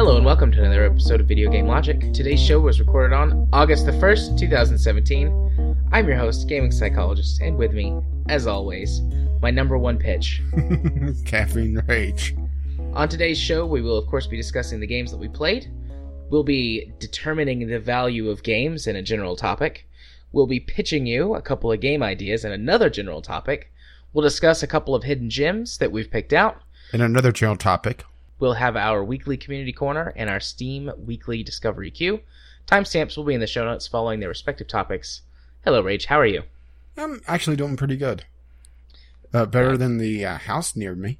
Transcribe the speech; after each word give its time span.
Hello 0.00 0.16
and 0.16 0.24
welcome 0.24 0.50
to 0.50 0.58
another 0.60 0.86
episode 0.86 1.20
of 1.20 1.28
Video 1.28 1.50
Game 1.50 1.66
Logic. 1.66 2.00
Today's 2.14 2.42
show 2.42 2.58
was 2.58 2.80
recorded 2.80 3.14
on 3.14 3.46
August 3.52 3.84
the 3.84 3.92
1st, 3.92 4.38
2017. 4.38 5.76
I'm 5.92 6.08
your 6.08 6.16
host, 6.16 6.48
gaming 6.48 6.72
psychologist, 6.72 7.40
and 7.42 7.58
with 7.58 7.74
me, 7.74 7.94
as 8.28 8.46
always, 8.46 9.02
my 9.42 9.50
number 9.50 9.76
one 9.76 9.98
pitch. 9.98 10.42
Caffeine 11.26 11.82
rage. 11.86 12.34
On 12.94 13.08
today's 13.08 13.38
show, 13.38 13.66
we 13.66 13.82
will 13.82 13.98
of 13.98 14.06
course 14.06 14.26
be 14.26 14.38
discussing 14.38 14.80
the 14.80 14.86
games 14.86 15.10
that 15.10 15.18
we 15.18 15.28
played. 15.28 15.70
We'll 16.30 16.44
be 16.44 16.92
determining 17.00 17.66
the 17.66 17.80
value 17.80 18.30
of 18.30 18.44
games 18.44 18.86
in 18.86 18.94
a 18.94 19.02
general 19.02 19.34
topic. 19.34 19.88
We'll 20.30 20.46
be 20.46 20.60
pitching 20.60 21.04
you 21.04 21.34
a 21.34 21.42
couple 21.42 21.72
of 21.72 21.80
game 21.80 22.04
ideas 22.04 22.44
in 22.44 22.52
another 22.52 22.88
general 22.88 23.20
topic. 23.20 23.72
We'll 24.12 24.22
discuss 24.22 24.62
a 24.62 24.68
couple 24.68 24.94
of 24.94 25.02
hidden 25.02 25.28
gems 25.28 25.78
that 25.78 25.90
we've 25.90 26.10
picked 26.10 26.32
out. 26.32 26.62
In 26.92 27.00
another 27.00 27.32
general 27.32 27.56
topic. 27.56 28.04
We'll 28.38 28.54
have 28.54 28.76
our 28.76 29.02
weekly 29.02 29.36
community 29.36 29.72
corner 29.72 30.12
and 30.14 30.30
our 30.30 30.38
Steam 30.38 30.92
weekly 30.96 31.42
discovery 31.42 31.90
queue. 31.90 32.20
Timestamps 32.66 33.16
will 33.16 33.24
be 33.24 33.34
in 33.34 33.40
the 33.40 33.46
show 33.48 33.64
notes 33.64 33.88
following 33.88 34.20
their 34.20 34.28
respective 34.28 34.68
topics. 34.68 35.22
Hello, 35.64 35.80
Rage. 35.82 36.06
How 36.06 36.20
are 36.20 36.26
you? 36.26 36.44
I'm 36.96 37.20
actually 37.26 37.56
doing 37.56 37.76
pretty 37.76 37.96
good. 37.96 38.24
Uh, 39.34 39.46
better 39.46 39.76
than 39.76 39.98
the 39.98 40.24
uh, 40.24 40.38
house 40.38 40.76
near 40.76 40.94
me. 40.94 41.18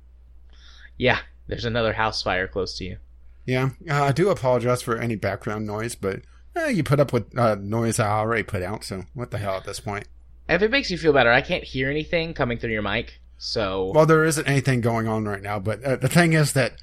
Yeah, 0.96 1.18
there's 1.48 1.64
another 1.64 1.94
house 1.94 2.22
fire 2.22 2.46
close 2.46 2.76
to 2.78 2.84
you. 2.84 2.98
Yeah, 3.46 3.70
uh, 3.88 4.04
I 4.04 4.12
do 4.12 4.30
apologize 4.30 4.82
for 4.82 4.96
any 4.96 5.16
background 5.16 5.66
noise, 5.66 5.94
but 5.94 6.20
eh, 6.56 6.68
you 6.68 6.84
put 6.84 7.00
up 7.00 7.12
with 7.12 7.36
uh, 7.38 7.56
noise 7.56 7.98
I 7.98 8.08
already 8.08 8.42
put 8.42 8.62
out, 8.62 8.84
so 8.84 9.04
what 9.14 9.30
the 9.30 9.38
hell 9.38 9.56
at 9.56 9.64
this 9.64 9.80
point? 9.80 10.06
If 10.48 10.62
it 10.62 10.70
makes 10.70 10.90
you 10.90 10.98
feel 10.98 11.12
better, 11.12 11.30
I 11.30 11.42
can't 11.42 11.64
hear 11.64 11.90
anything 11.90 12.34
coming 12.34 12.58
through 12.58 12.72
your 12.72 12.82
mic. 12.82 13.20
So, 13.38 13.92
Well, 13.94 14.04
there 14.06 14.24
isn't 14.24 14.46
anything 14.46 14.80
going 14.80 15.08
on 15.08 15.24
right 15.24 15.42
now, 15.42 15.58
but 15.58 15.82
uh, 15.82 15.96
the 15.96 16.08
thing 16.08 16.34
is 16.34 16.52
that 16.52 16.74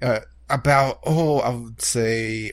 uh, 0.00 0.20
about, 0.48 1.00
oh, 1.04 1.40
I 1.40 1.50
would 1.50 1.82
say 1.82 2.52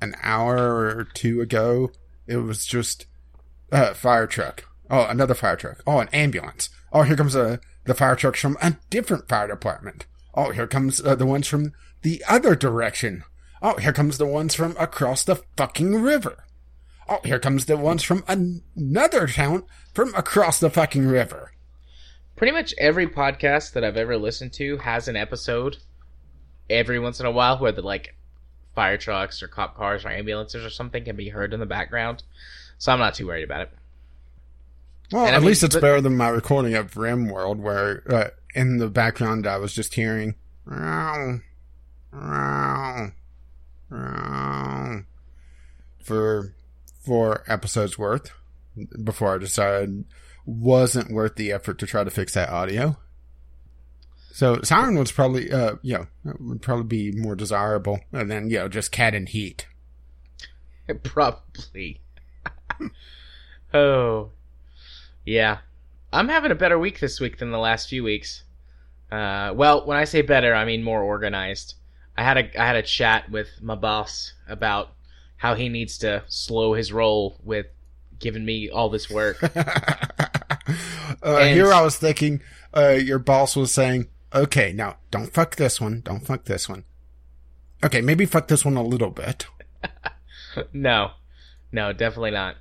an 0.00 0.14
hour 0.22 0.56
or 0.86 1.06
two 1.14 1.40
ago, 1.40 1.92
it 2.26 2.38
was 2.38 2.64
just 2.64 3.06
a 3.70 3.94
fire 3.94 4.26
truck. 4.26 4.64
Oh, 4.90 5.06
another 5.06 5.34
fire 5.34 5.56
truck. 5.56 5.82
Oh, 5.86 6.00
an 6.00 6.08
ambulance. 6.12 6.70
Oh, 6.92 7.02
here 7.02 7.14
comes 7.16 7.36
uh, 7.36 7.58
the 7.84 7.94
fire 7.94 8.16
trucks 8.16 8.40
from 8.40 8.56
a 8.60 8.76
different 8.90 9.28
fire 9.28 9.46
department. 9.46 10.06
Oh, 10.34 10.50
here 10.50 10.66
comes 10.66 11.00
uh, 11.04 11.14
the 11.14 11.26
ones 11.26 11.46
from 11.46 11.72
the 12.02 12.24
other 12.28 12.54
direction. 12.54 13.24
Oh, 13.62 13.76
here 13.76 13.92
comes 13.92 14.18
the 14.18 14.26
ones 14.26 14.54
from 14.54 14.74
across 14.78 15.22
the 15.24 15.36
fucking 15.56 16.00
river. 16.00 16.44
Oh, 17.08 17.20
here 17.24 17.38
comes 17.38 17.66
the 17.66 17.76
ones 17.76 18.02
from 18.02 18.24
an- 18.28 18.62
another 18.76 19.26
town 19.26 19.64
from 19.94 20.14
across 20.14 20.60
the 20.60 20.70
fucking 20.70 21.06
river. 21.06 21.52
pretty 22.36 22.52
much 22.52 22.74
every 22.78 23.06
podcast 23.06 23.72
that 23.74 23.84
I've 23.84 23.98
ever 23.98 24.16
listened 24.16 24.54
to 24.54 24.78
has 24.78 25.08
an 25.08 25.16
episode 25.16 25.76
every 26.70 26.98
once 26.98 27.20
in 27.20 27.26
a 27.26 27.30
while 27.30 27.58
where 27.58 27.72
the 27.72 27.82
like 27.82 28.14
fire 28.74 28.96
trucks 28.96 29.42
or 29.42 29.48
cop 29.48 29.76
cars 29.76 30.04
or 30.06 30.08
ambulances 30.08 30.64
or 30.64 30.70
something 30.70 31.04
can 31.04 31.16
be 31.16 31.28
heard 31.28 31.52
in 31.52 31.60
the 31.60 31.66
background. 31.66 32.22
So 32.78 32.92
I'm 32.92 32.98
not 32.98 33.14
too 33.14 33.26
worried 33.26 33.44
about 33.44 33.62
it. 33.62 33.70
Well, 35.12 35.26
And 35.26 35.32
I 35.34 35.36
at 35.36 35.40
mean, 35.42 35.48
least 35.48 35.64
it's 35.64 35.74
but- 35.74 35.82
better 35.82 36.00
than 36.00 36.16
my 36.16 36.28
recording 36.28 36.74
of 36.74 36.94
RimWorld, 36.94 37.56
where 37.58 38.02
uh, 38.10 38.28
in 38.54 38.78
the 38.78 38.88
background 38.88 39.46
I 39.46 39.58
was 39.58 39.74
just 39.74 39.92
hearing 39.94 40.36
for 46.02 46.54
four 47.00 47.44
episodes 47.46 47.98
worth 47.98 48.32
before 49.02 49.34
I 49.34 49.38
decided 49.38 50.04
wasn't 50.44 51.12
worth 51.12 51.36
the 51.36 51.52
effort 51.52 51.78
to 51.78 51.86
try 51.86 52.04
to 52.04 52.10
fix 52.10 52.34
that 52.34 52.50
audio. 52.50 52.96
So 54.32 54.60
Siren 54.62 54.98
was 54.98 55.12
probably, 55.12 55.52
uh, 55.52 55.76
you 55.82 56.06
know, 56.24 56.34
would 56.40 56.62
probably 56.62 56.84
be 56.84 57.12
more 57.12 57.36
desirable 57.36 58.00
than 58.12 58.48
you 58.50 58.58
know 58.58 58.68
just 58.68 58.92
cat 58.92 59.14
and 59.14 59.28
heat. 59.28 59.66
Probably. 61.02 62.00
oh. 63.74 64.30
Yeah. 65.24 65.58
I'm 66.12 66.28
having 66.28 66.50
a 66.50 66.56
better 66.56 66.78
week 66.78 66.98
this 67.00 67.20
week 67.20 67.38
than 67.38 67.50
the 67.52 67.58
last 67.58 67.88
few 67.88 68.02
weeks. 68.02 68.42
Uh, 69.12 69.52
well, 69.54 69.86
when 69.86 69.96
I 69.96 70.04
say 70.04 70.22
better, 70.22 70.54
I 70.54 70.64
mean 70.64 70.82
more 70.82 71.02
organized. 71.02 71.74
I 72.20 72.22
had 72.22 72.36
a 72.36 72.60
I 72.60 72.66
had 72.66 72.76
a 72.76 72.82
chat 72.82 73.30
with 73.30 73.48
my 73.62 73.74
boss 73.74 74.34
about 74.46 74.92
how 75.38 75.54
he 75.54 75.70
needs 75.70 75.96
to 75.98 76.22
slow 76.28 76.74
his 76.74 76.92
roll 76.92 77.40
with 77.42 77.64
giving 78.18 78.44
me 78.44 78.68
all 78.68 78.90
this 78.90 79.08
work. 79.08 79.42
uh, 81.22 81.44
here 81.46 81.72
I 81.72 81.80
was 81.80 81.96
thinking, 81.96 82.42
uh, 82.76 82.90
your 82.90 83.18
boss 83.18 83.56
was 83.56 83.72
saying, 83.72 84.08
okay, 84.34 84.70
now 84.70 84.98
don't 85.10 85.32
fuck 85.32 85.56
this 85.56 85.80
one. 85.80 86.02
Don't 86.04 86.20
fuck 86.20 86.44
this 86.44 86.68
one. 86.68 86.84
Okay, 87.82 88.02
maybe 88.02 88.26
fuck 88.26 88.48
this 88.48 88.66
one 88.66 88.76
a 88.76 88.82
little 88.82 89.08
bit. 89.08 89.46
no. 90.74 91.12
No, 91.72 91.94
definitely 91.94 92.32
not. 92.32 92.56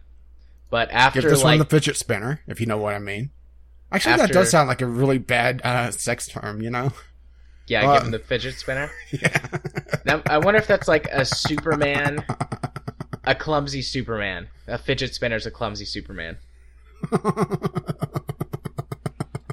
But 0.69 0.89
after 0.91 1.19
Give 1.19 1.31
this 1.31 1.43
like 1.43 1.59
one 1.59 1.59
the 1.59 1.65
fidget 1.65 1.97
spinner, 1.97 2.39
if 2.47 2.61
you 2.61 2.65
know 2.65 2.77
what 2.77 2.95
I 2.95 2.99
mean. 2.99 3.31
Actually, 3.91 4.15
that 4.17 4.31
does 4.31 4.51
sound 4.51 4.69
like 4.69 4.81
a 4.81 4.85
really 4.85 5.17
bad 5.17 5.61
uh, 5.65 5.91
sex 5.91 6.29
term, 6.29 6.61
you 6.61 6.69
know? 6.69 6.93
yeah, 7.69 7.87
uh, 7.87 7.93
give 7.95 8.03
him 8.05 8.11
the 8.11 8.19
fidget 8.19 8.55
spinner. 8.55 8.91
Yeah. 9.11 9.47
Now, 10.05 10.21
I 10.27 10.37
wonder 10.37 10.59
if 10.59 10.67
that's 10.67 10.87
like 10.87 11.07
a 11.11 11.25
Superman, 11.25 12.23
a 13.25 13.35
clumsy 13.35 13.81
Superman. 13.81 14.47
A 14.67 14.77
fidget 14.77 15.13
spinner's 15.15 15.45
a 15.45 15.51
clumsy 15.51 15.85
Superman, 15.85 16.37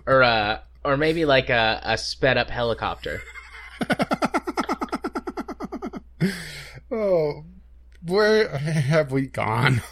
or 0.07 0.23
uh, 0.23 0.61
or 0.85 0.97
maybe 0.97 1.25
like 1.25 1.51
a, 1.51 1.81
a 1.83 1.97
sped 1.99 2.37
up 2.37 2.51
helicopter. 2.51 3.23
oh, 6.91 7.45
where 8.07 8.57
have 8.59 9.13
we 9.13 9.27
gone? 9.27 9.83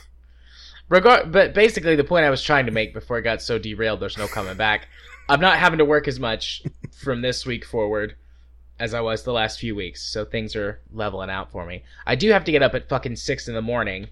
Regard, 0.91 1.33
but 1.33 1.55
basically 1.55 1.97
the 1.97 2.05
point 2.05 2.27
I 2.27 2.31
was 2.31 2.43
trying 2.43 2.67
to 2.67 2.73
make 2.73 2.93
before 2.93 3.19
it 3.19 3.23
got 3.23 3.41
so 3.41 3.59
derailed, 3.59 4.01
there's 4.01 4.19
no 4.19 4.29
coming 4.29 4.57
back. 4.57 4.89
I'm 5.29 5.41
not 5.41 5.59
having 5.59 5.79
to 5.79 5.85
work 5.85 6.07
as 6.09 6.21
much 6.21 6.62
from 6.93 7.23
this 7.23 7.47
week 7.47 7.65
forward 7.65 8.17
as 8.79 8.93
I 8.93 9.01
was 9.01 9.23
the 9.23 9.33
last 9.33 9.61
few 9.61 9.75
weeks, 9.75 10.03
so 10.03 10.25
things 10.25 10.57
are 10.57 10.81
leveling 10.93 11.31
out 11.31 11.51
for 11.51 11.65
me. 11.65 11.85
I 12.07 12.17
do 12.17 12.31
have 12.31 12.45
to 12.45 12.53
get 12.53 12.62
up 12.62 12.75
at 12.75 12.89
fucking 12.89 13.17
six 13.17 13.49
in 13.49 13.55
the 13.55 13.63
morning 13.63 14.09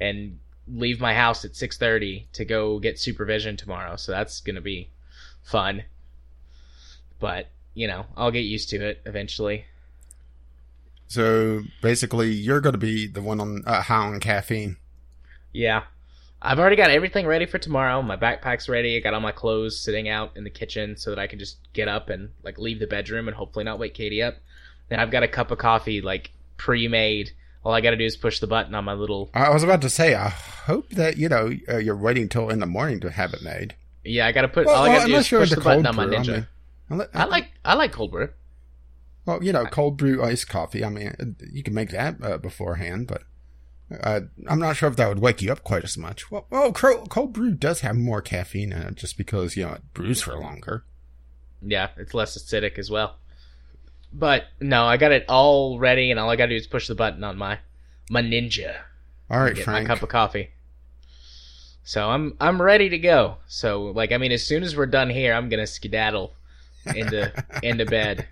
and 0.00 0.38
leave 0.66 1.00
my 1.00 1.14
house 1.14 1.44
at 1.44 1.54
six 1.54 1.76
thirty 1.78 2.26
to 2.32 2.44
go 2.44 2.78
get 2.78 2.98
supervision 2.98 3.56
tomorrow, 3.56 3.96
so 3.96 4.12
that's 4.12 4.40
gonna 4.40 4.60
be 4.60 4.88
fun. 5.42 5.84
But 7.20 7.48
you 7.74 7.86
know, 7.86 8.06
I'll 8.16 8.30
get 8.30 8.40
used 8.40 8.70
to 8.70 8.84
it 8.84 9.02
eventually. 9.04 9.66
So 11.08 11.62
basically, 11.82 12.32
you're 12.32 12.60
going 12.60 12.72
to 12.72 12.78
be 12.78 13.06
the 13.06 13.22
one 13.22 13.38
on 13.38 13.62
uh, 13.64 13.82
high 13.82 14.06
on 14.06 14.18
caffeine. 14.18 14.76
Yeah. 15.52 15.84
I've 16.46 16.60
already 16.60 16.76
got 16.76 16.90
everything 16.90 17.26
ready 17.26 17.44
for 17.44 17.58
tomorrow. 17.58 18.00
My 18.02 18.16
backpack's 18.16 18.68
ready. 18.68 18.96
I 18.96 19.00
got 19.00 19.14
all 19.14 19.20
my 19.20 19.32
clothes 19.32 19.78
sitting 19.78 20.08
out 20.08 20.30
in 20.36 20.44
the 20.44 20.50
kitchen 20.50 20.96
so 20.96 21.10
that 21.10 21.18
I 21.18 21.26
can 21.26 21.40
just 21.40 21.58
get 21.72 21.88
up 21.88 22.08
and 22.08 22.30
like 22.44 22.56
leave 22.56 22.78
the 22.78 22.86
bedroom 22.86 23.26
and 23.26 23.36
hopefully 23.36 23.64
not 23.64 23.80
wake 23.80 23.94
Katie 23.94 24.22
up. 24.22 24.36
And 24.88 25.00
I've 25.00 25.10
got 25.10 25.24
a 25.24 25.28
cup 25.28 25.50
of 25.50 25.58
coffee 25.58 26.00
like 26.00 26.30
pre-made. 26.56 27.32
All 27.64 27.72
I 27.74 27.80
got 27.80 27.90
to 27.90 27.96
do 27.96 28.04
is 28.04 28.16
push 28.16 28.38
the 28.38 28.46
button 28.46 28.76
on 28.76 28.84
my 28.84 28.92
little 28.92 29.28
I 29.34 29.50
was 29.50 29.64
about 29.64 29.82
to 29.82 29.90
say, 29.90 30.14
I 30.14 30.28
hope 30.28 30.88
that 30.90 31.16
you 31.16 31.28
know 31.28 31.50
uh, 31.68 31.78
you're 31.78 31.96
waiting 31.96 32.28
till 32.28 32.48
in 32.48 32.60
the 32.60 32.66
morning 32.66 33.00
to 33.00 33.10
have 33.10 33.34
it 33.34 33.42
made. 33.42 33.74
Yeah, 34.04 34.26
I 34.28 34.32
got 34.32 34.42
to 34.42 34.48
put 34.48 34.66
Well, 34.66 34.76
all 34.76 34.84
I 34.84 34.88
well, 34.88 34.96
got 34.98 35.02
to 35.02 35.06
do 35.08 35.12
unless 35.14 35.32
is 35.32 35.38
push 35.38 35.50
the 35.50 35.60
button 35.60 35.84
on 35.86 35.96
my 35.96 36.06
brew, 36.06 36.16
I 36.16 36.20
Ninja. 36.20 36.46
mean- 36.90 37.06
I 37.12 37.24
like 37.24 37.48
I 37.64 37.74
like 37.74 37.90
cold 37.90 38.12
brew. 38.12 38.28
Well, 39.24 39.42
you 39.42 39.52
know, 39.52 39.64
cold 39.64 39.96
brew 39.96 40.22
iced 40.22 40.48
coffee. 40.48 40.84
I 40.84 40.88
mean, 40.88 41.34
you 41.52 41.64
can 41.64 41.74
make 41.74 41.90
that 41.90 42.22
uh, 42.22 42.38
beforehand, 42.38 43.08
but 43.08 43.24
uh, 44.02 44.20
I'm 44.48 44.58
not 44.58 44.76
sure 44.76 44.88
if 44.88 44.96
that 44.96 45.08
would 45.08 45.20
wake 45.20 45.42
you 45.42 45.52
up 45.52 45.62
quite 45.62 45.84
as 45.84 45.96
much. 45.96 46.30
Well, 46.30 46.46
well, 46.50 46.72
cold, 46.72 47.08
cold 47.08 47.32
brew 47.32 47.52
does 47.52 47.80
have 47.80 47.96
more 47.96 48.20
caffeine 48.20 48.72
in 48.72 48.82
it, 48.82 48.94
just 48.96 49.16
because 49.16 49.56
you 49.56 49.64
know 49.64 49.74
it 49.74 49.94
brews 49.94 50.22
for 50.22 50.38
longer. 50.38 50.84
Yeah, 51.62 51.90
it's 51.96 52.14
less 52.14 52.36
acidic 52.36 52.78
as 52.78 52.90
well. 52.90 53.16
But 54.12 54.44
no, 54.60 54.86
I 54.86 54.96
got 54.96 55.12
it 55.12 55.24
all 55.28 55.78
ready 55.78 56.10
and 56.10 56.18
all 56.18 56.30
I 56.30 56.36
got 56.36 56.46
to 56.46 56.50
do 56.50 56.56
is 56.56 56.66
push 56.66 56.88
the 56.88 56.94
button 56.94 57.22
on 57.22 57.36
my 57.36 57.58
my 58.10 58.22
Ninja. 58.22 58.76
All 59.30 59.40
right, 59.40 59.54
get 59.54 59.64
Frank. 59.64 59.88
my 59.88 59.94
cup 59.94 60.02
of 60.02 60.08
coffee. 60.08 60.50
So 61.84 62.08
I'm 62.08 62.36
I'm 62.40 62.60
ready 62.60 62.88
to 62.88 62.98
go. 62.98 63.36
So 63.46 63.84
like 63.84 64.12
I 64.12 64.18
mean, 64.18 64.32
as 64.32 64.44
soon 64.44 64.62
as 64.62 64.76
we're 64.76 64.86
done 64.86 65.10
here, 65.10 65.32
I'm 65.32 65.48
gonna 65.48 65.66
skedaddle 65.66 66.34
into 66.86 67.32
into 67.62 67.84
bed. 67.84 68.26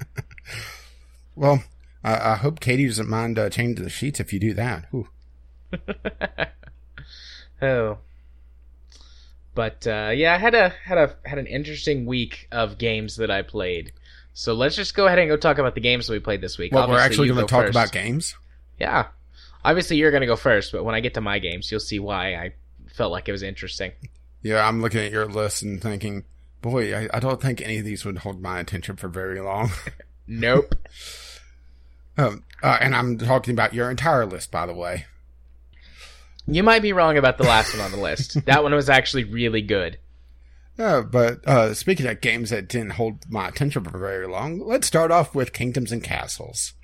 Well, 1.37 1.63
I, 2.03 2.33
I 2.33 2.35
hope 2.37 2.61
Katie 2.61 2.87
doesn't 2.87 3.09
mind 3.09 3.39
uh, 3.39 3.51
changing 3.51 3.85
the 3.85 3.91
sheets 3.91 4.21
if 4.21 4.33
you 4.33 4.41
do 4.41 4.55
that. 4.55 4.87
Ooh. 4.95 5.09
oh, 7.63 7.99
but 9.55 9.87
uh, 9.87 10.13
yeah, 10.15 10.35
I 10.35 10.39
had 10.39 10.55
a 10.55 10.69
had 10.85 10.99
a 10.99 11.17
had 11.25 11.39
an 11.39 11.47
interesting 11.47 12.07
week 12.07 12.49
of 12.53 12.79
games 12.79 13.17
that 13.17 13.31
I 13.31 13.43
played. 13.43 13.93
So 14.33 14.55
let's 14.55 14.75
just 14.75 14.95
go 14.95 15.07
ahead 15.07 15.19
and 15.21 15.29
go 15.29 15.37
talk 15.37 15.59
about 15.59 15.75
the 15.75 15.81
games 15.81 16.09
that 16.09 16.13
we 16.13 16.19
played 16.19 16.41
this 16.41 16.59
week. 16.59 16.73
Well, 16.73 16.89
we're 16.89 16.99
actually 16.99 17.29
going 17.29 17.41
go 17.41 17.47
to 17.47 17.51
talk 17.51 17.67
first. 17.67 17.71
about 17.71 17.93
games. 17.93 18.35
Yeah, 18.81 19.07
Obviously, 19.65 19.97
you're 19.97 20.11
gonna 20.11 20.27
go 20.27 20.37
first, 20.37 20.73
but 20.73 20.85
when 20.85 20.95
I 20.95 21.01
get 21.01 21.15
to 21.15 21.21
my 21.23 21.39
games, 21.39 21.71
you'll 21.71 21.81
see 21.81 21.99
why 21.99 22.35
I 22.35 22.53
felt 22.89 23.11
like 23.13 23.29
it 23.29 23.33
was 23.33 23.43
interesting. 23.43 23.93
Yeah, 24.43 24.67
I'm 24.67 24.83
looking 24.83 25.01
at 25.01 25.11
your 25.11 25.25
list 25.25 25.63
and 25.63 25.81
thinking, 25.81 26.25
boy, 26.61 26.95
I, 26.95 27.09
I 27.15 27.19
don't 27.19 27.41
think 27.41 27.63
any 27.63 27.79
of 27.79 27.85
these 27.87 28.05
would 28.05 28.19
hold 28.19 28.43
my 28.43 28.61
attention 28.61 28.97
for 28.97 29.09
very 29.09 29.41
long. 29.41 29.71
Nope. 30.27 30.75
um, 32.17 32.45
uh, 32.63 32.79
and 32.81 32.97
I'm 32.97 33.19
talking 33.19 33.53
about 33.53 33.75
your 33.75 33.91
entire 33.91 34.25
list, 34.25 34.51
by 34.51 34.65
the 34.65 34.73
way. 34.73 35.05
You 36.47 36.63
might 36.63 36.83
be 36.83 36.93
wrong 36.93 37.17
about 37.17 37.39
the 37.39 37.45
last 37.45 37.75
one 37.75 37.85
on 37.85 37.91
the 37.91 37.97
list. 37.97 38.37
That 38.47 38.63
one 38.63 38.75
was 38.75 38.91
actually 38.91 39.25
really 39.25 39.63
good. 39.63 39.99
Uh, 40.79 41.03
but 41.03 41.47
uh, 41.47 41.73
speaking 41.73 42.07
of 42.07 42.21
games 42.21 42.51
that 42.51 42.69
didn't 42.69 42.93
hold 42.93 43.31
my 43.31 43.49
attention 43.49 43.85
for 43.85 43.97
very 43.97 44.27
long, 44.27 44.59
let's 44.59 44.87
start 44.87 45.11
off 45.11 45.35
with 45.35 45.53
Kingdoms 45.53 45.93
and 45.93 46.03
Castles. 46.03 46.75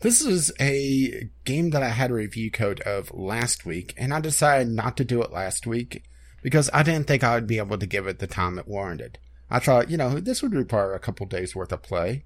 This 0.00 0.20
is 0.20 0.52
a 0.60 1.28
game 1.44 1.70
that 1.70 1.82
I 1.82 1.88
had 1.88 2.10
a 2.10 2.14
review 2.14 2.50
code 2.50 2.80
of 2.80 3.12
last 3.12 3.64
week, 3.64 3.94
and 3.96 4.12
I 4.12 4.20
decided 4.20 4.68
not 4.68 4.96
to 4.98 5.04
do 5.04 5.22
it 5.22 5.32
last 5.32 5.66
week 5.66 6.04
because 6.42 6.70
I 6.72 6.82
didn't 6.82 7.06
think 7.06 7.24
I 7.24 7.34
would 7.34 7.46
be 7.46 7.58
able 7.58 7.78
to 7.78 7.86
give 7.86 8.06
it 8.06 8.18
the 8.18 8.26
time 8.26 8.58
it 8.58 8.68
warranted. 8.68 9.18
I 9.50 9.58
thought, 9.58 9.90
you 9.90 9.96
know, 9.96 10.20
this 10.20 10.42
would 10.42 10.54
require 10.54 10.94
a 10.94 11.00
couple 11.00 11.26
days 11.26 11.56
worth 11.56 11.72
of 11.72 11.82
play. 11.82 12.24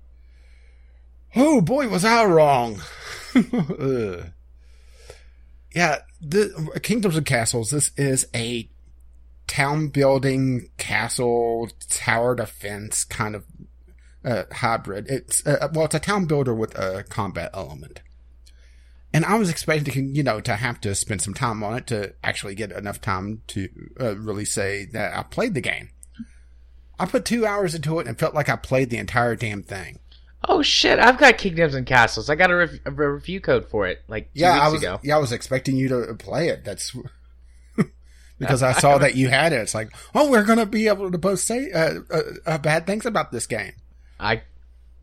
Oh 1.35 1.61
boy, 1.61 1.89
was 1.89 2.05
I 2.05 2.25
wrong. 2.25 2.83
yeah, 5.75 5.99
the 6.21 6.81
Kingdoms 6.83 7.17
and 7.17 7.27
Castles. 7.27 7.71
This 7.71 7.93
is 7.97 8.27
a 8.35 8.69
town 9.47 9.89
building, 9.89 10.71
castle, 10.79 11.69
tower 11.89 12.35
defense 12.35 13.05
kind 13.05 13.35
of 13.35 13.45
uh, 14.25 14.45
hybrid. 14.53 15.07
It's 15.09 15.47
uh, 15.47 15.69
well, 15.73 15.87
it's 15.87 15.95
a 15.95 16.01
town 16.01 16.27
builder 16.27 16.55
with 16.55 16.77
a 16.79 17.05
combat 17.09 17.51
element. 17.55 18.01
And 19.15 19.27
I 19.27 19.35
was 19.35 19.51
expecting, 19.51 20.15
you 20.15 20.23
know, 20.23 20.41
to 20.41 20.57
have 20.57 20.81
to 20.83 20.95
spend 20.95 21.21
some 21.21 21.35
time 21.35 21.63
on 21.63 21.77
it 21.77 21.87
to 21.89 22.15
actually 22.25 22.55
get 22.55 22.73
enough 22.73 23.01
time 23.01 23.43
to 23.49 23.69
uh, 24.01 24.17
really 24.17 24.47
say 24.47 24.87
that 24.87 25.15
I 25.15 25.23
played 25.23 25.55
the 25.55 25.61
game. 25.61 25.91
I 26.99 27.05
put 27.05 27.25
two 27.25 27.45
hours 27.45 27.75
into 27.75 27.99
it 27.99 28.07
and 28.07 28.19
felt 28.19 28.35
like 28.35 28.49
I 28.49 28.57
played 28.57 28.89
the 28.89 28.99
entire 28.99 29.37
damn 29.37 29.63
thing. 29.63 29.99
Oh 30.49 30.63
shit! 30.63 30.99
I've 30.99 31.19
got 31.19 31.39
Kingdoms 31.39 31.75
and 31.75 31.87
Castles. 31.87 32.29
I 32.29 32.35
got 32.35 32.51
a, 32.51 32.69
a 32.85 32.91
review 32.91 33.41
code 33.41 33.69
for 33.69 33.87
it 33.87 34.03
like 34.09 34.33
two 34.35 34.41
yeah, 34.41 34.55
weeks 34.55 34.65
I 34.65 34.69
was 34.69 34.83
ago. 34.83 35.01
yeah, 35.03 35.17
I 35.17 35.19
was 35.19 35.33
expecting 35.33 35.77
you 35.77 35.89
to 35.89 36.15
play 36.15 36.49
it. 36.49 36.65
That's 36.65 36.97
because 38.39 38.63
I 38.63 38.73
saw 38.81 38.99
that 38.99 39.15
you 39.15 39.29
had 39.29 39.53
it. 39.53 39.57
It's 39.57 39.75
like, 39.75 39.93
oh, 40.15 40.31
we're 40.31 40.45
gonna 40.45 40.67
be 40.67 40.89
able 40.89 41.11
to 41.13 41.19
both 41.19 41.39
say 41.39 41.71
uh, 41.71 42.01
uh, 42.11 42.23
uh, 42.45 42.59
bad 42.59 42.87
things 42.87 43.07
about 43.07 43.31
this 43.31 43.47
game. 43.47 43.73
I 44.19 44.43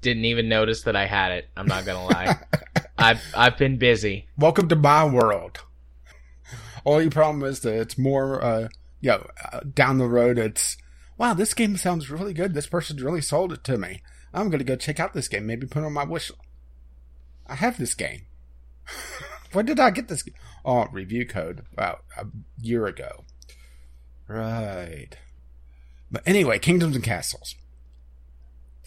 didn't 0.02 0.26
even 0.26 0.50
notice 0.50 0.84
that 0.84 0.96
I 0.96 1.06
had 1.06 1.32
it. 1.32 1.50
I'm 1.56 1.68
not 1.68 1.86
gonna 1.86 2.06
lie. 2.06 2.38
I've 2.98 3.22
I've 3.36 3.58
been 3.58 3.78
busy. 3.78 4.28
Welcome 4.38 4.68
to 4.70 4.76
my 4.76 5.06
world. 5.06 5.60
Only 6.86 7.10
problem 7.10 7.44
is 7.44 7.62
that 7.62 7.80
it's 7.80 7.98
more, 7.98 8.44
uh, 8.44 8.68
you 9.00 9.12
know, 9.12 9.28
uh, 9.52 9.62
down 9.74 10.00
the 10.00 10.08
road. 10.08 10.38
It's 10.38 10.78
wow, 11.18 11.34
this 11.34 11.54
game 11.54 11.78
sounds 11.78 12.10
really 12.10 12.34
good. 12.34 12.54
This 12.54 12.68
person's 12.68 13.02
really 13.02 13.22
sold 13.22 13.54
it 13.54 13.64
to 13.66 13.78
me. 13.78 14.02
I'm 14.34 14.50
gonna 14.50 14.64
go 14.64 14.76
check 14.76 15.00
out 15.00 15.14
this 15.14 15.28
game. 15.28 15.46
Maybe 15.46 15.68
put 15.68 15.84
on 15.84 15.94
my 15.94 16.04
wish. 16.04 16.31
I 17.48 17.56
have 17.56 17.78
this 17.78 17.96
game. 17.96 18.26
when 19.54 19.66
did 19.66 19.80
I 19.80 19.90
get 19.90 20.08
this? 20.08 20.24
Oh, 20.64 20.88
review 20.92 21.26
code 21.26 21.66
about 21.74 22.04
a 22.18 22.28
year 22.62 22.86
ago. 22.86 23.24
Right. 24.28 25.18
But 26.12 26.24
anyway, 26.26 26.60
Kingdoms 26.60 26.96
and 26.96 27.04
Castles. 27.04 27.56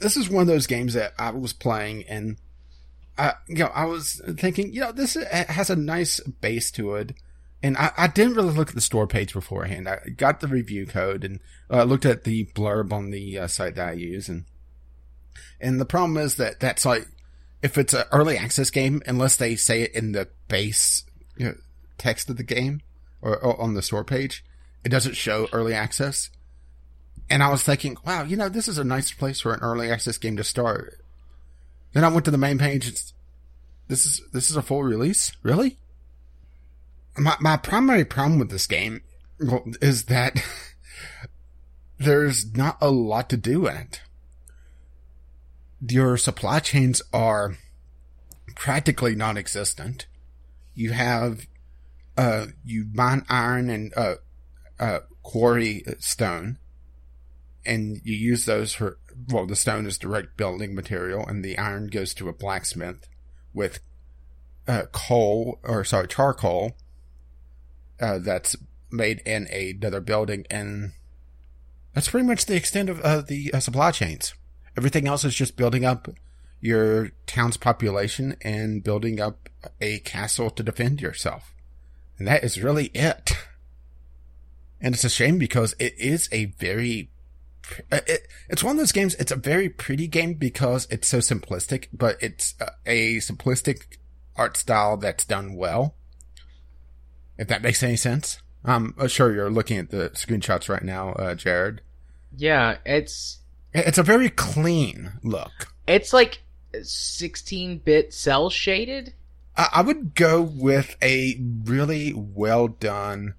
This 0.01 0.17
is 0.17 0.29
one 0.29 0.43
of 0.43 0.49
those 0.49 0.67
games 0.67 0.95
that 0.95 1.13
I 1.19 1.31
was 1.31 1.53
playing 1.53 2.05
and 2.09 2.37
I, 3.19 3.35
you 3.47 3.57
know, 3.57 3.71
I 3.75 3.85
was 3.85 4.21
thinking, 4.39 4.73
you 4.73 4.81
know, 4.81 4.93
this 4.93 5.15
has 5.15 5.71
a 5.71 5.77
nice 5.77 6.21
base 6.21 6.71
to 6.73 6.95
it. 6.95 7.15
And 7.63 7.77
I, 7.77 7.93
I 7.97 8.07
didn't 8.09 8.35
really 8.35 8.53
look 8.53 8.71
at 8.71 8.75
the 8.75 8.81
store 8.81 9.07
page 9.07 9.33
beforehand. 9.33 9.89
I 9.89 9.99
got 10.17 10.41
the 10.41 10.49
review 10.49 10.87
code 10.87 11.23
and 11.23 11.39
uh, 11.71 11.85
looked 11.85 12.07
at 12.07 12.25
the 12.25 12.47
blurb 12.47 12.93
on 12.93 13.11
the 13.11 13.39
uh, 13.39 13.47
site 13.47 13.77
that 13.77 13.91
I 13.91 13.93
use. 13.93 14.29
And, 14.29 14.47
and 15.61 15.81
the 15.81 15.85
problem 15.85 16.17
is 16.17 16.37
that 16.37 16.61
that's 16.61 16.85
like, 16.85 17.07
if 17.63 17.79
it's 17.79 17.95
an 17.95 18.05
early 18.11 18.37
access 18.37 18.71
game, 18.71 19.03
unless 19.07 19.37
they 19.37 19.55
say 19.55 19.83
it 19.83 19.95
in 19.95 20.13
the 20.13 20.29
base 20.49 21.05
you 21.37 21.47
know, 21.47 21.55
text 21.99 22.29
of 22.29 22.37
the 22.37 22.43
game 22.43 22.83
or, 23.21 23.37
or 23.37 23.61
on 23.61 23.75
the 23.75 23.83
store 23.83 24.05
page, 24.05 24.45
it 24.85 24.89
doesn't 24.89 25.17
show 25.17 25.49
early 25.53 25.75
access. 25.75 26.31
And 27.31 27.43
I 27.43 27.51
was 27.51 27.63
thinking, 27.63 27.97
wow, 28.05 28.25
you 28.25 28.37
know, 28.37 28.49
this 28.49 28.69
is 28.69 28.79
a 28.79 28.85
nice 28.85 29.13
place 29.13 29.41
for 29.41 29.55
an 29.55 29.61
early 29.61 29.91
access 29.91 30.19
game 30.19 30.37
to 30.37 30.45
start. 30.45 31.01
Then 31.93 32.05
I 32.05 32.09
went 32.09 32.25
to 32.25 32.31
the 32.31 32.39
main 32.39 32.59
page. 32.59 32.93
This 33.89 34.07
is 34.07 34.23
this 34.33 34.51
is 34.51 34.57
a 34.57 34.63
full 34.63 34.83
release, 34.83 35.33
really. 35.43 35.79
My 37.17 37.37
my 37.41 37.57
primary 37.57 38.05
problem 38.05 38.39
with 38.39 38.51
this 38.51 38.67
game 38.67 39.03
is 39.81 40.05
that 40.05 40.43
there's 41.99 42.55
not 42.55 42.79
a 42.81 42.91
lot 42.91 43.31
to 43.31 43.37
do 43.37 43.67
in 43.67 43.77
it. 43.77 44.01
Your 45.89 46.17
supply 46.17 46.61
chains 46.61 47.03
are 47.13 47.57
practically 48.55 49.15
non-existent. 49.15 50.07
You 50.75 50.93
have 50.93 51.47
uh 52.17 52.47
you 52.65 52.87
mine 52.93 53.25
iron 53.29 53.71
and 53.71 53.93
uh 53.97 54.17
uh 54.79 55.01
quarry 55.23 55.83
stone 55.99 56.59
and 57.65 58.01
you 58.05 58.15
use 58.15 58.45
those 58.45 58.75
for 58.75 58.99
well 59.29 59.47
the 59.47 59.57
stone 59.57 59.87
is 59.87 59.99
direct 59.99 60.37
building 60.37 60.75
material 60.75 61.27
and 61.27 61.45
the 61.45 61.57
iron 61.57 61.87
goes 61.87 62.13
to 62.15 62.29
a 62.29 62.33
blacksmith 62.33 63.09
with 63.55 63.81
uh, 64.69 64.83
coal 64.93 65.59
or 65.63 65.85
sorry 65.85 66.07
charcoal 66.07 66.73
uh, 68.01 68.19
that's 68.19 68.57
made 68.91 69.21
in 69.25 69.47
another 69.47 70.01
building 70.01 70.45
and 70.51 70.93
that's 71.95 72.11
pretty 72.11 72.27
much 72.27 72.47
the 72.47 72.57
extent 72.57 72.89
of 72.89 73.01
uh, 73.01 73.21
the 73.21 73.51
supply 73.59 73.91
chains 73.91 74.35
everything 74.77 75.07
else 75.07 75.25
is 75.25 75.35
just 75.35 75.57
building 75.57 75.85
up 75.85 76.09
your 76.61 77.11
town's 77.27 77.57
population 77.57 78.37
and 78.43 78.85
building 78.85 79.21
up 79.21 79.49
a 79.81 79.99
castle 80.01 80.51
to 80.51 80.63
defend 80.63 81.01
yourself 81.01 81.55
and 82.19 82.27
that 82.29 82.45
is 82.45 82.63
really 82.63 82.87
it 82.95 83.33
and 84.81 84.95
it's 84.95 85.05
a 85.05 85.11
shame 85.11 85.39
because 85.39 85.75
it 85.79 85.95
is 85.99 86.29
a 86.33 86.47
very 86.47 87.11
uh, 87.91 88.01
it, 88.07 88.27
it's 88.49 88.65
one 88.65 88.73
of 88.73 88.79
those 88.79 88.93
games. 88.93 89.15
It's 89.15 89.33
a 89.33 89.37
very 89.37 89.69
pretty 89.69 90.07
game 90.07 90.35
because 90.35 90.87
it's 90.91 91.09
so 91.09 91.19
simplistic, 91.19 91.87
but 91.93 92.17
it's 92.21 92.55
a, 92.61 92.71
a 92.87 93.17
simplistic 93.19 93.99
art 94.37 94.57
style 94.57 94.97
that's 94.97 95.25
done 95.25 95.55
well. 95.55 95.95
If 97.39 97.49
that 97.49 97.63
makes 97.63 97.83
any 97.83 97.97
sense. 97.97 98.41
I'm 98.65 98.95
sure 99.09 99.33
you're 99.35 99.51
looking 99.51 99.79
at 99.79 99.91
the 99.91 100.11
screenshots 100.11 100.69
right 100.69 100.85
now, 100.85 101.13
uh, 101.15 101.35
Jared. 101.35 101.81
Yeah, 102.37 102.79
it's 102.87 103.41
It's 103.75 103.99
a 103.99 104.03
very 104.03 104.29
clean 104.31 105.13
look. 105.23 105.73
it's 105.87 106.13
like 106.13 106.43
16-bit 106.75 108.13
cell 108.13 108.51
shaded. 108.51 109.15
I, 109.57 109.69
I 109.75 109.83
would 109.83 110.15
go 110.15 110.41
with 110.43 110.97
a 111.03 111.41
really 111.65 112.13
well 112.15 112.69
done, 112.69 113.35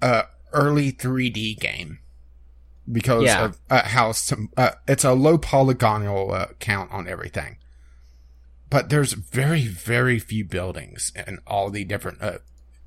uh, 0.00 0.22
early 0.52 0.92
3D 0.92 1.58
game 1.58 1.98
because 2.90 3.24
Yeah. 3.24 3.44
of 3.46 3.58
uh, 3.70 3.82
how 3.88 4.12
some, 4.12 4.50
uh, 4.56 4.72
it's 4.88 5.04
a 5.04 5.12
low 5.12 5.38
polygonal 5.38 6.32
uh, 6.32 6.46
count 6.58 6.90
on 6.90 7.06
everything. 7.08 7.56
But 8.68 8.88
there's 8.88 9.12
very, 9.12 9.66
very 9.66 10.18
few 10.18 10.44
buildings 10.44 11.12
in 11.26 11.38
all 11.46 11.70
the 11.70 11.84
different 11.84 12.22
uh, 12.22 12.38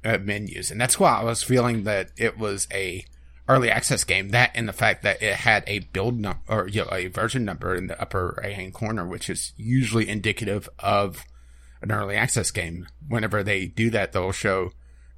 uh, 0.03 0.17
menus, 0.19 0.69
and 0.72 0.81
that's 0.81 1.00
why 1.00 1.19
I 1.19 1.24
was 1.24 1.43
feeling 1.43 1.84
that 1.84 2.10
it 2.17 2.38
was 2.38 2.67
a 2.74 3.05
early 3.48 3.70
access 3.70 4.04
game. 4.04 4.30
That 4.30 4.52
and 4.56 4.68
the 4.68 4.74
fact 4.74 5.04
that 5.04 5.22
it 5.22 5.36
had 5.36 5.64
a 5.68 5.80
build 5.80 6.20
number 6.20 6.40
or 6.48 6.68
you 6.68 6.84
know, 6.84 6.90
a 6.92 7.08
version 7.08 7.46
number 7.46 7.75
in 7.75 7.88
the 7.88 8.00
upper 8.02 8.40
right 8.44 8.54
hand 8.54 8.74
corner, 8.74 9.08
which 9.08 9.30
is 9.30 9.54
usually 9.58 10.08
indicative 10.08 10.70
of 10.80 11.25
an 11.82 11.92
early 11.92 12.16
access 12.16 12.52
game. 12.52 12.88
Whenever 13.08 13.44
they 13.44 13.66
do 13.66 13.90
that, 13.92 14.14
they'll 14.14 14.32
show 14.32 14.72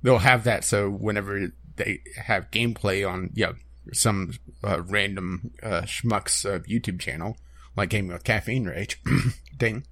they'll 0.03 0.19
have 0.19 0.43
that. 0.43 0.63
So 0.63 0.89
whenever 0.89 1.53
they 1.75 2.01
have 2.17 2.51
gameplay 2.51 3.07
on 3.07 3.31
you 3.33 3.47
know 3.47 3.55
some 3.93 4.33
uh, 4.63 4.81
random 4.83 5.51
uh, 5.63 5.81
schmucks 5.81 6.45
uh, 6.45 6.59
YouTube 6.59 6.99
channel 6.99 7.37
like 7.77 7.89
Gaming 7.89 8.11
with 8.11 8.23
Caffeine 8.23 8.65
Rage, 8.65 8.99
ding, 9.57 9.85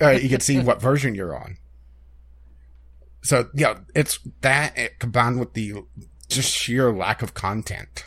uh, 0.00 0.10
you 0.10 0.30
can 0.30 0.40
see 0.40 0.58
what 0.58 0.80
version 0.80 1.14
you're 1.14 1.36
on. 1.36 1.58
So 3.22 3.50
yeah, 3.54 3.80
it's 3.94 4.18
that 4.40 4.76
it, 4.78 4.98
combined 4.98 5.38
with 5.38 5.52
the 5.52 5.84
just 6.30 6.54
sheer 6.54 6.92
lack 6.92 7.22
of 7.22 7.34
content 7.34 8.04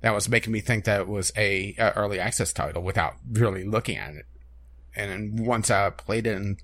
that 0.00 0.14
was 0.14 0.28
making 0.28 0.52
me 0.52 0.60
think 0.60 0.84
that 0.84 1.00
it 1.00 1.08
was 1.08 1.32
a, 1.36 1.74
a 1.78 1.92
early 1.92 2.18
access 2.18 2.52
title 2.52 2.82
without 2.82 3.14
really 3.30 3.64
looking 3.64 3.96
at 3.96 4.14
it. 4.14 4.26
And 4.96 5.38
once 5.38 5.70
I 5.70 5.90
played 5.90 6.26
it 6.26 6.36
and 6.36 6.62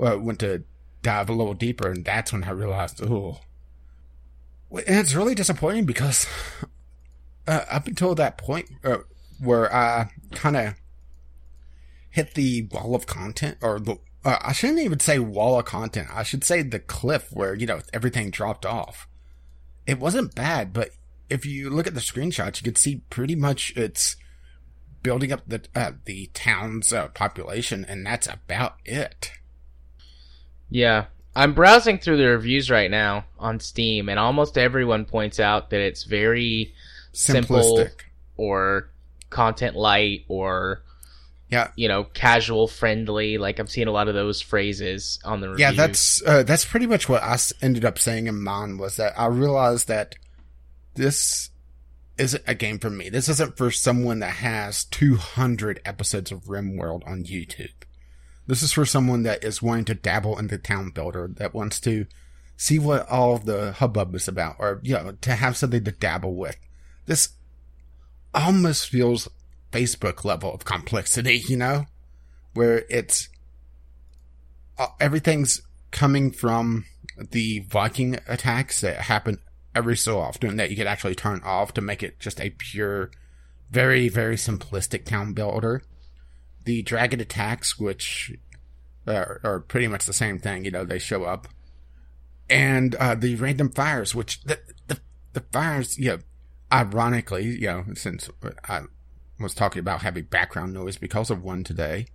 uh, 0.00 0.18
went 0.18 0.40
to 0.40 0.64
dive 1.02 1.28
a 1.28 1.34
little 1.34 1.54
deeper, 1.54 1.90
and 1.90 2.04
that's 2.04 2.32
when 2.32 2.44
I 2.44 2.50
realized, 2.50 3.02
oh, 3.02 3.40
and 4.70 4.98
it's 5.00 5.14
really 5.14 5.34
disappointing 5.34 5.84
because 5.84 6.26
uh, 7.46 7.64
up 7.70 7.86
until 7.86 8.14
that 8.14 8.38
point 8.38 8.68
uh, 8.84 8.98
where 9.40 9.72
I 9.72 10.10
kind 10.32 10.56
of 10.56 10.74
hit 12.10 12.34
the 12.34 12.68
wall 12.72 12.94
of 12.94 13.06
content 13.06 13.58
or 13.60 13.78
the 13.78 13.98
uh, 14.24 14.38
I 14.40 14.52
shouldn't 14.52 14.80
even 14.80 14.98
say 14.98 15.20
wall 15.20 15.58
of 15.58 15.66
content. 15.66 16.08
I 16.12 16.24
should 16.24 16.42
say 16.42 16.62
the 16.62 16.80
cliff 16.80 17.28
where, 17.30 17.54
you 17.54 17.66
know, 17.66 17.80
everything 17.92 18.30
dropped 18.30 18.66
off. 18.66 19.06
It 19.86 19.98
wasn't 19.98 20.34
bad, 20.34 20.72
but 20.72 20.90
if 21.28 21.44
you 21.46 21.70
look 21.70 21.86
at 21.86 21.94
the 21.94 22.00
screenshots, 22.00 22.60
you 22.60 22.64
can 22.64 22.76
see 22.76 23.02
pretty 23.10 23.34
much 23.34 23.72
it's 23.76 24.16
building 25.02 25.32
up 25.32 25.42
the, 25.46 25.62
uh, 25.74 25.92
the 26.04 26.30
town's 26.34 26.92
uh, 26.92 27.08
population 27.08 27.84
and 27.84 28.04
that's 28.04 28.26
about 28.26 28.76
it. 28.84 29.32
Yeah. 30.68 31.06
I'm 31.34 31.52
browsing 31.52 31.98
through 31.98 32.16
the 32.16 32.28
reviews 32.28 32.70
right 32.70 32.90
now 32.90 33.26
on 33.38 33.60
Steam 33.60 34.08
and 34.08 34.18
almost 34.18 34.56
everyone 34.56 35.04
points 35.04 35.38
out 35.38 35.70
that 35.70 35.80
it's 35.80 36.04
very 36.04 36.74
simple 37.12 37.86
or 38.36 38.90
content 39.30 39.76
light 39.76 40.24
or 40.28 40.82
Yeah. 41.48 41.70
you 41.76 41.86
know, 41.86 42.04
casual 42.04 42.66
friendly. 42.66 43.38
Like 43.38 43.60
I've 43.60 43.70
seen 43.70 43.88
a 43.88 43.92
lot 43.92 44.08
of 44.08 44.14
those 44.14 44.40
phrases 44.40 45.20
on 45.24 45.40
the 45.40 45.48
reviews. 45.48 45.60
Yeah, 45.60 45.72
that's 45.72 46.22
uh, 46.26 46.42
that's 46.42 46.64
pretty 46.64 46.86
much 46.86 47.08
what 47.08 47.22
I 47.22 47.38
ended 47.62 47.84
up 47.84 47.98
saying 47.98 48.26
in 48.26 48.42
mine 48.42 48.78
was 48.78 48.96
that 48.96 49.18
I 49.18 49.26
realized 49.26 49.88
that 49.88 50.16
this 50.94 51.50
isn't 52.18 52.42
a 52.46 52.54
game 52.54 52.78
for 52.78 52.90
me. 52.90 53.08
This 53.08 53.28
isn't 53.28 53.56
for 53.56 53.70
someone 53.70 54.20
that 54.20 54.36
has 54.36 54.84
200 54.84 55.80
episodes 55.84 56.32
of 56.32 56.44
RimWorld 56.44 57.06
on 57.06 57.24
YouTube. 57.24 57.72
This 58.46 58.62
is 58.62 58.72
for 58.72 58.86
someone 58.86 59.22
that 59.24 59.44
is 59.44 59.62
wanting 59.62 59.84
to 59.86 59.94
dabble 59.94 60.38
into 60.38 60.56
town 60.56 60.90
builder, 60.90 61.28
that 61.34 61.54
wants 61.54 61.80
to 61.80 62.06
see 62.56 62.78
what 62.78 63.08
all 63.08 63.38
the 63.38 63.72
hubbub 63.72 64.14
is 64.14 64.28
about, 64.28 64.56
or 64.58 64.80
you 64.82 64.94
know, 64.94 65.12
to 65.20 65.34
have 65.34 65.56
something 65.56 65.84
to 65.84 65.92
dabble 65.92 66.34
with. 66.34 66.56
This 67.06 67.30
almost 68.34 68.88
feels 68.88 69.28
Facebook 69.76 70.24
level 70.24 70.52
of 70.52 70.64
complexity, 70.64 71.42
you 71.48 71.56
know, 71.56 71.86
where 72.54 72.84
it's 72.88 73.28
uh, 74.78 74.86
everything's 75.00 75.60
coming 75.90 76.30
from 76.30 76.84
the 77.18 77.60
Viking 77.68 78.18
attacks 78.26 78.80
that 78.80 79.02
happen 79.02 79.38
every 79.74 79.96
so 79.96 80.18
often 80.18 80.56
that 80.56 80.70
you 80.70 80.76
could 80.76 80.86
actually 80.86 81.14
turn 81.14 81.40
off 81.44 81.74
to 81.74 81.80
make 81.80 82.02
it 82.02 82.18
just 82.18 82.40
a 82.40 82.50
pure, 82.50 83.10
very, 83.70 84.08
very 84.08 84.36
simplistic 84.36 85.04
town 85.04 85.34
builder. 85.34 85.82
The 86.64 86.82
dragon 86.82 87.20
attacks, 87.20 87.78
which 87.78 88.32
are, 89.06 89.40
are 89.44 89.60
pretty 89.60 89.88
much 89.88 90.06
the 90.06 90.12
same 90.12 90.38
thing, 90.38 90.64
you 90.64 90.70
know, 90.70 90.84
they 90.84 90.98
show 90.98 91.24
up. 91.24 91.48
And 92.48 92.94
uh, 92.94 93.14
the 93.14 93.34
random 93.36 93.70
fires, 93.70 94.14
which 94.14 94.42
the, 94.44 94.58
the, 94.88 95.00
the 95.34 95.40
fires, 95.52 95.98
you 95.98 96.12
know, 96.12 96.18
ironically, 96.72 97.44
you 97.44 97.66
know, 97.66 97.84
since 97.94 98.30
I 98.68 98.82
was 99.38 99.54
talking 99.54 99.80
about 99.80 100.02
having 100.02 100.24
background 100.24 100.72
noise 100.72 100.96
because 100.96 101.30
of 101.30 101.42
one 101.42 101.64
today, 101.64 102.06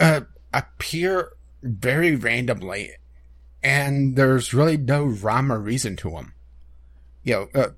uh, 0.00 0.22
appear 0.52 1.32
very 1.62 2.16
randomly, 2.16 2.92
and 3.62 4.16
there's 4.16 4.54
really 4.54 4.76
no 4.76 5.04
rhyme 5.04 5.52
or 5.52 5.58
reason 5.58 5.96
to 5.96 6.10
them. 6.10 6.34
You 7.22 7.32
know, 7.34 7.48
uh, 7.54 7.68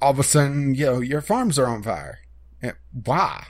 all 0.00 0.10
of 0.10 0.18
a 0.18 0.24
sudden, 0.24 0.74
you 0.74 0.86
know, 0.86 1.00
your 1.00 1.20
farms 1.20 1.58
are 1.58 1.66
on 1.66 1.82
fire. 1.82 2.20
Uh, 2.62 2.72
Why? 2.92 3.46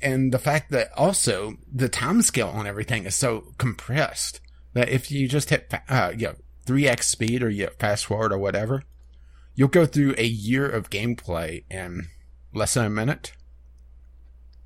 And 0.00 0.32
the 0.32 0.38
fact 0.38 0.70
that 0.70 0.90
also 0.96 1.54
the 1.72 1.88
time 1.88 2.22
scale 2.22 2.48
on 2.48 2.66
everything 2.66 3.04
is 3.04 3.14
so 3.14 3.52
compressed 3.56 4.40
that 4.74 4.88
if 4.88 5.10
you 5.10 5.28
just 5.28 5.50
hit, 5.50 5.70
fa- 5.70 5.82
uh, 5.88 6.12
you 6.16 6.26
know, 6.26 6.34
3x 6.66 7.04
speed 7.04 7.42
or 7.42 7.48
you 7.48 7.68
fast 7.78 8.06
forward 8.06 8.32
or 8.32 8.38
whatever, 8.38 8.82
you'll 9.54 9.68
go 9.68 9.86
through 9.86 10.14
a 10.18 10.26
year 10.26 10.68
of 10.68 10.90
gameplay 10.90 11.64
in 11.70 12.08
less 12.54 12.74
than 12.74 12.84
a 12.86 12.90
minute. 12.90 13.32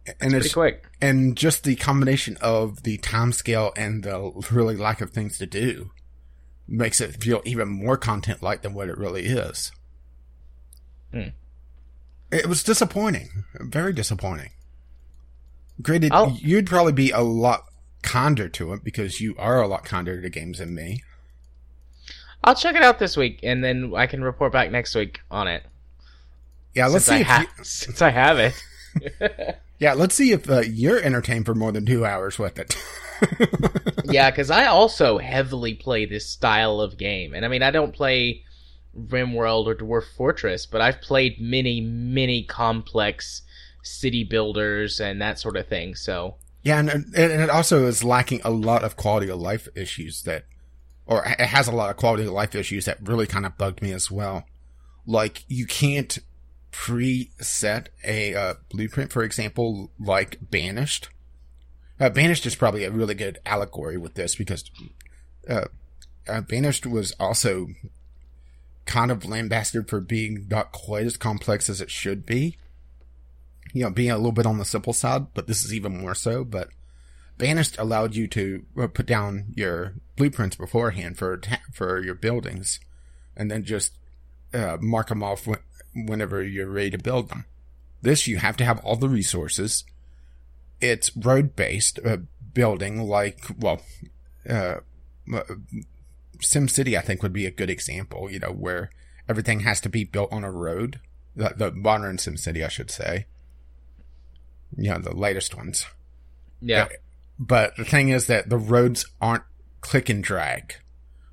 And 0.07 0.31
pretty 0.31 0.37
it's 0.47 0.55
quick. 0.55 0.87
and 1.03 1.37
just 1.37 1.65
the 1.65 1.77
combination 1.77 2.39
of 2.41 2.83
the 2.85 2.97
time 2.99 3.33
scale 3.33 3.73
and 3.77 4.03
the 4.03 4.33
really 4.51 4.77
lack 4.77 5.01
of 5.03 5.11
things 5.11 5.37
to 5.39 5.47
do 5.47 5.91
makes 6.67 7.01
it 7.01 7.23
feel 7.23 7.43
even 7.45 7.69
more 7.69 7.97
content 7.99 8.43
like 8.43 8.63
than 8.63 8.73
what 8.75 8.89
it 8.89 8.97
really 8.97 9.27
is. 9.27 9.71
Hmm. 11.13 11.29
It 12.31 12.47
was 12.47 12.63
disappointing, 12.63 13.45
very 13.55 13.93
disappointing. 13.93 14.51
Granted, 15.83 16.13
I'll- 16.13 16.37
you'd 16.41 16.67
probably 16.67 16.93
be 16.93 17.11
a 17.11 17.21
lot 17.21 17.65
kinder 18.03 18.49
to 18.49 18.73
it 18.73 18.85
because 18.85 19.21
you 19.21 19.35
are 19.39 19.61
a 19.61 19.69
lot 19.69 19.85
kinder 19.85 20.21
to 20.23 20.31
games 20.31 20.59
than 20.59 20.75
me. 20.75 21.03
I'll 22.45 22.55
check 22.55 22.77
it 22.77 22.83
out 22.83 22.99
this 22.99 23.17
week 23.17 23.41
and 23.43 23.63
then 23.65 23.93
I 23.95 24.07
can 24.07 24.23
report 24.23 24.53
back 24.53 24.71
next 24.71 24.95
week 24.95 25.21
on 25.31 25.49
it. 25.49 25.65
Yeah, 26.75 26.87
let's 26.87 27.07
see 27.07 27.15
I 27.15 27.21
if 27.21 27.27
ha- 27.27 27.47
you, 27.59 27.65
since 27.65 28.03
I 28.03 28.11
have 28.11 28.39
it. 28.39 29.59
yeah, 29.79 29.95
let's 29.95 30.15
see 30.15 30.33
if 30.33 30.49
uh, 30.49 30.61
you're 30.61 31.01
entertained 31.01 31.47
for 31.47 31.55
more 31.55 31.73
than 31.73 31.87
two 31.87 32.05
hours 32.05 32.39
with 32.39 32.59
it. 32.59 32.77
yeah, 34.05 34.31
because 34.31 34.51
I 34.51 34.67
also 34.67 35.19
heavily 35.19 35.75
play 35.75 36.07
this 36.07 36.27
style 36.29 36.81
of 36.81 36.97
game, 36.99 37.35
and 37.35 37.45
I 37.45 37.49
mean 37.49 37.63
I 37.63 37.71
don't 37.71 37.95
play 37.95 38.45
RimWorld 38.97 39.67
or 39.67 39.75
Dwarf 39.75 40.05
Fortress, 40.17 40.67
but 40.67 40.81
I've 40.81 41.01
played 41.01 41.41
many, 41.41 41.81
many 41.81 42.43
complex 42.43 43.43
city 43.83 44.25
builders 44.25 45.01
and 45.01 45.21
that 45.21 45.39
sort 45.39 45.57
of 45.57 45.67
thing. 45.69 45.95
So 45.95 46.37
Yeah, 46.63 46.79
and, 46.79 46.91
and 46.91 47.15
it 47.17 47.51
also 47.51 47.87
is 47.87 48.05
lacking 48.05 48.41
a 48.45 48.51
lot 48.51 48.85
of 48.85 48.97
quality 48.97 49.29
of 49.29 49.41
life 49.41 49.69
issues 49.75 50.23
that, 50.23 50.45
or 51.07 51.25
it 51.25 51.41
has 51.41 51.69
a 51.69 51.73
lot 51.73 51.91
of 51.91 51.97
quality 51.97 52.25
of 52.25 52.33
life 52.33 52.55
issues 52.55 52.85
that 52.85 52.99
really 53.07 53.27
kind 53.27 53.47
of 53.47 53.57
bugged 53.57 53.83
me 53.83 53.93
as 53.93 54.11
well. 54.11 54.45
Like, 55.07 55.45
you 55.49 55.67
can't 55.67 56.19
preset 56.79 57.89
a 58.05 58.35
uh, 58.35 58.55
blueprint, 58.71 59.13
for 59.13 59.23
example, 59.23 59.91
like 59.99 60.39
Banished. 60.51 61.09
Uh, 61.99 62.09
Banished 62.09 62.47
is 62.47 62.55
probably 62.55 62.85
a 62.85 62.91
really 62.91 63.15
good 63.15 63.39
allegory 63.45 63.97
with 63.97 64.15
this 64.15 64.37
because 64.37 64.71
uh, 65.49 65.65
uh, 66.29 66.41
Banished 66.43 66.87
was 66.87 67.13
also 67.19 67.69
kind 68.87 69.11
of 69.11 69.25
lambasted 69.25 69.89
for 69.89 70.01
being 70.01 70.47
not 70.49 70.73
quite 70.73 71.05
as 71.05 71.17
complex 71.17 71.69
as 71.69 71.81
it 71.81 71.91
should 71.91 72.25
be 72.25 72.57
you 73.73 73.83
know, 73.83 73.91
being 73.91 74.11
a 74.11 74.17
little 74.17 74.33
bit 74.33 74.47
on 74.47 74.59
the 74.59 74.65
simple 74.65 74.93
side, 74.93 75.27
but 75.35 75.47
this 75.47 75.65
is 75.65 75.75
even 75.75 76.01
more 76.01 76.15
so. 76.15 76.45
But 76.45 76.69
Banished 77.37 77.79
allowed 77.79 78.15
you 78.15 78.27
to 78.29 78.65
uh, 78.81 78.87
put 78.89 79.07
down 79.07 79.53
your 79.55 79.95
blueprints 80.17 80.57
beforehand 80.57 81.19
for 81.19 81.37
ta- 81.37 81.61
for 81.73 82.03
your 82.03 82.15
buildings, 82.15 82.81
and 83.37 83.51
then 83.51 83.65
just 83.65 83.97
uh, 84.55 84.79
mark 84.81 85.09
them 85.09 85.23
off 85.23 85.47
whenever 85.95 86.43
you're 86.43 86.71
ready 86.71 86.91
to 86.91 86.99
build 86.99 87.29
them. 87.29 87.45
This 88.03 88.27
you 88.27 88.39
have 88.39 88.57
to 88.59 88.65
have 88.65 88.79
all 88.81 88.97
the 88.97 89.09
resources. 89.09 89.85
It's 90.81 91.17
road 91.17 91.57
based 91.57 91.99
uh, 92.05 92.19
building, 92.55 93.03
like 93.03 93.41
well, 93.59 93.83
uh, 94.49 94.77
SimCity 96.39 96.97
I 96.97 97.01
think 97.01 97.23
would 97.23 97.33
be 97.33 97.47
a 97.47 97.51
good 97.51 97.71
example. 97.71 98.31
You 98.31 98.39
know, 98.39 98.53
where 98.53 98.91
everything 99.29 99.61
has 99.61 99.81
to 99.81 99.89
be 99.89 100.05
built 100.05 100.33
on 100.33 100.45
a 100.45 100.53
road. 100.53 101.01
The, 101.35 101.55
the 101.57 101.73
modern 101.73 102.17
SimCity, 102.17 102.65
I 102.65 102.69
should 102.69 102.91
say 102.91 103.27
you 104.77 104.91
know, 104.91 104.99
the 104.99 105.15
latest 105.15 105.57
ones. 105.57 105.87
yeah, 106.61 106.89
But 107.39 107.77
the 107.77 107.85
thing 107.85 108.09
is 108.11 108.27
that 108.27 108.49
the 108.49 108.59
roads 108.59 109.07
aren't 109.21 109.45
click 109.81 110.09
and 110.09 110.23
drag. 110.23 110.75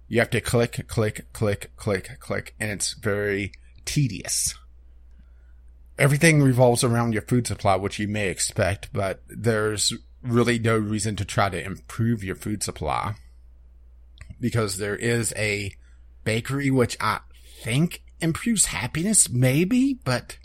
You 0.08 0.20
have 0.20 0.30
to 0.32 0.42
click, 0.42 0.86
click, 0.88 1.26
click, 1.34 1.72
click, 1.76 2.20
click, 2.20 2.56
and 2.60 2.70
it's 2.70 2.94
very 2.94 3.52
tedious. 3.86 4.56
Everything 5.98 6.42
revolves 6.42 6.84
around 6.84 7.14
your 7.14 7.22
food 7.22 7.48
supply, 7.48 7.76
which 7.76 8.00
you 8.00 8.08
may 8.08 8.28
expect, 8.28 8.90
but 8.92 9.22
there's 9.28 9.94
really 10.22 10.60
no 10.60 10.78
reason 10.78 11.16
to 11.16 11.26
try 11.26 11.50
to 11.50 11.64
improve 11.64 12.24
your 12.24 12.36
food 12.36 12.64
supply. 12.64 13.16
Because 14.40 14.78
there 14.78 14.96
is 14.96 15.34
a 15.38 15.72
bakery 16.26 16.70
which 16.70 16.98
I 17.00 17.20
think 17.62 18.04
improves 18.20 18.66
happiness, 18.66 19.30
maybe, 19.30 20.00
but 20.04 20.38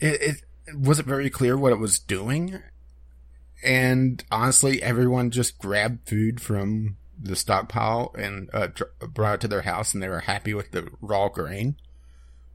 it, 0.00 0.42
it 0.66 0.76
wasn't 0.76 1.08
very 1.08 1.30
clear 1.30 1.56
what 1.56 1.72
it 1.72 1.78
was 1.78 2.00
doing. 2.00 2.60
And 3.62 4.24
honestly, 4.32 4.82
everyone 4.82 5.30
just 5.30 5.58
grabbed 5.58 6.08
food 6.08 6.40
from 6.40 6.96
the 7.20 7.36
stockpile 7.36 8.12
and 8.18 8.50
uh, 8.52 8.68
brought 9.06 9.34
it 9.34 9.40
to 9.42 9.48
their 9.48 9.62
house, 9.62 9.94
and 9.94 10.02
they 10.02 10.08
were 10.08 10.20
happy 10.20 10.54
with 10.54 10.72
the 10.72 10.88
raw 11.00 11.28
grain. 11.28 11.76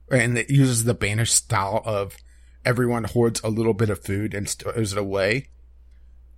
And 0.10 0.38
it 0.38 0.50
uses 0.50 0.84
the 0.84 0.94
banished 0.94 1.36
style 1.36 1.82
of 1.86 2.18
everyone 2.66 3.06
hoards 3.06 3.42
a 3.44 3.50
little 3.50 3.74
bit 3.74 3.90
of 3.90 4.04
food 4.04 4.34
and 4.34 4.48
stores 4.48 4.94
it 4.94 4.98
away. 4.98 5.50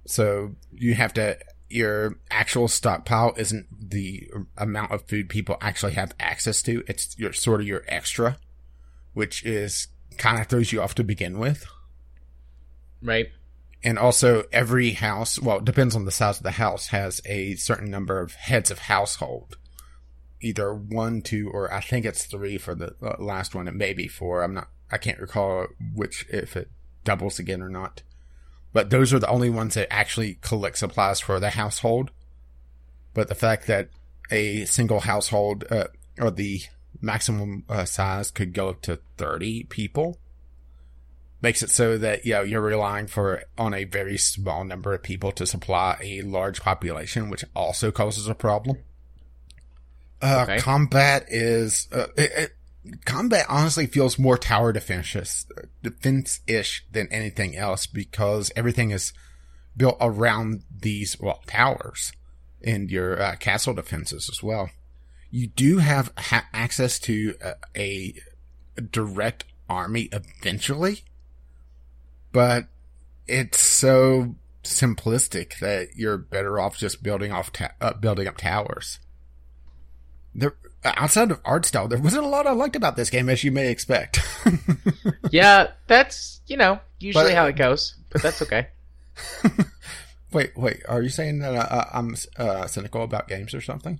So 0.06 0.56
you 0.72 0.96
have 0.96 1.14
to, 1.16 1.38
your 1.70 2.18
actual 2.32 2.68
stockpile 2.68 3.34
isn't 3.38 3.68
the 3.92 4.30
amount 4.58 4.92
of 4.92 5.08
food 5.08 5.30
people 5.30 5.58
actually 5.62 5.94
have 5.94 6.16
access 6.20 6.62
to. 6.64 6.84
It's 6.88 7.18
your 7.18 7.34
sort 7.34 7.62
of 7.62 7.68
your 7.68 7.84
extra, 7.88 8.38
which 9.14 9.46
is 9.46 9.88
kind 10.18 10.40
of 10.40 10.48
throws 10.48 10.72
you 10.72 10.82
off 10.82 10.96
to 10.96 11.04
begin 11.04 11.40
with. 11.40 11.66
right. 13.02 13.28
And 13.82 13.98
also 13.98 14.44
every 14.52 14.92
house, 14.92 15.40
well, 15.40 15.60
it 15.60 15.66
depends 15.66 15.96
on 15.96 16.04
the 16.04 16.12
size 16.12 16.38
of 16.38 16.44
the 16.44 16.52
house, 16.52 16.88
has 16.88 17.22
a 17.26 17.56
certain 17.56 17.90
number 17.90 18.20
of 18.20 18.34
heads 18.34 18.72
of 18.72 18.80
household. 18.80 19.58
Either 20.42 20.74
one, 20.74 21.22
two, 21.22 21.50
or 21.54 21.74
I 21.74 21.82
think 21.82 22.06
it's 22.06 22.26
three 22.26 22.58
for 22.58 22.76
the 22.76 22.96
uh, 23.02 23.16
last 23.20 23.56
one. 23.56 23.68
It 23.68 23.74
may 23.76 23.94
be 23.94 24.08
four. 24.08 24.42
I'm 24.44 24.54
not, 24.54 24.70
I 24.92 24.98
can't 24.98 25.20
recall 25.20 25.68
which, 25.94 26.26
if 26.30 26.56
it 26.56 26.70
doubles 27.04 27.40
again 27.40 27.62
or 27.62 27.70
not. 27.70 28.04
but 28.74 28.90
those 28.90 29.14
are 29.14 29.20
the 29.20 29.30
only 29.30 29.50
ones 29.50 29.76
that 29.76 29.92
actually 29.92 30.38
collect 30.42 30.78
supplies 30.78 31.20
for 31.20 31.40
the 31.40 31.52
household. 31.52 32.12
But 33.14 33.28
the 33.28 33.36
fact 33.36 33.68
that 33.68 33.90
a 34.32 34.66
single 34.66 35.02
household, 35.02 35.66
uh, 35.72 35.88
or 36.20 36.32
the 36.32 36.62
maximum 37.02 37.64
uh, 37.70 37.86
size 37.86 38.32
could 38.32 38.54
go 38.54 38.70
up 38.70 38.82
to 38.84 39.00
30 39.18 39.64
people 39.64 40.20
makes 41.42 41.64
it 41.64 41.70
so 41.70 41.98
that, 41.98 42.26
you 42.26 42.34
know, 42.34 42.42
you're 42.42 42.62
relying 42.62 43.08
for, 43.08 43.44
on 43.58 43.74
a 43.74 43.86
very 43.86 44.18
small 44.18 44.64
number 44.64 44.94
of 44.94 45.02
people 45.02 45.32
to 45.32 45.46
supply 45.48 45.98
a 46.02 46.22
large 46.22 46.62
population, 46.62 47.30
which 47.30 47.46
also 47.56 47.92
causes 47.92 48.28
a 48.28 48.36
problem. 48.36 48.78
Uh, 50.22 50.42
Okay. 50.48 50.58
combat 50.60 51.26
is, 51.30 51.88
uh, 51.92 52.08
it, 52.18 52.32
it, 52.86 53.06
combat 53.06 53.46
honestly 53.50 53.86
feels 53.88 54.18
more 54.20 54.38
tower 54.38 54.74
defense 54.74 55.46
defense 55.84 56.40
ish 56.48 56.86
than 56.92 57.08
anything 57.12 57.56
else 57.56 57.86
because 57.88 58.52
everything 58.56 58.92
is 58.92 59.14
built 59.78 59.98
around 60.02 60.64
these 60.78 61.18
well 61.20 61.42
towers 61.48 62.12
and 62.64 62.90
your 62.90 63.22
uh, 63.22 63.36
castle 63.38 63.74
defenses 63.74 64.30
as 64.30 64.44
well. 64.44 64.70
You 65.32 65.48
do 65.48 65.78
have 65.78 66.12
ha- 66.18 66.48
access 66.54 67.00
to 67.00 67.36
a, 67.42 68.14
a 68.78 68.82
direct 68.82 69.46
army 69.70 70.10
eventually, 70.12 71.04
but 72.32 72.68
it's 73.28 73.60
so 73.60 74.36
simplistic 74.64 75.60
that 75.60 75.90
you're 75.96 76.18
better 76.18 76.60
off 76.60 76.78
just 76.78 77.02
building 77.04 77.32
off 77.32 77.54
ta- 77.54 77.72
uh, 77.80 77.94
building 77.94 78.28
up 78.28 78.38
towers. 78.38 79.00
There, 80.36 80.54
outside 80.84 81.32
of 81.32 81.40
art 81.44 81.66
style, 81.66 81.88
there 81.88 82.00
wasn't 82.00 82.26
a 82.26 82.30
lot 82.30 82.48
I 82.48 82.52
liked 82.52 82.76
about 82.76 82.96
this 82.96 83.10
game, 83.10 83.30
as 83.30 83.44
you 83.44 83.52
may 83.52 83.70
expect. 83.72 84.20
Yeah, 85.32 85.72
that's 85.88 86.42
you 86.48 86.58
know 86.58 86.80
usually 87.00 87.26
But- 87.26 87.36
how 87.36 87.46
it 87.46 87.56
goes, 87.56 87.96
but 88.10 88.22
that's 88.24 88.42
okay. 88.42 88.68
wait, 90.32 90.58
wait, 90.58 90.82
are 90.88 91.02
you 91.04 91.10
saying 91.10 91.40
that 91.40 91.54
uh, 91.56 91.86
I'm 91.94 92.16
uh, 92.38 92.66
cynical 92.68 93.04
about 93.04 93.28
games 93.28 93.54
or 93.54 93.62
something? 93.62 94.00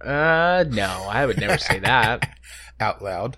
Uh, 0.00 0.64
no, 0.70 1.06
I 1.10 1.26
would 1.26 1.38
never 1.38 1.58
say 1.58 1.78
that. 1.80 2.38
Out 2.80 3.02
loud. 3.02 3.36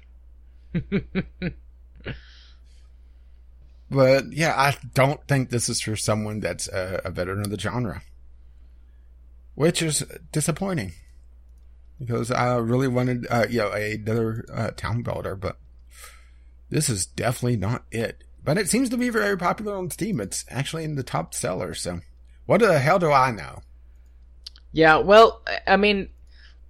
But 3.90 4.32
yeah, 4.32 4.54
I 4.56 4.76
don't 4.94 5.26
think 5.26 5.48
this 5.50 5.68
is 5.68 5.80
for 5.80 5.96
someone 5.96 6.40
that's 6.40 6.68
a, 6.68 7.00
a 7.04 7.10
veteran 7.10 7.40
of 7.40 7.50
the 7.50 7.58
genre, 7.58 8.02
which 9.54 9.80
is 9.82 10.04
disappointing 10.30 10.92
because 11.98 12.30
I 12.30 12.56
really 12.56 12.88
wanted, 12.88 13.26
uh, 13.30 13.46
you 13.48 13.58
know, 13.58 13.72
another 13.72 14.44
uh, 14.52 14.70
town 14.70 15.02
builder, 15.02 15.34
but 15.36 15.58
this 16.70 16.88
is 16.88 17.06
definitely 17.06 17.56
not 17.56 17.84
it. 17.90 18.24
But 18.44 18.58
it 18.58 18.68
seems 18.68 18.88
to 18.90 18.96
be 18.96 19.10
very 19.10 19.36
popular 19.36 19.76
on 19.76 19.90
Steam. 19.90 20.20
It's 20.20 20.44
actually 20.48 20.84
in 20.84 20.94
the 20.94 21.02
top 21.02 21.34
seller. 21.34 21.74
So, 21.74 22.00
what 22.46 22.60
the 22.60 22.78
hell 22.78 22.98
do 22.98 23.10
I 23.12 23.30
know? 23.30 23.60
Yeah, 24.72 24.98
well, 24.98 25.42
I- 25.66 25.76
mean, 25.76 26.08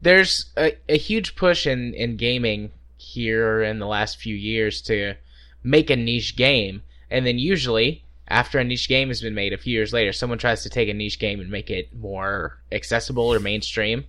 there's 0.01 0.47
a, 0.57 0.77
a 0.89 0.97
huge 0.97 1.37
push 1.37 1.67
in, 1.67 1.95
in 1.95 2.17
gaming 2.17 2.71
here 2.97 3.63
in 3.63 3.79
the 3.79 3.87
last 3.87 4.19
few 4.19 4.35
years 4.35 4.81
to 4.83 5.15
make 5.63 5.91
a 5.91 5.97
niche 5.97 6.37
game. 6.37 6.83
And 7.11 7.27
then 7.27 7.39
usually, 7.39 8.05
after 8.29 8.59
a 8.59 8.65
niche 8.65 8.89
game 8.89 9.09
has 9.09 9.21
been 9.21 9.35
made 9.35 9.53
a 9.53 9.59
few 9.59 9.73
years 9.73 9.93
later, 9.93 10.13
someone 10.13 10.39
tries 10.39 10.63
to 10.63 10.71
take 10.71 10.89
a 10.89 10.95
niche 10.95 11.19
game 11.19 11.41
and 11.41 11.51
make 11.51 11.71
it 11.71 11.95
more 11.95 12.59
accessible 12.73 13.33
or 13.33 13.41
mainstream. 13.41 14.05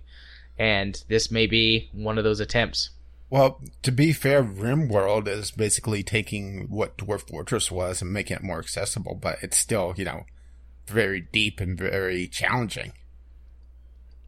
And 0.60 1.02
this 1.08 1.30
may 1.30 1.46
be 1.46 1.88
one 1.94 2.18
of 2.18 2.24
those 2.24 2.38
attempts. 2.38 2.90
Well, 3.30 3.62
to 3.82 3.90
be 3.90 4.12
fair, 4.12 4.44
RimWorld 4.44 5.26
is 5.26 5.50
basically 5.50 6.02
taking 6.02 6.66
what 6.68 6.98
Dwarf 6.98 7.30
Fortress 7.30 7.70
was 7.70 8.02
and 8.02 8.12
making 8.12 8.36
it 8.36 8.42
more 8.42 8.58
accessible, 8.58 9.14
but 9.14 9.38
it's 9.42 9.56
still, 9.56 9.94
you 9.96 10.04
know, 10.04 10.26
very 10.86 11.22
deep 11.32 11.60
and 11.60 11.78
very 11.78 12.28
challenging. 12.28 12.92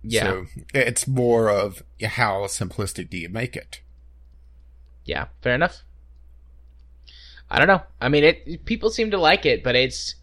Yeah. 0.02 0.22
So 0.22 0.46
it's 0.72 1.06
more 1.06 1.50
of 1.50 1.82
how 2.02 2.44
simplistic 2.44 3.10
do 3.10 3.18
you 3.18 3.28
make 3.28 3.54
it? 3.54 3.82
Yeah, 5.04 5.26
fair 5.42 5.54
enough. 5.54 5.82
I 7.50 7.58
don't 7.58 7.68
know. 7.68 7.82
I 8.00 8.08
mean, 8.08 8.24
it 8.24 8.64
people 8.64 8.88
seem 8.88 9.10
to 9.10 9.18
like 9.18 9.44
it, 9.44 9.62
but 9.62 9.76
it's 9.76 10.14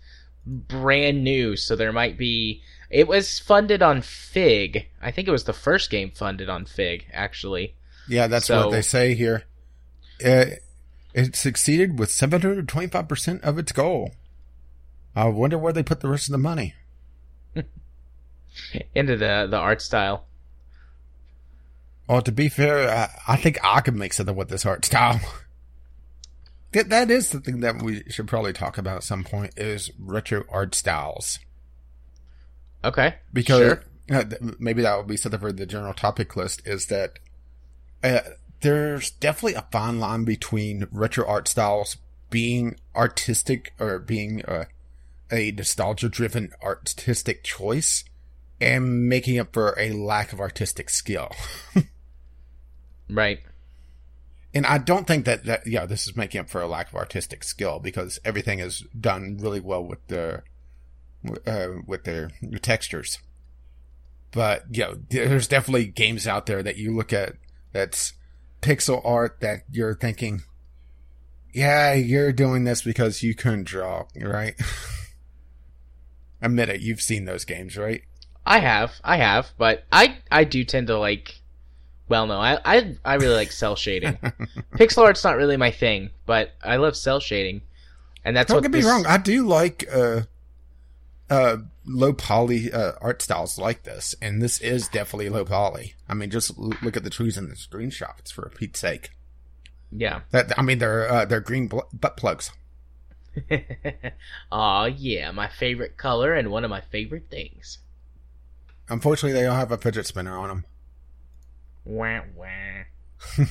brand 0.44 1.24
new, 1.24 1.56
so 1.56 1.76
there 1.76 1.94
might 1.94 2.18
be. 2.18 2.64
It 2.90 3.08
was 3.08 3.38
funded 3.40 3.82
on 3.82 4.02
Fig. 4.02 4.88
I 5.02 5.12
think 5.12 5.28
it 5.28 5.32
was 5.32 5.44
the 5.44 5.54
first 5.54 5.90
game 5.90 6.12
funded 6.12 6.50
on 6.50 6.66
Fig, 6.66 7.06
actually. 7.14 7.76
Yeah, 8.08 8.28
that's 8.28 8.48
So- 8.48 8.66
what 8.66 8.72
they 8.72 8.82
say 8.82 9.14
here. 9.14 9.44
It, 10.20 10.64
it 11.14 11.36
succeeded 11.36 11.98
with 12.00 12.10
725% 12.10 13.42
of 13.42 13.58
its 13.58 13.72
goal. 13.72 14.14
I 15.16 15.26
wonder 15.26 15.58
where 15.58 15.74
they 15.74 15.84
put 15.84 16.02
the 16.02 16.10
rest 16.10 16.28
of 16.28 16.32
the 16.34 16.38
money. 16.38 16.74
Into 18.96 19.16
the 19.16 19.48
the 19.50 19.58
art 19.58 19.82
style. 19.82 20.26
Well, 22.08 22.22
to 22.22 22.32
be 22.32 22.50
fair, 22.50 22.90
I, 22.90 23.34
I 23.34 23.36
think 23.38 23.60
I 23.64 23.82
could 23.82 23.96
make 23.96 24.14
something 24.14 24.36
with 24.36 24.50
this 24.50 24.66
art 24.66 24.84
style. 24.86 25.20
that, 26.72 26.90
that 26.90 27.12
is 27.12 27.30
the 27.30 27.40
thing 27.40 27.60
that 27.62 27.82
we 27.82 28.04
should 28.10 28.28
probably 28.28 28.54
talk 28.54 28.78
about 28.78 28.98
at 28.98 29.04
some 29.04 29.24
point 29.24 29.54
is 29.58 29.92
retro 30.00 30.44
art 30.50 30.74
styles. 30.76 31.40
Okay. 32.84 33.16
Because 33.34 33.60
Sure. 34.10 34.26
maybe 34.60 34.82
that 34.82 34.98
would 34.98 35.08
be 35.08 35.18
something 35.18 35.40
for 35.40 35.52
the 35.52 35.66
general 35.66 35.94
topic 35.94 36.36
list 36.36 36.62
is 36.66 36.88
that 36.88 37.20
uh, 38.04 38.22
there's 38.62 39.12
definitely 39.12 39.56
a 39.56 39.68
fine 39.72 40.00
line 40.00 40.24
between 40.24 40.88
retro 40.92 41.28
art 41.28 41.48
styles 41.48 41.98
being 42.30 42.76
artistic 42.96 43.74
or 43.80 44.00
being 44.00 44.44
uh, 44.46 44.66
a 45.32 45.52
nostalgia 45.52 46.10
driven 46.10 46.52
artistic 46.64 47.44
choice 47.44 48.04
and 48.62 49.08
making 49.08 49.40
up 49.40 49.54
for 49.54 49.74
a 49.78 49.92
lack 49.92 50.34
of 50.34 50.40
artistic 50.40 50.90
skill. 50.90 51.32
Right. 53.10 53.40
And 54.54 54.66
I 54.66 54.78
don't 54.78 55.06
think 55.08 55.26
that, 55.26 55.46
that 55.46 55.68
yeah, 55.68 55.86
this 55.86 56.08
is 56.08 56.16
making 56.16 56.42
up 56.42 56.50
for 56.50 56.62
a 56.62 56.68
lack 56.68 56.90
of 56.90 56.96
artistic 56.96 57.44
skill 57.44 57.80
because 57.80 58.20
everything 58.24 58.60
is 58.60 58.84
done 59.00 59.38
really 59.40 59.60
well 59.60 59.84
with 59.84 60.06
the 60.08 60.44
uh, 61.46 61.68
with 61.86 62.04
their 62.04 62.32
textures. 62.62 63.20
But 64.32 64.64
you 64.72 64.84
know, 64.84 64.96
there's 65.10 65.48
definitely 65.48 65.88
games 65.88 66.28
out 66.28 66.46
there 66.46 66.62
that 66.64 66.78
you 66.78 66.96
look 66.96 67.12
at 67.12 67.34
that's 67.72 68.14
pixel 68.62 69.02
art 69.06 69.40
that 69.42 69.64
you're 69.72 69.96
thinking, 69.96 70.42
yeah, 71.54 71.94
you're 71.94 72.32
doing 72.32 72.64
this 72.64 72.82
because 72.82 73.24
you 73.24 73.34
couldn't 73.34 73.64
draw, 73.66 74.06
right? 74.16 74.56
Admit 76.42 76.70
it, 76.70 76.82
you've 76.82 77.02
seen 77.02 77.26
those 77.26 77.44
games, 77.44 77.76
right? 77.78 78.02
I 78.46 78.60
have, 78.60 78.94
I 79.04 79.18
have, 79.18 79.50
but 79.58 79.84
I 79.92 80.18
I 80.32 80.44
do 80.44 80.64
tend 80.64 80.88
to 80.88 80.98
like. 80.98 81.36
Well, 82.08 82.26
no, 82.28 82.40
I 82.40 82.60
I 82.66 82.96
I 83.04 83.16
really 83.16 83.36
like 83.36 83.52
cell 83.52 83.76
shading. 83.76 84.14
Pixel 84.76 85.04
art's 85.04 85.24
not 85.24 85.38
really 85.38 85.58
my 85.58 85.70
thing, 85.72 86.10
but 86.26 86.52
I 86.64 86.78
love 86.78 86.96
cell 86.96 87.20
shading, 87.20 87.62
and 88.24 88.36
that's 88.36 88.48
Don't 88.48 88.58
what 88.58 88.62
get 88.64 88.72
me 88.72 88.80
this- 88.80 88.88
wrong. 88.90 89.06
I 89.06 89.18
do 89.18 89.46
like 89.46 89.86
uh, 89.94 90.22
uh, 91.30 91.58
low 91.86 92.14
poly 92.14 92.72
uh, 92.72 92.94
art 93.02 93.22
styles 93.22 93.58
like 93.58 93.84
this, 93.84 94.16
and 94.22 94.42
this 94.42 94.60
is 94.62 94.88
definitely 94.88 95.30
low 95.30 95.46
poly. 95.46 95.96
I 96.08 96.14
mean, 96.14 96.30
just 96.30 96.58
l- 96.58 96.74
look 96.82 96.98
at 96.98 97.04
the 97.04 97.10
trees 97.10 97.38
in 97.38 97.50
the 97.50 97.56
screenshots 97.56 98.32
for 98.32 98.44
a 98.44 98.50
Pete's 98.50 98.80
sake. 98.80 99.12
Yeah. 99.92 100.22
That 100.32 100.58
I 100.58 100.62
mean, 100.62 100.80
they're 100.80 101.10
uh, 101.12 101.26
they're 101.26 101.40
green 101.40 101.68
bl- 101.68 101.80
butt 101.94 102.18
plugs. 102.18 102.52
Aw, 104.52 104.86
yeah, 104.86 105.32
my 105.32 105.48
favorite 105.48 105.98
color 105.98 106.34
and 106.34 106.50
one 106.52 106.64
of 106.64 106.70
my 106.70 106.82
favorite 106.82 107.28
things. 107.30 107.80
Unfortunately, 108.90 109.34
they 109.40 109.46
don't 109.46 109.56
have 109.56 109.72
a 109.72 109.78
fidget 109.78 110.06
spinner 110.08 110.38
on 110.38 110.50
them. 110.50 110.66
Wah, 111.86 112.22
wah. 112.36 112.46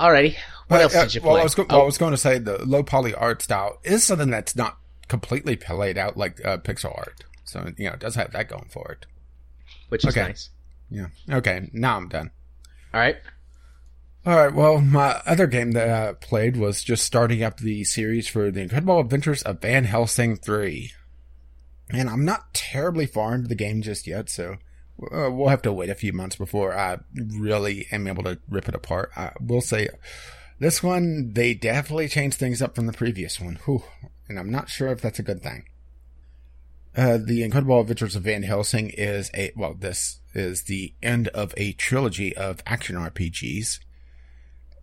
Alrighty, 0.00 0.34
what 0.34 0.68
But, 0.68 0.80
else 0.82 0.94
uh, 0.96 1.04
did 1.04 1.14
you 1.14 1.20
well, 1.22 1.32
play? 1.32 1.40
I 1.40 1.44
was, 1.44 1.54
go- 1.54 1.62
Oh, 1.64 1.66
well, 1.76 1.82
I 1.82 1.84
was 1.84 1.98
going 1.98 2.10
to 2.12 2.16
say 2.16 2.38
the 2.38 2.64
low 2.66 2.82
poly 2.82 3.14
art 3.14 3.40
style 3.42 3.78
is 3.84 4.02
something 4.04 4.30
that's 4.30 4.56
not 4.56 4.78
completely 5.12 5.56
played 5.56 5.98
out 5.98 6.16
like 6.16 6.42
uh, 6.42 6.56
pixel 6.56 6.96
art. 6.96 7.22
So 7.44 7.70
you 7.76 7.86
know, 7.86 7.92
it 7.92 8.00
does 8.00 8.14
have 8.14 8.32
that 8.32 8.48
going 8.48 8.70
for 8.70 8.92
it. 8.92 9.04
which 9.90 10.06
is 10.06 10.16
okay. 10.16 10.28
nice. 10.28 10.48
Yeah. 10.90 11.08
Okay. 11.30 11.68
Now 11.74 11.98
I'm 11.98 12.08
done. 12.08 12.30
Alright, 12.94 13.16
All 14.24 14.36
right. 14.36 14.54
Well, 14.54 14.80
my 14.80 15.20
other 15.26 15.46
game 15.46 15.72
that 15.72 15.90
I 15.90 16.14
played 16.14 16.56
was 16.56 16.82
just 16.82 17.04
starting 17.04 17.42
up 17.42 17.58
the 17.58 17.84
series 17.84 18.26
for 18.26 18.50
the 18.50 18.60
Incredible 18.62 19.00
Adventures 19.00 19.42
of 19.42 19.60
Van 19.60 19.84
Helsing 19.84 20.36
3. 20.36 20.92
And 21.90 22.08
I'm 22.08 22.24
not 22.24 22.54
terribly 22.54 23.04
far 23.04 23.34
into 23.34 23.48
the 23.48 23.54
game 23.54 23.82
just 23.82 24.06
yet, 24.06 24.30
so 24.30 24.56
uh, 25.14 25.30
we'll 25.30 25.48
have 25.48 25.62
to 25.62 25.72
wait 25.74 25.90
a 25.90 25.94
few 25.94 26.14
months 26.14 26.36
before 26.36 26.74
I 26.74 27.00
really 27.14 27.86
am 27.92 28.06
able 28.06 28.22
to 28.22 28.38
rip 28.48 28.66
it 28.66 28.74
apart. 28.74 29.10
I 29.14 29.32
will 29.38 29.60
say 29.60 29.88
this 30.58 30.82
one, 30.82 31.32
they 31.32 31.54
definitely 31.54 32.08
changed 32.08 32.38
things 32.38 32.62
up 32.62 32.76
from 32.76 32.86
the 32.86 32.92
previous 32.92 33.40
one. 33.40 33.58
Whew. 33.64 33.82
And 34.28 34.38
I'm 34.38 34.50
not 34.50 34.68
sure 34.68 34.88
if 34.88 35.00
that's 35.00 35.18
a 35.18 35.24
good 35.24 35.42
thing. 35.42 35.64
Uh, 36.94 37.18
the 37.18 37.42
Incredible 37.42 37.80
Adventures 37.80 38.16
of 38.16 38.24
Van 38.24 38.42
Helsing 38.42 38.90
is 38.90 39.30
a, 39.34 39.52
well, 39.56 39.74
this 39.74 40.20
is 40.34 40.64
the 40.64 40.92
end 41.02 41.28
of 41.28 41.54
a 41.56 41.72
trilogy 41.72 42.36
of 42.36 42.62
action 42.66 42.96
RPGs. 42.96 43.80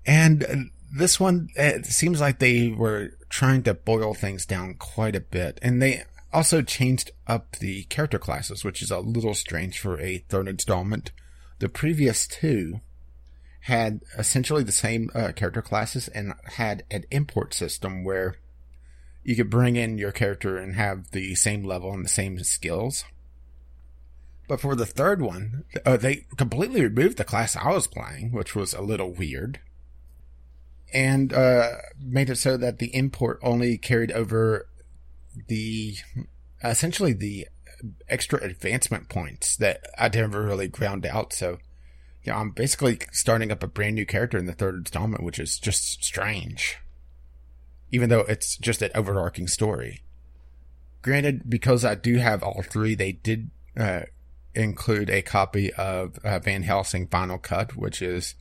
And 0.06 0.72
this 0.92 1.20
one, 1.20 1.50
it 1.56 1.86
seems 1.86 2.20
like 2.20 2.40
they 2.40 2.70
were 2.70 3.12
trying 3.30 3.64
to 3.64 3.76
boil 3.76 4.14
things 4.14 4.46
down 4.46 4.74
quite 4.76 5.16
a 5.16 5.20
bit. 5.20 5.60
And 5.62 5.82
they 5.82 6.04
also 6.34 6.62
changed 6.62 7.12
up 7.28 7.58
the 7.58 7.84
character 7.84 8.18
classes, 8.18 8.64
which 8.64 8.82
is 8.82 8.90
a 8.90 9.00
little 9.00 9.36
strange 9.36 9.80
for 9.80 10.00
a 10.00 10.20
third 10.30 10.48
installment. 10.48 11.12
The 11.60 11.70
previous 11.70 12.26
two 12.28 12.82
had 13.62 14.02
essentially 14.18 14.64
the 14.64 14.72
same 14.72 15.10
uh, 15.14 15.32
character 15.36 15.62
classes 15.62 16.08
and 16.08 16.34
had 16.56 16.84
an 16.90 17.04
import 17.12 17.54
system 17.54 18.04
where 18.04 18.38
you 19.24 19.36
could 19.36 19.50
bring 19.50 19.76
in 19.76 19.98
your 19.98 20.12
character 20.12 20.58
and 20.58 20.76
have 20.76 21.12
the 21.12 21.36
same 21.36 21.64
level 21.64 21.92
and 21.94 22.04
the 22.04 22.10
same 22.10 22.40
skills. 22.44 23.06
But 24.48 24.60
for 24.60 24.76
the 24.76 24.86
third 24.86 25.22
one, 25.22 25.66
uh, 25.86 25.98
they 25.98 26.26
completely 26.36 26.82
removed 26.82 27.18
the 27.18 27.24
class 27.24 27.56
I 27.56 27.72
was 27.72 27.86
playing, 27.86 28.32
which 28.32 28.56
was 28.56 28.74
a 28.74 28.82
little 28.82 29.12
weird. 29.12 29.60
And 30.92 31.32
uh, 31.32 31.76
made 32.00 32.32
it 32.32 32.38
so 32.38 32.58
that 32.58 32.80
the 32.80 32.96
import 32.96 33.40
only 33.44 33.78
carried 33.78 34.12
over 34.12 34.68
the 35.48 35.98
essentially 36.64 37.14
the 37.14 37.48
extra 38.10 38.44
advancement 38.44 39.08
points 39.08 39.56
that 39.58 39.86
I 39.98 40.10
never 40.10 40.42
really 40.42 40.68
ground 40.68 41.06
out. 41.06 41.32
So, 41.32 41.60
yeah, 42.24 42.38
I'm 42.38 42.50
basically 42.50 43.00
starting 43.12 43.52
up 43.52 43.62
a 43.62 43.68
brand 43.68 43.96
new 43.96 44.06
character 44.06 44.38
in 44.38 44.48
the 44.48 44.54
third 44.54 44.76
installment, 44.76 45.24
which 45.24 45.40
is 45.40 45.60
just 45.60 46.04
strange. 46.04 46.80
Even 47.92 48.10
though 48.10 48.22
it's 48.22 48.58
just 48.58 48.82
an 48.82 48.92
overarching 48.94 49.48
story. 49.48 50.02
Granted, 51.02 51.50
because 51.50 51.86
I 51.86 51.96
do 51.96 52.18
have 52.18 52.44
all 52.44 52.62
three, 52.62 52.94
they 52.94 53.14
did 53.14 53.50
uh, 53.78 54.02
include 54.54 55.10
a 55.10 55.22
copy 55.22 55.74
of 55.74 56.20
uh, 56.24 56.40
Van 56.40 56.64
Helsing 56.64 57.08
Final 57.08 57.38
Cut, 57.38 57.76
which 57.76 58.02
is 58.02 58.36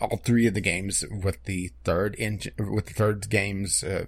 all 0.00 0.16
three 0.16 0.46
of 0.46 0.54
the 0.54 0.60
games 0.60 1.04
with 1.10 1.44
the 1.44 1.70
third 1.84 2.14
in 2.16 2.40
with 2.58 2.86
the 2.86 2.94
third 2.94 3.28
game's 3.28 3.82
uh, 3.82 4.06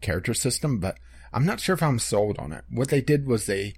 character 0.00 0.34
system. 0.34 0.78
But 0.78 0.98
I'm 1.32 1.46
not 1.46 1.60
sure 1.60 1.74
if 1.74 1.82
I'm 1.82 1.98
sold 1.98 2.38
on 2.38 2.52
it. 2.52 2.64
What 2.70 2.88
they 2.88 3.00
did 3.00 3.26
was 3.26 3.46
they 3.46 3.74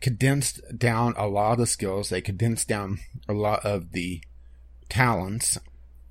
condensed 0.00 0.60
down 0.76 1.14
a 1.16 1.26
lot 1.26 1.52
of 1.52 1.58
the 1.58 1.66
skills. 1.66 2.08
They 2.08 2.20
condensed 2.20 2.68
down 2.68 2.98
a 3.28 3.32
lot 3.32 3.64
of 3.64 3.92
the 3.92 4.22
talents, 4.88 5.58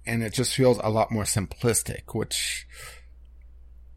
and 0.06 0.24
it 0.24 0.34
just 0.34 0.56
feels 0.56 0.80
a 0.84 0.90
lot 0.90 1.12
more 1.12 1.24
simplistic, 1.24 2.14
which 2.14 2.68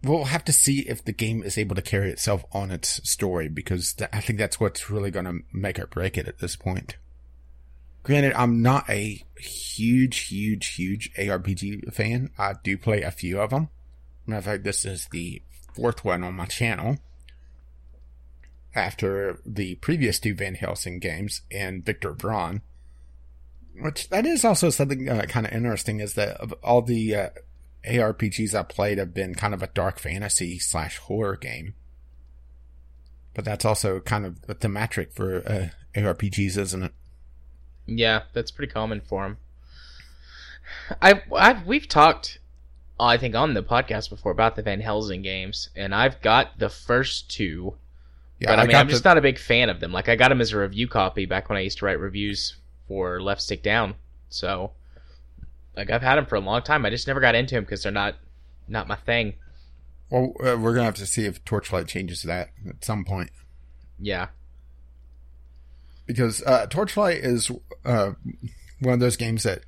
we'll 0.02 0.24
have 0.24 0.44
to 0.46 0.52
see 0.52 0.80
if 0.80 1.04
the 1.04 1.12
game 1.12 1.42
is 1.42 1.58
able 1.58 1.76
to 1.76 1.82
carry 1.82 2.10
itself 2.10 2.44
on 2.52 2.70
its 2.70 3.08
story 3.08 3.48
because 3.48 3.92
th- 3.94 4.10
I 4.12 4.20
think 4.20 4.38
that's 4.38 4.58
what's 4.58 4.90
really 4.90 5.10
going 5.10 5.26
to 5.26 5.40
make 5.52 5.78
or 5.78 5.86
break 5.86 6.16
it 6.16 6.28
at 6.28 6.38
this 6.38 6.56
point. 6.56 6.96
Granted, 8.02 8.32
I'm 8.34 8.62
not 8.62 8.88
a 8.88 9.22
huge, 9.38 10.28
huge, 10.28 10.74
huge 10.74 11.12
ARPG 11.14 11.92
fan. 11.92 12.30
I 12.38 12.54
do 12.62 12.78
play 12.78 13.02
a 13.02 13.10
few 13.10 13.40
of 13.40 13.50
them. 13.50 13.68
Matter 14.26 14.38
of 14.38 14.44
fact, 14.44 14.64
this 14.64 14.86
is 14.86 15.08
the 15.10 15.42
fourth 15.74 16.04
one 16.04 16.24
on 16.24 16.34
my 16.34 16.46
channel. 16.46 16.96
After 18.74 19.38
the 19.44 19.74
previous 19.76 20.18
two 20.18 20.34
Van 20.34 20.54
Helsing 20.54 20.98
games 20.98 21.42
and 21.50 21.84
Victor 21.84 22.14
Vran. 22.14 22.62
Which, 23.78 24.08
that 24.08 24.24
is 24.24 24.44
also 24.44 24.70
something 24.70 25.08
uh, 25.08 25.22
kind 25.22 25.46
of 25.46 25.52
interesting 25.52 26.00
is 26.00 26.14
that 26.14 26.36
of 26.38 26.54
all 26.62 26.80
the 26.80 27.14
uh, 27.14 27.28
ARPGs 27.84 28.54
I 28.54 28.62
played 28.62 28.98
have 28.98 29.14
been 29.14 29.34
kind 29.34 29.54
of 29.54 29.62
a 29.62 29.68
dark 29.68 29.98
fantasy 29.98 30.58
slash 30.58 30.98
horror 30.98 31.36
game. 31.36 31.74
But 33.34 33.44
that's 33.44 33.64
also 33.64 34.00
kind 34.00 34.26
of 34.26 34.38
a 34.48 34.54
thematic 34.54 35.12
for 35.12 35.38
uh, 35.46 35.68
ARPGs, 35.98 36.58
isn't 36.58 36.82
it? 36.82 36.92
Yeah, 37.86 38.22
that's 38.32 38.50
pretty 38.50 38.72
common 38.72 39.00
for 39.00 39.22
them. 39.24 39.38
I, 41.00 41.22
I've 41.34 41.66
we've 41.66 41.88
talked, 41.88 42.38
I 42.98 43.16
think, 43.16 43.34
on 43.34 43.54
the 43.54 43.62
podcast 43.62 44.10
before 44.10 44.32
about 44.32 44.56
the 44.56 44.62
Van 44.62 44.80
Helsing 44.80 45.22
games, 45.22 45.70
and 45.74 45.94
I've 45.94 46.20
got 46.20 46.58
the 46.58 46.68
first 46.68 47.30
two. 47.30 47.74
Yeah, 48.38 48.50
but 48.50 48.58
I, 48.60 48.66
mean, 48.66 48.76
I'm 48.76 48.86
the- 48.86 48.92
just 48.92 49.04
not 49.04 49.18
a 49.18 49.22
big 49.22 49.38
fan 49.38 49.68
of 49.68 49.80
them. 49.80 49.92
Like, 49.92 50.08
I 50.08 50.16
got 50.16 50.28
them 50.28 50.40
as 50.40 50.52
a 50.52 50.58
review 50.58 50.88
copy 50.88 51.26
back 51.26 51.48
when 51.48 51.58
I 51.58 51.62
used 51.62 51.78
to 51.78 51.86
write 51.86 51.98
reviews 51.98 52.56
for 52.88 53.20
Left 53.20 53.42
Stick 53.42 53.62
Down. 53.62 53.94
So, 54.28 54.72
like, 55.76 55.90
I've 55.90 56.02
had 56.02 56.16
them 56.16 56.26
for 56.26 56.36
a 56.36 56.40
long 56.40 56.62
time. 56.62 56.84
I 56.84 56.90
just 56.90 57.06
never 57.06 57.20
got 57.20 57.34
into 57.34 57.54
them 57.54 57.64
because 57.64 57.82
they're 57.82 57.92
not 57.92 58.16
not 58.68 58.88
my 58.88 58.96
thing. 58.96 59.34
Well, 60.10 60.34
uh, 60.40 60.56
we're 60.58 60.74
gonna 60.74 60.84
have 60.84 60.94
to 60.96 61.06
see 61.06 61.26
if 61.26 61.44
Torchlight 61.44 61.86
changes 61.86 62.22
that 62.22 62.50
at 62.68 62.84
some 62.84 63.04
point 63.04 63.30
Yeah, 63.98 64.28
because 66.10 66.42
uh, 66.42 66.66
Torchlight 66.66 67.18
is 67.18 67.52
uh, 67.84 68.12
one 68.80 68.94
of 68.94 69.00
those 69.00 69.16
games 69.16 69.44
that, 69.44 69.60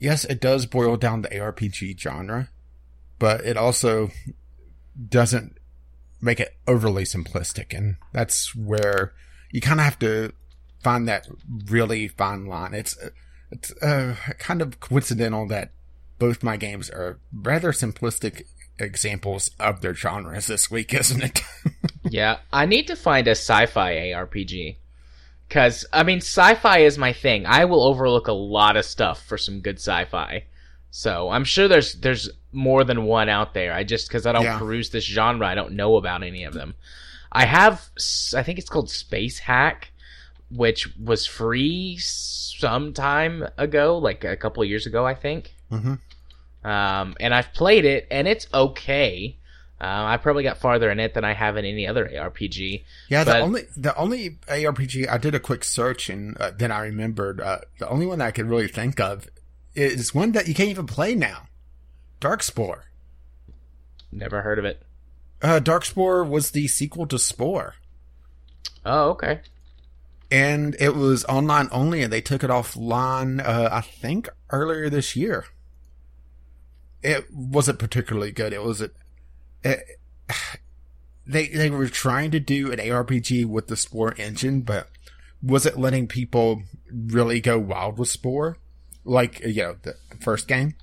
yes, 0.00 0.24
it 0.24 0.40
does 0.40 0.66
boil 0.66 0.96
down 0.96 1.22
the 1.22 1.28
ARPG 1.28 1.96
genre, 1.98 2.48
but 3.20 3.44
it 3.44 3.56
also 3.56 4.10
doesn't 5.08 5.58
make 6.20 6.40
it 6.40 6.56
overly 6.66 7.04
simplistic, 7.04 7.76
and 7.76 7.96
that's 8.12 8.52
where 8.54 9.12
you 9.52 9.60
kind 9.60 9.78
of 9.78 9.84
have 9.84 9.98
to 10.00 10.32
find 10.82 11.06
that 11.06 11.28
really 11.66 12.08
fine 12.08 12.46
line. 12.46 12.74
It's 12.74 12.98
it's 13.50 13.72
uh, 13.82 14.16
kind 14.38 14.60
of 14.62 14.80
coincidental 14.80 15.46
that 15.48 15.72
both 16.18 16.42
my 16.42 16.56
games 16.56 16.90
are 16.90 17.18
rather 17.32 17.72
simplistic 17.72 18.44
examples 18.78 19.50
of 19.60 19.80
their 19.80 19.94
genres 19.94 20.46
this 20.46 20.70
week, 20.70 20.92
isn't 21.00 21.22
it? 21.22 21.40
yeah. 22.04 22.38
I 22.52 22.66
need 22.66 22.86
to 22.88 22.96
find 22.96 23.26
a 23.28 23.32
sci-fi 23.32 23.94
ARPG. 23.94 24.76
Cause 25.48 25.86
I 25.92 26.02
mean, 26.02 26.18
sci-fi 26.18 26.78
is 26.78 26.98
my 26.98 27.12
thing. 27.12 27.46
I 27.46 27.66
will 27.66 27.84
overlook 27.84 28.26
a 28.26 28.32
lot 28.32 28.76
of 28.76 28.84
stuff 28.84 29.24
for 29.24 29.38
some 29.38 29.60
good 29.60 29.76
sci-fi. 29.76 30.44
So 30.90 31.28
I'm 31.30 31.44
sure 31.44 31.68
there's 31.68 31.94
there's 31.94 32.28
more 32.52 32.82
than 32.82 33.04
one 33.04 33.28
out 33.28 33.54
there. 33.54 33.72
I 33.72 33.84
just 33.84 34.08
because 34.08 34.26
I 34.26 34.32
don't 34.32 34.42
Yeah. 34.42 34.58
peruse 34.58 34.90
this 34.90 35.04
genre, 35.04 35.46
I 35.46 35.54
don't 35.54 35.74
know 35.74 35.96
about 35.96 36.22
any 36.24 36.42
of 36.44 36.54
them. 36.54 36.74
I 37.30 37.44
have, 37.44 37.90
I 38.34 38.42
think 38.42 38.58
it's 38.58 38.70
called 38.70 38.88
Space 38.90 39.38
Hack, 39.38 39.92
which 40.50 40.96
was 40.96 41.26
free 41.26 41.96
some 41.98 42.92
time 42.92 43.46
ago, 43.58 43.98
like 43.98 44.24
a 44.24 44.36
couple 44.36 44.62
of 44.62 44.68
years 44.68 44.86
ago, 44.86 45.06
I 45.06 45.14
think. 45.14 45.54
mm-hmm. 45.70 45.94
Um, 46.66 47.14
and 47.20 47.32
I've 47.32 47.52
played 47.52 47.84
it, 47.84 48.08
and 48.10 48.26
it's 48.26 48.48
okay. 48.52 49.36
Uh, 49.80 49.84
I 49.84 50.16
probably 50.16 50.42
got 50.42 50.58
farther 50.58 50.90
in 50.90 50.98
it 50.98 51.14
than 51.14 51.24
I 51.24 51.34
have 51.34 51.56
in 51.56 51.64
any 51.64 51.86
other 51.86 52.06
ARPG. 52.08 52.82
Yeah, 53.08 53.24
the 53.24 53.40
only 53.40 53.62
the 53.76 53.94
only 53.94 54.38
ARPG 54.48 55.06
I 55.08 55.18
did 55.18 55.34
a 55.34 55.40
quick 55.40 55.64
search 55.64 56.08
and 56.08 56.34
uh, 56.38 56.50
then 56.56 56.72
I 56.72 56.80
remembered 56.80 57.42
uh, 57.42 57.58
the 57.78 57.88
only 57.88 58.06
one 58.06 58.20
that 58.20 58.28
I 58.28 58.30
could 58.30 58.46
really 58.46 58.68
think 58.68 58.98
of 58.98 59.28
is 59.74 60.14
one 60.14 60.32
that 60.32 60.48
you 60.48 60.54
can't 60.54 60.70
even 60.70 60.86
play 60.86 61.14
now. 61.14 61.48
Darkspore. 62.22 62.84
Never 64.10 64.40
heard 64.40 64.58
of 64.58 64.64
it. 64.64 64.82
Uh, 65.42 65.60
Darkspore 65.60 66.26
was 66.26 66.52
the 66.52 66.66
sequel 66.66 67.06
to 67.06 67.18
Spore, 67.18 67.74
Oh, 68.86 69.10
okay. 69.10 69.40
And 70.30 70.76
it 70.80 70.94
was 70.94 71.24
online 71.26 71.68
only, 71.70 72.02
and 72.02 72.12
they 72.12 72.20
took 72.20 72.42
it 72.42 72.50
offline. 72.50 73.44
Uh, 73.46 73.68
I 73.70 73.80
think 73.80 74.28
earlier 74.50 74.88
this 74.90 75.16
year. 75.16 75.46
It 77.02 77.26
wasn't 77.32 77.78
particularly 77.78 78.32
good. 78.32 78.52
It 78.52 78.62
was 78.62 78.80
a, 78.80 78.90
it, 79.62 80.00
they 81.26 81.48
they 81.48 81.70
were 81.70 81.88
trying 81.88 82.30
to 82.32 82.40
do 82.40 82.72
an 82.72 82.78
ARPG 82.78 83.46
with 83.46 83.68
the 83.68 83.76
Spore 83.76 84.14
engine, 84.18 84.62
but 84.62 84.88
was 85.42 85.66
it 85.66 85.78
letting 85.78 86.06
people 86.06 86.62
really 86.90 87.40
go 87.40 87.58
wild 87.58 87.98
with 87.98 88.08
Spore, 88.08 88.58
like 89.04 89.40
you 89.40 89.62
know 89.62 89.76
the 89.82 89.94
first 90.20 90.48
game? 90.48 90.74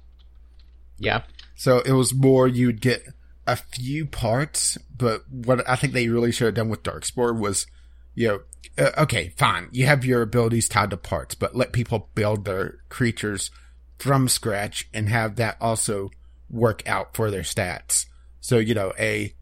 Yeah. 0.97 1.23
So 1.55 1.79
it 1.79 1.91
was 1.91 2.13
more 2.13 2.47
you'd 2.47 2.81
get 2.81 3.03
a 3.45 3.55
few 3.55 4.05
parts, 4.05 4.77
but 4.95 5.29
what 5.29 5.67
I 5.69 5.75
think 5.75 5.93
they 5.93 6.07
really 6.07 6.31
should 6.31 6.45
have 6.45 6.55
done 6.55 6.69
with 6.69 6.83
Darkspore 6.83 7.37
was, 7.37 7.67
you 8.15 8.27
know, 8.27 8.39
uh, 8.77 8.91
okay, 9.03 9.33
fine, 9.37 9.69
you 9.71 9.85
have 9.85 10.05
your 10.05 10.21
abilities 10.21 10.69
tied 10.69 10.89
to 10.91 10.97
parts, 10.97 11.35
but 11.35 11.55
let 11.55 11.73
people 11.73 12.09
build 12.15 12.45
their 12.45 12.79
creatures 12.89 13.51
from 13.97 14.27
scratch 14.27 14.89
and 14.93 15.09
have 15.09 15.35
that 15.35 15.57
also 15.61 16.09
work 16.49 16.87
out 16.87 17.15
for 17.15 17.31
their 17.31 17.41
stats. 17.41 18.05
So 18.39 18.57
you 18.57 18.73
know, 18.73 18.93
a 18.99 19.33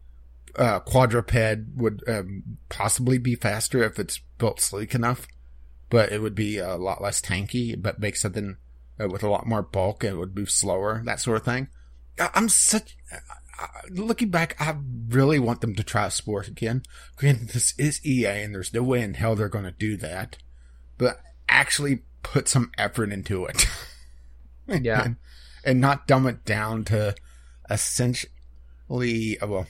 uh, 0.56 0.80
quadruped 0.80 1.34
would 1.76 2.02
um, 2.08 2.58
possibly 2.68 3.18
be 3.18 3.34
faster 3.34 3.82
if 3.82 3.98
it's 3.98 4.20
built 4.38 4.60
sleek 4.60 4.94
enough, 4.94 5.26
but 5.90 6.12
it 6.12 6.20
would 6.20 6.34
be 6.34 6.58
a 6.58 6.76
lot 6.76 7.02
less 7.02 7.20
tanky. 7.20 7.80
But 7.80 8.00
make 8.00 8.16
something 8.16 8.56
uh, 9.00 9.08
with 9.08 9.22
a 9.22 9.30
lot 9.30 9.46
more 9.46 9.62
bulk, 9.62 10.04
and 10.04 10.14
it 10.14 10.18
would 10.18 10.36
move 10.36 10.50
slower, 10.50 11.02
that 11.04 11.20
sort 11.20 11.38
of 11.38 11.44
thing. 11.44 11.68
I'm 12.18 12.48
such. 12.48 12.96
Looking 13.90 14.30
back, 14.30 14.56
I 14.60 14.76
really 15.08 15.38
want 15.38 15.60
them 15.60 15.74
to 15.74 15.84
try 15.84 16.08
Spore 16.08 16.42
again. 16.42 16.82
Granted, 17.16 17.48
this 17.50 17.74
is 17.78 18.04
EA, 18.04 18.42
and 18.42 18.54
there's 18.54 18.72
no 18.72 18.82
way 18.82 19.02
in 19.02 19.14
hell 19.14 19.36
they're 19.36 19.48
going 19.48 19.64
to 19.64 19.70
do 19.70 19.96
that. 19.98 20.38
But 20.98 21.20
actually 21.48 22.02
put 22.22 22.48
some 22.48 22.70
effort 22.78 23.12
into 23.12 23.44
it. 23.44 23.66
Yeah. 24.68 25.04
and, 25.04 25.16
and 25.64 25.80
not 25.80 26.06
dumb 26.06 26.26
it 26.26 26.44
down 26.46 26.84
to 26.84 27.14
essentially, 27.68 29.38
uh, 29.42 29.46
well, 29.46 29.66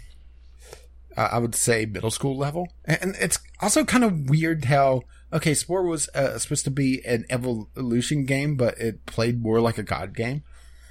uh, 1.17 1.29
I 1.33 1.39
would 1.39 1.55
say 1.55 1.87
middle 1.87 2.11
school 2.11 2.37
level. 2.37 2.69
And 2.85 3.17
it's 3.19 3.39
also 3.61 3.85
kind 3.85 4.05
of 4.05 4.29
weird 4.29 4.67
how, 4.67 5.03
okay, 5.33 5.55
Spore 5.55 5.85
was 5.85 6.09
uh, 6.15 6.39
supposed 6.39 6.65
to 6.65 6.71
be 6.71 7.05
an 7.05 7.25
evolution 7.31 8.27
game, 8.27 8.57
but 8.57 8.79
it 8.79 9.07
played 9.07 9.43
more 9.43 9.61
like 9.61 9.79
a 9.79 9.83
god 9.83 10.15
game. 10.15 10.45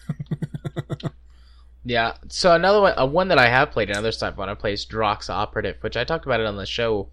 Yeah. 1.84 2.14
So 2.30 2.54
another 2.54 2.82
one, 2.82 2.94
uh, 2.98 3.06
one 3.06 3.30
that 3.30 3.38
I 3.40 3.48
have 3.50 3.72
played 3.72 3.90
another 3.90 4.12
stuff 4.12 4.38
on, 4.38 4.50
I 4.50 4.54
played 4.54 4.74
is 4.74 4.86
Drox 4.86 5.30
Operative, 5.30 5.78
which 5.82 5.98
I 5.98 6.04
talked 6.04 6.26
about 6.26 6.40
it 6.40 6.46
on 6.46 6.56
the 6.56 6.66
show. 6.66 7.10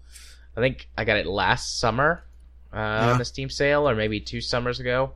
I 0.55 0.61
think 0.61 0.87
I 0.97 1.05
got 1.05 1.17
it 1.17 1.25
last 1.25 1.79
summer 1.79 2.23
uh, 2.73 2.77
Yeah. 2.77 3.11
on 3.11 3.17
the 3.17 3.25
Steam 3.25 3.49
sale, 3.49 3.87
or 3.89 3.95
maybe 3.95 4.19
two 4.19 4.41
summers 4.41 4.79
ago. 4.79 5.11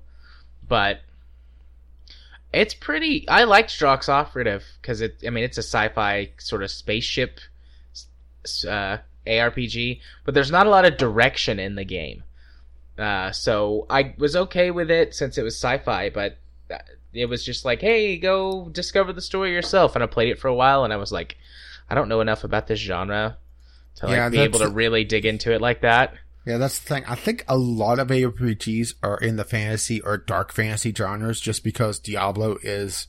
But 0.67 1.01
it's 2.51 2.73
pretty. 2.73 3.27
I 3.27 3.43
liked 3.43 3.71
Drox 3.71 4.09
Operative 4.09 4.63
because 4.81 5.01
it. 5.01 5.17
I 5.25 5.29
mean, 5.29 5.43
it's 5.43 5.57
a 5.57 5.63
sci-fi 5.63 6.31
sort 6.37 6.63
of 6.63 6.71
spaceship 6.71 7.39
uh, 8.67 8.97
ARPG, 9.27 9.99
but 10.25 10.33
there's 10.33 10.51
not 10.51 10.67
a 10.67 10.69
lot 10.69 10.85
of 10.85 10.97
direction 10.97 11.59
in 11.59 11.75
the 11.75 11.85
game. 11.85 12.23
Uh, 12.97 13.31
so 13.31 13.85
I 13.89 14.13
was 14.17 14.35
okay 14.35 14.69
with 14.71 14.91
it 14.91 15.15
since 15.15 15.37
it 15.37 15.43
was 15.43 15.55
sci-fi, 15.55 16.09
but 16.09 16.37
uh, 16.71 16.77
it 17.13 17.27
was 17.27 17.43
just 17.45 17.65
like, 17.65 17.81
hey, 17.81 18.17
go 18.17 18.69
discover 18.69 19.13
the 19.13 19.21
story 19.21 19.51
yourself. 19.51 19.95
And 19.95 20.03
I 20.03 20.07
played 20.07 20.29
it 20.29 20.39
for 20.39 20.47
a 20.47 20.55
while, 20.55 20.83
and 20.83 20.93
I 20.93 20.97
was 20.97 21.11
like, 21.11 21.37
I 21.89 21.95
don't 21.95 22.09
know 22.09 22.21
enough 22.21 22.43
about 22.43 22.67
this 22.67 22.79
genre 22.79 23.37
to 23.95 24.05
like 24.05 24.15
Yeah, 24.15 24.29
be 24.29 24.39
able 24.39 24.59
to 24.59 24.69
really 24.69 25.03
dig 25.03 25.25
into 25.25 25.53
it 25.53 25.61
like 25.61 25.81
that. 25.81 26.15
Yeah, 26.45 26.57
that's 26.57 26.79
the 26.79 26.87
thing. 26.87 27.05
I 27.07 27.15
think 27.15 27.45
a 27.47 27.57
lot 27.57 27.99
of 27.99 28.09
ARPGs 28.09 28.95
are 29.01 29.17
in 29.17 29.37
the 29.37 29.45
fantasy 29.45 30.01
or 30.01 30.17
dark 30.17 30.51
fantasy 30.51 30.93
genres 30.93 31.39
just 31.39 31.63
because 31.63 31.99
Diablo 31.99 32.57
is 32.61 33.07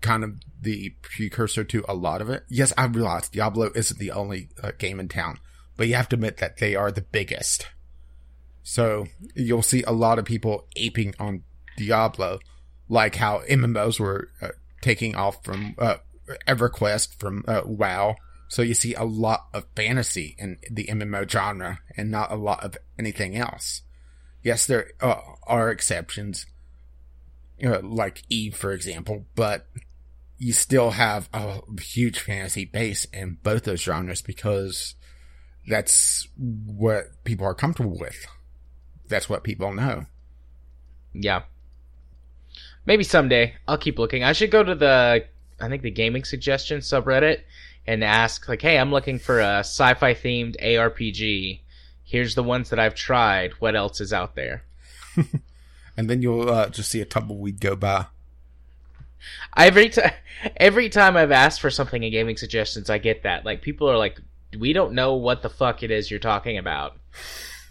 kind 0.00 0.22
of 0.22 0.34
the 0.60 0.94
precursor 1.02 1.64
to 1.64 1.84
a 1.88 1.94
lot 1.94 2.20
of 2.20 2.30
it. 2.30 2.44
Yes, 2.48 2.72
I 2.78 2.86
realize 2.86 3.28
Diablo 3.28 3.70
isn't 3.74 3.98
the 3.98 4.12
only 4.12 4.48
uh, 4.62 4.70
game 4.78 5.00
in 5.00 5.08
town, 5.08 5.38
but 5.76 5.88
you 5.88 5.94
have 5.94 6.08
to 6.10 6.16
admit 6.16 6.36
that 6.38 6.58
they 6.58 6.76
are 6.76 6.92
the 6.92 7.00
biggest. 7.00 7.66
So 8.62 9.06
you'll 9.34 9.62
see 9.62 9.82
a 9.82 9.92
lot 9.92 10.18
of 10.18 10.24
people 10.24 10.66
aping 10.76 11.14
on 11.18 11.42
Diablo, 11.76 12.38
like 12.90 13.14
how 13.14 13.40
MMOs 13.48 13.98
were 13.98 14.30
uh, 14.42 14.48
taking 14.82 15.14
off 15.14 15.42
from 15.42 15.74
uh, 15.78 15.96
EverQuest 16.46 17.14
from 17.14 17.44
uh, 17.46 17.62
WoW. 17.64 18.16
So 18.48 18.62
you 18.62 18.74
see 18.74 18.94
a 18.94 19.04
lot 19.04 19.46
of 19.54 19.64
fantasy 19.76 20.34
in 20.36 20.58
the 20.68 20.86
MMO 20.86 21.30
genre 21.30 21.78
and 21.96 22.10
not 22.10 22.32
a 22.32 22.36
lot 22.36 22.64
of 22.64 22.76
anything 22.98 23.36
else. 23.36 23.82
Yes, 24.42 24.66
there 24.66 24.90
uh, 25.00 25.20
are 25.46 25.70
exceptions, 25.70 26.46
uh, 27.64 27.80
like 27.80 28.22
Eve, 28.28 28.56
for 28.56 28.72
example, 28.72 29.26
but 29.36 29.68
you 30.36 30.52
still 30.52 30.92
have 30.92 31.28
a 31.32 31.60
huge 31.80 32.18
fantasy 32.18 32.64
base 32.64 33.04
in 33.12 33.38
both 33.42 33.64
those 33.64 33.82
genres 33.82 34.22
because 34.22 34.94
that's 35.68 36.26
what 36.36 37.22
people 37.22 37.46
are 37.46 37.54
comfortable 37.54 37.96
with. 37.96 38.26
That's 39.06 39.28
what 39.28 39.44
people 39.44 39.72
know. 39.72 40.06
Yeah. 41.12 41.42
Maybe 42.86 43.04
someday. 43.04 43.54
I'll 43.68 43.78
keep 43.78 43.98
looking. 43.98 44.24
I 44.24 44.32
should 44.32 44.50
go 44.50 44.62
to 44.62 44.74
the 44.74 45.24
I 45.60 45.68
think 45.68 45.82
the 45.82 45.90
gaming 45.90 46.24
suggestion 46.24 46.80
subreddit 46.80 47.42
and 47.86 48.02
ask 48.02 48.48
like, 48.48 48.62
"Hey, 48.62 48.78
I'm 48.78 48.90
looking 48.90 49.18
for 49.18 49.40
a 49.40 49.60
sci-fi 49.60 50.14
themed 50.14 50.60
ARPG. 50.62 51.60
Here's 52.04 52.34
the 52.34 52.42
ones 52.42 52.70
that 52.70 52.78
I've 52.78 52.94
tried. 52.94 53.52
What 53.60 53.76
else 53.76 54.00
is 54.00 54.12
out 54.12 54.34
there?" 54.34 54.64
And 56.00 56.08
then 56.08 56.22
you'll 56.22 56.48
uh, 56.48 56.70
just 56.70 56.90
see 56.90 57.02
a 57.02 57.04
tumbleweed 57.04 57.60
go 57.60 57.76
by. 57.76 58.06
Every 59.54 59.90
time 59.90 60.12
every 60.56 60.88
time 60.88 61.14
I've 61.14 61.30
asked 61.30 61.60
for 61.60 61.68
something 61.68 62.02
in 62.02 62.10
gaming 62.10 62.38
suggestions, 62.38 62.88
I 62.88 62.96
get 62.96 63.24
that. 63.24 63.44
Like 63.44 63.60
people 63.60 63.90
are 63.90 63.98
like, 63.98 64.18
"We 64.58 64.72
don't 64.72 64.94
know 64.94 65.14
what 65.14 65.42
the 65.42 65.50
fuck 65.50 65.82
it 65.82 65.90
is 65.90 66.10
you're 66.10 66.18
talking 66.18 66.56
about." 66.56 66.96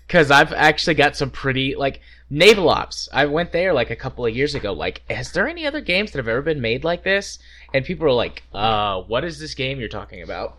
Cuz 0.07 0.29
I've 0.29 0.53
actually 0.53 0.93
got 0.93 1.15
some 1.15 1.31
pretty 1.31 1.73
like 1.75 2.01
Naval 2.29 2.69
Ops. 2.69 3.09
I 3.11 3.25
went 3.25 3.51
there 3.51 3.73
like 3.73 3.89
a 3.89 3.95
couple 3.95 4.25
of 4.25 4.35
years 4.35 4.53
ago 4.55 4.73
like, 4.73 5.01
"Is 5.09 5.31
there 5.31 5.47
any 5.47 5.65
other 5.65 5.81
games 5.81 6.11
that 6.11 6.19
have 6.19 6.27
ever 6.27 6.41
been 6.41 6.61
made 6.61 6.83
like 6.83 7.03
this?" 7.03 7.39
And 7.73 7.83
people 7.83 8.05
are 8.07 8.11
like, 8.11 8.43
"Uh, 8.53 9.01
what 9.01 9.23
is 9.23 9.39
this 9.39 9.55
game 9.55 9.79
you're 9.79 9.89
talking 9.89 10.21
about?" 10.21 10.57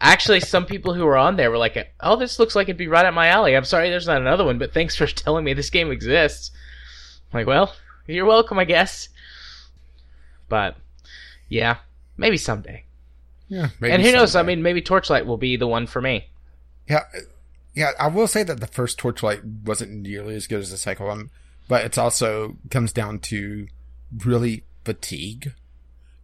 Actually, 0.00 0.40
some 0.40 0.66
people 0.66 0.94
who 0.94 1.04
were 1.04 1.16
on 1.16 1.36
there 1.36 1.50
were 1.50 1.58
like, 1.58 1.92
"Oh, 2.00 2.16
this 2.16 2.38
looks 2.38 2.54
like 2.54 2.66
it'd 2.68 2.76
be 2.76 2.88
right 2.88 3.04
up 3.04 3.12
my 3.14 3.26
alley." 3.28 3.56
I'm 3.56 3.64
sorry 3.64 3.90
there's 3.90 4.06
not 4.06 4.20
another 4.20 4.44
one, 4.44 4.58
but 4.58 4.72
thanks 4.72 4.96
for 4.96 5.06
telling 5.08 5.44
me 5.44 5.52
this 5.52 5.70
game 5.70 5.90
exists. 5.90 6.52
I'm 7.32 7.40
like, 7.40 7.46
well, 7.46 7.74
you're 8.06 8.26
welcome, 8.26 8.58
I 8.58 8.64
guess. 8.64 9.08
But 10.48 10.76
yeah, 11.48 11.76
maybe 12.16 12.36
someday. 12.36 12.84
yeah, 13.48 13.68
maybe 13.78 13.94
and 13.94 14.02
who 14.02 14.12
knows? 14.12 14.34
I 14.36 14.42
mean, 14.42 14.62
maybe 14.62 14.82
Torchlight 14.82 15.26
will 15.26 15.36
be 15.36 15.56
the 15.56 15.68
one 15.68 15.86
for 15.86 16.00
me. 16.00 16.28
Yeah, 16.88 17.04
yeah. 17.74 17.90
I 17.98 18.08
will 18.08 18.26
say 18.26 18.42
that 18.42 18.60
the 18.60 18.66
first 18.66 18.98
Torchlight 18.98 19.44
wasn't 19.44 19.92
nearly 19.92 20.34
as 20.34 20.46
good 20.46 20.60
as 20.60 20.70
the 20.70 20.76
second 20.76 21.06
one, 21.06 21.30
but 21.68 21.84
it's 21.84 21.98
also 21.98 22.56
comes 22.70 22.92
down 22.92 23.20
to 23.20 23.68
really 24.24 24.64
fatigue. 24.84 25.54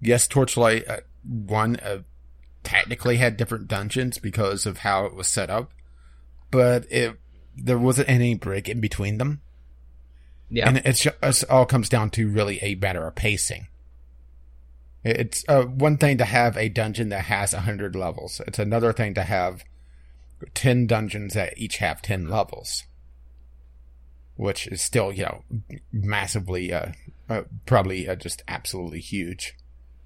Yes, 0.00 0.26
Torchlight 0.26 0.88
uh, 0.88 1.00
one 1.24 1.76
uh, 1.76 1.98
technically 2.62 3.16
had 3.16 3.36
different 3.36 3.68
dungeons 3.68 4.18
because 4.18 4.66
of 4.66 4.78
how 4.78 5.06
it 5.06 5.14
was 5.14 5.28
set 5.28 5.50
up, 5.50 5.72
but 6.50 6.84
it 6.90 7.18
there 7.56 7.78
wasn't 7.78 8.08
any 8.08 8.34
break 8.34 8.68
in 8.68 8.80
between 8.80 9.18
them, 9.18 9.40
Yeah, 10.50 10.68
and 10.68 10.78
it's, 10.84 11.06
it's 11.22 11.42
all 11.44 11.64
comes 11.64 11.88
down 11.88 12.10
to 12.10 12.28
really 12.28 12.58
a 12.62 12.74
matter 12.74 13.06
of 13.06 13.14
pacing. 13.14 13.68
It's 15.04 15.44
uh, 15.48 15.62
one 15.62 15.96
thing 15.96 16.18
to 16.18 16.24
have 16.24 16.56
a 16.56 16.68
dungeon 16.68 17.10
that 17.10 17.26
has 17.26 17.54
a 17.54 17.60
hundred 17.60 17.94
levels. 17.94 18.40
It's 18.46 18.58
another 18.58 18.92
thing 18.92 19.14
to 19.14 19.22
have 19.22 19.64
10 20.54 20.86
dungeons 20.86 21.34
that 21.34 21.56
each 21.56 21.78
have 21.78 22.02
10 22.02 22.28
levels. 22.28 22.84
Which 24.36 24.66
is 24.66 24.82
still, 24.82 25.12
you 25.12 25.24
know, 25.24 25.44
massively, 25.92 26.72
uh, 26.72 26.92
uh 27.28 27.42
probably 27.64 28.08
uh, 28.08 28.16
just 28.16 28.42
absolutely 28.46 29.00
huge. 29.00 29.56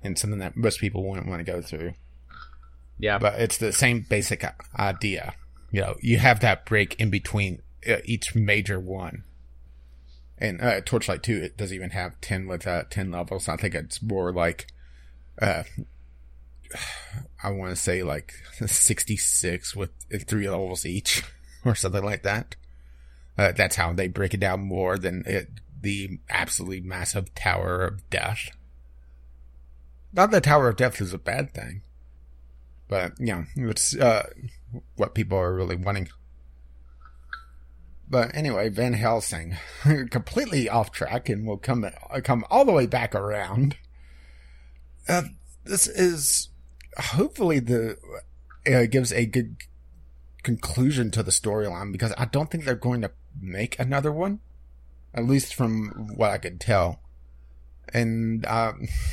And 0.03 0.19
something 0.19 0.39
that 0.39 0.57
most 0.57 0.81
people 0.81 1.09
wouldn't 1.09 1.29
want 1.29 1.45
to 1.45 1.53
go 1.53 1.61
through. 1.61 1.95
yeah, 2.99 3.19
But 3.19 3.41
it's 3.41 3.59
the 3.59 3.73
same 3.73 4.07
basic 4.09 4.45
idea. 4.79 5.35
You 5.73 5.81
know, 5.83 5.97
you 6.01 6.19
have 6.19 6.41
that 6.41 6.65
break 6.65 6.99
in 7.01 7.11
between 7.11 7.63
uh, 7.89 7.97
each 8.05 8.35
major 8.35 8.79
one. 8.79 9.25
And 10.39 10.61
uh, 10.63 10.81
Torchlight 10.81 11.23
2, 11.23 11.37
it 11.37 11.57
doesn't 11.57 11.75
even 11.75 11.91
have 11.91 12.21
10 12.21 12.47
with 12.47 12.67
uh, 12.67 12.85
10 12.89 13.11
levels. 13.11 13.49
I 13.49 13.57
think 13.57 13.75
it's 13.75 14.01
more 14.01 14.33
like, 14.33 14.69
uh, 15.41 15.65
I 17.43 17.51
want 17.51 17.71
to 17.71 17.77
say 17.77 18.03
like 18.03 18.35
66 18.65 19.75
with 19.75 19.91
three 20.27 20.49
levels 20.49 20.85
each 20.85 21.23
or 21.65 21.75
something 21.75 22.05
like 22.05 22.23
that. 22.23 22.57
Uh, 23.39 23.53
that's 23.53 23.77
how 23.77 23.93
they 23.93 24.09
break 24.09 24.35
it 24.35 24.41
down 24.41 24.61
more 24.61 24.99
than 24.99 25.25
it, 25.27 25.49
the 25.81 26.19
absolutely 26.29 26.81
massive 26.81 27.35
Tower 27.35 27.85
of 27.85 28.11
Death. 28.11 28.51
Not 30.13 30.31
that 30.33 30.45
Tower 30.45 30.69
of 30.69 30.77
Death 30.77 31.01
is 31.01 31.15
a 31.15 31.19
bad 31.19 31.55
thing. 31.55 31.83
But, 32.89 33.13
you 33.21 33.27
know, 33.27 33.45
it's 33.71 33.97
uh, 33.97 34.29
what 34.97 35.15
people 35.15 35.39
are 35.39 35.55
really 35.55 35.77
wanting. 35.77 36.09
But 38.11 38.35
anyway, 38.35 38.69
Van 38.69 38.95
Helsing, 38.95 39.57
completely 40.11 40.69
off 40.69 40.91
track, 40.91 41.29
and 41.29 41.47
we'll 41.47 41.59
come 41.59 41.89
come 42.25 42.45
all 42.51 42.65
the 42.65 42.73
way 42.73 42.87
back 42.87 43.15
around. 43.15 43.77
Uh, 45.09 45.23
this 45.65 45.87
is 45.87 46.49
hopefully 46.99 47.59
the 47.61 47.97
uh, 48.67 48.87
gives 48.87 49.13
a 49.13 49.27
good 49.27 49.57
conclusion 50.43 51.11
to 51.11 51.23
the 51.23 51.31
storyline 51.31 51.93
because 51.93 52.13
I 52.17 52.25
don't 52.25 52.51
think 52.51 52.65
they're 52.65 52.75
going 52.75 53.03
to 53.03 53.11
make 53.41 53.79
another 53.79 54.13
one, 54.13 54.41
at 55.15 55.25
least 55.25 55.55
from 55.55 56.11
what 56.15 56.31
I 56.31 56.39
could 56.39 56.61
tell. 56.61 57.01
And 57.93 58.47
uh, 58.47 58.73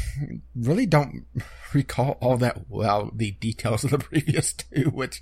really 0.56 0.86
don't 0.86 1.26
recall 1.74 2.18
all 2.22 2.38
that 2.38 2.70
well 2.70 3.12
the 3.13 3.32
details 3.32 3.84
of 3.84 3.92
the 3.92 3.98
previous 4.00 4.54
two, 4.54 4.90
which 4.94 5.22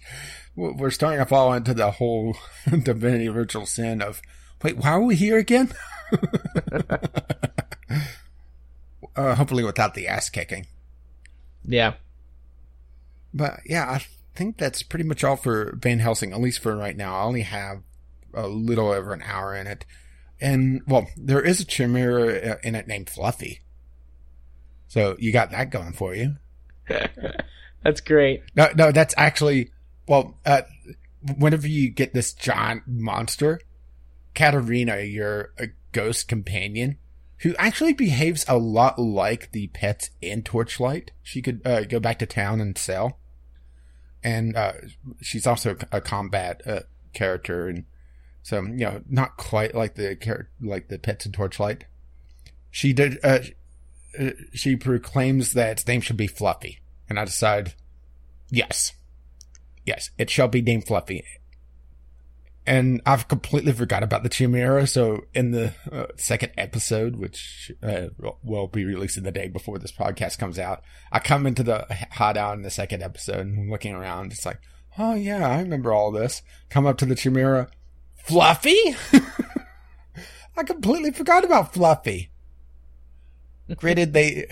we're 0.55 0.91
starting 0.91 1.19
to 1.19 1.25
fall 1.25 1.53
into 1.53 1.73
the 1.73 1.91
whole 1.91 2.37
Divinity 2.69 3.27
Original 3.27 3.65
Sin 3.65 4.01
of 4.01 4.21
wait, 4.63 4.77
why 4.77 4.89
are 4.89 5.01
we 5.01 5.15
here 5.15 5.37
again? 5.37 5.71
uh, 9.15 9.35
hopefully 9.35 9.63
without 9.63 9.93
the 9.93 10.07
ass 10.07 10.29
kicking. 10.29 10.67
yeah, 11.65 11.93
But 13.35 13.59
yeah, 13.65 13.91
I 13.91 14.05
think 14.33 14.57
that's 14.57 14.81
pretty 14.81 15.03
much 15.03 15.23
all 15.23 15.35
for 15.35 15.77
Van 15.81 15.99
Helsing, 15.99 16.31
at 16.31 16.39
least 16.39 16.59
for 16.59 16.75
right 16.75 16.95
now. 16.95 17.17
I 17.17 17.23
only 17.23 17.41
have 17.41 17.83
a 18.33 18.47
little 18.47 18.89
over 18.89 19.13
an 19.13 19.21
hour 19.21 19.53
in 19.53 19.67
it. 19.67 19.85
And, 20.39 20.81
well, 20.87 21.07
there 21.17 21.41
is 21.41 21.59
a 21.59 21.65
chimera 21.65 22.59
in 22.63 22.75
it 22.75 22.87
named 22.87 23.09
Fluffy. 23.09 23.61
So 24.87 25.17
you 25.19 25.33
got 25.33 25.51
that 25.51 25.69
going 25.69 25.91
for 25.91 26.15
you. 26.15 26.37
that's 27.83 28.01
great. 28.01 28.43
No, 28.55 28.69
no, 28.75 28.91
that's 28.91 29.13
actually, 29.17 29.71
well, 30.07 30.37
uh, 30.45 30.61
whenever 31.37 31.67
you 31.67 31.89
get 31.89 32.13
this 32.13 32.33
giant 32.33 32.83
monster, 32.87 33.59
Katarina, 34.33 35.01
your 35.01 35.51
a 35.57 35.67
ghost 35.91 36.27
companion, 36.29 36.97
who 37.39 37.55
actually 37.57 37.93
behaves 37.93 38.45
a 38.47 38.57
lot 38.57 38.97
like 38.97 39.51
the 39.51 39.67
pets 39.67 40.11
in 40.21 40.43
Torchlight. 40.43 41.11
She 41.21 41.41
could 41.41 41.61
uh, 41.65 41.83
go 41.83 41.99
back 41.99 42.19
to 42.19 42.25
town 42.25 42.61
and 42.61 42.77
sell. 42.77 43.19
And 44.25 44.55
uh, 44.57 44.73
she's 45.21 45.45
also 45.45 45.77
a 45.91 46.01
combat 46.01 46.61
uh, 46.65 46.79
character, 47.13 47.67
and 47.67 47.85
so 48.41 48.59
you 48.63 48.85
know, 48.85 49.01
not 49.07 49.37
quite 49.37 49.75
like 49.75 49.93
the 49.93 50.17
like 50.59 50.87
the 50.87 50.97
pets 50.97 51.27
in 51.27 51.31
Torchlight. 51.31 51.85
she 52.71 52.91
did. 52.91 53.19
Uh, 53.23 53.39
uh, 54.19 54.31
she 54.51 54.75
proclaims 54.75 55.53
that 55.53 55.73
its 55.73 55.87
name 55.87 56.01
should 56.01 56.17
be 56.17 56.25
Fluffy, 56.25 56.79
and 57.07 57.19
I 57.19 57.25
decide, 57.25 57.75
yes, 58.49 58.93
yes, 59.85 60.09
it 60.17 60.31
shall 60.31 60.47
be 60.47 60.63
named 60.63 60.87
Fluffy. 60.87 61.23
And 62.67 63.01
I've 63.05 63.27
completely 63.27 63.73
forgot 63.73 64.01
about 64.01 64.23
the 64.23 64.29
Chimera. 64.29 64.87
So 64.87 65.25
in 65.33 65.51
the 65.51 65.73
uh, 65.91 66.07
second 66.17 66.51
episode, 66.57 67.15
which 67.15 67.71
uh, 67.83 68.07
will 68.43 68.67
be 68.67 68.85
released 68.85 69.17
in 69.17 69.23
the 69.23 69.31
day 69.31 69.47
before 69.47 69.77
this 69.77 69.91
podcast 69.91 70.39
comes 70.39 70.57
out, 70.57 70.81
I 71.11 71.19
come 71.19 71.45
into 71.45 71.63
the 71.63 71.85
hideout 72.11 72.55
in 72.55 72.63
the 72.63 72.71
second 72.71 73.03
episode 73.03 73.45
and 73.45 73.69
looking 73.69 73.93
around. 73.93 74.31
It's 74.31 74.45
like, 74.45 74.59
oh 74.97 75.13
yeah, 75.13 75.47
I 75.47 75.59
remember 75.59 75.93
all 75.93 76.11
this. 76.11 76.41
Come 76.69 76.87
up 76.87 76.97
to 76.97 77.05
the 77.05 77.15
Chimera, 77.15 77.69
Fluffy. 78.15 78.95
I 80.57 80.63
completely 80.63 81.11
forgot 81.11 81.43
about 81.43 81.73
Fluffy. 81.73 82.31
Granted, 83.77 84.13
they 84.13 84.47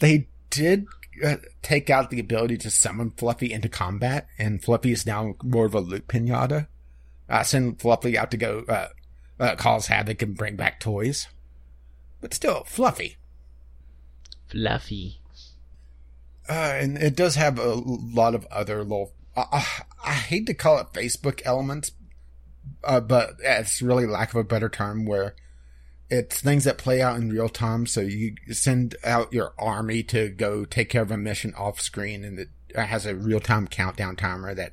they 0.00 0.28
did 0.50 0.86
uh, 1.24 1.36
take 1.62 1.90
out 1.90 2.10
the 2.10 2.20
ability 2.20 2.56
to 2.58 2.70
summon 2.70 3.10
Fluffy 3.10 3.52
into 3.52 3.68
combat, 3.68 4.26
and 4.38 4.62
Fluffy 4.62 4.92
is 4.92 5.06
now 5.06 5.34
more 5.42 5.66
of 5.66 5.74
a 5.74 5.80
loot 5.80 6.08
pinata. 6.08 6.68
Uh, 7.28 7.42
send 7.42 7.80
Fluffy 7.80 8.18
out 8.18 8.30
to 8.30 8.36
go 8.36 8.64
uh, 8.68 8.88
uh, 9.40 9.56
cause 9.56 9.86
havoc 9.86 10.22
and 10.22 10.36
bring 10.36 10.56
back 10.56 10.80
toys, 10.80 11.28
but 12.20 12.34
still 12.34 12.64
Fluffy. 12.64 13.16
Fluffy. 14.48 15.20
Uh, 16.48 16.76
and 16.78 16.98
it 16.98 17.16
does 17.16 17.36
have 17.36 17.58
a 17.58 17.74
lot 17.74 18.34
of 18.34 18.46
other 18.46 18.82
little. 18.82 19.12
I 19.36 20.12
hate 20.12 20.46
to 20.46 20.54
call 20.54 20.78
it 20.78 20.92
Facebook 20.92 21.40
elements, 21.44 21.92
uh, 22.84 23.00
but 23.00 23.34
it's 23.40 23.82
really 23.82 24.06
lack 24.06 24.30
of 24.30 24.36
a 24.36 24.44
better 24.44 24.68
term 24.68 25.06
where 25.06 25.34
it's 26.10 26.40
things 26.40 26.64
that 26.64 26.78
play 26.78 27.00
out 27.02 27.16
in 27.16 27.30
real 27.30 27.48
time. 27.48 27.86
So 27.86 28.00
you 28.02 28.36
send 28.50 28.94
out 29.04 29.32
your 29.32 29.54
army 29.58 30.02
to 30.04 30.28
go 30.28 30.64
take 30.64 30.90
care 30.90 31.02
of 31.02 31.10
a 31.10 31.16
mission 31.16 31.54
off 31.54 31.80
screen, 31.80 32.24
and 32.24 32.38
it 32.38 32.50
has 32.76 33.06
a 33.06 33.14
real 33.14 33.40
time 33.40 33.66
countdown 33.66 34.14
timer 34.14 34.54
that 34.54 34.72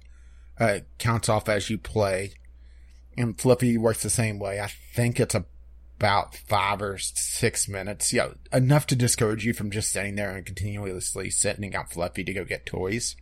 uh, 0.59 0.79
counts 0.99 1.29
off 1.29 1.49
as 1.49 1.69
you 1.69 1.77
play. 1.77 2.33
And 3.17 3.39
Fluffy 3.39 3.78
works 3.78 4.04
the 4.04 4.10
same 4.10 4.39
way. 4.39 4.60
I 4.60 4.71
think 4.93 5.19
it's 5.19 5.36
about 5.36 6.36
five 6.36 6.82
or 6.82 6.97
six 6.97 7.67
minutes. 7.67 8.13
Yeah, 8.13 8.30
enough 8.52 8.88
to 8.88 8.95
discourage 8.95 9.45
you 9.45 9.54
from 9.54 9.69
just 9.69 9.91
sitting 9.91 10.15
there 10.15 10.32
and 10.32 10.45
continuously 10.45 11.30
sending 11.30 11.76
out 11.76 11.91
Fluffy 11.91 12.24
to 12.24 12.34
go 12.34 12.43
get 12.43 12.65
toys. 12.65 13.15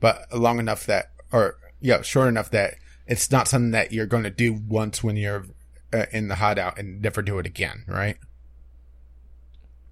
But 0.00 0.32
long 0.32 0.58
enough 0.58 0.86
that, 0.86 1.10
or 1.32 1.58
yeah, 1.80 2.02
short 2.02 2.28
enough 2.28 2.50
that 2.50 2.76
it's 3.06 3.30
not 3.30 3.48
something 3.48 3.72
that 3.72 3.92
you're 3.92 4.06
going 4.06 4.22
to 4.22 4.30
do 4.30 4.52
once 4.52 5.02
when 5.02 5.16
you're 5.16 5.44
uh, 5.92 6.06
in 6.12 6.28
the 6.28 6.36
hideout 6.36 6.78
and 6.78 7.02
never 7.02 7.22
do 7.22 7.38
it 7.38 7.46
again, 7.46 7.84
right? 7.86 8.16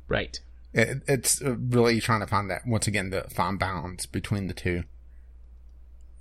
Right. 0.08 0.40
It, 0.72 1.02
it's 1.06 1.42
really 1.42 2.00
trying 2.00 2.20
to 2.20 2.26
find 2.26 2.50
that 2.50 2.66
once 2.66 2.86
again 2.86 3.10
the 3.10 3.22
fine 3.30 3.56
balance 3.56 4.06
between 4.06 4.46
the 4.46 4.54
two. 4.54 4.84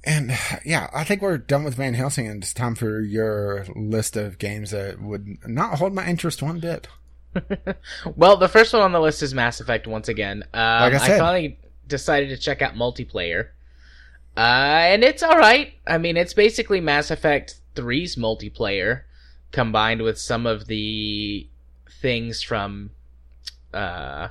And 0.03 0.31
yeah, 0.65 0.89
I 0.93 1.03
think 1.03 1.21
we're 1.21 1.37
done 1.37 1.63
with 1.63 1.75
Van 1.75 1.93
Helsing, 1.93 2.27
and 2.27 2.41
it's 2.41 2.53
time 2.53 2.75
for 2.75 3.01
your 3.01 3.65
list 3.75 4.17
of 4.17 4.39
games 4.39 4.71
that 4.71 4.99
would 5.01 5.37
not 5.47 5.77
hold 5.77 5.93
my 5.93 6.07
interest 6.07 6.41
one 6.41 6.59
bit. 6.59 6.87
well, 8.15 8.37
the 8.37 8.49
first 8.49 8.73
one 8.73 8.81
on 8.81 8.91
the 8.91 8.99
list 8.99 9.21
is 9.21 9.33
Mass 9.33 9.59
Effect 9.59 9.87
once 9.87 10.09
again. 10.09 10.43
Um, 10.53 10.91
like 10.91 10.93
I, 10.93 10.97
said. 10.97 11.11
I 11.11 11.19
finally 11.19 11.59
decided 11.87 12.29
to 12.29 12.37
check 12.37 12.61
out 12.61 12.73
multiplayer. 12.73 13.49
Uh, 14.35 14.39
and 14.39 15.03
it's 15.03 15.23
alright. 15.23 15.73
I 15.85 15.97
mean, 15.97 16.17
it's 16.17 16.33
basically 16.33 16.81
Mass 16.81 17.11
Effect 17.11 17.55
3's 17.75 18.15
multiplayer 18.15 19.01
combined 19.51 20.01
with 20.01 20.17
some 20.17 20.45
of 20.45 20.67
the 20.67 21.47
things 22.01 22.41
from 22.41 22.91
uh, 23.73 24.29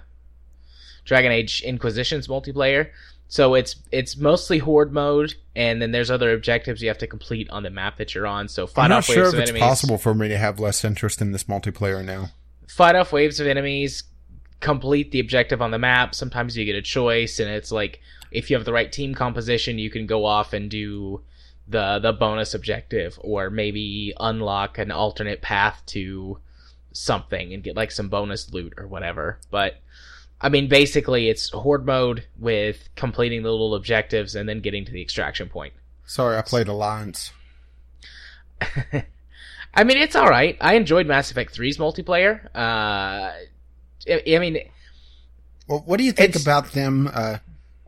Dragon 1.04 1.32
Age 1.32 1.62
Inquisition's 1.62 2.28
multiplayer. 2.28 2.90
So 3.30 3.54
it's 3.54 3.76
it's 3.92 4.16
mostly 4.16 4.58
horde 4.58 4.92
mode, 4.92 5.34
and 5.54 5.80
then 5.80 5.92
there's 5.92 6.10
other 6.10 6.32
objectives 6.32 6.82
you 6.82 6.88
have 6.88 6.98
to 6.98 7.06
complete 7.06 7.48
on 7.50 7.62
the 7.62 7.70
map 7.70 7.96
that 7.98 8.12
you're 8.12 8.26
on. 8.26 8.48
So 8.48 8.66
fight 8.66 8.84
I'm 8.84 8.90
not 8.90 8.98
off 8.98 9.04
sure 9.04 9.22
waves 9.22 9.34
if 9.34 9.40
it's 9.40 9.50
enemies. 9.50 9.68
possible 9.68 9.98
for 9.98 10.14
me 10.14 10.26
to 10.26 10.36
have 10.36 10.58
less 10.58 10.84
interest 10.84 11.22
in 11.22 11.30
this 11.30 11.44
multiplayer 11.44 12.04
now. 12.04 12.30
Fight 12.66 12.96
off 12.96 13.12
waves 13.12 13.38
of 13.38 13.46
enemies, 13.46 14.02
complete 14.58 15.12
the 15.12 15.20
objective 15.20 15.62
on 15.62 15.70
the 15.70 15.78
map. 15.78 16.12
Sometimes 16.12 16.56
you 16.56 16.64
get 16.64 16.74
a 16.74 16.82
choice, 16.82 17.38
and 17.38 17.48
it's 17.48 17.70
like 17.70 18.00
if 18.32 18.50
you 18.50 18.56
have 18.56 18.64
the 18.66 18.72
right 18.72 18.90
team 18.90 19.14
composition, 19.14 19.78
you 19.78 19.90
can 19.90 20.08
go 20.08 20.24
off 20.24 20.52
and 20.52 20.68
do 20.68 21.22
the 21.68 22.00
the 22.00 22.12
bonus 22.12 22.52
objective, 22.52 23.16
or 23.22 23.48
maybe 23.48 24.12
unlock 24.18 24.76
an 24.76 24.90
alternate 24.90 25.40
path 25.40 25.80
to 25.86 26.40
something 26.92 27.54
and 27.54 27.62
get 27.62 27.76
like 27.76 27.92
some 27.92 28.08
bonus 28.08 28.52
loot 28.52 28.74
or 28.76 28.88
whatever. 28.88 29.38
But 29.52 29.76
I 30.40 30.48
mean, 30.48 30.68
basically, 30.68 31.28
it's 31.28 31.50
horde 31.50 31.84
mode 31.84 32.24
with 32.38 32.88
completing 32.96 33.42
the 33.42 33.50
little 33.50 33.74
objectives 33.74 34.34
and 34.34 34.48
then 34.48 34.60
getting 34.60 34.84
to 34.86 34.92
the 34.92 35.02
extraction 35.02 35.48
point. 35.48 35.74
Sorry, 36.06 36.36
I 36.36 36.42
played 36.42 36.68
Alliance. 36.68 37.32
I 38.62 39.84
mean, 39.84 39.98
it's 39.98 40.16
all 40.16 40.28
right. 40.28 40.56
I 40.60 40.74
enjoyed 40.74 41.06
Mass 41.06 41.30
Effect 41.30 41.54
3's 41.56 41.78
multiplayer. 41.78 42.46
Uh, 42.54 43.32
I, 44.08 44.22
I 44.34 44.38
mean, 44.38 44.58
well, 45.68 45.82
what 45.86 45.98
do 45.98 46.04
you 46.04 46.12
think 46.12 46.34
about 46.34 46.72
them? 46.72 47.08
Uh, 47.12 47.38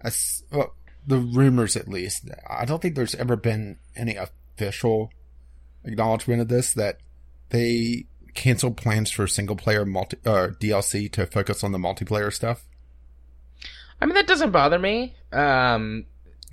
as, 0.03 0.45
well, 0.53 0.75
the 1.07 1.19
rumors, 1.19 1.77
at 1.77 1.89
least. 1.89 2.31
I 2.49 2.65
don't 2.65 2.81
think 2.81 2.95
there's 2.95 3.17
ever 3.17 3.35
been 3.35 3.79
any 3.97 4.17
official 4.17 5.11
acknowledgement 5.85 6.41
of 6.41 6.49
this 6.49 6.75
that 6.75 6.99
they 7.49 8.07
canceled 8.35 8.77
plans 8.77 9.11
for 9.11 9.27
single 9.27 9.57
player 9.57 9.85
multi 9.85 10.17
uh, 10.25 10.49
DLC 10.61 11.11
to 11.13 11.27
focus 11.27 11.63
on 11.63 11.73
the 11.73 11.79
multiplayer 11.79 12.33
stuff. 12.33 12.65
I 14.01 14.07
mean, 14.07 14.15
that 14.15 14.27
doesn't 14.27 14.51
bother 14.51 14.79
me. 14.79 15.15
Um, 15.33 16.07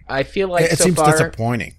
I 0.08 0.24
feel 0.24 0.48
like 0.50 0.66
it, 0.66 0.74
it 0.74 0.78
so 0.78 0.86
seems 0.86 0.98
far, 0.98 1.12
disappointing. 1.12 1.76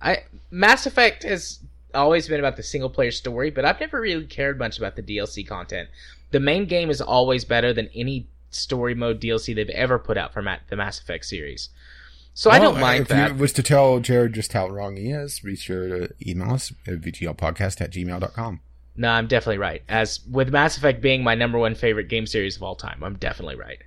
I 0.00 0.24
Mass 0.50 0.86
Effect 0.86 1.22
has 1.22 1.60
always 1.94 2.28
been 2.28 2.40
about 2.40 2.56
the 2.56 2.62
single 2.62 2.90
player 2.90 3.10
story, 3.10 3.50
but 3.50 3.64
I've 3.64 3.80
never 3.80 4.00
really 4.00 4.26
cared 4.26 4.58
much 4.58 4.78
about 4.78 4.96
the 4.96 5.02
DLC 5.02 5.46
content. 5.46 5.88
The 6.30 6.40
main 6.40 6.66
game 6.66 6.90
is 6.90 7.00
always 7.00 7.44
better 7.44 7.72
than 7.72 7.88
any 7.94 8.26
story 8.50 8.94
mode 8.94 9.20
DLC 9.20 9.54
they've 9.54 9.68
ever 9.70 9.98
put 9.98 10.16
out 10.16 10.32
for 10.32 10.42
the 10.68 10.76
Mass 10.76 11.00
Effect 11.00 11.24
series. 11.24 11.70
So 12.34 12.50
well, 12.50 12.60
I 12.60 12.62
don't 12.62 12.80
mind 12.80 13.02
if 13.02 13.08
that. 13.08 13.30
If 13.30 13.36
you 13.36 13.40
was 13.42 13.52
to 13.54 13.62
tell 13.62 13.98
Jared 13.98 14.32
just 14.32 14.52
how 14.52 14.68
wrong 14.68 14.96
he 14.96 15.10
is, 15.10 15.40
be 15.40 15.56
sure 15.56 15.88
to 15.88 16.14
email 16.24 16.54
us 16.54 16.72
at 16.86 17.00
vglpodcast 17.00 17.80
at 17.80 17.90
gmail.com. 17.92 18.60
No, 18.98 19.10
I'm 19.10 19.28
definitely 19.28 19.58
right. 19.58 19.82
As 19.88 20.20
with 20.28 20.50
Mass 20.50 20.76
Effect 20.76 21.00
being 21.00 21.22
my 21.22 21.36
number 21.36 21.56
one 21.56 21.76
favorite 21.76 22.08
game 22.08 22.26
series 22.26 22.56
of 22.56 22.64
all 22.64 22.74
time, 22.74 23.02
I'm 23.04 23.14
definitely 23.14 23.54
right. 23.54 23.78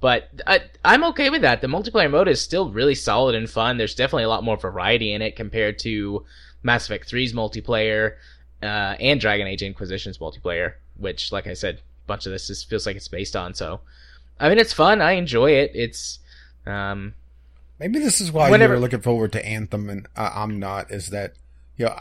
But 0.00 0.28
I, 0.44 0.62
I'm 0.84 1.04
okay 1.04 1.30
with 1.30 1.42
that. 1.42 1.60
The 1.60 1.68
multiplayer 1.68 2.10
mode 2.10 2.26
is 2.26 2.40
still 2.40 2.70
really 2.70 2.96
solid 2.96 3.36
and 3.36 3.48
fun. 3.48 3.78
There's 3.78 3.94
definitely 3.94 4.24
a 4.24 4.28
lot 4.28 4.42
more 4.42 4.56
variety 4.56 5.12
in 5.12 5.22
it 5.22 5.36
compared 5.36 5.78
to 5.80 6.24
Mass 6.64 6.86
Effect 6.86 7.08
3's 7.08 7.32
multiplayer 7.32 8.16
uh, 8.60 8.96
and 8.98 9.20
Dragon 9.20 9.46
Age 9.46 9.62
Inquisition's 9.62 10.18
multiplayer, 10.18 10.74
which, 10.96 11.30
like 11.30 11.46
I 11.46 11.54
said, 11.54 11.76
a 11.76 12.06
bunch 12.08 12.26
of 12.26 12.32
this 12.32 12.50
is, 12.50 12.64
feels 12.64 12.86
like 12.86 12.96
it's 12.96 13.08
based 13.08 13.36
on. 13.36 13.54
So, 13.54 13.80
I 14.40 14.48
mean, 14.48 14.58
it's 14.58 14.72
fun. 14.72 15.00
I 15.00 15.12
enjoy 15.12 15.52
it. 15.52 15.70
It's 15.74 16.18
um, 16.66 17.14
maybe 17.78 18.00
this 18.00 18.20
is 18.20 18.32
why 18.32 18.50
Whenever, 18.50 18.74
you're 18.74 18.80
looking 18.80 19.00
forward 19.00 19.32
to 19.32 19.46
Anthem 19.46 19.88
and 19.88 20.08
uh, 20.16 20.32
I'm 20.34 20.58
not. 20.58 20.90
Is 20.90 21.10
that 21.10 21.34
you 21.76 21.86
know 21.86 21.94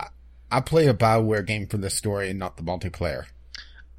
I, 0.57 0.61
play 0.61 0.87
a 0.87 0.93
Bioware 0.93 1.45
game 1.45 1.67
for 1.67 1.77
the 1.77 1.89
story 1.89 2.29
and 2.29 2.39
not 2.39 2.57
the 2.57 2.63
multiplayer. 2.63 3.25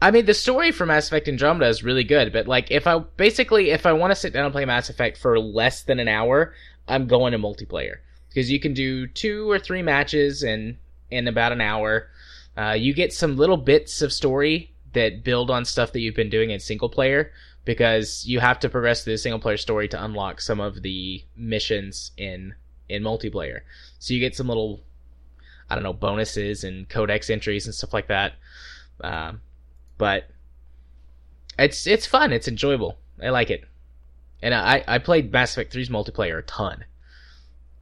I 0.00 0.10
mean, 0.10 0.26
the 0.26 0.34
story 0.34 0.72
for 0.72 0.84
Mass 0.84 1.06
Effect 1.06 1.28
Andromeda 1.28 1.68
is 1.68 1.82
really 1.82 2.04
good, 2.04 2.32
but 2.32 2.46
like, 2.46 2.70
if 2.70 2.86
I 2.86 2.98
basically 2.98 3.70
if 3.70 3.86
I 3.86 3.92
want 3.92 4.10
to 4.10 4.14
sit 4.14 4.32
down 4.32 4.44
and 4.44 4.52
play 4.52 4.64
Mass 4.64 4.90
Effect 4.90 5.16
for 5.16 5.38
less 5.40 5.82
than 5.82 5.98
an 5.98 6.08
hour, 6.08 6.54
I'm 6.86 7.06
going 7.06 7.32
to 7.32 7.38
multiplayer 7.38 7.96
because 8.28 8.50
you 8.50 8.60
can 8.60 8.74
do 8.74 9.06
two 9.06 9.50
or 9.50 9.58
three 9.58 9.82
matches 9.82 10.42
in 10.42 10.78
in 11.10 11.28
about 11.28 11.52
an 11.52 11.60
hour. 11.60 12.08
Uh, 12.56 12.72
you 12.72 12.94
get 12.94 13.12
some 13.12 13.36
little 13.36 13.56
bits 13.56 14.02
of 14.02 14.12
story 14.12 14.72
that 14.92 15.24
build 15.24 15.50
on 15.50 15.64
stuff 15.64 15.92
that 15.92 16.00
you've 16.00 16.14
been 16.14 16.30
doing 16.30 16.50
in 16.50 16.60
single 16.60 16.88
player 16.88 17.32
because 17.64 18.24
you 18.26 18.40
have 18.40 18.58
to 18.60 18.68
progress 18.68 19.04
through 19.04 19.12
the 19.14 19.18
single 19.18 19.40
player 19.40 19.56
story 19.56 19.88
to 19.88 20.02
unlock 20.02 20.40
some 20.40 20.60
of 20.60 20.82
the 20.82 21.22
missions 21.36 22.12
in 22.16 22.54
in 22.88 23.02
multiplayer. 23.02 23.60
So 23.98 24.14
you 24.14 24.20
get 24.20 24.36
some 24.36 24.48
little 24.48 24.80
I 25.68 25.74
don't 25.74 25.84
know 25.84 25.92
bonuses 25.92 26.64
and 26.64 26.88
codex 26.88 27.30
entries 27.30 27.66
and 27.66 27.74
stuff 27.74 27.92
like 27.92 28.08
that. 28.08 28.34
Um, 29.00 29.40
but 29.98 30.28
it's 31.58 31.86
it's 31.86 32.06
fun. 32.06 32.32
It's 32.32 32.48
enjoyable. 32.48 32.98
I 33.22 33.30
like 33.30 33.50
it. 33.50 33.64
And 34.42 34.54
I 34.54 34.84
I 34.86 34.98
played 34.98 35.32
Mass 35.32 35.52
Effect 35.52 35.74
3's 35.74 35.88
multiplayer 35.88 36.38
a 36.38 36.42
ton. 36.42 36.84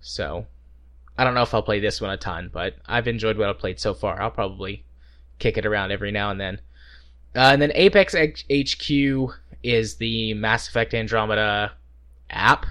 So 0.01 0.47
I 1.17 1.25
don't 1.25 1.35
know 1.35 1.43
if 1.43 1.55
I'll 1.55 1.63
play 1.63 1.81
this 1.81 2.01
one 2.01 2.11
a 2.11 2.17
ton, 2.17 2.51
but 2.53 2.77
I've 2.87 3.09
enjoyed 3.09 3.39
what 3.39 3.49
I've 3.49 3.59
played 3.59 3.81
so 3.81 3.95
far. 3.95 4.21
I'll 4.21 4.31
probably 4.31 4.85
kick 5.39 5.57
it 5.57 5.67
around 5.67 5.93
every 5.93 6.11
now 6.11 6.31
and 6.31 6.41
then. 6.41 6.61
Uh, 7.35 7.51
and 7.53 7.61
then 7.63 7.73
Apex 7.75 8.15
HQ 8.15 9.35
is 9.63 9.97
the 9.97 10.35
Mass 10.35 10.69
Effect 10.69 10.95
Andromeda 10.95 11.73
app. 12.31 12.67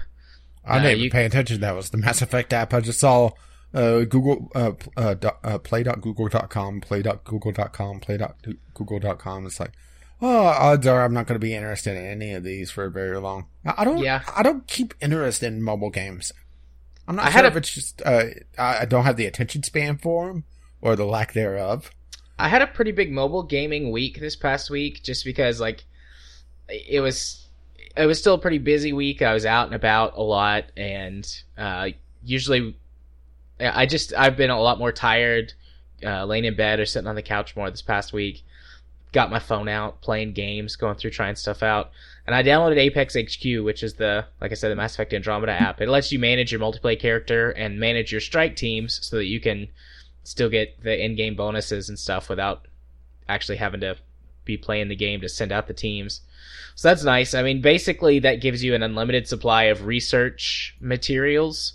I 0.64 0.78
didn't 0.78 1.00
uh, 1.00 1.02
you... 1.04 1.10
pay 1.10 1.24
attention. 1.26 1.60
That 1.60 1.74
was 1.74 1.90
the 1.90 1.98
Mass 1.98 2.22
Effect 2.22 2.52
app. 2.52 2.72
I 2.72 2.80
just 2.80 3.00
saw 3.00 3.30
uh, 3.74 4.00
Google, 4.04 4.50
uh, 4.54 4.72
uh, 4.96 5.14
uh, 5.42 5.58
play.google.com, 5.58 6.80
play.google.com, 6.80 8.00
play.google.com. 8.00 9.46
It's 9.46 9.60
like, 9.60 9.72
oh, 10.22 10.28
odds 10.46 10.86
are 10.86 11.04
I'm 11.04 11.12
not 11.12 11.26
going 11.26 11.36
to 11.40 11.44
be 11.44 11.54
interested 11.54 11.96
in 11.96 12.06
any 12.06 12.32
of 12.32 12.44
these 12.44 12.70
for 12.70 12.88
very 12.88 13.18
long. 13.18 13.46
I 13.64 13.84
don't. 13.84 13.98
Yeah. 13.98 14.22
I 14.34 14.42
don't 14.42 14.66
keep 14.66 14.94
interest 15.00 15.42
in 15.42 15.62
mobile 15.62 15.90
games. 15.90 16.32
I'm 17.06 17.16
not 17.16 17.26
I 17.26 17.28
sure 17.30 17.32
had 17.32 17.44
if 17.46 17.54
a- 17.54 17.58
it's 17.58 17.70
just 17.70 18.02
uh, 18.04 18.24
I 18.58 18.78
I 18.80 18.84
don't 18.86 19.04
have 19.04 19.16
the 19.16 19.26
attention 19.26 19.62
span 19.62 19.98
for 19.98 20.28
them 20.28 20.44
or 20.80 20.96
the 20.96 21.04
lack 21.04 21.32
thereof. 21.32 21.90
I 22.38 22.48
had 22.48 22.62
a 22.62 22.66
pretty 22.66 22.92
big 22.92 23.12
mobile 23.12 23.42
gaming 23.42 23.90
week 23.92 24.18
this 24.20 24.36
past 24.36 24.70
week, 24.70 25.02
just 25.02 25.24
because 25.24 25.60
like 25.60 25.84
it 26.68 27.00
was 27.00 27.46
it 27.96 28.06
was 28.06 28.18
still 28.18 28.34
a 28.34 28.38
pretty 28.38 28.58
busy 28.58 28.92
week. 28.92 29.20
I 29.22 29.34
was 29.34 29.44
out 29.46 29.66
and 29.66 29.74
about 29.74 30.16
a 30.16 30.22
lot, 30.22 30.64
and 30.76 31.26
uh, 31.58 31.90
usually 32.24 32.76
I 33.60 33.86
just 33.86 34.12
I've 34.14 34.36
been 34.36 34.50
a 34.50 34.60
lot 34.60 34.78
more 34.78 34.92
tired, 34.92 35.52
uh, 36.04 36.24
laying 36.24 36.44
in 36.44 36.56
bed 36.56 36.80
or 36.80 36.86
sitting 36.86 37.06
on 37.06 37.14
the 37.14 37.22
couch 37.22 37.56
more 37.56 37.70
this 37.70 37.82
past 37.82 38.12
week. 38.12 38.44
Got 39.12 39.30
my 39.30 39.38
phone 39.38 39.68
out, 39.68 40.00
playing 40.00 40.32
games, 40.32 40.74
going 40.74 40.96
through 40.96 41.12
trying 41.12 41.36
stuff 41.36 41.62
out, 41.62 41.92
and 42.26 42.34
I 42.34 42.42
downloaded 42.42 42.78
Apex 42.78 43.14
HQ, 43.14 43.64
which 43.64 43.84
is 43.84 43.94
the 43.94 44.26
like 44.40 44.50
I 44.50 44.54
said 44.54 44.70
the 44.70 44.76
Mass 44.76 44.94
Effect 44.94 45.14
Andromeda 45.14 45.52
app. 45.60 45.80
It 45.80 45.88
lets 45.88 46.10
you 46.10 46.18
manage 46.18 46.50
your 46.50 46.60
multiplayer 46.60 46.98
character 46.98 47.50
and 47.50 47.78
manage 47.78 48.10
your 48.10 48.20
strike 48.20 48.56
teams 48.56 48.98
so 49.06 49.16
that 49.16 49.26
you 49.26 49.40
can 49.40 49.68
still 50.24 50.48
get 50.48 50.82
the 50.82 51.04
in-game 51.04 51.36
bonuses 51.36 51.88
and 51.88 51.98
stuff 51.98 52.28
without 52.28 52.66
actually 53.28 53.58
having 53.58 53.80
to 53.80 53.96
be 54.44 54.56
playing 54.56 54.88
the 54.88 54.96
game 54.96 55.20
to 55.20 55.28
send 55.28 55.52
out 55.52 55.66
the 55.66 55.74
teams. 55.74 56.22
So 56.74 56.88
that's 56.88 57.04
nice. 57.04 57.34
I 57.34 57.42
mean, 57.42 57.60
basically 57.60 58.18
that 58.20 58.40
gives 58.40 58.64
you 58.64 58.74
an 58.74 58.82
unlimited 58.82 59.28
supply 59.28 59.64
of 59.64 59.86
research 59.86 60.76
materials, 60.80 61.74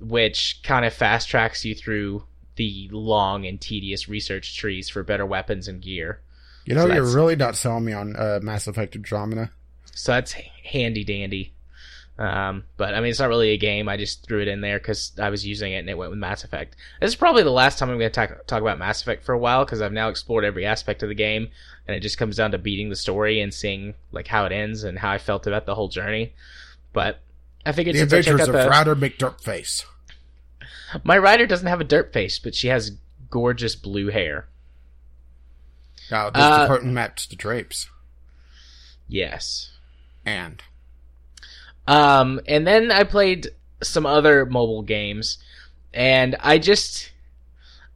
which 0.00 0.60
kind 0.62 0.84
of 0.84 0.92
fast 0.92 1.28
tracks 1.28 1.64
you 1.64 1.74
through 1.74 2.24
the 2.56 2.88
long 2.92 3.46
and 3.46 3.60
tedious 3.60 4.08
research 4.08 4.56
trees 4.56 4.88
for 4.88 5.02
better 5.02 5.24
weapons 5.26 5.68
and 5.68 5.80
gear. 5.80 6.20
You 6.64 6.74
know, 6.74 6.86
So 6.86 6.94
you're 6.94 7.14
really 7.14 7.36
not 7.36 7.56
selling 7.56 7.84
me 7.84 7.92
on 7.92 8.16
uh, 8.16 8.40
Mass 8.42 8.66
Effect 8.66 8.94
Andromeda. 8.94 9.50
So 9.94 10.12
that's 10.12 10.32
handy 10.64 11.04
dandy. 11.04 11.54
Um, 12.18 12.64
but 12.76 12.94
I 12.94 13.00
mean, 13.00 13.10
it's 13.10 13.20
not 13.20 13.28
really 13.28 13.50
a 13.50 13.56
game. 13.56 13.88
I 13.88 13.96
just 13.96 14.26
threw 14.26 14.42
it 14.42 14.48
in 14.48 14.60
there 14.60 14.78
because 14.78 15.12
I 15.20 15.30
was 15.30 15.46
using 15.46 15.72
it 15.72 15.78
and 15.78 15.88
it 15.88 15.96
went 15.96 16.10
with 16.10 16.18
Mass 16.18 16.42
Effect. 16.42 16.74
This 17.00 17.10
is 17.10 17.16
probably 17.16 17.44
the 17.44 17.50
last 17.50 17.78
time 17.78 17.90
I'm 17.90 17.98
going 17.98 18.10
to 18.10 18.14
talk, 18.14 18.46
talk 18.46 18.60
about 18.60 18.78
Mass 18.78 19.00
Effect 19.00 19.24
for 19.24 19.32
a 19.32 19.38
while 19.38 19.64
because 19.64 19.80
I've 19.80 19.92
now 19.92 20.08
explored 20.08 20.44
every 20.44 20.66
aspect 20.66 21.04
of 21.04 21.08
the 21.08 21.14
game 21.14 21.48
and 21.86 21.96
it 21.96 22.00
just 22.00 22.18
comes 22.18 22.36
down 22.36 22.50
to 22.50 22.58
beating 22.58 22.90
the 22.90 22.96
story 22.96 23.40
and 23.40 23.54
seeing 23.54 23.94
like 24.10 24.26
how 24.26 24.46
it 24.46 24.52
ends 24.52 24.82
and 24.82 24.98
how 24.98 25.12
I 25.12 25.18
felt 25.18 25.46
about 25.46 25.64
the 25.64 25.76
whole 25.76 25.88
journey. 25.88 26.34
But 26.92 27.20
I 27.68 27.72
figured 27.72 27.94
The 27.96 27.98
since 28.00 28.12
I 28.14 28.16
checked 28.22 28.28
Adventures 28.40 28.48
of 28.48 28.54
the, 28.64 28.70
Router 28.70 28.96
McDirtface. 28.96 29.84
my 31.04 31.18
rider 31.18 31.46
doesn't 31.46 31.66
have 31.66 31.82
a 31.82 31.84
dirt 31.84 32.14
face, 32.14 32.38
but 32.38 32.54
she 32.54 32.68
has 32.68 32.92
gorgeous 33.28 33.76
blue 33.76 34.08
hair. 34.08 34.48
Now, 36.10 36.30
this 36.30 36.42
Uh, 36.42 36.62
department 36.62 36.94
maps 36.94 37.26
to 37.26 37.36
drapes. 37.36 37.90
Yes. 39.06 39.72
And 40.24 40.62
Um, 41.86 42.40
and 42.46 42.66
then 42.66 42.90
I 42.90 43.04
played 43.04 43.48
some 43.82 44.06
other 44.06 44.46
mobile 44.46 44.80
games, 44.82 45.36
and 45.92 46.36
I 46.40 46.56
just, 46.58 47.10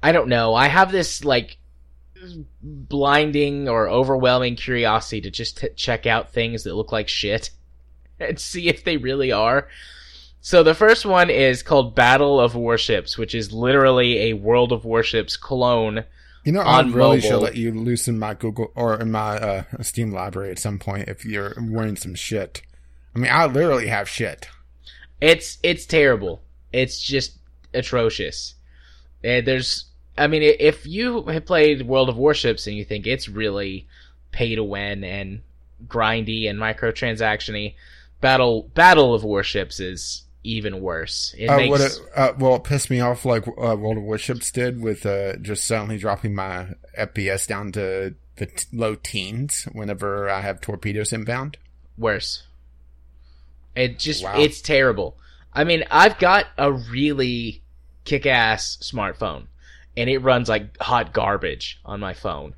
I 0.02 0.12
don't 0.12 0.28
know. 0.28 0.54
I 0.54 0.68
have 0.68 0.92
this 0.92 1.24
like 1.24 1.56
blinding 2.62 3.68
or 3.70 3.88
overwhelming 3.88 4.56
curiosity 4.56 5.22
to 5.22 5.30
just 5.30 5.58
t- 5.58 5.68
check 5.76 6.06
out 6.06 6.30
things 6.32 6.64
that 6.64 6.74
look 6.74 6.92
like 6.92 7.08
shit 7.08 7.50
and 8.22 8.38
see 8.38 8.68
if 8.68 8.84
they 8.84 8.96
really 8.96 9.32
are. 9.32 9.68
So 10.40 10.62
the 10.62 10.74
first 10.74 11.06
one 11.06 11.30
is 11.30 11.62
called 11.62 11.94
Battle 11.94 12.40
of 12.40 12.54
Warships, 12.54 13.16
which 13.16 13.34
is 13.34 13.52
literally 13.52 14.30
a 14.30 14.32
World 14.32 14.72
of 14.72 14.84
Warships 14.84 15.36
clone. 15.36 16.04
you 16.44 16.50
know, 16.50 16.60
I 16.60 16.80
really 16.82 17.20
should 17.20 17.30
mobile. 17.30 17.44
let 17.44 17.56
you 17.56 17.70
loosen 17.72 18.18
my 18.18 18.34
Google 18.34 18.72
or 18.74 19.00
in 19.00 19.12
my 19.12 19.36
uh, 19.36 19.62
Steam 19.82 20.10
library 20.10 20.50
at 20.50 20.58
some 20.58 20.80
point 20.80 21.08
if 21.08 21.24
you're 21.24 21.54
wearing 21.60 21.94
some 21.96 22.16
shit. 22.16 22.62
I 23.14 23.20
mean, 23.20 23.30
I 23.30 23.46
literally 23.46 23.86
have 23.86 24.08
shit. 24.08 24.48
It's 25.20 25.58
it's 25.62 25.86
terrible. 25.86 26.42
It's 26.72 27.00
just 27.00 27.38
atrocious. 27.72 28.54
And 29.22 29.46
there's, 29.46 29.84
I 30.18 30.26
mean, 30.26 30.42
if 30.42 30.84
you 30.86 31.22
have 31.26 31.46
played 31.46 31.86
World 31.86 32.08
of 32.08 32.16
Warships 32.16 32.66
and 32.66 32.76
you 32.76 32.84
think 32.84 33.06
it's 33.06 33.28
really 33.28 33.86
pay 34.32 34.56
to 34.56 34.64
win 34.64 35.04
and 35.04 35.42
grindy 35.86 36.50
and 36.50 36.58
microtransactiony, 36.58 37.74
Battle 38.22 38.70
Battle 38.74 39.14
of 39.14 39.22
Warships 39.24 39.78
is 39.80 40.22
even 40.44 40.80
worse. 40.80 41.34
It 41.36 41.48
Uh, 41.48 41.56
makes 41.58 41.70
what 41.70 41.80
it, 41.82 41.98
uh, 42.16 42.32
well, 42.38 42.56
it 42.56 42.64
pissed 42.64 42.88
me 42.88 43.00
off 43.00 43.26
like 43.26 43.46
uh, 43.46 43.76
World 43.76 43.98
of 43.98 44.04
Warships 44.04 44.50
did 44.50 44.80
with 44.80 45.04
uh, 45.04 45.36
just 45.36 45.64
suddenly 45.66 45.98
dropping 45.98 46.34
my 46.34 46.68
FPS 46.98 47.46
down 47.46 47.70
to 47.72 48.14
the 48.36 48.46
t- 48.46 48.66
low 48.72 48.94
teens 48.94 49.68
whenever 49.72 50.30
I 50.30 50.40
have 50.40 50.60
torpedoes 50.62 51.12
inbound. 51.12 51.58
worse. 51.98 52.44
It 53.76 53.98
just 53.98 54.22
Wow. 54.24 54.38
it's 54.40 54.60
terrible. 54.60 55.16
I 55.52 55.64
mean, 55.64 55.84
I've 55.90 56.18
got 56.18 56.46
a 56.58 56.72
really 56.72 57.62
kick-ass 58.04 58.78
smartphone, 58.82 59.46
and 59.96 60.08
it 60.10 60.18
runs 60.18 60.48
like 60.48 60.76
hot 60.80 61.12
garbage 61.12 61.80
on 61.84 62.00
my 62.00 62.12
phone. 62.14 62.54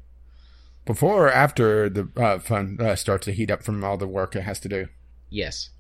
Before 0.87 1.27
or 1.27 1.33
after 1.33 1.89
the 1.89 2.09
uh, 2.17 2.39
phone 2.39 2.79
uh, 2.81 2.95
starts 2.97 3.25
to 3.27 3.33
heat 3.33 3.51
up 3.51 3.63
from 3.63 3.83
all 3.85 3.97
the 3.97 4.07
work 4.09 4.35
it 4.37 4.43
has 4.43 4.59
to 4.61 4.69
do. 4.69 4.89
Yes. 5.35 5.71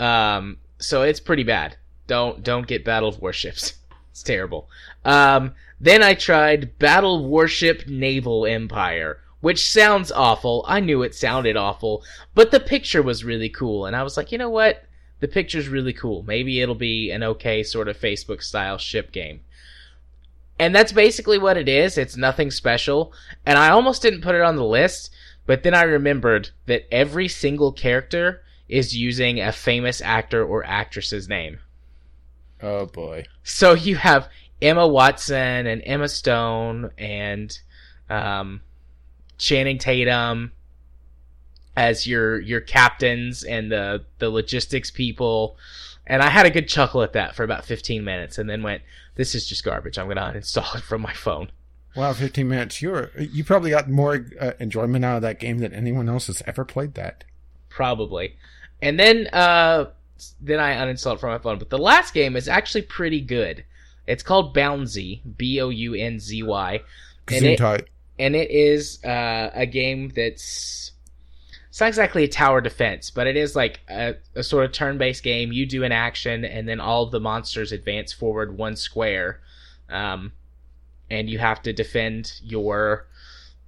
Um. 0.00 0.58
So 0.78 1.02
it's 1.02 1.20
pretty 1.20 1.44
bad. 1.44 1.76
Don't 2.06 2.42
don't 2.42 2.66
get 2.66 2.84
Battle 2.84 3.08
of 3.08 3.20
Warships. 3.20 3.74
It's 4.10 4.22
terrible. 4.22 4.66
Um. 5.04 5.54
Then 5.78 6.02
I 6.02 6.14
tried 6.14 6.78
Battle 6.78 7.26
Warship 7.26 7.86
Naval 7.86 8.46
Empire, 8.46 9.20
which 9.42 9.70
sounds 9.70 10.10
awful. 10.10 10.64
I 10.66 10.80
knew 10.80 11.02
it 11.02 11.14
sounded 11.14 11.54
awful, 11.54 12.02
but 12.34 12.50
the 12.50 12.58
picture 12.58 13.02
was 13.02 13.24
really 13.24 13.50
cool, 13.50 13.84
and 13.84 13.94
I 13.94 14.02
was 14.02 14.16
like, 14.16 14.32
you 14.32 14.38
know 14.38 14.48
what? 14.48 14.84
The 15.20 15.28
picture's 15.28 15.68
really 15.68 15.92
cool. 15.92 16.22
Maybe 16.22 16.62
it'll 16.62 16.74
be 16.74 17.10
an 17.10 17.22
okay 17.22 17.62
sort 17.62 17.88
of 17.88 18.00
Facebook 18.00 18.42
style 18.42 18.78
ship 18.78 19.12
game. 19.12 19.40
And 20.58 20.74
that's 20.74 20.92
basically 20.92 21.36
what 21.36 21.58
it 21.58 21.68
is. 21.68 21.98
It's 21.98 22.16
nothing 22.16 22.50
special. 22.50 23.12
And 23.44 23.58
I 23.58 23.68
almost 23.68 24.00
didn't 24.00 24.22
put 24.22 24.34
it 24.34 24.40
on 24.40 24.56
the 24.56 24.64
list, 24.64 25.12
but 25.44 25.62
then 25.62 25.74
I 25.74 25.82
remembered 25.82 26.50
that 26.64 26.86
every 26.90 27.28
single 27.28 27.72
character 27.72 28.42
is 28.68 28.96
using 28.96 29.40
a 29.40 29.52
famous 29.52 30.00
actor 30.00 30.44
or 30.44 30.64
actress's 30.64 31.28
name. 31.28 31.58
Oh 32.62 32.86
boy. 32.86 33.26
So 33.44 33.74
you 33.74 33.96
have 33.96 34.28
Emma 34.60 34.86
Watson 34.86 35.66
and 35.66 35.82
Emma 35.84 36.08
Stone 36.08 36.90
and 36.98 37.58
um, 38.08 38.60
Channing 39.38 39.78
Tatum 39.78 40.52
as 41.76 42.06
your 42.06 42.40
your 42.40 42.60
captains 42.60 43.44
and 43.44 43.70
the 43.70 44.04
the 44.18 44.30
logistics 44.30 44.90
people. 44.90 45.56
And 46.06 46.22
I 46.22 46.30
had 46.30 46.46
a 46.46 46.50
good 46.50 46.68
chuckle 46.68 47.02
at 47.02 47.14
that 47.14 47.34
for 47.34 47.42
about 47.42 47.64
15 47.64 48.04
minutes, 48.04 48.38
and 48.38 48.48
then 48.48 48.62
went, 48.62 48.82
"This 49.16 49.34
is 49.34 49.46
just 49.46 49.64
garbage. 49.64 49.98
I'm 49.98 50.08
gonna 50.08 50.20
uninstall 50.20 50.76
it 50.76 50.82
from 50.82 51.02
my 51.02 51.12
phone." 51.12 51.50
Wow, 51.94 52.12
15 52.12 52.48
minutes. 52.48 52.80
You're 52.80 53.10
you 53.18 53.42
probably 53.44 53.70
got 53.70 53.88
more 53.90 54.26
uh, 54.40 54.52
enjoyment 54.58 55.04
out 55.04 55.16
of 55.16 55.22
that 55.22 55.40
game 55.40 55.58
than 55.58 55.72
anyone 55.72 56.08
else 56.08 56.28
has 56.28 56.42
ever 56.46 56.64
played 56.64 56.94
that. 56.94 57.24
probably. 57.68 58.36
And 58.82 58.98
then 58.98 59.28
uh 59.32 59.86
then 60.40 60.60
I 60.60 60.74
uninstalled 60.74 61.14
it 61.14 61.20
from 61.20 61.30
my 61.30 61.38
phone. 61.38 61.58
But 61.58 61.70
the 61.70 61.78
last 61.78 62.14
game 62.14 62.36
is 62.36 62.48
actually 62.48 62.82
pretty 62.82 63.20
good. 63.20 63.64
It's 64.06 64.22
called 64.22 64.54
Bounzy, 64.54 65.20
B 65.36 65.60
O 65.60 65.68
U 65.68 65.94
N 65.94 66.20
Z 66.20 66.42
Y, 66.42 66.80
and 67.28 67.44
it, 67.44 67.88
and 68.18 68.36
it 68.36 68.50
is 68.50 69.02
uh, 69.04 69.50
a 69.52 69.66
game 69.66 70.10
that's 70.14 70.92
it's 71.68 71.80
not 71.80 71.88
exactly 71.88 72.24
a 72.24 72.28
tower 72.28 72.60
defense, 72.60 73.10
but 73.10 73.26
it 73.26 73.36
is 73.36 73.54
like 73.54 73.80
a, 73.88 74.14
a 74.34 74.42
sort 74.42 74.64
of 74.64 74.72
turn-based 74.72 75.22
game. 75.22 75.52
You 75.52 75.66
do 75.66 75.84
an 75.84 75.92
action, 75.92 76.44
and 76.44 76.68
then 76.68 76.80
all 76.80 77.02
of 77.02 77.10
the 77.10 77.20
monsters 77.20 77.72
advance 77.72 78.12
forward 78.12 78.56
one 78.56 78.76
square, 78.76 79.40
um, 79.90 80.32
and 81.10 81.28
you 81.28 81.38
have 81.38 81.62
to 81.62 81.72
defend 81.72 82.40
your 82.42 83.06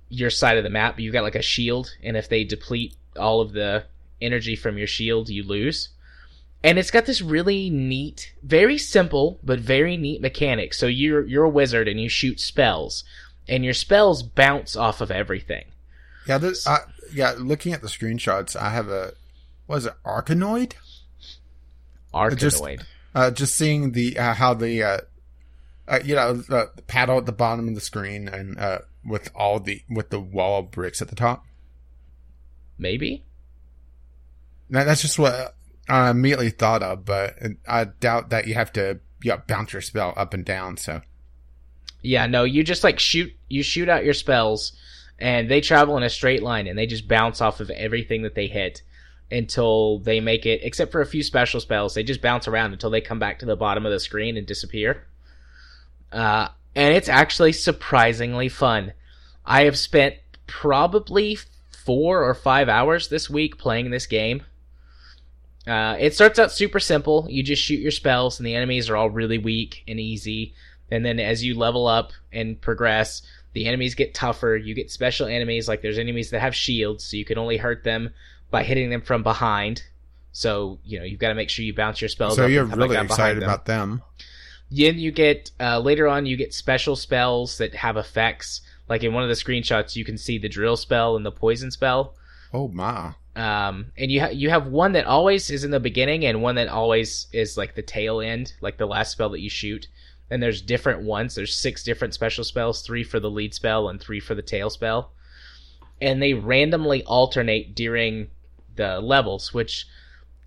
your 0.09 0.31
side 0.31 0.57
of 0.57 0.65
the 0.65 0.71
map. 0.71 0.99
You've 0.99 1.13
got 1.13 1.25
like 1.25 1.35
a 1.35 1.43
shield, 1.43 1.95
and 2.03 2.17
if 2.17 2.29
they 2.29 2.45
deplete 2.45 2.95
all 3.19 3.41
of 3.41 3.53
the 3.53 3.85
energy 4.21 4.57
from 4.57 4.79
your 4.79 4.87
shield, 4.87 5.29
you 5.29 5.43
lose. 5.43 5.91
And 6.65 6.79
it's 6.79 6.91
got 6.91 7.07
this 7.07 7.23
really 7.23 7.71
neat, 7.71 8.33
very 8.43 8.79
simple 8.79 9.39
but 9.45 9.61
very 9.61 9.97
neat 9.97 10.21
mechanic. 10.21 10.75
So 10.75 10.87
you're 10.87 11.25
you're 11.27 11.45
a 11.45 11.49
wizard 11.49 11.87
and 11.87 12.01
you 12.01 12.09
shoot 12.09 12.41
spells, 12.41 13.05
and 13.49 13.65
your 13.65 13.75
spells 13.75 14.23
bounce 14.23 14.75
off 14.75 15.01
of 15.01 15.11
everything. 15.11 15.67
Yeah, 16.27 16.39
this, 16.39 16.67
I, 16.67 16.81
yeah. 17.13 17.35
Looking 17.39 17.73
at 17.73 17.81
the 17.81 17.89
screenshots, 17.89 18.57
I 18.57 18.71
have 18.71 18.89
a 18.89 19.13
was 19.69 19.87
it 19.87 19.95
Arkanoid? 20.05 20.73
just- 22.37 22.57
Uh, 23.15 23.31
just 23.31 23.55
seeing 23.55 23.93
the 23.93 24.19
uh, 24.19 24.35
how 24.35 24.53
the 24.55 24.83
uh, 24.83 24.99
uh, 25.87 26.01
you 26.05 26.15
know 26.15 26.35
the 26.35 26.71
paddle 26.87 27.19
at 27.19 27.27
the 27.27 27.33
bottom 27.33 27.69
of 27.69 27.75
the 27.75 27.81
screen 27.81 28.29
and 28.29 28.59
uh, 28.59 28.81
with 29.05 29.31
all 29.35 29.61
the 29.61 29.83
with 29.89 30.11
the 30.11 30.21
wall 30.21 30.61
of 30.61 30.71
bricks 30.71 31.01
at 31.01 31.09
the 31.09 31.17
top. 31.17 31.45
Maybe. 32.79 33.25
Now, 34.71 34.85
that's 34.85 35.03
just 35.03 35.19
what 35.19 35.55
I 35.89 36.11
immediately 36.11 36.51
thought 36.51 36.83
of, 36.83 37.05
but 37.05 37.37
I 37.67 37.85
doubt 37.85 38.31
that 38.31 38.47
you 38.47 38.55
have 38.55 38.73
to 38.75 39.01
yeah 39.23 39.37
bounce 39.37 39.73
your 39.73 39.83
spell 39.83 40.15
up 40.17 40.35
and 40.35 40.45
down. 40.45 40.77
So 40.77 41.01
Yeah, 42.03 42.27
no, 42.27 42.45
you 42.45 42.63
just 42.63 42.85
like 42.85 42.99
shoot 42.99 43.33
you 43.49 43.63
shoot 43.63 43.89
out 43.89 44.05
your 44.05 44.15
spells 44.15 44.73
and 45.19 45.51
they 45.51 45.61
travel 45.61 45.97
in 45.97 46.03
a 46.03 46.11
straight 46.11 46.43
line 46.43 46.67
and 46.67 46.79
they 46.79 46.87
just 46.87 47.09
bounce 47.09 47.41
off 47.41 47.61
of 47.61 47.71
everything 47.71 48.23
that 48.23 48.35
they 48.35 48.47
hit 48.47 48.83
until 49.31 49.99
they 49.99 50.21
make 50.21 50.47
it 50.47 50.61
except 50.63 50.93
for 50.93 51.01
a 51.01 51.07
few 51.07 51.23
special 51.23 51.61
spells 51.61 51.95
they 51.95 52.03
just 52.03 52.23
bounce 52.23 52.49
around 52.49 52.73
until 52.73 52.89
they 52.89 53.01
come 53.01 53.19
back 53.19 53.39
to 53.39 53.47
the 53.47 53.57
bottom 53.57 53.85
of 53.85 53.93
the 53.93 54.01
screen 54.01 54.37
and 54.37 54.47
disappear 54.47 55.05
uh, 56.13 56.49
and 56.75 56.95
it's 56.95 57.11
actually 57.11 57.53
surprisingly 57.53 58.49
fun 58.49 58.93
i 59.45 59.65
have 59.65 59.77
spent 59.77 60.15
probably 60.47 61.37
four 61.85 62.25
or 62.25 62.35
five 62.35 62.69
hours 62.71 63.09
this 63.09 63.29
week 63.29 63.59
playing 63.59 63.91
this 63.91 64.07
game 64.07 64.43
uh, 65.69 65.97
it 65.99 66.15
starts 66.15 66.39
out 66.39 66.51
super 66.51 66.81
simple 66.81 67.27
you 67.29 67.43
just 67.43 67.63
shoot 67.63 67.81
your 67.81 67.91
spells 67.91 68.41
and 68.41 68.47
the 68.47 68.55
enemies 68.55 68.89
are 68.89 68.97
all 68.97 69.11
really 69.11 69.39
weak 69.39 69.85
and 69.87 70.01
easy 70.01 70.55
and 70.91 71.05
then 71.05 71.21
as 71.21 71.45
you 71.45 71.57
level 71.57 71.87
up 71.87 72.13
and 72.33 72.61
progress 72.61 73.23
the 73.53 73.67
enemies 73.67 73.95
get 73.95 74.15
tougher 74.15 74.57
you 74.57 74.75
get 74.75 74.91
special 74.91 75.27
enemies 75.27 75.69
like 75.69 75.83
there's 75.83 75.99
enemies 75.99 76.31
that 76.31 76.41
have 76.41 76.55
shields 76.55 77.05
so 77.05 77.17
you 77.17 77.25
can 77.25 77.39
only 77.39 77.57
hurt 77.57 77.85
them 77.85 78.11
by 78.51 78.63
hitting 78.63 78.91
them 78.91 79.03
from 79.03 79.23
behind. 79.23 79.83
So 80.33 80.79
you 80.85 80.99
know 80.99 81.05
you've 81.05 81.21
got 81.21 81.29
to 81.29 81.35
make 81.35 81.51
sure 81.51 81.65
you 81.65 81.75
bounce 81.75 82.01
your 82.01 82.09
spells. 82.09 82.37
So 82.37 82.47
you're 82.47 82.63
and 82.63 82.71
have 82.71 82.79
a 82.79 82.83
really 82.83 82.97
excited 82.97 83.43
them. 83.43 83.49
about 83.49 83.67
them. 83.67 84.03
Then 84.71 84.99
you 84.99 85.11
get 85.11 85.51
uh, 85.59 85.81
later 85.81 86.07
on 86.07 86.27
you 86.27 86.37
get 86.37 86.55
special 86.55 86.97
spells 86.97 87.59
that 87.59 87.75
have 87.75 87.97
effects. 87.97 88.61
Like 88.89 89.05
in 89.05 89.13
one 89.13 89.23
of 89.23 89.29
the 89.29 89.35
screenshots, 89.35 89.97
you 89.97 90.05
can 90.05 90.17
see 90.17 90.39
the 90.39 90.49
drill 90.49 90.77
spell 90.77 91.17
and 91.17 91.25
the 91.25 91.33
poison 91.33 91.71
spell. 91.71 92.15
Oh 92.55 92.69
my! 92.69 93.15
Um, 93.39 93.93
and 93.97 94.11
you 94.11 94.21
ha- 94.21 94.31
you 94.31 94.51
have 94.51 94.67
one 94.67 94.93
that 94.93 95.07
always 95.07 95.49
is 95.49 95.63
in 95.63 95.71
the 95.71 95.79
beginning, 95.79 96.27
and 96.27 96.43
one 96.43 96.57
that 96.57 96.67
always 96.67 97.29
is 97.33 97.57
like 97.57 97.77
the 97.77 97.83
tail 97.83 98.21
end, 98.21 98.53
like 98.61 98.79
the 98.79 98.87
last 98.87 99.13
spell 99.13 99.31
that 99.31 99.41
you 99.41 99.49
shoot. 99.49 99.87
And 100.29 100.43
there's 100.43 100.61
different 100.61 101.03
ones. 101.03 101.37
There's 101.37 101.55
six 101.55 101.85
different 101.85 102.15
special 102.15 102.43
spells: 102.43 102.83
three 102.83 103.05
for 103.05 103.21
the 103.21 103.31
lead 103.31 103.55
spell 103.55 103.89
and 103.89 104.01
three 104.01 104.19
for 104.19 104.35
the 104.35 104.43
tail 104.43 104.71
spell. 104.71 105.13
And 106.01 106.21
they 106.21 106.35
randomly 106.35 107.05
alternate 107.05 107.77
during 107.77 108.29
the 108.75 109.01
levels, 109.01 109.55
which 109.55 109.87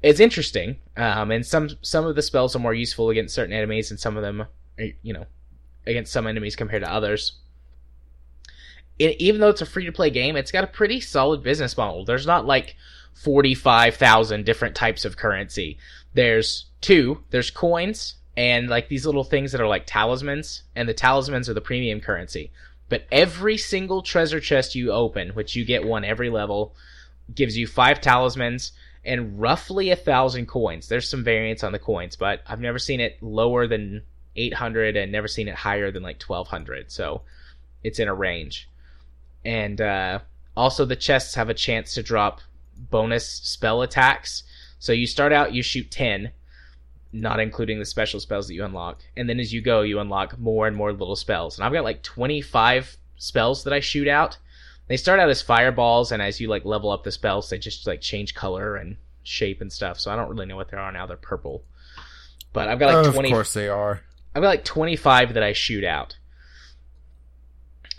is 0.04 0.20
interesting. 0.20 0.78
Um, 0.98 1.32
and 1.32 1.46
some 1.46 1.70
some 1.82 2.06
of 2.06 2.16
the 2.16 2.22
spells 2.22 2.56
are 2.58 2.60
more 2.60 2.74
useful 2.74 3.10
against 3.10 3.34
certain 3.34 3.54
enemies, 3.54 3.90
and 3.90 4.00
some 4.00 4.18
of 4.18 4.24
them, 4.24 4.42
are, 4.42 4.50
you 5.02 5.14
know, 5.14 5.28
against 5.88 6.12
some 6.12 6.28
enemies 6.28 6.58
compared 6.58 6.84
to 6.84 6.92
others. 6.92 7.40
It, 9.02 9.20
even 9.20 9.42
though 9.42 9.50
it's 9.50 9.62
a 9.62 9.66
free 9.66 9.86
to 9.86 9.92
play 9.92 10.10
game, 10.10 10.36
it's 10.36 10.52
got 10.52 10.64
a 10.64 10.68
pretty 10.68 11.02
solid 11.02 11.44
business 11.44 11.76
model. 11.76 12.06
There's 12.06 12.28
not 12.28 12.46
like 12.46 12.76
forty 13.14 13.56
five 13.56 13.96
thousand 13.96 14.46
different 14.46 14.76
types 14.76 15.06
of 15.06 15.18
currency. 15.18 15.78
There's 16.14 16.66
two. 16.82 17.24
There's 17.30 17.50
coins 17.50 18.16
and 18.38 18.70
like 18.70 18.88
these 18.88 19.06
little 19.06 19.24
things 19.24 19.52
that 19.52 19.62
are 19.62 19.68
like 19.68 19.84
talismans, 19.86 20.64
and 20.76 20.88
the 20.88 20.94
talismans 20.94 21.50
are 21.50 21.54
the 21.54 21.62
premium 21.62 22.00
currency. 22.00 22.52
But 22.90 23.06
every 23.12 23.58
single 23.58 24.02
treasure 24.02 24.40
chest 24.40 24.76
you 24.76 24.92
open, 24.92 25.30
which 25.30 25.56
you 25.56 25.66
get 25.66 25.86
one 25.86 26.04
every 26.04 26.30
level, 26.30 26.76
gives 27.34 27.58
you 27.58 27.68
five 27.68 28.02
talismans 28.02 28.74
and 29.04 29.40
roughly 29.40 29.90
a 29.90 29.96
thousand 29.96 30.48
coins. 30.48 30.88
There's 30.88 31.10
some 31.10 31.24
variance 31.24 31.64
on 31.64 31.72
the 31.72 31.80
coins, 31.80 32.16
but 32.16 32.42
I've 32.48 32.60
never 32.60 32.80
seen 32.80 33.00
it 33.00 33.18
lower 33.22 33.66
than 33.68 34.04
800 34.36 34.96
and 34.96 35.12
never 35.12 35.28
seen 35.28 35.48
it 35.48 35.56
higher 35.56 35.92
than 35.92 36.04
like 36.04 36.22
1200. 36.22 36.92
So 36.92 37.22
it's 37.84 38.00
in 38.00 38.08
a 38.08 38.14
range. 38.14 38.70
And 39.44 39.82
uh, 39.82 40.20
also, 40.56 40.86
the 40.86 40.96
chests 40.96 41.36
have 41.36 41.50
a 41.50 41.54
chance 41.54 41.94
to 41.96 42.04
drop 42.04 42.42
bonus 42.76 43.28
spell 43.28 43.82
attacks. 43.82 44.44
So 44.80 44.94
you 44.94 45.08
start 45.08 45.32
out, 45.32 45.54
you 45.54 45.62
shoot 45.62 45.92
10, 45.92 46.32
not 47.14 47.40
including 47.40 47.80
the 47.80 47.86
special 47.86 48.20
spells 48.20 48.48
that 48.48 48.56
you 48.56 48.66
unlock. 48.66 49.02
And 49.16 49.30
then 49.30 49.40
as 49.40 49.54
you 49.54 49.62
go, 49.62 49.82
you 49.82 50.00
unlock 50.00 50.40
more 50.40 50.68
and 50.68 50.76
more 50.76 50.92
little 50.92 51.16
spells. 51.16 51.58
And 51.58 51.66
I've 51.66 51.74
got 51.74 51.84
like 51.84 52.02
25 52.04 52.98
spells 53.18 53.64
that 53.64 53.74
I 53.74 53.80
shoot 53.80 54.08
out 54.08 54.38
they 54.92 54.98
start 54.98 55.22
out 55.22 55.30
as 55.30 55.42
fireballs 55.42 56.12
and 56.12 56.22
as 56.22 56.42
you 56.42 56.50
like 56.50 56.66
level 56.66 56.92
up 56.92 57.06
the 57.06 57.14
spells 57.14 57.50
they 57.50 57.58
just 57.58 57.88
like 57.88 58.02
change 58.02 58.36
color 58.36 58.76
and 58.76 58.98
shape 59.24 59.62
and 59.62 59.72
stuff 59.72 59.98
so 59.98 60.12
i 60.12 60.18
don't 60.18 60.28
really 60.28 60.46
know 60.46 60.58
what 60.58 60.68
they 60.70 60.76
are 60.76 60.92
now 60.92 61.06
they're 61.06 61.16
purple 61.16 61.64
but 62.52 62.68
i've 62.68 62.78
got 62.78 62.94
like 62.94 63.08
of 63.08 63.14
20 63.14 63.30
course 63.30 63.54
they 63.54 63.70
are. 63.70 64.02
i've 64.36 64.42
got 64.42 64.50
like 64.50 64.66
25 64.66 65.34
that 65.34 65.44
i 65.44 65.54
shoot 65.54 65.86
out 65.86 66.18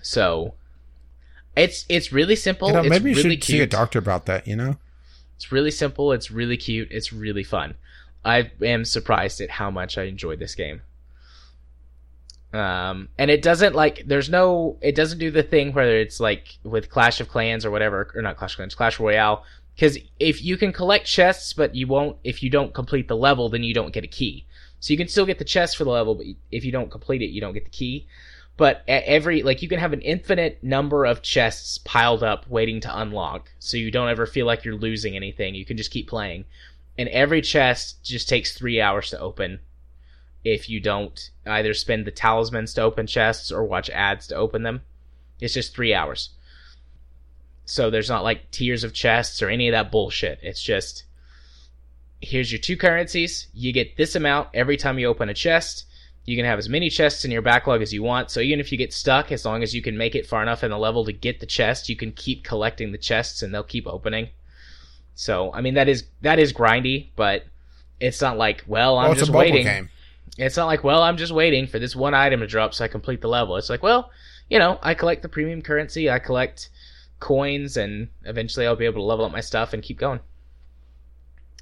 so 0.03 0.53
it's 1.57 1.85
it's 1.89 2.13
really 2.13 2.37
simple. 2.37 2.69
You 2.69 2.75
know, 2.75 2.81
it's 2.81 2.91
maybe 2.91 3.11
you 3.11 3.17
really 3.17 3.31
should 3.37 3.41
cute 3.43 3.59
see 3.59 3.61
a 3.61 3.67
doctor 3.67 3.99
about 3.99 4.27
that. 4.27 4.47
You 4.47 4.57
know. 4.57 4.77
it's 5.37 5.53
really 5.53 5.71
simple. 5.71 6.13
It's 6.13 6.31
really 6.31 6.57
cute. 6.57 6.89
It's 6.91 7.13
really 7.13 7.45
fun. 7.45 7.75
I 8.25 8.51
am 8.63 8.85
surprised 8.85 9.41
at 9.41 9.51
how 9.51 9.71
much 9.71 9.99
i 9.99 10.05
enjoyed 10.05 10.39
this 10.39 10.55
game. 10.55 10.83
Um, 12.53 13.09
and 13.19 13.31
it 13.31 13.43
doesn't 13.43 13.75
like 13.75 14.05
there's 14.07 14.29
no 14.29 14.77
it 14.83 14.95
doesn't 14.95 15.19
do 15.19 15.31
the 15.31 15.43
thing 15.43 15.73
where 15.73 15.99
it's 16.01 16.21
like 16.21 16.59
with 16.65 16.91
Clash 16.91 17.21
of 17.21 17.29
Clans 17.29 17.65
or 17.65 17.71
whatever 17.71 18.13
or 18.15 18.23
not 18.23 18.37
Clash 18.37 18.53
of 18.53 18.57
Clans 18.57 18.75
Clash 18.75 19.01
Royale. 19.01 19.45
Because 19.75 19.99
if 20.21 20.45
you 20.45 20.59
can 20.59 20.73
collect 20.73 21.07
chests 21.07 21.55
but 21.55 21.75
you 21.75 21.87
won't 21.87 22.19
if 22.25 22.43
you 22.43 22.51
don't 22.51 22.75
complete 22.75 23.09
the 23.09 23.17
level 23.17 23.49
then 23.49 23.63
you 23.63 23.73
don't 23.73 23.93
get 23.93 24.05
a 24.05 24.09
key. 24.09 24.47
So 24.81 24.93
you 24.93 24.99
can 24.99 25.09
still 25.09 25.27
get 25.27 25.39
the 25.39 25.45
chest 25.45 25.77
for 25.77 25.85
the 25.85 25.91
level 25.91 26.15
but 26.15 26.27
if 26.51 26.65
you 26.65 26.73
don't 26.73 26.91
complete 26.91 27.23
it 27.23 27.31
you 27.31 27.41
don't 27.41 27.55
get 27.55 27.65
the 27.65 27.71
key 27.71 28.07
but 28.63 28.85
every 28.87 29.43
like 29.43 29.63
you 29.63 29.69
can 29.69 29.81
have 29.81 29.93
an 29.93 30.01
infinite 30.03 30.63
number 30.63 31.05
of 31.05 31.23
chests 31.23 31.79
piled 31.79 32.23
up 32.23 32.49
waiting 32.49 32.81
to 32.81 33.01
unlock 33.01 33.51
so 33.59 33.77
you 33.77 33.91
don't 33.91 34.09
ever 34.09 34.27
feel 34.27 34.47
like 34.47 34.65
you're 34.65 34.77
losing 34.77 35.17
anything 35.17 35.55
you 35.55 35.65
can 35.65 35.77
just 35.77 35.91
keep 35.91 36.09
playing 36.09 36.45
and 36.99 37.09
every 37.09 37.41
chest 37.41 38.05
just 38.05 38.29
takes 38.29 38.57
three 38.57 38.81
hours 38.81 39.11
to 39.11 39.19
open 39.19 39.61
if 40.45 40.69
you 40.69 40.81
don't 40.81 41.31
either 41.47 41.75
spend 41.75 42.05
the 42.05 42.11
talismans 42.11 42.75
to 42.75 42.83
open 42.83 43.07
chests 43.07 43.51
or 43.51 43.65
watch 43.65 43.89
ads 43.91 44.27
to 44.27 44.35
open 44.35 44.63
them. 44.63 44.83
It's 45.41 45.55
just 45.55 45.75
three 45.75 45.95
hours. 45.95 46.31
So 47.65 47.91
there's 47.91 48.09
not 48.09 48.25
like 48.25 48.51
tiers 48.51 48.85
of 48.85 48.93
chests 48.93 49.41
or 49.41 49.49
any 49.49 49.69
of 49.69 49.73
that 49.73 49.93
bullshit. 49.93 50.41
It's 50.43 50.63
just 50.63 51.05
here's 52.21 52.53
your 52.53 52.61
two 52.61 52.77
currencies. 52.77 53.49
You 53.55 53.73
get 53.73 53.97
this 53.97 54.15
amount 54.15 54.49
every 54.55 54.77
time 54.77 54.99
you 54.99 55.07
open 55.07 55.29
a 55.29 55.35
chest. 55.35 55.87
You 56.25 56.37
can 56.37 56.45
have 56.45 56.59
as 56.59 56.68
many 56.68 56.89
chests 56.89 57.25
in 57.25 57.31
your 57.31 57.43
backlog 57.43 57.83
as 57.83 57.93
you 57.93 58.03
want. 58.03 58.31
So 58.31 58.41
even 58.41 58.61
if 58.61 58.70
you 58.70 58.79
get 58.79 58.93
stuck, 58.93 59.33
as 59.33 59.45
long 59.45 59.62
as 59.62 59.75
you 59.75 59.83
can 59.83 59.99
make 59.99 60.14
it 60.14 60.27
far 60.27 60.43
enough 60.43 60.62
in 60.62 60.70
the 60.70 60.79
level 60.79 61.05
to 61.05 61.12
get 61.12 61.41
the 61.41 61.47
chest, 61.47 61.89
you 61.89 61.97
can 61.97 62.12
keep 62.12 62.45
collecting 62.45 62.93
the 62.93 62.99
chests 62.99 63.43
and 63.43 63.53
they'll 63.53 63.64
keep 63.64 63.87
opening. 63.87 64.29
So 65.14 65.53
I 65.53 65.61
mean 65.61 65.75
that 65.75 65.89
is 65.89 66.05
that 66.20 66.39
is 66.39 66.53
grindy, 66.53 67.09
but 67.16 67.45
it's 68.01 68.20
not 68.20 68.39
like 68.39 68.64
well 68.66 68.99
I'm 68.99 69.16
just 69.16 69.31
waiting. 69.31 69.64
game. 69.64 69.89
It's 70.39 70.57
not 70.57 70.66
like, 70.66 70.83
well, 70.83 71.03
I'm 71.03 71.18
just 71.18 71.33
waiting 71.33 71.66
for 71.66 71.79
this 71.79 71.95
one 71.95 72.14
item 72.14 72.41
to 72.41 72.47
drop 72.47 72.73
so 72.73 72.85
I 72.85 72.89
complete 72.89 73.20
the 73.20 73.29
level. 73.29 73.57
It's 73.57 73.68
like, 73.68 73.83
well, 73.83 74.11
you 74.49 74.59
know, 74.59 74.79
I 74.83 74.95
collect 74.95 75.23
the 75.23 75.29
premium 75.29 75.62
currency, 75.62 76.09
I 76.09 76.18
collect 76.18 76.70
coins, 77.20 77.77
and 77.77 78.09
eventually 78.25 78.66
I'll 78.66 78.77
be 78.77 78.87
able 78.87 79.03
to 79.03 79.07
level 79.07 79.25
up 79.25 79.33
my 79.33 79.41
stuff 79.41 79.73
and 79.73 79.83
keep 79.83 79.99
going. 79.99 80.20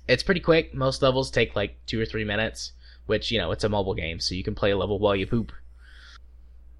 It's 0.06 0.22
pretty 0.22 0.40
quick. 0.40 0.74
Most 0.74 1.02
levels 1.02 1.30
take 1.30 1.56
like 1.56 1.76
two 1.86 2.00
or 2.00 2.06
three 2.06 2.24
minutes, 2.24 2.72
which, 3.06 3.30
you 3.30 3.38
know, 3.38 3.50
it's 3.52 3.64
a 3.64 3.68
mobile 3.68 3.94
game, 3.94 4.20
so 4.20 4.34
you 4.34 4.44
can 4.44 4.54
play 4.54 4.70
a 4.70 4.76
level 4.76 4.98
while 4.98 5.16
you 5.16 5.26
poop. 5.26 5.52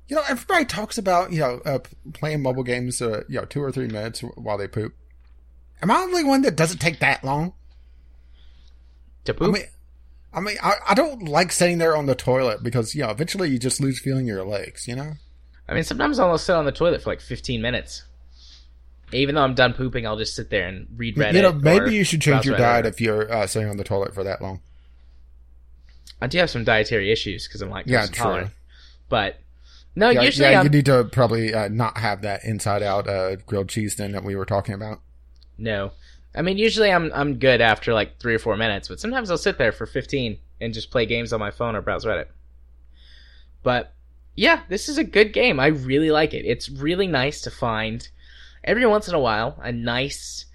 You 0.08 0.16
know, 0.16 0.22
everybody 0.28 0.64
talks 0.64 0.98
about 0.98 1.32
you 1.32 1.38
know 1.38 1.60
uh, 1.64 1.78
playing 2.12 2.42
mobile 2.42 2.64
games, 2.64 3.00
uh, 3.00 3.22
you 3.28 3.38
know, 3.38 3.44
two 3.44 3.62
or 3.62 3.70
three 3.70 3.86
minutes 3.86 4.20
while 4.34 4.58
they 4.58 4.66
poop. 4.66 4.94
Am 5.82 5.90
I 5.90 5.94
the 5.98 6.02
only 6.02 6.24
one 6.24 6.42
that 6.42 6.56
doesn't 6.56 6.78
take 6.78 6.98
that 6.98 7.22
long? 7.22 7.52
To 9.24 9.32
I 9.32 9.36
poop? 9.36 9.54
mean, 9.54 9.64
I 10.32 10.40
mean, 10.40 10.56
I, 10.62 10.74
I 10.88 10.94
don't 10.94 11.28
like 11.28 11.52
sitting 11.52 11.78
there 11.78 11.96
on 11.96 12.06
the 12.06 12.16
toilet 12.16 12.62
because 12.62 12.94
you 12.94 13.02
know 13.02 13.10
eventually 13.10 13.50
you 13.50 13.58
just 13.58 13.80
lose 13.80 14.00
feeling 14.00 14.26
your 14.26 14.44
legs. 14.44 14.88
You 14.88 14.96
know. 14.96 15.12
I 15.68 15.74
mean, 15.74 15.84
sometimes 15.84 16.18
I'll 16.18 16.36
sit 16.38 16.56
on 16.56 16.64
the 16.64 16.72
toilet 16.72 17.02
for 17.02 17.10
like 17.10 17.20
15 17.20 17.62
minutes. 17.62 18.02
Even 19.12 19.36
though 19.36 19.42
I'm 19.42 19.54
done 19.54 19.72
pooping, 19.72 20.06
I'll 20.06 20.16
just 20.18 20.34
sit 20.34 20.50
there 20.50 20.66
and 20.66 20.88
read 20.96 21.16
Reddit. 21.16 21.34
you 21.34 21.42
know, 21.42 21.52
maybe 21.52 21.94
you 21.94 22.02
should 22.04 22.20
change 22.20 22.44
your 22.44 22.54
Reddit. 22.54 22.58
diet 22.58 22.86
if 22.86 23.00
you're 23.00 23.32
uh, 23.32 23.46
sitting 23.46 23.68
on 23.68 23.76
the 23.76 23.84
toilet 23.84 24.14
for 24.14 24.24
that 24.24 24.42
long. 24.42 24.60
I 26.20 26.26
do 26.26 26.38
have 26.38 26.50
some 26.50 26.64
dietary 26.64 27.10
issues 27.10 27.46
because 27.46 27.62
I'm 27.62 27.70
like 27.70 27.86
Yeah, 27.86 28.06
true. 28.06 28.48
But 29.08 29.40
no, 29.96 30.10
yeah, 30.10 30.22
usually 30.22 30.50
yeah, 30.50 30.60
I'm 30.60 30.66
you 30.66 30.70
need 30.70 30.86
to 30.86 31.04
probably 31.04 31.52
uh, 31.52 31.68
not 31.68 31.98
have 31.98 32.22
that 32.22 32.44
inside 32.44 32.82
out 32.82 33.08
uh, 33.08 33.36
grilled 33.36 33.68
cheese 33.68 33.94
thing 33.94 34.12
that 34.12 34.24
we 34.24 34.36
were 34.36 34.46
talking 34.46 34.74
about. 34.74 35.00
No. 35.58 35.92
I 36.34 36.42
mean, 36.42 36.58
usually 36.58 36.92
I'm 36.92 37.10
I'm 37.12 37.38
good 37.38 37.60
after 37.60 37.92
like 37.92 38.18
three 38.18 38.34
or 38.34 38.38
four 38.38 38.56
minutes, 38.56 38.88
but 38.88 39.00
sometimes 39.00 39.30
I'll 39.30 39.38
sit 39.38 39.58
there 39.58 39.72
for 39.72 39.86
15 39.86 40.38
and 40.60 40.74
just 40.74 40.90
play 40.90 41.06
games 41.06 41.32
on 41.32 41.40
my 41.40 41.50
phone 41.50 41.74
or 41.74 41.80
browse 41.80 42.04
Reddit. 42.04 42.26
But 43.62 43.92
yeah, 44.36 44.62
this 44.68 44.88
is 44.88 44.96
a 44.96 45.04
good 45.04 45.32
game. 45.32 45.58
I 45.58 45.66
really 45.66 46.10
like 46.10 46.32
it. 46.34 46.46
It's 46.46 46.68
really 46.68 47.06
nice 47.06 47.40
to 47.42 47.50
find 47.50 48.08
every 48.62 48.86
once 48.86 49.08
in 49.08 49.14
a 49.14 49.20
while 49.20 49.58
a 49.60 49.72
nice, 49.72 50.46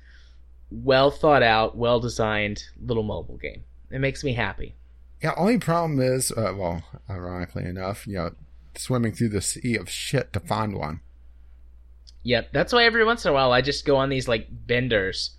well 0.72 1.12
thought 1.12 1.44
out, 1.44 1.78
well 1.78 2.00
designed 2.00 2.64
little 2.82 3.04
mobile 3.04 3.38
game. 3.38 3.64
It 3.92 4.00
makes 4.00 4.24
me 4.24 4.34
happy. 4.34 4.76
Yeah, 5.22 5.34
only 5.38 5.58
problem 5.58 6.00
is, 6.00 6.32
uh, 6.32 6.54
well, 6.56 6.84
ironically 7.10 7.66
enough, 7.66 8.06
you 8.06 8.16
know, 8.16 8.32
swimming 8.78 9.14
through 9.14 9.30
the 9.30 9.42
sea 9.42 9.76
of 9.76 9.90
shit 9.90 10.34
to 10.34 10.40
find 10.40 10.76
one. 10.76 11.02
Yep, 12.24 12.54
that's 12.54 12.74
why 12.74 12.84
every 12.86 13.06
once 13.06 13.24
in 13.24 13.32
a 13.32 13.34
while 13.34 13.52
I 13.52 13.62
just 13.62 13.86
go 13.86 13.98
on 13.98 14.10
these 14.10 14.28
like 14.28 14.48
benders 14.50 15.32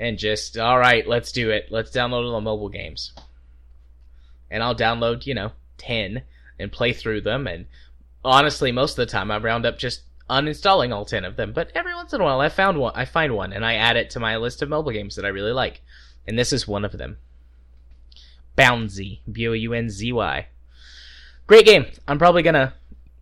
and 0.00 0.18
just 0.18 0.58
all 0.58 0.78
right, 0.78 1.06
let's 1.06 1.30
do 1.30 1.50
it. 1.50 1.68
Let's 1.70 1.92
download 1.92 2.26
all 2.26 2.32
the 2.32 2.40
mobile 2.40 2.68
games. 2.68 3.12
And 4.50 4.62
I'll 4.62 4.74
download, 4.74 5.24
you 5.24 5.34
know, 5.34 5.52
10 5.78 6.22
and 6.58 6.72
play 6.72 6.92
through 6.92 7.20
them 7.22 7.46
and 7.46 7.66
honestly 8.24 8.72
most 8.72 8.92
of 8.92 8.96
the 8.96 9.06
time 9.06 9.30
I 9.30 9.38
round 9.38 9.64
up 9.64 9.78
just 9.78 10.02
uninstalling 10.28 10.92
all 10.92 11.04
10 11.04 11.24
of 11.24 11.36
them, 11.36 11.52
but 11.52 11.70
every 11.74 11.94
once 11.94 12.12
in 12.12 12.20
a 12.20 12.24
while 12.24 12.40
I 12.40 12.48
found 12.48 12.78
one 12.78 12.92
I 12.94 13.04
find 13.04 13.34
one 13.34 13.52
and 13.52 13.64
I 13.64 13.74
add 13.74 13.96
it 13.96 14.10
to 14.10 14.20
my 14.20 14.36
list 14.36 14.62
of 14.62 14.68
mobile 14.68 14.92
games 14.92 15.16
that 15.16 15.24
I 15.24 15.28
really 15.28 15.52
like. 15.52 15.80
And 16.26 16.36
this 16.36 16.52
is 16.52 16.68
one 16.68 16.84
of 16.84 16.92
them. 16.98 17.18
Bounzy, 18.56 19.20
B 19.30 19.48
O 19.48 19.52
U 19.52 19.72
N 19.72 19.90
Z 19.90 20.12
Y. 20.12 20.46
Great 21.46 21.66
game. 21.66 21.86
I'm 22.06 22.18
probably 22.18 22.42
to 22.42 22.72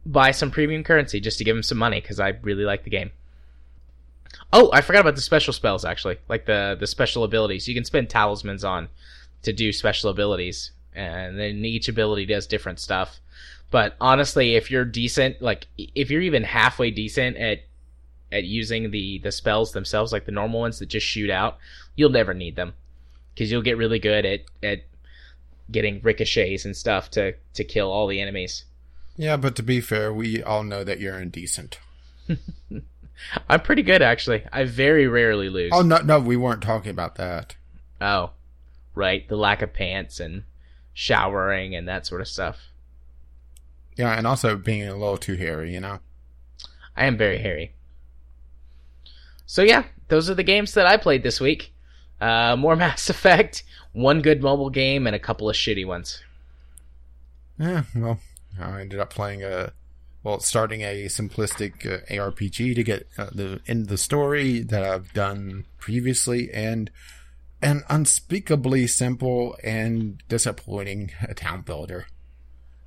buy 0.07 0.31
some 0.31 0.51
premium 0.51 0.85
currency 0.85 1.21
just 1.21 1.39
to 1.39 1.45
give 1.45 1.57
him 1.57 1.63
some 1.63 1.79
money 1.79 2.01
cuz 2.01 2.19
I 2.19 2.29
really 2.43 2.65
like 2.65 2.85
the 2.85 2.91
game. 2.91 3.11
Oh, 4.53 4.71
I 4.73 4.81
forgot 4.81 5.01
about 5.01 5.17
the 5.17 5.21
special 5.21 5.53
spells 5.53 5.85
actually, 5.85 6.19
like 6.29 6.47
the 6.47 6.77
the 6.79 6.87
special 6.87 7.25
abilities. 7.25 7.69
You 7.69 7.75
can 7.75 7.85
spend 7.85 8.11
talismans 8.11 8.65
on 8.65 8.89
to 9.43 9.53
do 9.53 9.73
special 9.73 10.11
abilities, 10.11 10.73
and 10.95 11.39
then 11.39 11.65
each 11.65 11.89
ability 11.89 12.27
does 12.27 12.47
different 12.47 12.81
stuff. 12.81 13.21
But 13.71 13.95
honestly, 14.01 14.57
if 14.57 14.71
you're 14.71 14.85
decent, 14.85 15.41
like 15.41 15.67
if 15.79 16.11
you're 16.11 16.23
even 16.23 16.43
halfway 16.43 16.91
decent 16.91 17.37
at 17.37 17.61
at 18.33 18.45
using 18.45 18.91
the 18.91 19.19
the 19.19 19.33
spells 19.33 19.73
themselves, 19.73 20.13
like 20.13 20.25
the 20.25 20.33
normal 20.33 20.61
ones 20.61 20.79
that 20.79 20.87
just 20.87 21.07
shoot 21.07 21.31
out, 21.31 21.59
you'll 21.95 22.11
never 22.11 22.35
need 22.35 22.57
them 22.57 22.75
because 23.35 23.51
you'll 23.51 23.63
get 23.63 23.77
really 23.77 23.99
good 23.99 24.27
at 24.27 24.41
at 24.63 24.83
getting 25.71 26.01
ricochets 26.03 26.65
and 26.65 26.77
stuff 26.77 27.11
to 27.13 27.35
to 27.55 27.65
kill 27.65 27.91
all 27.91 28.07
the 28.07 28.21
enemies. 28.21 28.65
Yeah, 29.17 29.37
but 29.37 29.57
to 29.57 29.63
be 29.63 29.81
fair, 29.81 30.13
we 30.13 30.43
all 30.43 30.63
know 30.63 30.85
that 30.85 31.01
you're 31.01 31.19
indecent. 31.19 31.79
I'm 33.49 33.61
pretty 33.61 33.83
good 33.83 34.03
actually. 34.03 34.45
I 34.53 34.65
very 34.65 35.07
rarely 35.07 35.49
lose. 35.49 35.73
Oh 35.75 35.83
no, 35.83 35.99
no, 35.99 36.19
we 36.21 36.37
weren't 36.37 36.63
talking 36.63 36.91
about 36.91 37.17
that. 37.17 37.57
Oh, 38.01 38.31
right. 38.95 39.29
The 39.29 39.37
lack 39.37 39.63
of 39.63 39.73
pants 39.73 40.21
and 40.21 40.45
showering 40.95 41.75
and 41.75 41.87
that 41.89 42.07
sort 42.07 42.21
of 42.21 42.29
stuff. 42.29 42.59
Yeah, 43.97 44.17
and 44.17 44.27
also 44.27 44.57
being 44.57 44.89
a 44.89 44.97
little 44.97 45.19
too 45.19 45.35
hairy, 45.35 45.75
you 45.75 45.81
know. 45.81 45.99
I 46.97 47.07
am 47.07 47.17
very 47.17 47.39
hairy. 47.39 47.75
So 49.47 49.63
yeah, 49.63 49.85
those 50.09 50.31
are 50.31 50.35
the 50.35 50.43
games 50.43 50.75
that 50.75 50.87
I 50.87 50.97
played 50.97 51.23
this 51.23 51.41
week. 51.41 51.75
Uh, 52.21 52.57
more 52.57 52.77
Mass 52.77 53.11
Effect, 53.11 53.63
one 53.93 54.23
good 54.23 54.43
mobile 54.43 54.71
game, 54.71 55.07
and 55.07 55.17
a 55.17 55.21
couple 55.21 55.49
of 55.49 55.57
shitty 55.57 55.87
ones. 55.87 56.23
Yeah, 57.59 57.83
well, 57.95 58.19
I 58.59 58.81
ended 58.81 59.01
up 59.01 59.11
playing 59.11 59.43
a 59.45 59.73
well, 60.23 60.41
starting 60.41 60.83
a 60.83 61.07
simplistic 61.07 61.87
uh, 61.87 62.05
ARPG 62.13 62.75
to 62.75 62.83
get 62.83 63.09
uh, 63.17 63.31
the 63.33 63.61
end 63.67 63.83
of 63.83 63.89
the 63.89 63.99
story 63.99 64.61
that 64.61 64.83
I've 64.83 65.13
done 65.13 65.65
previously, 65.79 66.51
and 66.53 66.91
an 67.63 67.83
unspeakably 67.89 68.87
simple 68.87 69.57
and 69.63 70.23
disappointing 70.29 71.13
town 71.37 71.63
builder. 71.63 72.07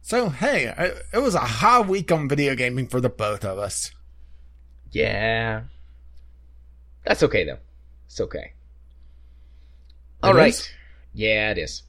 So 0.01 0.29
hey, 0.29 0.69
I, 0.69 1.17
it 1.17 1.21
was 1.21 1.35
a 1.35 1.39
high 1.39 1.81
week 1.81 2.11
on 2.11 2.27
video 2.27 2.55
gaming 2.55 2.87
for 2.87 2.99
the 2.99 3.09
both 3.09 3.45
of 3.45 3.57
us. 3.57 3.91
Yeah, 4.91 5.63
that's 7.05 7.23
okay 7.23 7.45
though. 7.45 7.59
It's 8.07 8.21
okay. 8.21 8.53
All 10.21 10.33
right. 10.33 10.49
is? 10.49 10.69
Yeah, 11.14 11.51
it 11.51 11.57
is. 11.57 11.84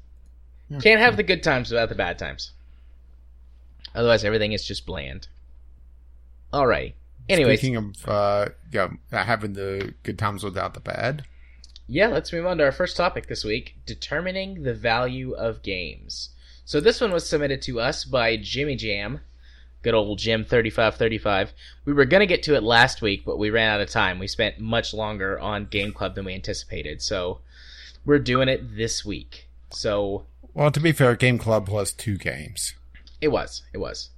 Can't 0.80 1.00
have 1.00 1.16
the 1.16 1.22
good 1.22 1.42
times 1.42 1.70
without 1.70 1.88
the 1.88 1.94
bad 1.94 2.18
times. 2.18 2.52
Otherwise, 3.94 4.24
everything 4.24 4.52
is 4.52 4.64
just 4.64 4.86
bland. 4.86 5.28
All 6.52 6.66
right. 6.66 6.94
Anyway, 7.28 7.56
Speaking 7.56 7.76
of 7.76 8.08
uh, 8.08 8.48
yeah, 8.72 8.88
having 9.10 9.54
the 9.54 9.94
good 10.02 10.18
times 10.18 10.44
without 10.44 10.74
the 10.74 10.80
bad. 10.80 11.24
Yeah, 11.86 12.08
let's 12.08 12.32
move 12.32 12.46
on 12.46 12.58
to 12.58 12.64
our 12.64 12.72
first 12.72 12.96
topic 12.96 13.26
this 13.26 13.44
week 13.44 13.76
determining 13.86 14.62
the 14.62 14.74
value 14.74 15.32
of 15.32 15.62
games. 15.62 16.30
So, 16.64 16.80
this 16.80 17.00
one 17.00 17.12
was 17.12 17.28
submitted 17.28 17.60
to 17.62 17.80
us 17.80 18.04
by 18.04 18.36
Jimmy 18.36 18.76
Jam. 18.76 19.20
Good 19.82 19.94
old 19.94 20.18
Jim3535. 20.18 21.50
We 21.84 21.92
were 21.92 22.06
going 22.06 22.20
to 22.20 22.26
get 22.26 22.42
to 22.44 22.54
it 22.54 22.62
last 22.62 23.02
week, 23.02 23.24
but 23.26 23.38
we 23.38 23.50
ran 23.50 23.70
out 23.70 23.82
of 23.82 23.90
time. 23.90 24.18
We 24.18 24.28
spent 24.28 24.58
much 24.58 24.94
longer 24.94 25.38
on 25.38 25.66
Game 25.66 25.92
Club 25.92 26.14
than 26.14 26.24
we 26.24 26.34
anticipated. 26.34 27.02
So, 27.02 27.40
we're 28.04 28.18
doing 28.18 28.48
it 28.48 28.76
this 28.76 29.04
week. 29.04 29.48
So, 29.70 30.26
Well, 30.52 30.70
to 30.70 30.80
be 30.80 30.92
fair, 30.92 31.14
Game 31.16 31.38
Club 31.38 31.68
was 31.68 31.92
two 31.92 32.16
games. 32.16 32.74
it 33.20 33.28
was. 33.28 33.62
It 33.72 33.78
was. 33.78 34.10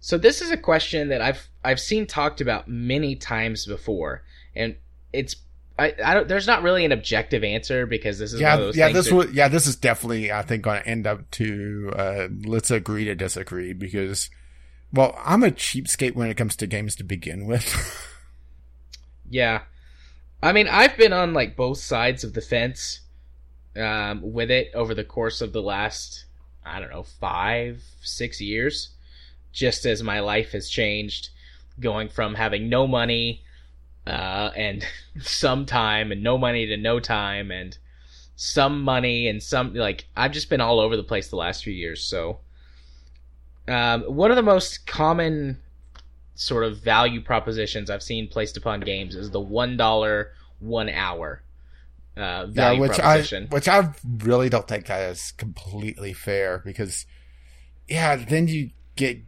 So 0.00 0.18
this 0.18 0.40
is 0.42 0.50
a 0.50 0.56
question 0.56 1.08
that 1.08 1.20
I've 1.22 1.48
I've 1.64 1.80
seen 1.80 2.06
talked 2.06 2.40
about 2.40 2.68
many 2.68 3.16
times 3.16 3.64
before, 3.66 4.22
and 4.54 4.76
it's 5.12 5.36
I, 5.78 5.94
I 6.04 6.14
don't. 6.14 6.28
There's 6.28 6.46
not 6.46 6.62
really 6.62 6.84
an 6.84 6.92
objective 6.92 7.42
answer 7.42 7.86
because 7.86 8.18
this 8.18 8.32
is 8.32 8.40
one 8.40 8.42
Yeah, 8.42 8.54
of 8.54 8.60
those 8.60 8.76
yeah. 8.76 8.84
things 8.86 8.96
This 8.98 9.08
that- 9.08 9.14
was 9.14 9.32
yeah. 9.32 9.48
This 9.48 9.66
is 9.66 9.76
definitely 9.76 10.30
I 10.30 10.42
think 10.42 10.62
going 10.62 10.82
to 10.82 10.86
end 10.88 11.06
up 11.06 11.30
to 11.32 11.92
uh, 11.96 12.28
let's 12.44 12.70
agree 12.70 13.06
to 13.06 13.14
disagree 13.14 13.72
because 13.72 14.28
well, 14.92 15.18
I'm 15.24 15.42
a 15.42 15.50
cheapskate 15.50 16.14
when 16.14 16.28
it 16.28 16.36
comes 16.36 16.54
to 16.56 16.66
games 16.66 16.94
to 16.96 17.04
begin 17.04 17.46
with. 17.46 17.64
Yeah. 19.30 19.62
I 20.44 20.52
mean, 20.52 20.68
I've 20.68 20.98
been 20.98 21.14
on 21.14 21.32
like 21.32 21.56
both 21.56 21.78
sides 21.78 22.22
of 22.22 22.34
the 22.34 22.42
fence 22.42 23.00
um, 23.80 24.20
with 24.22 24.50
it 24.50 24.70
over 24.74 24.94
the 24.94 25.02
course 25.02 25.40
of 25.40 25.54
the 25.54 25.62
last, 25.62 26.26
I 26.66 26.80
don't 26.80 26.90
know, 26.90 27.04
five, 27.04 27.82
six 28.02 28.42
years, 28.42 28.90
just 29.52 29.86
as 29.86 30.02
my 30.02 30.20
life 30.20 30.52
has 30.52 30.68
changed, 30.68 31.30
going 31.80 32.10
from 32.10 32.34
having 32.34 32.68
no 32.68 32.86
money 32.86 33.42
uh, 34.06 34.50
and 34.54 34.86
some 35.22 35.64
time 35.64 36.12
and 36.12 36.22
no 36.22 36.36
money 36.36 36.66
to 36.66 36.76
no 36.76 37.00
time 37.00 37.50
and 37.50 37.78
some 38.36 38.82
money 38.82 39.26
and 39.28 39.42
some, 39.42 39.72
like, 39.72 40.08
I've 40.14 40.32
just 40.32 40.50
been 40.50 40.60
all 40.60 40.78
over 40.78 40.94
the 40.94 41.02
place 41.02 41.28
the 41.28 41.36
last 41.36 41.64
few 41.64 41.72
years. 41.72 42.04
So, 42.04 42.40
um, 43.66 44.02
one 44.02 44.30
of 44.30 44.36
the 44.36 44.42
most 44.42 44.86
common 44.86 45.62
sort 46.34 46.64
of 46.64 46.78
value 46.78 47.22
propositions 47.22 47.90
I've 47.90 48.02
seen 48.02 48.28
placed 48.28 48.56
upon 48.56 48.80
games 48.80 49.14
is 49.14 49.30
the 49.30 49.40
one 49.40 49.76
dollar 49.76 50.32
one 50.58 50.88
hour 50.88 51.42
uh, 52.16 52.20
yeah, 52.20 52.46
value 52.46 52.80
which 52.80 52.92
I 52.92 53.02
proposition. 53.02 53.46
which 53.48 53.68
I 53.68 53.92
really 54.18 54.48
don't 54.48 54.68
think 54.68 54.86
that 54.86 55.10
is 55.10 55.32
completely 55.32 56.12
fair 56.12 56.62
because 56.64 57.06
yeah, 57.88 58.16
then 58.16 58.48
you 58.48 58.70
get 58.96 59.18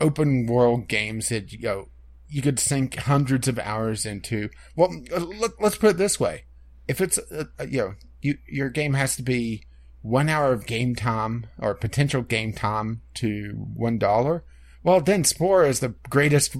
open 0.00 0.46
world 0.46 0.88
games 0.88 1.28
that 1.28 1.52
you 1.52 1.60
know 1.60 1.88
you 2.28 2.42
could 2.42 2.58
sink 2.58 2.96
hundreds 2.96 3.48
of 3.48 3.58
hours 3.58 4.06
into. 4.06 4.48
Well, 4.74 4.90
let, 5.10 5.60
let's 5.60 5.76
put 5.76 5.90
it 5.90 5.96
this 5.98 6.18
way: 6.18 6.44
if 6.88 7.00
it's 7.00 7.18
uh, 7.18 7.44
uh, 7.58 7.64
you 7.64 7.78
know 7.78 7.94
you 8.20 8.38
your 8.48 8.70
game 8.70 8.94
has 8.94 9.16
to 9.16 9.22
be 9.22 9.64
one 10.00 10.28
hour 10.28 10.52
of 10.52 10.66
game 10.66 10.94
time 10.94 11.46
or 11.58 11.74
potential 11.74 12.22
game 12.22 12.52
time 12.52 13.02
to 13.14 13.50
one 13.74 13.98
dollar. 13.98 14.44
Well, 14.82 15.00
then 15.00 15.24
Spore 15.24 15.64
is 15.64 15.80
the 15.80 15.94
greatest. 16.10 16.56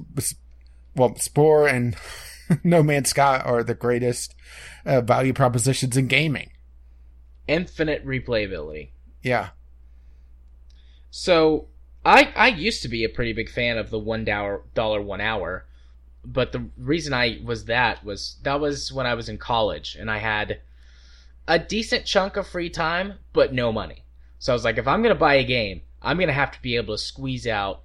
Well, 0.94 1.16
Spore 1.16 1.66
and 1.66 1.96
No 2.64 2.82
Man's 2.82 3.10
Sky 3.10 3.38
are 3.38 3.62
the 3.64 3.74
greatest 3.74 4.34
uh, 4.84 5.00
value 5.00 5.32
propositions 5.32 5.96
in 5.96 6.06
gaming. 6.06 6.50
Infinite 7.48 8.06
replayability. 8.06 8.90
Yeah, 9.22 9.50
So 11.10 11.68
I 12.04 12.32
I 12.34 12.48
used 12.48 12.82
to 12.82 12.88
be 12.88 13.04
a 13.04 13.08
pretty 13.08 13.32
big 13.32 13.48
fan 13.50 13.78
of 13.78 13.90
the 13.90 13.98
one 13.98 14.24
dollar 14.24 14.62
dollar 14.74 15.00
one 15.00 15.20
hour, 15.20 15.66
but 16.24 16.52
the 16.52 16.68
reason 16.76 17.12
I 17.12 17.40
was 17.44 17.66
that 17.66 18.04
was 18.04 18.38
that 18.42 18.60
was 18.60 18.92
when 18.92 19.06
I 19.06 19.14
was 19.14 19.28
in 19.28 19.38
college 19.38 19.96
and 19.98 20.10
I 20.10 20.18
had 20.18 20.60
a 21.46 21.58
decent 21.58 22.06
chunk 22.06 22.36
of 22.36 22.46
free 22.46 22.70
time 22.70 23.14
but 23.32 23.52
no 23.52 23.72
money. 23.72 24.04
So 24.38 24.52
I 24.52 24.54
was 24.54 24.64
like, 24.64 24.78
if 24.78 24.88
I'm 24.88 25.02
gonna 25.02 25.14
buy 25.14 25.34
a 25.34 25.44
game, 25.44 25.82
I'm 26.00 26.18
gonna 26.18 26.32
have 26.32 26.52
to 26.52 26.62
be 26.62 26.76
able 26.76 26.96
to 26.96 27.02
squeeze 27.02 27.46
out 27.46 27.82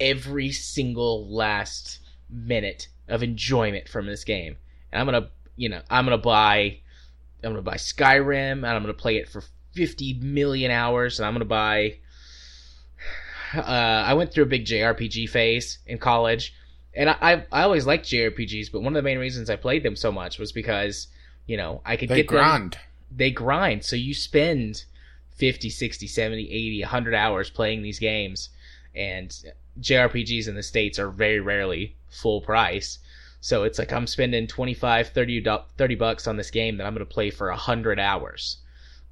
every 0.00 0.52
single 0.52 1.28
last 1.28 2.00
minute 2.30 2.88
of 3.08 3.22
enjoyment 3.22 3.88
from 3.88 4.06
this 4.06 4.24
game. 4.24 4.56
And 4.92 5.00
I'm 5.00 5.06
gonna 5.06 5.30
you 5.56 5.68
know 5.68 5.80
I'm 5.90 6.04
gonna 6.04 6.18
buy 6.18 6.78
I'm 7.42 7.52
gonna 7.52 7.62
buy 7.62 7.76
Skyrim 7.76 8.58
and 8.58 8.66
I'm 8.66 8.82
gonna 8.82 8.94
play 8.94 9.16
it 9.16 9.28
for 9.28 9.42
50 9.74 10.14
million 10.14 10.70
hours 10.70 11.18
and 11.18 11.26
I'm 11.26 11.34
gonna 11.34 11.44
buy 11.44 11.98
uh, 13.54 13.60
I 13.60 14.14
went 14.14 14.32
through 14.32 14.44
a 14.44 14.48
big 14.48 14.64
JRPG 14.64 15.28
phase 15.28 15.78
in 15.86 15.98
college, 15.98 16.54
and 16.94 17.10
I, 17.10 17.16
I 17.20 17.46
I 17.52 17.62
always 17.62 17.86
liked 17.86 18.06
JRPGs, 18.06 18.70
but 18.72 18.80
one 18.80 18.94
of 18.94 19.02
the 19.02 19.02
main 19.02 19.18
reasons 19.18 19.50
I 19.50 19.56
played 19.56 19.82
them 19.82 19.96
so 19.96 20.12
much 20.12 20.38
was 20.38 20.52
because 20.52 21.08
you 21.46 21.56
know 21.56 21.80
I 21.84 21.96
could 21.96 22.08
they 22.08 22.16
get 22.16 22.28
them. 22.28 22.36
They 22.36 22.40
grind. 22.42 22.78
They 23.10 23.30
grind, 23.30 23.84
so 23.84 23.96
you 23.96 24.12
spend 24.12 24.84
50, 25.36 25.70
60, 25.70 26.06
70, 26.06 26.42
80, 26.50 26.82
100 26.82 27.14
hours 27.14 27.48
playing 27.48 27.82
these 27.82 27.98
games, 27.98 28.50
and 28.94 29.34
JRPGs 29.80 30.48
in 30.48 30.54
the 30.54 30.62
states 30.62 30.98
are 30.98 31.10
very 31.10 31.40
rarely 31.40 31.96
full 32.08 32.40
price. 32.40 32.98
So 33.40 33.62
it's 33.62 33.78
like 33.78 33.92
I'm 33.92 34.06
spending 34.06 34.46
25, 34.46 35.08
30, 35.08 35.46
30 35.76 35.94
bucks 35.94 36.26
on 36.26 36.36
this 36.36 36.50
game 36.50 36.76
that 36.76 36.86
I'm 36.86 36.94
going 36.94 37.06
to 37.06 37.12
play 37.12 37.30
for 37.30 37.48
100 37.48 37.98
hours. 37.98 38.58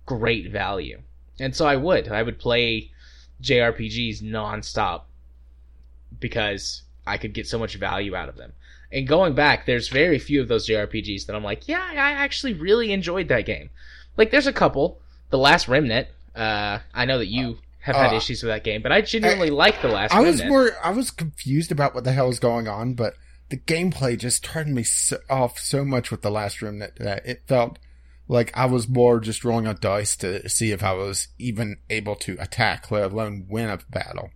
Great 0.05 0.51
value. 0.51 1.01
And 1.39 1.55
so 1.55 1.67
I 1.67 1.77
would. 1.77 2.09
I 2.09 2.23
would 2.23 2.39
play 2.39 2.91
JRPGs 3.43 4.23
nonstop 4.23 5.03
because 6.19 6.83
I 7.07 7.19
could 7.19 7.35
get 7.35 7.47
so 7.47 7.59
much 7.59 7.77
value 7.77 8.17
out 8.17 8.29
of 8.29 8.37
them. 8.37 8.53
And 8.93 9.07
going 9.07 9.35
back, 9.35 9.67
there's 9.67 9.89
very 9.89 10.19
few 10.19 10.41
of 10.41 10.49
those 10.49 10.69
JRPGs 10.69 11.27
that 11.27 11.37
I'm 11.37 11.45
like, 11.45 11.69
yeah, 11.69 11.91
I 11.93 12.13
actually 12.13 12.55
really 12.55 12.93
enjoyed 12.93 13.29
that 13.29 13.47
game. 13.47 13.71
Like, 14.17 14.31
there's 14.31 14.47
a 14.47 14.53
couple. 14.53 15.01
The 15.31 15.39
Last 15.39 15.69
Remnant. 15.69 16.09
Uh, 16.35 16.79
I 16.95 17.05
know 17.05 17.19
that 17.19 17.27
you 17.27 17.59
have 17.87 17.97
had 17.97 18.13
Uh, 18.13 18.17
issues 18.17 18.43
with 18.43 18.51
that 18.51 18.65
game, 18.65 18.83
but 18.83 18.91
I 18.91 19.01
genuinely 19.01 19.51
like 19.51 19.81
the 19.81 19.89
last. 19.89 20.13
I 20.13 20.21
was 20.21 20.45
more, 20.45 20.73
I 20.83 20.91
was 20.91 21.11
confused 21.11 21.71
about 21.71 21.95
what 21.95 22.05
the 22.05 22.13
hell 22.13 22.27
was 22.27 22.41
going 22.41 22.67
on, 22.67 22.95
but 22.95 23.15
the 23.49 23.57
gameplay 23.57 24.19
just 24.19 24.43
turned 24.43 24.75
me 24.75 24.83
so, 24.83 25.19
off 25.31 25.59
so 25.59 25.85
much 25.85 26.11
with 26.11 26.23
the 26.23 26.31
last 26.31 26.61
remnant 26.61 26.97
that 26.97 27.25
it 27.25 27.45
felt 27.47 27.79
like 28.27 28.51
I 28.57 28.67
was 28.67 28.89
more 28.89 29.21
just 29.21 29.45
rolling 29.45 29.69
a 29.69 29.75
dice 29.75 30.17
to 30.17 30.49
see 30.49 30.73
if 30.73 30.83
I 30.83 30.95
was 30.95 31.29
even 31.39 31.77
able 31.89 32.17
to 32.17 32.37
attack, 32.41 32.91
let 32.91 33.13
alone 33.13 33.47
win 33.49 33.71
a 33.71 33.79
battle. 33.89 34.31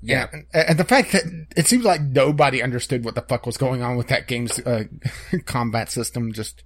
Yeah. 0.00 0.28
And, 0.32 0.46
and 0.54 0.78
the 0.78 0.84
fact 0.84 1.12
that 1.12 1.24
it 1.56 1.66
seems 1.66 1.84
like 1.84 2.00
nobody 2.00 2.62
understood 2.62 3.04
what 3.04 3.14
the 3.14 3.22
fuck 3.22 3.44
was 3.44 3.58
going 3.58 3.82
on 3.82 3.96
with 3.96 4.08
that 4.08 4.26
game's 4.26 4.58
uh, 4.60 4.84
combat 5.44 5.90
system 5.90 6.32
just 6.32 6.64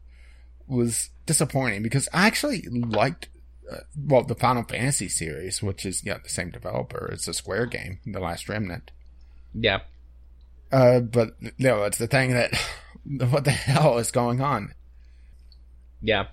was 0.69 1.11
disappointing 1.27 1.83
because 1.83 2.09
I 2.13 2.29
actually 2.29 2.63
liked, 2.71 3.29
uh, 3.71 3.79
well, 3.97 4.25
the 4.25 4.35
Final 4.35 4.63
Fantasy 4.65 5.09
series, 5.09 5.63
which 5.63 5.85
is, 5.87 6.05
yeah, 6.05 6.19
the 6.23 6.29
same 6.29 6.51
developer. 6.51 7.09
It's 7.13 7.29
a 7.29 7.35
Square 7.35 7.67
game, 7.67 7.99
The 8.07 8.21
Last 8.21 8.49
Remnant. 8.49 8.91
Yeah. 9.55 9.81
Uh, 10.71 11.01
but, 11.01 11.37
no, 11.59 11.85
it's 11.85 11.99
the 11.99 12.07
thing 12.07 12.33
that, 12.33 12.55
what 13.31 13.45
the 13.45 13.51
hell 13.51 13.99
is 13.99 14.11
going 14.11 14.41
on? 14.41 14.75
Yeah. 16.01 16.27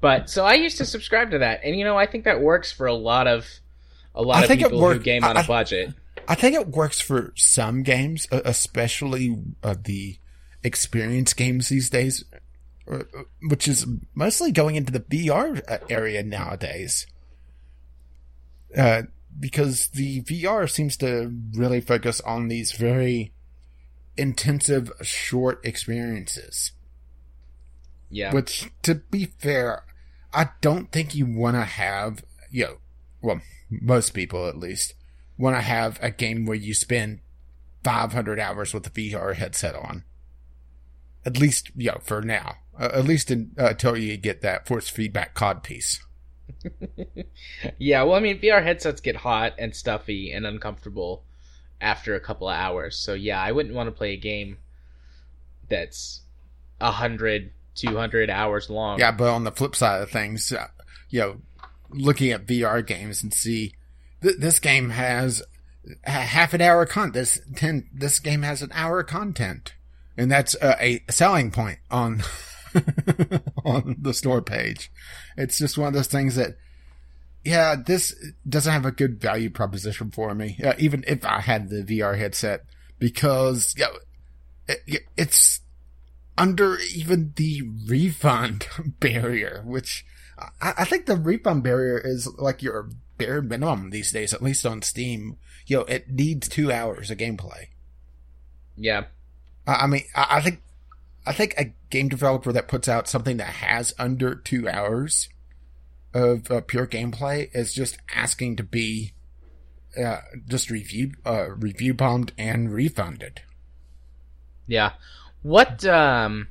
But 0.00 0.30
so 0.30 0.44
I 0.44 0.54
used 0.54 0.78
to 0.78 0.84
subscribe 0.84 1.30
to 1.30 1.38
that, 1.38 1.60
and 1.64 1.76
you 1.76 1.84
know 1.84 1.96
I 1.96 2.06
think 2.06 2.24
that 2.24 2.40
works 2.40 2.70
for 2.70 2.86
a 2.86 2.94
lot 2.94 3.26
of 3.26 3.46
a 4.14 4.22
lot 4.22 4.36
I 4.36 4.42
of 4.42 4.48
think 4.48 4.60
it 4.60 4.64
people 4.64 4.92
who 4.92 4.98
game 4.98 5.24
on 5.24 5.36
a 5.36 5.40
I- 5.40 5.46
budget. 5.46 5.94
I 6.28 6.34
think 6.34 6.54
it 6.56 6.68
works 6.68 7.00
for 7.00 7.32
some 7.36 7.82
games, 7.82 8.26
especially 8.30 9.36
uh, 9.62 9.76
the 9.80 10.18
experience 10.64 11.32
games 11.34 11.68
these 11.68 11.88
days, 11.88 12.24
which 13.42 13.68
is 13.68 13.86
mostly 14.14 14.52
going 14.52 14.76
into 14.76 14.92
the 14.92 15.00
VR 15.00 15.60
uh, 15.68 15.78
area 15.88 16.22
nowadays. 16.22 17.06
Uh, 18.76 19.02
because 19.38 19.88
the 19.88 20.22
VR 20.22 20.70
seems 20.70 20.96
to 20.98 21.32
really 21.54 21.80
focus 21.80 22.20
on 22.22 22.48
these 22.48 22.72
very 22.72 23.32
intensive, 24.16 24.90
short 25.02 25.64
experiences. 25.64 26.72
Yeah. 28.10 28.32
Which, 28.32 28.70
to 28.82 28.96
be 28.96 29.26
fair, 29.38 29.84
I 30.32 30.50
don't 30.60 30.90
think 30.92 31.14
you 31.14 31.26
want 31.26 31.56
to 31.56 31.64
have, 31.64 32.24
you 32.50 32.64
know, 32.64 32.76
well, 33.20 33.40
most 33.68 34.14
people 34.14 34.48
at 34.48 34.58
least, 34.58 34.94
want 35.36 35.56
to 35.56 35.62
have 35.62 35.98
a 36.00 36.10
game 36.10 36.46
where 36.46 36.56
you 36.56 36.72
spend 36.72 37.20
500 37.84 38.40
hours 38.40 38.72
with 38.72 38.86
a 38.86 38.90
VR 38.90 39.34
headset 39.34 39.74
on. 39.74 40.04
At 41.24 41.38
least, 41.38 41.70
you 41.76 41.90
know, 41.90 42.00
for 42.02 42.22
now. 42.22 42.56
Uh, 42.78 42.90
at 42.92 43.04
least 43.04 43.30
in, 43.30 43.52
uh, 43.58 43.68
until 43.68 43.96
you 43.96 44.16
get 44.16 44.42
that 44.42 44.66
force 44.66 44.88
feedback 44.88 45.34
COD 45.34 45.62
piece. 45.62 46.04
yeah, 47.78 48.02
well 48.02 48.14
I 48.14 48.20
mean 48.20 48.38
VR 48.40 48.62
headsets 48.62 49.00
get 49.00 49.16
hot 49.16 49.54
and 49.58 49.74
stuffy 49.74 50.32
and 50.32 50.46
uncomfortable 50.46 51.24
after 51.80 52.14
a 52.14 52.20
couple 52.20 52.48
of 52.48 52.56
hours. 52.56 52.98
So 52.98 53.14
yeah, 53.14 53.40
I 53.40 53.52
wouldn't 53.52 53.74
want 53.74 53.88
to 53.88 53.92
play 53.92 54.12
a 54.12 54.16
game 54.16 54.58
that's 55.68 56.22
a 56.80 56.90
hundred, 56.90 57.52
two 57.74 57.96
hundred 57.96 58.30
hours 58.30 58.70
long. 58.70 58.98
Yeah, 58.98 59.12
but 59.12 59.30
on 59.30 59.44
the 59.44 59.52
flip 59.52 59.74
side 59.74 60.02
of 60.02 60.10
things, 60.10 60.52
uh, 60.52 60.68
you 61.08 61.20
know, 61.20 61.36
looking 61.90 62.30
at 62.30 62.46
VR 62.46 62.86
games 62.86 63.22
and 63.22 63.32
see 63.32 63.74
th- 64.22 64.36
this 64.38 64.58
game 64.58 64.90
has 64.90 65.42
a 66.04 66.10
half 66.10 66.54
an 66.54 66.60
hour 66.60 66.82
of 66.82 66.88
content. 66.88 67.14
This 67.14 67.40
ten, 67.54 67.88
this 67.92 68.18
game 68.18 68.42
has 68.42 68.62
an 68.62 68.70
hour 68.72 69.00
of 69.00 69.06
content, 69.06 69.74
and 70.16 70.30
that's 70.30 70.54
uh, 70.56 70.76
a 70.80 71.02
selling 71.10 71.50
point 71.50 71.78
on 71.90 72.22
on 73.64 73.96
the 73.98 74.14
store 74.14 74.42
page. 74.42 74.90
It's 75.36 75.58
just 75.58 75.78
one 75.78 75.88
of 75.88 75.94
those 75.94 76.06
things 76.06 76.36
that, 76.36 76.56
yeah, 77.44 77.76
this 77.76 78.14
doesn't 78.48 78.72
have 78.72 78.86
a 78.86 78.92
good 78.92 79.20
value 79.20 79.50
proposition 79.50 80.10
for 80.10 80.34
me, 80.34 80.58
uh, 80.64 80.74
even 80.78 81.04
if 81.06 81.24
I 81.24 81.40
had 81.40 81.68
the 81.68 81.82
VR 81.82 82.18
headset, 82.18 82.64
because 82.98 83.74
know, 83.78 83.98
it, 84.68 85.02
it's 85.16 85.60
under 86.38 86.78
even 86.94 87.32
the 87.36 87.62
refund 87.86 88.66
barrier, 89.00 89.62
which 89.64 90.04
I, 90.60 90.74
I 90.78 90.84
think 90.84 91.06
the 91.06 91.16
refund 91.16 91.62
barrier 91.62 91.98
is 91.98 92.28
like 92.38 92.62
your 92.62 92.90
bare 93.18 93.42
minimum 93.42 93.90
these 93.90 94.12
days, 94.12 94.34
at 94.34 94.42
least 94.42 94.66
on 94.66 94.82
Steam. 94.82 95.36
You 95.66 95.78
know, 95.78 95.84
it 95.84 96.10
needs 96.10 96.48
two 96.48 96.70
hours 96.70 97.10
of 97.10 97.18
gameplay. 97.18 97.68
Yeah. 98.76 99.04
I, 99.66 99.74
I 99.74 99.86
mean, 99.86 100.04
I, 100.14 100.26
I 100.30 100.40
think, 100.40 100.62
I 101.26 101.32
think 101.32 101.54
a 101.58 101.72
game 101.90 102.08
developer 102.08 102.52
that 102.52 102.68
puts 102.68 102.88
out 102.88 103.08
something 103.08 103.36
that 103.36 103.46
has 103.46 103.94
under 103.98 104.34
two 104.34 104.68
hours 104.68 105.28
of 106.14 106.50
uh, 106.50 106.60
pure 106.62 106.86
gameplay 106.86 107.48
is 107.52 107.74
just 107.74 107.98
asking 108.14 108.56
to 108.56 108.62
be, 108.62 109.12
uh, 110.02 110.18
just 110.48 110.70
review, 110.70 111.12
uh, 111.24 111.50
review 111.50 111.94
bombed 111.94 112.32
and 112.38 112.72
refunded. 112.72 113.42
Yeah. 114.66 114.92
What 115.42 115.84
um 115.84 116.48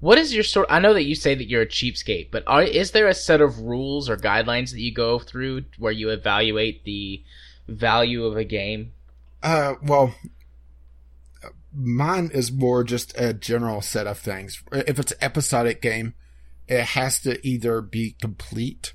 what 0.00 0.18
is 0.18 0.34
your 0.34 0.44
sort 0.44 0.66
I 0.70 0.78
know 0.78 0.94
that 0.94 1.04
you 1.04 1.14
say 1.14 1.34
that 1.34 1.48
you're 1.48 1.62
a 1.62 1.66
cheapskate, 1.66 2.30
but 2.30 2.44
are, 2.46 2.62
is 2.62 2.92
there 2.92 3.08
a 3.08 3.14
set 3.14 3.40
of 3.40 3.60
rules 3.60 4.08
or 4.08 4.16
guidelines 4.16 4.70
that 4.72 4.80
you 4.80 4.92
go 4.92 5.18
through 5.18 5.64
where 5.78 5.92
you 5.92 6.10
evaluate 6.10 6.84
the 6.84 7.22
value 7.66 8.24
of 8.24 8.36
a 8.36 8.44
game? 8.44 8.92
Uh, 9.42 9.74
well, 9.82 10.14
mine 11.78 12.30
is 12.34 12.50
more 12.50 12.84
just 12.84 13.18
a 13.18 13.32
general 13.32 13.80
set 13.80 14.06
of 14.06 14.18
things. 14.18 14.62
If 14.72 14.98
it's 14.98 15.12
an 15.12 15.18
episodic 15.20 15.80
game, 15.80 16.14
it 16.66 16.82
has 16.82 17.20
to 17.20 17.46
either 17.46 17.80
be 17.80 18.16
complete 18.20 18.92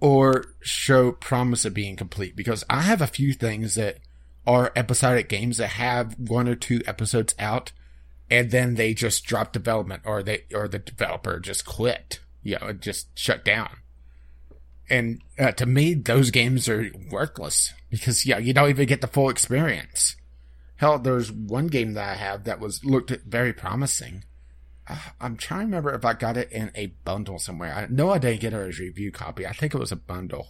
or 0.00 0.44
show 0.60 1.12
promise 1.12 1.64
of 1.64 1.74
being 1.74 1.96
complete 1.96 2.34
because 2.34 2.64
I 2.68 2.82
have 2.82 3.00
a 3.00 3.06
few 3.06 3.32
things 3.32 3.74
that 3.76 3.98
are 4.46 4.72
episodic 4.76 5.28
games 5.28 5.58
that 5.58 5.68
have 5.68 6.18
one 6.18 6.48
or 6.48 6.54
two 6.54 6.82
episodes 6.86 7.34
out 7.38 7.72
and 8.30 8.50
then 8.50 8.74
they 8.74 8.94
just 8.94 9.24
drop 9.24 9.52
development 9.52 10.02
or 10.04 10.22
they 10.22 10.44
or 10.52 10.68
the 10.68 10.78
developer 10.78 11.38
just 11.38 11.64
quit. 11.64 12.20
You 12.42 12.58
know, 12.60 12.72
just 12.72 13.16
shut 13.18 13.44
down. 13.44 13.70
And 14.88 15.20
uh, 15.38 15.52
to 15.52 15.66
me, 15.66 15.94
those 15.94 16.30
games 16.30 16.68
are 16.68 16.90
worthless 17.10 17.72
because 17.90 18.24
yeah, 18.24 18.38
you 18.38 18.52
don't 18.52 18.70
even 18.70 18.86
get 18.86 19.00
the 19.00 19.08
full 19.08 19.28
experience. 19.28 20.16
Hell, 20.76 20.98
there's 20.98 21.32
one 21.32 21.68
game 21.68 21.94
that 21.94 22.08
I 22.08 22.14
have 22.14 22.44
that 22.44 22.60
was 22.60 22.84
looked 22.84 23.10
very 23.26 23.52
promising. 23.52 24.24
Uh, 24.86 24.98
I'm 25.20 25.36
trying 25.36 25.60
to 25.60 25.66
remember 25.66 25.94
if 25.94 26.04
I 26.04 26.12
got 26.12 26.36
it 26.36 26.52
in 26.52 26.70
a 26.74 26.88
bundle 27.04 27.38
somewhere. 27.38 27.74
I 27.74 27.86
know 27.86 28.10
I 28.10 28.18
didn't 28.18 28.40
get 28.40 28.52
it 28.52 28.68
as 28.68 28.78
a 28.78 28.82
review 28.82 29.10
copy. 29.10 29.46
I 29.46 29.52
think 29.52 29.74
it 29.74 29.78
was 29.78 29.92
a 29.92 29.96
bundle. 29.96 30.48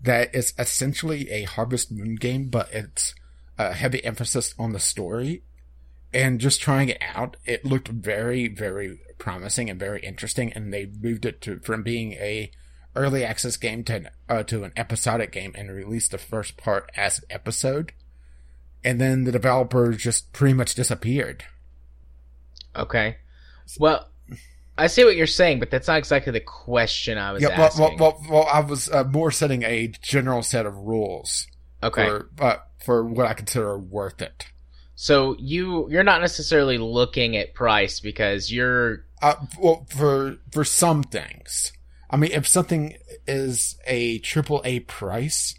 That 0.00 0.34
is 0.34 0.54
essentially 0.58 1.30
a 1.30 1.44
Harvest 1.44 1.92
Moon 1.92 2.16
game, 2.16 2.48
but 2.48 2.72
it's 2.72 3.14
a 3.58 3.72
heavy 3.72 4.04
emphasis 4.04 4.54
on 4.58 4.72
the 4.72 4.80
story. 4.80 5.42
And 6.14 6.40
just 6.40 6.60
trying 6.60 6.88
it 6.88 7.02
out, 7.14 7.36
it 7.44 7.64
looked 7.64 7.88
very, 7.88 8.48
very 8.48 9.00
promising 9.18 9.70
and 9.70 9.78
very 9.78 10.00
interesting. 10.00 10.52
And 10.52 10.72
they 10.72 10.90
moved 11.00 11.24
it 11.24 11.40
to 11.42 11.58
from 11.60 11.82
being 11.82 12.12
a 12.14 12.50
early 12.94 13.24
access 13.24 13.56
game 13.56 13.84
to 13.84 13.94
an, 13.96 14.08
uh, 14.28 14.42
to 14.44 14.64
an 14.64 14.72
episodic 14.76 15.32
game 15.32 15.52
and 15.56 15.70
released 15.70 16.10
the 16.10 16.18
first 16.18 16.56
part 16.56 16.90
as 16.96 17.18
an 17.18 17.24
episode. 17.30 17.92
And 18.84 19.00
then 19.00 19.24
the 19.24 19.32
developer 19.32 19.92
just 19.92 20.32
pretty 20.32 20.54
much 20.54 20.74
disappeared. 20.74 21.44
Okay. 22.74 23.16
Well, 23.78 24.08
I 24.76 24.86
see 24.86 25.04
what 25.04 25.16
you're 25.16 25.26
saying, 25.26 25.60
but 25.60 25.70
that's 25.70 25.86
not 25.86 25.98
exactly 25.98 26.32
the 26.32 26.40
question 26.40 27.18
I 27.18 27.32
was 27.32 27.42
Yeah, 27.42 27.56
well, 27.56 27.66
asking. 27.66 27.82
well, 27.82 27.96
well, 27.98 28.26
well, 28.28 28.48
I 28.52 28.60
was 28.60 28.90
uh, 28.90 29.04
more 29.04 29.30
setting 29.30 29.62
a 29.62 29.88
general 29.88 30.42
set 30.42 30.66
of 30.66 30.76
rules 30.76 31.46
okay. 31.82 32.06
for 32.06 32.28
uh, 32.40 32.56
for 32.84 33.04
what 33.04 33.26
I 33.26 33.34
consider 33.34 33.78
worth 33.78 34.20
it. 34.22 34.46
So 34.94 35.36
you 35.38 35.88
you're 35.90 36.02
not 36.04 36.20
necessarily 36.20 36.78
looking 36.78 37.36
at 37.36 37.54
price 37.54 38.00
because 38.00 38.50
you're 38.52 39.04
Uh, 39.20 39.34
well, 39.60 39.86
for 39.90 40.38
for 40.50 40.64
some 40.64 41.02
things, 41.02 41.72
I 42.10 42.16
mean, 42.16 42.32
if 42.32 42.48
something 42.48 42.96
is 43.26 43.76
a 43.86 44.18
triple 44.18 44.62
A 44.64 44.80
price, 44.80 45.54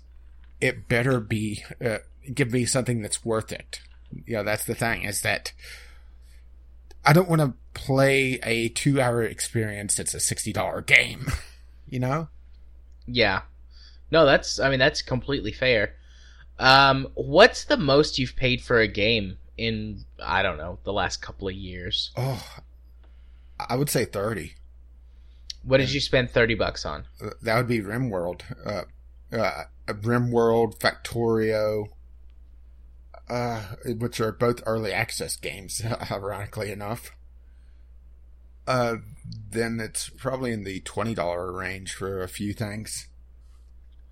it 0.60 0.88
better 0.90 1.20
be 1.20 1.64
uh, 1.84 2.00
give 2.34 2.52
me 2.52 2.66
something 2.66 3.02
that's 3.02 3.26
worth 3.26 3.52
it. 3.52 3.82
You 4.26 4.36
know, 4.36 4.44
that's 4.44 4.66
the 4.66 4.76
thing 4.76 5.04
is 5.04 5.22
that 5.22 5.54
I 7.06 7.14
don't 7.14 7.28
want 7.30 7.42
to 7.42 7.54
play 7.74 8.40
a 8.44 8.70
two 8.70 9.02
hour 9.02 9.24
experience 9.24 9.96
that's 9.96 10.14
a 10.14 10.20
sixty 10.20 10.54
dollar 10.54 10.82
game. 10.82 11.28
You 11.90 12.00
know, 12.00 12.28
yeah. 13.06 13.42
No, 14.10 14.26
that's 14.26 14.60
I 14.60 14.72
mean 14.72 14.80
that's 14.80 15.04
completely 15.04 15.52
fair. 15.52 15.94
Um 16.58 17.08
what's 17.14 17.66
the 17.66 17.78
most 17.78 18.18
you've 18.18 18.36
paid 18.36 18.62
for 18.64 18.80
a 18.80 18.88
game 18.88 19.38
in 19.58 20.04
I 20.20 20.42
don't 20.42 20.58
know, 20.58 20.80
the 20.86 20.94
last 20.94 21.22
couple 21.22 21.48
of 21.48 21.54
years? 21.54 22.10
oh, 22.18 22.44
I 23.60 23.76
would 23.76 23.92
say 23.92 24.06
thirty. 24.06 24.56
What 25.64 25.78
did 25.78 25.94
you 25.94 26.00
spend 26.00 26.32
30 26.32 26.56
bucks 26.56 26.84
on? 26.84 27.06
Uh, 27.24 27.30
that 27.44 27.58
would 27.58 27.68
be 27.68 27.80
RimWorld, 27.80 28.42
uh, 28.66 28.84
uh, 29.38 29.64
RimWorld, 29.88 30.80
Factorio, 30.80 31.90
uh, 33.30 33.62
which 33.98 34.20
are 34.20 34.32
both 34.32 34.62
early 34.66 34.92
access 34.92 35.36
games, 35.36 35.82
ironically 36.12 36.72
enough. 36.72 37.12
Uh, 38.66 38.96
then 39.50 39.80
it's 39.80 40.10
probably 40.10 40.52
in 40.52 40.64
the 40.64 40.80
twenty 40.82 41.14
dollar 41.14 41.52
range 41.52 41.94
for 41.94 42.22
a 42.22 42.28
few 42.28 42.54
things. 42.54 43.08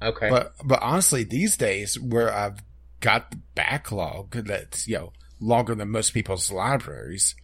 Okay. 0.02 0.30
But 0.30 0.54
but 0.64 0.82
honestly, 0.82 1.24
these 1.24 1.56
days 1.58 2.00
where 2.00 2.34
I've 2.34 2.60
got 3.00 3.32
the 3.32 3.40
backlog 3.56 4.32
that's 4.32 4.88
you 4.88 4.96
know 4.96 5.14
longer 5.40 5.76
than 5.76 5.90
most 5.90 6.14
people's 6.14 6.52
libraries, 6.52 7.36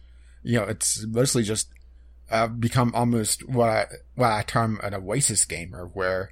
you 0.42 0.58
know, 0.58 0.64
it's 0.64 1.04
mostly 1.06 1.42
just 1.42 1.68
I've 2.30 2.60
become 2.60 2.92
almost 2.94 3.48
what 3.48 3.68
I 3.68 3.86
what 4.14 4.32
I 4.32 4.42
term 4.42 4.80
an 4.82 4.94
oasis 4.94 5.44
gamer, 5.44 5.86
where 5.86 6.30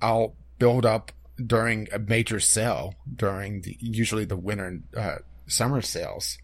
I'll 0.00 0.34
build 0.58 0.86
up 0.86 1.12
during 1.44 1.88
a 1.92 1.98
major 1.98 2.40
sale 2.40 2.94
during 3.14 3.62
the, 3.62 3.76
usually 3.80 4.24
the 4.24 4.36
winter 4.36 4.80
uh, 4.96 5.16
summer 5.46 5.82
sales, 5.82 6.38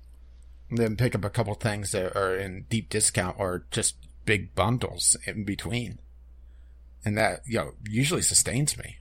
and 0.69 0.79
then 0.79 0.97
pick 0.97 1.15
up 1.15 1.25
a 1.25 1.31
couple 1.31 1.55
things 1.55 1.93
that 1.93 2.17
are 2.17 2.37
in 2.37 2.67
deep 2.69 2.89
discount 2.89 3.37
or 3.39 3.65
just 3.71 3.97
big 4.25 4.55
bundles 4.55 5.17
in 5.27 5.45
between, 5.45 5.99
and 7.05 7.17
that 7.19 7.41
you 7.47 7.59
know 7.59 7.73
usually 7.89 8.23
sustains 8.23 8.77
me. 8.79 8.99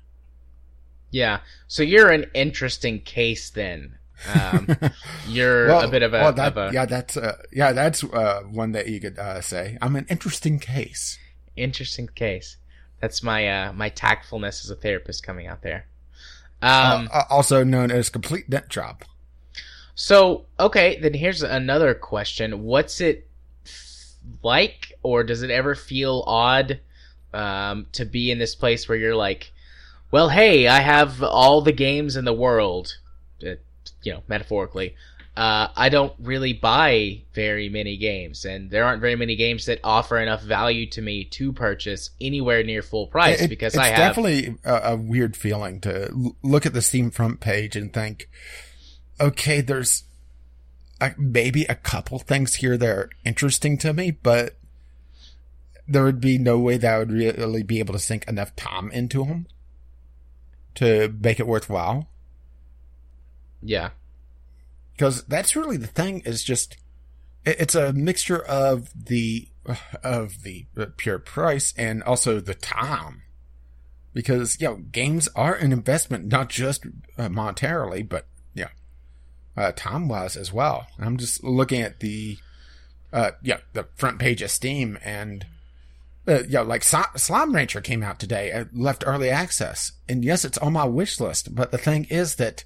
Yeah. 1.12 1.42
So 1.68 1.84
you're 1.84 2.10
an 2.10 2.26
interesting 2.34 3.02
case 3.02 3.50
then. 3.50 3.98
Um, 4.34 4.68
you're 5.28 5.68
Well, 5.68 5.82
a 5.88 5.92
bit 5.92 6.04
of 6.04 6.14
a, 6.14 6.20
well, 6.22 6.34
that- 6.34 6.56
of 6.56 6.70
a 6.70 6.74
yeah, 6.74 6.86
that's 6.86 7.18
uh, 7.18 7.36
yeah, 7.52 7.74
that's 7.74 8.04
uh, 8.04 8.44
one 8.50 8.72
that 8.72 8.88
you 8.88 9.00
could 9.02 9.20
uh, 9.20 9.42
say. 9.42 9.78
I'm 9.82 9.96
an 9.96 10.06
interesting 10.10 10.58
case. 10.60 11.18
interesting 11.56 12.08
case. 12.08 12.58
That's 13.02 13.24
my 13.24 13.48
uh, 13.48 13.74
my 13.74 13.90
tactfulness 13.90 14.64
as 14.64 14.70
a 14.70 14.76
therapist 14.76 15.24
coming 15.24 15.48
out 15.48 15.62
there. 15.62 15.88
Um, 16.62 17.10
uh, 17.12 17.24
also 17.30 17.64
known 17.64 17.90
as 17.92 18.10
complete 18.10 18.48
net 18.48 18.70
job. 18.70 19.04
so 19.96 20.46
okay, 20.60 21.00
then 21.00 21.16
here's 21.16 21.42
another 21.42 21.94
question: 21.94 22.64
What's 22.64 23.02
it 23.02 23.28
like, 24.44 24.94
or 25.04 25.24
does 25.24 25.42
it 25.42 25.50
ever 25.50 25.76
feel 25.76 26.24
odd 26.28 26.80
um, 27.34 27.88
to 27.94 28.06
be 28.06 28.32
in 28.32 28.40
this 28.40 28.56
place 28.56 28.88
where 28.88 28.98
you're 28.98 29.16
like, 29.16 29.52
well, 30.12 30.30
hey, 30.30 30.68
I 30.68 30.82
have 30.82 31.24
all 31.24 31.62
the 31.62 31.72
games 31.72 32.16
in 32.16 32.26
the 32.26 32.34
world, 32.34 32.98
uh, 33.46 33.56
you 34.04 34.14
know, 34.14 34.24
metaphorically. 34.28 34.96
Uh, 35.36 35.70
I 35.78 35.88
don't 35.88 36.14
really 36.20 36.52
buy 36.52 37.22
very 37.34 37.70
many 37.70 37.96
games, 37.96 38.44
and 38.44 38.70
there 38.70 38.84
aren't 38.84 39.00
very 39.00 39.16
many 39.16 39.38
games 39.38 39.66
that 39.68 39.80
offer 39.84 40.20
enough 40.20 40.42
value 40.42 40.86
to 40.88 41.02
me 41.02 41.24
to 41.26 41.54
purchase 41.54 42.10
anywhere 42.20 42.64
near 42.64 42.82
full 42.82 43.08
price 43.08 43.42
It- 43.42 43.50
because 43.50 43.74
it's 43.74 43.82
I 43.82 43.88
have. 43.88 43.98
definitely 43.98 44.58
a, 44.66 44.76
a 44.92 44.96
weird 44.98 45.38
feeling 45.38 45.80
to 45.82 46.34
look 46.44 46.66
at 46.66 46.74
the 46.74 46.82
Steam 46.82 47.12
front 47.12 47.40
page 47.40 47.78
and 47.78 47.94
think, 47.94 48.30
okay, 49.22 49.62
there's 49.62 50.04
uh, 51.00 51.12
maybe 51.18 51.64
a 51.64 51.76
couple 51.76 52.20
things 52.20 52.56
here 52.56 52.78
that 52.78 52.90
are 52.90 53.10
interesting 53.24 53.78
to 53.78 53.94
me, 53.94 54.12
but 54.12 54.58
there 55.88 56.04
would 56.04 56.20
be 56.20 56.38
no 56.38 56.60
way 56.60 56.76
that 56.76 56.94
I 56.94 57.00
would 57.00 57.12
really 57.12 57.64
be 57.64 57.80
able 57.80 57.94
to 57.94 58.00
sink 58.00 58.28
enough 58.28 58.54
time 58.58 58.92
into 58.92 59.24
them 59.26 59.48
to 60.76 61.16
make 61.22 61.40
it 61.40 61.48
worthwhile. 61.48 62.10
yeah, 63.64 63.92
because 65.02 65.24
that's 65.24 65.56
really 65.56 65.78
the 65.78 65.88
thing 65.88 66.22
is 66.26 66.44
just 66.44 66.78
it's 67.44 67.74
a 67.74 67.92
mixture 67.92 68.46
of 68.46 68.92
the 69.08 69.48
of 70.04 70.44
the 70.44 70.68
pure 70.96 71.18
price 71.18 71.74
and 71.76 72.04
also 72.04 72.40
the 72.40 72.54
time 72.54 73.24
because 74.14 74.62
you 74.62 74.68
know 74.68 74.76
games 74.76 75.28
are 75.36 75.56
an 75.56 75.74
investment 75.74 76.28
not 76.28 76.50
just 76.50 76.86
uh, 77.18 77.28
monetarily 77.30 78.08
but 78.08 78.28
yeah 78.54 78.68
uh, 79.58 79.72
time 79.76 80.08
wise 80.08 80.38
as 80.38 80.54
well 80.54 80.86
i'm 81.00 81.18
just 81.18 81.44
looking 81.44 81.82
at 81.82 82.00
the 82.00 82.38
uh 83.12 83.32
yeah 83.42 83.58
the 83.74 83.88
front 83.96 84.20
page 84.20 84.44
of 84.44 84.52
steam 84.52 85.00
and 85.04 85.48
uh, 86.28 86.44
yeah, 86.48 86.62
like 86.62 86.84
Sli- 86.84 87.20
Slime 87.20 87.52
Rancher 87.52 87.82
came 87.82 88.04
out 88.04 88.20
today. 88.20 88.54
I 88.54 88.68
left 88.74 89.04
early 89.08 89.32
access, 89.32 89.94
and 90.08 90.24
yes, 90.24 90.46
it's 90.46 90.60
on 90.60 90.74
my 90.74 90.86
wish 90.86 91.20
list. 91.20 91.56
But 91.56 91.72
the 91.72 91.80
thing 91.80 92.06
is 92.12 92.36
that 92.36 92.64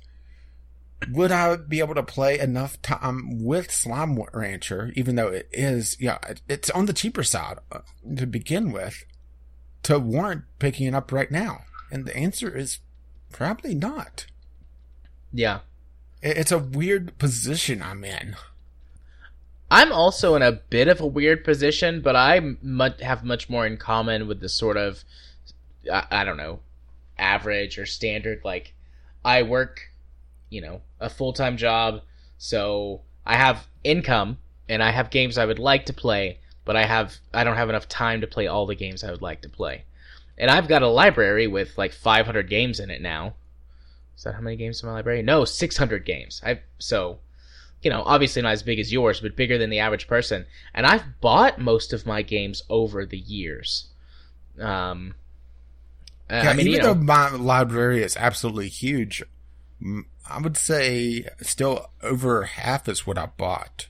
would 1.10 1.32
I 1.32 1.56
be 1.58 1.80
able 1.80 1.96
to 1.96 2.04
play 2.04 2.39
enough 2.39 2.82
time 2.82 3.43
with 3.43 3.72
Slime 3.72 4.18
Rancher, 4.34 4.91
even 4.96 5.16
though 5.16 5.28
it 5.28 5.50
is, 5.52 5.98
yeah, 6.00 6.18
it's 6.48 6.70
on 6.70 6.86
the 6.86 6.93
cheaper 6.93 7.24
side 7.24 7.58
uh, 7.72 7.80
to 8.18 8.26
begin 8.26 8.72
with, 8.72 9.06
to 9.84 10.00
warrant 10.00 10.43
picking 10.60 10.88
it 10.88 10.96
up 10.96 11.12
right 11.12 11.30
now? 11.30 11.60
And 11.91 12.06
the 12.06 12.16
answer 12.16 12.56
is 12.56 12.80
probably 13.32 13.76
not. 13.76 14.26
yeah. 15.32 15.60
It's 16.22 16.52
a 16.52 16.58
weird 16.58 17.20
position 17.20 17.84
I'm 17.84 18.04
in. 18.04 18.36
I'm 19.70 19.91
also 19.91 20.36
in 20.36 20.41
a 20.41 20.54
bit 20.54 20.88
of 20.88 21.00
a 21.00 21.06
weird 21.06 21.43
position, 21.43 22.02
but 22.02 22.16
I 22.16 22.56
have 23.02 23.24
much 23.24 23.48
more 23.50 23.66
in 23.68 23.78
common 23.78 24.28
with 24.28 24.39
the 24.39 24.50
sort 24.50 24.78
of, 24.78 25.04
I, 25.91 26.06
I 26.10 26.24
don't 26.24 26.38
know, 26.38 26.62
average 27.20 27.78
or 27.78 27.86
standard. 27.86 28.41
Like, 28.43 28.74
I 29.24 29.43
work, 29.43 29.91
you 30.50 30.62
know, 30.62 30.82
a 31.00 31.10
full 31.10 31.34
time 31.34 31.58
job, 31.58 32.02
so 32.38 33.02
I 33.26 33.36
have 33.38 33.68
income 33.84 34.38
and 34.70 34.84
I 34.84 34.91
have 34.91 35.10
games 35.10 35.38
I 35.38 35.46
would 35.46 35.60
like 35.60 35.86
to 35.88 35.93
play, 35.93 36.39
but 36.64 36.76
I 36.76 36.86
have 36.86 37.16
I 37.34 37.43
don't 37.43 37.58
have 37.58 37.70
enough 37.70 37.88
time 37.88 38.22
to 38.22 38.28
play 38.28 38.48
all 38.48 38.66
the 38.66 38.76
games 38.76 39.04
I 39.04 39.12
would 39.12 39.22
like 39.22 39.41
to 39.41 39.50
play. 39.50 39.86
And 40.38 40.52
I've 40.52 40.68
got 40.68 40.82
a 40.82 40.88
library 40.88 41.48
with 41.48 41.78
like 41.78 41.93
500 41.93 42.50
games 42.50 42.80
in 42.80 42.89
it 42.89 43.02
now. 43.02 43.36
Is 44.18 44.24
that 44.24 44.36
how 44.36 44.41
many 44.41 44.56
games 44.56 44.82
in 44.82 44.89
my 44.89 44.96
library? 44.96 45.22
No, 45.22 45.46
600 45.46 46.06
games. 46.06 46.41
I 46.46 46.62
so 46.78 47.20
you 47.86 47.91
know, 47.91 48.02
obviously 48.04 48.41
not 48.41 48.54
as 48.54 48.64
big 48.64 48.80
as 48.80 48.91
yours, 48.91 49.22
but 49.22 49.36
bigger 49.36 49.60
than 49.60 49.70
the 49.70 49.78
average 49.78 50.08
person. 50.08 50.48
And 50.74 50.88
I've 50.88 51.04
bought 51.22 51.60
most 51.62 51.93
of 51.93 52.06
my 52.08 52.24
games 52.24 52.64
over 52.68 53.06
the 53.06 53.18
years. 53.18 53.89
Um, 54.60 55.14
uh, 56.28 56.41
Yeah, 56.43 56.50
I 56.50 56.54
mean, 56.54 56.68
even 56.68 56.72
you 56.72 56.78
know, 56.80 56.93
though 56.96 57.02
my 57.02 57.30
library 57.30 58.02
is 58.02 58.18
absolutely 58.18 58.70
huge, 58.70 59.22
I 60.30 60.41
would 60.41 60.57
say 60.57 61.28
still 61.41 61.88
over 62.01 62.43
half 62.43 62.88
is 62.88 63.05
what 63.05 63.17
I 63.17 63.28
bought. 63.28 63.88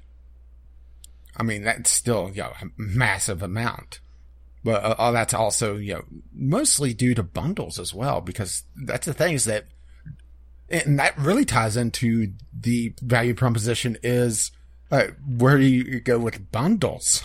I 1.37 1.43
mean, 1.43 1.63
that's 1.63 1.91
still, 1.91 2.29
you 2.29 2.43
know, 2.43 2.53
a 2.61 2.65
massive 2.77 3.41
amount. 3.41 3.99
But 4.63 4.83
uh, 4.83 4.95
uh, 4.97 5.11
that's 5.11 5.33
also, 5.33 5.75
you 5.75 5.93
know, 5.93 6.03
mostly 6.33 6.93
due 6.93 7.13
to 7.13 7.23
bundles 7.23 7.79
as 7.79 7.93
well, 7.93 8.19
because 8.19 8.63
that's 8.75 9.05
the 9.05 9.13
thing 9.13 9.35
is 9.35 9.45
that, 9.45 9.65
and 10.69 10.97
that 10.97 11.17
really 11.17 11.45
ties 11.45 11.77
into 11.77 12.33
the 12.57 12.93
value 13.01 13.35
proposition 13.35 13.97
is, 14.01 14.51
uh, 14.91 15.07
where 15.27 15.57
do 15.57 15.63
you 15.63 15.99
go 15.99 16.17
with 16.17 16.51
bundles? 16.51 17.23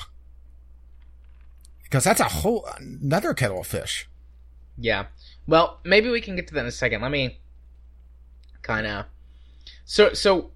Because 1.84 2.04
that's 2.04 2.20
a 2.20 2.24
whole, 2.24 2.68
another 2.78 3.32
kettle 3.32 3.60
of 3.60 3.66
fish. 3.66 4.08
yeah. 4.78 5.06
Well, 5.46 5.80
maybe 5.82 6.10
we 6.10 6.20
can 6.20 6.36
get 6.36 6.46
to 6.48 6.54
that 6.54 6.60
in 6.60 6.66
a 6.66 6.72
second. 6.72 7.02
Let 7.02 7.10
me 7.10 7.40
kind 8.62 8.86
of. 8.86 9.06
So, 9.84 10.12
so 10.12 10.50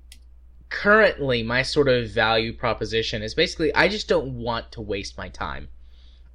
currently, 0.68 1.42
my 1.42 1.62
sort 1.62 1.88
of 1.88 2.10
value 2.10 2.52
proposition 2.52 3.22
is 3.22 3.34
basically 3.34 3.74
I 3.74 3.88
just 3.88 4.08
don't 4.08 4.34
want 4.38 4.72
to 4.72 4.80
waste 4.80 5.16
my 5.16 5.28
time. 5.28 5.68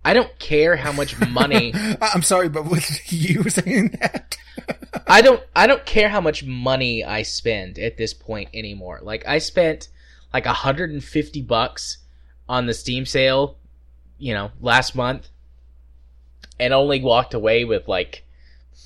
I 0.03 0.13
don't 0.13 0.37
care 0.39 0.77
how 0.77 0.91
much 0.91 1.19
money. 1.29 1.73
I'm 2.01 2.21
sorry, 2.21 2.49
but 2.49 2.65
with 2.65 3.11
you 3.11 3.43
saying 3.49 3.97
that, 3.99 4.37
I 5.07 5.21
don't 5.21 5.43
I 5.55 5.67
don't 5.67 5.85
care 5.85 6.09
how 6.09 6.21
much 6.21 6.43
money 6.43 7.03
I 7.03 7.23
spend 7.23 7.77
at 7.79 7.97
this 7.97 8.13
point 8.13 8.49
anymore. 8.53 8.99
Like 9.01 9.27
I 9.27 9.39
spent 9.39 9.89
like 10.33 10.45
150 10.45 11.41
bucks 11.41 11.97
on 12.47 12.65
the 12.65 12.73
Steam 12.73 13.05
sale, 13.05 13.57
you 14.17 14.33
know, 14.33 14.51
last 14.61 14.95
month 14.95 15.29
and 16.59 16.73
only 16.73 17.01
walked 17.01 17.33
away 17.33 17.63
with 17.63 17.87
like 17.87 18.25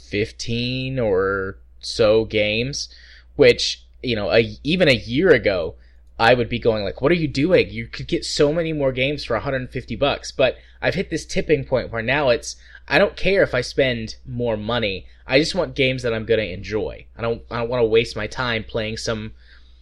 15 0.09 0.99
or 0.99 1.57
so 1.85 2.25
games, 2.25 2.89
which, 3.35 3.83
you 4.01 4.15
know, 4.15 4.31
a, 4.31 4.57
even 4.63 4.87
a 4.87 4.93
year 4.93 5.31
ago 5.31 5.75
I 6.19 6.35
would 6.35 6.49
be 6.49 6.59
going 6.59 6.83
like, 6.83 7.01
"What 7.01 7.11
are 7.11 7.15
you 7.15 7.27
doing? 7.27 7.69
You 7.69 7.87
could 7.87 8.07
get 8.07 8.23
so 8.23 8.53
many 8.53 8.71
more 8.71 8.91
games 8.91 9.25
for 9.25 9.33
150 9.35 9.95
bucks." 9.95 10.31
But 10.31 10.57
I've 10.81 10.93
hit 10.95 11.09
this 11.09 11.25
tipping 11.25 11.65
point 11.65 11.91
where 11.91 12.03
now 12.03 12.29
it's 12.29 12.55
I 12.87 12.99
don't 12.99 13.15
care 13.15 13.41
if 13.43 13.53
I 13.53 13.61
spend 13.61 14.15
more 14.25 14.57
money. 14.57 15.07
I 15.25 15.39
just 15.39 15.55
want 15.55 15.75
games 15.75 16.03
that 16.03 16.13
I'm 16.13 16.25
going 16.25 16.39
to 16.39 16.53
enjoy. 16.53 17.07
I 17.17 17.21
don't 17.21 17.41
I 17.49 17.59
don't 17.59 17.69
want 17.69 17.81
to 17.81 17.87
waste 17.87 18.15
my 18.15 18.27
time 18.27 18.63
playing 18.63 18.97
some 18.97 19.33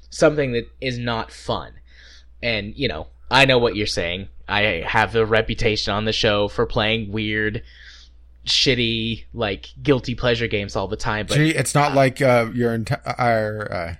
something 0.09 0.51
that 0.53 0.69
is 0.79 0.97
not 0.97 1.31
fun. 1.31 1.73
And, 2.43 2.75
you 2.75 2.87
know, 2.87 3.07
I 3.29 3.45
know 3.45 3.57
what 3.57 3.75
you're 3.75 3.87
saying. 3.87 4.27
I 4.47 4.83
have 4.85 5.15
a 5.15 5.25
reputation 5.25 5.93
on 5.93 6.05
the 6.05 6.13
show 6.13 6.47
for 6.47 6.65
playing 6.65 7.11
weird 7.11 7.63
shitty 8.45 9.25
like 9.33 9.67
guilty 9.81 10.15
pleasure 10.15 10.47
games 10.47 10.75
all 10.75 10.87
the 10.87 10.97
time, 10.97 11.25
but 11.27 11.35
gee, 11.35 11.51
it's 11.51 11.75
not 11.75 11.93
like 11.93 12.21
uh, 12.21 12.49
your 12.53 12.73
entire 12.73 13.97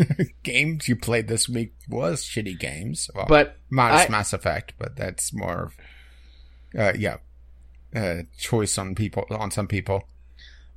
uh, 0.00 0.04
games 0.42 0.88
you 0.88 0.96
played 0.96 1.28
this 1.28 1.48
week 1.48 1.74
was 1.88 2.22
shitty 2.22 2.58
games. 2.58 3.10
Well, 3.14 3.26
but 3.28 3.56
minus 3.70 4.06
I- 4.06 4.08
Mass 4.08 4.32
Effect, 4.32 4.74
but 4.78 4.96
that's 4.96 5.32
more, 5.32 5.72
of, 6.74 6.78
uh, 6.78 6.92
yeah, 6.96 7.16
uh, 7.94 8.22
choice 8.38 8.78
on 8.78 8.94
people 8.94 9.26
on 9.30 9.50
some 9.50 9.66
people. 9.66 10.04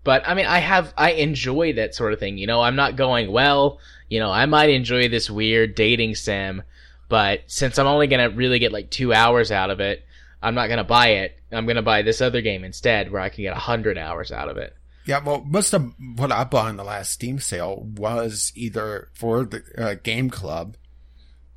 But 0.03 0.27
I 0.27 0.35
mean, 0.35 0.45
I 0.45 0.59
have 0.59 0.93
I 0.97 1.11
enjoy 1.11 1.73
that 1.73 1.95
sort 1.95 2.13
of 2.13 2.19
thing. 2.19 2.37
You 2.37 2.45
know, 2.47 2.61
I'm 2.61 2.75
not 2.75 2.95
going 2.95 3.31
well. 3.31 3.79
You 4.07 4.19
know, 4.19 4.31
I 4.31 4.45
might 4.45 4.69
enjoy 4.69 5.09
this 5.09 5.29
weird 5.31 5.73
dating 5.73 6.15
sim, 6.15 6.61
but 7.09 7.41
since 7.47 7.79
I'm 7.79 7.87
only 7.87 8.07
gonna 8.07 8.29
really 8.29 8.59
get 8.59 8.71
like 8.71 8.91
two 8.91 9.13
hours 9.13 9.51
out 9.51 9.71
of 9.71 9.79
it, 9.79 10.05
I'm 10.45 10.53
not 10.53 10.69
gonna 10.69 10.83
buy 10.83 11.07
it. 11.07 11.39
I'm 11.51 11.65
gonna 11.65 11.81
buy 11.81 12.03
this 12.03 12.21
other 12.21 12.41
game 12.41 12.63
instead, 12.63 13.11
where 13.11 13.21
I 13.21 13.29
can 13.29 13.43
get 13.43 13.57
hundred 13.57 13.97
hours 13.97 14.31
out 14.31 14.47
of 14.47 14.57
it. 14.57 14.75
Yeah, 15.05 15.23
well, 15.23 15.43
most 15.43 15.73
of 15.73 15.93
what 16.15 16.31
I 16.31 16.43
bought 16.43 16.69
in 16.69 16.77
the 16.77 16.83
last 16.83 17.11
Steam 17.11 17.39
sale 17.39 17.87
was 17.95 18.51
either 18.55 19.09
for 19.13 19.45
the 19.45 19.63
uh, 19.77 19.95
game 19.95 20.29
club 20.29 20.77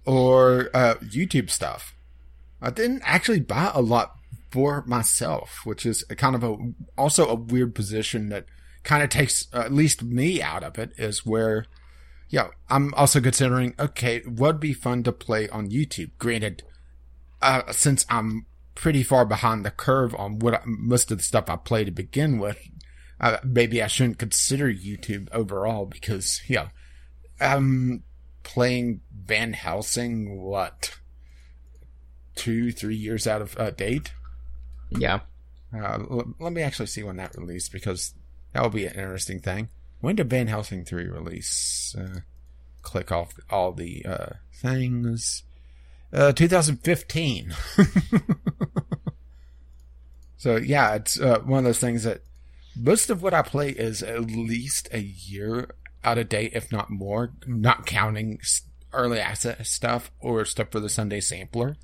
or 0.07 0.70
uh, 0.72 0.95
YouTube 0.97 1.51
stuff. 1.51 1.95
I 2.62 2.70
didn't 2.70 3.03
actually 3.05 3.41
buy 3.41 3.70
a 3.74 3.82
lot 3.82 4.14
for 4.51 4.82
myself, 4.86 5.61
which 5.64 5.84
is 5.84 6.03
kind 6.05 6.34
of 6.34 6.43
a 6.43 6.57
also 6.97 7.28
a 7.28 7.34
weird 7.34 7.74
position 7.74 8.30
that 8.30 8.47
kind 8.84 9.03
of 9.03 9.11
takes 9.11 9.49
uh, 9.53 9.59
at 9.61 9.72
least 9.72 10.03
me 10.03 10.43
out 10.43 10.64
of 10.64 10.78
it. 10.78 10.93
Is 10.97 11.26
where, 11.26 11.66
yeah, 12.30 12.49
I'm 12.70 12.95
also 12.95 13.20
considering 13.20 13.74
okay, 13.78 14.20
what'd 14.20 14.61
be 14.61 14.72
fun 14.72 15.03
to 15.03 15.12
play 15.12 15.47
on 15.51 15.70
YouTube. 15.70 16.11
Granted, 16.18 16.62
uh, 17.43 17.70
since 17.72 18.07
I'm 18.09 18.47
pretty 18.79 19.03
far 19.03 19.24
behind 19.24 19.64
the 19.64 19.72
curve 19.72 20.14
on 20.14 20.39
what 20.39 20.55
I, 20.55 20.61
most 20.64 21.11
of 21.11 21.18
the 21.18 21.24
stuff 21.24 21.51
I 21.51 21.57
play 21.57 21.85
to 21.85 21.91
begin 21.91 22.39
with, 22.39 22.59
uh, 23.20 23.39
maybe 23.43 23.83
I 23.83 23.89
shouldn't 23.89 24.18
consider 24.18 24.72
YouTube 24.72 25.29
overall 25.33 25.85
because 25.85 26.41
yeah, 26.47 26.68
I'm 27.41 28.05
playing 28.45 29.01
Van 29.12 29.53
Helsing 29.53 30.41
what 30.41 30.97
two 32.37 32.70
three 32.70 32.95
years 32.95 33.26
out 33.26 33.43
of 33.43 33.59
uh, 33.59 33.70
date. 33.70 34.12
Yeah. 34.91 35.20
Uh, 35.74 35.99
l- 36.11 36.35
let 36.39 36.53
me 36.53 36.62
actually 36.62 36.87
see 36.87 37.03
when 37.03 37.16
that 37.16 37.37
released 37.37 37.72
because 37.72 38.14
that 38.53 38.62
will 38.62 38.70
be 38.70 38.87
an 38.87 38.95
interesting 38.95 39.41
thing. 39.41 39.70
When 40.01 40.14
did 40.14 40.31
Van 40.31 40.47
Helsing 40.47 40.85
3 40.85 41.09
release? 41.09 41.95
Uh, 41.99 42.20
click 42.83 43.11
off 43.11 43.35
all 43.51 43.72
the 43.72 44.07
uh, 44.07 44.26
things. 44.55 45.43
Uh, 46.12 46.32
2015. 46.32 47.54
so 50.36 50.56
yeah, 50.56 50.94
it's 50.94 51.20
uh, 51.20 51.40
one 51.40 51.59
of 51.59 51.64
those 51.64 51.78
things 51.78 52.04
that 52.04 52.22
most 52.78 53.11
of 53.11 53.22
what 53.22 53.34
I 53.34 53.42
play 53.42 53.70
is 53.70 54.02
at 54.02 54.22
least 54.22 54.88
a 54.92 55.00
year 55.00 55.74
out 56.04 56.18
of 56.18 56.28
date, 56.28 56.52
if 56.54 56.70
not 56.70 56.90
more, 56.90 57.32
not 57.46 57.86
counting 57.86 58.40
early 58.92 59.18
access 59.18 59.68
stuff 59.68 60.11
or 60.20 60.44
stuff 60.44 60.70
for 60.70 60.80
the 60.80 60.88
Sunday 60.88 61.20
sampler, 61.20 61.76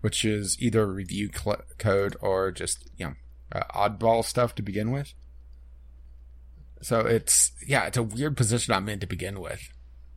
which 0.00 0.24
is 0.24 0.60
either 0.60 0.86
review 0.86 1.30
cl- 1.34 1.62
code 1.78 2.16
or 2.20 2.50
just, 2.50 2.90
you 2.96 3.06
know, 3.06 3.14
uh, 3.52 3.62
oddball 3.74 4.24
stuff 4.24 4.54
to 4.56 4.62
begin 4.62 4.90
with. 4.90 5.14
So 6.82 7.00
it's, 7.00 7.52
yeah, 7.66 7.86
it's 7.86 7.96
a 7.96 8.02
weird 8.02 8.36
position 8.36 8.74
I'm 8.74 8.88
in 8.88 9.00
to 9.00 9.06
begin 9.06 9.40
with, 9.40 9.70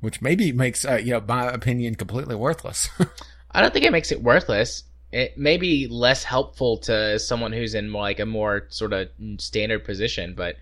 which 0.06 0.22
maybe 0.22 0.52
makes, 0.54 0.86
uh, 0.86 0.96
you 0.96 1.12
know, 1.12 1.22
my 1.28 1.48
opinion 1.48 1.96
completely 1.96 2.36
worthless. 2.36 2.88
I 3.52 3.62
don't 3.62 3.74
think 3.74 3.86
it 3.86 3.92
makes 3.92 4.12
it 4.12 4.22
worthless. 4.24 4.84
It 5.12 5.38
may 5.38 5.58
be 5.58 5.88
less 5.88 6.24
helpful 6.24 6.78
to 6.80 7.20
someone 7.20 7.52
who's 7.52 7.74
in 7.74 7.90
more 7.90 8.02
like 8.04 8.20
a 8.20 8.26
more 8.26 8.66
sort 8.70 8.94
of 8.94 9.10
standard 9.38 9.84
position, 9.84 10.34
but 10.36 10.56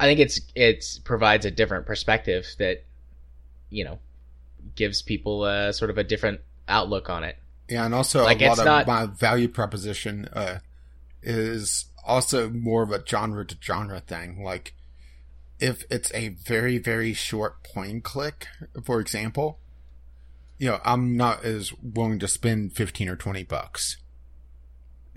I 0.00 0.06
think 0.06 0.20
it's 0.20 0.40
it 0.54 0.84
provides 1.04 1.46
a 1.46 1.50
different 1.50 1.86
perspective 1.86 2.46
that 2.58 2.84
you 3.70 3.84
know 3.84 3.98
gives 4.76 5.02
people 5.02 5.44
a 5.44 5.72
sort 5.72 5.90
of 5.90 5.98
a 5.98 6.04
different 6.04 6.40
outlook 6.68 7.10
on 7.10 7.24
it. 7.24 7.36
Yeah, 7.68 7.84
and 7.84 7.94
also 7.94 8.24
Like, 8.24 8.40
a 8.40 8.46
lot 8.46 8.50
it's 8.52 8.60
of 8.60 8.64
not- 8.66 8.86
my 8.86 9.06
value 9.06 9.48
proposition 9.48 10.28
uh, 10.32 10.58
is 11.22 11.86
also 12.04 12.50
more 12.50 12.82
of 12.82 12.90
a 12.90 13.02
genre 13.06 13.44
to 13.46 13.56
genre 13.60 14.00
thing. 14.00 14.42
Like, 14.42 14.74
if 15.62 15.84
it's 15.88 16.12
a 16.12 16.30
very 16.30 16.76
very 16.76 17.14
short 17.14 17.62
point 17.62 18.02
click, 18.02 18.48
for 18.84 19.00
example, 19.00 19.60
you 20.58 20.68
know, 20.68 20.80
I'm 20.84 21.16
not 21.16 21.44
as 21.44 21.72
willing 21.80 22.18
to 22.18 22.28
spend 22.28 22.74
fifteen 22.74 23.08
or 23.08 23.16
twenty 23.16 23.44
bucks 23.44 23.98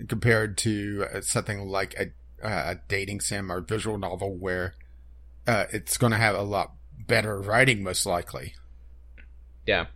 compared 0.08 0.56
to 0.58 1.06
uh, 1.12 1.20
something 1.20 1.66
like 1.66 1.94
a, 1.98 2.12
a 2.46 2.76
dating 2.86 3.20
sim 3.20 3.50
or 3.50 3.60
visual 3.60 3.98
novel 3.98 4.34
where 4.36 4.74
uh, 5.46 5.64
it's 5.72 5.98
going 5.98 6.12
to 6.12 6.18
have 6.18 6.36
a 6.36 6.42
lot 6.42 6.74
better 7.06 7.40
writing, 7.40 7.82
most 7.82 8.06
likely. 8.06 8.54
Yeah. 9.66 9.86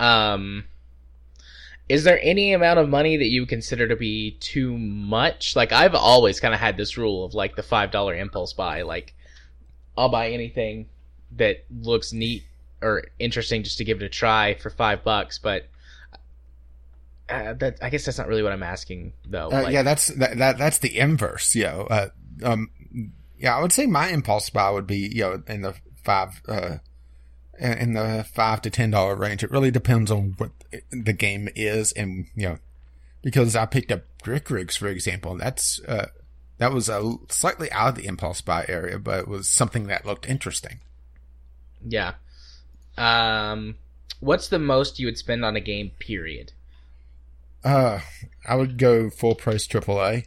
Um 0.00 0.64
is 1.88 2.04
there 2.04 2.18
any 2.22 2.52
amount 2.52 2.78
of 2.78 2.88
money 2.88 3.16
that 3.16 3.28
you 3.28 3.46
consider 3.46 3.86
to 3.88 3.96
be 3.96 4.32
too 4.40 4.76
much? 4.78 5.54
Like 5.54 5.72
I've 5.72 5.94
always 5.94 6.40
kind 6.40 6.54
of 6.54 6.60
had 6.60 6.76
this 6.76 6.96
rule 6.96 7.24
of 7.24 7.34
like 7.34 7.56
the 7.56 7.62
$5 7.62 8.20
impulse 8.20 8.52
buy, 8.52 8.82
like 8.82 9.14
I'll 9.96 10.08
buy 10.08 10.30
anything 10.30 10.86
that 11.36 11.64
looks 11.82 12.12
neat 12.12 12.44
or 12.80 13.04
interesting 13.18 13.62
just 13.62 13.78
to 13.78 13.84
give 13.84 14.00
it 14.02 14.04
a 14.04 14.08
try 14.08 14.54
for 14.54 14.70
5 14.70 15.04
bucks, 15.04 15.38
but 15.38 15.68
uh, 17.28 17.54
that 17.54 17.78
I 17.80 17.88
guess 17.88 18.04
that's 18.04 18.18
not 18.18 18.28
really 18.28 18.42
what 18.42 18.52
I'm 18.52 18.62
asking 18.62 19.14
though. 19.26 19.48
Uh, 19.50 19.62
Like, 19.62 19.72
yeah, 19.72 19.82
that's 19.82 20.08
that, 20.08 20.36
that 20.38 20.58
that's 20.58 20.78
the 20.78 20.98
inverse. 20.98 21.54
You 21.54 21.64
know, 21.64 21.86
uh, 21.90 22.08
um, 22.42 22.68
yeah, 23.38 23.56
I 23.56 23.62
would 23.62 23.72
say 23.72 23.86
my 23.86 24.08
impulse 24.08 24.50
buy 24.50 24.70
would 24.70 24.86
be 24.86 25.10
you 25.10 25.22
know 25.22 25.42
in 25.46 25.62
the 25.62 25.74
five 26.02 26.42
uh, 26.46 26.76
in 27.58 27.92
the 27.94 28.24
five 28.32 28.62
to 28.62 28.70
ten 28.70 28.90
dollar 28.90 29.14
range. 29.14 29.42
It 29.42 29.50
really 29.50 29.70
depends 29.70 30.10
on 30.10 30.34
what 30.38 30.50
the 30.90 31.12
game 31.12 31.48
is, 31.54 31.92
and 31.92 32.26
you 32.34 32.48
know, 32.48 32.58
because 33.22 33.54
I 33.56 33.66
picked 33.66 33.92
up 33.92 34.02
Brick 34.22 34.50
Rigs 34.50 34.76
for 34.76 34.88
example, 34.88 35.32
and 35.32 35.40
that's 35.40 35.80
uh, 35.86 36.08
that 36.58 36.72
was 36.72 36.88
a 36.88 37.16
slightly 37.28 37.70
out 37.72 37.90
of 37.90 37.94
the 37.96 38.06
impulse 38.06 38.40
buy 38.40 38.64
area, 38.68 38.98
but 38.98 39.20
it 39.20 39.28
was 39.28 39.48
something 39.48 39.86
that 39.88 40.06
looked 40.06 40.28
interesting. 40.28 40.80
Yeah. 41.86 42.14
Um 42.96 43.76
what's 44.20 44.48
the 44.48 44.58
most 44.58 44.98
you 44.98 45.06
would 45.06 45.18
spend 45.18 45.44
on 45.44 45.56
a 45.56 45.60
game 45.60 45.90
period? 45.98 46.52
Uh, 47.62 48.00
I 48.46 48.56
would 48.56 48.78
go 48.78 49.10
full 49.10 49.34
price 49.34 49.66
AAA. 49.66 50.26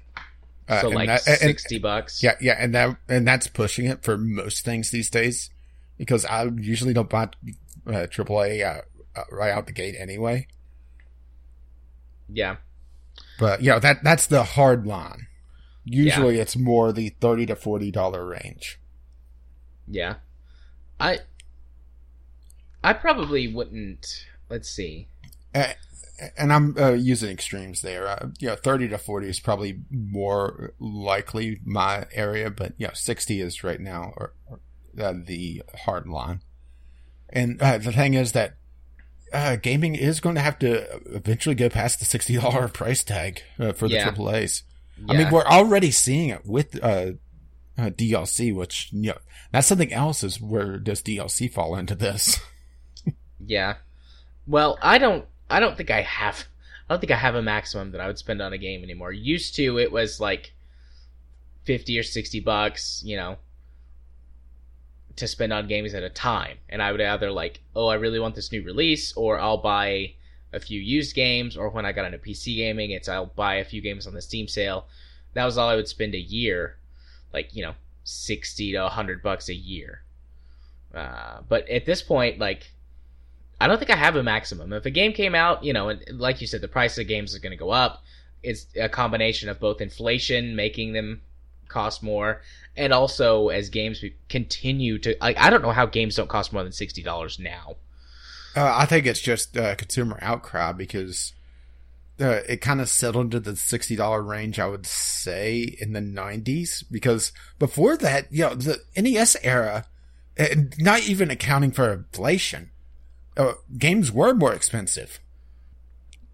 Uh, 0.68 0.82
so 0.82 0.90
like 0.90 1.08
that- 1.08 1.28
and- 1.28 1.38
60 1.40 1.80
bucks. 1.80 2.22
Yeah, 2.22 2.36
yeah, 2.42 2.58
and 2.60 2.76
that 2.76 2.98
and 3.08 3.28
that's 3.28 3.48
pushing 3.48 3.86
it 3.86 4.04
for 4.04 4.18
most 4.18 4.66
things 4.66 4.92
these 4.92 5.10
days 5.10 5.50
because 5.98 6.26
I 6.26 6.46
usually 6.46 6.94
don't 6.94 7.10
buy 7.10 7.30
uh, 7.86 8.08
AAA 8.08 8.64
uh, 8.64 8.82
uh, 9.16 9.24
right 9.32 9.52
out 9.52 9.66
the 9.66 9.74
gate 9.74 9.96
anyway. 9.98 10.48
Yeah. 12.30 12.58
But 13.40 13.62
you 13.62 13.72
know 13.72 13.80
that 13.80 14.04
that's 14.04 14.28
the 14.28 14.44
hard 14.44 14.86
line. 14.86 15.28
Usually, 15.86 16.40
it's 16.40 16.56
more 16.56 16.92
the 16.92 17.10
thirty 17.22 17.46
to 17.46 17.56
forty 17.56 17.92
dollar 17.92 18.26
range. 18.26 18.80
Yeah. 19.88 20.16
I 21.00 21.20
I 22.84 22.94
probably 22.94 23.48
wouldn't 23.48 24.26
let's 24.50 24.70
see. 24.70 25.08
Uh, 25.56 25.74
and 26.38 26.52
I'm 26.52 26.76
uh, 26.78 26.94
using 26.94 27.30
extremes 27.30 27.82
there. 27.82 28.08
Uh, 28.08 28.30
you 28.40 28.50
know, 28.50 28.56
thirty 28.56 28.88
to 28.90 28.98
forty 28.98 29.30
is 29.30 29.40
probably 29.40 29.80
more 29.90 30.74
likely 30.80 31.62
my 31.64 32.08
area, 32.12 32.50
but 32.50 32.74
you 32.78 32.88
know, 32.88 32.94
sixty 32.94 33.40
is 33.40 33.64
right 33.64 33.80
now 33.80 34.14
or, 34.18 34.34
or 34.48 34.60
uh, 35.00 35.14
the 35.26 35.64
hard 35.86 36.08
line. 36.08 36.42
And 37.30 37.62
uh, 37.62 37.78
the 37.78 37.92
thing 37.92 38.14
is 38.14 38.32
that 38.32 38.56
uh, 39.34 39.58
gaming 39.58 39.96
is 39.96 40.20
going 40.20 40.36
to 40.36 40.42
have 40.42 40.58
to 40.60 40.88
eventually 41.14 41.56
go 41.56 41.70
past 41.70 42.00
the 42.00 42.06
sixty 42.06 42.38
dollar 42.38 42.68
price 42.70 43.04
tag 43.04 43.44
uh, 43.60 43.74
for 43.74 43.88
the 43.88 43.96
Yeah. 43.96 44.12
AAA's. 44.12 44.64
Yeah. 44.98 45.14
I 45.14 45.18
mean, 45.18 45.30
we're 45.32 45.46
already 45.46 45.92
seeing 45.92 46.30
it 46.30 46.46
with 46.46 46.82
uh, 46.84 47.12
uh, 47.78 47.90
DLC, 47.90 48.56
which 48.56 48.90
you 48.92 49.10
know 49.10 49.18
that's 49.52 49.68
something 49.68 49.94
else. 49.94 50.24
Is 50.24 50.42
where 50.42 50.78
does 50.78 51.02
DLC 51.02 51.52
fall 51.52 51.76
into 51.76 51.96
this? 51.96 52.40
yeah. 53.46 53.76
Well, 54.48 54.80
I 54.82 54.98
don't 54.98 55.26
I 55.50 55.60
don't 55.60 55.76
think 55.78 55.92
I 55.92 56.02
have 56.02 56.46
I 56.90 56.94
don't 56.94 57.02
think 57.02 57.12
I 57.12 57.18
have 57.18 57.36
a 57.36 57.42
maximum 57.42 57.92
that 57.92 58.02
I 58.02 58.08
would 58.08 58.18
spend 58.18 58.42
on 58.42 58.54
a 58.54 58.58
game 58.58 58.82
anymore. 58.84 59.12
Used 59.12 59.56
to 59.56 59.78
it 59.78 59.92
was 59.92 60.20
like 60.22 60.54
50 61.66 62.00
or 62.00 62.04
60 62.04 62.40
bucks, 62.40 63.02
you 63.06 63.18
know, 63.18 63.38
to 65.18 65.28
spend 65.28 65.52
on 65.52 65.68
games 65.68 65.94
at 65.94 66.04
a 66.04 66.10
time. 66.10 66.58
And 66.70 66.82
I 66.82 66.92
would 66.92 67.02
either 67.02 67.32
like, 67.32 67.60
oh, 67.76 67.88
I 67.88 67.96
really 67.96 68.20
want 68.20 68.36
this 68.36 68.52
new 68.52 68.64
release 68.64 69.14
or 69.14 69.40
I'll 69.40 69.58
buy 69.58 70.14
a 70.54 70.60
few 70.60 70.80
used 70.80 71.16
games 71.16 71.58
or 71.58 71.70
when 71.70 71.86
I 71.86 71.92
got 71.92 72.06
into 72.06 72.18
PC 72.18 72.56
gaming, 72.56 72.92
it's 72.92 73.10
I'll 73.10 73.26
buy 73.26 73.56
a 73.56 73.66
few 73.66 73.82
games 73.82 74.08
on 74.08 74.14
the 74.14 74.22
Steam 74.22 74.48
sale. 74.48 74.86
That 75.34 75.46
was 75.46 75.58
all 75.58 75.70
I 75.70 75.76
would 75.76 75.88
spend 75.88 76.16
a 76.16 76.20
year, 76.20 76.78
like, 77.34 77.56
you 77.56 77.64
know, 77.64 77.74
60 78.04 78.72
to 78.72 78.82
100 78.82 79.22
bucks 79.22 79.50
a 79.50 79.54
year. 79.54 80.02
Uh, 80.94 81.42
but 81.48 81.68
at 81.70 81.86
this 81.86 82.02
point, 82.02 82.40
like, 82.40 82.72
I 83.60 83.68
don't 83.68 83.80
think 83.80 83.92
I 83.92 83.96
have 83.96 84.16
a 84.16 84.24
maximum. 84.24 84.72
If 84.72 84.86
a 84.86 84.92
game 84.92 85.14
came 85.14 85.36
out, 85.36 85.64
you 85.64 85.74
know, 85.74 85.90
and 85.90 86.20
like 86.20 86.42
you 86.42 86.48
said, 86.48 86.62
the 86.62 86.68
price 86.68 86.98
of 86.98 87.08
games 87.08 87.34
is 87.34 87.40
going 87.40 87.52
to 87.52 87.58
go 87.58 87.72
up. 87.72 88.04
It's 88.44 88.68
a 88.80 88.88
combination 88.88 89.50
of 89.50 89.60
both 89.60 89.82
inflation 89.82 90.56
making 90.56 90.94
them 90.94 91.22
cost 91.70 92.02
more, 92.04 92.42
and 92.76 92.94
also 92.94 93.50
as 93.50 93.70
games 93.70 94.04
continue 94.30 94.98
to 95.00 95.16
like, 95.22 95.38
I 95.38 95.50
don't 95.50 95.62
know 95.62 95.72
how 95.72 95.86
games 95.86 96.16
don't 96.16 96.30
cost 96.30 96.54
more 96.54 96.64
than 96.64 96.72
sixty 96.72 97.02
dollars 97.04 97.40
now. 97.40 97.76
Uh, 98.56 98.74
I 98.76 98.86
think 98.86 99.06
it's 99.06 99.22
just 99.22 99.56
uh, 99.56 99.76
consumer 99.76 100.18
outcry 100.22 100.72
because 100.72 101.34
uh, 102.20 102.40
it 102.50 102.62
kind 102.62 102.82
of 102.82 102.90
settled 102.90 103.26
into 103.26 103.40
the 103.40 103.56
sixty 103.56 103.96
dollar 103.96 104.22
range. 104.22 104.60
I 104.60 104.66
would 104.68 104.88
say 104.88 105.76
in 105.80 105.94
the 105.94 106.02
nineties 106.02 106.84
because 106.90 107.32
before 107.60 107.98
that, 107.98 108.32
you 108.32 108.42
know, 108.44 108.56
the 108.56 108.80
NES 108.96 109.38
era, 109.44 109.86
not 110.80 111.08
even 111.08 111.30
accounting 111.30 111.72
for 111.72 111.94
inflation, 111.94 112.72
uh, 113.36 113.54
games 113.78 114.12
were 114.12 114.34
more 114.34 114.54
expensive. 114.54 115.20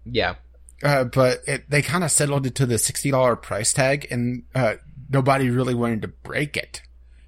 Yeah, 0.06 0.34
Uh, 0.82 1.04
but 1.04 1.40
it, 1.46 1.68
they 1.70 1.80
kind 1.80 2.04
of 2.04 2.10
settled 2.10 2.46
into 2.46 2.66
the 2.66 2.78
sixty 2.78 3.10
dollar 3.10 3.36
price 3.36 3.72
tag, 3.72 4.06
and 4.10 4.42
uh, 4.54 4.74
nobody 5.08 5.50
really 5.50 5.74
wanted 5.74 6.02
to 6.02 6.08
break 6.08 6.56
it. 6.56 6.82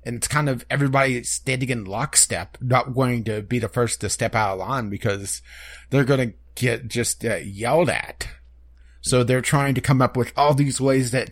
And 0.04 0.16
it's 0.16 0.28
kind 0.28 0.48
of 0.48 0.64
everybody 0.70 1.22
standing 1.24 1.68
in 1.68 1.84
lockstep, 1.84 2.58
not 2.60 2.94
wanting 2.94 3.24
to 3.24 3.42
be 3.42 3.58
the 3.58 3.68
first 3.68 4.00
to 4.00 4.08
step 4.08 4.34
out 4.34 4.52
of 4.52 4.58
line 4.60 4.88
because 4.88 5.42
they're 5.90 6.04
going 6.04 6.30
to 6.30 6.36
get 6.54 6.88
just 6.88 7.24
uh, 7.24 7.36
yelled 7.36 7.88
at. 7.88 8.28
So 9.00 9.24
they're 9.24 9.40
trying 9.40 9.74
to 9.74 9.80
come 9.80 10.00
up 10.00 10.16
with 10.16 10.32
all 10.36 10.54
these 10.54 10.80
ways 10.80 11.10
that, 11.10 11.30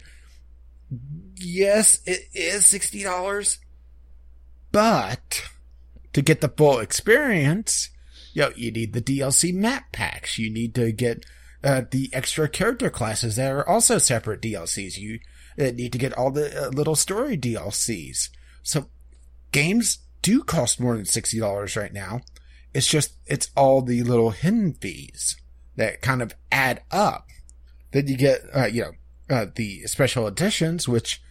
yes, 1.36 2.00
it 2.04 2.28
is 2.32 2.64
$60, 2.64 3.58
but 4.72 5.48
to 6.12 6.22
get 6.22 6.40
the 6.40 6.48
full 6.48 6.78
experience, 6.78 7.90
you 8.32 8.42
know, 8.42 8.50
you 8.56 8.70
need 8.70 8.92
the 8.92 9.02
DLC 9.02 9.54
map 9.54 9.92
packs. 9.92 10.38
You 10.38 10.50
need 10.50 10.74
to 10.74 10.92
get 10.92 11.24
uh, 11.62 11.82
the 11.90 12.10
extra 12.12 12.48
character 12.48 12.90
classes 12.90 13.36
that 13.36 13.52
are 13.52 13.68
also 13.68 13.98
separate 13.98 14.42
DLCs. 14.42 14.98
You 14.98 15.20
uh, 15.58 15.64
need 15.64 15.92
to 15.92 15.98
get 15.98 16.16
all 16.16 16.30
the 16.30 16.66
uh, 16.66 16.68
little 16.68 16.96
story 16.96 17.36
DLCs. 17.36 18.28
So 18.62 18.88
games 19.52 19.98
do 20.22 20.42
cost 20.42 20.80
more 20.80 20.96
than 20.96 21.04
$60 21.04 21.80
right 21.80 21.92
now. 21.92 22.20
It's 22.72 22.86
just, 22.86 23.14
it's 23.26 23.50
all 23.56 23.82
the 23.82 24.02
little 24.02 24.30
hidden 24.30 24.74
fees 24.74 25.36
that 25.76 26.02
kind 26.02 26.22
of 26.22 26.34
add 26.50 26.82
up. 26.90 27.28
Then 27.92 28.08
you 28.08 28.16
get, 28.16 28.40
uh, 28.54 28.66
you 28.66 28.82
know, 28.82 28.92
uh, 29.30 29.46
the 29.54 29.82
special 29.82 30.26
editions, 30.26 30.88
which 30.88 31.22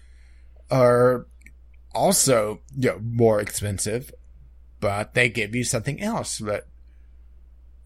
are 0.71 1.27
also, 1.93 2.61
you 2.75 2.89
know, 2.89 2.99
more 3.03 3.41
expensive, 3.41 4.13
but 4.79 5.13
they 5.13 5.29
give 5.29 5.53
you 5.53 5.63
something 5.63 6.01
else 6.01 6.37
that 6.39 6.65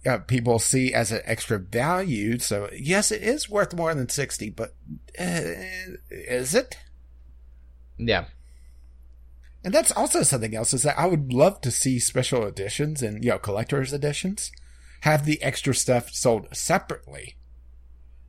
uh, 0.05 0.19
people 0.19 0.59
see 0.59 0.93
as 0.93 1.11
an 1.11 1.21
extra 1.25 1.59
value. 1.59 2.39
So 2.39 2.69
yes, 2.73 3.11
it 3.11 3.21
is 3.21 3.49
worth 3.49 3.75
more 3.75 3.93
than 3.93 4.09
60, 4.09 4.49
but 4.51 4.75
uh, 5.19 5.41
is 6.09 6.55
it? 6.55 6.77
Yeah. 7.97 8.25
And 9.63 9.73
that's 9.73 9.91
also 9.91 10.23
something 10.23 10.55
else 10.55 10.73
is 10.73 10.83
that 10.83 10.97
I 10.97 11.07
would 11.07 11.33
love 11.33 11.61
to 11.61 11.71
see 11.71 11.99
special 11.99 12.45
editions 12.45 13.01
and, 13.01 13.23
you 13.23 13.31
know, 13.31 13.39
collector's 13.39 13.91
editions 13.91 14.51
have 15.01 15.25
the 15.25 15.41
extra 15.43 15.73
stuff 15.73 16.09
sold 16.11 16.47
separately 16.55 17.35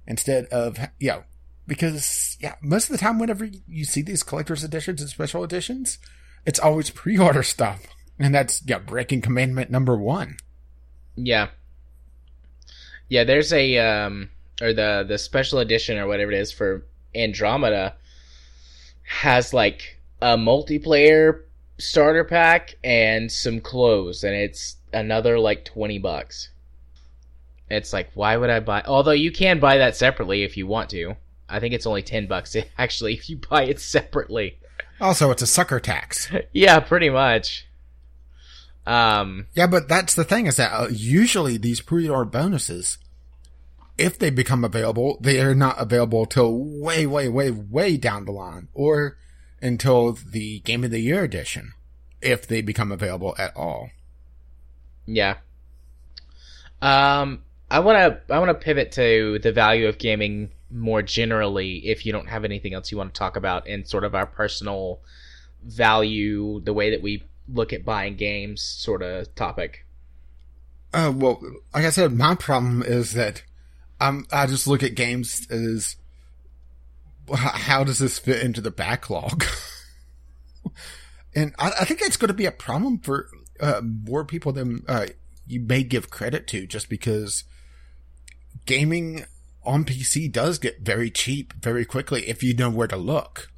instead 0.07 0.47
of, 0.47 0.79
you 0.99 1.11
know, 1.11 1.25
because, 1.67 2.37
yeah, 2.41 2.55
most 2.63 2.87
of 2.87 2.93
the 2.93 2.99
time 2.99 3.19
whenever 3.19 3.49
you 3.69 3.85
see 3.85 4.03
these 4.03 4.23
collector's 4.23 4.65
editions 4.65 5.01
and 5.01 5.11
special 5.11 5.45
editions, 5.45 5.99
it's 6.47 6.59
always 6.59 6.91
pre-order 6.91 7.43
stuff. 7.43 7.87
And 8.19 8.35
that's, 8.35 8.63
yeah, 8.67 8.79
breaking 8.79 9.21
commandment 9.21 9.71
number 9.71 9.97
one. 9.97 10.39
Yeah. 11.15 11.49
Yeah, 13.09 13.25
there's 13.25 13.53
a, 13.53 13.79
um, 13.79 14.31
or 14.61 14.73
the, 14.73 15.05
the 15.07 15.19
special 15.19 15.59
edition 15.59 15.99
or 15.99 16.07
whatever 16.07 16.33
it 16.33 16.39
is 16.39 16.53
for 16.53 16.85
Andromeda 17.15 17.95
has 19.05 19.55
like 19.55 19.99
a 20.21 20.37
multiplayer 20.37 21.43
starter 21.79 22.25
pack 22.25 22.77
and 22.85 23.31
some 23.31 23.61
clothes, 23.61 24.25
and 24.25 24.35
it's 24.35 24.77
another 24.93 25.39
like 25.39 25.65
20 25.65 25.99
bucks. 25.99 26.51
It's 27.71 27.93
like, 27.93 28.11
why 28.15 28.37
would 28.37 28.51
I 28.51 28.61
buy? 28.61 28.83
Although 28.87 29.13
you 29.13 29.31
can 29.31 29.61
buy 29.61 29.79
that 29.79 29.97
separately 29.97 30.43
if 30.43 30.57
you 30.57 30.67
want 30.67 30.91
to. 30.91 31.17
I 31.49 31.61
think 31.61 31.75
it's 31.75 31.87
only 31.87 32.03
10 32.03 32.27
bucks 32.27 32.57
actually 32.79 33.15
if 33.15 33.31
you 33.31 33.39
buy 33.39 33.65
it 33.65 33.81
separately. 33.81 34.59
Also, 35.01 35.31
it's 35.31 35.43
a 35.43 35.47
sucker 35.47 35.81
tax. 35.81 36.31
yeah, 36.53 36.81
pretty 36.81 37.11
much. 37.11 37.68
Um, 38.89 39.49
yeah, 39.55 39.67
but 39.67 39.87
that's 39.87 40.15
the 40.15 40.25
thing 40.25 40.47
is 40.47 40.57
that 40.57 40.73
uh, 40.73 40.89
usually 40.91 41.59
these 41.59 41.83
pre-order 41.83 42.25
bonuses, 42.25 42.97
if 43.99 44.19
they 44.19 44.31
become 44.31 44.65
available, 44.65 45.19
they 45.21 45.41
are 45.41 45.55
not 45.55 45.79
available 45.79 46.25
till 46.25 46.57
way, 46.57 47.07
way, 47.07 47.29
way, 47.29 47.51
way 47.51 47.99
down 47.99 48.25
the 48.25 48.33
line, 48.33 48.69
or 48.73 49.19
until 49.61 50.13
the 50.13 50.61
Game 50.61 50.85
of 50.85 50.91
the 50.91 51.01
Year 51.01 51.23
edition, 51.23 51.75
if 52.23 52.49
they 52.49 52.63
become 52.63 52.91
available 52.91 53.35
at 53.37 53.55
all. 53.55 53.91
Yeah. 55.05 55.37
Um, 56.81 57.43
I 57.71 57.81
want 57.81 57.99
to 57.99 58.35
I 58.35 58.39
want 58.39 58.49
to 58.49 58.65
pivot 58.65 58.93
to 58.93 59.39
the 59.41 59.53
value 59.53 59.87
of 59.89 59.99
gaming 59.99 60.53
more 60.71 61.03
generally. 61.03 61.87
If 61.87 62.07
you 62.07 62.13
don't 62.13 62.29
have 62.29 62.47
anything 62.47 62.73
else 62.73 62.91
you 62.91 62.97
want 62.97 63.13
to 63.13 63.19
talk 63.19 63.37
about, 63.37 63.67
in 63.67 63.85
sort 63.85 64.05
of 64.05 64.15
our 64.15 64.25
personal 64.25 65.01
value, 65.63 66.61
the 66.61 66.73
way 66.73 66.93
that 66.93 67.03
we 67.03 67.28
look 67.49 67.73
at 67.73 67.85
buying 67.85 68.17
games, 68.17 68.63
sort 68.63 69.03
of 69.03 69.35
topic. 69.35 69.87
Uh, 70.93 71.13
well, 71.15 71.41
like 71.75 71.85
I 71.85 71.91
said, 71.91 72.13
my 72.13 72.35
problem 72.35 72.83
is 72.83 73.13
that 73.15 73.43
um, 74.01 74.27
I 74.33 74.47
just 74.47 74.67
look 74.67 74.83
at 74.83 74.95
games 74.95 75.47
as 75.51 75.97
how 77.35 77.85
does 77.85 77.99
this 77.99 78.19
fit 78.19 78.43
into 78.43 78.61
the 78.61 78.71
backlog? 78.71 79.45
and 81.35 81.55
I, 81.59 81.73
I, 81.81 81.85
think 81.85 82.01
that's 82.01 82.17
going 82.17 82.29
to 82.29 82.35
be 82.35 82.47
a 82.47 82.53
problem 82.53 82.99
for 82.99 83.29
uh, 83.61 83.83
more 83.83 84.25
people 84.25 84.53
than 84.53 84.83
uh, 84.89 85.07
you 85.47 85.61
may 85.61 85.83
give 85.83 86.11
credit 86.11 86.47
to, 86.49 86.67
just 86.67 86.89
because 86.89 87.45
gaming 88.65 89.25
on 89.65 89.85
PC 89.85 90.33
does 90.33 90.59
get 90.59 90.81
very 90.81 91.11
cheap 91.11 91.53
very 91.55 91.85
quickly 91.85 92.27
if 92.29 92.43
you 92.43 92.55
know 92.55 92.71
where 92.71 92.89
to 92.89 92.97
look. 92.97 93.51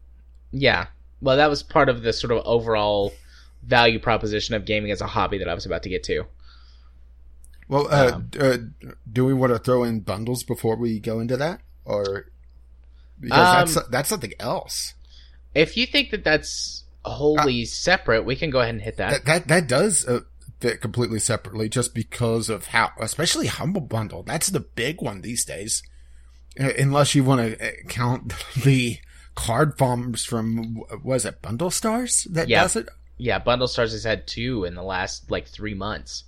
Yeah. 0.50 0.88
Well, 1.20 1.36
that 1.36 1.50
was 1.50 1.62
part 1.62 1.88
of 1.88 2.02
the 2.02 2.12
sort 2.12 2.32
of 2.32 2.44
overall 2.44 3.12
value 3.62 3.98
proposition 3.98 4.54
of 4.54 4.64
gaming 4.64 4.90
as 4.90 5.00
a 5.00 5.06
hobby 5.06 5.38
that 5.38 5.48
I 5.48 5.54
was 5.54 5.66
about 5.66 5.82
to 5.84 5.88
get 5.88 6.04
to. 6.04 6.24
Well, 7.68 7.86
uh, 7.88 8.12
um, 8.14 8.30
uh, 8.38 8.56
do 9.10 9.24
we 9.24 9.32
want 9.32 9.52
to 9.52 9.58
throw 9.58 9.84
in 9.84 10.00
bundles 10.00 10.42
before 10.42 10.76
we 10.76 10.98
go 10.98 11.20
into 11.20 11.36
that, 11.36 11.60
or 11.84 12.26
because 13.20 13.38
um, 13.38 13.74
that's 13.74 13.88
that's 13.88 14.08
something 14.08 14.32
else. 14.40 14.94
If 15.54 15.76
you 15.76 15.86
think 15.86 16.10
that 16.10 16.24
that's 16.24 16.84
wholly 17.04 17.62
uh, 17.62 17.66
separate, 17.66 18.24
we 18.24 18.34
can 18.34 18.50
go 18.50 18.60
ahead 18.60 18.74
and 18.74 18.82
hit 18.82 18.96
that. 18.96 19.10
That 19.10 19.24
that, 19.24 19.48
that 19.48 19.66
does 19.68 20.06
uh, 20.06 20.20
fit 20.60 20.80
completely 20.80 21.20
separately, 21.20 21.68
just 21.68 21.94
because 21.94 22.48
of 22.48 22.66
how, 22.66 22.90
especially 22.98 23.46
Humble 23.46 23.80
Bundle. 23.80 24.24
That's 24.24 24.48
the 24.48 24.60
big 24.60 25.00
one 25.00 25.20
these 25.20 25.44
days. 25.44 25.82
Uh, 26.58 26.72
unless 26.78 27.14
you 27.14 27.22
want 27.22 27.40
to 27.40 27.68
uh, 27.68 27.70
count 27.88 28.34
the 28.64 28.98
card 29.34 29.78
farms 29.78 30.24
from 30.24 30.82
was 31.04 31.24
it 31.24 31.40
Bundle 31.40 31.70
Stars 31.70 32.24
that 32.30 32.48
yeah. 32.48 32.62
does 32.62 32.76
it? 32.76 32.88
Yeah, 33.20 33.38
Bundle 33.38 33.68
Stars 33.68 33.92
has 33.92 34.04
had 34.04 34.26
two 34.26 34.64
in 34.64 34.74
the 34.74 34.82
last 34.82 35.30
like 35.30 35.46
three 35.46 35.74
months. 35.74 36.24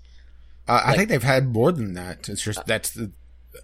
Uh, 0.68 0.74
like, 0.74 0.86
I 0.86 0.96
think 0.96 1.08
they've 1.08 1.22
had 1.22 1.48
more 1.48 1.72
than 1.72 1.94
that. 1.94 2.28
It's 2.28 2.42
just 2.42 2.64
that's 2.66 2.90
the 2.90 3.10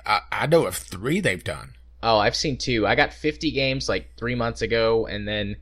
I, 0.07 0.20
I 0.33 0.47
know 0.47 0.66
of 0.66 0.74
three 0.74 1.20
they've 1.20 1.43
done. 1.43 1.74
Oh, 2.03 2.18
I've 2.18 2.37
seen 2.37 2.57
two. 2.57 2.87
I 2.87 2.95
got 2.95 3.12
50 3.12 3.51
games 3.51 3.89
like 3.89 4.16
three 4.16 4.35
months 4.35 4.62
ago, 4.62 5.07
and 5.07 5.26
then 5.26 5.57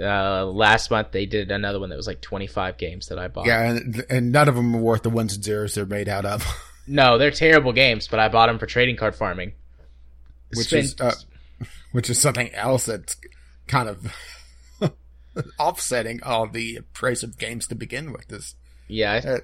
uh, 0.00 0.46
last 0.46 0.90
month 0.90 1.12
they 1.12 1.26
did 1.26 1.50
another 1.50 1.78
one 1.78 1.90
that 1.90 1.96
was 1.96 2.06
like 2.06 2.20
25 2.20 2.78
games 2.78 3.08
that 3.08 3.18
I 3.18 3.28
bought. 3.28 3.46
Yeah, 3.46 3.70
and, 3.70 4.04
and 4.08 4.32
none 4.32 4.48
of 4.48 4.54
them 4.54 4.74
are 4.74 4.80
worth 4.80 5.02
the 5.02 5.10
ones 5.10 5.34
and 5.34 5.44
zeros 5.44 5.74
they're 5.74 5.86
made 5.86 6.08
out 6.08 6.24
of. 6.24 6.46
no, 6.86 7.18
they're 7.18 7.30
terrible 7.30 7.72
games, 7.72 8.08
but 8.08 8.18
I 8.18 8.28
bought 8.28 8.46
them 8.46 8.58
for 8.58 8.66
trading 8.66 8.96
card 8.96 9.14
farming. 9.14 9.52
Which 10.54 10.68
Spend- 10.68 10.84
is 10.84 11.00
uh, 11.00 11.14
which 11.92 12.08
is 12.10 12.18
something 12.18 12.52
else 12.54 12.86
that's 12.86 13.16
kind 13.66 13.88
of 13.88 14.14
offsetting 15.58 16.22
all 16.22 16.46
the 16.46 16.80
price 16.92 17.22
of 17.22 17.38
games 17.38 17.66
to 17.68 17.74
begin 17.74 18.12
with. 18.12 18.32
Is 18.32 18.54
yeah, 18.88 19.38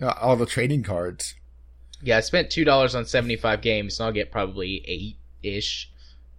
uh, 0.00 0.14
all 0.20 0.36
the 0.36 0.46
trading 0.46 0.82
cards. 0.82 1.34
Yeah, 2.02 2.16
I 2.16 2.20
spent 2.20 2.50
two 2.50 2.64
dollars 2.64 2.94
on 2.94 3.04
75 3.04 3.60
games, 3.60 3.98
and 3.98 4.06
I'll 4.06 4.12
get 4.12 4.32
probably 4.32 4.82
eight 4.86 5.18
ish, 5.42 5.90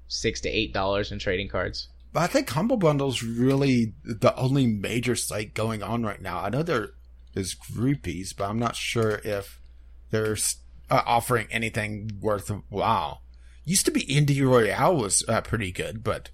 six 0.08 0.42
to 0.42 0.50
eight 0.50 0.74
dollars 0.74 1.12
in 1.12 1.20
trading 1.20 1.50
cards. 1.50 1.88
But 2.14 2.22
I 2.22 2.28
think 2.28 2.50
Humble 2.50 2.78
Bundle's 2.78 3.24
really 3.24 3.94
the 4.04 4.36
only 4.36 4.68
major 4.68 5.16
site 5.16 5.54
going 5.54 5.82
on 5.82 6.04
right 6.04 6.22
now. 6.22 6.40
I 6.40 6.50
know 6.50 6.64
there 6.64 6.90
is 7.36 7.56
Groupees, 7.56 8.36
but 8.36 8.50
I'm 8.50 8.60
not 8.60 8.76
sure 8.76 9.22
if 9.24 9.62
they're 10.10 10.36
uh, 10.90 11.02
offering 11.06 11.48
anything 11.52 12.12
worthwhile. 12.20 13.22
Used 13.64 13.86
to 13.86 13.92
be 13.92 14.06
Indie 14.06 14.46
Royale 14.46 14.96
was 14.96 15.24
uh, 15.30 15.42
pretty 15.42 15.72
good, 15.72 16.04
but 16.04 16.32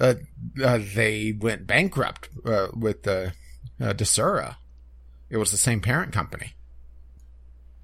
uh, 0.00 0.14
uh 0.62 0.80
they 0.94 1.32
went 1.38 1.66
bankrupt 1.66 2.28
uh, 2.44 2.68
with 2.74 3.02
the 3.02 3.32
uh, 3.80 3.92
Desura. 3.92 4.56
It 5.28 5.36
was 5.36 5.50
the 5.50 5.56
same 5.56 5.80
parent 5.80 6.12
company. 6.12 6.54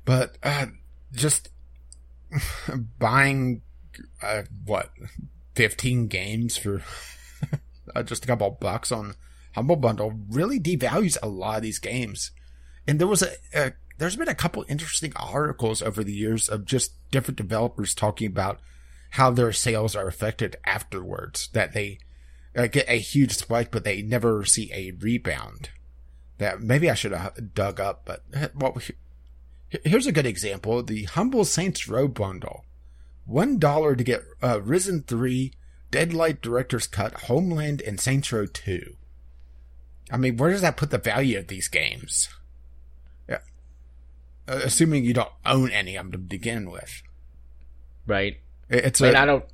But 0.04 0.36
just 1.12 1.50
buying 2.98 3.62
uh, 4.22 4.42
what, 4.64 4.90
15 5.54 6.06
games 6.08 6.56
for 6.56 6.82
uh, 7.94 8.02
just 8.02 8.24
a 8.24 8.26
couple 8.26 8.50
bucks 8.60 8.92
on 8.92 9.14
Humble 9.54 9.76
Bundle 9.76 10.12
really 10.28 10.60
devalues 10.60 11.16
a 11.22 11.28
lot 11.28 11.56
of 11.56 11.62
these 11.62 11.78
games. 11.78 12.30
And 12.86 12.98
there 12.98 13.06
was 13.06 13.22
a, 13.22 13.32
a 13.54 13.72
there's 13.98 14.16
been 14.16 14.28
a 14.28 14.34
couple 14.34 14.64
interesting 14.68 15.12
articles 15.16 15.80
over 15.80 16.04
the 16.04 16.12
years 16.12 16.48
of 16.48 16.66
just 16.66 16.92
different 17.10 17.38
developers 17.38 17.94
talking 17.94 18.26
about 18.26 18.60
how 19.10 19.30
their 19.30 19.52
sales 19.52 19.96
are 19.96 20.06
affected 20.06 20.56
afterwards. 20.66 21.48
That 21.54 21.72
they 21.72 21.98
get 22.56 22.88
a 22.88 22.98
huge 22.98 23.32
spike, 23.32 23.70
but 23.70 23.84
they 23.84 24.02
never 24.02 24.44
see 24.44 24.70
a 24.72 24.92
rebound. 24.92 25.70
That 26.38 26.60
maybe 26.60 26.90
I 26.90 26.94
should 26.94 27.12
have 27.12 27.54
dug 27.54 27.80
up, 27.80 28.02
but 28.04 28.24
well, 28.54 28.76
here's 29.84 30.06
a 30.06 30.12
good 30.12 30.26
example: 30.26 30.82
the 30.82 31.04
Humble 31.04 31.44
Saints 31.44 31.88
Row 31.88 32.08
bundle 32.08 32.64
one 33.26 33.58
dollar 33.58 33.94
to 33.96 34.04
get 34.04 34.22
uh, 34.42 34.60
Risen 34.62 35.02
Three, 35.02 35.52
Deadlight 35.90 36.40
Director's 36.40 36.86
Cut, 36.86 37.22
Homeland, 37.22 37.82
and 37.82 38.00
Saints 38.00 38.32
Row 38.32 38.46
2. 38.46 38.96
I 40.10 40.16
mean, 40.16 40.36
where 40.36 40.50
does 40.50 40.60
that 40.60 40.76
put 40.76 40.90
the 40.90 40.98
value 40.98 41.38
of 41.38 41.48
these 41.48 41.68
games? 41.68 42.28
Yeah. 43.28 43.38
Uh, 44.48 44.60
assuming 44.64 45.04
you 45.04 45.12
don't 45.12 45.32
own 45.44 45.70
any 45.70 45.96
of 45.96 46.04
them 46.04 46.12
to 46.12 46.18
begin 46.18 46.70
with. 46.70 47.02
Right. 48.06 48.38
It's 48.68 49.00
I 49.00 49.06
mean, 49.06 49.16
a, 49.16 49.18
I 49.18 49.26
don't, 49.26 49.44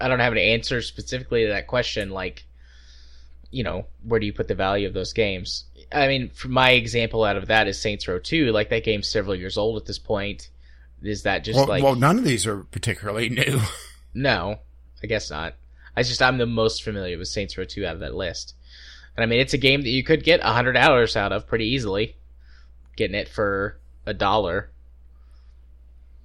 I 0.00 0.08
don't 0.08 0.20
have 0.20 0.32
an 0.32 0.38
answer 0.38 0.80
specifically 0.80 1.42
to 1.42 1.48
that 1.48 1.66
question. 1.66 2.10
Like, 2.10 2.44
you 3.50 3.64
know, 3.64 3.86
where 4.02 4.20
do 4.20 4.26
you 4.26 4.32
put 4.32 4.48
the 4.48 4.54
value 4.54 4.86
of 4.86 4.94
those 4.94 5.12
games? 5.12 5.64
I 5.92 6.08
mean, 6.08 6.30
for 6.30 6.48
my 6.48 6.72
example 6.72 7.24
out 7.24 7.36
of 7.36 7.46
that 7.46 7.68
is 7.68 7.78
Saints 7.78 8.08
Row 8.08 8.18
2. 8.18 8.52
Like 8.52 8.70
that 8.70 8.84
game's 8.84 9.08
several 9.08 9.34
years 9.34 9.56
old 9.56 9.76
at 9.76 9.86
this 9.86 9.98
point. 9.98 10.50
Is 11.02 11.22
that 11.22 11.44
just 11.44 11.56
well, 11.56 11.66
like 11.66 11.82
well, 11.82 11.94
none 11.94 12.18
of 12.18 12.24
these 12.24 12.46
are 12.46 12.64
particularly 12.64 13.28
new. 13.30 13.60
no? 14.14 14.58
I 15.02 15.06
guess 15.06 15.30
not. 15.30 15.54
I 15.96 16.02
just 16.02 16.22
I'm 16.22 16.38
the 16.38 16.46
most 16.46 16.82
familiar 16.82 17.16
with 17.18 17.28
Saints 17.28 17.56
Row 17.56 17.64
2 17.64 17.86
out 17.86 17.94
of 17.94 18.00
that 18.00 18.14
list. 18.14 18.54
And 19.16 19.22
I 19.22 19.26
mean, 19.26 19.40
it's 19.40 19.54
a 19.54 19.58
game 19.58 19.82
that 19.82 19.90
you 19.90 20.02
could 20.02 20.24
get 20.24 20.42
hundred 20.42 20.76
hours 20.76 21.16
out 21.16 21.32
of 21.32 21.46
pretty 21.46 21.66
easily, 21.66 22.16
getting 22.96 23.16
it 23.16 23.28
for 23.28 23.78
a 24.04 24.12
dollar. 24.12 24.70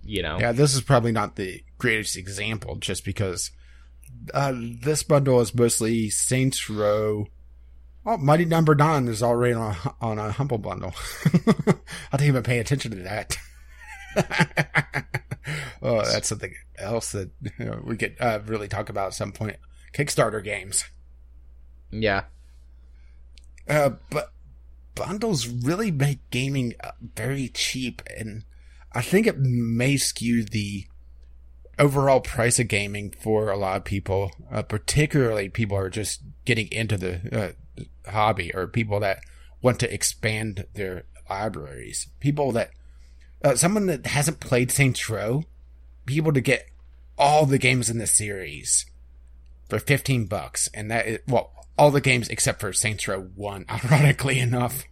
You 0.04 0.24
know, 0.24 0.40
Yeah, 0.40 0.52
this 0.52 0.74
is 0.74 0.82
probably 0.82 1.12
not 1.12 1.36
the 1.36 1.64
greatest 1.78 2.18
example 2.18 2.76
just 2.76 3.06
because 3.06 3.52
uh, 4.34 4.54
this 4.56 5.04
bundle 5.04 5.40
is 5.42 5.54
mostly 5.54 6.10
Saints 6.10 6.70
Row. 6.70 7.28
Oh, 8.06 8.18
Mighty 8.18 8.46
Number 8.46 8.74
Nine 8.74 9.08
is 9.08 9.22
already 9.22 9.54
on 9.54 9.76
a, 9.86 9.96
on 10.02 10.18
a 10.20 10.32
humble 10.32 10.58
bundle. 10.58 10.94
I 12.12 12.18
didn't 12.18 12.28
even 12.28 12.44
pay 12.44 12.60
attention 12.60 12.92
to 12.92 12.98
that. 13.04 13.38
oh, 15.82 16.04
that's 16.04 16.28
something 16.28 16.54
else 16.78 17.12
that 17.12 17.30
you 17.60 17.66
know, 17.66 17.82
we 17.84 17.98
could 17.98 18.16
uh, 18.20 18.40
really 18.46 18.68
talk 18.68 18.90
about 18.90 19.08
at 19.08 19.14
some 19.14 19.32
point. 19.32 19.58
Kickstarter 19.94 20.44
games. 20.44 20.86
yeah, 21.92 22.24
Uh, 23.68 23.92
but 24.10 24.32
bundles 24.96 25.48
really 25.48 25.92
make 25.92 26.28
gaming 26.32 26.74
uh, 26.84 26.92
very 27.16 27.50
cheap, 27.50 28.02
and 28.18 28.44
I 28.94 29.02
think 29.02 29.28
it 29.28 29.38
may 29.38 29.98
skew 29.98 30.44
the 30.44 30.86
overall 31.80 32.22
price 32.22 32.60
of 32.60 32.68
gaming 32.68 33.14
for 33.20 33.50
a 33.50 33.58
lot 33.58 33.78
of 33.78 33.84
people, 33.84 34.32
uh, 34.52 34.62
particularly 34.62 35.50
people 35.50 35.78
who 35.78 35.84
are 35.84 35.90
just 35.90 36.22
getting 36.46 36.72
into 36.72 36.98
the 36.98 37.56
uh, 37.78 38.12
hobby 38.12 38.54
or 38.54 38.68
people 38.68 39.00
that 39.00 39.20
want 39.62 39.80
to 39.80 39.94
expand 39.94 40.66
their 40.74 41.06
libraries. 41.30 42.08
People 42.20 42.52
that, 42.52 42.72
uh, 43.44 43.56
someone 43.56 43.88
that 43.88 44.06
hasn't 44.08 44.40
played 44.40 44.72
Saints 44.72 45.10
Row, 45.10 45.44
people 46.06 46.34
to 46.34 46.42
get 46.42 46.70
all 47.18 47.46
the 47.46 47.58
games 47.58 47.90
in 47.90 47.98
the 47.98 48.08
series 48.08 48.86
for 49.70 49.80
15 49.80 50.26
bucks. 50.26 50.70
And 50.74 50.92
that 50.92 51.08
is, 51.08 51.20
well, 51.28 51.52
all 51.78 51.92
the 51.92 52.02
games 52.02 52.30
except 52.30 52.60
for 52.60 52.74
Saints 52.74 53.08
Row 53.08 53.22
1, 53.36 53.66
ironically 53.86 54.40
enough, 54.40 54.84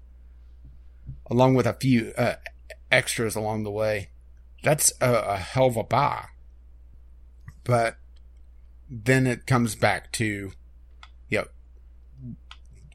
along 1.30 1.56
with 1.56 1.68
a 1.68 1.74
few 1.74 2.14
uh, 2.18 2.36
extras 2.92 3.36
along 3.36 3.64
the 3.64 3.72
way. 3.72 4.10
That's 4.64 4.92
a, 5.02 5.14
a 5.14 5.38
hell 5.38 5.68
of 5.68 5.78
a 5.78 5.84
buy. 5.84 6.26
But 7.70 7.98
then 8.90 9.28
it 9.28 9.46
comes 9.46 9.76
back 9.76 10.12
to, 10.14 10.52
you 11.30 11.38
know, 11.38 11.46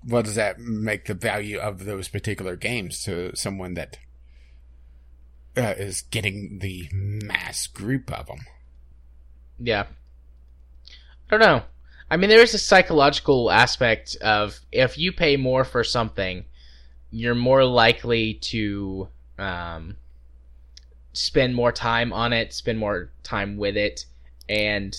what 0.02 0.24
does 0.24 0.34
that 0.34 0.58
make 0.58 1.04
the 1.04 1.14
value 1.14 1.58
of 1.58 1.84
those 1.84 2.08
particular 2.08 2.56
games 2.56 3.04
to 3.04 3.36
someone 3.36 3.74
that 3.74 3.98
uh, 5.56 5.74
is 5.78 6.02
getting 6.02 6.58
the 6.58 6.88
mass 6.92 7.68
group 7.68 8.12
of 8.12 8.26
them? 8.26 8.40
yeah. 9.60 9.86
I 11.30 11.38
don't 11.38 11.40
know. 11.40 11.62
I 12.10 12.16
mean, 12.16 12.28
there 12.28 12.42
is 12.42 12.52
a 12.54 12.58
psychological 12.58 13.50
aspect 13.50 14.16
of 14.16 14.58
if 14.72 14.98
you 14.98 15.12
pay 15.12 15.36
more 15.36 15.62
for 15.62 15.84
something, 15.84 16.44
you're 17.12 17.36
more 17.36 17.64
likely 17.64 18.34
to 18.34 19.08
um, 19.38 19.96
spend 21.12 21.54
more 21.54 21.70
time 21.72 22.12
on 22.12 22.32
it, 22.32 22.52
spend 22.52 22.78
more 22.78 23.10
time 23.22 23.56
with 23.56 23.76
it, 23.76 24.04
and 24.48 24.96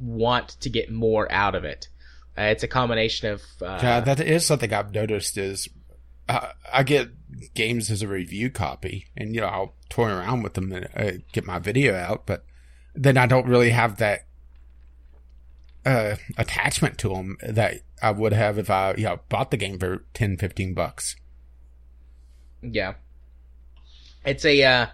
want 0.00 0.48
to 0.60 0.70
get 0.70 0.90
more 0.90 1.30
out 1.30 1.54
of 1.54 1.64
it. 1.64 1.88
Uh, 2.36 2.42
it's 2.42 2.62
a 2.62 2.68
combination 2.68 3.30
of 3.30 3.42
uh, 3.62 3.78
Yeah, 3.82 4.00
that 4.00 4.20
is 4.20 4.44
something 4.44 4.72
I've 4.72 4.92
noticed 4.92 5.38
is 5.38 5.68
uh, 6.28 6.52
I 6.72 6.82
get 6.82 7.10
games 7.54 7.90
as 7.90 8.02
a 8.02 8.08
review 8.08 8.50
copy 8.50 9.06
and, 9.16 9.34
you 9.34 9.40
know, 9.40 9.46
I'll 9.46 9.74
toy 9.88 10.08
around 10.08 10.42
with 10.42 10.54
them 10.54 10.72
and 10.72 10.88
uh, 10.96 11.18
get 11.32 11.44
my 11.44 11.58
video 11.58 11.94
out, 11.94 12.26
but 12.26 12.44
then 12.94 13.16
I 13.16 13.26
don't 13.26 13.46
really 13.46 13.70
have 13.70 13.98
that 13.98 14.26
uh, 15.86 16.16
attachment 16.36 16.98
to 16.98 17.10
them 17.10 17.36
that 17.46 17.82
I 18.02 18.10
would 18.10 18.32
have 18.32 18.58
if 18.58 18.70
I, 18.70 18.94
you 18.94 19.04
know, 19.04 19.20
bought 19.28 19.50
the 19.50 19.56
game 19.56 19.78
for 19.78 20.04
10, 20.14 20.36
15 20.38 20.74
bucks. 20.74 21.16
Yeah. 22.62 22.94
It's 24.24 24.44
a 24.44 24.62
uh, 24.62 24.86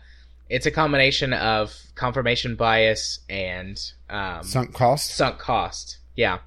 it's 0.51 0.67
a 0.67 0.71
combination 0.71 1.33
of 1.33 1.75
confirmation 1.95 2.57
bias 2.57 3.21
and 3.31 3.81
um, 4.11 4.43
Sunk 4.43 4.75
cost? 4.75 5.15
sunk 5.15 5.39
cost. 5.39 5.99
Yeah. 6.17 6.41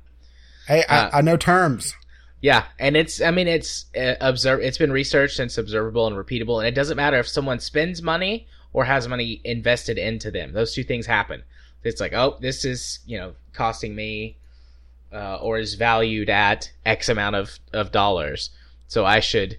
Hey, 0.67 0.83
uh, 0.83 1.09
I, 1.11 1.19
I 1.19 1.21
know 1.21 1.37
terms. 1.37 1.95
Yeah, 2.41 2.65
and 2.77 2.97
it's 2.97 3.21
I 3.21 3.31
mean 3.31 3.47
it's 3.47 3.85
uh, 3.97 4.15
observe 4.19 4.59
it's 4.59 4.77
been 4.77 4.91
researched 4.91 5.39
and 5.39 5.47
it's 5.47 5.57
observable 5.57 6.05
and 6.05 6.15
repeatable 6.15 6.59
and 6.59 6.67
it 6.67 6.75
doesn't 6.75 6.97
matter 6.97 7.17
if 7.17 7.27
someone 7.27 7.59
spends 7.59 8.01
money 8.01 8.47
or 8.73 8.83
has 8.83 9.07
money 9.07 9.39
invested 9.45 9.97
into 9.97 10.29
them. 10.29 10.51
Those 10.51 10.73
two 10.73 10.83
things 10.83 11.05
happen. 11.05 11.43
It's 11.83 12.01
like, 12.01 12.13
"Oh, 12.13 12.37
this 12.41 12.65
is, 12.65 12.99
you 13.05 13.17
know, 13.17 13.33
costing 13.53 13.95
me 13.95 14.35
uh, 15.13 15.35
or 15.35 15.57
is 15.57 15.75
valued 15.75 16.29
at 16.29 16.71
X 16.85 17.07
amount 17.07 17.35
of 17.37 17.59
of 17.71 17.91
dollars. 17.91 18.49
So 18.87 19.05
I 19.05 19.21
should 19.21 19.57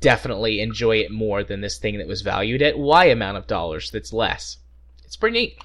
definitely 0.00 0.60
enjoy 0.60 0.98
it 0.98 1.10
more 1.10 1.44
than 1.44 1.60
this 1.60 1.78
thing 1.78 1.98
that 1.98 2.06
was 2.06 2.22
valued 2.22 2.62
at 2.62 2.78
Y 2.78 3.06
amount 3.06 3.38
of 3.38 3.46
dollars 3.46 3.90
that's 3.90 4.12
less." 4.12 4.58
It's 5.04 5.16
pretty 5.16 5.38
neat. 5.38 5.58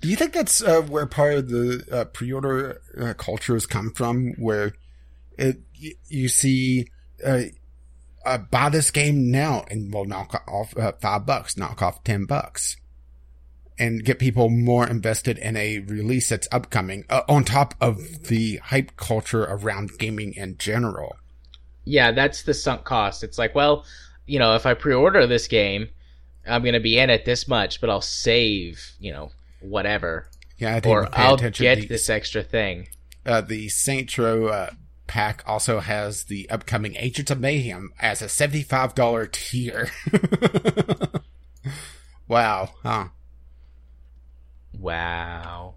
Do 0.00 0.08
you 0.08 0.16
think 0.16 0.32
that's 0.32 0.62
uh, 0.62 0.82
where 0.82 1.06
part 1.06 1.34
of 1.34 1.48
the 1.48 1.84
uh, 1.90 2.04
pre-order 2.04 2.82
uh, 3.00 3.14
culture 3.14 3.54
has 3.54 3.66
come 3.66 3.90
from? 3.90 4.34
Where 4.38 4.74
it 5.38 5.62
you 6.08 6.28
see, 6.28 6.88
uh, 7.24 7.44
uh, 8.24 8.38
buy 8.38 8.68
this 8.68 8.90
game 8.90 9.30
now 9.30 9.64
and 9.70 9.92
we'll 9.92 10.04
knock 10.04 10.44
off 10.46 10.76
uh, 10.76 10.92
five 11.00 11.26
bucks, 11.26 11.56
knock 11.56 11.82
off 11.82 12.04
ten 12.04 12.26
bucks, 12.26 12.76
and 13.78 14.04
get 14.04 14.18
people 14.18 14.50
more 14.50 14.86
invested 14.86 15.38
in 15.38 15.56
a 15.56 15.78
release 15.80 16.28
that's 16.28 16.48
upcoming. 16.52 17.04
On 17.28 17.42
top 17.42 17.74
of 17.80 18.28
the 18.28 18.56
hype 18.56 18.96
culture 18.96 19.44
around 19.44 19.98
gaming 19.98 20.34
in 20.34 20.58
general. 20.58 21.16
Yeah, 21.84 22.12
that's 22.12 22.42
the 22.42 22.54
sunk 22.54 22.84
cost. 22.84 23.22
It's 23.22 23.38
like, 23.38 23.54
well, 23.54 23.84
you 24.26 24.38
know, 24.38 24.54
if 24.54 24.66
I 24.66 24.74
pre-order 24.74 25.26
this 25.26 25.48
game, 25.48 25.88
I'm 26.46 26.62
going 26.62 26.74
to 26.74 26.80
be 26.80 26.98
in 26.98 27.10
it 27.10 27.24
this 27.24 27.46
much, 27.48 27.80
but 27.80 27.90
I'll 27.90 28.00
save, 28.00 28.92
you 28.98 29.12
know, 29.12 29.30
whatever, 29.60 30.28
Yeah, 30.58 30.72
I 30.76 30.80
didn't 30.80 30.90
or 30.90 31.08
I'll 31.12 31.36
get 31.36 31.54
the, 31.80 31.86
this 31.86 32.08
extra 32.10 32.42
thing. 32.42 32.88
uh, 33.26 33.40
the 33.42 33.68
Saints 33.68 34.18
Row 34.18 34.46
uh, 34.48 34.70
pack 35.06 35.42
also 35.46 35.80
has 35.80 36.24
the 36.24 36.48
upcoming 36.50 36.96
Agents 36.96 37.30
of 37.30 37.40
Mayhem 37.40 37.92
as 38.00 38.22
a 38.22 38.28
seventy-five 38.28 38.94
dollar 38.94 39.26
tier. 39.26 39.90
wow, 42.28 42.70
huh? 42.82 43.08
Wow. 44.78 45.74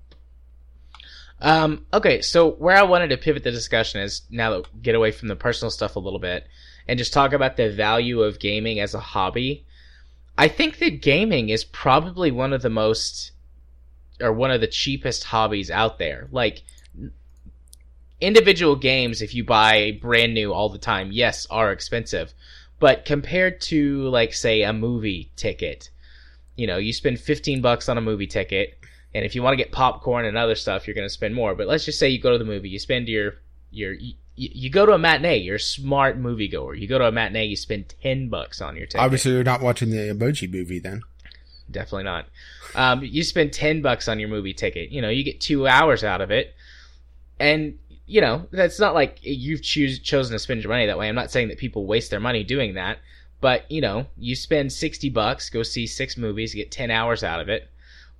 Um, 1.40 1.86
okay, 1.94 2.22
so 2.22 2.52
where 2.52 2.76
I 2.76 2.84
wanted 2.84 3.10
to 3.10 3.18
pivot 3.18 3.44
the 3.44 3.52
discussion 3.52 4.02
is 4.02 4.24
now 4.30 4.52
that 4.52 4.82
get 4.82 4.96
away 4.96 5.12
from 5.12 5.28
the 5.28 5.36
personal 5.36 5.70
stuff 5.70 5.96
a 5.96 6.00
little 6.00 6.20
bit 6.20 6.48
and 6.88 6.98
just 6.98 7.14
talk 7.14 7.34
about 7.34 7.58
the 7.58 7.70
value 7.70 8.22
of 8.24 8.40
gaming 8.40 8.80
as 8.80 8.94
a 8.94 9.00
hobby. 9.00 9.66
I 10.38 10.48
think 10.48 10.80
that 10.80 11.02
gaming 11.02 11.50
is 11.50 11.64
probably 11.64 12.32
one 12.32 12.54
of 12.54 12.62
the 12.62 12.70
most 12.70 13.32
or 14.20 14.34
one 14.34 14.50
of 14.50 14.62
the 14.62 14.68
cheapest 14.68 15.26
hobbies 15.26 15.70
out 15.70 16.00
there. 16.00 16.28
Like 16.32 16.64
individual 18.20 18.76
games 18.76 19.22
if 19.22 19.36
you 19.36 19.44
buy 19.44 20.00
brand 20.02 20.34
new 20.34 20.54
all 20.54 20.70
the 20.70 20.80
time, 20.80 21.12
yes, 21.12 21.46
are 21.52 21.72
expensive. 21.72 22.34
But 22.80 23.06
compared 23.06 23.62
to 23.62 24.04
like 24.10 24.34
say 24.34 24.64
a 24.64 24.74
movie 24.74 25.32
ticket, 25.36 25.90
you 26.56 26.66
know, 26.66 26.78
you 26.78 26.94
spend 26.94 27.20
15 27.20 27.62
bucks 27.62 27.90
on 27.90 27.98
a 27.98 28.02
movie 28.02 28.28
ticket 28.28 28.77
and 29.14 29.26
if 29.26 29.36
you 29.36 29.42
want 29.42 29.54
to 29.54 29.64
get 29.64 29.72
popcorn 29.72 30.26
and 30.26 30.38
other 30.38 30.56
stuff, 30.56 30.88
you're 30.88 30.96
going 30.96 31.08
to 31.08 31.14
spend 31.14 31.34
more. 31.34 31.56
But 31.56 31.68
let's 31.68 31.86
just 31.86 32.00
say 32.00 32.10
you 32.10 32.20
go 32.20 32.32
to 32.32 32.38
the 32.38 32.46
movie, 32.46 32.70
you 32.70 32.80
spend 32.80 33.08
your 33.08 33.36
your 33.72 33.94
you, 33.94 34.14
you 34.36 34.70
go 34.70 34.86
to 34.86 34.94
a 34.94 35.00
matinee. 35.00 35.38
You're 35.38 35.56
a 35.56 35.60
smart 35.60 36.22
moviegoer. 36.22 36.80
You 36.80 36.88
go 36.88 37.00
to 37.00 37.08
a 37.08 37.12
matinee, 37.12 37.46
you 37.46 37.56
spend 37.56 37.94
ten 38.02 38.30
bucks 38.30 38.62
on 38.62 38.76
your 38.76 38.86
ticket. 38.86 39.02
Obviously, 39.02 39.32
you're 39.32 39.44
not 39.44 39.62
watching 39.62 39.90
the 39.90 39.98
Emoji 39.98 40.52
movie 40.52 40.80
then. 40.80 41.02
Definitely 41.70 42.04
not. 42.04 42.28
Um, 42.76 43.04
you 43.04 43.24
spend 43.24 43.54
ten 43.54 43.82
bucks 43.82 44.08
on 44.08 44.20
your 44.20 44.30
movie 44.30 44.54
ticket. 44.54 44.92
You 44.92 45.02
know, 45.02 45.10
you 45.10 45.24
get 45.24 45.42
two 45.42 45.68
hours 45.68 46.04
out 46.04 46.22
of 46.22 46.32
it, 46.32 46.54
and 47.40 47.78
you 48.06 48.22
know 48.22 48.48
that's 48.52 48.80
not 48.80 48.94
like 48.94 49.20
you've 49.22 49.64
choose 49.64 50.00
chosen 50.00 50.34
to 50.34 50.40
spend 50.40 50.62
your 50.62 50.70
money 50.70 50.86
that 50.86 50.98
way. 50.98 51.10
I'm 51.10 51.16
not 51.16 51.32
saying 51.32 51.48
that 51.50 51.58
people 51.58 51.86
waste 51.86 52.12
their 52.12 52.20
money 52.20 52.44
doing 52.44 52.76
that, 52.76 53.00
but 53.42 53.70
you 53.72 53.82
know, 53.82 54.06
you 54.18 54.36
spend 54.36 54.72
sixty 54.72 55.10
bucks, 55.10 55.50
go 55.50 55.64
see 55.64 55.88
six 55.88 56.16
movies, 56.18 56.54
get 56.54 56.72
ten 56.72 56.92
hours 56.92 57.24
out 57.24 57.42
of 57.42 57.50
it. 57.50 57.70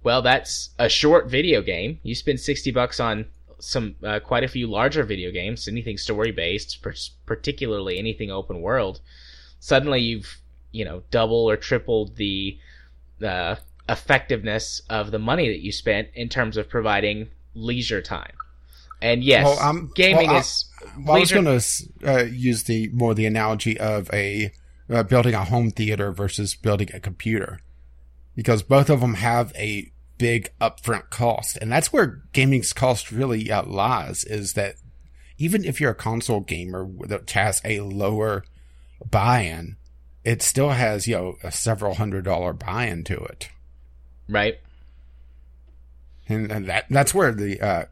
Well, 0.08 0.22
that's 0.22 0.70
a 0.80 0.88
short 0.88 1.30
video 1.30 1.62
game. 1.62 2.00
You 2.02 2.16
spend 2.16 2.40
sixty 2.40 2.72
bucks 2.72 3.02
on 3.02 3.26
some 3.60 3.96
uh, 4.02 4.22
quite 4.22 4.46
a 4.46 4.48
few 4.48 4.66
larger 4.66 5.04
video 5.04 5.32
games, 5.32 5.68
anything 5.68 5.98
story 5.98 6.32
based, 6.32 6.82
particularly 7.26 8.00
anything 8.00 8.32
open 8.32 8.62
world, 8.62 9.02
suddenly 9.60 10.00
you've 10.00 10.38
you 10.72 10.86
know 10.86 11.04
double 11.12 11.50
or 11.50 11.58
tripled 11.58 12.16
the 12.16 12.58
uh, 13.22 13.56
effectiveness 13.90 14.82
of 14.90 15.12
the 15.12 15.20
money 15.20 15.50
that 15.50 15.60
you 15.60 15.74
spent 15.74 16.08
in 16.14 16.30
terms 16.30 16.56
of 16.56 16.70
providing 16.70 17.28
leisure 17.54 18.02
time. 18.02 18.32
And 19.02 19.26
yes, 19.26 19.44
well, 19.44 19.90
gaming 19.94 20.30
well, 20.30 20.40
is. 20.40 20.72
Well, 21.04 21.20
leisure... 21.20 21.40
I 21.40 21.42
was 21.42 21.92
going 22.00 22.06
to 22.06 22.22
uh, 22.22 22.24
use 22.24 22.64
the 22.64 22.88
more 22.94 23.14
the 23.14 23.26
analogy 23.26 23.78
of 23.78 24.10
a 24.14 24.54
uh, 24.90 25.04
building 25.04 25.34
a 25.34 25.44
home 25.44 25.70
theater 25.70 26.14
versus 26.14 26.56
building 26.56 26.92
a 26.94 27.02
computer, 27.02 27.60
because 28.38 28.64
both 28.64 28.90
of 28.90 29.02
them 29.02 29.16
have 29.16 29.52
a 29.58 29.92
big 30.18 30.52
upfront 30.60 31.10
cost, 31.10 31.58
and 31.62 31.72
that's 31.72 31.94
where 31.94 32.24
gaming's 32.34 32.74
cost 32.74 33.12
really 33.12 33.52
uh, 33.52 33.64
lies. 33.64 34.24
Is 34.24 34.54
that 34.54 34.76
even 35.38 35.64
if 35.64 35.80
you're 35.80 35.92
a 35.92 35.96
console 35.96 36.42
gamer 36.42 36.88
that 37.06 37.30
has 37.32 37.62
a 37.64 37.82
lower 37.82 38.44
buy-in, 39.10 39.78
it 40.24 40.42
still 40.42 40.70
has 40.70 41.08
you 41.08 41.16
know 41.16 41.36
a 41.44 41.52
several 41.52 41.96
hundred 41.96 42.26
dollar 42.26 42.54
buy-in 42.54 43.04
to 43.06 43.18
it, 43.18 43.50
right? 44.28 44.56
And, 46.30 46.52
and 46.52 46.66
that 46.68 46.86
that's 46.90 47.14
where 47.14 47.32
the 47.32 47.62
uh, 47.62 47.86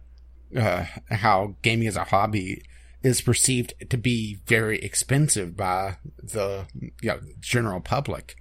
uh, 0.55 0.85
how 1.09 1.55
gaming 1.61 1.87
as 1.87 1.95
a 1.95 2.05
hobby 2.05 2.63
is 3.03 3.21
perceived 3.21 3.73
to 3.89 3.97
be 3.97 4.39
very 4.47 4.79
expensive 4.79 5.55
by 5.55 5.97
the 6.21 6.65
you 6.81 6.91
know, 7.03 7.19
general 7.39 7.79
public. 7.79 8.35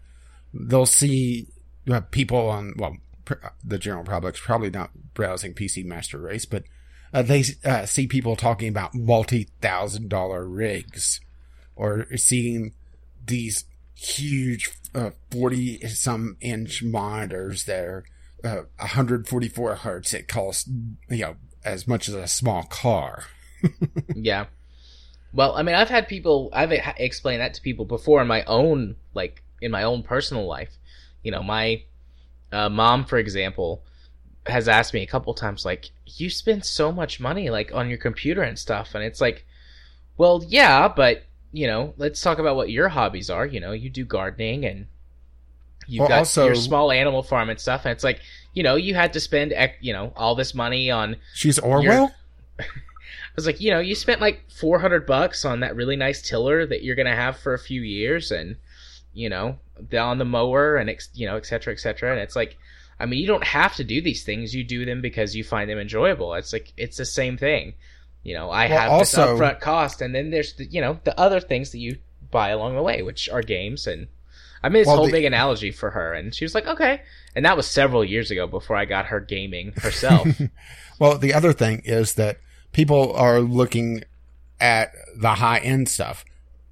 They'll 0.55 0.86
see 0.86 1.48
uh, 1.90 2.01
people 2.11 2.48
on 2.48 2.74
well, 2.78 2.97
the 3.62 3.78
general 3.78 4.05
public's 4.05 4.40
probably 4.40 4.70
not 4.70 4.90
browsing 5.14 5.55
PC 5.55 5.84
Master 5.84 6.18
Race, 6.18 6.44
but 6.44 6.64
uh, 7.12 7.22
they 7.22 7.44
uh, 7.64 7.86
see 7.86 8.06
people 8.06 8.36
talking 8.36 8.68
about 8.68 8.94
multi-thousand 8.94 10.09
dollar 10.09 10.46
rigs, 10.46 11.20
or 11.76 12.06
seeing 12.16 12.74
these 13.26 13.64
huge 13.94 14.70
forty 15.30 15.84
uh, 15.84 15.88
some 15.88 16.36
inch 16.40 16.82
monitors 16.82 17.64
that 17.64 17.84
are 17.84 18.05
144 18.42 19.72
uh, 19.72 19.76
hertz. 19.76 20.12
It 20.12 20.28
costs 20.28 20.68
you 21.09 21.22
know 21.22 21.36
as 21.64 21.88
much 21.88 22.09
as 22.09 22.14
a 22.14 22.26
small 22.26 22.64
car. 22.64 23.24
yeah. 24.14 24.46
Well, 25.32 25.55
I 25.56 25.62
mean, 25.62 25.74
I've 25.74 25.88
had 25.88 26.06
people, 26.06 26.51
I've 26.52 26.70
explained 26.70 27.40
that 27.40 27.55
to 27.55 27.60
people 27.60 27.84
before 27.86 28.22
in 28.22 28.28
my 28.28 28.44
own, 28.44 28.94
like, 29.14 29.42
in 29.60 29.72
my 29.72 29.82
own 29.82 30.05
personal 30.05 30.46
life. 30.46 30.78
You 31.24 31.32
know, 31.32 31.42
my 31.42 31.82
uh, 32.55 32.68
mom, 32.68 33.05
for 33.05 33.18
example, 33.18 33.82
has 34.47 34.68
asked 34.68 34.94
me 34.94 35.02
a 35.02 35.06
couple 35.06 35.35
times, 35.35 35.64
like, 35.64 35.90
you 36.06 36.31
spend 36.31 36.64
so 36.64 36.93
much 36.93 37.18
money, 37.18 37.51
like, 37.51 37.74
on 37.74 37.89
your 37.89 37.98
computer 37.98 38.43
and 38.43 38.59
stuff. 38.59 38.94
And 38.94 39.02
it's 39.02 39.20
like, 39.20 39.44
well, 40.16 40.44
yeah, 40.47 40.86
but, 40.89 41.24
you 41.52 41.66
know, 41.66 41.94
let's 41.97 42.20
talk 42.20 42.39
about 42.39 42.56
what 42.56 42.70
your 42.70 42.89
hobbies 42.89 43.31
are. 43.31 43.44
You 43.44 43.60
know, 43.60 43.72
you 43.72 43.90
do 43.90 44.05
gardening 44.05 44.64
and 44.64 44.86
you've 45.89 46.01
well, 46.01 46.09
got 46.09 46.18
also, 46.18 46.47
your 46.47 46.55
small 46.55 46.93
animal 46.93 47.22
farm 47.22 47.51
and 47.51 47.59
stuff. 47.59 47.85
And 47.85 47.93
it's 47.93 48.05
like, 48.05 48.20
you 48.52 48.62
know, 48.62 48.76
you 48.76 48.94
had 48.94 49.12
to 49.14 49.20
spend, 49.20 49.52
you 49.81 49.93
know, 49.93 50.12
all 50.16 50.35
this 50.35 50.55
money 50.55 50.90
on. 50.90 51.16
She's 51.35 51.59
Orwell. 51.59 51.82
Your... 51.82 52.10
I 52.60 53.36
was 53.36 53.47
like, 53.47 53.60
you 53.60 53.72
know, 53.72 53.81
you 53.81 53.97
spent 53.97 54.20
like 54.20 54.48
four 54.48 54.78
hundred 54.78 55.06
bucks 55.06 55.44
on 55.44 55.60
that 55.60 55.74
really 55.74 55.97
nice 55.97 56.22
tiller 56.22 56.64
that 56.66 56.85
you're 56.85 56.94
gonna 56.94 57.16
have 57.16 57.36
for 57.36 57.52
a 57.52 57.59
few 57.59 57.81
years, 57.81 58.31
and 58.31 58.56
you 59.15 59.28
know, 59.28 59.59
on 59.99 60.19
the 60.19 60.24
mower 60.24 60.77
and 60.77 60.95
you 61.15 61.27
know, 61.27 61.36
et 61.36 61.47
cetera, 61.47 61.73
et 61.73 61.81
cetera. 61.81 62.11
And 62.11 62.20
it's 62.20 62.36
like, 62.36 62.57
I 63.01 63.07
mean, 63.07 63.20
you 63.20 63.27
don't 63.27 63.45
have 63.45 63.74
to 63.77 63.85
do 63.85 64.01
these 64.01 64.24
things. 64.24 64.55
You 64.55 64.65
do 64.65 64.85
them 64.85 65.01
because 65.01 65.35
you 65.35 65.45
find 65.45 65.70
them 65.70 65.78
enjoyable. 65.78 66.35
It's 66.35 66.53
like 66.53 66.73
it's 66.77 66.97
the 66.97 67.07
same 67.07 67.36
thing. 67.36 67.74
You 68.23 68.35
know, 68.35 68.51
I 68.51 68.69
well, 68.69 68.81
have 68.81 68.91
also, 68.91 69.32
this 69.32 69.41
upfront 69.41 69.61
cost, 69.61 70.01
and 70.01 70.15
then 70.15 70.31
there's 70.31 70.55
the 70.55 70.66
you 70.66 70.81
know 70.81 70.99
the 71.05 71.19
other 71.19 71.41
things 71.41 71.73
that 71.73 71.78
you 71.78 71.99
buy 72.31 72.51
along 72.51 72.74
the 72.74 72.82
way, 72.82 73.03
which 73.03 73.28
are 73.28 73.43
games 73.43 73.86
and 73.86 74.09
I 74.65 74.70
made 74.70 74.81
this 74.81 74.86
well, 74.86 74.97
whole 74.97 75.07
the, 75.07 75.12
big 75.12 75.27
analogy 75.27 75.70
for 75.70 75.91
her, 75.91 76.15
and 76.15 76.35
she 76.35 76.45
was 76.45 76.55
like, 76.55 76.66
"Okay." 76.66 77.03
And 77.36 77.45
that 77.45 77.55
was 77.55 77.66
several 77.66 78.03
years 78.03 78.31
ago 78.31 78.47
before 78.47 78.77
I 78.77 78.86
got 78.86 79.07
her 79.07 79.20
gaming 79.20 79.73
herself. 79.77 80.27
well, 80.99 81.19
the 81.19 81.35
other 81.35 81.53
thing 81.53 81.82
is 81.85 82.15
that 82.15 82.39
people 82.73 83.12
are 83.12 83.41
looking 83.41 84.05
at 84.59 84.93
the 85.15 85.35
high 85.35 85.59
end 85.59 85.91
stuff, 85.91 86.24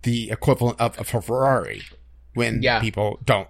the 0.04 0.30
equivalent 0.30 0.80
of 0.80 0.98
a 0.98 1.04
Ferrari, 1.04 1.82
when 2.34 2.62
yeah. 2.62 2.80
people 2.80 3.20
don't 3.24 3.48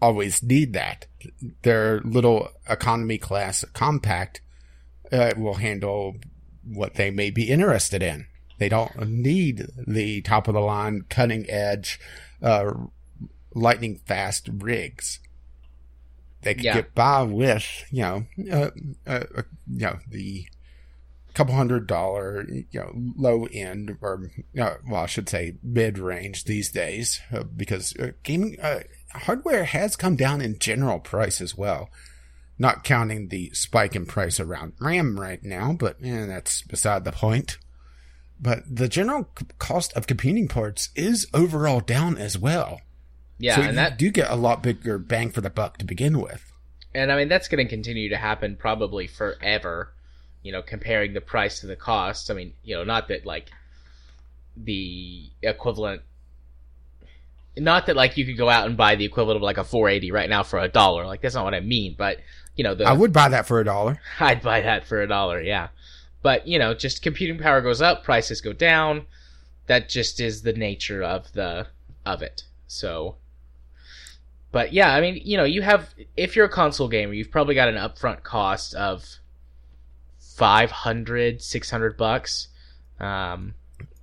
always 0.00 0.42
need 0.42 0.72
that. 0.72 1.06
Their 1.62 2.00
little 2.00 2.48
economy 2.68 3.18
class 3.18 3.64
compact 3.72 4.40
uh, 5.12 5.32
will 5.36 5.54
handle 5.54 6.16
what 6.64 6.94
they 6.94 7.10
may 7.10 7.30
be 7.30 7.50
interested 7.50 8.02
in. 8.02 8.26
They 8.58 8.68
don't 8.68 9.08
need 9.08 9.66
the 9.86 10.20
top 10.22 10.48
of 10.48 10.54
the 10.54 10.60
line, 10.60 11.04
cutting 11.08 11.48
edge, 11.48 11.98
uh, 12.42 12.72
lightning 13.54 14.00
fast 14.06 14.48
rigs. 14.52 15.20
They 16.42 16.54
could 16.54 16.64
yeah. 16.64 16.74
get 16.74 16.94
by 16.94 17.22
with, 17.22 17.84
you 17.90 18.02
know, 18.02 18.26
uh, 18.50 18.70
uh, 19.06 19.24
uh, 19.36 19.42
you 19.66 19.86
know, 19.86 19.98
the 20.08 20.46
couple 21.34 21.54
hundred 21.54 21.86
dollar, 21.86 22.46
you 22.48 22.66
know, 22.72 22.92
low 23.16 23.46
end 23.52 23.96
or, 24.00 24.30
uh, 24.58 24.74
well, 24.88 25.02
I 25.02 25.06
should 25.06 25.28
say 25.28 25.56
mid 25.62 25.98
range 25.98 26.44
these 26.44 26.70
days, 26.70 27.20
uh, 27.32 27.44
because 27.44 27.96
uh, 27.96 28.12
gaming 28.22 28.56
hardware 29.12 29.64
has 29.64 29.96
come 29.96 30.16
down 30.16 30.40
in 30.40 30.58
general 30.58 30.98
price 30.98 31.40
as 31.40 31.56
well. 31.56 31.90
Not 32.58 32.84
counting 32.84 33.28
the 33.28 33.50
spike 33.54 33.96
in 33.96 34.04
price 34.04 34.38
around 34.38 34.74
RAM 34.80 35.18
right 35.18 35.42
now, 35.42 35.72
but 35.72 35.96
eh, 36.02 36.26
that's 36.26 36.62
beside 36.62 37.04
the 37.04 37.12
point. 37.12 37.58
But 38.38 38.62
the 38.70 38.88
general 38.88 39.28
cost 39.58 39.92
of 39.94 40.06
computing 40.06 40.48
parts 40.48 40.90
is 40.94 41.26
overall 41.34 41.80
down 41.80 42.16
as 42.16 42.38
well. 42.38 42.80
Yeah, 43.38 43.56
so 43.56 43.62
and 43.62 43.78
that 43.78 43.98
do 43.98 44.10
get 44.10 44.30
a 44.30 44.36
lot 44.36 44.62
bigger 44.62 44.98
bang 44.98 45.30
for 45.30 45.40
the 45.40 45.50
buck 45.50 45.78
to 45.78 45.84
begin 45.84 46.20
with. 46.20 46.52
And 46.94 47.10
I 47.10 47.16
mean 47.16 47.28
that's 47.28 47.48
going 47.48 47.64
to 47.64 47.68
continue 47.68 48.10
to 48.10 48.16
happen 48.16 48.56
probably 48.56 49.06
forever. 49.06 49.92
You 50.42 50.52
know, 50.52 50.62
comparing 50.62 51.12
the 51.12 51.20
price 51.20 51.60
to 51.60 51.66
the 51.66 51.76
cost. 51.76 52.30
I 52.30 52.34
mean, 52.34 52.54
you 52.64 52.74
know, 52.74 52.84
not 52.84 53.08
that 53.08 53.26
like 53.26 53.50
the 54.56 55.30
equivalent 55.42 56.02
not 57.56 57.86
that 57.86 57.96
like 57.96 58.16
you 58.16 58.24
could 58.24 58.38
go 58.38 58.48
out 58.48 58.66
and 58.66 58.76
buy 58.76 58.94
the 58.94 59.04
equivalent 59.04 59.36
of 59.36 59.42
like 59.42 59.58
a 59.58 59.64
480 59.64 60.12
right 60.12 60.30
now 60.30 60.42
for 60.42 60.58
a 60.58 60.68
dollar. 60.68 61.06
Like 61.06 61.20
that's 61.20 61.34
not 61.34 61.44
what 61.44 61.54
I 61.54 61.60
mean, 61.60 61.94
but 61.96 62.18
you 62.56 62.64
know, 62.64 62.74
the, 62.74 62.84
I 62.84 62.92
would 62.92 63.12
buy 63.12 63.28
that 63.28 63.46
for 63.46 63.60
a 63.60 63.64
dollar. 63.64 64.00
I'd 64.20 64.42
buy 64.42 64.60
that 64.62 64.86
for 64.86 65.02
a 65.02 65.06
dollar, 65.06 65.40
yeah. 65.40 65.68
But 66.22 66.46
you 66.46 66.58
know, 66.58 66.74
just 66.74 67.02
computing 67.02 67.38
power 67.38 67.60
goes 67.60 67.82
up, 67.82 68.04
prices 68.04 68.40
go 68.40 68.52
down. 68.52 69.06
That 69.66 69.88
just 69.88 70.20
is 70.20 70.42
the 70.42 70.52
nature 70.52 71.02
of 71.02 71.32
the 71.32 71.68
of 72.04 72.22
it. 72.22 72.44
So 72.66 73.16
but 74.52 74.72
yeah, 74.72 74.92
I 74.94 75.00
mean, 75.00 75.20
you 75.24 75.36
know, 75.36 75.44
you 75.44 75.62
have 75.62 75.94
if 76.16 76.34
you're 76.34 76.46
a 76.46 76.50
console 76.50 76.88
gamer, 76.88 77.12
you've 77.12 77.30
probably 77.30 77.54
got 77.54 77.68
an 77.68 77.76
upfront 77.76 78.22
cost 78.22 78.74
of 78.74 79.04
500, 80.40 81.42
600 81.42 81.96
bucks. 81.98 82.48
Um, 82.98 83.54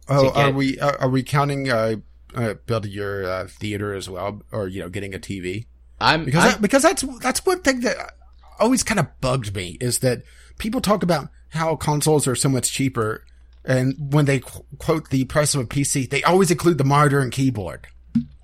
oh, 0.08 0.32
get... 0.32 0.38
are 0.38 0.52
we 0.52 0.80
are 0.80 1.10
we 1.10 1.24
counting 1.24 1.70
uh, 1.70 1.96
uh, 2.36 2.54
building 2.68 2.92
your 2.92 3.26
uh, 3.26 3.48
theater 3.48 3.94
as 3.96 4.08
well, 4.08 4.44
or 4.52 4.68
you 4.68 4.80
know, 4.80 4.88
getting 4.88 5.16
a 5.16 5.20
TV? 5.20 5.66
I'm 6.00 6.26
because 6.26 6.46
I'm... 6.46 6.52
That, 6.52 6.62
because 6.62 6.84
that's 6.84 7.02
that's 7.22 7.44
one 7.46 7.62
thing 7.62 7.82
that 7.82 8.14
always 8.60 8.84
kind 8.84 9.00
of 9.00 9.08
bugged 9.20 9.56
me 9.56 9.78
is 9.82 10.00
that 10.00 10.22
people 10.60 10.80
talk 10.80 11.02
about 11.02 11.30
how 11.50 11.76
consoles 11.76 12.28
are 12.28 12.36
so 12.36 12.50
much 12.50 12.72
cheaper, 12.72 13.26
and 13.66 13.96
when 13.98 14.26
they 14.26 14.40
qu- 14.40 14.64
quote 14.78 15.10
the 15.10 15.26
price 15.26 15.56
of 15.56 15.62
a 15.62 15.66
PC, 15.66 16.08
they 16.08 16.22
always 16.22 16.52
include 16.52 16.78
the 16.78 16.84
monitor 16.84 17.20
and 17.20 17.32
keyboard. 17.32 17.88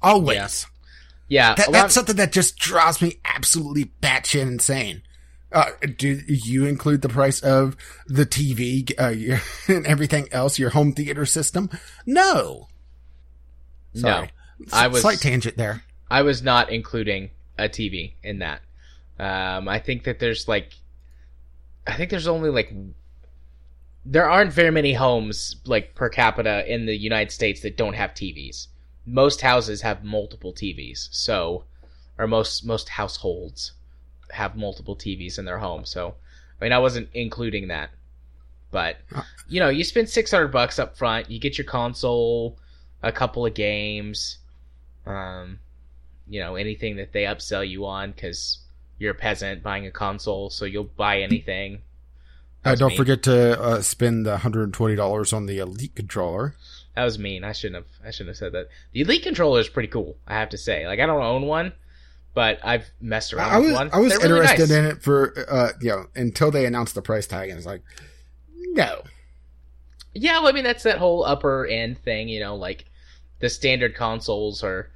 Always. 0.02 0.36
Yeah. 0.36 0.70
Yeah, 1.30 1.56
that, 1.56 1.72
that's 1.72 1.94
something 1.96 2.18
that 2.18 2.32
just 2.32 2.58
drives 2.58 3.02
me 3.02 3.20
absolutely 3.26 3.86
batshit 4.02 4.42
insane. 4.42 5.02
Uh, 5.54 5.72
do 5.98 6.20
you 6.28 6.66
include 6.66 7.02
the 7.02 7.10
price 7.10 7.40
of 7.42 7.78
the 8.08 8.26
TV 8.26 8.92
uh, 8.98 9.40
and 9.74 9.86
everything 9.86 10.28
else, 10.32 10.58
your 10.58 10.72
home 10.72 10.94
theater 10.94 11.26
system? 11.26 11.70
No. 12.06 12.68
Sorry. 13.94 14.32
No, 14.60 14.66
I 14.72 14.88
was 14.88 15.02
slight 15.02 15.20
tangent 15.20 15.58
there. 15.58 15.84
I 16.10 16.24
was 16.24 16.42
not 16.42 16.72
including 16.72 17.30
a 17.58 17.70
TV 17.70 18.14
in 18.24 18.40
that. 18.40 18.62
Um, 19.20 19.68
I 19.68 19.80
think 19.80 20.06
that 20.06 20.20
there's 20.20 20.48
like, 20.48 20.74
I 21.86 21.94
think 21.94 22.10
there's 22.10 22.28
only 22.28 22.50
like, 22.50 22.74
there 24.06 24.30
aren't 24.30 24.52
very 24.52 24.72
many 24.72 24.94
homes 24.94 25.58
like 25.66 25.96
per 25.96 26.10
capita 26.10 26.72
in 26.72 26.88
the 26.88 26.98
United 26.98 27.32
States 27.32 27.62
that 27.62 27.78
don't 27.78 27.94
have 27.94 28.14
TVs 28.14 28.68
most 29.06 29.42
houses 29.42 29.82
have 29.82 30.04
multiple 30.04 30.54
TVs, 30.54 31.10
so 31.12 31.66
or 32.18 32.28
most 32.28 32.66
most 32.66 32.90
households 32.90 33.74
have 34.32 34.56
multiple 34.56 34.96
TVs 34.96 35.38
in 35.40 35.46
their 35.46 35.58
home. 35.60 35.86
So 35.86 36.16
I 36.60 36.66
mean, 36.66 36.74
I 36.74 36.80
wasn't 36.80 37.10
including 37.14 37.68
that, 37.68 37.90
but 38.72 38.98
you 39.48 39.60
know, 39.60 39.70
you 39.70 39.84
spend 39.84 40.10
six 40.10 40.32
hundred 40.32 40.50
bucks 40.50 40.80
up 40.80 40.98
front, 40.98 41.30
you 41.30 41.40
get 41.40 41.58
your 41.58 41.66
console, 41.66 42.58
a 43.02 43.12
couple 43.12 43.46
of 43.46 43.54
games, 43.54 44.38
um, 45.06 45.60
you 46.28 46.40
know, 46.40 46.56
anything 46.56 46.96
that 46.98 47.12
they 47.12 47.24
upsell 47.24 47.68
you 47.68 47.86
on 47.86 48.12
because 48.12 48.60
you're 48.98 49.12
a 49.12 49.16
peasant 49.16 49.62
buying 49.62 49.86
a 49.86 49.92
console, 49.92 50.50
so 50.50 50.66
you'll 50.66 50.84
buy 50.84 51.22
anything. 51.22 51.82
Uh, 52.66 52.76
don't 52.76 52.90
mean. 52.90 52.98
forget 52.98 53.24
to 53.24 53.62
uh, 53.62 53.82
spend 53.82 54.26
the 54.26 54.38
hundred 54.38 54.64
and 54.64 54.74
twenty 54.74 54.96
dollars 54.96 55.34
on 55.34 55.46
the 55.46 55.60
Elite 55.60 55.96
controller. 55.96 56.56
That 56.96 57.04
was 57.04 57.20
mean. 57.20 57.44
I 57.44 57.52
shouldn't 57.52 57.84
have. 57.84 58.08
I 58.08 58.12
shouldn't 58.12 58.30
have 58.30 58.38
said 58.38 58.54
that. 58.54 58.70
The 58.94 59.02
Elite 59.02 59.24
controller 59.24 59.60
is 59.60 59.68
pretty 59.68 59.90
cool. 59.90 60.16
I 60.28 60.36
have 60.36 60.50
to 60.50 60.58
say. 60.58 60.88
Like 60.88 61.00
I 61.00 61.06
don't 61.06 61.22
own 61.22 61.46
one, 61.46 61.74
but 62.34 62.60
I've 62.64 62.90
messed 63.00 63.34
around 63.34 63.52
I 63.52 63.60
with 63.60 63.68
was 63.68 63.76
one. 63.76 63.90
I 63.94 64.00
was 64.00 64.14
really 64.16 64.40
interested 64.40 64.70
nice. 64.70 64.78
in 64.78 64.86
it 64.86 65.04
for 65.04 65.34
uh, 65.50 65.70
you 65.82 65.90
know 65.90 66.06
until 66.16 66.52
they 66.52 66.66
announced 66.66 66.96
the 66.96 67.02
price 67.02 67.28
tag, 67.28 67.50
and 67.50 67.58
it's 67.58 67.68
like, 67.68 67.84
no, 68.56 69.04
Yeah, 70.14 70.40
well, 70.40 70.48
I 70.48 70.52
mean 70.52 70.64
that's 70.64 70.84
that 70.84 70.98
whole 70.98 71.24
upper 71.24 71.66
end 71.66 71.98
thing. 72.00 72.30
You 72.30 72.40
know, 72.40 72.56
like 72.56 72.86
the 73.40 73.50
standard 73.50 73.96
consoles 73.96 74.64
are 74.64 74.90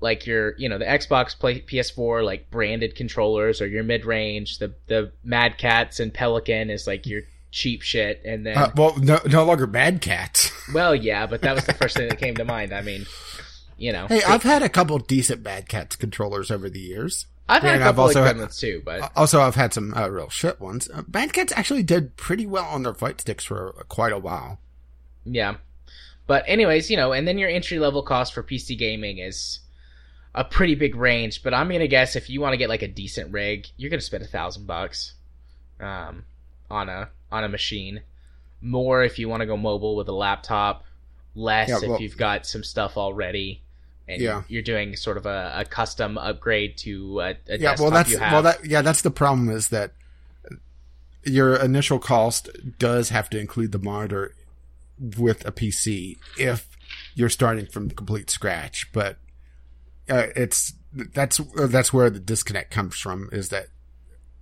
like 0.00 0.26
your, 0.26 0.56
you 0.58 0.68
know, 0.68 0.78
the 0.78 0.84
Xbox 0.84 1.38
Play, 1.38 1.60
PS4 1.62 2.24
like 2.24 2.50
branded 2.50 2.94
controllers 2.94 3.60
or 3.60 3.66
your 3.66 3.84
mid 3.84 4.04
range. 4.04 4.58
The 4.58 4.74
the 4.86 5.12
Mad 5.24 5.58
Catz 5.58 6.00
and 6.00 6.12
Pelican 6.12 6.70
is 6.70 6.86
like 6.86 7.06
your 7.06 7.22
cheap 7.50 7.82
shit, 7.82 8.22
and 8.24 8.46
then 8.46 8.56
uh, 8.56 8.72
well, 8.76 8.96
no, 8.98 9.18
no 9.26 9.44
longer 9.44 9.66
Mad 9.66 10.00
Catz. 10.00 10.50
well, 10.72 10.94
yeah, 10.94 11.26
but 11.26 11.42
that 11.42 11.54
was 11.54 11.64
the 11.64 11.72
first 11.80 11.96
thing 11.96 12.08
that 12.08 12.18
came 12.18 12.34
to 12.36 12.44
mind. 12.44 12.72
I 12.72 12.82
mean, 12.82 13.06
you 13.78 13.92
know, 13.92 14.06
hey, 14.06 14.22
I've 14.22 14.42
had 14.42 14.62
a 14.62 14.68
couple 14.68 14.98
decent 14.98 15.42
Mad 15.42 15.68
Catz 15.68 15.96
controllers 15.96 16.50
over 16.50 16.68
the 16.68 16.80
years. 16.80 17.26
I've 17.48 17.62
had 17.62 17.72
a 17.72 17.74
and 17.74 17.84
I've 17.84 17.98
also 17.98 18.24
good 18.24 18.38
ones 18.38 18.58
too, 18.58 18.82
but 18.84 19.12
Also, 19.14 19.40
I've 19.40 19.54
had 19.54 19.72
some 19.72 19.94
uh, 19.94 20.08
real 20.08 20.28
shit 20.28 20.60
ones. 20.60 20.88
Uh, 20.92 21.02
Mad 21.12 21.32
Cats 21.32 21.52
actually 21.54 21.84
did 21.84 22.16
pretty 22.16 22.46
well 22.46 22.64
on 22.64 22.82
their 22.82 22.94
fight 22.94 23.20
sticks 23.20 23.44
for 23.44 23.72
quite 23.88 24.12
a 24.12 24.18
while. 24.18 24.58
Yeah. 25.24 25.56
But 26.26 26.42
anyways, 26.48 26.90
you 26.90 26.96
know, 26.96 27.12
and 27.12 27.26
then 27.28 27.38
your 27.38 27.48
entry 27.48 27.78
level 27.78 28.02
cost 28.02 28.34
for 28.34 28.42
PC 28.42 28.76
gaming 28.76 29.18
is 29.18 29.60
a 30.34 30.42
pretty 30.42 30.74
big 30.74 30.96
range. 30.96 31.42
But 31.44 31.54
I'm 31.54 31.68
gonna 31.70 31.86
guess 31.86 32.16
if 32.16 32.28
you 32.28 32.40
want 32.40 32.52
to 32.54 32.56
get 32.56 32.68
like 32.68 32.82
a 32.82 32.88
decent 32.88 33.30
rig, 33.32 33.68
you're 33.76 33.90
gonna 33.90 34.00
spend 34.00 34.24
a 34.24 34.28
thousand 34.28 34.66
bucks, 34.66 35.14
um, 35.78 36.24
on 36.68 36.88
a 36.88 37.10
on 37.30 37.44
a 37.44 37.48
machine. 37.48 38.00
More 38.60 39.04
if 39.04 39.20
you 39.20 39.28
want 39.28 39.42
to 39.42 39.46
go 39.46 39.56
mobile 39.56 39.94
with 39.94 40.08
a 40.08 40.12
laptop. 40.12 40.84
Less 41.36 41.68
Yeah, 41.68 41.78
well- 41.82 41.94
if 41.94 42.00
you've 42.00 42.16
got 42.16 42.44
some 42.46 42.64
stuff 42.64 42.96
already, 42.96 43.62
and 44.08 44.20
Yeah. 44.22 44.42
you're 44.48 44.62
doing 44.62 44.96
sort 44.96 45.16
of 45.16 45.26
a, 45.26 45.52
a 45.56 45.64
custom 45.64 46.16
upgrade 46.18 46.76
to 46.78 47.20
a, 47.20 47.24
a 47.24 47.28
yeah, 47.48 47.56
desktop 47.56 47.78
well, 47.80 47.90
that's 47.90 48.14
well, 48.20 48.42
that 48.42 48.64
yeah, 48.64 48.82
that's 48.82 49.02
the 49.02 49.10
problem 49.10 49.48
is 49.50 49.68
that 49.70 49.92
your 51.24 51.56
initial 51.56 51.98
cost 51.98 52.48
does 52.78 53.08
have 53.08 53.28
to 53.30 53.38
include 53.38 53.72
the 53.72 53.78
monitor 53.78 54.34
with 55.18 55.44
a 55.46 55.52
PC 55.52 56.16
if 56.38 56.68
you're 57.14 57.28
starting 57.28 57.66
from 57.66 57.90
complete 57.90 58.30
scratch. 58.30 58.90
But 58.92 59.18
uh, 60.08 60.28
it's 60.36 60.72
that's 60.92 61.38
that's 61.68 61.92
where 61.92 62.10
the 62.10 62.20
disconnect 62.20 62.70
comes 62.70 62.96
from. 62.96 63.28
Is 63.32 63.48
that 63.48 63.68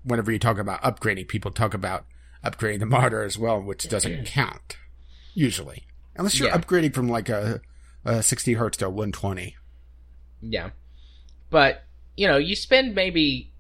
whenever 0.03 0.31
you 0.31 0.39
talk 0.39 0.59
about 0.59 0.83
upgrading, 0.83 1.29
people 1.29 1.51
talk 1.51 1.73
about 1.73 2.05
upgrading 2.45 2.81
the 2.81 2.87
monitor 2.87 3.23
as 3.23 3.39
well, 3.39 3.61
which 3.61 3.89
doesn't 3.89 4.27
count 4.27 4.77
usually, 5.33 5.85
unless 6.17 6.39
you're 6.39 6.49
Yeah. 6.49 6.59
upgrading 6.59 6.93
from 6.95 7.09
like 7.09 7.31
a, 7.31 7.63
a 8.05 8.23
60 8.23 8.55
hertz 8.55 8.77
to 8.79 8.89
120. 8.89 9.57
Yeah. 10.41 10.71
But, 11.51 11.85
you 12.17 12.27
know, 12.29 12.37
you 12.37 12.57
spend 12.57 12.95
maybe 12.95 13.53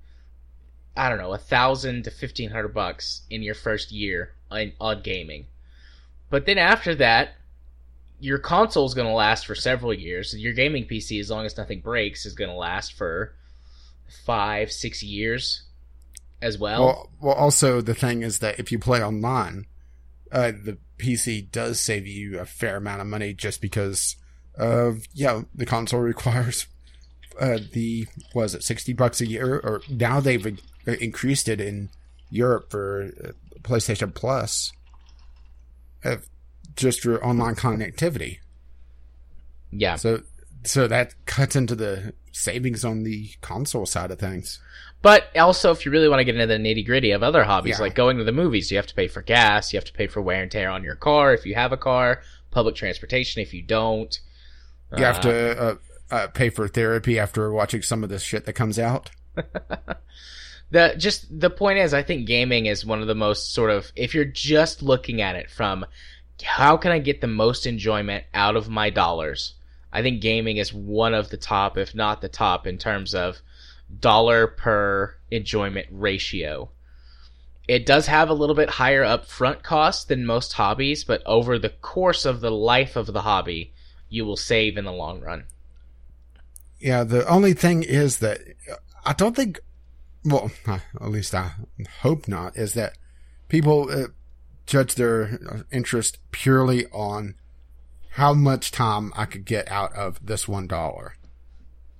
I 0.96 1.08
don't 1.08 1.18
know, 1.18 1.32
a 1.32 1.38
thousand 1.38 2.04
to 2.04 2.10
fifteen 2.10 2.50
hundred 2.50 2.74
bucks 2.74 3.22
in 3.28 3.42
your 3.42 3.54
first 3.54 3.90
year 3.90 4.32
on, 4.50 4.72
on 4.80 5.02
gaming. 5.02 5.46
But 6.30 6.46
then 6.46 6.58
after 6.58 6.94
that, 6.96 7.34
your 8.20 8.38
console 8.38 8.86
is 8.86 8.94
gonna 8.94 9.12
last 9.12 9.46
for 9.46 9.54
several 9.54 9.92
years. 9.92 10.36
Your 10.36 10.52
gaming 10.52 10.86
PC, 10.86 11.18
as 11.18 11.30
long 11.30 11.46
as 11.46 11.56
nothing 11.56 11.80
breaks, 11.80 12.26
is 12.26 12.34
gonna 12.34 12.54
last 12.54 12.92
for 12.92 13.34
five, 14.24 14.70
six 14.70 15.02
years 15.02 15.62
as 16.40 16.58
well. 16.58 16.84
Well, 16.84 17.10
well, 17.20 17.34
also 17.34 17.80
the 17.80 17.94
thing 17.94 18.22
is 18.22 18.38
that 18.38 18.60
if 18.60 18.70
you 18.70 18.78
play 18.78 19.02
online, 19.02 19.66
uh, 20.30 20.52
the 20.52 20.78
PC 20.98 21.50
does 21.50 21.80
save 21.80 22.06
you 22.06 22.38
a 22.38 22.46
fair 22.46 22.76
amount 22.76 23.00
of 23.00 23.08
money 23.08 23.34
just 23.34 23.60
because 23.60 24.14
of 24.56 25.02
yeah, 25.12 25.42
the 25.54 25.66
console 25.66 26.00
requires 26.00 26.66
uh, 27.40 27.58
the 27.72 28.06
was 28.34 28.54
it 28.54 28.62
sixty 28.62 28.92
bucks 28.92 29.20
a 29.20 29.26
year, 29.26 29.56
or 29.58 29.80
now 29.88 30.20
they've 30.20 30.58
increased 30.86 31.48
it 31.48 31.60
in 31.60 31.90
Europe 32.30 32.70
for 32.70 33.10
uh, 33.24 33.28
PlayStation 33.62 34.14
Plus, 34.14 34.72
uh, 36.04 36.16
just 36.76 37.00
for 37.00 37.24
online 37.24 37.54
connectivity. 37.54 38.38
yeah. 39.70 39.96
So, 39.96 40.22
so 40.64 40.86
that 40.88 41.14
cuts 41.26 41.56
into 41.56 41.74
the 41.74 42.14
savings 42.32 42.84
on 42.84 43.02
the 43.02 43.30
console 43.40 43.86
side 43.86 44.10
of 44.10 44.18
things. 44.18 44.60
But 45.02 45.24
also, 45.36 45.70
if 45.70 45.84
you 45.84 45.92
really 45.92 46.08
want 46.08 46.20
to 46.20 46.24
get 46.24 46.34
into 46.36 46.46
the 46.46 46.54
nitty 46.58 46.86
gritty 46.86 47.10
of 47.10 47.22
other 47.22 47.44
hobbies, 47.44 47.78
Yeah. 47.78 47.82
like 47.82 47.94
going 47.94 48.16
to 48.18 48.24
the 48.24 48.32
movies, 48.32 48.70
you 48.70 48.78
have 48.78 48.86
to 48.86 48.94
pay 48.94 49.06
for 49.08 49.20
gas, 49.22 49.72
you 49.72 49.76
have 49.76 49.84
to 49.84 49.92
pay 49.92 50.06
for 50.06 50.22
wear 50.22 50.42
and 50.42 50.50
tear 50.50 50.70
on 50.70 50.82
your 50.82 50.94
car 50.96 51.34
if 51.34 51.44
you 51.44 51.54
have 51.54 51.72
a 51.72 51.76
car, 51.76 52.22
public 52.50 52.74
transportation 52.74 53.42
if 53.42 53.52
you 53.52 53.62
don't. 53.62 54.18
You 54.96 55.04
have 55.04 55.18
Uh, 55.18 55.22
to 55.22 55.62
uh, 55.62 55.74
uh, 56.10 56.26
pay 56.28 56.50
for 56.50 56.68
therapy 56.68 57.18
after 57.18 57.52
watching 57.52 57.82
some 57.82 58.04
of 58.04 58.10
this 58.10 58.22
shit 58.22 58.44
that 58.44 58.52
comes 58.52 58.78
out. 58.78 59.10
the 60.70 60.94
just 60.96 61.26
the 61.40 61.50
point 61.50 61.78
is, 61.78 61.92
I 61.94 62.02
think 62.02 62.26
gaming 62.26 62.66
is 62.66 62.86
one 62.86 63.00
of 63.00 63.06
the 63.06 63.14
most 63.14 63.52
sort 63.52 63.70
of 63.70 63.90
if 63.96 64.14
you're 64.14 64.24
just 64.24 64.82
looking 64.82 65.20
at 65.20 65.36
it 65.36 65.50
from 65.50 65.84
how 66.42 66.76
can 66.76 66.92
I 66.92 66.98
get 66.98 67.20
the 67.20 67.26
most 67.26 67.66
enjoyment 67.66 68.24
out 68.34 68.56
of 68.56 68.68
my 68.68 68.90
dollars, 68.90 69.54
I 69.92 70.02
think 70.02 70.20
gaming 70.20 70.56
is 70.56 70.72
one 70.74 71.14
of 71.14 71.30
the 71.30 71.36
top, 71.36 71.78
if 71.78 71.94
not 71.94 72.20
the 72.20 72.28
top, 72.28 72.66
in 72.66 72.78
terms 72.78 73.14
of 73.14 73.40
dollar 74.00 74.46
per 74.46 75.16
enjoyment 75.30 75.86
ratio. 75.90 76.70
It 77.66 77.86
does 77.86 78.06
have 78.08 78.28
a 78.28 78.34
little 78.34 78.56
bit 78.56 78.68
higher 78.68 79.02
upfront 79.04 79.62
cost 79.62 80.08
than 80.08 80.26
most 80.26 80.52
hobbies, 80.54 81.04
but 81.04 81.22
over 81.24 81.58
the 81.58 81.70
course 81.70 82.24
of 82.26 82.40
the 82.40 82.50
life 82.50 82.96
of 82.96 83.06
the 83.06 83.22
hobby, 83.22 83.72
you 84.14 84.24
will 84.24 84.36
save 84.36 84.76
in 84.76 84.84
the 84.84 84.92
long 84.92 85.20
run. 85.20 85.44
Yeah, 86.78 87.04
the 87.04 87.26
only 87.26 87.54
thing 87.54 87.82
is 87.82 88.18
that 88.18 88.40
uh, 88.70 88.76
I 89.04 89.12
don't 89.12 89.34
think, 89.34 89.60
well, 90.24 90.50
uh, 90.66 90.78
at 91.00 91.10
least 91.10 91.34
I 91.34 91.52
hope 92.02 92.28
not, 92.28 92.56
is 92.56 92.74
that 92.74 92.96
people 93.48 93.90
uh, 93.90 94.08
judge 94.66 94.94
their 94.94 95.38
uh, 95.50 95.58
interest 95.72 96.18
purely 96.30 96.86
on 96.86 97.34
how 98.10 98.34
much 98.34 98.70
time 98.70 99.12
I 99.16 99.24
could 99.24 99.44
get 99.44 99.70
out 99.70 99.92
of 99.94 100.24
this 100.24 100.46
one 100.46 100.66
dollar. 100.66 101.16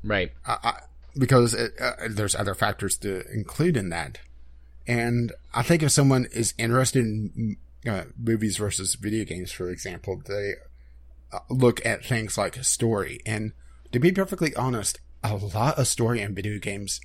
Right. 0.03 0.33
I, 0.47 0.59
I, 0.63 0.81
because 1.19 1.55
it, 1.55 1.73
uh, 1.81 1.93
there's 2.09 2.35
other 2.35 2.55
factors 2.55 2.97
to 2.99 3.23
include 3.33 3.77
in 3.77 3.89
that. 3.89 4.21
And 4.87 5.33
I 5.55 5.63
think 5.63 5.83
if 5.83 5.93
someone 5.93 6.27
is 6.33 6.55
interested 6.59 7.05
in 7.05 7.57
uh, 7.89 8.05
movies 8.19 8.59
versus 8.59 8.95
video 8.97 9.25
games, 9.25 9.51
for 9.51 9.71
example, 9.71 10.21
they 10.27 10.53
uh, 10.53 10.69
look 11.49 11.85
at 11.85 12.05
things 12.05 12.37
like 12.39 12.63
story. 12.65 13.21
And 13.25 13.53
to 13.93 13.99
be 13.99 14.13
perfectly 14.13 14.55
honest, 14.55 15.01
a 15.23 15.37
lot 15.37 15.79
of 15.79 15.87
story 15.87 16.21
in 16.21 16.35
video 16.35 16.59
games 16.59 17.01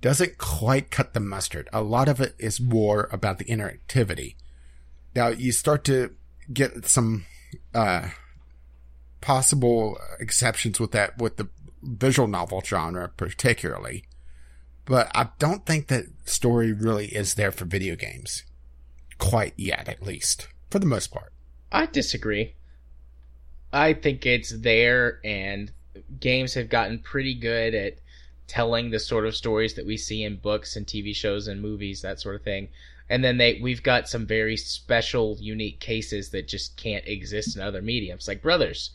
doesn't 0.00 0.38
quite 0.38 0.90
cut 0.90 1.12
the 1.12 1.20
mustard. 1.20 1.68
A 1.72 1.82
lot 1.82 2.08
of 2.08 2.20
it 2.20 2.34
is 2.38 2.60
more 2.60 3.08
about 3.12 3.38
the 3.38 3.44
interactivity. 3.46 4.36
Now 5.14 5.28
you 5.28 5.52
start 5.52 5.84
to 5.84 6.14
get 6.52 6.86
some 6.86 7.26
uh, 7.74 8.08
possible 9.20 9.98
exceptions 10.20 10.78
with 10.78 10.92
that 10.92 11.18
with 11.18 11.36
the 11.36 11.48
visual 11.82 12.28
novel 12.28 12.62
genre 12.64 13.08
particularly. 13.08 14.04
But 14.84 15.10
I 15.14 15.28
don't 15.38 15.66
think 15.66 15.88
that 15.88 16.06
story 16.24 16.72
really 16.72 17.06
is 17.06 17.34
there 17.34 17.52
for 17.52 17.66
video 17.66 17.94
games. 17.94 18.44
Quite 19.18 19.52
yet, 19.56 19.88
at 19.88 20.02
least. 20.02 20.48
For 20.70 20.78
the 20.78 20.86
most 20.86 21.08
part. 21.08 21.32
I 21.70 21.86
disagree. 21.86 22.54
I 23.72 23.92
think 23.92 24.24
it's 24.24 24.50
there, 24.50 25.20
and 25.24 25.70
games 26.20 26.54
have 26.54 26.68
gotten 26.68 26.98
pretty 27.00 27.34
good 27.34 27.74
at 27.74 27.98
telling 28.46 28.90
the 28.90 28.98
sort 28.98 29.26
of 29.26 29.36
stories 29.36 29.74
that 29.74 29.86
we 29.86 29.96
see 29.96 30.24
in 30.24 30.36
books 30.36 30.74
and 30.76 30.86
TV 30.86 31.14
shows 31.14 31.48
and 31.48 31.60
movies, 31.60 32.00
that 32.02 32.20
sort 32.20 32.34
of 32.34 32.42
thing. 32.42 32.68
And 33.10 33.22
then 33.22 33.38
they 33.38 33.58
we've 33.62 33.82
got 33.82 34.08
some 34.08 34.26
very 34.26 34.56
special, 34.56 35.36
unique 35.40 35.80
cases 35.80 36.30
that 36.30 36.48
just 36.48 36.76
can't 36.76 37.06
exist 37.06 37.56
in 37.56 37.62
other 37.62 37.82
mediums, 37.82 38.28
like 38.28 38.42
Brothers. 38.42 38.90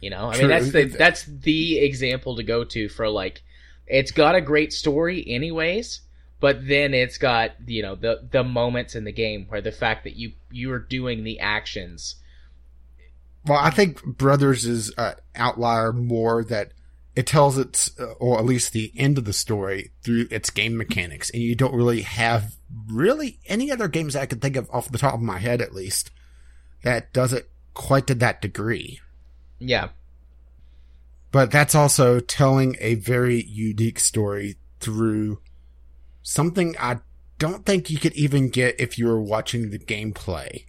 You 0.00 0.10
know, 0.10 0.30
I 0.30 0.32
True. 0.32 0.40
mean 0.40 0.48
that's 0.48 0.72
the 0.72 0.84
that's 0.84 1.24
the 1.24 1.78
example 1.78 2.36
to 2.36 2.42
go 2.42 2.64
to 2.64 2.88
for 2.88 3.08
like 3.08 3.42
it's 3.86 4.12
got 4.12 4.34
a 4.34 4.40
great 4.40 4.72
story 4.72 5.24
anyways, 5.26 6.00
but 6.40 6.66
then 6.66 6.94
it's 6.94 7.18
got 7.18 7.52
you 7.66 7.82
know 7.82 7.94
the 7.96 8.26
the 8.30 8.44
moments 8.44 8.94
in 8.94 9.04
the 9.04 9.12
game 9.12 9.46
where 9.48 9.60
the 9.60 9.72
fact 9.72 10.04
that 10.04 10.16
you 10.16 10.32
you 10.50 10.72
are 10.72 10.78
doing 10.78 11.24
the 11.24 11.40
actions 11.40 12.16
Well, 13.46 13.58
I 13.58 13.70
think 13.70 14.04
Brothers 14.04 14.66
is 14.66 14.92
an 14.98 15.14
outlier 15.34 15.92
more 15.92 16.44
that 16.44 16.72
it 17.16 17.26
tells 17.26 17.58
its, 17.58 17.98
uh, 17.98 18.12
or 18.18 18.38
at 18.38 18.44
least 18.44 18.72
the 18.72 18.92
end 18.96 19.18
of 19.18 19.24
the 19.24 19.32
story 19.32 19.90
through 20.02 20.28
its 20.30 20.50
game 20.50 20.76
mechanics, 20.76 21.30
and 21.30 21.42
you 21.42 21.54
don't 21.54 21.74
really 21.74 22.02
have 22.02 22.56
really 22.88 23.38
any 23.46 23.72
other 23.72 23.88
games 23.88 24.14
I 24.14 24.26
can 24.26 24.40
think 24.40 24.56
of 24.56 24.70
off 24.70 24.90
the 24.90 24.98
top 24.98 25.14
of 25.14 25.20
my 25.20 25.38
head, 25.38 25.60
at 25.60 25.74
least, 25.74 26.10
that 26.82 27.12
does 27.12 27.32
it 27.32 27.50
quite 27.74 28.06
to 28.06 28.14
that 28.16 28.42
degree. 28.42 29.00
yeah 29.58 29.88
But 31.32 31.50
that's 31.50 31.74
also 31.74 32.20
telling 32.20 32.76
a 32.80 32.94
very 32.94 33.42
unique 33.42 34.00
story 34.00 34.56
through 34.80 35.40
something 36.22 36.74
I 36.78 37.00
don't 37.38 37.64
think 37.64 37.90
you 37.90 37.98
could 37.98 38.14
even 38.14 38.50
get 38.50 38.78
if 38.80 38.98
you 38.98 39.06
were 39.06 39.20
watching 39.20 39.70
the 39.70 39.78
gameplay. 39.78 40.64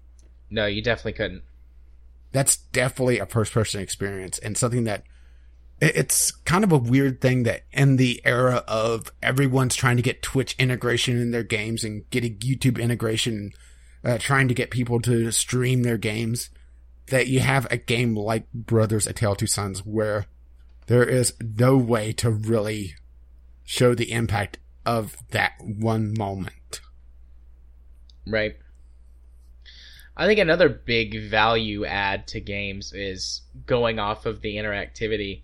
No, 0.49 0.65
you 0.65 0.81
definitely 0.81 1.13
couldn't. 1.13 1.43
That's 2.31 2.57
definitely 2.57 3.19
a 3.19 3.25
first 3.25 3.53
person 3.53 3.81
experience 3.81 4.39
and 4.39 4.57
something 4.57 4.85
that 4.85 5.03
it's 5.81 6.31
kind 6.31 6.63
of 6.63 6.71
a 6.71 6.77
weird 6.77 7.21
thing 7.21 7.43
that 7.43 7.63
in 7.71 7.95
the 7.95 8.21
era 8.23 8.63
of 8.67 9.11
everyone's 9.23 9.75
trying 9.75 9.97
to 9.97 10.03
get 10.03 10.21
Twitch 10.21 10.55
integration 10.59 11.19
in 11.19 11.31
their 11.31 11.43
games 11.43 11.83
and 11.83 12.07
getting 12.11 12.37
YouTube 12.37 12.79
integration, 12.79 13.51
uh, 14.03 14.19
trying 14.19 14.47
to 14.47 14.53
get 14.53 14.69
people 14.69 15.01
to 15.01 15.31
stream 15.31 15.81
their 15.81 15.97
games, 15.97 16.51
that 17.07 17.27
you 17.27 17.39
have 17.39 17.67
a 17.71 17.77
game 17.77 18.15
like 18.15 18.51
Brothers: 18.53 19.07
A 19.07 19.13
Tale 19.13 19.31
of 19.31 19.39
Two 19.39 19.47
Sons 19.47 19.83
where 19.83 20.27
there 20.85 21.03
is 21.03 21.33
no 21.41 21.77
way 21.77 22.13
to 22.13 22.29
really 22.29 22.93
show 23.63 23.95
the 23.95 24.11
impact 24.11 24.59
of 24.85 25.17
that 25.31 25.53
one 25.61 26.13
moment. 26.17 26.81
Right. 28.27 28.55
I 30.21 30.27
think 30.27 30.39
another 30.39 30.69
big 30.69 31.19
value 31.19 31.83
add 31.83 32.27
to 32.27 32.39
games 32.39 32.93
is 32.93 33.41
going 33.65 33.97
off 33.97 34.27
of 34.27 34.41
the 34.41 34.55
interactivity. 34.55 35.41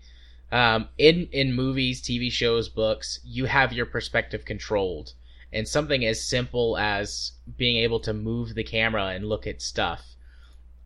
Um, 0.52 0.88
in 0.96 1.28
in 1.32 1.52
movies, 1.52 2.00
TV 2.00 2.30
shows, 2.30 2.68
books, 2.68 3.18
you 3.24 3.46
have 3.46 3.72
your 3.72 3.86
perspective 3.86 4.44
controlled, 4.44 5.14
and 5.52 5.66
something 5.66 6.04
as 6.04 6.22
simple 6.22 6.78
as 6.78 7.32
being 7.56 7.78
able 7.78 7.98
to 7.98 8.12
move 8.12 8.54
the 8.54 8.62
camera 8.62 9.06
and 9.06 9.28
look 9.28 9.48
at 9.48 9.60
stuff 9.60 10.14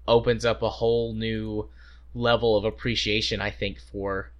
opens 0.08 0.46
up 0.46 0.62
a 0.62 0.70
whole 0.70 1.12
new 1.12 1.68
level 2.14 2.56
of 2.56 2.64
appreciation. 2.64 3.42
I 3.42 3.50
think 3.50 3.78
for 3.78 4.32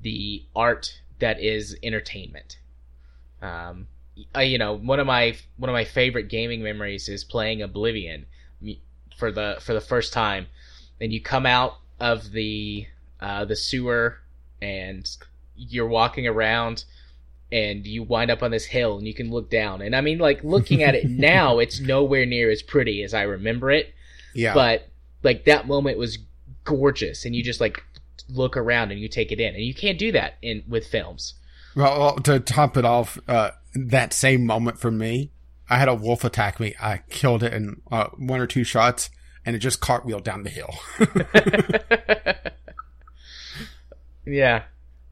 the 0.00 0.46
art 0.56 1.02
that 1.18 1.38
is 1.42 1.76
entertainment. 1.82 2.56
Um, 3.42 3.86
I, 4.34 4.44
you 4.44 4.56
know, 4.56 4.72
one 4.72 4.98
of 4.98 5.06
my 5.06 5.36
one 5.58 5.68
of 5.68 5.74
my 5.74 5.84
favorite 5.84 6.30
gaming 6.30 6.62
memories 6.62 7.10
is 7.10 7.22
playing 7.22 7.60
Oblivion 7.60 8.24
for 9.16 9.30
the 9.30 9.58
for 9.60 9.74
the 9.74 9.80
first 9.80 10.12
time, 10.12 10.46
and 11.00 11.12
you 11.12 11.20
come 11.20 11.46
out 11.46 11.78
of 12.00 12.32
the 12.32 12.86
uh, 13.20 13.44
the 13.44 13.56
sewer 13.56 14.18
and 14.60 15.08
you're 15.56 15.86
walking 15.86 16.26
around 16.26 16.84
and 17.52 17.86
you 17.86 18.02
wind 18.02 18.30
up 18.30 18.42
on 18.42 18.50
this 18.50 18.64
hill 18.64 18.98
and 18.98 19.06
you 19.06 19.14
can 19.14 19.30
look 19.30 19.50
down. 19.50 19.80
And 19.82 19.94
i 19.94 20.00
mean 20.00 20.18
like 20.18 20.42
looking 20.42 20.82
at 20.82 20.94
it 20.94 21.04
now 21.08 21.58
it's 21.58 21.80
nowhere 21.80 22.26
near 22.26 22.50
as 22.50 22.62
pretty 22.62 23.02
as 23.02 23.14
i 23.14 23.22
remember 23.22 23.70
it. 23.70 23.94
Yeah. 24.34 24.54
but 24.54 24.88
like 25.22 25.44
that 25.44 25.68
moment 25.68 25.96
was 25.96 26.18
gorgeous 26.64 27.24
and 27.24 27.36
you 27.36 27.42
just 27.42 27.60
like 27.60 27.84
look 28.28 28.56
around 28.56 28.90
and 28.90 29.00
you 29.00 29.08
take 29.08 29.32
it 29.32 29.40
in. 29.40 29.54
And 29.54 29.64
you 29.64 29.74
can't 29.74 29.98
do 29.98 30.12
that 30.12 30.34
in 30.42 30.62
with 30.68 30.86
films. 30.86 31.34
Well, 31.74 31.98
well, 31.98 32.16
to 32.16 32.40
top 32.40 32.76
it 32.76 32.84
off, 32.84 33.18
uh, 33.26 33.50
that 33.74 34.12
same 34.12 34.46
moment 34.46 34.78
for 34.78 34.90
me, 34.90 35.30
I 35.74 35.78
had 35.78 35.88
a 35.88 35.94
wolf 35.94 36.24
attack 36.24 36.60
me. 36.60 36.74
I 36.80 37.02
killed 37.10 37.42
it 37.42 37.52
in 37.52 37.80
uh, 37.90 38.08
one 38.16 38.40
or 38.40 38.46
two 38.46 38.64
shots, 38.64 39.10
and 39.44 39.56
it 39.56 39.58
just 39.58 39.80
cartwheeled 39.80 40.22
down 40.22 40.44
the 40.44 40.50
hill. 40.50 40.74
yeah 44.26 44.62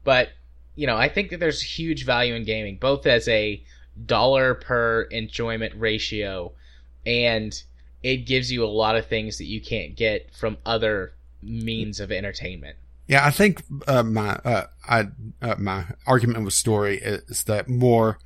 but 0.03 0.29
you 0.75 0.87
know 0.87 0.97
i 0.97 1.07
think 1.07 1.29
that 1.29 1.39
there's 1.39 1.61
huge 1.61 2.05
value 2.05 2.33
in 2.33 2.43
gaming 2.43 2.77
both 2.77 3.05
as 3.05 3.27
a 3.27 3.63
dollar 4.05 4.55
per 4.55 5.03
enjoyment 5.03 5.73
ratio 5.77 6.51
and 7.05 7.63
it 8.01 8.17
gives 8.25 8.51
you 8.51 8.63
a 8.63 8.67
lot 8.67 8.95
of 8.95 9.05
things 9.05 9.37
that 9.37 9.45
you 9.45 9.61
can't 9.61 9.95
get 9.95 10.33
from 10.33 10.57
other 10.65 11.13
means 11.41 11.99
of 11.99 12.11
entertainment 12.11 12.77
yeah, 13.05 13.25
I 13.25 13.31
think 13.31 13.61
uh, 13.85 14.01
my 14.01 14.29
uh, 14.29 14.67
I, 14.87 15.07
uh, 15.41 15.55
my 15.57 15.87
argument 16.07 16.45
with 16.45 16.53
story 16.53 16.99
is 16.99 17.43
that 17.43 17.67
more 17.67 18.17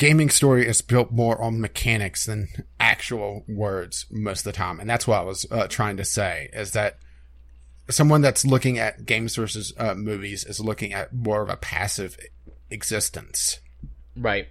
gaming 0.00 0.30
story 0.30 0.66
is 0.66 0.80
built 0.80 1.12
more 1.12 1.40
on 1.42 1.60
mechanics 1.60 2.24
than 2.24 2.48
actual 2.80 3.44
words 3.46 4.06
most 4.10 4.40
of 4.40 4.44
the 4.44 4.52
time, 4.52 4.80
and 4.80 4.88
that's 4.88 5.06
what 5.06 5.18
I 5.18 5.22
was 5.22 5.46
uh, 5.50 5.68
trying 5.68 5.98
to 5.98 6.04
say 6.06 6.48
is 6.54 6.70
that 6.72 6.96
someone 7.90 8.22
that's 8.22 8.46
looking 8.46 8.78
at 8.78 9.04
games 9.04 9.36
versus 9.36 9.74
uh, 9.76 9.94
movies 9.94 10.42
is 10.44 10.58
looking 10.58 10.94
at 10.94 11.12
more 11.12 11.42
of 11.42 11.50
a 11.50 11.56
passive 11.56 12.16
existence. 12.70 13.60
right. 14.16 14.48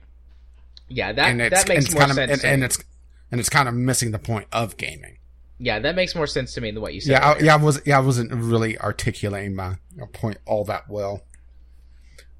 Yeah 0.88 1.12
that 1.14 1.30
and 1.30 1.42
it's, 1.42 1.64
that 1.64 1.68
makes 1.68 1.78
and 1.78 1.86
it's 1.86 1.94
more 1.94 2.00
kind 2.02 2.12
of, 2.12 2.16
sense 2.16 2.44
and, 2.44 2.54
and 2.54 2.64
it's 2.64 2.84
and 3.32 3.40
it's 3.40 3.50
kind 3.50 3.68
of 3.68 3.74
missing 3.76 4.12
the 4.12 4.20
point 4.20 4.48
of 4.52 4.76
gaming. 4.78 5.18
yeah 5.60 5.78
that 5.80 5.96
makes 5.96 6.16
more 6.16 6.26
sense 6.28 6.54
to 6.54 6.62
me 6.62 6.72
than 6.72 6.82
what 6.82 6.94
you 6.94 7.02
said 7.02 7.12
Yeah, 7.12 7.30
I, 7.30 7.40
yeah, 7.40 7.54
I 7.54 7.58
was 7.58 7.82
yeah, 7.86 7.98
I 7.98 8.02
wasn't 8.02 8.32
really 8.34 8.78
articulating 8.80 9.56
my 9.56 9.78
point 10.14 10.38
all 10.46 10.64
that 10.66 10.90
well, 10.90 11.22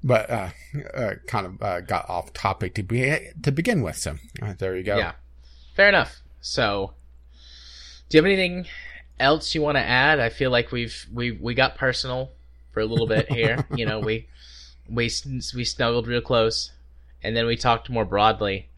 but 0.02 0.30
uh, 0.30 0.48
uh 0.94 1.14
kind 1.26 1.46
of 1.46 1.62
uh, 1.62 1.80
got 1.80 2.08
off 2.08 2.32
topic 2.32 2.74
to 2.74 2.82
be 2.82 3.18
to 3.42 3.52
begin 3.52 3.82
with. 3.82 3.96
So 3.96 4.16
uh, 4.42 4.54
there 4.58 4.76
you 4.76 4.82
go. 4.82 4.96
Yeah. 4.96 5.12
Fair 5.74 5.88
enough. 5.88 6.20
So, 6.40 6.94
do 8.08 8.16
you 8.16 8.22
have 8.22 8.26
anything 8.26 8.66
else 9.18 9.54
you 9.54 9.62
want 9.62 9.76
to 9.76 9.82
add? 9.82 10.20
I 10.20 10.30
feel 10.30 10.50
like 10.50 10.72
we've 10.72 11.06
we 11.12 11.32
we 11.32 11.54
got 11.54 11.76
personal 11.76 12.30
for 12.72 12.80
a 12.80 12.86
little 12.86 13.06
bit 13.06 13.30
here. 13.32 13.66
you 13.74 13.86
know, 13.86 14.00
we 14.00 14.26
we 14.88 15.10
we 15.54 15.64
snuggled 15.64 16.06
real 16.06 16.20
close, 16.20 16.72
and 17.22 17.36
then 17.36 17.46
we 17.46 17.56
talked 17.56 17.90
more 17.90 18.04
broadly. 18.04 18.68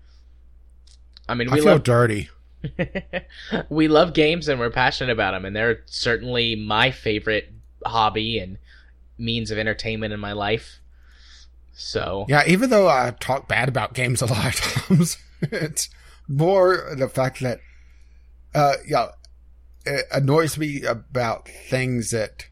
I 1.29 1.35
mean, 1.35 1.49
I 1.49 1.55
we 1.55 1.61
feel 1.61 1.73
love 1.73 1.85
dirty. 1.85 2.29
we 3.69 3.89
love 3.89 4.15
games 4.15 4.49
and 4.49 4.61
we're 4.61 4.71
passionate 4.71 5.13
about 5.13 5.33
them, 5.33 5.45
and 5.45 5.55
they're 5.55 5.83
certainly 5.87 6.55
my 6.55 6.91
favorite 6.91 7.53
hobby 7.85 8.39
and 8.39 8.59
means 9.19 9.51
of 9.51 9.59
entertainment 9.59 10.13
in 10.13 10.21
my 10.21 10.33
life. 10.33 10.81
So 11.73 12.27
Yeah, 12.29 12.43
even 12.47 12.71
though 12.71 12.89
I 12.89 13.15
talk 13.19 13.49
bad 13.49 13.69
about 13.69 13.95
games 13.95 14.23
a 14.23 14.27
lot 14.27 14.55
of 14.55 14.61
times, 14.61 15.19
it's 15.43 15.89
more 16.29 16.95
the 16.97 17.09
fact 17.09 17.41
that 17.41 17.61
uh 18.55 18.75
yeah, 18.87 19.09
it 19.85 20.07
annoys 20.13 20.59
me 20.59 20.83
about 20.85 21.49
things 21.49 22.11
that 22.11 22.47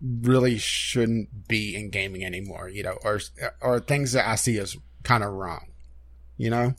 really 0.00 0.58
shouldn't 0.58 1.46
be 1.48 1.76
in 1.76 1.90
gaming 1.90 2.24
anymore, 2.24 2.68
you 2.68 2.82
know, 2.82 2.98
or 3.04 3.20
or 3.60 3.80
things 3.80 4.12
that 4.12 4.28
I 4.28 4.34
see 4.34 4.58
as 4.58 4.76
kind 5.02 5.22
of 5.22 5.32
wrong. 5.32 5.66
You 6.36 6.50
know? 6.50 6.74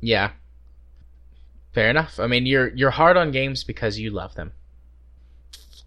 Yeah. 0.00 0.32
Fair 1.72 1.90
enough. 1.90 2.18
I 2.20 2.26
mean, 2.26 2.46
you're 2.46 2.68
you're 2.68 2.90
hard 2.90 3.16
on 3.16 3.30
games 3.30 3.64
because 3.64 3.98
you 3.98 4.10
love 4.10 4.34
them, 4.34 4.52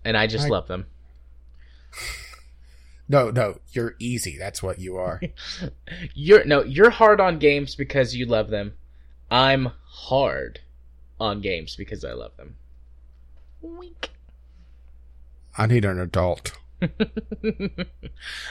and 0.04 0.18
I 0.18 0.28
just 0.28 0.46
I- 0.46 0.50
love 0.50 0.68
them. 0.68 0.86
No, 3.08 3.30
no, 3.30 3.60
you're 3.74 3.96
easy. 4.00 4.38
That's 4.38 4.64
what 4.64 4.80
you 4.80 4.98
are. 4.98 5.22
You're 6.14 6.46
no, 6.46 6.64
you're 6.64 6.90
hard 6.90 7.20
on 7.20 7.40
games 7.40 7.76
because 7.76 8.16
you 8.16 8.26
love 8.26 8.50
them. 8.50 8.74
I'm 9.30 9.72
hard 9.86 10.62
on 11.20 11.42
games 11.42 11.76
because 11.76 12.06
I 12.06 12.14
love 12.14 12.36
them. 12.38 12.56
Wink. 13.62 14.12
I 15.58 15.66
need 15.66 15.86
an 15.86 16.00
adult. 16.00 16.54
this 16.80 17.88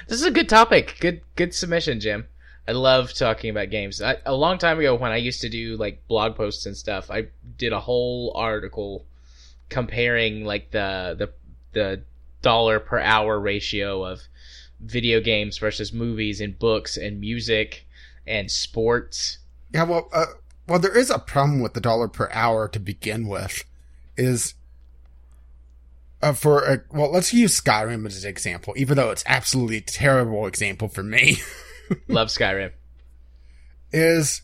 is 0.08 0.24
a 0.24 0.30
good 0.30 0.48
topic. 0.48 0.96
Good 1.00 1.22
good 1.36 1.54
submission, 1.54 2.00
Jim. 2.00 2.26
I 2.68 2.72
love 2.72 3.12
talking 3.12 3.50
about 3.50 3.70
games. 3.70 4.00
I, 4.00 4.18
a 4.24 4.34
long 4.34 4.58
time 4.58 4.78
ago, 4.78 4.94
when 4.94 5.10
I 5.10 5.16
used 5.16 5.40
to 5.40 5.48
do 5.48 5.76
like 5.76 6.06
blog 6.06 6.36
posts 6.36 6.66
and 6.66 6.76
stuff, 6.76 7.10
I 7.10 7.28
did 7.56 7.72
a 7.72 7.80
whole 7.80 8.32
article 8.36 9.04
comparing 9.68 10.44
like 10.44 10.70
the 10.70 11.16
the 11.18 11.30
the 11.72 12.02
dollar 12.42 12.78
per 12.78 12.98
hour 12.98 13.38
ratio 13.38 14.04
of 14.04 14.20
video 14.80 15.20
games 15.20 15.58
versus 15.58 15.92
movies 15.92 16.40
and 16.40 16.58
books 16.58 16.96
and 16.96 17.20
music 17.20 17.86
and 18.26 18.50
sports. 18.50 19.38
Yeah, 19.72 19.84
well, 19.84 20.08
uh, 20.12 20.26
well, 20.66 20.78
there 20.78 20.96
is 20.96 21.10
a 21.10 21.18
problem 21.18 21.60
with 21.60 21.74
the 21.74 21.80
dollar 21.80 22.08
per 22.08 22.28
hour 22.32 22.68
to 22.68 22.80
begin 22.80 23.28
with. 23.28 23.64
Is 24.16 24.54
uh, 26.22 26.32
for 26.32 26.64
a, 26.64 26.82
well, 26.90 27.10
let's 27.10 27.32
use 27.32 27.58
Skyrim 27.58 28.06
as 28.06 28.24
an 28.24 28.30
example, 28.30 28.74
even 28.76 28.96
though 28.96 29.10
it's 29.10 29.24
absolutely 29.26 29.78
a 29.78 29.82
terrible 29.82 30.46
example 30.46 30.88
for 30.88 31.02
me. 31.02 31.38
Love 32.08 32.28
Skyrim. 32.28 32.72
is 33.92 34.42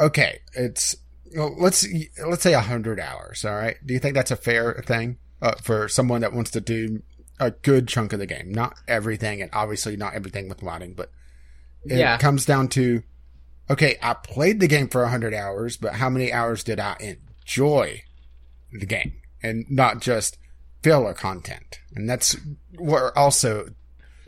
okay. 0.00 0.40
It's 0.54 0.96
well, 1.36 1.54
let's 1.58 1.86
let's 2.26 2.42
say 2.42 2.54
a 2.54 2.60
hundred 2.60 2.98
hours. 2.98 3.44
All 3.44 3.54
right. 3.54 3.76
Do 3.84 3.94
you 3.94 4.00
think 4.00 4.14
that's 4.14 4.30
a 4.30 4.36
fair 4.36 4.82
thing 4.86 5.18
uh, 5.42 5.54
for 5.62 5.88
someone 5.88 6.22
that 6.22 6.32
wants 6.32 6.50
to 6.52 6.60
do 6.60 7.02
a 7.40 7.50
good 7.50 7.88
chunk 7.88 8.12
of 8.12 8.18
the 8.18 8.26
game? 8.26 8.52
Not 8.52 8.74
everything, 8.86 9.40
and 9.42 9.50
obviously 9.52 9.96
not 9.96 10.14
everything 10.14 10.48
with 10.48 10.60
modding, 10.60 10.94
but 10.96 11.10
it 11.84 11.98
Yeah. 11.98 12.18
comes 12.18 12.44
down 12.44 12.68
to 12.70 13.02
okay. 13.70 13.96
I 14.02 14.14
played 14.14 14.60
the 14.60 14.66
game 14.68 14.88
for 14.88 15.02
a 15.04 15.08
hundred 15.08 15.34
hours, 15.34 15.76
but 15.76 15.94
how 15.94 16.08
many 16.10 16.32
hours 16.32 16.64
did 16.64 16.80
I 16.80 16.96
enjoy 17.46 18.02
the 18.72 18.86
game, 18.86 19.12
and 19.42 19.64
not 19.70 20.00
just 20.00 20.38
filler 20.82 21.14
content? 21.14 21.80
And 21.94 22.08
that's 22.08 22.36
where 22.76 23.16
also 23.16 23.68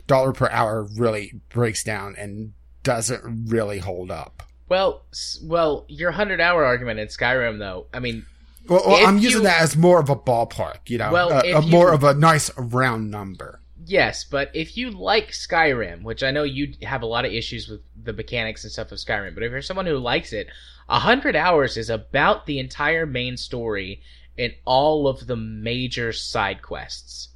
dollar 0.07 0.33
per 0.33 0.49
hour 0.49 0.83
really 0.97 1.41
breaks 1.49 1.83
down 1.83 2.15
and 2.17 2.53
doesn't 2.83 3.49
really 3.49 3.79
hold 3.79 4.09
up. 4.11 4.43
Well, 4.67 5.05
well, 5.43 5.85
your 5.89 6.11
hundred 6.11 6.39
hour 6.41 6.63
argument 6.65 6.99
in 6.99 7.07
Skyrim, 7.07 7.59
though. 7.59 7.87
I 7.93 7.99
mean, 7.99 8.25
Well, 8.67 8.83
well 8.85 9.07
I'm 9.07 9.17
using 9.17 9.41
you- 9.41 9.47
that 9.47 9.61
as 9.61 9.75
more 9.75 9.99
of 9.99 10.09
a 10.09 10.15
ballpark, 10.15 10.89
you 10.89 10.97
know, 10.97 11.11
Well, 11.11 11.31
a, 11.31 11.51
a 11.51 11.61
you- 11.61 11.71
more 11.71 11.91
of 11.91 12.03
a 12.03 12.13
nice 12.13 12.51
round 12.57 13.11
number. 13.11 13.59
Yes, 13.83 14.23
but 14.23 14.51
if 14.53 14.77
you 14.77 14.91
like 14.91 15.31
Skyrim, 15.31 16.03
which 16.03 16.23
I 16.23 16.31
know 16.31 16.43
you 16.43 16.73
have 16.83 17.01
a 17.01 17.07
lot 17.07 17.25
of 17.25 17.33
issues 17.33 17.67
with 17.67 17.81
the 18.01 18.13
mechanics 18.13 18.63
and 18.63 18.71
stuff 18.71 18.91
of 18.91 18.99
Skyrim, 18.99 19.33
but 19.33 19.43
if 19.43 19.51
you're 19.51 19.61
someone 19.61 19.87
who 19.87 19.97
likes 19.97 20.33
it, 20.33 20.47
a 20.87 20.99
hundred 20.99 21.35
hours 21.35 21.77
is 21.77 21.89
about 21.89 22.45
the 22.45 22.59
entire 22.59 23.05
main 23.05 23.37
story 23.37 24.01
and 24.37 24.53
all 24.65 25.07
of 25.07 25.25
the 25.27 25.35
major 25.35 26.13
side 26.13 26.61
quests. 26.61 27.29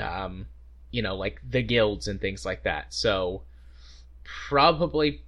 Um, 0.00 0.46
you 0.90 1.02
know, 1.02 1.16
like 1.16 1.40
the 1.48 1.62
guilds 1.62 2.08
and 2.08 2.20
things 2.20 2.46
like 2.46 2.62
that. 2.62 2.94
So 2.94 3.42
probably 4.24 5.22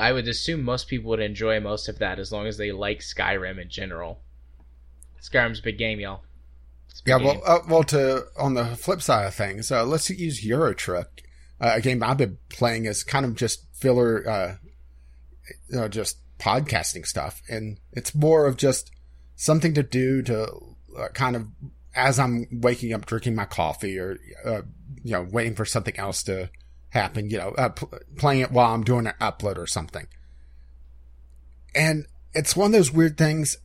I 0.00 0.12
would 0.12 0.26
assume 0.28 0.64
most 0.64 0.88
people 0.88 1.10
would 1.10 1.20
enjoy 1.20 1.60
most 1.60 1.88
of 1.88 1.98
that 1.98 2.18
as 2.18 2.32
long 2.32 2.46
as 2.46 2.56
they 2.56 2.72
like 2.72 3.00
Skyrim 3.00 3.60
in 3.60 3.68
general. 3.68 4.20
Skyrim's 5.22 5.60
a 5.60 5.62
big 5.62 5.78
game, 5.78 6.00
y'all. 6.00 6.22
Big 7.04 7.12
Yeah, 7.12 7.18
game. 7.18 7.26
well, 7.26 7.42
uh, 7.44 7.58
well, 7.68 7.84
to 7.84 8.26
on 8.38 8.54
the 8.54 8.64
flip 8.76 9.02
side 9.02 9.26
of 9.26 9.34
things, 9.34 9.70
uh, 9.70 9.84
let's 9.84 10.08
use 10.10 10.44
Euro 10.44 10.74
Truck, 10.74 11.20
uh, 11.60 11.72
a 11.74 11.80
game 11.80 12.02
I've 12.02 12.16
been 12.18 12.38
playing 12.48 12.86
as 12.86 13.04
kind 13.04 13.24
of 13.24 13.34
just 13.34 13.66
filler, 13.74 14.28
uh, 14.28 14.56
you 15.68 15.78
know, 15.78 15.88
just 15.88 16.18
podcasting 16.38 17.06
stuff, 17.06 17.42
and 17.48 17.78
it's 17.92 18.14
more 18.14 18.46
of 18.46 18.56
just 18.56 18.90
something 19.36 19.74
to 19.74 19.82
do 19.82 20.22
to 20.22 20.48
uh, 20.98 21.08
kind 21.08 21.36
of 21.36 21.46
as 21.94 22.18
I'm 22.18 22.46
waking 22.50 22.92
up, 22.92 23.04
drinking 23.06 23.34
my 23.34 23.44
coffee, 23.44 23.98
or 23.98 24.18
uh, 24.44 24.62
you 25.02 25.12
know, 25.12 25.26
waiting 25.30 25.54
for 25.54 25.64
something 25.64 25.96
else 25.98 26.22
to 26.24 26.50
happen. 26.90 27.30
You 27.30 27.38
know, 27.38 27.48
uh, 27.50 27.70
pl- 27.70 27.92
playing 28.16 28.40
it 28.42 28.52
while 28.52 28.74
I'm 28.74 28.84
doing 28.84 29.06
an 29.06 29.14
upload 29.20 29.58
or 29.58 29.66
something, 29.66 30.06
and 31.74 32.06
it's 32.32 32.54
one 32.54 32.66
of 32.66 32.72
those 32.72 32.92
weird 32.92 33.16
things. 33.16 33.56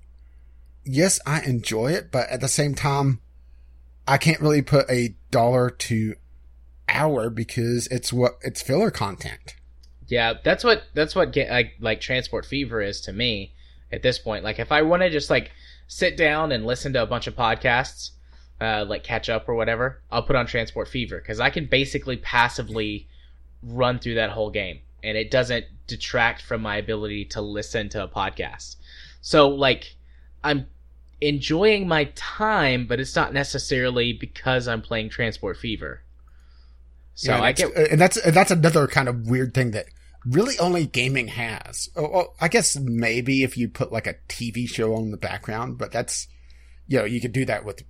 Yes, 0.83 1.19
I 1.25 1.41
enjoy 1.41 1.91
it, 1.93 2.11
but 2.11 2.29
at 2.29 2.41
the 2.41 2.47
same 2.47 2.75
time, 2.75 3.19
I 4.07 4.17
can't 4.17 4.39
really 4.39 4.61
put 4.61 4.89
a 4.89 5.15
dollar 5.31 5.69
to 5.69 6.15
hour 6.87 7.29
because 7.29 7.87
it's 7.87 8.13
what 8.13 8.37
it's 8.41 8.61
filler 8.61 8.91
content. 8.91 9.55
Yeah, 10.07 10.33
that's 10.43 10.63
what 10.63 10.83
that's 10.93 11.15
what 11.15 11.33
get, 11.33 11.49
like 11.49 11.73
like 11.79 12.01
Transport 12.01 12.45
Fever 12.45 12.81
is 12.81 13.01
to 13.01 13.13
me 13.13 13.53
at 13.91 14.03
this 14.03 14.19
point. 14.19 14.43
Like 14.43 14.59
if 14.59 14.71
I 14.71 14.83
want 14.83 15.01
to 15.01 15.09
just 15.09 15.29
like 15.29 15.51
sit 15.87 16.17
down 16.17 16.51
and 16.51 16.65
listen 16.65 16.93
to 16.93 17.01
a 17.01 17.07
bunch 17.07 17.27
of 17.27 17.35
podcasts, 17.35 18.11
uh, 18.61 18.85
like 18.87 19.03
catch 19.03 19.29
up 19.29 19.49
or 19.49 19.55
whatever, 19.55 20.01
I'll 20.11 20.23
put 20.23 20.35
on 20.35 20.45
Transport 20.45 20.87
Fever 20.87 21.17
because 21.17 21.39
I 21.39 21.49
can 21.49 21.65
basically 21.65 22.17
passively 22.17 23.07
run 23.65 23.99
through 23.99 24.15
that 24.15 24.29
whole 24.29 24.51
game 24.51 24.79
and 25.03 25.17
it 25.17 25.31
doesn't 25.31 25.65
detract 25.87 26.41
from 26.41 26.61
my 26.61 26.77
ability 26.77 27.25
to 27.25 27.41
listen 27.41 27.89
to 27.89 28.03
a 28.03 28.07
podcast. 28.07 28.75
So 29.21 29.49
like 29.49 29.95
I'm 30.43 30.67
enjoying 31.21 31.87
my 31.87 32.05
time, 32.15 32.87
but 32.87 32.99
it's 32.99 33.15
not 33.15 33.33
necessarily 33.33 34.13
because 34.13 34.67
I'm 34.67 34.81
playing 34.81 35.09
Transport 35.09 35.57
Fever. 35.57 36.01
So 37.13 37.31
Yeah, 37.31 37.41
I 37.41 37.51
get 37.51 37.77
uh, 37.77 37.85
and 37.91 38.01
that's 38.01 38.17
and 38.17 38.35
that's 38.35 38.51
another 38.51 38.87
kind 38.87 39.07
of 39.07 39.27
weird 39.27 39.53
thing 39.53 39.71
that 39.71 39.85
really 40.25 40.57
only 40.59 40.85
gaming 40.85 41.29
has. 41.29 41.89
Oh, 41.95 42.09
Well, 42.09 42.35
I 42.41 42.47
guess 42.47 42.77
maybe 42.77 43.43
if 43.43 43.57
you 43.57 43.69
put 43.69 43.91
like 43.91 44.07
a 44.07 44.15
TV 44.27 44.67
show 44.67 44.95
on 44.95 45.11
the 45.11 45.17
background, 45.17 45.77
but 45.77 45.91
that's 45.91 46.27
you 46.87 46.97
know 46.99 47.05
you 47.05 47.21
could 47.21 47.31
do 47.31 47.45
that 47.45 47.63
with 47.63 47.83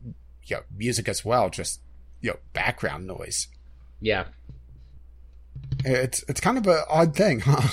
you 0.44 0.58
know 0.58 0.64
music 0.76 1.08
as 1.08 1.26
well, 1.26 1.50
just 1.50 1.80
you 2.22 2.32
know 2.32 2.38
background 2.54 3.08
noise. 3.08 3.48
yeah. 4.00 4.26
It's 5.84 6.23
it's 6.27 6.41
kind 6.41 6.57
of 6.57 6.65
an 6.68 6.82
odd 6.90 7.15
thing, 7.15 7.41
huh? 7.41 7.68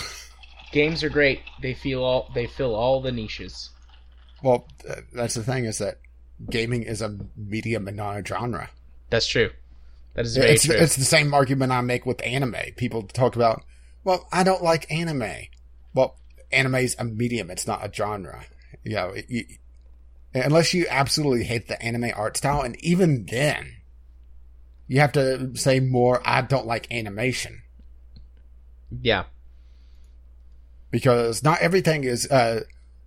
games 0.73 1.03
are 1.03 1.09
great. 1.11 1.41
They 1.63 1.75
feel 1.75 2.03
all 2.03 2.31
they 2.35 2.47
fill 2.47 2.75
all 2.75 3.01
the 3.01 3.13
niches. 3.13 3.71
Well, 4.43 4.67
uh, 4.89 4.97
that's 5.13 5.35
the 5.35 5.43
thing 5.43 5.65
is 5.65 5.79
that 5.79 5.99
gaming 6.51 6.83
is 6.83 7.01
a 7.01 7.17
medium 7.37 7.87
and 7.89 7.97
not 7.97 8.19
a 8.19 8.25
genre. 8.25 8.71
That's 9.11 9.27
true. 9.27 9.51
That 10.15 10.25
is 10.27 10.37
very 10.37 10.51
It's, 10.51 10.65
true. 10.65 10.75
it's 10.75 10.97
the 10.97 11.05
same 11.05 11.33
argument 11.33 11.73
I 11.73 11.81
make 11.81 12.05
with 12.05 12.21
anime. 12.27 12.57
People 12.77 13.03
talk 13.03 13.37
about, 13.37 13.63
well, 14.05 14.27
I 14.33 14.43
don't 14.43 14.63
like 14.63 14.91
anime. 14.91 15.47
Well, 15.95 16.17
anime 16.51 16.75
is 16.77 16.97
a 16.99 17.05
medium. 17.05 17.51
It's 17.51 17.67
not 17.67 17.87
a 17.87 17.93
genre. 17.93 18.45
You 18.83 18.97
know, 18.97 19.09
it- 19.11 19.27
you, 19.31 19.45
unless 20.35 20.75
you 20.75 20.87
absolutely 20.91 21.45
hate 21.45 21.69
the 21.69 21.81
anime 21.83 22.11
art 22.15 22.37
style, 22.37 22.63
and 22.63 22.77
even 22.85 23.27
then, 23.27 23.77
you 24.89 25.01
have 25.01 25.13
to 25.13 25.55
say 25.57 25.79
more. 25.81 26.21
I 26.25 26.43
don't 26.43 26.67
like 26.67 26.93
animation 26.93 27.62
yeah. 29.01 29.25
because 30.91 31.43
not 31.43 31.61
everything 31.61 32.05
is 32.05 32.31
uh, 32.31 32.61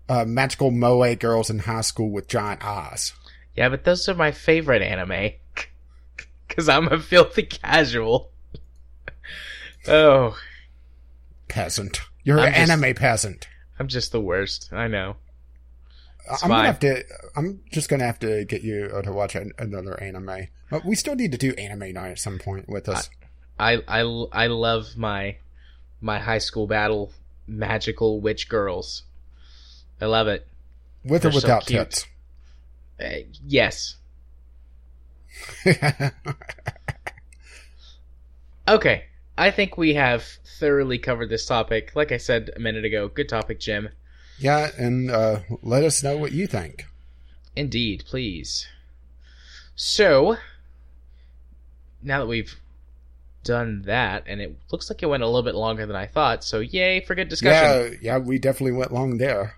uh, 0.10 0.26
magical 0.26 0.72
moe 0.72 1.16
girls 1.16 1.49
in 1.49 1.60
high 1.60 1.82
school 1.82 2.10
with 2.10 2.28
giant 2.28 2.64
eyes. 2.64 3.14
Yeah, 3.56 3.70
but 3.70 3.84
those 3.84 4.07
are 4.10 4.16
my 4.16 4.32
favorite 4.32 4.82
anime. 4.82 5.32
Cause 6.49 6.70
I'm 6.70 6.88
a 6.91 6.99
filthy 6.99 7.44
casual. 7.44 8.32
oh, 9.88 10.38
Peasant, 11.48 12.02
you're 12.24 12.40
I'm 12.40 12.48
an 12.48 12.53
just- 12.53 12.72
anime 12.72 12.95
peasant. 12.95 13.48
I'm 13.80 13.88
just 13.88 14.12
the 14.12 14.22
worst. 14.22 14.72
I 14.72 14.88
know. 14.88 15.18
It's 16.32 16.41
I'm 16.44 16.49
fine. 16.49 16.57
gonna 16.60 16.68
have 16.68 16.80
to. 16.80 17.03
I'm 17.36 17.62
just 17.72 17.90
gonna 17.90 18.06
have 18.06 18.20
to 18.20 18.45
get 18.45 18.62
you 18.64 18.90
uh, 18.94 19.02
to 19.03 19.12
watch 19.12 19.36
an, 19.36 19.52
another 19.60 20.02
anime. 20.02 20.48
But 20.72 20.86
we 20.86 20.95
still 20.95 21.16
need 21.16 21.32
to 21.34 21.38
do 21.38 21.53
anime 21.53 21.91
night 21.94 22.12
at 22.12 22.20
some 22.20 22.40
point 22.40 22.68
with 22.70 22.88
us. 22.90 23.10
I 23.60 23.82
I 23.88 23.99
I 24.32 24.48
love 24.48 24.95
my 24.98 25.38
my 26.02 26.20
high 26.20 26.38
school 26.40 26.68
battle 26.68 27.12
magical 27.48 28.20
witch 28.22 28.50
girls. 28.50 29.04
I 30.02 30.06
love 30.06 30.28
it. 30.28 30.48
with 31.04 31.26
or 31.26 31.30
they're 31.30 31.32
so 31.32 31.48
without 31.48 31.66
cute. 31.66 31.80
tits. 31.90 32.08
Uh, 33.00 33.28
yes. 33.46 33.96
Okay. 38.68 39.04
I 39.38 39.52
think 39.52 39.78
we 39.78 39.94
have 39.96 40.24
thoroughly 40.60 40.98
covered 40.98 41.30
this 41.30 41.46
topic. 41.46 41.92
Like 41.96 42.12
I 42.12 42.18
said 42.18 42.50
a 42.56 42.60
minute 42.60 42.86
ago, 42.86 43.08
good 43.08 43.30
topic, 43.30 43.60
Jim. 43.60 43.90
yeah, 44.40 44.70
and 44.78 45.12
uh, 45.12 45.40
let 45.62 45.84
us 45.84 46.02
know 46.02 46.18
what 46.18 46.32
you 46.32 46.48
think. 46.48 46.86
Indeed, 47.56 48.06
please. 48.08 48.68
So, 49.76 50.38
now 52.02 52.20
that 52.20 52.28
we've 52.28 52.56
done 53.46 53.84
that, 53.84 54.24
and 54.28 54.42
it 54.42 54.58
looks 54.72 54.90
like 54.90 55.02
it 55.02 55.06
went 55.06 55.24
a 55.24 55.28
little 55.28 55.44
bit 55.44 55.56
longer 55.56 55.86
than 55.86 55.96
I 55.96 56.08
thought, 56.08 56.44
so 56.44 56.60
yay 56.60 57.00
for 57.00 57.16
good 57.16 57.30
discussion. 57.30 57.98
Yeah, 58.02 58.14
yeah, 58.14 58.18
we 58.18 58.38
definitely 58.38 58.74
went 58.78 58.92
long 58.92 59.18
there. 59.18 59.56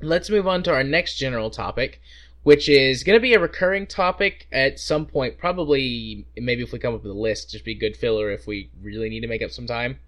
Let's 0.00 0.30
move 0.30 0.46
on 0.46 0.62
to 0.62 0.72
our 0.72 0.84
next 0.84 1.16
general 1.16 1.50
topic, 1.50 2.00
which 2.42 2.68
is 2.68 3.02
going 3.02 3.16
to 3.16 3.20
be 3.20 3.34
a 3.34 3.40
recurring 3.40 3.86
topic 3.86 4.46
at 4.52 4.78
some 4.78 5.04
point. 5.06 5.36
Probably, 5.38 6.24
maybe 6.36 6.62
if 6.62 6.72
we 6.72 6.78
come 6.78 6.94
up 6.94 7.02
with 7.02 7.12
a 7.12 7.18
list, 7.18 7.50
just 7.50 7.64
be 7.64 7.74
good 7.74 7.96
filler 7.96 8.30
if 8.30 8.46
we 8.46 8.70
really 8.80 9.08
need 9.08 9.20
to 9.20 9.26
make 9.28 9.42
up 9.42 9.50
some 9.50 9.66
time. 9.66 9.98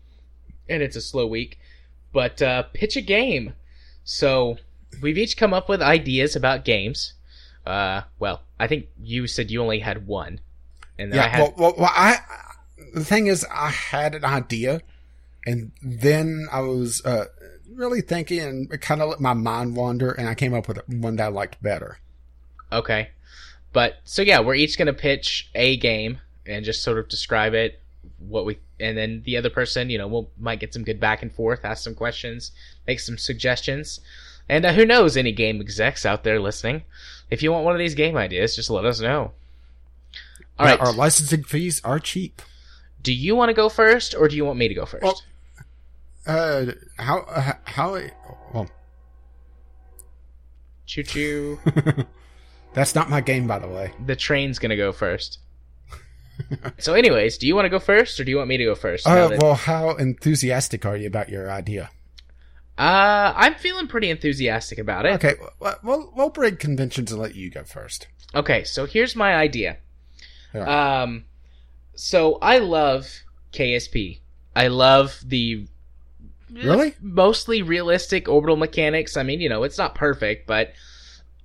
And 0.68 0.82
it's 0.82 0.96
a 0.96 1.00
slow 1.00 1.26
week. 1.26 1.58
But 2.12 2.40
uh, 2.40 2.64
pitch 2.72 2.96
a 2.96 3.00
game. 3.02 3.54
So, 4.04 4.56
we've 5.02 5.18
each 5.18 5.36
come 5.36 5.52
up 5.52 5.68
with 5.68 5.82
ideas 5.82 6.36
about 6.36 6.64
games. 6.64 7.14
Uh, 7.66 8.02
well, 8.18 8.42
I 8.58 8.66
think 8.66 8.86
you 9.02 9.26
said 9.26 9.50
you 9.50 9.62
only 9.62 9.80
had 9.80 10.06
one. 10.06 10.40
And 10.98 11.12
then 11.12 11.20
I 11.20 11.22
Yeah, 11.24 11.28
had. 11.28 11.40
well, 11.40 11.54
well, 11.56 11.74
well, 11.78 11.92
I. 11.92 12.18
The 12.94 13.04
thing 13.04 13.26
is, 13.26 13.46
I 13.52 13.68
had 13.70 14.14
an 14.14 14.24
idea, 14.24 14.80
and 15.46 15.72
then 15.82 16.46
I 16.50 16.60
was 16.60 17.04
uh, 17.04 17.26
really 17.72 18.00
thinking, 18.00 18.40
and 18.40 18.80
kind 18.80 19.02
of 19.02 19.08
let 19.10 19.20
my 19.20 19.34
mind 19.34 19.76
wander, 19.76 20.10
and 20.10 20.28
I 20.28 20.34
came 20.34 20.54
up 20.54 20.68
with 20.68 20.78
one 20.88 21.16
that 21.16 21.24
I 21.24 21.28
liked 21.28 21.62
better. 21.62 21.98
Okay. 22.72 23.10
But 23.72 23.98
so 24.04 24.22
yeah, 24.22 24.40
we're 24.40 24.54
each 24.54 24.78
gonna 24.78 24.92
pitch 24.94 25.50
a 25.54 25.76
game 25.76 26.18
and 26.46 26.64
just 26.64 26.82
sort 26.82 26.98
of 26.98 27.08
describe 27.08 27.52
it, 27.54 27.80
what 28.18 28.46
we, 28.46 28.58
and 28.80 28.96
then 28.96 29.22
the 29.24 29.36
other 29.36 29.50
person, 29.50 29.90
you 29.90 29.98
know, 29.98 30.08
will 30.08 30.30
might 30.38 30.60
get 30.60 30.72
some 30.72 30.84
good 30.84 30.98
back 30.98 31.22
and 31.22 31.32
forth, 31.32 31.64
ask 31.64 31.84
some 31.84 31.94
questions, 31.94 32.52
make 32.86 33.00
some 33.00 33.18
suggestions, 33.18 34.00
and 34.48 34.64
uh, 34.64 34.72
who 34.72 34.86
knows, 34.86 35.16
any 35.16 35.32
game 35.32 35.60
execs 35.60 36.06
out 36.06 36.24
there 36.24 36.40
listening, 36.40 36.82
if 37.30 37.42
you 37.42 37.52
want 37.52 37.64
one 37.66 37.74
of 37.74 37.78
these 37.78 37.94
game 37.94 38.16
ideas, 38.16 38.56
just 38.56 38.70
let 38.70 38.86
us 38.86 39.00
know. 39.00 39.32
All 40.58 40.66
Yeah, 40.66 40.72
right. 40.72 40.80
our 40.80 40.92
licensing 40.92 41.44
fees 41.44 41.80
are 41.84 41.98
cheap. 41.98 42.40
Do 43.02 43.12
you 43.12 43.36
want 43.36 43.48
to 43.50 43.54
go 43.54 43.68
first, 43.68 44.14
or 44.14 44.28
do 44.28 44.36
you 44.36 44.44
want 44.44 44.58
me 44.58 44.68
to 44.68 44.74
go 44.74 44.86
first? 44.86 45.02
Well- 45.04 45.20
Uh, 46.26 46.72
how 46.98 47.20
uh, 47.20 47.52
how 47.64 47.98
well? 48.52 48.68
choo 50.86 51.02
choo. 51.02 51.58
That's 52.74 52.94
not 52.94 53.08
my 53.10 53.20
game, 53.20 53.46
by 53.46 53.58
the 53.58 53.68
way. 53.68 53.92
the 54.04 54.16
train's 54.16 54.58
gonna 54.58 54.76
go 54.76 54.92
first. 54.92 55.38
so, 56.78 56.94
anyways, 56.94 57.38
do 57.38 57.46
you 57.46 57.54
want 57.56 57.64
to 57.66 57.70
go 57.70 57.78
first, 57.78 58.20
or 58.20 58.24
do 58.24 58.30
you 58.30 58.36
want 58.36 58.48
me 58.48 58.56
to 58.58 58.64
go 58.64 58.74
first? 58.74 59.06
Uh, 59.06 59.28
that- 59.28 59.40
well, 59.42 59.54
how 59.54 59.90
enthusiastic 59.96 60.84
are 60.86 60.96
you 60.96 61.06
about 61.06 61.28
your 61.28 61.50
idea? 61.50 61.90
uh, 62.78 63.32
I'm 63.34 63.54
feeling 63.56 63.88
pretty 63.88 64.08
enthusiastic 64.10 64.78
about 64.78 65.04
it. 65.06 65.14
Okay, 65.14 65.34
well, 65.60 65.78
we'll, 65.82 66.12
we'll 66.14 66.30
break 66.30 66.58
conventions 66.60 67.10
and 67.10 67.20
let 67.20 67.34
you 67.34 67.50
go 67.50 67.64
first. 67.64 68.06
Okay, 68.34 68.62
so 68.64 68.86
here's 68.86 69.16
my 69.16 69.34
idea. 69.34 69.78
Right. 70.54 71.02
Um, 71.02 71.24
so 71.98 72.38
I 72.40 72.58
love 72.58 73.08
KSP. 73.52 74.20
I 74.54 74.68
love 74.68 75.20
the 75.24 75.66
Really? 76.50 76.94
mostly 77.02 77.60
realistic 77.62 78.28
orbital 78.28 78.56
mechanics. 78.56 79.16
I 79.16 79.22
mean, 79.22 79.40
you 79.40 79.48
know, 79.48 79.64
it's 79.64 79.76
not 79.78 79.94
perfect, 79.94 80.46
but 80.46 80.72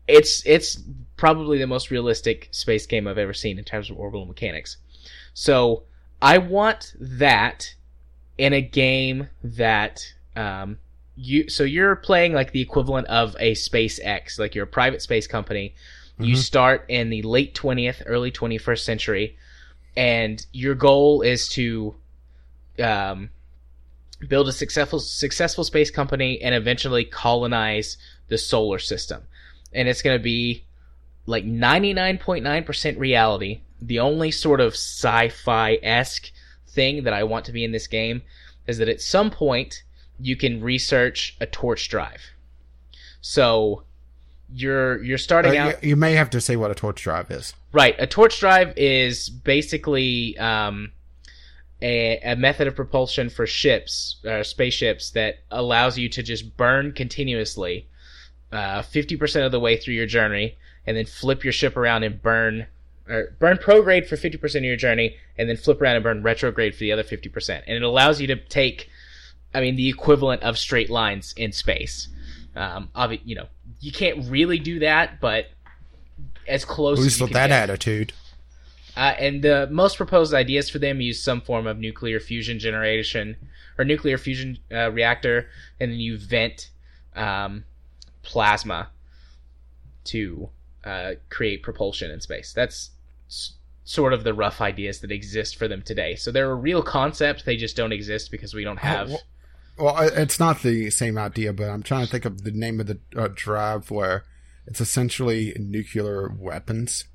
it's 0.07 0.45
it's 0.45 0.81
probably 1.17 1.57
the 1.57 1.67
most 1.67 1.91
realistic 1.91 2.49
space 2.51 2.85
game 2.85 3.07
I've 3.07 3.17
ever 3.17 3.34
seen 3.34 3.57
in 3.57 3.65
terms 3.65 3.89
of 3.89 3.97
orbital 3.97 4.25
mechanics. 4.25 4.77
So 5.34 5.84
I 6.21 6.38
want 6.38 6.93
that 6.99 7.73
in 8.38 8.53
a 8.53 8.61
game 8.61 9.27
that 9.43 10.13
um, 10.35 10.77
you. 11.15 11.49
So 11.49 11.63
you're 11.63 11.95
playing 11.97 12.34
like 12.34 12.51
the 12.51 12.61
equivalent 12.61 13.07
of 13.07 13.35
a 13.39 13.53
SpaceX, 13.53 14.39
like 14.39 14.55
you're 14.55 14.65
a 14.65 14.67
private 14.67 15.01
space 15.01 15.27
company. 15.27 15.73
You 16.19 16.35
Mhm. 16.35 16.38
start 16.38 16.85
in 16.88 17.09
the 17.09 17.23
late 17.23 17.53
twentieth, 17.55 18.03
early 18.05 18.31
twenty 18.31 18.57
first 18.57 18.85
century, 18.85 19.35
and 19.95 20.45
your 20.52 20.76
goal 20.76 21.22
is 21.22 21.48
to 21.49 21.95
um, 22.80 23.30
build 24.28 24.48
a 24.48 24.52
successful 24.52 24.99
successful 24.99 25.64
space 25.64 25.91
company 25.91 26.41
and 26.41 26.56
eventually 26.56 27.06
colonize 27.06 27.98
the 28.28 28.38
solar 28.38 28.80
system. 28.80 29.24
And 29.74 29.88
it's 29.88 30.02
going 30.02 30.18
to 30.18 30.24
be 30.24 30.64
like 31.26 31.45
99.9% 31.45 32.99
reality. 32.99 33.61
The 33.82 33.99
only 33.99 34.32
sort 34.32 34.61
of 34.61 34.74
sci-fi 34.74 35.80
esque 35.82 36.32
thing 36.68 37.03
that 37.03 37.14
I 37.14 37.24
want 37.24 37.45
to 37.45 37.52
be 37.52 37.64
in 37.64 37.72
this 37.72 37.88
game 37.88 38.22
is 38.68 38.78
that 38.78 38.90
at 38.90 39.02
some 39.02 39.30
point 39.30 39.84
you 40.20 40.36
can 40.36 40.61
research 40.61 41.36
a 41.40 41.45
torch 41.45 41.90
drive. 41.90 42.22
So 43.22 43.84
you're 44.52 45.03
you're 45.03 45.15
Uh, 45.15 45.18
starting 45.18 45.57
out 45.57 45.84
you, 45.84 45.90
you 45.90 45.95
may 45.95 46.14
have 46.14 46.30
to 46.32 46.41
say 46.41 46.56
what 46.56 46.72
a 46.72 46.76
torch 46.76 47.02
drive 47.02 47.32
is. 47.32 47.53
Right. 47.72 47.95
A 47.99 48.07
torch 48.07 48.40
drive 48.40 48.74
is 48.78 49.30
basically 49.30 50.38
um, 50.38 50.91
a, 51.82 52.20
a 52.20 52.36
method 52.36 52.68
of 52.68 52.76
propulsion 52.76 53.30
for 53.30 53.48
ships, 53.48 54.18
uh, 54.28 54.44
spaceships, 54.44 55.10
that 55.11 55.40
allows 55.49 55.98
you 55.98 56.07
to 56.10 56.22
just 56.24 56.56
burn 56.56 56.91
continuously 56.91 57.88
uh, 58.52 58.84
50% 58.84 59.45
of 59.45 59.52
the 59.52 59.60
way 59.60 59.76
through 59.76 59.95
your 59.95 60.06
journey, 60.06 60.57
and 60.86 60.95
then 60.95 61.06
flip 61.06 61.44
your 61.44 61.53
ship 61.53 61.76
around 61.76 62.03
and 62.03 62.22
burn. 62.22 62.68
Or 63.10 63.36
burn 63.38 63.57
prograde 63.57 64.07
for 64.07 64.15
50% 64.15 64.56
of 64.56 64.64
your 64.64 64.78
journey, 64.78 65.18
and 65.38 65.49
then 65.49 65.57
flip 65.57 65.82
around 65.82 65.95
and 65.95 66.03
burn 66.03 66.24
retrograde 66.24 66.74
for 66.74 66.80
the 66.80 66.91
other 66.91 67.03
50%. 67.03 67.64
And 67.68 67.76
it 67.76 67.82
allows 67.82 68.22
you 68.22 68.28
to 68.28 68.36
take, 68.38 68.90
I 69.53 69.60
mean, 69.60 69.76
the 69.76 69.90
equivalent 69.90 70.41
of 70.44 70.57
straight 70.57 70.90
lines 70.90 71.34
in 71.36 71.52
space. 71.52 72.07
Um, 72.55 72.89
obvi- 72.95 73.21
you 73.25 73.35
know, 73.35 73.47
you 73.81 73.91
can't 73.91 74.30
really 74.30 74.59
do 74.59 74.80
that, 74.80 75.19
but 75.19 75.47
as 76.47 76.65
close 76.65 76.99
At 76.99 77.01
as 77.01 77.05
least 77.05 77.21
with 77.21 77.34
that 77.34 77.47
get. 77.47 77.69
attitude. 77.69 78.13
Uh, 78.95 79.15
and 79.17 79.41
the 79.41 79.67
most 79.71 79.97
proposed 79.97 80.34
ideas 80.35 80.69
for 80.69 80.77
them 80.77 81.01
use 81.01 81.19
some 81.21 81.41
form 81.41 81.65
of 81.65 81.80
nuclear 81.80 82.19
fusion 82.19 82.59
generation 82.59 83.35
or 83.80 83.85
nuclear 83.85 84.19
fusion 84.19 84.59
uh, 84.71 84.91
reactor, 84.91 85.49
and 85.80 85.91
then 85.91 85.99
you 85.99 86.15
vent 86.17 86.69
um, 87.15 87.63
plasma 88.21 88.89
to 90.05 90.49
uh, 90.84 91.13
create 91.30 91.63
propulsion 91.63 92.11
in 92.11 92.21
space. 92.21 92.53
That's 92.53 92.91
s- 93.30 93.53
sort 93.84 94.13
of 94.13 94.23
the 94.23 94.34
rough 94.34 94.61
ideas 94.61 94.99
that 94.99 95.11
exist 95.11 95.55
for 95.55 95.67
them 95.67 95.81
today. 95.81 96.15
So 96.15 96.31
they're 96.31 96.51
a 96.51 96.55
real 96.55 96.84
concept; 96.84 97.45
they 97.45 97.55
just 97.57 97.75
don't 97.75 97.91
exist 97.93 98.30
because 98.30 98.53
we 98.53 98.63
don't 98.63 98.77
have. 98.77 99.09
well- 99.09 99.21
Well, 99.78 99.98
it's 100.00 100.40
not 100.40 100.62
the 100.62 100.90
same 100.90 101.18
idea, 101.18 101.52
but 101.54 101.70
I'm 101.70 101.84
trying 101.84 102.06
to 102.06 102.12
think 102.12 102.26
of 102.26 102.44
the 102.44 102.52
name 102.52 102.80
of 102.80 102.88
the 102.88 103.00
uh, 103.16 103.30
drive 103.34 103.90
where 103.90 104.24
it's 104.68 104.82
essentially 104.82 105.56
nuclear 105.60 106.30
weapons 106.30 107.06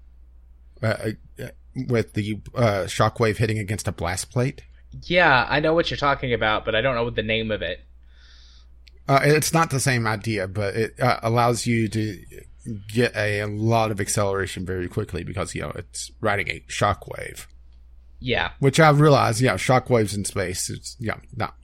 uh, 0.83 1.13
uh, 1.41 1.49
with 1.89 2.15
the 2.15 2.41
uh, 2.55 2.85
shockwave 2.87 3.37
hitting 3.37 3.59
against 3.59 3.89
a 3.89 3.93
blast 3.93 4.31
plate. 4.31 4.63
Yeah, 5.05 5.47
I 5.49 5.61
know 5.61 5.75
what 5.75 5.91
you're 5.91 5.99
talking 5.99 6.33
about, 6.33 6.65
but 6.65 6.75
I 6.75 6.81
don't 6.81 6.95
know 6.95 7.11
the 7.11 7.23
name 7.23 7.51
of 7.51 7.63
it. 7.63 7.81
Uh, 9.09 9.21
it's 9.23 9.55
not 9.55 9.71
the 9.71 9.81
same 9.81 10.07
idea, 10.07 10.47
but 10.47 10.75
it 10.75 11.01
uh, 11.01 11.19
allows 11.23 11.67
you 11.67 11.89
to 11.89 12.25
get 12.93 13.17
a, 13.17 13.45
lot 13.45 13.91
of 13.91 14.01
acceleration 14.01 14.67
very 14.67 14.89
quickly 14.89 15.25
because 15.25 15.55
you 15.55 15.63
know 15.63 15.73
it's 15.75 16.11
riding 16.21 16.49
a 16.49 16.61
shockwave, 16.69 17.47
Yeah, 18.21 18.51
which 18.59 18.79
I 18.79 18.91
realize, 18.91 19.41
yeah, 19.41 19.55
shockwaves 19.55 20.15
in 20.15 20.25
space, 20.25 20.69
it's 20.69 20.97
yeah, 21.01 21.17
not. 21.35 21.55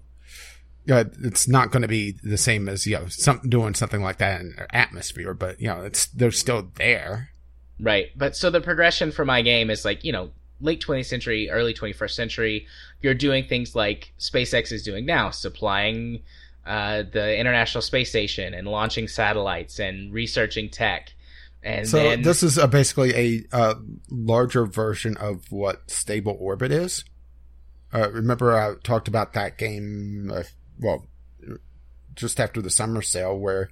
Yeah, 0.87 1.05
it's 1.23 1.49
not 1.49 1.71
going 1.71 1.83
to 1.83 1.89
be 1.89 2.13
the 2.23 2.37
same 2.37 2.69
as 2.69 2.87
you 2.87 2.99
know 2.99 3.07
some 3.09 3.41
doing 3.49 3.75
something 3.75 4.03
like 4.03 4.19
that 4.19 4.41
in 4.41 4.55
atmosphere, 4.71 5.33
but 5.33 5.61
you 5.61 5.69
know 5.69 5.83
it's 5.83 6.07
they're 6.07 6.31
still 6.31 6.71
there. 6.77 7.31
Right. 7.81 8.11
But 8.17 8.37
so 8.37 8.51
the 8.51 8.61
progression 8.61 9.11
for 9.11 9.25
my 9.25 9.43
game 9.43 9.71
is 9.71 9.85
like, 9.85 10.05
you 10.05 10.13
know, 10.13 10.31
late 10.61 10.85
20th 10.85 11.07
century, 11.07 11.51
early 11.51 11.75
21st 11.75 12.11
century, 12.11 12.67
you're 13.03 13.15
doing 13.15 13.45
things 13.45 13.75
like 13.75 14.13
SpaceX 14.19 14.73
is 14.73 14.83
doing 14.83 15.05
now, 15.05 15.31
supplying 15.31 16.23
uh, 16.67 17.03
the 17.13 17.37
International 17.39 17.83
Space 17.83 18.09
Station 18.09 18.55
and 18.55 18.67
launching 18.67 19.09
satellites 19.09 19.79
and 19.79 20.13
researching 20.13 20.71
tech. 20.71 21.13
And 21.63 21.89
so 21.89 21.97
then, 21.97 22.23
this 22.23 22.43
is 22.43 22.59
a, 22.59 22.69
basically 22.69 23.15
a 23.15 23.57
uh, 23.57 23.75
larger 24.11 24.67
version 24.67 25.17
of 25.17 25.51
what 25.51 25.91
stable 25.91 26.37
orbit 26.39 26.71
is. 26.71 27.05
Uh, 27.93 28.11
remember, 28.11 28.55
I 28.55 28.75
talked 28.83 29.09
about 29.09 29.33
that 29.33 29.57
game. 29.57 30.31
Uh, 30.35 30.43
well, 30.79 31.07
just 32.15 32.41
after 32.41 32.61
the 32.63 32.71
summer 32.71 33.03
sale, 33.03 33.39
where 33.39 33.71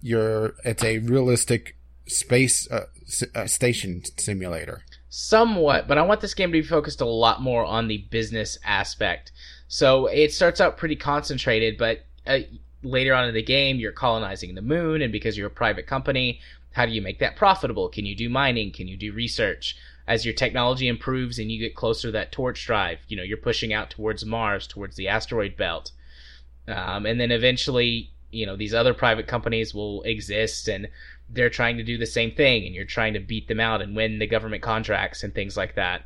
you're 0.00 0.54
it's 0.64 0.84
a 0.84 0.98
realistic 0.98 1.76
space 2.06 2.70
uh, 2.70 2.86
s- 3.06 3.24
uh, 3.34 3.46
station 3.46 4.02
simulator. 4.16 4.82
somewhat, 5.08 5.88
but 5.88 5.98
I 5.98 6.02
want 6.02 6.20
this 6.20 6.34
game 6.34 6.50
to 6.50 6.62
be 6.62 6.62
focused 6.62 7.00
a 7.00 7.06
lot 7.06 7.40
more 7.42 7.64
on 7.64 7.88
the 7.88 8.06
business 8.10 8.58
aspect. 8.64 9.32
So 9.68 10.06
it 10.06 10.32
starts 10.32 10.60
out 10.60 10.76
pretty 10.78 10.96
concentrated, 10.96 11.76
but 11.76 12.04
uh, 12.26 12.40
later 12.82 13.14
on 13.14 13.28
in 13.28 13.34
the 13.34 13.42
game, 13.42 13.78
you're 13.78 13.92
colonizing 13.92 14.54
the 14.54 14.62
moon, 14.62 15.02
and 15.02 15.12
because 15.12 15.36
you're 15.36 15.48
a 15.48 15.50
private 15.50 15.86
company, 15.86 16.40
how 16.72 16.86
do 16.86 16.92
you 16.92 17.02
make 17.02 17.18
that 17.18 17.36
profitable? 17.36 17.88
Can 17.88 18.06
you 18.06 18.14
do 18.14 18.28
mining? 18.28 18.70
Can 18.72 18.88
you 18.88 18.96
do 18.96 19.12
research? 19.12 19.76
As 20.06 20.24
your 20.24 20.34
technology 20.34 20.88
improves 20.88 21.38
and 21.38 21.50
you 21.52 21.58
get 21.58 21.74
closer 21.74 22.08
to 22.08 22.12
that 22.12 22.32
torch 22.32 22.64
drive, 22.64 23.00
you 23.08 23.16
know, 23.16 23.22
you're 23.22 23.36
pushing 23.36 23.74
out 23.74 23.90
towards 23.90 24.24
Mars, 24.24 24.66
towards 24.66 24.96
the 24.96 25.08
asteroid 25.08 25.56
belt. 25.56 25.90
Um, 26.68 27.06
and 27.06 27.20
then 27.20 27.30
eventually, 27.30 28.10
you 28.30 28.46
know, 28.46 28.56
these 28.56 28.74
other 28.74 28.94
private 28.94 29.26
companies 29.26 29.74
will 29.74 30.02
exist 30.02 30.68
and 30.68 30.88
they're 31.30 31.50
trying 31.50 31.76
to 31.78 31.82
do 31.82 31.98
the 31.98 32.06
same 32.06 32.30
thing 32.32 32.66
and 32.66 32.74
you're 32.74 32.84
trying 32.84 33.14
to 33.14 33.20
beat 33.20 33.48
them 33.48 33.60
out 33.60 33.82
and 33.82 33.96
win 33.96 34.18
the 34.18 34.26
government 34.26 34.62
contracts 34.62 35.22
and 35.22 35.34
things 35.34 35.56
like 35.56 35.74
that. 35.74 36.02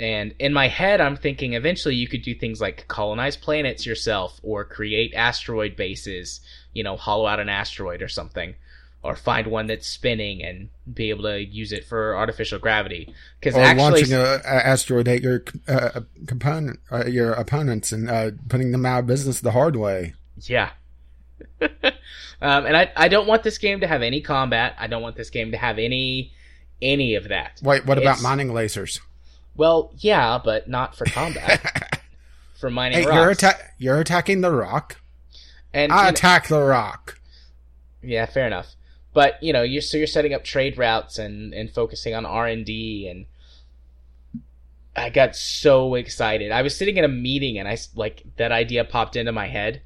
And 0.00 0.34
in 0.38 0.52
my 0.52 0.68
head, 0.68 1.00
I'm 1.00 1.16
thinking 1.16 1.54
eventually 1.54 1.96
you 1.96 2.06
could 2.06 2.22
do 2.22 2.34
things 2.34 2.60
like 2.60 2.86
colonize 2.88 3.36
planets 3.36 3.84
yourself 3.84 4.38
or 4.42 4.64
create 4.64 5.12
asteroid 5.14 5.74
bases, 5.74 6.40
you 6.72 6.84
know, 6.84 6.96
hollow 6.96 7.26
out 7.26 7.40
an 7.40 7.48
asteroid 7.48 8.00
or 8.00 8.08
something, 8.08 8.54
or 9.02 9.14
find 9.14 9.46
one 9.46 9.66
that's 9.66 9.86
spinning 9.86 10.42
and 10.42 10.68
be 10.92 11.10
able 11.10 11.22
to 11.24 11.44
use 11.44 11.72
it 11.72 11.84
for 11.84 12.16
artificial 12.16 12.58
gravity. 12.58 13.14
Because 13.40 13.54
Or 13.56 13.60
actually, 13.62 13.82
launching 14.02 14.14
a, 14.14 14.40
a 14.44 14.66
asteroid 14.66 15.08
at 15.08 15.22
your 15.22 15.44
uh, 15.68 16.00
component, 16.26 16.80
uh, 16.90 17.06
your 17.06 17.32
opponents, 17.32 17.92
and 17.92 18.10
uh, 18.10 18.32
putting 18.48 18.72
them 18.72 18.84
out 18.84 19.00
of 19.00 19.06
business 19.06 19.40
the 19.40 19.52
hard 19.52 19.76
way. 19.76 20.14
Yeah. 20.42 20.70
um, 21.60 21.70
and 22.40 22.76
I, 22.76 22.90
I 22.96 23.08
don't 23.08 23.28
want 23.28 23.44
this 23.44 23.58
game 23.58 23.80
to 23.80 23.86
have 23.86 24.02
any 24.02 24.20
combat. 24.20 24.74
I 24.78 24.88
don't 24.88 25.02
want 25.02 25.16
this 25.16 25.30
game 25.30 25.52
to 25.52 25.56
have 25.56 25.78
any 25.78 26.32
any 26.80 27.14
of 27.14 27.28
that. 27.28 27.60
Wait, 27.62 27.86
what 27.86 27.98
about 27.98 28.22
mining 28.22 28.48
lasers? 28.48 29.00
Well, 29.56 29.92
yeah, 29.96 30.38
but 30.42 30.68
not 30.68 30.96
for 30.96 31.04
combat. 31.06 32.00
for 32.60 32.70
mining 32.70 32.98
hey, 32.98 33.04
you're, 33.04 33.30
atta- 33.30 33.58
you're 33.78 34.00
attacking 34.00 34.40
the 34.40 34.52
rock. 34.52 35.00
and 35.72 35.92
I 35.92 35.96
you 35.98 36.02
know- 36.04 36.08
attack 36.10 36.48
the 36.48 36.60
rock. 36.62 37.18
yeah, 38.02 38.26
fair 38.26 38.46
enough. 38.46 38.76
But 39.14 39.42
you 39.42 39.52
know, 39.52 39.62
you're 39.62 39.82
so 39.82 39.96
you're 39.96 40.06
setting 40.06 40.34
up 40.34 40.44
trade 40.44 40.78
routes 40.78 41.18
and 41.18 41.52
and 41.54 41.70
focusing 41.70 42.14
on 42.14 42.26
R 42.26 42.46
and 42.46 42.64
D 42.64 43.08
and. 43.08 43.26
I 44.96 45.10
got 45.10 45.36
so 45.36 45.94
excited. 45.94 46.50
I 46.50 46.62
was 46.62 46.76
sitting 46.76 46.96
in 46.96 47.04
a 47.04 47.08
meeting 47.08 47.56
and 47.56 47.68
I 47.68 47.78
like 47.94 48.24
that 48.36 48.50
idea 48.50 48.82
popped 48.84 49.14
into 49.14 49.30
my 49.30 49.46
head, 49.46 49.80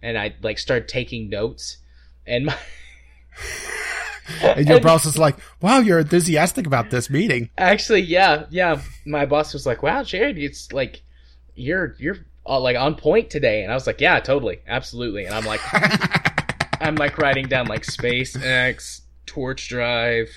and 0.00 0.16
I 0.16 0.36
like 0.42 0.60
started 0.60 0.86
taking 0.86 1.28
notes, 1.28 1.78
and 2.24 2.46
my 2.46 2.56
And 4.40 4.66
your 4.66 4.80
boss 4.80 5.04
is 5.04 5.18
like, 5.18 5.36
"Wow, 5.60 5.80
you're 5.80 5.98
enthusiastic 5.98 6.66
about 6.66 6.90
this 6.90 7.10
meeting." 7.10 7.50
Actually, 7.58 8.02
yeah, 8.02 8.46
yeah. 8.48 8.80
My 9.04 9.26
boss 9.26 9.52
was 9.52 9.66
like, 9.66 9.82
"Wow, 9.82 10.02
Jared, 10.02 10.38
it's 10.38 10.72
like 10.72 11.02
you're 11.54 11.94
you're 11.98 12.16
uh, 12.46 12.58
like 12.58 12.76
on 12.76 12.94
point 12.94 13.28
today," 13.28 13.62
and 13.62 13.70
I 13.70 13.74
was 13.74 13.86
like, 13.86 14.00
"Yeah, 14.00 14.20
totally, 14.20 14.60
absolutely." 14.66 15.26
And 15.26 15.34
I'm 15.34 15.44
like, 15.44 15.60
I'm 16.80 16.96
like 16.96 17.18
writing 17.18 17.46
down 17.46 17.66
like 17.66 17.82
SpaceX, 17.82 19.02
Torch 19.26 19.68
Drive, 19.68 20.28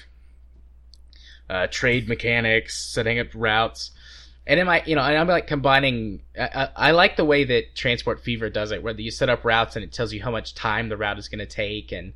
uh, 1.49 1.67
trade 1.67 2.07
mechanics, 2.07 2.81
setting 2.81 3.19
up 3.19 3.27
routes, 3.33 3.91
and 4.45 4.59
in 4.59 4.65
my 4.65 4.83
you 4.85 4.95
know, 4.95 5.01
and 5.01 5.17
I'm 5.17 5.27
like 5.27 5.47
combining. 5.47 6.21
I, 6.37 6.49
I, 6.53 6.69
I 6.75 6.91
like 6.91 7.17
the 7.17 7.25
way 7.25 7.43
that 7.43 7.75
Transport 7.75 8.21
Fever 8.21 8.49
does 8.49 8.71
it, 8.71 8.83
where 8.83 8.93
you 8.93 9.11
set 9.11 9.29
up 9.29 9.43
routes 9.43 9.75
and 9.75 9.83
it 9.83 9.91
tells 9.91 10.13
you 10.13 10.21
how 10.21 10.31
much 10.31 10.55
time 10.55 10.89
the 10.89 10.97
route 10.97 11.19
is 11.19 11.27
going 11.27 11.39
to 11.39 11.45
take, 11.45 11.91
and 11.91 12.13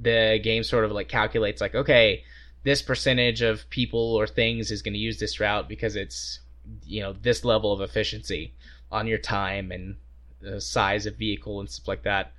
the 0.00 0.40
game 0.42 0.62
sort 0.62 0.84
of 0.84 0.92
like 0.92 1.08
calculates 1.08 1.60
like, 1.60 1.74
okay, 1.74 2.24
this 2.64 2.82
percentage 2.82 3.42
of 3.42 3.68
people 3.70 4.14
or 4.14 4.26
things 4.26 4.70
is 4.70 4.82
going 4.82 4.94
to 4.94 4.98
use 4.98 5.18
this 5.18 5.38
route 5.40 5.68
because 5.68 5.96
it's 5.96 6.40
you 6.84 7.00
know 7.00 7.12
this 7.12 7.44
level 7.44 7.72
of 7.72 7.80
efficiency 7.80 8.52
on 8.90 9.06
your 9.06 9.18
time 9.18 9.70
and 9.70 9.96
the 10.40 10.60
size 10.60 11.06
of 11.06 11.16
vehicle 11.16 11.60
and 11.60 11.70
stuff 11.70 11.88
like 11.88 12.02
that. 12.02 12.32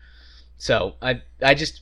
So 0.57 0.95
I 1.01 1.21
I 1.41 1.53
just 1.53 1.81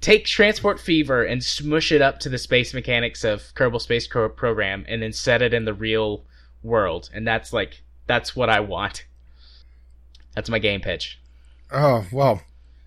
take 0.00 0.26
Transport 0.26 0.80
Fever 0.80 1.24
and 1.24 1.42
smush 1.42 1.90
it 1.90 2.02
up 2.02 2.20
to 2.20 2.28
the 2.28 2.38
space 2.38 2.74
mechanics 2.74 3.24
of 3.24 3.42
Kerbal 3.54 3.80
Space 3.80 4.06
Pro- 4.06 4.28
Program, 4.28 4.84
and 4.88 5.02
then 5.02 5.12
set 5.12 5.42
it 5.42 5.54
in 5.54 5.64
the 5.64 5.74
real 5.74 6.24
world, 6.62 7.10
and 7.12 7.26
that's 7.26 7.52
like 7.52 7.82
that's 8.06 8.36
what 8.36 8.50
I 8.50 8.60
want. 8.60 9.06
That's 10.34 10.50
my 10.50 10.58
game 10.58 10.80
pitch. 10.80 11.18
Oh 11.70 12.06
well, 12.12 12.42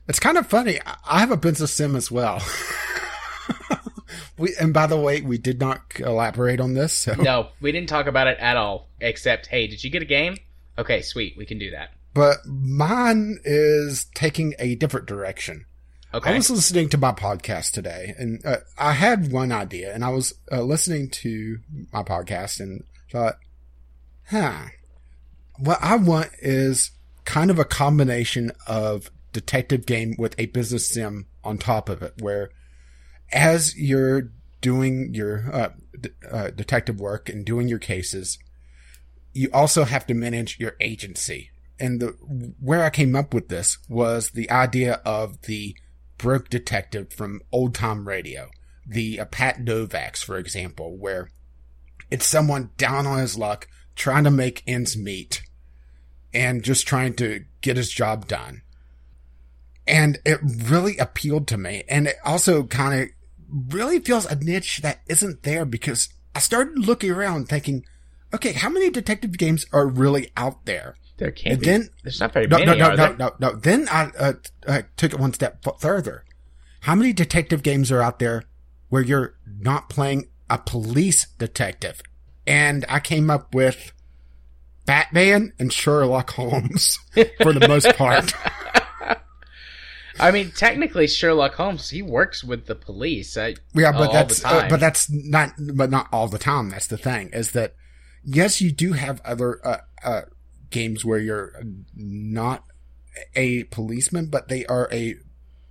it's 0.08 0.20
kind 0.20 0.38
of 0.38 0.48
funny. 0.48 0.80
I 1.06 1.20
have 1.20 1.32
a 1.32 1.38
business 1.38 1.74
sim 1.74 1.96
as 1.96 2.12
well. 2.12 2.42
we 4.38 4.56
and 4.60 4.74
by 4.74 4.88
the 4.88 4.98
way, 4.98 5.22
we 5.22 5.38
did 5.38 5.60
not 5.60 5.82
elaborate 6.00 6.60
on 6.60 6.74
this. 6.74 6.94
So. 6.94 7.14
No, 7.14 7.50
we 7.60 7.72
didn't 7.72 7.90
talk 7.90 8.08
about 8.08 8.28
it 8.28 8.38
at 8.40 8.58
all. 8.58 8.88
Except, 9.00 9.48
hey, 9.48 9.68
did 9.68 9.84
you 9.84 9.90
get 9.90 10.02
a 10.02 10.06
game? 10.06 10.38
Okay, 10.78 11.02
sweet, 11.02 11.36
we 11.38 11.46
can 11.46 11.58
do 11.58 11.72
that. 11.72 11.92
But 12.18 12.48
mine 12.48 13.38
is 13.44 14.08
taking 14.16 14.56
a 14.58 14.74
different 14.74 15.06
direction. 15.06 15.66
Okay. 16.12 16.32
I 16.32 16.36
was 16.36 16.50
listening 16.50 16.90
to 16.90 16.98
my 16.98 17.12
podcast 17.12 17.74
today, 17.74 18.16
and 18.18 18.44
uh, 18.44 18.58
I 18.76 18.94
had 18.94 19.32
one 19.32 19.52
idea, 19.52 19.94
and 19.94 20.04
I 20.04 20.10
was 20.10 20.34
uh, 20.52 20.64
listening 20.64 21.12
to 21.12 21.60
my 21.94 22.02
podcast 22.02 22.60
and 22.60 22.86
thought, 23.12 23.36
huh, 24.30 24.64
what 25.60 25.78
I 25.80 25.96
want 25.96 26.30
is 26.40 26.90
kind 27.24 27.52
of 27.52 27.60
a 27.60 27.66
combination 27.66 28.52
of 28.66 29.12
detective 29.32 29.86
game 29.86 30.16
with 30.18 30.34
a 30.40 30.48
business 30.48 30.90
sim 30.90 31.28
on 31.44 31.60
top 31.60 31.88
of 31.88 32.02
it, 32.02 32.16
where 32.20 32.50
as 33.32 33.78
you're 33.78 34.32
doing 34.60 35.14
your 35.14 35.54
uh, 35.54 35.70
d- 36.02 36.10
uh, 36.32 36.50
detective 36.50 37.00
work 37.00 37.30
and 37.30 37.46
doing 37.46 37.68
your 37.68 37.78
cases, 37.78 38.40
you 39.34 39.52
also 39.54 39.84
have 39.84 40.08
to 40.08 40.16
manage 40.16 40.60
your 40.60 40.76
agency. 40.82 41.52
And 41.80 42.00
the 42.00 42.08
where 42.60 42.84
I 42.84 42.90
came 42.90 43.16
up 43.16 43.34
with 43.34 43.50
this 43.50 43.78
was 43.88 44.32
the 44.32 44.50
idea 44.50 45.02
of 45.06 45.42
the 45.44 45.76
broke 46.18 46.50
detective 46.50 47.14
from 47.14 47.42
old 47.52 47.76
time 47.76 48.08
radio, 48.08 48.50
the 48.88 49.20
uh, 49.20 49.26
Pat 49.26 49.60
Novaks, 49.60 50.24
for 50.24 50.38
example, 50.38 50.98
where 50.98 51.30
it's 52.10 52.26
someone 52.26 52.72
down 52.78 53.06
on 53.06 53.20
his 53.20 53.38
luck 53.38 53.68
trying 53.96 54.24
to 54.24 54.32
make 54.32 54.64
ends 54.66 54.98
meet 54.98 55.44
and 56.34 56.64
just 56.64 56.88
trying 56.88 57.14
to 57.16 57.46
get 57.62 57.78
his 57.78 57.92
job 57.92 58.28
done. 58.28 58.62
And 59.88 60.20
it 60.26 60.40
really 60.44 60.98
appealed 60.98 61.48
to 61.48 61.58
me. 61.58 61.84
And 61.88 62.08
it 62.08 62.16
also 62.24 62.64
kind 62.64 63.02
of 63.02 63.10
really 63.74 64.00
feels 64.00 64.26
a 64.26 64.36
niche 64.36 64.80
that 64.84 65.02
isn't 65.08 65.44
there 65.44 65.66
because 65.66 66.10
I 66.36 66.40
started 66.40 66.78
looking 66.78 67.12
around 67.12 67.48
thinking, 67.48 67.86
okay, 68.34 68.52
how 68.52 68.70
many 68.70 68.90
detective 68.90 69.38
games 69.38 69.66
are 69.72 69.88
really 69.88 70.32
out 70.36 70.66
there? 70.66 70.96
There 71.18 71.32
can't 71.32 71.54
And 71.54 71.60
be. 71.62 71.66
then- 71.66 71.90
There's 72.04 72.20
not 72.20 72.32
very 72.34 72.48
No, 72.48 72.60
many. 72.60 72.80
no, 72.80 72.90
no, 72.94 72.96
no, 72.96 73.16
no, 73.18 73.36
no. 73.40 73.56
Then 73.56 73.88
I 73.90 74.12
uh, 74.18 74.34
uh, 74.68 74.82
took 74.98 75.14
it 75.14 75.20
one 75.20 75.34
step 75.34 75.66
further. 75.80 76.24
How 76.82 76.96
many 76.96 77.12
detective 77.14 77.64
games 77.64 77.92
are 77.92 78.02
out 78.02 78.20
there 78.20 78.44
where 78.90 79.02
you're 79.02 79.36
not 79.60 79.90
playing 79.90 80.30
a 80.50 80.58
police 80.60 81.28
detective? 81.40 82.02
And 82.46 82.86
I 82.88 83.00
came 83.00 83.30
up 83.30 83.54
with 83.54 83.92
Batman 84.86 85.54
and 85.60 85.74
Sherlock 85.74 86.30
Holmes 86.32 86.98
for 87.42 87.52
the 87.52 87.68
most 87.68 87.90
part. 87.98 88.32
I 90.20 90.32
mean, 90.32 90.52
technically, 90.52 91.08
Sherlock 91.08 91.54
Holmes 91.56 91.90
he 91.90 92.02
works 92.02 92.44
with 92.44 92.66
the 92.66 92.74
police. 92.76 93.38
I, 93.38 93.56
Yeah, 93.74 93.92
but 93.92 94.12
that's 94.12 94.44
uh, 94.44 94.68
but 94.70 94.80
that's 94.80 95.10
not 95.12 95.52
but 95.60 95.92
not 95.92 96.08
all 96.12 96.28
the 96.28 96.40
time. 96.40 96.70
That's 96.72 96.88
the 96.88 96.98
thing 96.98 97.30
is 97.34 97.52
that 97.52 97.76
yes, 98.24 98.60
you 98.62 98.72
do 98.72 98.94
have 98.94 99.22
other 99.24 99.60
uh, 99.66 99.78
uh, 100.04 100.22
games 100.70 101.04
where 101.06 101.20
you're 101.20 101.54
not 101.96 102.64
a 103.36 103.64
policeman, 103.66 104.28
but 104.28 104.48
they 104.48 104.66
are 104.66 104.90
a 104.92 105.16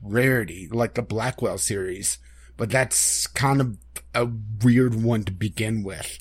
rarity, 0.03 0.69
like 0.71 0.95
the 0.95 1.03
Blackwell 1.03 1.59
series. 1.59 2.19
But 2.57 2.71
that's 2.71 3.27
kind 3.27 3.61
of 3.61 3.79
a 4.15 4.29
weird 4.65 4.95
one 4.95 5.25
to 5.25 5.33
begin 5.33 5.83
with. 5.83 6.19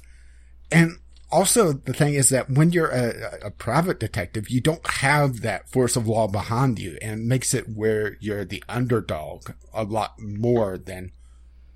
And 0.71 0.97
also 1.31 1.73
the 1.73 1.93
thing 1.93 2.13
is 2.13 2.29
that 2.29 2.49
when 2.49 2.71
you're 2.71 2.89
a, 2.89 3.47
a 3.47 3.51
private 3.51 3.99
detective, 3.99 4.49
you 4.49 4.61
don't 4.61 4.85
have 4.87 5.41
that 5.41 5.69
force 5.69 5.95
of 5.95 6.07
law 6.07 6.27
behind 6.27 6.79
you 6.79 6.97
and 7.01 7.27
makes 7.27 7.53
it 7.53 7.69
where 7.69 8.17
you're 8.19 8.45
the 8.45 8.63
underdog 8.67 9.51
a 9.73 9.83
lot 9.83 10.19
more 10.19 10.77
than 10.77 11.11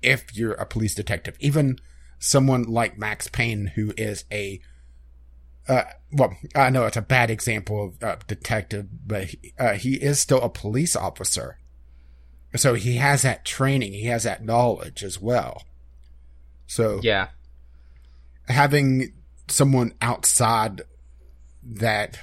if 0.02 0.36
you're 0.36 0.52
a 0.52 0.66
police 0.66 0.94
detective. 0.94 1.36
Even 1.40 1.78
someone 2.18 2.64
like 2.64 2.98
Max 2.98 3.28
Payne, 3.28 3.72
who 3.74 3.92
is 3.96 4.24
a, 4.30 4.60
uh, 5.70 5.84
well, 6.10 6.36
I 6.56 6.68
know 6.70 6.86
it's 6.86 6.96
a 6.96 7.02
bad 7.02 7.30
example 7.30 7.84
of 7.84 8.02
uh, 8.02 8.16
detective, 8.26 8.88
but 9.06 9.26
he, 9.26 9.54
uh, 9.56 9.74
he 9.74 9.94
is 9.94 10.18
still 10.18 10.42
a 10.42 10.48
police 10.48 10.96
officer. 10.96 11.58
So 12.56 12.74
he 12.74 12.96
has 12.96 13.22
that 13.22 13.44
training, 13.44 13.92
he 13.92 14.06
has 14.06 14.24
that 14.24 14.44
knowledge 14.44 15.04
as 15.04 15.20
well. 15.20 15.62
So 16.66 16.98
yeah, 17.04 17.28
having 18.48 19.12
someone 19.46 19.94
outside 20.02 20.82
that 21.62 22.18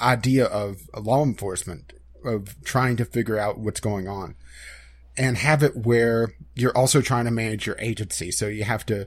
idea 0.00 0.44
of 0.44 0.88
law 0.96 1.24
enforcement 1.24 1.92
of 2.24 2.62
trying 2.62 2.96
to 2.98 3.04
figure 3.04 3.38
out 3.38 3.58
what's 3.58 3.80
going 3.80 4.06
on 4.06 4.36
and 5.16 5.38
have 5.38 5.64
it 5.64 5.76
where 5.76 6.34
you're 6.54 6.76
also 6.76 7.00
trying 7.00 7.24
to 7.24 7.30
manage 7.30 7.66
your 7.66 7.76
agency 7.78 8.30
so 8.30 8.46
you 8.46 8.64
have 8.64 8.84
to 8.86 9.06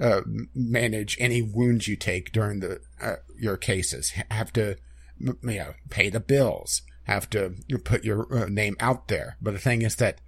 uh, 0.00 0.20
manage 0.54 1.16
any 1.20 1.40
wounds 1.42 1.88
you 1.88 1.96
take 1.96 2.32
during 2.32 2.60
the 2.60 2.80
uh, 3.00 3.16
your 3.38 3.56
cases 3.56 4.12
have 4.30 4.52
to 4.52 4.76
you 5.20 5.36
know 5.42 5.74
pay 5.90 6.08
the 6.08 6.20
bills 6.20 6.82
have 7.04 7.28
to 7.30 7.54
put 7.84 8.04
your 8.04 8.26
uh, 8.34 8.46
name 8.46 8.76
out 8.80 9.08
there 9.08 9.36
but 9.40 9.52
the 9.52 9.60
thing 9.60 9.82
is 9.82 9.96
that 9.96 10.20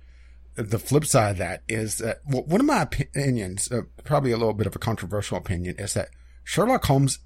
the 0.56 0.78
flip 0.78 1.05
side 1.05 1.32
of 1.32 1.38
that 1.38 1.62
is 1.68 1.98
that 1.98 2.20
well, 2.26 2.43
one 2.44 2.60
of 2.60 2.66
my 2.66 2.82
opinions, 2.82 3.70
uh, 3.70 3.82
probably 4.05 4.32
a 4.32 4.36
little 4.36 4.55
bit 4.55 4.66
of 4.66 4.74
a 4.74 4.80
controversial 4.80 5.36
opinion, 5.36 5.76
is 5.78 5.94
that 5.94 6.09
Sherlock 6.44 6.86
Holmes 6.86 7.18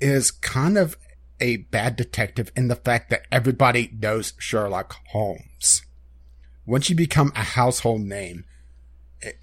is 0.00 0.30
kind 0.30 0.78
of 0.78 0.96
a 1.40 1.58
bad 1.58 1.96
detective 1.96 2.50
in 2.56 2.68
the 2.68 2.76
fact 2.76 3.10
that 3.10 3.26
everybody 3.30 3.90
knows 4.00 4.32
Sherlock 4.38 4.96
Holmes. 5.08 5.82
Once 6.66 6.88
you 6.88 6.96
become 6.96 7.32
a 7.34 7.42
household 7.42 8.02
name, 8.02 8.44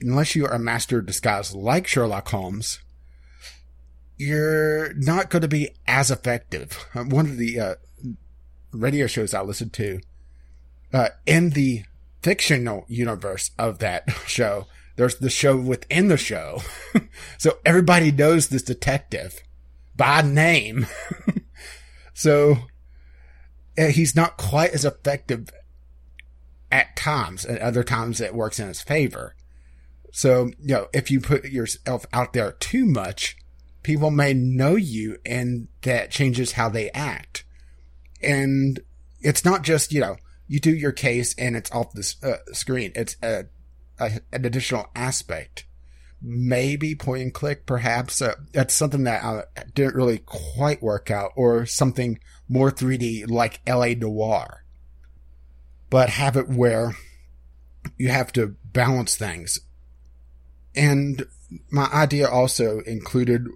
unless 0.01 0.35
you 0.35 0.45
are 0.45 0.53
a 0.53 0.59
master 0.59 0.99
of 0.99 1.05
disguise 1.05 1.53
like 1.53 1.87
Sherlock 1.87 2.27
Holmes, 2.29 2.79
you're 4.17 4.93
not 4.93 5.29
going 5.29 5.43
to 5.43 5.47
be 5.47 5.69
as 5.87 6.09
effective. 6.09 6.85
Uh, 6.95 7.03
One 7.03 7.25
of 7.25 7.37
the 7.37 7.59
uh, 7.59 7.75
radio 8.71 9.07
shows 9.07 9.33
I 9.33 9.41
listened 9.41 9.73
to, 9.73 9.99
uh, 10.93 11.09
in 11.25 11.51
the 11.51 11.83
fictional 12.21 12.85
universe 12.87 13.51
of 13.57 13.79
that 13.79 14.09
show. 14.25 14.67
There's 14.95 15.15
the 15.15 15.29
show 15.29 15.55
within 15.55 16.07
the 16.07 16.17
show. 16.17 16.61
so 17.37 17.59
everybody 17.65 18.11
knows 18.11 18.47
this 18.47 18.63
detective 18.63 19.41
by 19.95 20.23
name. 20.23 20.87
so 22.15 22.57
uh, 23.77 23.87
he's 23.87 24.15
not 24.15 24.37
quite 24.37 24.71
as 24.71 24.85
effective 24.85 25.49
at 26.71 26.95
times. 26.95 27.45
At 27.45 27.61
other 27.61 27.83
times 27.83 28.19
it 28.19 28.33
works 28.33 28.59
in 28.59 28.67
his 28.67 28.81
favor. 28.81 29.35
So, 30.11 30.51
you 30.59 30.73
know, 30.73 30.87
if 30.93 31.11
you 31.11 31.19
put 31.19 31.45
yourself 31.45 32.05
out 32.13 32.33
there 32.33 32.53
too 32.53 32.85
much, 32.85 33.37
people 33.83 34.11
may 34.11 34.33
know 34.33 34.75
you 34.75 35.17
and 35.25 35.67
that 35.83 36.11
changes 36.11 36.53
how 36.53 36.69
they 36.69 36.89
act. 36.91 37.45
And 38.21 38.79
it's 39.21 39.45
not 39.45 39.63
just, 39.63 39.91
you 39.91 40.01
know, 40.01 40.17
you 40.47 40.59
do 40.59 40.75
your 40.75 40.91
case 40.91 41.35
and 41.37 41.55
it's 41.55 41.71
off 41.71 41.93
the 41.93 42.15
uh, 42.23 42.53
screen. 42.53 42.91
It's 42.95 43.15
a, 43.21 43.45
a, 43.99 44.19
an 44.31 44.45
additional 44.45 44.87
aspect. 44.95 45.65
Maybe 46.21 46.95
point 46.95 47.21
and 47.21 47.33
click, 47.33 47.65
perhaps. 47.65 48.21
Uh, 48.21 48.35
that's 48.51 48.73
something 48.73 49.03
that 49.03 49.75
didn't 49.75 49.95
really 49.95 50.17
quite 50.17 50.81
work 50.81 51.11
out, 51.11 51.31
or 51.35 51.67
something 51.67 52.19
more 52.49 52.71
3D 52.71 53.29
like 53.29 53.61
LA 53.67 53.89
Noire. 53.89 54.63
But 55.91 56.09
have 56.09 56.35
it 56.35 56.49
where 56.49 56.95
you 57.97 58.09
have 58.09 58.31
to 58.33 58.55
balance 58.65 59.15
things. 59.15 59.59
And 60.77 61.25
my 61.71 61.89
idea 61.91 62.29
also 62.29 62.79
included 62.81 63.47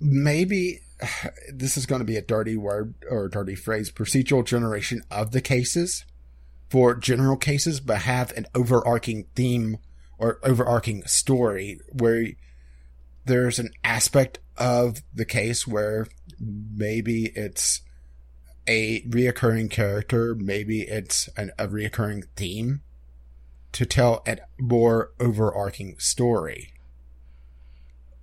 maybe 0.00 0.80
this 1.52 1.76
is 1.76 1.86
going 1.86 1.98
to 1.98 2.06
be 2.06 2.16
a 2.16 2.22
dirty 2.22 2.56
word 2.56 2.94
or 3.10 3.28
dirty 3.28 3.56
phrase 3.56 3.90
procedural 3.90 4.46
generation 4.46 5.02
of 5.10 5.32
the 5.32 5.40
cases 5.40 6.04
for 6.70 6.94
general 6.94 7.36
cases, 7.36 7.80
but 7.80 7.98
have 7.98 8.32
an 8.36 8.46
overarching 8.54 9.26
theme 9.34 9.76
or 10.18 10.38
overarching 10.42 11.02
story 11.04 11.80
where 11.90 12.28
there's 13.24 13.58
an 13.58 13.70
aspect 13.84 14.38
of 14.56 15.02
the 15.12 15.24
case 15.24 15.66
where 15.66 16.06
maybe 16.40 17.26
it's 17.34 17.82
a 18.66 19.02
reoccurring 19.02 19.70
character, 19.70 20.34
maybe 20.34 20.82
it's 20.82 21.28
an, 21.36 21.50
a 21.58 21.66
reoccurring 21.66 22.22
theme 22.36 22.82
to 23.72 23.86
tell 23.86 24.22
a 24.26 24.38
more 24.58 25.12
overarching 25.18 25.98
story 25.98 26.74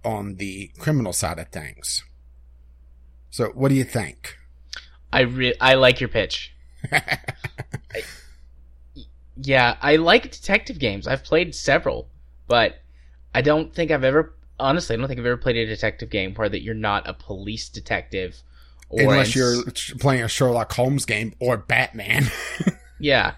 on 0.03 0.35
the 0.35 0.71
criminal 0.79 1.13
side 1.13 1.39
of 1.39 1.49
things. 1.49 2.03
So, 3.29 3.49
what 3.49 3.69
do 3.69 3.75
you 3.75 3.83
think? 3.83 4.37
I 5.11 5.21
re- 5.21 5.55
I 5.59 5.75
like 5.75 5.99
your 5.99 6.09
pitch. 6.09 6.53
Yeah, 9.41 9.77
I 9.81 9.95
like 9.95 10.31
detective 10.31 10.79
games. 10.79 11.07
I've 11.07 11.23
played 11.23 11.55
several, 11.55 12.09
but 12.47 12.79
I 13.33 13.41
don't 13.41 13.73
think 13.73 13.91
I've 13.91 14.03
ever 14.03 14.35
honestly, 14.59 14.95
I 14.95 14.99
don't 14.99 15.07
think 15.07 15.19
I've 15.19 15.25
ever 15.25 15.37
played 15.37 15.55
a 15.55 15.65
detective 15.65 16.09
game 16.09 16.33
where 16.33 16.49
that 16.49 16.61
you're 16.61 16.73
not 16.75 17.07
a 17.07 17.13
police 17.13 17.69
detective. 17.69 18.41
Or 18.89 19.01
Unless 19.03 19.35
you're 19.35 19.63
playing 19.99 20.23
a 20.23 20.27
Sherlock 20.27 20.73
Holmes 20.73 21.05
game 21.05 21.33
or 21.39 21.57
Batman. 21.57 22.25
yeah. 22.99 23.35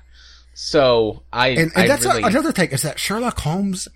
So 0.64 1.24
I 1.34 1.48
and, 1.50 1.72
and 1.74 1.74
I 1.76 1.88
that's 1.88 2.06
really... 2.06 2.22
a, 2.22 2.28
another 2.28 2.52
thing 2.52 2.70
is 2.70 2.84
that 2.84 3.00
Sherlock 3.00 3.40
Holmes 3.40 3.88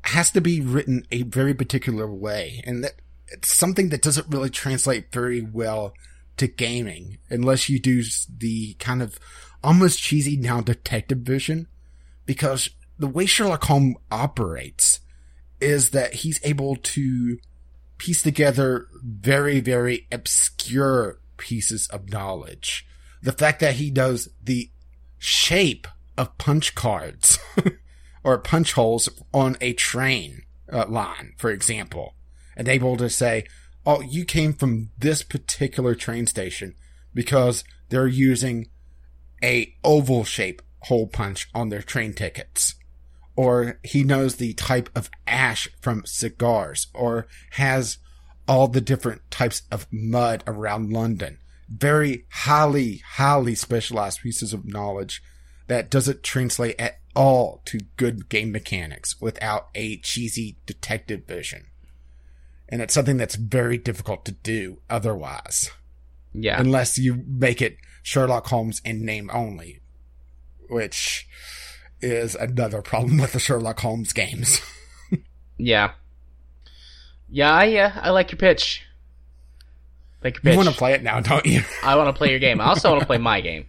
has 0.00 0.30
to 0.30 0.40
be 0.40 0.62
written 0.62 1.06
a 1.10 1.24
very 1.24 1.52
particular 1.52 2.10
way, 2.10 2.62
and 2.64 2.82
that 2.82 2.94
it's 3.28 3.54
something 3.54 3.90
that 3.90 4.00
doesn't 4.00 4.26
really 4.28 4.48
translate 4.48 5.12
very 5.12 5.42
well 5.42 5.92
to 6.38 6.46
gaming 6.46 7.18
unless 7.28 7.68
you 7.68 7.78
do 7.78 8.02
the 8.34 8.72
kind 8.78 9.02
of 9.02 9.20
almost 9.62 9.98
cheesy 9.98 10.38
now 10.38 10.62
detective 10.62 11.18
vision, 11.18 11.68
because 12.24 12.70
the 12.98 13.08
way 13.08 13.26
Sherlock 13.26 13.64
Holmes 13.64 13.96
operates 14.10 15.00
is 15.60 15.90
that 15.90 16.14
he's 16.14 16.40
able 16.42 16.76
to 16.76 17.36
piece 17.98 18.22
together 18.22 18.86
very, 19.04 19.60
very 19.60 20.06
obscure 20.10 21.20
pieces 21.36 21.86
of 21.88 22.10
knowledge. 22.10 22.86
The 23.22 23.32
fact 23.32 23.60
that 23.60 23.74
he 23.74 23.90
does 23.90 24.30
the 24.42 24.70
shape 25.18 25.86
of 26.16 26.36
punch 26.38 26.74
cards 26.74 27.38
or 28.24 28.38
punch 28.38 28.72
holes 28.72 29.08
on 29.32 29.56
a 29.60 29.72
train 29.72 30.42
uh, 30.72 30.86
line, 30.88 31.34
for 31.36 31.50
example, 31.50 32.14
and 32.56 32.68
able 32.68 32.96
to 32.96 33.08
say, 33.08 33.44
oh, 33.84 34.00
you 34.00 34.24
came 34.24 34.52
from 34.52 34.90
this 34.98 35.22
particular 35.22 35.94
train 35.94 36.26
station 36.26 36.74
because 37.14 37.64
they're 37.88 38.06
using 38.06 38.68
a 39.42 39.74
oval 39.84 40.24
shape 40.24 40.60
hole 40.82 41.06
punch 41.06 41.48
on 41.54 41.68
their 41.68 41.82
train 41.82 42.12
tickets. 42.12 42.74
Or 43.36 43.78
he 43.82 44.02
knows 44.02 44.36
the 44.36 44.54
type 44.54 44.88
of 44.96 45.10
ash 45.26 45.68
from 45.80 46.06
cigars 46.06 46.86
or 46.94 47.26
has 47.52 47.98
all 48.48 48.68
the 48.68 48.80
different 48.80 49.22
types 49.30 49.62
of 49.70 49.86
mud 49.90 50.42
around 50.46 50.92
London. 50.92 51.38
Very 51.68 52.24
highly, 52.30 53.02
highly 53.14 53.54
specialized 53.54 54.20
pieces 54.20 54.52
of 54.52 54.64
knowledge 54.64 55.22
that 55.66 55.90
doesn't 55.90 56.22
translate 56.22 56.76
at 56.78 56.98
all 57.14 57.62
to 57.64 57.80
good 57.96 58.28
game 58.28 58.52
mechanics 58.52 59.20
without 59.20 59.68
a 59.74 59.96
cheesy 59.98 60.56
detective 60.66 61.24
vision. 61.26 61.66
And 62.68 62.82
it's 62.82 62.94
something 62.94 63.16
that's 63.16 63.36
very 63.36 63.78
difficult 63.78 64.24
to 64.26 64.32
do 64.32 64.78
otherwise. 64.90 65.70
Yeah. 66.32 66.60
Unless 66.60 66.98
you 66.98 67.24
make 67.26 67.62
it 67.62 67.78
Sherlock 68.02 68.46
Holmes 68.48 68.82
in 68.84 69.04
name 69.04 69.30
only, 69.32 69.80
which 70.68 71.26
is 72.00 72.34
another 72.34 72.82
problem 72.82 73.18
with 73.20 73.32
the 73.32 73.38
Sherlock 73.38 73.80
Holmes 73.80 74.12
games. 74.12 74.60
yeah. 75.56 75.92
Yeah, 77.28 77.52
I 77.52 77.76
uh, 77.76 77.92
I 78.02 78.10
like 78.10 78.30
your 78.30 78.38
pitch. 78.38 78.82
Like 80.22 80.34
your 80.34 80.42
pitch. 80.42 80.52
You 80.52 80.56
want 80.56 80.68
to 80.68 80.74
play 80.76 80.92
it 80.92 81.02
now, 81.02 81.20
don't 81.20 81.44
you? 81.46 81.62
I 81.82 81.96
want 81.96 82.08
to 82.08 82.12
play 82.12 82.30
your 82.30 82.38
game. 82.38 82.60
I 82.60 82.66
also 82.66 82.90
want 82.90 83.00
to 83.00 83.06
play 83.06 83.18
my 83.18 83.40
game. 83.40 83.66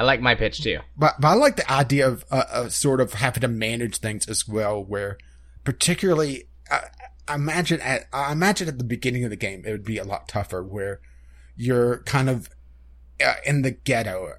I 0.00 0.02
like 0.02 0.22
my 0.22 0.34
pitch 0.34 0.62
too. 0.62 0.78
But, 0.96 1.20
but 1.20 1.28
I 1.28 1.34
like 1.34 1.56
the 1.56 1.70
idea 1.70 2.08
of 2.08 2.24
uh, 2.30 2.44
uh, 2.50 2.68
sort 2.70 3.02
of 3.02 3.12
having 3.12 3.42
to 3.42 3.48
manage 3.48 3.98
things 3.98 4.26
as 4.30 4.48
well, 4.48 4.82
where 4.82 5.18
particularly 5.62 6.44
I, 6.70 6.84
I 7.28 7.34
imagine 7.34 7.82
at 7.82 8.06
I 8.10 8.32
imagine 8.32 8.66
at 8.66 8.78
the 8.78 8.84
beginning 8.84 9.24
of 9.24 9.30
the 9.30 9.36
game 9.36 9.62
it 9.66 9.70
would 9.70 9.84
be 9.84 9.98
a 9.98 10.04
lot 10.04 10.26
tougher, 10.26 10.62
where 10.62 11.02
you're 11.54 11.98
kind 12.04 12.30
of 12.30 12.48
uh, 13.22 13.34
in 13.44 13.60
the 13.60 13.72
ghetto 13.72 14.38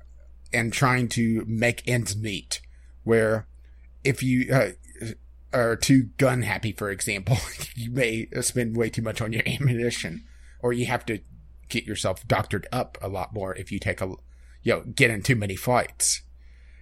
and 0.52 0.74
trying 0.74 1.08
to 1.10 1.46
make 1.48 1.88
ends 1.88 2.18
meet. 2.18 2.62
Where 3.04 3.46
if 4.04 4.24
you 4.24 4.52
uh, 4.52 4.70
are 5.54 5.76
too 5.76 6.10
gun 6.18 6.42
happy, 6.42 6.72
for 6.72 6.90
example, 6.90 7.38
you 7.76 7.92
may 7.92 8.28
spend 8.42 8.76
way 8.76 8.90
too 8.90 9.04
much 9.04 9.22
on 9.22 9.32
your 9.32 9.44
ammunition, 9.46 10.26
or 10.60 10.74
you 10.74 10.88
have 10.88 11.06
to 11.06 11.20
get 11.70 11.86
yourself 11.86 12.28
doctored 12.28 12.68
up 12.72 12.98
a 13.00 13.08
lot 13.08 13.32
more 13.32 13.56
if 13.56 13.72
you 13.72 13.78
take 13.78 14.02
a 14.02 14.16
you 14.64 14.74
know, 14.74 14.82
get 14.82 15.12
in 15.12 15.22
too 15.22 15.36
many 15.36 15.56
fights. 15.56 16.22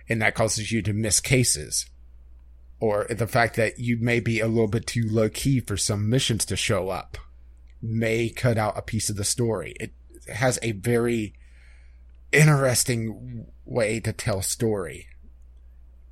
And 0.07 0.21
that 0.21 0.35
causes 0.35 0.71
you 0.71 0.81
to 0.81 0.93
miss 0.93 1.19
cases. 1.19 1.85
Or 2.79 3.05
the 3.09 3.27
fact 3.27 3.55
that 3.57 3.79
you 3.79 3.97
may 3.97 4.19
be 4.19 4.39
a 4.39 4.47
little 4.47 4.67
bit 4.67 4.87
too 4.87 5.07
low 5.09 5.29
key 5.29 5.59
for 5.59 5.77
some 5.77 6.09
missions 6.09 6.45
to 6.45 6.55
show 6.55 6.89
up 6.89 7.17
may 7.81 8.29
cut 8.29 8.57
out 8.57 8.77
a 8.77 8.81
piece 8.81 9.09
of 9.09 9.17
the 9.17 9.23
story. 9.23 9.75
It 9.79 9.93
has 10.33 10.59
a 10.61 10.71
very 10.73 11.33
interesting 12.31 13.47
way 13.65 13.99
to 13.99 14.13
tell 14.13 14.41
story. 14.41 15.07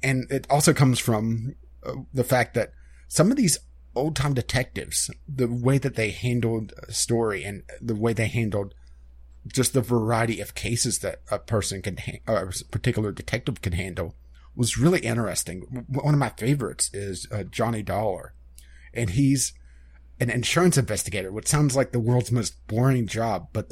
And 0.04 0.30
it 0.32 0.46
also 0.50 0.74
comes 0.74 1.00
from 1.00 1.56
uh, 1.86 1.94
the 2.14 2.24
fact 2.24 2.54
that 2.54 2.74
some 3.08 3.32
of 3.32 3.38
these 3.38 3.58
old 3.96 4.16
time 4.16 4.34
detectives, 4.34 5.10
the 5.28 5.48
way 5.48 5.78
that 5.78 5.96
they 5.96 6.12
handled 6.12 6.74
story 6.90 7.44
and 7.44 7.64
the 7.82 7.96
way 7.96 8.14
they 8.14 8.28
handled 8.28 8.74
just 9.54 9.74
the 9.74 9.82
variety 9.82 10.40
of 10.42 10.56
cases 10.56 11.00
that 11.00 11.22
a 11.32 11.40
person 11.40 11.82
can, 11.82 11.98
ha- 11.98 12.20
a 12.28 12.52
particular 12.72 13.12
detective 13.12 13.62
can 13.62 13.74
handle 13.74 14.16
was 14.56 14.78
really 14.78 15.00
interesting. 15.02 15.86
One 15.88 16.14
of 16.14 16.20
my 16.20 16.30
favorites 16.30 16.90
is 16.94 17.28
uh, 17.32 17.44
Johnny 17.44 17.84
Dollar, 17.84 18.34
and 18.94 19.12
he's 19.12 19.54
an 20.20 20.30
insurance 20.30 20.78
investigator, 20.78 21.32
which 21.32 21.48
sounds 21.48 21.76
like 21.76 21.92
the 21.92 22.00
world's 22.00 22.32
most 22.32 22.66
boring 22.68 23.06
job, 23.06 23.50
but 23.54 23.70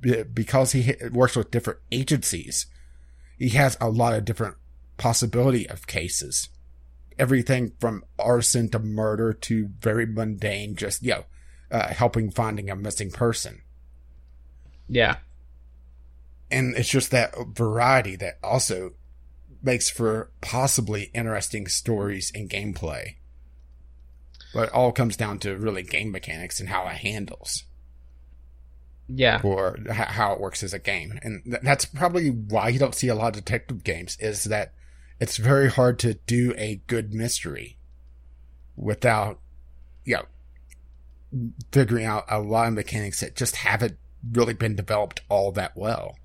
the, 0.00 0.24
because 0.24 0.72
he 0.72 0.94
works 1.12 1.36
with 1.36 1.50
different 1.50 1.80
agencies, 1.92 2.66
he 3.38 3.50
has 3.50 3.76
a 3.80 3.88
lot 3.88 4.14
of 4.14 4.24
different 4.24 4.56
possibility 4.96 5.68
of 5.68 5.86
cases. 5.86 6.48
Everything 7.18 7.72
from 7.78 8.04
arson 8.18 8.68
to 8.70 8.78
murder 8.78 9.32
to 9.32 9.68
very 9.80 10.06
mundane, 10.06 10.74
just, 10.74 11.02
you 11.02 11.10
know, 11.10 11.24
uh, 11.70 11.88
helping 11.88 12.30
finding 12.30 12.70
a 12.70 12.76
missing 12.76 13.10
person. 13.10 13.62
Yeah. 14.88 15.16
And 16.50 16.74
it's 16.76 16.88
just 16.88 17.10
that 17.10 17.34
variety 17.52 18.16
that 18.16 18.38
also 18.42 18.92
makes 19.62 19.90
for 19.90 20.30
possibly 20.40 21.10
interesting 21.14 21.66
stories 21.66 22.32
and 22.34 22.48
gameplay. 22.48 23.16
But 24.54 24.68
it 24.68 24.74
all 24.74 24.92
comes 24.92 25.16
down 25.16 25.40
to 25.40 25.56
really 25.56 25.82
game 25.82 26.10
mechanics 26.10 26.58
and 26.58 26.68
how 26.70 26.86
it 26.86 26.96
handles. 26.96 27.64
Yeah. 29.08 29.40
Or 29.42 29.78
how 29.90 30.32
it 30.32 30.40
works 30.40 30.62
as 30.62 30.72
a 30.72 30.78
game. 30.78 31.18
And 31.22 31.58
that's 31.62 31.84
probably 31.84 32.30
why 32.30 32.68
you 32.68 32.78
don't 32.78 32.94
see 32.94 33.08
a 33.08 33.14
lot 33.14 33.28
of 33.36 33.44
detective 33.44 33.84
games 33.84 34.16
is 34.20 34.44
that 34.44 34.72
it's 35.20 35.36
very 35.36 35.70
hard 35.70 35.98
to 36.00 36.14
do 36.14 36.54
a 36.56 36.80
good 36.86 37.12
mystery 37.12 37.76
without, 38.76 39.40
you 40.04 40.16
know, 40.16 40.26
figuring 41.72 42.04
out 42.04 42.24
a 42.28 42.40
lot 42.40 42.68
of 42.68 42.74
mechanics 42.74 43.20
that 43.20 43.36
just 43.36 43.56
haven't 43.56 43.98
really 44.32 44.54
been 44.54 44.74
developed 44.74 45.20
all 45.28 45.52
that 45.52 45.76
well. 45.76 46.16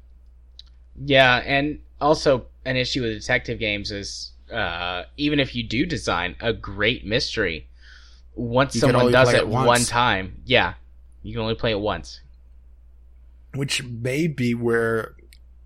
Yeah, 0.95 1.37
and 1.37 1.79
also 1.99 2.45
an 2.65 2.75
issue 2.75 3.01
with 3.01 3.13
detective 3.13 3.59
games 3.59 3.91
is 3.91 4.31
uh, 4.51 5.03
even 5.17 5.39
if 5.39 5.55
you 5.55 5.63
do 5.63 5.85
design 5.85 6.35
a 6.39 6.53
great 6.53 7.05
mystery, 7.05 7.67
once 8.35 8.75
you 8.75 8.81
someone 8.81 9.11
does 9.11 9.33
it, 9.33 9.37
it 9.37 9.47
one 9.47 9.83
time, 9.83 10.41
yeah, 10.45 10.73
you 11.21 11.33
can 11.33 11.41
only 11.41 11.55
play 11.55 11.71
it 11.71 11.79
once. 11.79 12.21
Which 13.53 13.83
may 13.83 14.27
be 14.27 14.53
where 14.53 15.15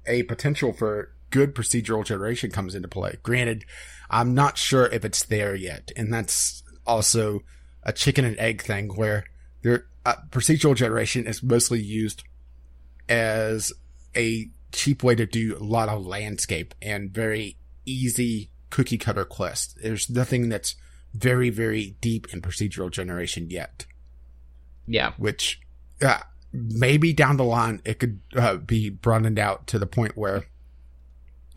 a 0.05 0.23
potential 0.23 0.73
for 0.73 1.11
good 1.29 1.55
procedural 1.55 2.05
generation 2.05 2.51
comes 2.51 2.75
into 2.75 2.87
play. 2.87 3.17
Granted, 3.23 3.65
I'm 4.09 4.33
not 4.33 4.57
sure 4.57 4.87
if 4.87 5.03
it's 5.03 5.23
there 5.23 5.55
yet, 5.55 5.91
and 5.95 6.13
that's 6.13 6.63
also 6.85 7.43
a 7.83 7.91
chicken 7.93 8.25
and 8.25 8.37
egg 8.39 8.61
thing 8.61 8.89
where 8.95 9.25
there 9.61 9.85
uh, 10.07 10.15
procedural 10.29 10.73
generation 10.73 11.27
is 11.27 11.43
mostly 11.43 11.81
used 11.81 12.23
as 13.09 13.73
a 14.15 14.49
cheap 14.71 15.03
way 15.03 15.13
to 15.13 15.25
do 15.25 15.57
a 15.59 15.63
lot 15.63 15.89
of 15.89 16.05
landscape 16.05 16.73
and 16.81 17.11
very 17.11 17.57
easy 17.85 18.49
cookie 18.69 18.97
cutter 18.97 19.25
quests. 19.25 19.75
There's 19.81 20.09
nothing 20.09 20.47
that's 20.47 20.75
very, 21.13 21.49
very 21.49 21.97
deep 21.99 22.33
in 22.33 22.41
procedural 22.41 22.89
generation 22.89 23.49
yet. 23.49 23.85
Yeah. 24.87 25.11
Which, 25.17 25.59
uh, 26.01 26.19
maybe 26.53 27.11
down 27.11 27.35
the 27.35 27.43
line 27.43 27.81
it 27.83 27.99
could 27.99 28.21
uh, 28.33 28.55
be 28.55 28.89
broadened 28.89 29.37
out 29.37 29.67
to 29.67 29.77
the 29.77 29.85
point 29.85 30.15
where 30.15 30.45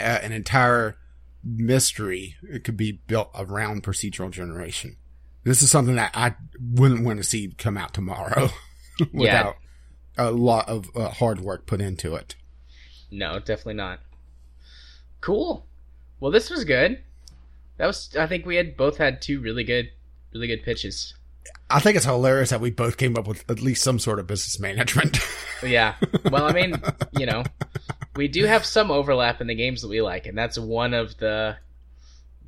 uh, 0.01 0.19
an 0.23 0.33
entire 0.33 0.97
mystery 1.45 2.35
it 2.43 2.65
could 2.65 2.77
be 2.77 3.01
built 3.07 3.31
around 3.37 3.85
procedural 3.85 4.33
generation. 4.33 4.97
This 5.45 5.62
is 5.62 5.71
something 5.71 5.97
that 5.97 6.11
I 6.15 6.35
wouldn't 6.61 7.05
want 7.05 7.19
to 7.19 7.25
see 7.25 7.53
come 7.57 7.79
out 7.79 7.95
tomorrow 7.95 8.51
without 9.12 9.57
yeah. 10.19 10.29
a 10.29 10.31
lot 10.31 10.69
of 10.69 10.91
uh, 10.95 11.09
hard 11.09 11.41
work 11.41 11.67
put 11.67 11.81
into 11.81 12.15
it. 12.15 12.37
No, 13.11 13.39
definitely 13.39 13.75
not. 13.75 14.01
Cool. 15.21 15.67
Well, 16.21 16.31
this 16.31 16.51
was 16.51 16.65
good. 16.65 17.03
That 17.79 17.87
was. 17.87 18.15
I 18.19 18.27
think 18.27 18.45
we 18.45 18.57
had 18.57 18.77
both 18.77 18.99
had 18.99 19.23
two 19.23 19.41
really 19.41 19.65
good, 19.65 19.91
really 20.33 20.47
good 20.47 20.62
pitches. 20.62 21.15
I 21.71 21.81
think 21.81 21.97
it's 21.97 22.05
hilarious 22.05 22.51
that 22.51 22.61
we 22.61 22.71
both 22.71 22.97
came 22.97 23.17
up 23.17 23.27
with 23.27 23.49
at 23.51 23.62
least 23.62 23.83
some 23.83 23.99
sort 23.99 24.19
of 24.19 24.27
business 24.27 24.61
management. 24.61 25.19
yeah. 25.62 25.95
Well, 26.31 26.45
I 26.45 26.53
mean, 26.53 26.75
you 27.12 27.27
know, 27.27 27.45
we 28.17 28.29
do 28.29 28.45
have 28.45 28.67
some 28.67 28.91
overlap 28.91 29.41
in 29.41 29.47
the 29.47 29.55
games 29.55 29.83
that 29.83 29.89
we 29.89 30.03
like, 30.03 30.27
and 30.27 30.37
that's 30.37 30.59
one 30.59 30.93
of 30.93 31.17
the 31.17 31.57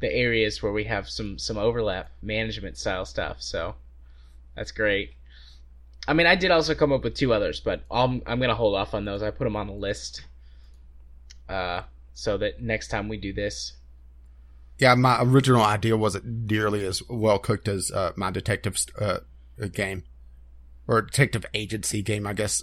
the 0.03 0.13
areas 0.13 0.63
where 0.63 0.73
we 0.73 0.85
have 0.85 1.09
some 1.09 1.39
some 1.39 1.57
overlap 1.57 2.11
management 2.21 2.77
style 2.77 3.07
stuff. 3.07 3.41
So 3.41 3.77
That's 4.55 4.73
great. 4.73 5.15
I 6.07 6.13
mean, 6.13 6.27
I 6.27 6.35
did 6.35 6.51
also 6.51 6.75
come 6.75 6.93
up 6.93 7.05
with 7.05 7.15
two 7.15 7.33
others, 7.33 7.61
but 7.61 7.85
I'm 7.91 8.21
I'm 8.27 8.41
gonna 8.41 8.55
hold 8.55 8.75
off 8.75 8.93
on 8.93 9.07
those. 9.07 9.23
I 9.23 9.31
put 9.31 9.45
them 9.45 9.57
on 9.57 9.69
the 9.69 9.73
list, 9.73 10.25
uh, 11.49 11.83
so 12.13 12.37
that 12.39 12.61
next 12.61 12.89
time 12.89 13.09
we 13.09 13.17
do 13.17 13.33
this, 13.33 13.75
Yeah, 14.79 14.95
my 14.97 15.23
original 15.23 15.63
idea 15.63 15.97
wasn't 15.97 16.51
nearly 16.51 16.85
as 16.85 17.03
well 17.09 17.39
cooked 17.39 17.69
as 17.69 17.91
uh, 17.93 18.13
my 18.17 18.33
detective 18.33 18.77
uh, 19.01 19.21
game 19.73 20.03
or 20.89 21.03
detective 21.03 21.47
agency 21.55 22.03
game, 22.03 22.27
I 22.27 22.33
guess. 22.33 22.63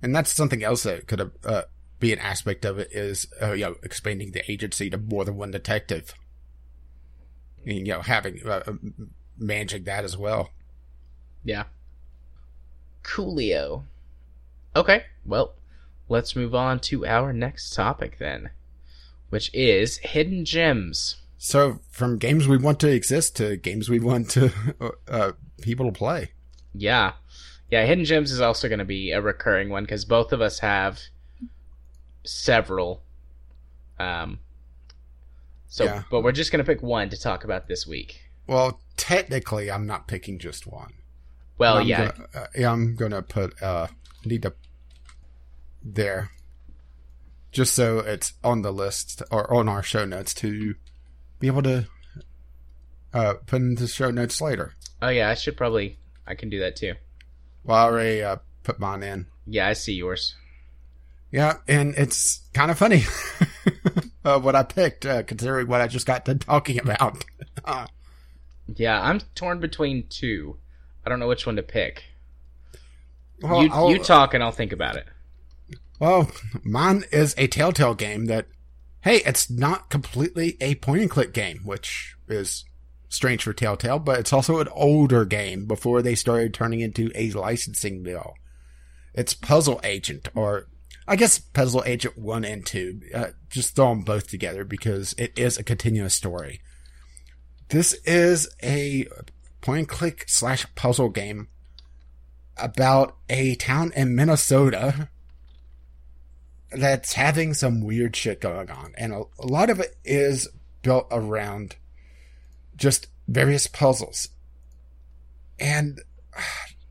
And 0.00 0.14
that's 0.14 0.32
something 0.32 0.62
else 0.62 0.84
that 0.84 1.08
could 1.08 1.32
uh, 1.44 1.62
be 1.98 2.12
an 2.12 2.20
aspect 2.20 2.64
of 2.64 2.78
it 2.78 2.88
is 2.92 3.26
uh, 3.42 3.52
you 3.52 3.64
know 3.64 3.74
expanding 3.82 4.30
the 4.30 4.48
agency 4.50 4.88
to 4.90 4.98
more 4.98 5.24
than 5.24 5.36
one 5.36 5.50
detective. 5.50 6.14
You 7.66 7.84
know, 7.84 8.00
having 8.00 8.46
uh, 8.46 8.72
managing 9.36 9.84
that 9.84 10.04
as 10.04 10.16
well. 10.16 10.50
yeah. 11.44 11.64
Coolio. 13.02 13.84
Okay, 14.74 15.04
well, 15.24 15.54
let's 16.08 16.34
move 16.34 16.54
on 16.54 16.80
to 16.80 17.06
our 17.06 17.32
next 17.32 17.74
topic 17.74 18.18
then, 18.18 18.50
which 19.30 19.50
is 19.54 19.98
hidden 19.98 20.44
gems. 20.44 21.16
So, 21.38 21.80
from 21.90 22.18
games 22.18 22.48
we 22.48 22.56
want 22.56 22.80
to 22.80 22.88
exist 22.88 23.36
to 23.36 23.56
games 23.56 23.88
we 23.88 24.00
want 24.00 24.30
to 24.30 24.50
uh, 25.08 25.32
people 25.60 25.86
to 25.86 25.92
play. 25.92 26.30
Yeah. 26.74 27.12
Yeah, 27.70 27.84
Hidden 27.84 28.04
Gems 28.04 28.30
is 28.30 28.40
also 28.40 28.68
going 28.68 28.78
to 28.78 28.84
be 28.84 29.10
a 29.10 29.20
recurring 29.20 29.70
one 29.70 29.84
because 29.84 30.04
both 30.04 30.32
of 30.32 30.40
us 30.40 30.60
have 30.60 31.00
several. 32.24 33.02
Um, 33.98 34.38
so, 35.76 35.84
Yeah. 35.84 36.04
but 36.10 36.22
we're 36.22 36.32
just 36.32 36.50
going 36.50 36.64
to 36.64 36.72
pick 36.72 36.82
one 36.82 37.10
to 37.10 37.20
talk 37.20 37.44
about 37.44 37.68
this 37.68 37.86
week. 37.86 38.22
Well, 38.46 38.80
technically, 38.96 39.70
I'm 39.70 39.86
not 39.86 40.08
picking 40.08 40.38
just 40.38 40.66
one. 40.66 40.94
Well, 41.58 41.76
I'm 41.76 41.86
yeah. 41.86 42.12
Gonna, 42.32 42.48
uh, 42.66 42.72
I'm 42.72 42.96
gonna 42.96 43.20
put 43.20 43.62
uh 43.62 43.88
need 44.24 44.40
to 44.42 44.54
there, 45.82 46.30
just 47.52 47.74
so 47.74 47.98
it's 47.98 48.32
on 48.42 48.62
the 48.62 48.72
list 48.72 49.22
or 49.30 49.52
on 49.52 49.68
our 49.68 49.82
show 49.82 50.06
notes 50.06 50.32
to 50.34 50.76
be 51.40 51.46
able 51.46 51.62
to 51.62 51.86
uh 53.12 53.34
put 53.46 53.60
into 53.60 53.86
show 53.86 54.10
notes 54.10 54.40
later. 54.40 54.72
Oh, 55.02 55.08
yeah, 55.08 55.28
I 55.28 55.34
should 55.34 55.58
probably. 55.58 55.98
I 56.26 56.34
can 56.34 56.48
do 56.48 56.58
that 56.60 56.76
too. 56.76 56.94
Well, 57.64 57.76
I 57.76 57.82
already 57.84 58.22
uh, 58.22 58.36
put 58.62 58.78
mine 58.80 59.02
in. 59.02 59.26
Yeah, 59.46 59.68
I 59.68 59.74
see 59.74 59.92
yours. 59.92 60.34
Yeah, 61.30 61.58
and 61.68 61.94
it's 61.96 62.40
kind 62.54 62.70
of 62.70 62.78
funny 62.78 63.04
uh, 64.26 64.38
what 64.40 64.54
I 64.56 64.62
picked, 64.64 65.06
uh, 65.06 65.22
considering 65.22 65.68
what 65.68 65.80
I 65.80 65.86
just 65.86 66.06
got 66.06 66.24
done 66.24 66.38
talking 66.40 66.78
about. 66.80 67.24
Uh, 67.64 67.86
Yeah, 68.74 69.00
I'm 69.00 69.20
torn 69.36 69.60
between 69.60 70.08
two. 70.08 70.56
I 71.04 71.08
don't 71.08 71.20
know 71.20 71.28
which 71.28 71.46
one 71.46 71.54
to 71.54 71.62
pick. 71.62 72.02
well, 73.40 73.62
you, 73.62 73.70
I'll- 73.72 73.90
you 73.90 73.98
talk 74.00 74.34
and 74.34 74.42
I'll 74.42 74.50
think 74.50 74.72
about 74.72 74.96
it. 74.96 75.06
Well, 76.00 76.30
mine 76.64 77.04
is 77.12 77.32
a 77.38 77.46
Telltale 77.46 77.94
game 77.94 78.26
that, 78.26 78.46
hey, 79.02 79.18
it's 79.24 79.48
not 79.48 79.88
completely 79.88 80.56
a 80.60 80.74
point 80.74 81.00
and 81.02 81.10
click 81.10 81.32
game, 81.32 81.60
which 81.64 82.16
is 82.28 82.64
strange 83.08 83.44
for 83.44 83.52
Telltale, 83.52 84.00
but 84.00 84.18
it's 84.18 84.32
also 84.32 84.58
an 84.58 84.68
older 84.72 85.24
game 85.24 85.66
before 85.66 86.02
they 86.02 86.16
started 86.16 86.52
turning 86.52 86.80
into 86.80 87.12
a 87.14 87.30
licensing 87.30 88.02
deal. 88.02 88.34
It's 89.14 89.32
Puzzle 89.32 89.80
Agent, 89.84 90.28
or 90.34 90.66
I 91.08 91.16
guess 91.16 91.38
Puzzle 91.38 91.84
Agent 91.86 92.18
1 92.18 92.44
and 92.44 92.66
2. 92.66 93.00
Uh, 93.14 93.26
just 93.48 93.76
throw 93.76 93.90
them 93.90 94.02
both 94.02 94.28
together 94.28 94.64
because 94.64 95.14
it 95.18 95.38
is 95.38 95.56
a 95.56 95.64
continuous 95.64 96.14
story. 96.14 96.60
This 97.68 97.94
is 98.04 98.48
a 98.62 99.06
point 99.60 99.78
and 99.80 99.88
click 99.88 100.24
slash 100.28 100.66
puzzle 100.74 101.08
game 101.08 101.48
about 102.56 103.16
a 103.28 103.54
town 103.56 103.92
in 103.94 104.14
Minnesota 104.14 105.08
that's 106.70 107.12
having 107.14 107.54
some 107.54 107.80
weird 107.80 108.16
shit 108.16 108.40
going 108.40 108.70
on. 108.70 108.92
And 108.96 109.12
a, 109.12 109.22
a 109.38 109.46
lot 109.46 109.70
of 109.70 109.80
it 109.80 109.96
is 110.04 110.48
built 110.82 111.06
around 111.10 111.76
just 112.76 113.08
various 113.28 113.66
puzzles. 113.66 114.28
And 115.58 116.00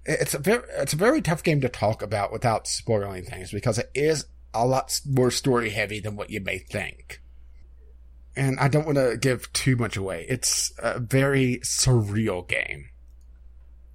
it's 0.05 0.33
a 0.33 0.39
very, 0.39 0.63
it's 0.77 0.93
a 0.93 0.97
very 0.97 1.21
tough 1.21 1.43
game 1.43 1.61
to 1.61 1.69
talk 1.69 2.01
about 2.01 2.31
without 2.31 2.67
spoiling 2.67 3.23
things 3.23 3.51
because 3.51 3.79
it 3.79 3.89
is 3.93 4.25
a 4.53 4.65
lot 4.65 4.99
more 5.05 5.31
story 5.31 5.71
heavy 5.71 5.99
than 5.99 6.15
what 6.15 6.29
you 6.29 6.39
may 6.39 6.59
think. 6.59 7.21
And 8.35 8.59
I 8.59 8.67
don't 8.67 8.85
want 8.85 8.97
to 8.97 9.17
give 9.17 9.51
too 9.53 9.75
much 9.75 9.97
away. 9.97 10.25
It's 10.27 10.73
a 10.79 10.99
very 10.99 11.59
surreal 11.63 12.47
game. 12.47 12.89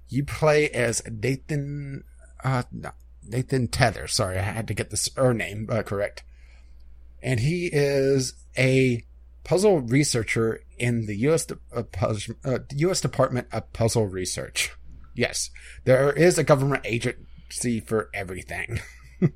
You 0.09 0.25
play 0.25 0.69
as 0.69 1.01
Nathan, 1.09 2.03
uh, 2.43 2.63
no, 2.71 2.91
Nathan 3.25 3.67
Tether. 3.67 4.07
Sorry, 4.07 4.37
I 4.37 4.41
had 4.41 4.67
to 4.67 4.73
get 4.73 4.89
the 4.89 4.97
surname 4.97 5.67
uh, 5.71 5.83
correct. 5.83 6.23
And 7.21 7.39
he 7.39 7.69
is 7.71 8.33
a 8.57 9.05
puzzle 9.43 9.79
researcher 9.79 10.63
in 10.77 11.05
the 11.05 11.15
U.S. 11.17 11.45
De- 11.45 11.59
uh, 11.73 11.83
uh, 12.43 12.59
U.S. 12.75 12.99
Department 12.99 13.47
of 13.51 13.71
Puzzle 13.73 14.07
Research. 14.07 14.71
Yes, 15.13 15.49
there 15.83 16.11
is 16.11 16.37
a 16.37 16.43
government 16.43 16.85
agency 16.85 17.79
for 17.79 18.09
everything. 18.13 18.79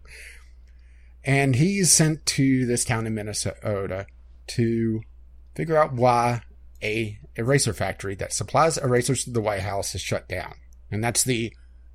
and 1.24 1.56
he's 1.56 1.92
sent 1.92 2.26
to 2.28 2.66
this 2.66 2.86
town 2.86 3.08
in 3.08 3.14
Minnesota 3.14 4.08
to 4.48 5.02
figure 5.56 5.78
out 5.78 5.94
why 5.94 6.42
a 6.84 7.18
eraser 7.36 7.74
factory 7.74 8.16
that 8.16 8.34
supplies 8.34 8.78
erasers 8.78 9.24
to 9.24 9.32
the 9.32 9.42
White 9.42 9.62
House 9.62 9.96
is 9.96 10.02
shut 10.02 10.28
down. 10.30 10.56
And 10.92 11.04
that's 11.04 11.24
the 11.24 11.54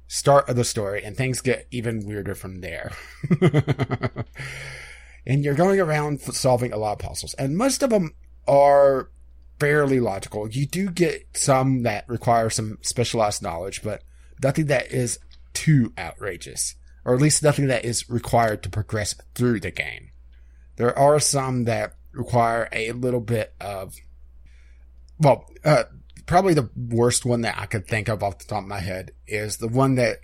start 0.08 0.48
of 0.48 0.56
the 0.56 0.64
story, 0.64 1.04
and 1.04 1.16
things 1.16 1.40
get 1.40 1.68
even 1.70 2.04
weirder 2.04 2.34
from 2.34 2.60
there. 2.60 2.92
and 5.26 5.44
you're 5.44 5.54
going 5.54 5.78
around 5.78 6.20
solving 6.20 6.72
a 6.72 6.76
lot 6.76 6.92
of 6.92 6.98
puzzles, 6.98 7.34
and 7.34 7.56
most 7.56 7.82
of 7.82 7.90
them 7.90 8.14
are 8.48 9.10
fairly 9.60 10.00
logical. 10.00 10.48
You 10.48 10.66
do 10.66 10.90
get 10.90 11.28
some 11.34 11.82
that 11.84 12.08
require 12.08 12.50
some 12.50 12.78
specialized 12.80 13.42
knowledge, 13.42 13.82
but 13.82 14.02
nothing 14.42 14.66
that 14.66 14.90
is 14.90 15.18
too 15.52 15.92
outrageous, 15.98 16.74
or 17.04 17.14
at 17.14 17.20
least 17.20 17.42
nothing 17.42 17.66
that 17.68 17.84
is 17.84 18.08
required 18.08 18.62
to 18.62 18.70
progress 18.70 19.14
through 19.34 19.60
the 19.60 19.70
game. 19.70 20.10
There 20.76 20.98
are 20.98 21.20
some 21.20 21.64
that 21.64 21.94
require 22.12 22.68
a 22.72 22.92
little 22.92 23.20
bit 23.20 23.54
of, 23.60 23.94
well, 25.18 25.44
uh, 25.64 25.84
probably 26.26 26.54
the 26.54 26.70
worst 26.74 27.26
one 27.26 27.42
that 27.42 27.58
I 27.58 27.66
could 27.66 27.86
think 27.86 28.08
of 28.08 28.22
off 28.22 28.38
the 28.38 28.46
top 28.46 28.62
of 28.62 28.68
my 28.68 28.80
head 28.80 29.12
is 29.26 29.58
the 29.58 29.68
one 29.68 29.96
that 29.96 30.20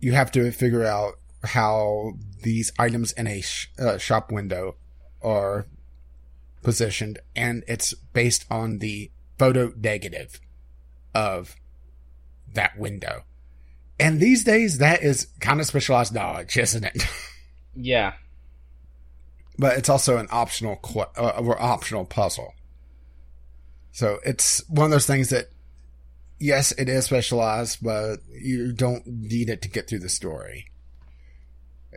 you 0.00 0.12
have 0.12 0.32
to 0.32 0.50
figure 0.50 0.84
out 0.84 1.14
how 1.44 2.14
these 2.42 2.72
items 2.78 3.12
in 3.12 3.26
a 3.26 3.40
sh- 3.40 3.70
uh, 3.78 3.98
shop 3.98 4.32
window 4.32 4.76
are 5.22 5.66
positioned, 6.62 7.18
and 7.34 7.64
it's 7.66 7.94
based 7.94 8.44
on 8.50 8.78
the 8.78 9.10
photo 9.38 9.72
negative 9.76 10.40
of 11.14 11.56
that 12.54 12.78
window. 12.78 13.24
And 13.98 14.20
these 14.20 14.44
days, 14.44 14.78
that 14.78 15.02
is 15.02 15.26
kind 15.40 15.60
of 15.60 15.66
specialized 15.66 16.14
knowledge, 16.14 16.56
isn't 16.58 16.84
it? 16.84 17.02
Yeah. 17.74 18.14
but 19.58 19.76
it's 19.78 19.88
also 19.88 20.16
an 20.16 20.28
optional 20.30 20.76
qu- 20.76 21.00
uh, 21.16 21.40
or 21.42 21.60
optional 21.60 22.04
puzzle. 22.04 22.54
So 23.92 24.18
it's 24.24 24.62
one 24.68 24.86
of 24.86 24.90
those 24.90 25.06
things 25.06 25.30
that, 25.30 25.50
yes, 26.38 26.72
it 26.72 26.88
is 26.88 27.04
specialized, 27.04 27.78
but 27.82 28.16
you 28.30 28.72
don't 28.72 29.06
need 29.06 29.50
it 29.50 29.62
to 29.62 29.68
get 29.68 29.88
through 29.88 29.98
the 29.98 30.08
story. 30.08 30.66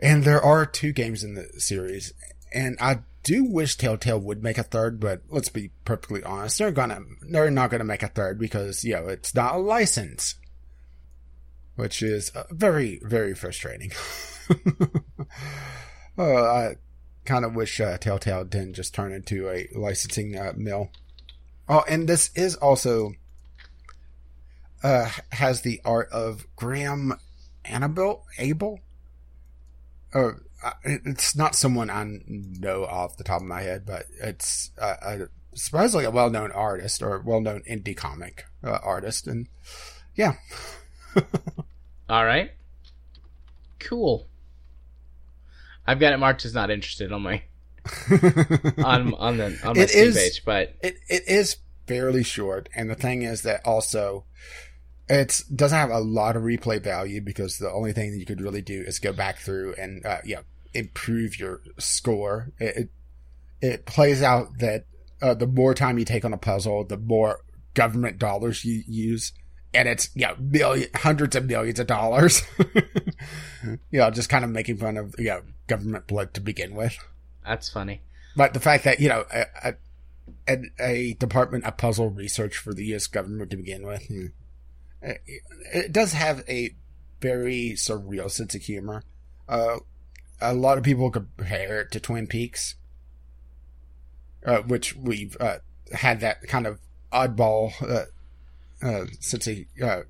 And 0.02 0.24
there 0.24 0.42
are 0.42 0.66
two 0.66 0.92
games 0.92 1.22
in 1.22 1.34
the 1.34 1.48
series, 1.58 2.12
and 2.52 2.76
I 2.80 2.98
do 3.24 3.44
wish 3.44 3.76
Telltale 3.76 4.20
would 4.20 4.42
make 4.42 4.58
a 4.58 4.62
third, 4.62 5.00
but 5.00 5.22
let's 5.28 5.48
be 5.48 5.70
perfectly 5.84 6.22
honest, 6.22 6.58
they're 6.58 6.70
gonna, 6.70 7.00
they're 7.28 7.50
not 7.50 7.70
gonna 7.70 7.84
make 7.84 8.02
a 8.02 8.08
third 8.08 8.38
because, 8.38 8.84
you 8.84 8.94
know, 8.94 9.08
it's 9.08 9.34
not 9.34 9.56
a 9.56 9.58
license. 9.58 10.36
Which 11.76 12.02
is 12.02 12.30
uh, 12.36 12.44
very, 12.50 13.00
very 13.02 13.34
frustrating. 13.34 13.90
oh, 16.16 16.44
I 16.44 16.76
kind 17.24 17.44
of 17.44 17.56
wish 17.56 17.80
uh, 17.80 17.98
Telltale 17.98 18.44
didn't 18.44 18.74
just 18.74 18.94
turn 18.94 19.12
into 19.12 19.48
a 19.50 19.68
licensing 19.74 20.38
uh, 20.38 20.52
mill. 20.56 20.90
Oh, 21.68 21.82
and 21.88 22.08
this 22.08 22.30
is 22.36 22.54
also 22.54 23.14
uh, 24.84 25.10
has 25.32 25.62
the 25.62 25.80
art 25.84 26.10
of 26.12 26.46
Graham 26.56 27.14
Annable 27.64 28.24
Abel. 28.38 28.80
Uh, 30.12 30.32
it's 30.84 31.36
not 31.36 31.54
someone 31.54 31.90
I 31.90 32.04
know 32.26 32.84
off 32.84 33.16
the 33.16 33.24
top 33.24 33.40
of 33.40 33.46
my 33.46 33.62
head, 33.62 33.84
but 33.86 34.04
it's 34.22 34.70
uh, 34.80 34.94
a, 35.02 35.18
supposedly 35.54 36.04
a 36.04 36.10
well-known 36.10 36.50
artist 36.52 37.02
or 37.02 37.18
well-known 37.20 37.62
indie 37.68 37.96
comic 37.96 38.44
uh, 38.62 38.78
artist, 38.82 39.26
and 39.26 39.48
yeah, 40.14 40.34
All 42.08 42.24
right. 42.24 42.50
Cool. 43.78 44.26
I've 45.86 46.00
got 46.00 46.12
it 46.12 46.18
marked 46.18 46.44
as 46.44 46.54
not 46.54 46.70
interested 46.70 47.12
on 47.12 47.22
my 47.22 47.42
on 48.84 49.14
on 49.14 49.36
the 49.36 49.58
on 49.64 49.76
my 49.76 49.82
It 49.82 49.90
is- 49.94 50.16
page, 50.16 50.42
but 50.44 50.74
It 50.82 50.96
it 51.08 51.22
is 51.26 51.56
fairly 51.86 52.22
short, 52.22 52.68
and 52.74 52.88
the 52.88 52.94
thing 52.94 53.22
is 53.22 53.42
that 53.42 53.60
also 53.66 54.24
it 55.08 55.42
doesn't 55.54 55.76
have 55.78 55.90
a 55.90 55.98
lot 55.98 56.34
of 56.36 56.42
replay 56.42 56.82
value 56.82 57.20
because 57.20 57.58
the 57.58 57.70
only 57.70 57.92
thing 57.92 58.10
that 58.12 58.16
you 58.18 58.24
could 58.24 58.40
really 58.40 58.62
do 58.62 58.80
is 58.80 58.98
go 58.98 59.12
back 59.12 59.36
through 59.38 59.74
and 59.74 60.04
uh, 60.06 60.18
yeah 60.24 60.40
improve 60.74 61.38
your 61.38 61.60
score. 61.78 62.52
It 62.58 62.76
it, 62.76 62.90
it 63.60 63.86
plays 63.86 64.22
out 64.22 64.58
that 64.58 64.86
uh, 65.22 65.34
the 65.34 65.46
more 65.46 65.74
time 65.74 65.98
you 65.98 66.04
take 66.04 66.24
on 66.24 66.32
a 66.32 66.38
puzzle, 66.38 66.84
the 66.84 66.98
more 66.98 67.40
government 67.74 68.18
dollars 68.18 68.64
you 68.64 68.82
use, 68.86 69.32
and 69.72 69.88
it's 69.88 70.10
yeah 70.14 70.34
million 70.38 70.88
hundreds 70.94 71.36
of 71.36 71.46
millions 71.46 71.80
of 71.80 71.86
dollars. 71.86 72.42
you 73.64 73.78
know, 73.92 74.10
just 74.10 74.28
kind 74.28 74.44
of 74.44 74.50
making 74.50 74.76
fun 74.76 74.96
of 74.96 75.14
you 75.18 75.26
know 75.26 75.42
government 75.66 76.06
blood 76.06 76.34
to 76.34 76.40
begin 76.40 76.74
with. 76.74 76.96
That's 77.46 77.70
funny. 77.70 78.02
But 78.36 78.54
the 78.54 78.60
fact 78.60 78.84
that 78.84 79.00
you 79.00 79.08
know 79.08 79.24
a, 79.32 79.74
a, 80.48 80.58
a 80.80 81.14
department 81.14 81.64
of 81.64 81.76
puzzle 81.76 82.10
research 82.10 82.56
for 82.56 82.74
the 82.74 82.84
U.S. 82.86 83.06
government 83.06 83.50
to 83.50 83.56
begin 83.56 83.86
with, 83.86 84.06
hmm, 84.06 84.26
it, 85.00 85.20
it 85.72 85.92
does 85.92 86.12
have 86.12 86.44
a 86.48 86.74
very 87.20 87.72
surreal 87.76 88.30
sense 88.30 88.54
of 88.54 88.62
humor. 88.62 89.02
Uh, 89.48 89.78
a 90.44 90.54
lot 90.54 90.78
of 90.78 90.84
people 90.84 91.10
compare 91.10 91.80
it 91.80 91.90
to 91.92 92.00
Twin 92.00 92.26
Peaks, 92.26 92.76
uh, 94.44 94.58
which 94.58 94.94
we've 94.94 95.36
uh, 95.40 95.58
had 95.92 96.20
that 96.20 96.42
kind 96.42 96.66
of 96.66 96.78
oddball 97.12 97.72
uh, 97.82 98.86
uh, 98.86 99.06
sense 99.20 99.46
of 99.46 99.58
uh, 99.82 100.02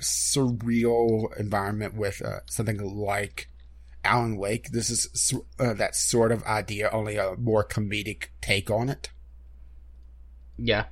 surreal 0.00 1.36
environment 1.38 1.94
with 1.94 2.22
uh, 2.24 2.40
something 2.46 2.78
like 2.78 3.48
Alan 4.04 4.36
Wake. 4.36 4.70
This 4.70 4.90
is 4.90 5.34
uh, 5.58 5.74
that 5.74 5.94
sort 5.94 6.32
of 6.32 6.42
idea, 6.44 6.88
only 6.90 7.16
a 7.16 7.36
more 7.36 7.64
comedic 7.64 8.28
take 8.40 8.70
on 8.70 8.88
it. 8.88 9.10
Yeah. 10.56 10.86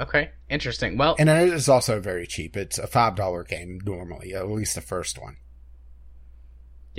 Okay, 0.00 0.30
interesting. 0.48 0.96
Well, 0.96 1.14
and 1.18 1.28
it 1.28 1.52
is 1.52 1.68
also 1.68 2.00
very 2.00 2.26
cheap. 2.26 2.56
It's 2.56 2.78
a 2.78 2.86
five 2.86 3.16
dollar 3.16 3.44
game 3.44 3.80
normally, 3.84 4.34
at 4.34 4.48
least 4.48 4.74
the 4.74 4.80
first 4.80 5.20
one. 5.20 5.36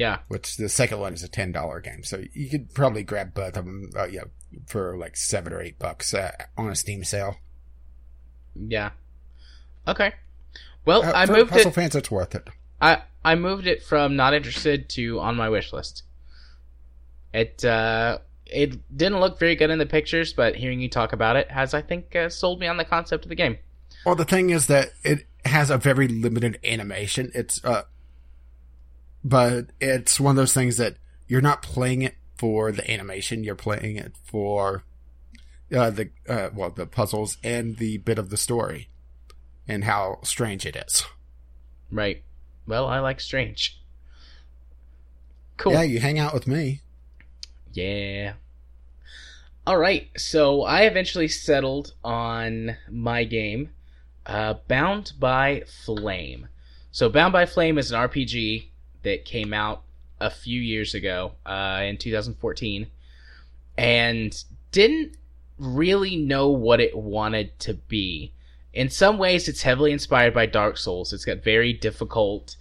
Yeah. 0.01 0.17
Which 0.29 0.57
the 0.57 0.67
second 0.67 0.99
one 0.99 1.13
is 1.13 1.21
a 1.21 1.27
ten 1.27 1.51
dollar 1.51 1.79
game, 1.79 2.01
so 2.01 2.23
you 2.33 2.49
could 2.49 2.73
probably 2.73 3.03
grab 3.03 3.35
both 3.35 3.55
of 3.55 3.65
them, 3.65 3.91
uh, 3.95 4.07
yeah, 4.07 4.23
for 4.65 4.97
like 4.97 5.15
seven 5.15 5.53
or 5.53 5.61
eight 5.61 5.77
bucks 5.77 6.11
uh, 6.15 6.31
on 6.57 6.71
a 6.71 6.75
Steam 6.75 7.03
sale. 7.03 7.35
Yeah. 8.55 8.93
Okay. 9.87 10.13
Well, 10.85 11.03
uh, 11.03 11.11
I 11.13 11.27
for 11.27 11.33
moved 11.33 11.51
puzzle 11.51 11.69
it. 11.69 11.75
fans, 11.75 11.95
it's 11.95 12.09
worth 12.09 12.33
it. 12.33 12.49
I 12.81 13.03
I 13.23 13.35
moved 13.35 13.67
it 13.67 13.83
from 13.83 14.15
not 14.15 14.33
interested 14.33 14.89
to 14.89 15.19
on 15.19 15.35
my 15.35 15.49
wish 15.49 15.71
list. 15.71 16.01
It 17.31 17.63
uh 17.63 18.17
it 18.47 18.97
didn't 18.97 19.19
look 19.19 19.37
very 19.37 19.55
good 19.55 19.69
in 19.69 19.77
the 19.77 19.85
pictures, 19.85 20.33
but 20.33 20.55
hearing 20.55 20.81
you 20.81 20.89
talk 20.89 21.13
about 21.13 21.35
it 21.35 21.51
has 21.51 21.75
I 21.75 21.83
think 21.83 22.15
uh, 22.15 22.29
sold 22.29 22.59
me 22.59 22.65
on 22.65 22.77
the 22.77 22.85
concept 22.85 23.23
of 23.25 23.29
the 23.29 23.35
game. 23.35 23.59
Well, 24.03 24.15
the 24.15 24.25
thing 24.25 24.49
is 24.49 24.65
that 24.65 24.93
it 25.03 25.27
has 25.45 25.69
a 25.69 25.77
very 25.77 26.07
limited 26.07 26.57
animation. 26.63 27.31
It's 27.35 27.63
uh, 27.63 27.83
but 29.23 29.68
it's 29.80 30.19
one 30.19 30.31
of 30.31 30.35
those 30.35 30.53
things 30.53 30.77
that 30.77 30.95
you're 31.27 31.41
not 31.41 31.61
playing 31.61 32.02
it 32.02 32.15
for 32.38 32.72
the 32.72 32.89
animation. 32.89 33.43
You're 33.43 33.56
playing 33.56 33.98
it 33.98 34.14
for 34.23 34.84
uh, 35.73 35.89
the 35.89 36.10
uh, 36.27 36.49
well, 36.53 36.72
the 36.72 36.85
puzzles 36.85 37.38
and 37.43 37.77
the 37.77 37.98
bit 37.99 38.19
of 38.19 38.30
the 38.30 38.38
story, 38.38 38.89
and 39.68 39.84
how 39.84 40.19
strange 40.23 40.65
it 40.65 40.76
is. 40.76 41.03
Right. 41.91 42.23
Well, 42.68 42.88
I 42.88 42.99
like 42.99 43.19
strange. 43.19 43.80
Cool. 45.57 45.73
Yeah, 45.73 45.84
you 45.84 45.99
hang 45.99 46.18
out 46.18 46.34
with 46.34 46.48
me. 46.48 46.81
Yeah. 47.73 48.34
All 49.68 49.77
right, 49.77 50.10
so 50.18 50.64
I 50.64 50.81
eventually 50.81 51.27
settled 51.27 51.93
on 52.03 52.77
my 52.89 53.26
game, 53.26 53.69
uh, 54.26 54.56
Bound 54.68 55.14
by 55.19 55.64
Flame. 55.85 56.48
So, 56.89 57.10
Bound 57.10 57.31
by 57.31 57.45
Flame 57.45 57.77
is 57.77 57.91
an 57.91 57.99
RPG 57.99 58.70
that 59.03 59.25
came 59.25 59.53
out 59.53 59.83
a 60.19 60.29
few 60.29 60.59
years 60.59 60.93
ago, 60.93 61.33
uh, 61.45 61.81
in 61.83 61.97
2014, 61.97 62.87
and 63.77 64.43
didn't 64.71 65.17
really 65.57 66.15
know 66.15 66.49
what 66.49 66.79
it 66.79 66.95
wanted 66.95 67.57
to 67.59 67.73
be. 67.73 68.33
In 68.73 68.89
some 68.89 69.17
ways, 69.17 69.47
it's 69.47 69.63
heavily 69.63 69.91
inspired 69.91 70.33
by 70.33 70.45
Dark 70.45 70.77
Souls. 70.77 71.11
It's 71.13 71.25
got 71.25 71.43
very 71.43 71.73
difficult, 71.73 72.55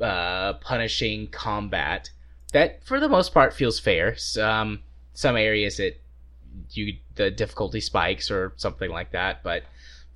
uh, 0.00 0.54
punishing 0.54 1.28
combat 1.28 2.10
that, 2.52 2.84
for 2.84 3.00
the 3.00 3.08
most 3.08 3.34
part, 3.34 3.52
feels 3.52 3.78
fair. 3.78 4.16
Um, 4.40 4.80
some 5.12 5.36
areas 5.36 5.78
it 5.78 6.00
you 6.70 6.96
the 7.16 7.30
difficulty 7.30 7.80
spikes 7.80 8.30
or 8.30 8.52
something 8.56 8.90
like 8.90 9.10
that, 9.10 9.42
but 9.42 9.64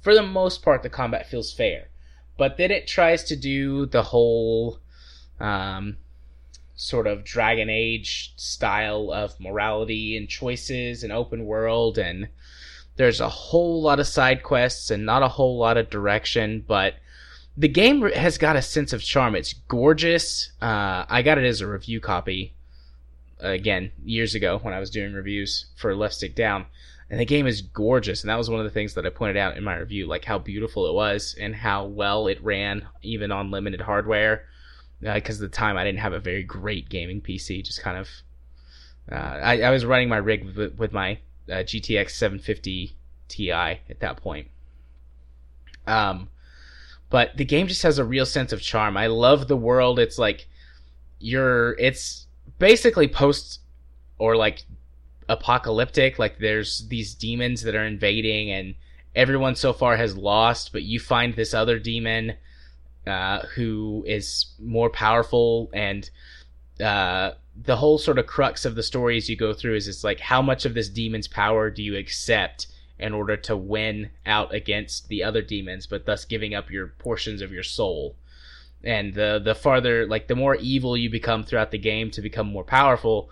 for 0.01 0.15
the 0.15 0.23
most 0.23 0.63
part, 0.63 0.83
the 0.83 0.89
combat 0.89 1.29
feels 1.29 1.53
fair. 1.53 1.89
But 2.37 2.57
then 2.57 2.71
it 2.71 2.87
tries 2.87 3.25
to 3.25 3.37
do 3.37 3.87
the 3.87 4.03
whole 4.03 4.79
um, 5.41 5.97
sort 6.75 7.07
of 7.07 7.25
Dragon 7.25 7.69
Age 7.69 8.33
style 8.37 9.11
of 9.13 9.39
morality 9.41 10.17
and 10.17 10.29
choices 10.29 11.03
and 11.03 11.13
open 11.13 11.45
world, 11.45 11.99
and 11.99 12.29
there's 12.97 13.21
a 13.21 13.29
whole 13.29 13.83
lot 13.83 14.01
of 14.01 14.07
side 14.07 14.43
quests 14.43 14.91
and 14.91 15.07
not 15.07 15.23
a 15.23 15.29
whole 15.29 15.59
lot 15.59 15.77
of 15.77 15.91
direction, 15.91 16.65
but 16.67 16.95
the 17.57 17.69
game 17.69 18.03
has 18.13 18.39
got 18.39 18.57
a 18.57 18.63
sense 18.63 18.93
of 18.93 19.03
charm. 19.03 19.35
It's 19.35 19.53
gorgeous. 19.53 20.53
Uh, 20.63 21.05
I 21.09 21.23
got 21.23 21.39
it 21.39 21.45
as 21.45 21.61
a 21.61 21.67
review 21.67 22.01
copy 22.01 22.53
again 23.41 23.91
years 24.05 24.35
ago 24.35 24.59
when 24.63 24.75
I 24.75 24.81
was 24.81 24.91
doing 24.91 25.13
reviews 25.13 25.67
for 25.77 25.95
Left 25.95 26.15
Stick 26.15 26.37
Down, 26.37 26.67
and 27.11 27.19
the 27.19 27.25
game 27.25 27.49
is 27.49 27.63
gorgeous. 27.63 28.23
And 28.23 28.31
that 28.31 28.39
was 28.39 28.49
one 28.49 28.61
of 28.61 28.65
the 28.65 28.71
things 28.71 28.95
that 28.95 29.07
I 29.07 29.11
pointed 29.11 29.37
out 29.37 29.57
in 29.57 29.65
my 29.65 29.77
review, 29.77 30.07
like 30.07 30.25
how 30.25 30.39
beautiful 30.39 30.87
it 30.89 30.95
was 30.95 31.35
and 31.41 31.55
how 31.55 31.85
well 31.85 32.29
it 32.29 32.43
ran 32.43 32.87
even 33.03 33.33
on 33.33 33.51
limited 33.51 33.81
hardware. 33.81 34.45
Because 35.01 35.41
uh, 35.41 35.45
at 35.45 35.51
the 35.51 35.57
time 35.57 35.77
I 35.77 35.85
didn't 35.85 36.01
have 36.01 36.13
a 36.13 36.21
very 36.21 36.43
great 36.43 36.89
gaming 36.89 37.21
PC, 37.21 37.65
just 37.65 37.83
kind 37.83 37.97
of. 37.97 38.09
Uh, 39.11 39.15
I, 39.15 39.63
I, 39.63 39.71
was 39.71 39.87
running 39.87 40.11
my 40.11 40.19
rig 40.19 40.45
with, 40.45 40.79
with 40.79 40.93
my 40.93 41.19
uh, 41.49 41.65
GTX 41.65 42.11
750 42.11 42.95
Ti 43.29 43.51
at 43.53 44.01
that 44.01 44.19
point. 44.19 44.49
Um, 45.87 46.29
but 47.09 47.37
the 47.37 47.45
game 47.45 47.69
just 47.69 47.83
has 47.85 47.99
a 47.99 48.05
real 48.05 48.27
sense 48.27 48.53
of 48.53 48.61
charm. 48.61 48.97
I 48.97 49.07
love 49.07 49.49
the 49.49 49.57
world. 49.57 49.99
It's 49.99 50.19
like 50.19 50.47
you're. 51.19 51.73
It's 51.79 52.27
basically 52.59 53.09
post 53.09 53.61
or 54.19 54.37
like 54.37 54.65
apocalyptic. 55.29 56.19
Like 56.19 56.39
there's 56.39 56.87
these 56.89 57.15
demons 57.15 57.63
that 57.63 57.75
are 57.75 57.87
invading, 57.87 58.51
and 58.51 58.75
everyone 59.15 59.55
so 59.55 59.73
far 59.73 59.97
has 59.97 60.17
lost, 60.17 60.73
but 60.73 60.83
you 60.83 61.01
find 61.01 61.35
this 61.35 61.55
other 61.55 61.79
demon 61.79 62.35
uh, 63.09 63.43
who 63.55 64.05
is 64.07 64.47
more 64.59 64.91
powerful 64.91 65.71
and. 65.73 66.11
Uh, 66.81 67.33
the 67.61 67.75
whole 67.75 67.99
sort 67.99 68.21
of 68.21 68.27
crux 68.29 68.65
of 68.65 68.77
the 68.77 68.85
stories 68.85 69.29
you 69.29 69.35
go 69.35 69.53
through 69.53 69.75
is 69.75 69.89
it's 69.89 70.05
like 70.05 70.21
how 70.21 70.41
much 70.41 70.65
of 70.65 70.75
this 70.75 70.89
demon's 70.89 71.27
power 71.27 71.71
do 71.71 71.83
you 71.83 71.97
accept 71.97 72.69
in 72.99 73.15
order 73.15 73.37
to 73.37 73.57
win 73.57 74.11
out 74.27 74.53
against 74.53 75.09
the 75.09 75.23
other 75.23 75.43
demons, 75.43 75.87
but 75.87 76.05
thus 76.07 76.25
giving 76.25 76.55
up 76.55 76.71
your 76.71 76.89
portions 76.99 77.41
of 77.41 77.53
your 77.53 77.63
soul. 77.63 78.17
And 78.83 79.15
the 79.15 79.41
the 79.43 79.55
farther, 79.55 80.07
like 80.07 80.29
the 80.29 80.37
more 80.37 80.55
evil 80.57 80.97
you 80.97 81.11
become 81.11 81.45
throughout 81.45 81.71
the 81.71 81.79
game 81.79 82.11
to 82.13 82.23
become 82.23 82.47
more 82.47 82.65
powerful, 82.65 83.31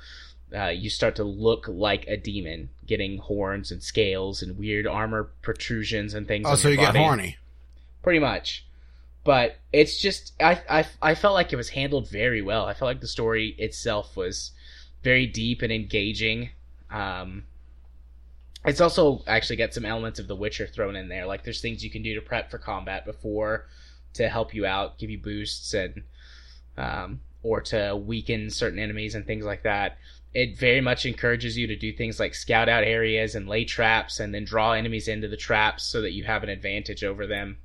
uh, 0.54 0.68
you 0.68 0.90
start 0.90 1.16
to 1.16 1.24
look 1.24 1.68
like 1.68 2.04
a 2.08 2.16
demon, 2.16 2.68
getting 2.84 3.18
horns 3.18 3.70
and 3.70 3.82
scales 3.82 4.42
and 4.42 4.58
weird 4.58 4.86
armor 4.86 5.30
protrusions 5.42 6.14
and 6.14 6.26
things. 6.26 6.46
Oh, 6.48 6.56
so 6.56 6.68
you 6.68 6.76
body. 6.76 6.92
get 6.92 7.00
horny. 7.00 7.36
Pretty 8.02 8.18
much. 8.18 8.65
But 9.26 9.56
it's 9.72 10.00
just 10.00 10.32
I, 10.40 10.62
I 10.70 10.86
I 11.02 11.14
felt 11.16 11.34
like 11.34 11.52
it 11.52 11.56
was 11.56 11.70
handled 11.70 12.08
very 12.08 12.40
well. 12.42 12.64
I 12.64 12.74
felt 12.74 12.88
like 12.88 13.00
the 13.00 13.08
story 13.08 13.56
itself 13.58 14.16
was 14.16 14.52
very 15.02 15.26
deep 15.26 15.62
and 15.62 15.72
engaging. 15.72 16.50
Um, 16.92 17.44
it's 18.64 18.80
also 18.80 19.24
actually 19.26 19.56
got 19.56 19.74
some 19.74 19.84
elements 19.84 20.20
of 20.20 20.28
The 20.28 20.36
Witcher 20.36 20.68
thrown 20.68 20.94
in 20.94 21.08
there. 21.08 21.26
Like 21.26 21.42
there's 21.42 21.60
things 21.60 21.82
you 21.82 21.90
can 21.90 22.02
do 22.02 22.14
to 22.14 22.20
prep 22.20 22.52
for 22.52 22.58
combat 22.58 23.04
before 23.04 23.66
to 24.14 24.28
help 24.28 24.54
you 24.54 24.64
out, 24.64 24.96
give 24.96 25.10
you 25.10 25.18
boosts, 25.18 25.74
and 25.74 26.04
um, 26.76 27.20
or 27.42 27.60
to 27.62 27.96
weaken 27.96 28.48
certain 28.48 28.78
enemies 28.78 29.16
and 29.16 29.26
things 29.26 29.44
like 29.44 29.64
that. 29.64 29.98
It 30.34 30.56
very 30.56 30.80
much 30.80 31.04
encourages 31.04 31.58
you 31.58 31.66
to 31.66 31.76
do 31.76 31.92
things 31.92 32.20
like 32.20 32.34
scout 32.36 32.68
out 32.68 32.84
areas 32.84 33.34
and 33.34 33.48
lay 33.48 33.64
traps, 33.64 34.20
and 34.20 34.32
then 34.32 34.44
draw 34.44 34.70
enemies 34.70 35.08
into 35.08 35.26
the 35.26 35.36
traps 35.36 35.82
so 35.82 36.00
that 36.02 36.12
you 36.12 36.22
have 36.22 36.44
an 36.44 36.48
advantage 36.48 37.02
over 37.02 37.26
them. 37.26 37.58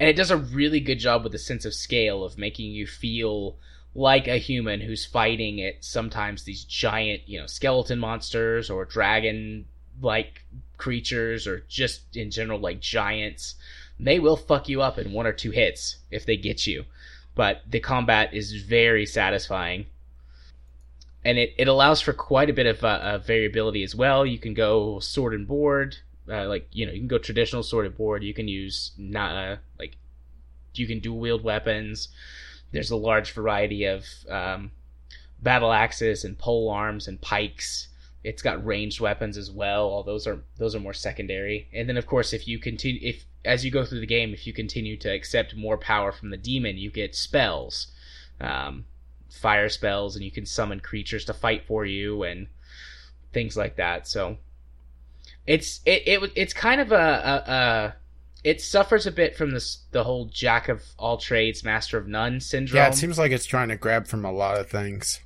And 0.00 0.08
it 0.08 0.16
does 0.16 0.30
a 0.30 0.36
really 0.36 0.80
good 0.80 0.98
job 0.98 1.22
with 1.22 1.32
the 1.32 1.38
sense 1.38 1.64
of 1.64 1.74
scale 1.74 2.24
of 2.24 2.38
making 2.38 2.70
you 2.70 2.86
feel 2.86 3.56
like 3.94 4.28
a 4.28 4.38
human 4.38 4.80
who's 4.80 5.04
fighting 5.04 5.60
at 5.60 5.84
sometimes 5.84 6.44
these 6.44 6.64
giant, 6.64 7.22
you 7.26 7.40
know, 7.40 7.46
skeleton 7.46 7.98
monsters 7.98 8.70
or 8.70 8.84
dragon 8.84 9.66
like 10.00 10.44
creatures 10.76 11.46
or 11.46 11.64
just 11.68 12.16
in 12.16 12.30
general 12.30 12.60
like 12.60 12.78
giants 12.78 13.56
they 14.00 14.18
will 14.18 14.36
fuck 14.36 14.68
you 14.68 14.80
up 14.80 14.98
in 14.98 15.12
one 15.12 15.26
or 15.26 15.32
two 15.32 15.50
hits 15.50 15.96
if 16.10 16.24
they 16.24 16.36
get 16.36 16.66
you. 16.66 16.84
But 17.34 17.62
the 17.68 17.80
combat 17.80 18.34
is 18.34 18.62
very 18.62 19.06
satisfying. 19.06 19.86
And 21.24 21.38
it, 21.38 21.54
it 21.58 21.68
allows 21.68 22.00
for 22.00 22.12
quite 22.12 22.48
a 22.48 22.54
bit 22.54 22.66
of 22.66 22.84
uh, 22.84 22.86
uh, 22.88 23.18
variability 23.18 23.82
as 23.82 23.94
well. 23.94 24.24
You 24.24 24.38
can 24.38 24.54
go 24.54 24.98
sword 25.00 25.34
and 25.34 25.46
board 25.46 25.96
uh, 26.30 26.46
like 26.46 26.68
you 26.72 26.86
know 26.86 26.92
you 26.92 27.00
can 27.00 27.08
go 27.08 27.18
traditional 27.18 27.62
sorted 27.62 27.96
board. 27.96 28.22
You 28.22 28.34
can 28.34 28.48
use 28.48 28.92
not 28.96 29.36
uh, 29.36 29.56
like 29.78 29.96
you 30.74 30.86
can 30.86 31.00
dual 31.00 31.18
wield 31.18 31.44
weapons. 31.44 32.08
There's 32.72 32.90
a 32.90 32.96
large 32.96 33.32
variety 33.32 33.84
of 33.84 34.04
um, 34.28 34.70
battle 35.40 35.72
axes 35.72 36.24
and 36.24 36.38
pole 36.38 36.70
arms 36.70 37.08
and 37.08 37.20
pikes. 37.20 37.88
It's 38.24 38.42
got 38.42 38.64
ranged 38.64 39.00
weapons 39.00 39.36
as 39.36 39.50
well. 39.50 39.88
All 39.88 40.02
those 40.02 40.26
are 40.26 40.40
those 40.56 40.74
are 40.74 40.80
more 40.80 40.94
secondary. 40.94 41.68
And 41.72 41.88
then 41.88 41.96
of 41.96 42.06
course, 42.06 42.32
if 42.32 42.46
you 42.46 42.58
continue, 42.58 43.00
if 43.02 43.24
as 43.44 43.64
you 43.64 43.70
go 43.70 43.84
through 43.84 44.00
the 44.00 44.06
game, 44.06 44.32
if 44.32 44.46
you 44.46 44.52
continue 44.52 44.96
to 44.98 45.08
accept 45.08 45.56
more 45.56 45.78
power 45.78 46.12
from 46.12 46.30
the 46.30 46.36
demon, 46.36 46.76
you 46.76 46.90
get 46.90 47.14
spells, 47.14 47.88
um, 48.40 48.84
fire 49.30 49.68
spells, 49.68 50.16
and 50.16 50.24
you 50.24 50.30
can 50.30 50.44
summon 50.44 50.80
creatures 50.80 51.24
to 51.26 51.32
fight 51.32 51.64
for 51.66 51.86
you 51.86 52.24
and 52.24 52.48
things 53.32 53.56
like 53.56 53.76
that. 53.76 54.08
So 54.08 54.38
it's 55.48 55.80
it, 55.86 56.06
it 56.06 56.32
it's 56.36 56.52
kind 56.52 56.78
of 56.78 56.92
a, 56.92 56.94
a, 56.94 57.52
a 57.52 57.94
it 58.44 58.60
suffers 58.60 59.06
a 59.06 59.10
bit 59.10 59.34
from 59.34 59.50
this 59.50 59.78
the 59.92 60.04
whole 60.04 60.26
jack 60.26 60.68
of 60.68 60.82
all 60.98 61.16
trades, 61.16 61.64
master 61.64 61.96
of 61.96 62.06
none 62.06 62.38
syndrome. 62.38 62.76
Yeah, 62.76 62.88
it 62.88 62.94
seems 62.94 63.18
like 63.18 63.32
it's 63.32 63.46
trying 63.46 63.70
to 63.70 63.76
grab 63.76 64.06
from 64.06 64.26
a 64.26 64.30
lot 64.30 64.58
of 64.58 64.68
things. 64.68 65.20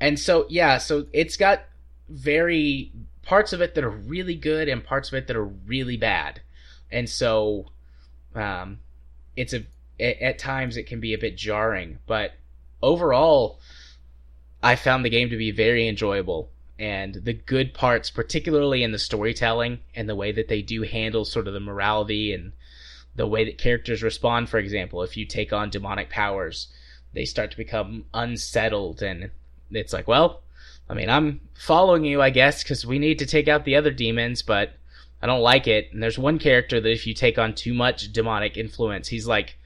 And 0.00 0.18
so 0.18 0.46
yeah, 0.48 0.78
so 0.78 1.06
it's 1.12 1.36
got 1.36 1.62
very 2.08 2.90
parts 3.22 3.52
of 3.52 3.60
it 3.60 3.74
that 3.74 3.84
are 3.84 3.90
really 3.90 4.34
good 4.34 4.66
and 4.66 4.82
parts 4.82 5.08
of 5.08 5.14
it 5.14 5.26
that 5.26 5.36
are 5.36 5.44
really 5.44 5.98
bad. 5.98 6.40
And 6.90 7.08
so 7.08 7.66
um 8.34 8.78
it's 9.36 9.52
a 9.52 9.66
at 10.00 10.38
times 10.38 10.78
it 10.78 10.86
can 10.86 11.00
be 11.00 11.12
a 11.12 11.18
bit 11.18 11.36
jarring, 11.36 11.98
but 12.06 12.32
overall 12.82 13.60
I 14.62 14.76
found 14.76 15.04
the 15.04 15.10
game 15.10 15.28
to 15.28 15.36
be 15.36 15.50
very 15.50 15.86
enjoyable 15.86 16.50
and 16.80 17.14
the 17.14 17.34
good 17.34 17.74
parts, 17.74 18.10
particularly 18.10 18.82
in 18.82 18.90
the 18.90 18.98
storytelling 18.98 19.80
and 19.94 20.08
the 20.08 20.16
way 20.16 20.32
that 20.32 20.48
they 20.48 20.62
do 20.62 20.82
handle 20.82 21.26
sort 21.26 21.46
of 21.46 21.52
the 21.52 21.60
morality 21.60 22.32
and 22.32 22.52
the 23.14 23.26
way 23.26 23.44
that 23.44 23.58
characters 23.58 24.02
respond. 24.02 24.48
For 24.48 24.58
example, 24.58 25.02
if 25.02 25.14
you 25.14 25.26
take 25.26 25.52
on 25.52 25.68
demonic 25.68 26.08
powers, 26.08 26.68
they 27.12 27.26
start 27.26 27.50
to 27.50 27.56
become 27.58 28.06
unsettled, 28.14 29.02
and 29.02 29.30
it's 29.70 29.92
like, 29.92 30.08
well, 30.08 30.40
I 30.88 30.94
mean, 30.94 31.10
I'm 31.10 31.40
following 31.54 32.04
you, 32.04 32.22
I 32.22 32.30
guess, 32.30 32.62
because 32.62 32.86
we 32.86 32.98
need 32.98 33.18
to 33.18 33.26
take 33.26 33.46
out 33.46 33.66
the 33.66 33.76
other 33.76 33.90
demons, 33.90 34.40
but 34.40 34.72
I 35.20 35.26
don't 35.26 35.42
like 35.42 35.66
it. 35.66 35.92
And 35.92 36.02
there's 36.02 36.18
one 36.18 36.38
character 36.38 36.80
that 36.80 36.90
if 36.90 37.06
you 37.06 37.12
take 37.12 37.38
on 37.38 37.54
too 37.54 37.74
much 37.74 38.10
demonic 38.10 38.56
influence, 38.56 39.08
he's 39.08 39.26
like, 39.26 39.56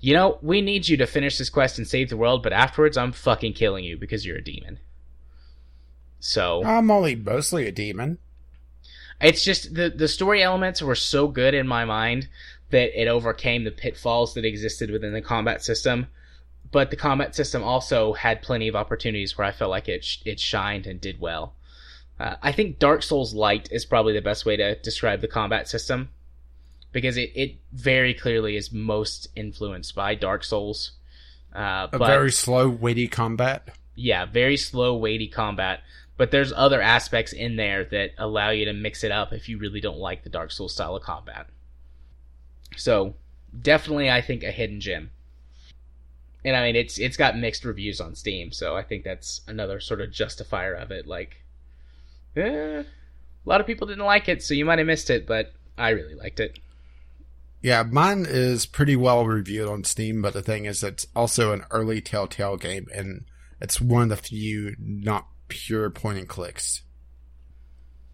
you 0.00 0.14
know, 0.14 0.38
we 0.40 0.62
need 0.62 0.88
you 0.88 0.96
to 0.96 1.06
finish 1.06 1.36
this 1.36 1.50
quest 1.50 1.76
and 1.76 1.86
save 1.86 2.08
the 2.08 2.16
world, 2.16 2.42
but 2.42 2.54
afterwards 2.54 2.96
I'm 2.96 3.12
fucking 3.12 3.52
killing 3.52 3.84
you 3.84 3.98
because 3.98 4.24
you're 4.24 4.38
a 4.38 4.42
demon. 4.42 4.78
So 6.24 6.64
I'm 6.64 6.90
only 6.90 7.14
mostly 7.14 7.68
a 7.68 7.72
demon. 7.72 8.16
It's 9.20 9.44
just 9.44 9.74
the 9.74 9.90
the 9.90 10.08
story 10.08 10.42
elements 10.42 10.80
were 10.80 10.94
so 10.94 11.28
good 11.28 11.52
in 11.52 11.68
my 11.68 11.84
mind 11.84 12.28
that 12.70 12.98
it 12.98 13.08
overcame 13.08 13.64
the 13.64 13.70
pitfalls 13.70 14.32
that 14.32 14.46
existed 14.46 14.90
within 14.90 15.12
the 15.12 15.20
combat 15.20 15.62
system. 15.62 16.06
But 16.72 16.88
the 16.88 16.96
combat 16.96 17.36
system 17.36 17.62
also 17.62 18.14
had 18.14 18.40
plenty 18.40 18.68
of 18.68 18.74
opportunities 18.74 19.36
where 19.36 19.46
I 19.46 19.52
felt 19.52 19.70
like 19.70 19.86
it 19.86 20.06
it 20.24 20.40
shined 20.40 20.86
and 20.86 20.98
did 20.98 21.20
well. 21.20 21.56
Uh, 22.18 22.36
I 22.40 22.52
think 22.52 22.78
Dark 22.78 23.02
Souls 23.02 23.34
Light 23.34 23.68
is 23.70 23.84
probably 23.84 24.14
the 24.14 24.22
best 24.22 24.46
way 24.46 24.56
to 24.56 24.76
describe 24.76 25.20
the 25.20 25.28
combat 25.28 25.68
system 25.68 26.08
because 26.90 27.18
it, 27.18 27.32
it 27.34 27.56
very 27.74 28.14
clearly 28.14 28.56
is 28.56 28.72
most 28.72 29.28
influenced 29.36 29.94
by 29.94 30.14
Dark 30.14 30.42
Souls. 30.42 30.92
Uh, 31.54 31.88
a 31.92 31.98
but, 31.98 32.06
very 32.06 32.32
slow, 32.32 32.70
weighty 32.70 33.08
combat. 33.08 33.68
Yeah, 33.94 34.24
very 34.24 34.56
slow, 34.56 34.96
weighty 34.96 35.28
combat 35.28 35.80
but 36.16 36.30
there's 36.30 36.52
other 36.52 36.80
aspects 36.80 37.32
in 37.32 37.56
there 37.56 37.84
that 37.84 38.12
allow 38.18 38.50
you 38.50 38.64
to 38.66 38.72
mix 38.72 39.04
it 39.04 39.10
up 39.10 39.32
if 39.32 39.48
you 39.48 39.58
really 39.58 39.80
don't 39.80 39.98
like 39.98 40.22
the 40.22 40.30
Dark 40.30 40.50
Souls 40.50 40.72
style 40.72 40.96
of 40.96 41.02
combat. 41.02 41.46
So, 42.76 43.14
definitely 43.60 44.10
I 44.10 44.20
think 44.20 44.42
a 44.42 44.50
hidden 44.50 44.80
gem. 44.80 45.10
And 46.44 46.56
I 46.56 46.62
mean 46.62 46.76
it's 46.76 46.98
it's 46.98 47.16
got 47.16 47.38
mixed 47.38 47.64
reviews 47.64 48.00
on 48.00 48.14
Steam, 48.14 48.52
so 48.52 48.76
I 48.76 48.82
think 48.82 49.02
that's 49.04 49.40
another 49.46 49.80
sort 49.80 50.02
of 50.02 50.10
justifier 50.12 50.74
of 50.74 50.90
it 50.90 51.06
like 51.06 51.42
eh, 52.36 52.82
a 52.82 53.48
lot 53.48 53.60
of 53.60 53.66
people 53.66 53.86
didn't 53.86 54.04
like 54.04 54.28
it, 54.28 54.42
so 54.42 54.54
you 54.54 54.64
might 54.64 54.78
have 54.78 54.86
missed 54.86 55.10
it, 55.10 55.26
but 55.26 55.52
I 55.76 55.90
really 55.90 56.14
liked 56.14 56.40
it. 56.40 56.58
Yeah, 57.62 57.82
mine 57.82 58.26
is 58.28 58.66
pretty 58.66 58.96
well 58.96 59.26
reviewed 59.26 59.68
on 59.68 59.84
Steam, 59.84 60.20
but 60.20 60.34
the 60.34 60.42
thing 60.42 60.66
is, 60.66 60.82
it's 60.82 61.06
also 61.16 61.52
an 61.52 61.64
early 61.70 62.00
Telltale 62.00 62.56
game, 62.56 62.88
and 62.94 63.24
it's 63.60 63.80
one 63.80 64.02
of 64.02 64.08
the 64.10 64.16
few 64.16 64.76
not 64.78 65.26
pure 65.48 65.90
point 65.90 66.18
and 66.18 66.28
clicks. 66.28 66.82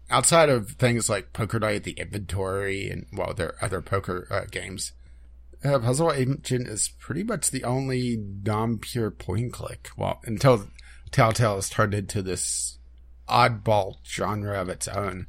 Outside 0.09 0.49
of 0.49 0.71
things 0.71 1.09
like 1.09 1.33
Poker 1.33 1.59
Night, 1.59 1.83
the 1.83 1.93
inventory, 1.93 2.89
and 2.89 3.05
well, 3.13 3.33
there 3.33 3.49
are 3.49 3.65
other 3.65 3.81
poker 3.81 4.27
uh, 4.29 4.45
games, 4.51 4.91
uh, 5.63 5.79
Puzzle 5.79 6.11
Agent 6.11 6.51
is 6.51 6.89
pretty 6.99 7.23
much 7.23 7.51
the 7.51 7.63
only 7.63 8.17
non-pure 8.43 9.11
point 9.11 9.41
and 9.41 9.53
click. 9.53 9.89
Well, 9.95 10.19
until 10.25 10.67
Telltale 11.11 11.55
has 11.55 11.69
turned 11.69 11.93
into 11.93 12.21
this 12.21 12.79
oddball 13.29 13.97
genre 14.05 14.59
of 14.59 14.69
its 14.69 14.87
own, 14.87 15.27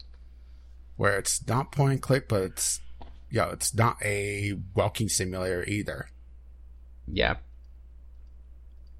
where 0.96 1.18
it's 1.18 1.46
not 1.46 1.72
point 1.72 1.92
and 1.92 2.02
click, 2.02 2.28
but 2.28 2.42
it's 2.42 2.80
you 3.30 3.38
know, 3.38 3.50
it's 3.50 3.74
not 3.74 3.96
a 4.02 4.54
walking 4.74 5.08
simulator 5.08 5.64
either. 5.64 6.08
Yeah. 7.06 7.36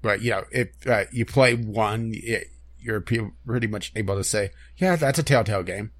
But 0.01 0.21
you 0.21 0.31
know, 0.31 0.43
if 0.51 0.87
uh, 0.87 1.05
you 1.11 1.25
play 1.25 1.55
one, 1.55 2.11
it, 2.15 2.47
you're 2.83 3.01
pretty 3.01 3.67
much 3.67 3.91
able 3.95 4.15
to 4.15 4.23
say, 4.23 4.51
yeah, 4.77 4.95
that's 4.95 5.19
a 5.19 5.23
Telltale 5.23 5.63
game, 5.63 5.91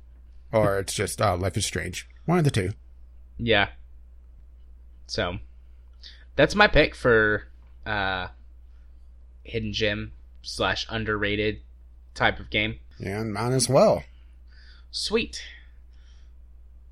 or 0.51 0.79
it's 0.79 0.93
just 0.93 1.21
uh, 1.21 1.35
Life 1.37 1.57
is 1.57 1.65
Strange. 1.65 2.07
One 2.25 2.37
of 2.37 2.43
the 2.43 2.51
two. 2.51 2.71
Yeah. 3.37 3.69
So, 5.07 5.37
that's 6.35 6.55
my 6.55 6.67
pick 6.67 6.95
for 6.95 7.43
uh, 7.85 8.27
hidden 9.43 9.73
gem 9.73 10.13
slash 10.41 10.85
underrated 10.89 11.61
type 12.15 12.39
of 12.39 12.49
game. 12.49 12.79
Yeah, 12.99 13.21
and 13.21 13.33
mine 13.33 13.53
as 13.53 13.67
well. 13.67 14.03
Sweet. 14.91 15.43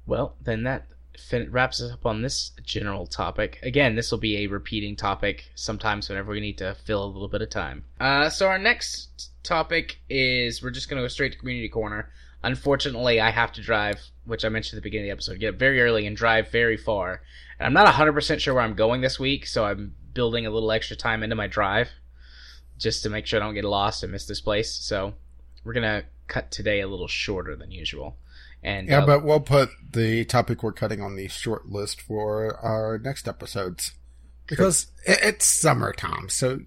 Well, 0.05 0.35
then 0.41 0.63
that 0.63 0.87
fin- 1.21 1.51
wraps 1.51 1.81
us 1.81 1.91
up 1.91 2.05
on 2.05 2.21
this 2.21 2.51
general 2.63 3.07
topic. 3.07 3.59
Again, 3.63 3.95
this 3.95 4.11
will 4.11 4.19
be 4.19 4.37
a 4.37 4.47
repeating 4.47 4.95
topic 4.95 5.45
sometimes 5.55 6.09
whenever 6.09 6.31
we 6.31 6.39
need 6.39 6.57
to 6.59 6.75
fill 6.85 7.03
a 7.03 7.05
little 7.05 7.27
bit 7.27 7.41
of 7.41 7.49
time. 7.49 7.85
Uh, 7.99 8.29
so 8.29 8.47
our 8.47 8.59
next 8.59 9.31
topic 9.43 9.99
is 10.09 10.61
we're 10.61 10.71
just 10.71 10.89
going 10.89 10.97
to 10.97 11.03
go 11.03 11.07
straight 11.07 11.33
to 11.33 11.37
community 11.37 11.69
corner. 11.69 12.09
Unfortunately, 12.43 13.19
I 13.19 13.29
have 13.29 13.51
to 13.53 13.61
drive, 13.61 13.99
which 14.25 14.43
I 14.43 14.49
mentioned 14.49 14.77
at 14.77 14.83
the 14.83 14.87
beginning 14.87 15.11
of 15.11 15.17
the 15.17 15.19
episode, 15.19 15.39
get 15.39 15.53
up 15.53 15.59
very 15.59 15.81
early 15.81 16.07
and 16.07 16.17
drive 16.17 16.49
very 16.49 16.77
far. 16.77 17.21
And 17.59 17.67
I'm 17.67 17.73
not 17.73 17.93
100% 17.93 18.39
sure 18.39 18.53
where 18.53 18.63
I'm 18.63 18.73
going 18.73 19.01
this 19.01 19.19
week, 19.19 19.45
so 19.45 19.65
I'm 19.65 19.93
building 20.13 20.45
a 20.45 20.49
little 20.49 20.71
extra 20.71 20.95
time 20.95 21.23
into 21.23 21.35
my 21.35 21.47
drive 21.47 21.89
just 22.77 23.03
to 23.03 23.09
make 23.09 23.27
sure 23.27 23.39
I 23.39 23.45
don't 23.45 23.53
get 23.53 23.63
lost 23.63 24.01
and 24.03 24.11
miss 24.11 24.25
this 24.25 24.41
place. 24.41 24.71
So 24.71 25.13
we're 25.63 25.73
going 25.73 25.83
to 25.83 26.05
cut 26.27 26.49
today 26.49 26.81
a 26.81 26.87
little 26.87 27.07
shorter 27.07 27.55
than 27.55 27.71
usual. 27.71 28.17
And 28.63 28.87
yeah, 28.87 28.99
uh, 28.99 29.05
but 29.05 29.23
we'll 29.23 29.39
put 29.39 29.69
the 29.91 30.23
topic 30.25 30.61
we're 30.61 30.71
cutting 30.71 31.01
on 31.01 31.15
the 31.15 31.27
short 31.27 31.67
list 31.67 32.01
for 32.01 32.57
our 32.57 32.99
next 32.99 33.27
episodes 33.27 33.93
because 34.45 34.87
it's 35.05 35.45
summertime. 35.45 36.29
So 36.29 36.59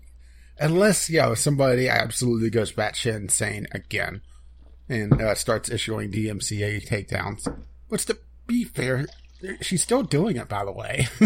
unless 0.58 1.08
you 1.08 1.20
know 1.20 1.34
somebody 1.34 1.88
absolutely 1.88 2.50
goes 2.50 2.72
batshit 2.72 3.14
insane 3.14 3.66
again 3.72 4.22
and 4.88 5.20
uh, 5.20 5.34
starts 5.34 5.70
issuing 5.70 6.10
DMCA 6.10 6.86
takedowns, 6.86 7.46
which 7.88 8.06
to 8.06 8.18
be 8.46 8.64
fair, 8.64 9.06
she's 9.60 9.82
still 9.82 10.02
doing 10.02 10.36
it. 10.36 10.48
By 10.48 10.64
the 10.64 10.72
way, 10.72 11.06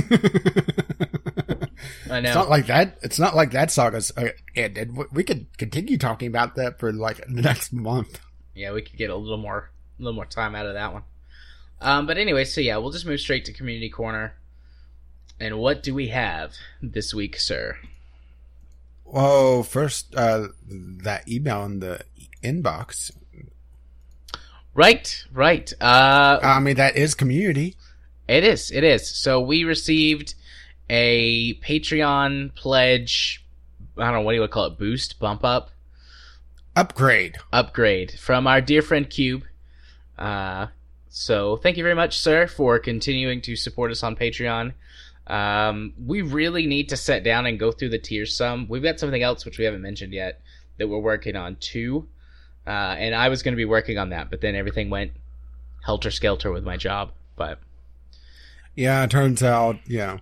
I 2.11 2.21
know 2.21 2.29
it's 2.29 2.35
not 2.35 2.51
like 2.51 2.67
that. 2.67 2.99
It's 3.03 3.19
not 3.19 3.35
like 3.35 3.53
that 3.53 3.71
saga's 3.71 4.13
uh, 4.17 4.29
ended. 4.55 4.97
We 5.13 5.25
could 5.25 5.47
continue 5.57 5.97
talking 5.97 6.29
about 6.29 6.57
that 6.57 6.79
for 6.79 6.93
like 6.93 7.19
the 7.27 7.43
next 7.43 7.73
month. 7.73 8.21
Yeah, 8.55 8.73
we 8.73 8.83
could 8.83 8.99
get 8.99 9.11
a 9.11 9.17
little 9.17 9.39
more 9.39 9.71
a 9.99 10.03
little 10.03 10.15
more 10.15 10.27
time 10.27 10.55
out 10.55 10.67
of 10.67 10.75
that 10.75 10.93
one. 10.93 11.03
Um, 11.81 12.07
but 12.07 12.19
anyway, 12.19 12.45
so 12.45 12.61
yeah, 12.61 12.77
we'll 12.77 12.91
just 12.91 13.07
move 13.07 13.21
straight 13.21 13.45
to 13.47 13.53
community 13.53 13.91
corner. 13.91 14.35
And 15.41 15.59
what 15.59 15.83
do 15.83 15.95
we 15.95 16.09
have 16.09 16.55
this 16.83 17.15
week, 17.15 17.39
sir? 17.39 17.79
Well, 19.05 19.63
first, 19.63 20.15
uh, 20.15 20.49
that 20.69 21.29
email 21.29 21.65
in 21.65 21.81
the 21.81 22.03
inbox. 22.43 23.13
Right, 24.75 25.25
right. 25.33 25.73
Uh, 25.81 26.39
I 26.43 26.61
mean, 26.61 26.77
that 26.77 26.97
is 26.97 27.15
community. 27.15 27.77
It 28.29 28.45
is, 28.45 28.71
it 28.71 28.85
is. 28.85 29.09
So 29.09 29.41
we 29.41 29.65
received 29.65 30.35
a 30.91 31.55
Patreon 31.55 32.55
pledge. 32.55 33.45
I 33.97 34.05
don't 34.05 34.15
know 34.15 34.21
what 34.21 34.33
do 34.33 34.37
you 34.37 34.41
would 34.43 34.51
call 34.51 34.67
it, 34.67 34.79
boost, 34.79 35.19
bump 35.19 35.45
up, 35.45 35.71
upgrade, 36.77 37.37
upgrade 37.53 38.13
from 38.19 38.47
our 38.47 38.61
dear 38.61 38.83
friend 38.83 39.09
Cube. 39.09 39.45
Uh, 40.19 40.67
so 41.09 41.57
thank 41.57 41.77
you 41.77 41.83
very 41.83 41.95
much, 41.95 42.19
sir, 42.19 42.47
for 42.47 42.79
continuing 42.79 43.41
to 43.43 43.57
support 43.57 43.91
us 43.91 44.03
on 44.03 44.17
Patreon. 44.17 44.73
Um, 45.27 45.93
we 46.05 46.23
really 46.23 46.67
need 46.67 46.89
to 46.91 46.97
sit 46.97 47.23
down 47.23 47.47
and 47.47 47.59
go 47.59 47.71
through 47.71 47.91
the 47.91 47.99
tiers 47.99 48.35
some. 48.37 48.67
We've 48.69 48.83
got 48.83 48.99
something 48.99 49.23
else 49.23 49.45
which 49.45 49.59
we 49.59 49.65
haven't 49.65 49.83
mentioned 49.83 50.13
yet 50.13 50.41
that 50.79 50.89
we're 50.89 50.99
working 50.99 51.37
on 51.37 51.57
too. 51.57 52.09
Uh, 52.67 52.71
and 52.99 53.15
I 53.15 53.29
was 53.29 53.43
going 53.43 53.53
to 53.53 53.57
be 53.57 53.65
working 53.65 53.99
on 53.99 54.11
that, 54.11 54.31
but 54.31 54.41
then 54.41 54.55
everything 54.55 54.91
went 54.91 55.13
helter 55.85 56.11
skelter 56.11 56.51
with 56.51 56.65
my 56.65 56.77
job. 56.77 57.13
But 57.37 57.61
Yeah, 58.75 59.05
it 59.05 59.11
turns 59.11 59.43
out, 59.43 59.77
yeah, 59.87 60.19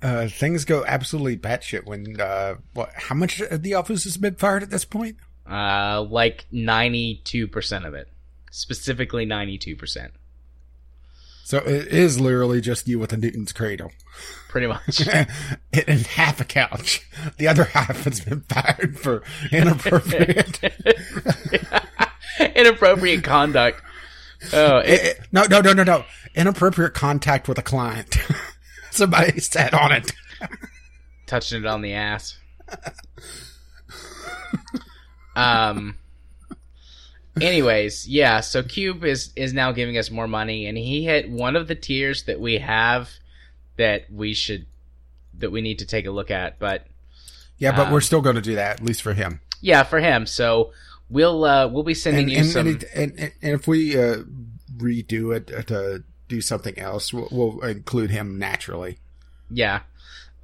uh, 0.00 0.28
things 0.28 0.64
go 0.64 0.84
absolutely 0.86 1.36
batshit 1.36 1.84
when, 1.84 2.20
uh, 2.20 2.56
what, 2.74 2.90
how 2.94 3.14
much 3.14 3.40
of 3.40 3.62
the 3.62 3.74
office 3.74 4.04
has 4.04 4.16
been 4.16 4.34
fired 4.34 4.62
at 4.62 4.70
this 4.70 4.84
point? 4.84 5.16
uh, 5.50 6.02
like 6.02 6.46
ninety 6.52 7.20
two 7.24 7.48
percent 7.48 7.84
of 7.84 7.94
it, 7.94 8.08
specifically 8.52 9.24
ninety 9.24 9.58
two 9.58 9.74
percent, 9.74 10.12
So 11.44 11.58
it 11.58 11.88
is 11.88 12.20
literally 12.20 12.60
just 12.60 12.86
you 12.86 12.98
with 13.00 13.12
a 13.12 13.16
Newton's 13.16 13.52
cradle. 13.52 13.90
pretty 14.48 14.66
much. 14.68 15.00
and 15.08 16.00
half 16.06 16.40
a 16.40 16.44
couch. 16.44 17.04
The 17.38 17.48
other 17.48 17.64
half 17.64 18.04
has 18.04 18.20
been 18.20 18.42
fired 18.42 18.96
for 19.00 19.22
inappropriate. 19.50 20.60
Inappropriate 22.56 23.24
conduct. 23.24 23.82
Oh, 24.52 24.78
it, 24.78 24.88
Eh, 24.88 25.08
eh, 25.10 25.12
no, 25.32 25.44
no, 25.44 25.60
no, 25.60 25.72
no, 25.72 25.82
no. 25.84 26.04
Inappropriate 26.34 26.94
contact 26.94 27.46
with 27.48 27.58
a 27.58 27.62
client. 27.62 28.16
Somebody 28.90 29.38
sat 29.40 29.74
on 29.74 29.92
it. 29.92 30.12
touching 31.26 31.62
it 31.62 31.66
on 31.66 31.82
the 31.82 31.92
ass. 31.94 32.36
um. 35.36 35.96
Anyways, 37.40 38.06
yeah. 38.08 38.40
So 38.40 38.62
Cube 38.62 39.04
is 39.04 39.32
is 39.36 39.52
now 39.52 39.72
giving 39.72 39.96
us 39.98 40.10
more 40.10 40.28
money, 40.28 40.66
and 40.66 40.76
he 40.76 41.04
hit 41.04 41.30
one 41.30 41.56
of 41.56 41.66
the 41.68 41.74
tiers 41.74 42.24
that 42.24 42.40
we 42.40 42.58
have 42.58 43.10
that 43.76 44.10
we 44.10 44.34
should 44.34 44.66
that 45.38 45.50
we 45.50 45.62
need 45.62 45.78
to 45.78 45.86
take 45.86 46.06
a 46.06 46.10
look 46.10 46.30
at. 46.30 46.58
But 46.58 46.86
Yeah, 47.58 47.74
but 47.74 47.86
Um, 47.86 47.92
we're 47.92 48.00
still 48.02 48.20
going 48.20 48.36
to 48.36 48.42
do 48.42 48.54
that, 48.56 48.80
at 48.80 48.84
least 48.86 49.00
for 49.02 49.14
him. 49.14 49.40
yeah, 49.60 49.82
for 49.82 49.98
him. 50.00 50.26
So 50.26 50.72
we'll 51.08 51.44
uh 51.44 51.68
we'll 51.68 51.82
be 51.84 51.94
sending 51.94 52.24
And, 52.24 52.30
you 52.32 52.38
and, 52.38 52.46
some. 52.48 52.66
and, 52.66 52.84
and, 52.94 53.18
and 53.20 53.32
if 53.54 53.66
we 53.66 53.96
uh, 53.98 54.24
redo 54.76 55.34
it 55.34 55.46
to 55.68 56.04
do 56.28 56.40
something 56.40 56.78
else, 56.78 57.12
we'll, 57.14 57.28
we'll 57.30 57.60
include 57.62 58.10
him 58.10 58.38
naturally. 58.38 58.98
Yeah. 59.50 59.80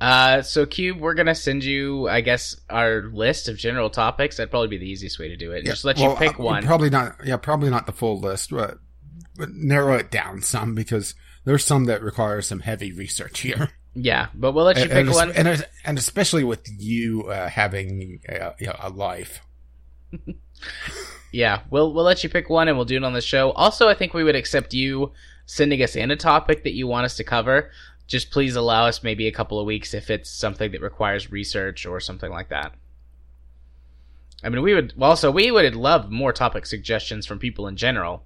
Uh, 0.00 0.42
so 0.42 0.64
Cube, 0.64 1.00
we're 1.00 1.14
gonna 1.14 1.34
send 1.34 1.64
you, 1.64 2.08
I 2.08 2.20
guess, 2.20 2.56
our 2.70 3.02
list 3.12 3.48
of 3.48 3.56
general 3.56 3.90
topics. 3.90 4.36
That'd 4.36 4.50
probably 4.50 4.68
be 4.68 4.78
the 4.78 4.88
easiest 4.88 5.18
way 5.18 5.28
to 5.28 5.36
do 5.36 5.52
it. 5.52 5.64
Yeah, 5.64 5.72
Just 5.72 5.84
let 5.84 5.98
well, 5.98 6.10
you 6.10 6.16
pick 6.16 6.38
uh, 6.38 6.42
one. 6.42 6.64
Probably 6.64 6.90
not. 6.90 7.16
Yeah, 7.24 7.36
probably 7.36 7.70
not 7.70 7.86
the 7.86 7.92
full 7.92 8.20
list, 8.20 8.50
but, 8.50 8.78
but 9.36 9.50
narrow 9.50 9.96
it 9.96 10.10
down 10.10 10.42
some 10.42 10.74
because 10.74 11.14
there's 11.44 11.64
some 11.64 11.86
that 11.86 12.02
require 12.02 12.40
some 12.42 12.60
heavy 12.60 12.92
research 12.92 13.40
here. 13.40 13.70
yeah, 13.94 14.28
but 14.34 14.52
we'll 14.52 14.64
let 14.64 14.76
you 14.76 14.82
and, 14.82 14.92
pick 14.92 15.06
and, 15.06 15.10
one. 15.10 15.32
and, 15.32 15.66
and 15.84 15.98
especially 15.98 16.44
with 16.44 16.68
you 16.78 17.24
uh, 17.24 17.48
having 17.48 18.20
uh, 18.28 18.52
you 18.58 18.66
know, 18.66 18.76
a 18.80 18.90
life. 18.90 19.40
Yeah, 21.32 21.60
we'll 21.70 21.92
we'll 21.92 22.04
let 22.04 22.24
you 22.24 22.30
pick 22.30 22.48
one, 22.48 22.68
and 22.68 22.76
we'll 22.76 22.86
do 22.86 22.96
it 22.96 23.04
on 23.04 23.12
the 23.12 23.20
show. 23.20 23.50
Also, 23.52 23.88
I 23.88 23.94
think 23.94 24.14
we 24.14 24.24
would 24.24 24.36
accept 24.36 24.72
you 24.72 25.12
sending 25.46 25.82
us 25.82 25.96
in 25.96 26.10
a 26.10 26.16
topic 26.16 26.64
that 26.64 26.74
you 26.74 26.86
want 26.86 27.04
us 27.04 27.16
to 27.16 27.24
cover. 27.24 27.70
Just 28.08 28.30
please 28.30 28.56
allow 28.56 28.86
us 28.86 29.02
maybe 29.02 29.28
a 29.28 29.32
couple 29.32 29.60
of 29.60 29.66
weeks 29.66 29.94
if 29.94 30.10
it's 30.10 30.30
something 30.30 30.72
that 30.72 30.80
requires 30.80 31.30
research 31.30 31.86
or 31.86 32.00
something 32.00 32.30
like 32.30 32.48
that. 32.48 32.72
I 34.42 34.48
mean, 34.48 34.62
we 34.62 34.74
would 34.74 34.94
well, 34.96 35.10
also 35.10 35.30
we 35.30 35.50
would 35.50 35.76
love 35.76 36.10
more 36.10 36.32
topic 36.32 36.66
suggestions 36.66 37.26
from 37.26 37.38
people 37.38 37.68
in 37.68 37.76
general. 37.76 38.24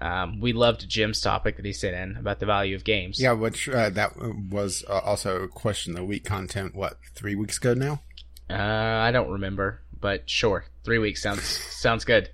Um, 0.00 0.40
we 0.40 0.52
loved 0.52 0.88
Jim's 0.88 1.20
topic 1.20 1.56
that 1.56 1.64
he 1.64 1.72
sent 1.72 1.94
in 1.94 2.16
about 2.16 2.40
the 2.40 2.46
value 2.46 2.74
of 2.74 2.84
games. 2.84 3.20
Yeah, 3.20 3.32
which 3.32 3.68
uh, 3.68 3.90
that 3.90 4.16
was 4.50 4.82
uh, 4.88 4.98
also 4.98 5.46
question 5.46 5.92
of 5.92 5.98
the 5.98 6.04
week 6.04 6.24
content. 6.24 6.74
What 6.74 6.98
three 7.14 7.34
weeks 7.34 7.58
ago 7.58 7.74
now? 7.74 8.00
Uh, 8.48 8.54
I 8.54 9.12
don't 9.12 9.30
remember, 9.30 9.80
but 10.00 10.28
sure, 10.28 10.64
three 10.84 10.98
weeks 10.98 11.22
sounds 11.22 11.44
sounds 11.44 12.04
good. 12.04 12.30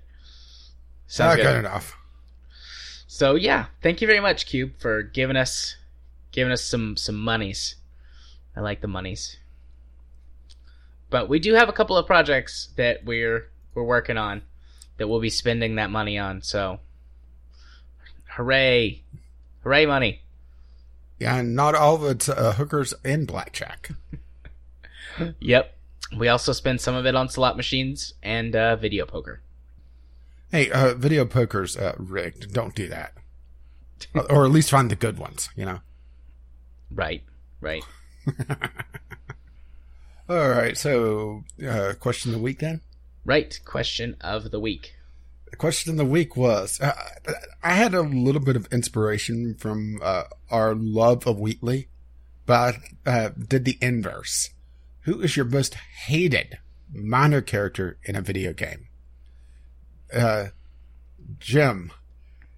Sounds 1.07 1.35
good. 1.35 1.43
good 1.43 1.59
enough. 1.59 1.95
So 3.07 3.35
yeah, 3.35 3.65
thank 3.81 4.01
you 4.01 4.07
very 4.07 4.19
much, 4.19 4.45
Cube, 4.45 4.73
for 4.79 5.03
giving 5.03 5.35
us 5.35 5.75
giving 6.37 6.53
us 6.53 6.63
some 6.63 6.95
some 6.95 7.15
monies. 7.17 7.77
I 8.55 8.59
like 8.59 8.81
the 8.81 8.87
monies. 8.87 9.37
But 11.09 11.27
we 11.27 11.39
do 11.39 11.55
have 11.55 11.67
a 11.67 11.73
couple 11.73 11.97
of 11.97 12.05
projects 12.05 12.69
that 12.75 13.03
we're 13.03 13.49
we're 13.73 13.83
working 13.83 14.17
on 14.17 14.43
that 14.97 15.07
we'll 15.07 15.19
be 15.19 15.31
spending 15.31 15.75
that 15.75 15.89
money 15.89 16.19
on. 16.19 16.43
So 16.43 16.79
hooray. 18.29 19.01
Hooray 19.63 19.87
money. 19.87 20.21
Yeah, 21.17 21.37
and 21.37 21.55
not 21.55 21.73
all 21.73 21.95
of 21.95 22.03
it's 22.03 22.29
uh, 22.29 22.53
hookers 22.53 22.93
and 23.03 23.27
blackjack. 23.27 23.89
Yep. 25.39 25.75
We 26.15 26.27
also 26.27 26.51
spend 26.51 26.79
some 26.79 26.93
of 26.93 27.07
it 27.07 27.15
on 27.15 27.27
slot 27.27 27.57
machines 27.57 28.13
and 28.21 28.55
uh, 28.55 28.75
video 28.75 29.07
poker. 29.07 29.41
Hey, 30.51 30.69
uh, 30.69 30.93
video 30.93 31.25
poker's 31.25 31.75
uh, 31.75 31.95
rigged. 31.97 32.53
Don't 32.53 32.75
do 32.75 32.87
that. 32.89 33.13
or, 34.13 34.31
or 34.31 34.45
at 34.45 34.51
least 34.51 34.69
find 34.69 34.91
the 34.91 34.95
good 34.95 35.17
ones. 35.17 35.49
You 35.55 35.65
know. 35.65 35.79
Right. 36.91 37.23
Right. 37.61 37.83
All 40.29 40.49
right. 40.49 40.77
So, 40.77 41.43
uh, 41.67 41.93
question 41.99 42.31
of 42.31 42.37
the 42.37 42.43
week 42.43 42.59
then. 42.59 42.81
Right. 43.25 43.59
Question 43.65 44.15
of 44.21 44.51
the 44.51 44.59
week. 44.59 44.93
The 45.49 45.55
question 45.55 45.91
of 45.91 45.97
the 45.97 46.05
week 46.05 46.35
was 46.35 46.79
uh, 46.81 46.93
I 47.63 47.73
had 47.73 47.93
a 47.93 48.01
little 48.01 48.41
bit 48.41 48.55
of 48.57 48.67
inspiration 48.71 49.55
from 49.55 49.99
uh, 50.03 50.23
our 50.51 50.75
love 50.75 51.25
of 51.25 51.39
Wheatley, 51.39 51.87
but 52.45 52.75
I 53.05 53.09
uh, 53.09 53.29
did 53.29 53.63
the 53.63 53.77
inverse. 53.81 54.49
Who 55.01 55.21
is 55.21 55.37
your 55.37 55.45
most 55.45 55.75
hated 56.05 56.57
minor 56.93 57.41
character 57.41 57.97
in 58.03 58.17
a 58.17 58.21
video 58.21 58.51
game? 58.51 58.87
Uh, 60.13 60.47
Jim. 61.39 61.91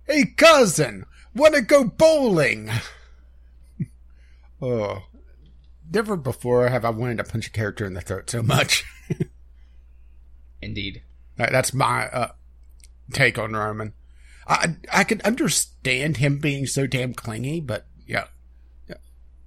Hey, 0.08 0.26
cousin, 0.26 1.06
wanna 1.36 1.62
go 1.62 1.84
bowling? 1.84 2.72
Oh, 4.62 5.04
never 5.92 6.16
before 6.18 6.68
have 6.68 6.86
I 6.86 6.90
wanted 6.90 7.18
to 7.18 7.24
punch 7.24 7.48
a 7.48 7.52
character 7.52 7.86
in 7.86 7.94
the 7.94 8.02
throat 8.02 8.30
so 8.30 8.42
much. 8.44 8.84
Indeed. 10.62 11.02
That's 11.38 11.74
my 11.74 12.08
uh, 12.08 12.32
take 13.14 13.40
on 13.40 13.54
Roman. 13.54 13.94
I 14.48 14.76
I 14.92 15.04
can 15.04 15.22
understand 15.22 16.18
him 16.18 16.40
being 16.40 16.66
so 16.66 16.86
damn 16.88 17.14
clingy, 17.14 17.62
but 17.62 17.86
yeah, 18.06 18.26
yeah. 18.90 18.98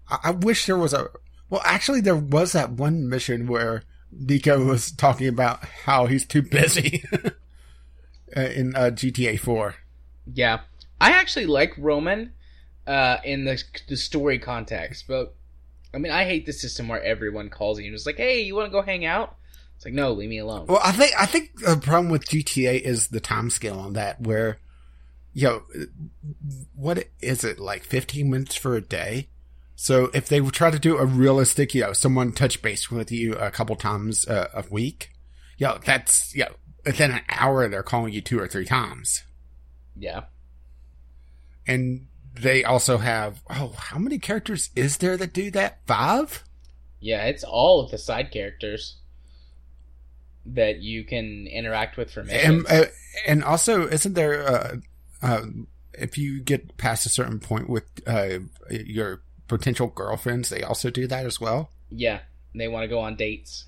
I, 0.09 0.19
I 0.25 0.31
wish 0.31 0.67
there 0.67 0.79
was 0.79 0.95
a. 0.95 1.09
Well, 1.51 1.61
actually, 1.65 2.01
there 2.01 2.17
was 2.17 2.53
that 2.53 2.71
one 2.71 3.09
mission 3.09 3.47
where 3.47 3.83
Niko 4.17 4.65
was 4.67 4.91
talking 4.91 5.29
about 5.29 5.65
how 5.85 6.07
he's 6.07 6.25
too 6.25 6.41
busy 6.41 7.05
in 8.37 8.75
uh, 8.75 8.91
GTA 8.91 9.39
Four. 9.39 9.75
Yeah, 10.33 10.61
I 11.01 11.11
actually 11.11 11.47
like 11.47 11.75
Roman 11.77 12.33
uh, 12.87 13.19
in 13.25 13.45
the 13.45 13.63
the 13.89 13.97
story 13.97 14.39
context, 14.39 15.07
but 15.09 15.35
I 15.95 15.99
mean, 15.99 16.13
I 16.13 16.25
hate 16.25 16.47
the 16.47 16.53
system 16.53 16.89
where 16.89 17.03
everyone 17.03 17.51
calls 17.51 17.79
you 17.79 17.87
and 17.87 17.95
is 17.95 18.07
like, 18.07 18.17
"Hey, 18.17 18.43
you 18.43 18.55
want 18.55 18.67
to 18.67 18.73
go 18.73 18.83
hang 18.83 19.05
out?" 19.05 19.37
It's 19.83 19.87
like, 19.87 19.95
no, 19.95 20.13
leave 20.13 20.31
me 20.31 20.39
alone. 20.39 20.67
Well, 20.69 20.81
I 20.83 20.93
think 20.93 21.13
I 21.19 21.27
think 21.27 21.59
the 21.59 21.77
problem 21.77 22.09
with 22.09 22.29
GTA 22.29 22.81
is 22.81 23.09
the 23.09 23.19
time 23.19 23.51
scale 23.51 23.81
on 23.81 23.95
that, 23.95 24.21
where, 24.21 24.59
you 25.33 25.49
know, 25.49 25.63
what 26.77 27.09
is 27.21 27.43
it 27.43 27.59
like 27.59 27.83
fifteen 27.83 28.31
minutes 28.31 28.55
for 28.55 28.77
a 28.77 28.81
day? 28.81 29.29
So 29.75 30.11
if 30.15 30.29
they 30.29 30.39
try 30.39 30.71
to 30.71 30.79
do 30.79 30.99
a 30.99 31.05
realistic, 31.05 31.75
you 31.75 31.83
know, 31.83 31.93
someone 31.93 32.31
touch 32.31 32.63
base 32.63 32.93
with 32.93 33.11
you 33.11 33.33
a 33.35 33.51
couple 33.51 33.75
times 33.75 34.25
uh, 34.29 34.49
a 34.55 34.63
week, 34.71 35.11
you 35.59 35.67
know, 35.67 35.79
that's 35.85 36.33
you 36.33 36.45
know, 36.45 36.53
within 36.87 37.11
an 37.11 37.23
hour 37.29 37.69
they're 37.69 37.83
calling 37.83 38.13
you 38.13 38.21
two 38.21 38.39
or 38.39 38.47
three 38.47 38.65
times, 38.65 39.25
yeah, 39.97 40.23
and 41.67 42.07
they 42.35 42.65
also 42.65 42.99
have 42.99 43.43
oh, 43.51 43.75
how 43.77 43.99
many 43.99 44.19
characters 44.19 44.71
is 44.75 44.99
there 44.99 45.17
that 45.17 45.33
do 45.33 45.51
that? 45.53 45.79
Five. 45.87 46.45
yeah, 47.01 47.25
it's 47.25 47.45
all 47.45 47.81
of 47.81 47.91
the 47.91 47.99
side 47.99 48.31
characters 48.31 48.97
that 50.47 50.79
you 50.79 51.05
can 51.05 51.47
interact 51.47 51.97
with 51.97 52.11
for 52.11 52.25
missions. 52.25 52.67
And, 52.69 52.85
uh, 52.85 52.91
and 53.27 53.45
also, 53.45 53.87
isn't 53.87 54.15
there, 54.15 54.47
uh, 54.47 54.77
uh, 55.23 55.43
if 55.95 56.19
you 56.19 56.41
get 56.41 56.77
past 56.79 57.07
a 57.07 57.09
certain 57.09 57.39
point 57.39 57.69
with 57.69 57.85
uh, 58.07 58.39
your 58.71 59.23
potential 59.47 59.87
girlfriends, 59.89 60.49
they 60.49 60.63
also 60.63 60.91
do 60.91 61.07
that 61.07 61.27
as 61.27 61.41
well. 61.41 61.71
yeah, 61.91 62.21
they 62.55 62.69
want 62.69 62.85
to 62.85 62.89
go 62.89 63.01
on 63.01 63.17
dates. 63.17 63.67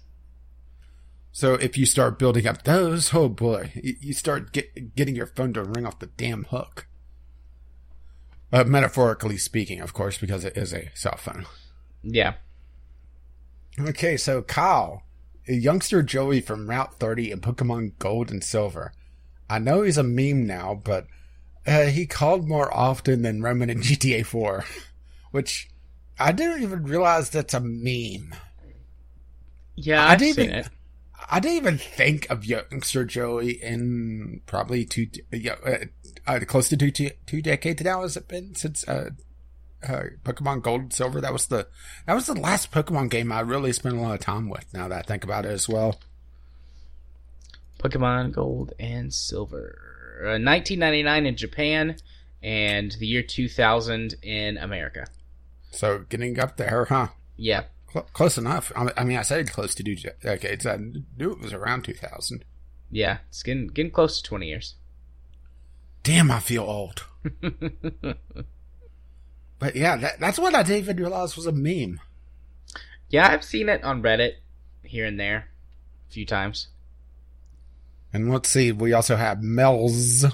So 1.32 1.55
if 1.55 1.77
you 1.77 1.85
start 1.85 2.19
building 2.19 2.47
up 2.47 2.62
those, 2.62 3.12
oh 3.12 3.28
boy, 3.28 3.73
you, 3.74 3.97
you 4.01 4.12
start 4.12 4.53
get, 4.53 4.95
getting 4.95 5.16
your 5.16 5.27
phone 5.27 5.53
to 5.55 5.65
ring 5.65 5.85
off 5.86 5.99
the 5.99 6.07
damn 6.07 6.45
hook. 6.45 6.86
Uh, 8.55 8.62
metaphorically 8.64 9.36
speaking, 9.36 9.81
of 9.81 9.93
course, 9.93 10.16
because 10.16 10.44
it 10.44 10.56
is 10.56 10.72
a 10.72 10.89
cell 10.94 11.16
phone. 11.16 11.44
Yeah, 12.02 12.35
Okay, 13.81 14.16
so 14.16 14.43
Kyle, 14.43 15.02
a 15.48 15.55
youngster 15.55 16.02
Joey 16.05 16.40
from 16.40 16.70
Route 16.70 16.94
30 17.01 17.32
in 17.32 17.40
Pokemon 17.40 17.93
Gold 17.98 18.31
and 18.31 18.44
Silver. 18.44 18.93
I 19.51 19.59
know 19.59 19.82
he's 19.82 19.98
a 19.98 20.05
meme 20.05 20.47
now, 20.47 20.81
but 20.85 21.06
uh, 21.66 21.86
he 21.86 22.06
called 22.06 22.47
more 22.47 22.72
often 22.72 23.22
than 23.22 23.43
Roman 23.43 23.70
in 23.70 23.78
GTA 23.81 24.24
4, 24.24 24.64
which 25.32 25.68
I 26.20 26.31
didn't 26.31 26.62
even 26.62 26.85
realize 26.85 27.31
that's 27.31 27.55
a 27.55 27.60
meme. 27.60 28.35
yeah, 29.74 30.06
I 30.06 30.12
I've 30.12 30.18
didn't 30.18 30.35
seen 30.36 30.44
even- 30.51 30.59
it. 30.60 30.68
I 31.31 31.40
didn't 31.40 31.56
even 31.56 31.78
think 31.78 32.28
of 32.31 32.44
youngster 32.44 33.05
Joey 33.06 33.52
in 33.52 34.43
probably 34.47 34.85
two, 34.85 35.06
uh, 35.32 35.76
uh, 36.26 36.40
close 36.46 36.68
to 36.70 36.76
two, 36.76 36.90
two, 36.90 37.10
two 37.26 37.42
decades 37.42 37.82
now. 37.82 38.02
Has 38.02 38.16
it 38.16 38.28
been 38.28 38.55
since 38.55 38.86
uh, 38.88 39.10
uh, 39.86 40.02
Pokemon 40.24 40.62
Gold 40.62 40.80
and 40.82 40.92
Silver? 40.92 41.20
That 41.20 41.32
was 41.32 41.46
the 41.46 41.66
that 42.06 42.14
was 42.14 42.26
the 42.26 42.34
last 42.34 42.70
Pokemon 42.72 43.10
game 43.10 43.30
I 43.32 43.40
really 43.40 43.72
spent 43.72 43.96
a 43.96 44.01
lot 44.01 44.14
of 44.14 44.20
time 44.20 44.48
with. 44.48 44.66
Now 44.72 44.88
that 44.88 44.98
I 44.98 45.02
think 45.02 45.24
about 45.24 45.44
it 45.44 45.51
as 45.51 45.68
well. 45.68 45.98
Pokemon 47.78 48.32
Gold 48.32 48.72
and 48.78 49.12
Silver, 49.12 49.78
uh, 50.22 50.40
1999 50.40 51.26
in 51.26 51.36
Japan, 51.36 51.96
and 52.42 52.92
the 52.92 53.06
year 53.06 53.22
2000 53.22 54.14
in 54.22 54.56
America. 54.56 55.06
So 55.70 56.05
getting 56.09 56.38
up 56.38 56.56
there, 56.56 56.86
huh? 56.86 57.09
Yeah, 57.36 57.64
Cl- 57.92 58.06
close 58.12 58.38
enough. 58.38 58.72
I 58.76 59.05
mean, 59.05 59.18
I 59.18 59.22
said 59.22 59.51
close 59.51 59.74
to 59.74 59.82
two 59.82 59.96
decades. 60.22 60.64
I 60.66 60.76
knew 60.76 61.32
it 61.32 61.40
was 61.40 61.52
around 61.52 61.82
two 61.82 61.94
thousand. 61.94 62.44
yeah, 62.90 63.18
it's 63.28 63.42
getting 63.42 63.66
getting 63.66 63.90
close 63.92 64.22
to 64.22 64.28
20 64.28 64.46
years. 64.46 64.74
Damn, 66.05 66.31
I 66.31 66.39
feel 66.39 66.62
old. 66.62 67.05
But 69.64 69.76
yeah, 69.76 69.97
that, 69.97 70.20
that's 70.20 70.39
what 70.39 70.55
I 70.55 70.62
didn't 70.62 70.82
even 70.82 70.97
realize 70.98 71.36
was 71.36 71.47
a 71.47 71.52
meme. 71.52 71.98
yeah, 73.09 73.31
I've 73.31 73.43
seen 73.43 73.70
it 73.70 73.82
on 73.82 74.02
Reddit 74.02 74.32
here 74.82 75.06
and 75.06 75.18
there 75.18 75.48
a 76.09 76.12
few 76.12 76.26
times. 76.26 76.68
And 78.12 78.31
let's 78.31 78.51
see, 78.51 78.72
we 78.72 78.93
also 78.93 79.16
have 79.16 79.43
Mel's. 79.43 80.26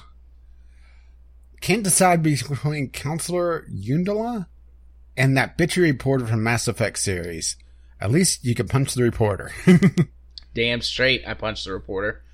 Can't 1.60 1.84
decide 1.84 2.24
between 2.24 2.88
Counselor 2.90 3.66
Udina 3.72 4.46
and 5.16 5.36
that 5.36 5.56
bitchy 5.56 5.82
reporter 5.82 6.26
from 6.26 6.42
Mass 6.42 6.66
Effect 6.66 6.98
series. 6.98 7.54
At 8.00 8.10
least 8.10 8.44
you 8.44 8.56
can 8.56 8.66
punch 8.66 8.94
the 8.94 9.04
reporter. 9.04 9.52
Damn 10.54 10.80
straight, 10.80 11.22
I 11.24 11.34
punched 11.34 11.66
the 11.66 11.72
reporter. 11.72 12.24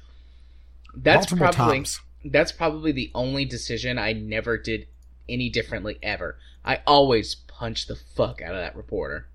That's 0.94 1.30
Multiple 1.30 1.52
probably 1.52 1.76
times. 1.76 2.00
That's 2.30 2.52
probably 2.52 2.92
the 2.92 3.10
only 3.14 3.44
decision 3.44 3.98
I 3.98 4.12
never 4.12 4.58
did 4.58 4.86
any 5.28 5.48
differently 5.48 5.98
ever. 6.02 6.38
I 6.64 6.80
always 6.86 7.34
punched 7.34 7.88
the 7.88 7.96
fuck 7.96 8.42
out 8.42 8.54
of 8.54 8.60
that 8.60 8.76
reporter. 8.76 9.28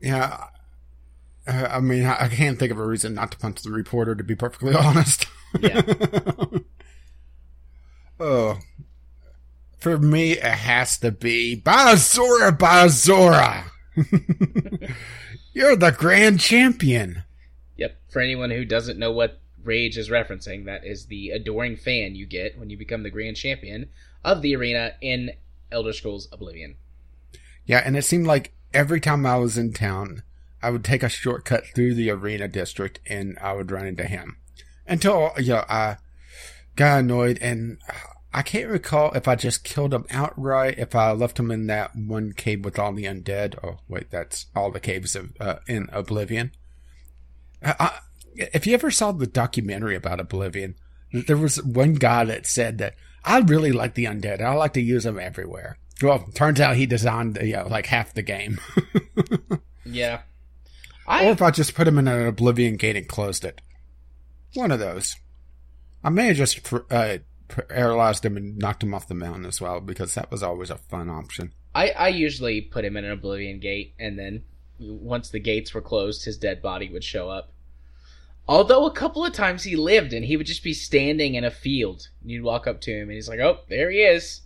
Yeah. 0.00 0.48
I 1.46 1.80
mean, 1.80 2.04
I 2.04 2.28
can't 2.28 2.58
think 2.58 2.72
of 2.72 2.78
a 2.78 2.86
reason 2.86 3.14
not 3.14 3.30
to 3.32 3.38
punch 3.38 3.62
the 3.62 3.70
reporter, 3.70 4.14
to 4.14 4.24
be 4.24 4.34
perfectly 4.34 4.74
honest. 4.74 5.26
Yeah. 5.60 5.80
oh. 8.20 8.58
For 9.78 9.98
me, 9.98 10.32
it 10.32 10.42
has 10.42 10.98
to 10.98 11.12
be 11.12 11.54
By 11.54 11.94
Azura 11.94 12.56
Bazora! 12.56 13.64
You're 15.52 15.76
the 15.76 15.92
grand 15.92 16.40
champion. 16.40 17.22
Yep. 17.76 17.96
For 18.08 18.20
anyone 18.20 18.50
who 18.50 18.64
doesn't 18.64 18.98
know 18.98 19.12
what 19.12 19.40
Rage 19.66 19.98
is 19.98 20.08
referencing, 20.08 20.64
that 20.64 20.84
is 20.84 21.06
the 21.06 21.30
adoring 21.30 21.76
fan 21.76 22.14
you 22.14 22.26
get 22.26 22.58
when 22.58 22.70
you 22.70 22.76
become 22.76 23.02
the 23.02 23.10
grand 23.10 23.36
champion 23.36 23.88
of 24.24 24.42
the 24.42 24.56
arena 24.56 24.92
in 25.00 25.32
Elder 25.70 25.92
Scrolls 25.92 26.28
Oblivion. 26.32 26.76
Yeah, 27.66 27.82
and 27.84 27.96
it 27.96 28.02
seemed 28.02 28.26
like 28.26 28.52
every 28.72 29.00
time 29.00 29.26
I 29.26 29.36
was 29.36 29.58
in 29.58 29.72
town, 29.72 30.22
I 30.62 30.70
would 30.70 30.84
take 30.84 31.02
a 31.02 31.08
shortcut 31.08 31.66
through 31.74 31.94
the 31.94 32.10
arena 32.10 32.48
district 32.48 33.00
and 33.06 33.38
I 33.40 33.52
would 33.52 33.70
run 33.70 33.86
into 33.86 34.04
him. 34.04 34.38
Until, 34.86 35.32
you 35.38 35.54
know, 35.54 35.64
I 35.68 35.96
got 36.76 37.00
annoyed 37.00 37.38
and 37.40 37.78
I 38.32 38.42
can't 38.42 38.70
recall 38.70 39.12
if 39.12 39.26
I 39.26 39.34
just 39.34 39.64
killed 39.64 39.94
him 39.94 40.06
outright, 40.10 40.78
if 40.78 40.94
I 40.94 41.12
left 41.12 41.38
him 41.38 41.50
in 41.50 41.66
that 41.66 41.96
one 41.96 42.32
cave 42.32 42.64
with 42.64 42.78
all 42.78 42.92
the 42.92 43.04
undead. 43.04 43.58
Oh, 43.64 43.78
wait, 43.88 44.10
that's 44.10 44.46
all 44.54 44.70
the 44.70 44.80
caves 44.80 45.16
of, 45.16 45.32
uh, 45.40 45.56
in 45.66 45.88
Oblivion. 45.92 46.52
I, 47.62 47.98
if 48.36 48.66
you 48.66 48.74
ever 48.74 48.90
saw 48.90 49.12
the 49.12 49.26
documentary 49.26 49.96
about 49.96 50.20
Oblivion, 50.20 50.74
there 51.12 51.36
was 51.36 51.62
one 51.62 51.94
guy 51.94 52.24
that 52.24 52.46
said 52.46 52.78
that 52.78 52.94
I 53.24 53.38
really 53.38 53.72
like 53.72 53.94
the 53.94 54.04
undead. 54.04 54.40
I 54.40 54.54
like 54.54 54.74
to 54.74 54.80
use 54.80 55.04
them 55.04 55.18
everywhere. 55.18 55.78
Well, 56.02 56.26
turns 56.34 56.60
out 56.60 56.76
he 56.76 56.86
designed, 56.86 57.38
you 57.42 57.54
know, 57.54 57.66
like 57.68 57.86
half 57.86 58.14
the 58.14 58.22
game. 58.22 58.58
Yeah. 59.88 60.22
or 61.06 61.30
if 61.30 61.40
I 61.40 61.50
just 61.52 61.74
put 61.74 61.86
him 61.86 61.98
in 61.98 62.08
an 62.08 62.26
Oblivion 62.26 62.76
gate 62.76 62.96
and 62.96 63.06
closed 63.08 63.44
it. 63.44 63.60
One 64.54 64.72
of 64.72 64.80
those. 64.80 65.14
I 66.02 66.10
may 66.10 66.26
have 66.26 66.36
just 66.36 66.72
uh, 66.90 67.18
paralyzed 67.48 68.24
him 68.24 68.36
and 68.36 68.58
knocked 68.58 68.82
him 68.82 68.94
off 68.94 69.08
the 69.08 69.14
mountain 69.14 69.46
as 69.46 69.60
well, 69.60 69.80
because 69.80 70.14
that 70.14 70.30
was 70.30 70.42
always 70.42 70.70
a 70.70 70.76
fun 70.78 71.08
option. 71.08 71.52
I, 71.74 71.90
I 71.90 72.08
usually 72.08 72.62
put 72.62 72.84
him 72.84 72.96
in 72.96 73.04
an 73.04 73.12
Oblivion 73.12 73.60
gate, 73.60 73.94
and 73.98 74.18
then 74.18 74.42
once 74.78 75.30
the 75.30 75.40
gates 75.40 75.74
were 75.74 75.80
closed, 75.80 76.24
his 76.24 76.38
dead 76.38 76.62
body 76.62 76.88
would 76.90 77.04
show 77.04 77.30
up. 77.30 77.52
Although 78.48 78.86
a 78.86 78.92
couple 78.92 79.24
of 79.24 79.32
times 79.32 79.64
he 79.64 79.74
lived, 79.76 80.12
and 80.12 80.24
he 80.24 80.36
would 80.36 80.46
just 80.46 80.62
be 80.62 80.72
standing 80.72 81.34
in 81.34 81.44
a 81.44 81.50
field. 81.50 82.08
And 82.22 82.30
you'd 82.30 82.44
walk 82.44 82.66
up 82.66 82.80
to 82.82 82.92
him, 82.92 83.08
and 83.08 83.12
he's 83.12 83.28
like, 83.28 83.40
"Oh, 83.40 83.60
there 83.68 83.90
he 83.90 83.98
is." 84.02 84.42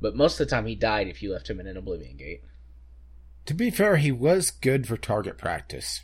But 0.00 0.16
most 0.16 0.40
of 0.40 0.46
the 0.46 0.50
time, 0.50 0.66
he 0.66 0.74
died 0.74 1.08
if 1.08 1.22
you 1.22 1.32
left 1.32 1.48
him 1.48 1.60
in 1.60 1.66
an 1.66 1.76
Oblivion 1.76 2.16
gate. 2.16 2.42
To 3.46 3.54
be 3.54 3.70
fair, 3.70 3.96
he 3.96 4.12
was 4.12 4.50
good 4.50 4.86
for 4.86 4.96
target 4.96 5.38
practice. 5.38 6.02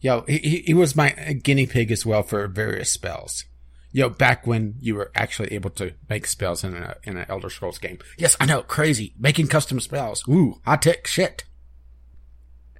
Yo, 0.00 0.22
he, 0.28 0.62
he- 0.66 0.74
was 0.74 0.96
my 0.96 1.10
guinea 1.42 1.66
pig 1.66 1.90
as 1.90 2.04
well 2.04 2.22
for 2.22 2.46
various 2.48 2.90
spells. 2.90 3.44
Yo, 3.92 4.08
back 4.08 4.46
when 4.46 4.74
you 4.80 4.94
were 4.94 5.10
actually 5.14 5.52
able 5.52 5.70
to 5.70 5.92
make 6.08 6.26
spells 6.26 6.64
in 6.64 6.74
a 6.74 6.96
in 7.04 7.16
an 7.16 7.26
Elder 7.28 7.50
Scrolls 7.50 7.78
game. 7.78 7.98
Yes, 8.16 8.36
I 8.40 8.46
know, 8.46 8.62
crazy 8.62 9.14
making 9.18 9.48
custom 9.48 9.80
spells. 9.80 10.26
Ooh, 10.28 10.60
high 10.64 10.76
tech 10.76 11.06
shit. 11.06 11.44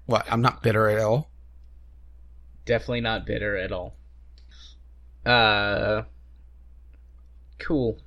What? 0.07 0.27
I'm 0.31 0.41
not 0.41 0.63
bitter 0.63 0.89
at 0.89 0.99
all. 1.01 1.31
Definitely 2.65 3.01
not 3.03 3.27
bitter 3.27 3.57
at 3.57 3.73
all. 3.73 3.95
Uh, 5.25 6.03
cool. 7.59 7.99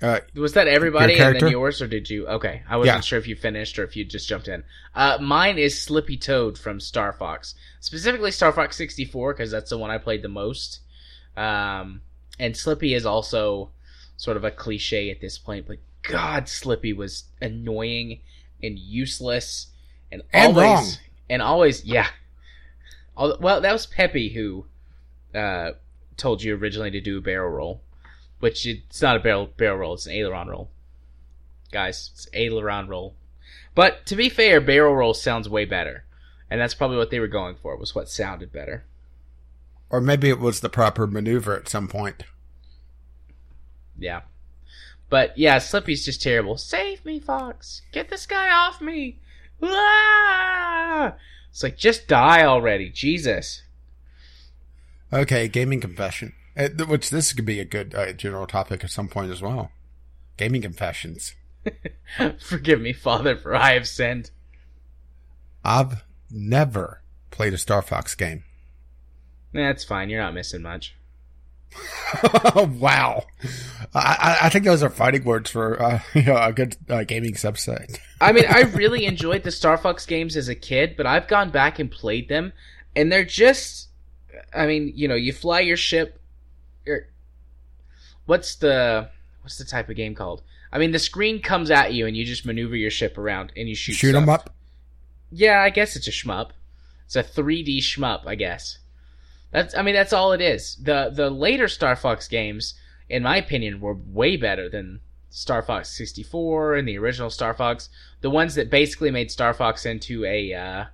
Uh, 0.00 0.20
Was 0.34 0.52
that 0.52 0.68
everybody 0.68 1.18
and 1.18 1.40
then 1.40 1.50
yours, 1.50 1.82
or 1.82 1.88
did 1.88 2.08
you? 2.08 2.26
Okay, 2.28 2.62
I 2.68 2.76
wasn't 2.76 2.98
Yeah. 2.98 3.00
sure 3.00 3.18
if 3.18 3.26
you 3.26 3.34
finished 3.34 3.78
or 3.80 3.84
if 3.84 3.96
you 3.96 4.04
just 4.04 4.28
jumped 4.28 4.46
in. 4.46 4.62
Uh, 4.94 5.18
mine 5.20 5.58
is 5.58 5.80
Slippy 5.80 6.16
Toad 6.16 6.56
from 6.56 6.78
Star 6.78 7.12
Fox, 7.12 7.56
specifically 7.80 8.30
Star 8.30 8.52
Fox 8.52 8.76
64 8.76 9.34
because 9.34 9.50
that's 9.50 9.70
the 9.70 9.78
one 9.78 9.90
I 9.90 9.98
played 9.98 10.22
the 10.22 10.28
most. 10.28 10.80
Um, 11.36 12.02
and 12.38 12.56
Slippy 12.56 12.94
is 12.94 13.04
also 13.06 13.70
sort 14.16 14.36
of 14.36 14.44
a 14.44 14.52
cliche 14.52 15.10
at 15.10 15.20
this 15.20 15.36
point, 15.36 15.66
but 15.66 15.78
God, 16.02 16.48
Slippy 16.48 16.92
was 16.92 17.24
annoying 17.42 18.20
and 18.62 18.78
useless 18.78 19.66
and, 20.12 20.22
And 20.32 20.56
always 20.56 20.64
wrong. 20.68 20.86
and 21.28 21.42
always 21.42 21.84
yeah. 21.84 22.06
Well, 23.18 23.60
that 23.60 23.72
was 23.72 23.86
Peppy 23.86 24.30
who 24.30 24.66
uh, 25.34 25.72
told 26.16 26.42
you 26.42 26.56
originally 26.56 26.90
to 26.92 27.00
do 27.00 27.18
a 27.18 27.20
barrel 27.20 27.50
roll 27.50 27.82
which 28.40 28.66
it's 28.66 29.02
not 29.02 29.16
a 29.16 29.20
barrel 29.20 29.46
barrel 29.56 29.78
roll; 29.78 29.94
it's 29.94 30.06
an 30.06 30.12
aileron 30.12 30.48
roll. 30.48 30.70
Guys, 31.72 32.10
it's 32.14 32.28
aileron 32.32 32.88
roll. 32.88 33.14
But 33.74 34.06
to 34.06 34.16
be 34.16 34.28
fair, 34.28 34.60
barrel 34.60 34.94
roll 34.94 35.14
sounds 35.14 35.48
way 35.48 35.64
better, 35.64 36.04
and 36.50 36.60
that's 36.60 36.74
probably 36.74 36.96
what 36.96 37.10
they 37.10 37.20
were 37.20 37.28
going 37.28 37.56
for. 37.56 37.76
Was 37.76 37.94
what 37.94 38.08
sounded 38.08 38.52
better. 38.52 38.84
or 39.90 40.00
maybe 40.00 40.28
it 40.28 40.38
was 40.38 40.60
the 40.60 40.68
proper 40.68 41.06
maneuver 41.06 41.56
at 41.56 41.68
some 41.68 41.88
point. 41.88 42.24
Yeah. 43.98 44.22
But 45.10 45.36
yeah, 45.38 45.58
Slippy's 45.58 46.04
just 46.04 46.22
terrible. 46.22 46.58
Save 46.58 47.04
me, 47.04 47.18
Fox! 47.18 47.82
Get 47.92 48.10
this 48.10 48.26
guy 48.26 48.50
off 48.50 48.80
me! 48.80 49.18
Ah! 49.62 51.14
It's 51.58 51.62
like 51.64 51.76
just 51.76 52.06
die 52.06 52.44
already, 52.44 52.88
Jesus. 52.88 53.62
Okay, 55.12 55.48
gaming 55.48 55.80
confession. 55.80 56.34
Uh, 56.56 56.68
which 56.86 57.10
this 57.10 57.32
could 57.32 57.44
be 57.44 57.58
a 57.58 57.64
good 57.64 57.96
uh, 57.96 58.12
general 58.12 58.46
topic 58.46 58.84
at 58.84 58.90
some 58.90 59.08
point 59.08 59.32
as 59.32 59.42
well. 59.42 59.72
Gaming 60.36 60.62
confessions. 60.62 61.34
Forgive 62.38 62.80
me, 62.80 62.92
Father, 62.92 63.36
for 63.36 63.56
I 63.56 63.72
have 63.72 63.88
sinned. 63.88 64.30
I've 65.64 66.04
never 66.30 67.02
played 67.32 67.54
a 67.54 67.58
Star 67.58 67.82
Fox 67.82 68.14
game. 68.14 68.44
That's 69.52 69.82
fine. 69.82 70.10
You're 70.10 70.22
not 70.22 70.34
missing 70.34 70.62
much. 70.62 70.94
wow. 72.78 73.24
I, 73.94 74.38
I 74.42 74.48
think 74.48 74.64
those 74.64 74.82
are 74.82 74.90
fighting 74.90 75.24
words 75.24 75.50
for 75.50 75.80
uh, 75.82 76.00
you 76.14 76.22
know, 76.22 76.36
a 76.36 76.52
good 76.52 76.76
uh, 76.88 77.04
gaming 77.04 77.34
subset. 77.34 77.98
I 78.20 78.32
mean, 78.32 78.44
I 78.48 78.60
really 78.74 79.04
enjoyed 79.06 79.42
the 79.42 79.50
Star 79.50 79.76
Fox 79.76 80.06
games 80.06 80.36
as 80.36 80.48
a 80.48 80.54
kid, 80.54 80.94
but 80.96 81.06
I've 81.06 81.28
gone 81.28 81.50
back 81.50 81.78
and 81.78 81.90
played 81.90 82.28
them, 82.28 82.52
and 82.96 83.10
they're 83.12 83.24
just. 83.24 83.88
I 84.54 84.66
mean, 84.66 84.92
you 84.94 85.08
know, 85.08 85.14
you 85.14 85.32
fly 85.32 85.60
your 85.60 85.76
ship. 85.76 86.20
Or, 86.86 87.08
what's 88.26 88.54
the 88.56 89.10
what's 89.42 89.58
the 89.58 89.64
type 89.64 89.88
of 89.88 89.96
game 89.96 90.14
called? 90.14 90.42
I 90.72 90.78
mean, 90.78 90.92
the 90.92 90.98
screen 90.98 91.40
comes 91.40 91.70
at 91.70 91.92
you, 91.92 92.06
and 92.06 92.16
you 92.16 92.24
just 92.24 92.46
maneuver 92.46 92.76
your 92.76 92.90
ship 92.90 93.18
around, 93.18 93.52
and 93.56 93.68
you 93.68 93.74
shoot. 93.74 93.94
Shoot 93.94 94.14
'em 94.14 94.24
stuff. 94.24 94.40
up. 94.40 94.54
Yeah, 95.30 95.60
I 95.60 95.70
guess 95.70 95.96
it's 95.96 96.08
a 96.08 96.10
shmup. 96.10 96.50
It's 97.04 97.16
a 97.16 97.22
3D 97.22 97.78
shmup, 97.78 98.26
I 98.26 98.34
guess. 98.34 98.77
That's. 99.50 99.76
I 99.76 99.82
mean, 99.82 99.94
that's 99.94 100.12
all 100.12 100.32
it 100.32 100.40
is. 100.40 100.76
the 100.76 101.10
The 101.12 101.30
later 101.30 101.68
Star 101.68 101.96
Fox 101.96 102.28
games, 102.28 102.74
in 103.08 103.22
my 103.22 103.36
opinion, 103.36 103.80
were 103.80 103.94
way 103.94 104.36
better 104.36 104.68
than 104.68 105.00
Star 105.30 105.62
Fox 105.62 105.96
64 105.96 106.74
and 106.76 106.86
the 106.88 106.98
original 106.98 107.30
Star 107.30 107.54
Fox. 107.54 107.88
The 108.20 108.30
ones 108.30 108.54
that 108.56 108.70
basically 108.70 109.10
made 109.10 109.30
Star 109.30 109.54
Fox 109.54 109.86
into 109.86 110.24
a 110.24 110.52
uh, 110.54 110.84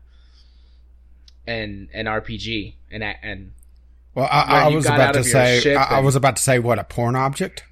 and 1.47 1.89
an 1.93 2.07
RPG 2.07 2.75
and 2.91 3.03
and 3.03 3.53
Well, 4.15 4.29
I, 4.31 4.65
I 4.65 4.69
was 4.69 4.87
about 4.87 5.15
to 5.15 5.25
say. 5.25 5.75
I, 5.75 5.97
I 5.97 6.01
was 6.01 6.15
about 6.17 6.37
to 6.37 6.43
say 6.43 6.59
what 6.59 6.79
a 6.79 6.85
porn 6.85 7.17
object. 7.17 7.65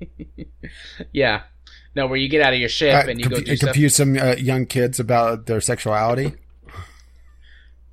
yeah, 1.12 1.42
no, 1.94 2.06
where 2.06 2.16
you 2.16 2.28
get 2.28 2.42
out 2.42 2.52
of 2.52 2.58
your 2.58 2.68
ship 2.68 3.06
Uh, 3.06 3.10
and 3.10 3.20
you 3.20 3.28
go 3.28 3.36
confu- 3.36 3.44
do 3.50 3.56
stuff. 3.56 3.68
confuse 3.68 3.94
some 3.96 4.16
uh, 4.18 4.34
young 4.36 4.66
kids 4.66 4.98
about 5.00 5.46
their 5.46 5.60
sexuality. 5.60 6.34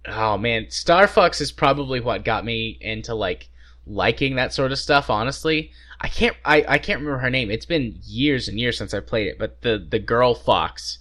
Oh 0.07 0.38
man, 0.38 0.69
Star 0.69 1.07
Fox 1.07 1.41
is 1.41 1.52
probably 1.52 1.99
what 1.99 2.26
got 2.26 2.44
me 2.45 2.78
into 2.82 3.14
like 3.14 3.49
liking 3.86 4.36
that 4.36 4.53
sort 4.53 4.72
of 4.72 4.80
stuff. 4.80 5.10
Honestly, 5.10 5.72
I 5.99 6.07
can't 6.07 6.36
I, 6.44 6.65
I 6.68 6.78
can't 6.80 6.99
remember 7.02 7.19
her 7.19 7.30
name. 7.30 7.52
It's 7.52 7.65
been 7.65 7.99
years 8.03 8.48
and 8.48 8.60
years 8.60 8.78
since 8.78 8.94
I 8.94 8.99
played 8.99 9.28
it. 9.28 9.38
But 9.38 9.61
the 9.61 9.78
the 9.78 9.99
girl 9.99 10.34
fox 10.34 10.98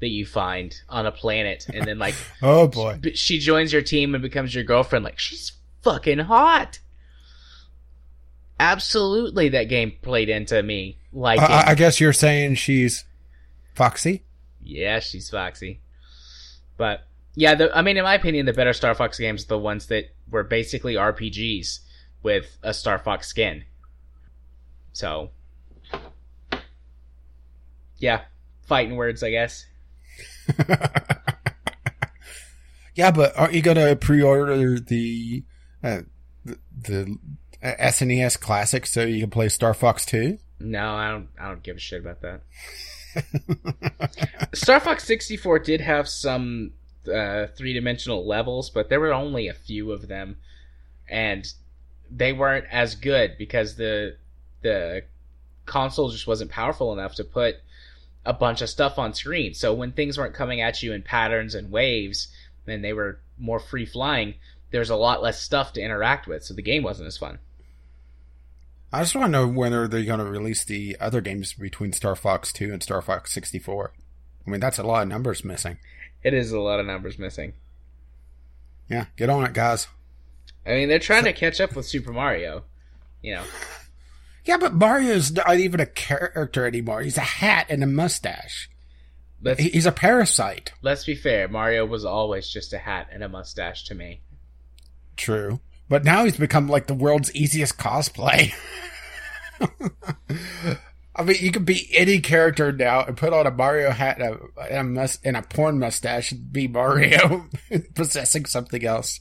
that 0.00 0.08
you 0.08 0.24
find 0.26 0.74
on 0.88 1.06
a 1.06 1.12
planet, 1.12 1.66
and 1.72 1.86
then 1.86 1.98
like 1.98 2.14
Oh 2.42 2.66
boy. 2.66 2.98
b- 3.00 3.14
she 3.14 3.38
joins 3.38 3.72
your 3.72 3.82
team 3.82 4.14
and 4.14 4.22
becomes 4.22 4.54
your 4.54 4.64
girlfriend. 4.64 5.04
Like 5.04 5.18
she's 5.18 5.52
fucking 5.82 6.18
hot. 6.20 6.80
Absolutely, 8.58 9.48
that 9.50 9.64
game 9.64 9.92
played 10.02 10.28
into 10.28 10.62
me. 10.62 10.98
Like, 11.12 11.40
I- 11.40 11.70
I 11.70 11.74
guess 11.74 12.00
you're 12.00 12.12
saying 12.12 12.56
she's 12.56 13.04
foxy. 13.74 14.22
yeah, 14.62 15.00
she's 15.00 15.30
foxy. 15.30 15.80
But 16.76 17.06
yeah, 17.40 17.54
the, 17.54 17.74
I 17.74 17.80
mean, 17.80 17.96
in 17.96 18.04
my 18.04 18.12
opinion, 18.12 18.44
the 18.44 18.52
better 18.52 18.74
Star 18.74 18.94
Fox 18.94 19.18
games 19.18 19.44
are 19.44 19.48
the 19.48 19.58
ones 19.58 19.86
that 19.86 20.10
were 20.30 20.42
basically 20.42 20.96
RPGs 20.96 21.78
with 22.22 22.58
a 22.62 22.74
Star 22.74 22.98
Fox 22.98 23.28
skin. 23.28 23.64
So, 24.92 25.30
yeah, 27.96 28.24
fighting 28.66 28.94
words, 28.94 29.22
I 29.22 29.30
guess. 29.30 29.64
yeah, 32.94 33.10
but 33.10 33.34
aren't 33.38 33.54
you 33.54 33.62
gonna 33.62 33.96
pre-order 33.96 34.78
the 34.78 35.42
uh, 35.82 36.02
the, 36.44 36.58
the 36.78 37.18
uh, 37.62 37.72
SNES 37.84 38.38
Classic 38.38 38.84
so 38.84 39.02
you 39.02 39.20
can 39.22 39.30
play 39.30 39.48
Star 39.48 39.72
Fox 39.72 40.04
Two? 40.04 40.36
No, 40.58 40.92
I 40.94 41.10
don't. 41.10 41.28
I 41.40 41.48
don't 41.48 41.62
give 41.62 41.76
a 41.76 41.80
shit 41.80 42.02
about 42.02 42.20
that. 42.20 42.42
Star 44.52 44.78
Fox 44.78 45.04
64 45.04 45.60
did 45.60 45.80
have 45.80 46.06
some 46.06 46.72
uh, 47.10 47.46
three 47.56 47.72
dimensional 47.72 48.26
levels, 48.26 48.70
but 48.70 48.88
there 48.88 49.00
were 49.00 49.12
only 49.12 49.48
a 49.48 49.54
few 49.54 49.92
of 49.92 50.08
them, 50.08 50.36
and 51.08 51.52
they 52.10 52.32
weren't 52.32 52.66
as 52.70 52.94
good 52.94 53.36
because 53.38 53.76
the 53.76 54.16
the 54.62 55.04
console 55.66 56.10
just 56.10 56.26
wasn't 56.26 56.50
powerful 56.50 56.92
enough 56.92 57.14
to 57.14 57.24
put 57.24 57.56
a 58.24 58.32
bunch 58.32 58.60
of 58.60 58.68
stuff 58.68 58.98
on 58.98 59.14
screen. 59.14 59.54
So 59.54 59.72
when 59.72 59.92
things 59.92 60.18
weren't 60.18 60.34
coming 60.34 60.60
at 60.60 60.82
you 60.82 60.92
in 60.92 61.02
patterns 61.02 61.54
and 61.54 61.70
waves, 61.70 62.28
and 62.66 62.84
they 62.84 62.92
were 62.92 63.20
more 63.38 63.60
free 63.60 63.86
flying, 63.86 64.34
there's 64.70 64.90
a 64.90 64.96
lot 64.96 65.22
less 65.22 65.40
stuff 65.40 65.72
to 65.74 65.80
interact 65.80 66.26
with. 66.26 66.44
So 66.44 66.54
the 66.54 66.62
game 66.62 66.82
wasn't 66.82 67.08
as 67.08 67.16
fun. 67.16 67.38
I 68.92 69.02
just 69.02 69.14
want 69.14 69.26
to 69.26 69.30
know 69.30 69.46
whether 69.46 69.86
they're 69.86 70.04
going 70.04 70.18
to 70.18 70.24
release 70.24 70.64
the 70.64 70.96
other 71.00 71.20
games 71.20 71.54
between 71.54 71.92
Star 71.92 72.16
Fox 72.16 72.52
2 72.52 72.72
and 72.72 72.82
Star 72.82 73.00
Fox 73.00 73.32
64. 73.32 73.92
I 74.46 74.50
mean, 74.50 74.60
that's 74.60 74.78
a 74.78 74.82
lot 74.82 75.02
of 75.02 75.08
numbers 75.08 75.44
missing. 75.44 75.78
It 76.22 76.34
is 76.34 76.52
a 76.52 76.60
lot 76.60 76.80
of 76.80 76.86
numbers 76.86 77.18
missing. 77.18 77.54
Yeah, 78.88 79.06
get 79.16 79.30
on 79.30 79.44
it, 79.44 79.52
guys. 79.52 79.86
I 80.66 80.70
mean, 80.74 80.88
they're 80.88 80.98
trying 80.98 81.24
to 81.24 81.32
catch 81.32 81.60
up 81.60 81.74
with 81.74 81.86
Super 81.86 82.12
Mario. 82.12 82.64
You 83.22 83.36
know, 83.36 83.44
Yeah, 84.44 84.56
but 84.56 84.74
Mario's 84.74 85.30
not 85.32 85.56
even 85.58 85.80
a 85.80 85.86
character 85.86 86.66
anymore. 86.66 87.02
He's 87.02 87.16
a 87.18 87.20
hat 87.22 87.66
and 87.68 87.82
a 87.82 87.86
mustache. 87.86 88.70
let's 89.42 89.60
He's 89.60 89.86
a 89.86 89.92
parasite. 89.92 90.72
let's 90.82 91.04
be 91.04 91.14
fair. 91.14 91.48
Mario 91.48 91.86
was 91.86 92.04
always 92.04 92.48
just 92.48 92.72
a 92.72 92.78
hat 92.78 93.08
and 93.12 93.22
a 93.22 93.28
mustache 93.28 93.84
to 93.84 93.94
me. 93.94 94.20
True. 95.16 95.60
But 95.88 96.04
now 96.04 96.24
he's 96.24 96.36
become 96.36 96.68
like 96.68 96.86
the 96.86 96.94
world's 96.94 97.34
easiest 97.34 97.76
cosplay. 97.78 98.52
I 101.20 101.22
mean, 101.22 101.36
you 101.38 101.52
could 101.52 101.66
be 101.66 101.86
any 101.92 102.18
character 102.20 102.72
now 102.72 103.04
and 103.04 103.14
put 103.14 103.34
on 103.34 103.46
a 103.46 103.50
Mario 103.50 103.90
hat 103.90 104.18
and 104.20 104.40
a, 104.56 104.62
and 104.70 104.78
a, 104.78 104.84
mus- 104.84 105.18
and 105.22 105.36
a 105.36 105.42
porn 105.42 105.78
mustache 105.78 106.32
and 106.32 106.50
be 106.50 106.66
Mario 106.66 107.46
possessing 107.94 108.46
something 108.46 108.82
else. 108.86 109.20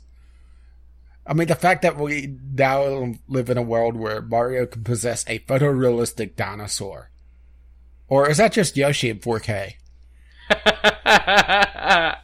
I 1.28 1.34
mean, 1.34 1.50
the 1.50 1.56
fact 1.56 1.82
that 1.82 1.98
we 1.98 2.38
now 2.56 3.16
live 3.28 3.50
in 3.50 3.58
a 3.58 3.62
world 3.62 3.98
where 3.98 4.22
Mario 4.22 4.66
can 4.66 4.86
possess 4.86 5.26
a 5.28 5.40
photorealistic 5.40 6.38
dinosaur. 6.38 7.10
Or 8.08 8.30
is 8.30 8.38
that 8.38 8.54
just 8.54 8.78
Yoshi 8.78 9.10
in 9.10 9.20
4K? 9.20 9.74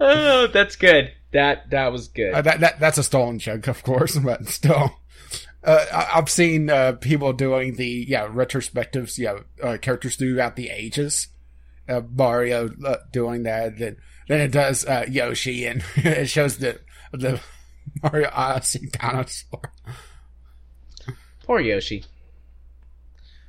oh, 0.00 0.46
that's 0.48 0.74
good. 0.74 1.12
That 1.32 1.70
that 1.70 1.92
was 1.92 2.08
good. 2.08 2.34
Uh, 2.34 2.42
that, 2.42 2.60
that 2.60 2.80
that's 2.80 2.98
a 2.98 3.02
stolen 3.02 3.38
joke, 3.38 3.68
of 3.68 3.82
course, 3.82 4.16
but 4.22 4.46
still. 4.48 4.98
Uh, 5.64 6.06
I've 6.14 6.28
seen 6.28 6.70
uh, 6.70 6.92
people 6.92 7.32
doing 7.32 7.76
the 7.76 8.04
yeah 8.08 8.26
retrospectives, 8.26 9.16
yeah, 9.18 9.38
uh, 9.62 9.76
characters 9.78 10.16
throughout 10.16 10.56
the 10.56 10.70
ages. 10.70 11.28
Uh, 11.88 12.00
Mario 12.14 12.70
uh, 12.84 12.96
doing 13.12 13.44
that, 13.44 13.78
then 13.78 13.96
then 14.28 14.40
it 14.40 14.50
does 14.50 14.84
uh, 14.84 15.04
Yoshi, 15.08 15.66
and 15.66 15.84
it 15.96 16.28
shows 16.28 16.58
the 16.58 16.80
the 17.12 17.40
Mario 18.02 18.30
Odyssey 18.32 18.88
dinosaur. 18.90 19.72
Poor 21.44 21.60
Yoshi. 21.60 22.04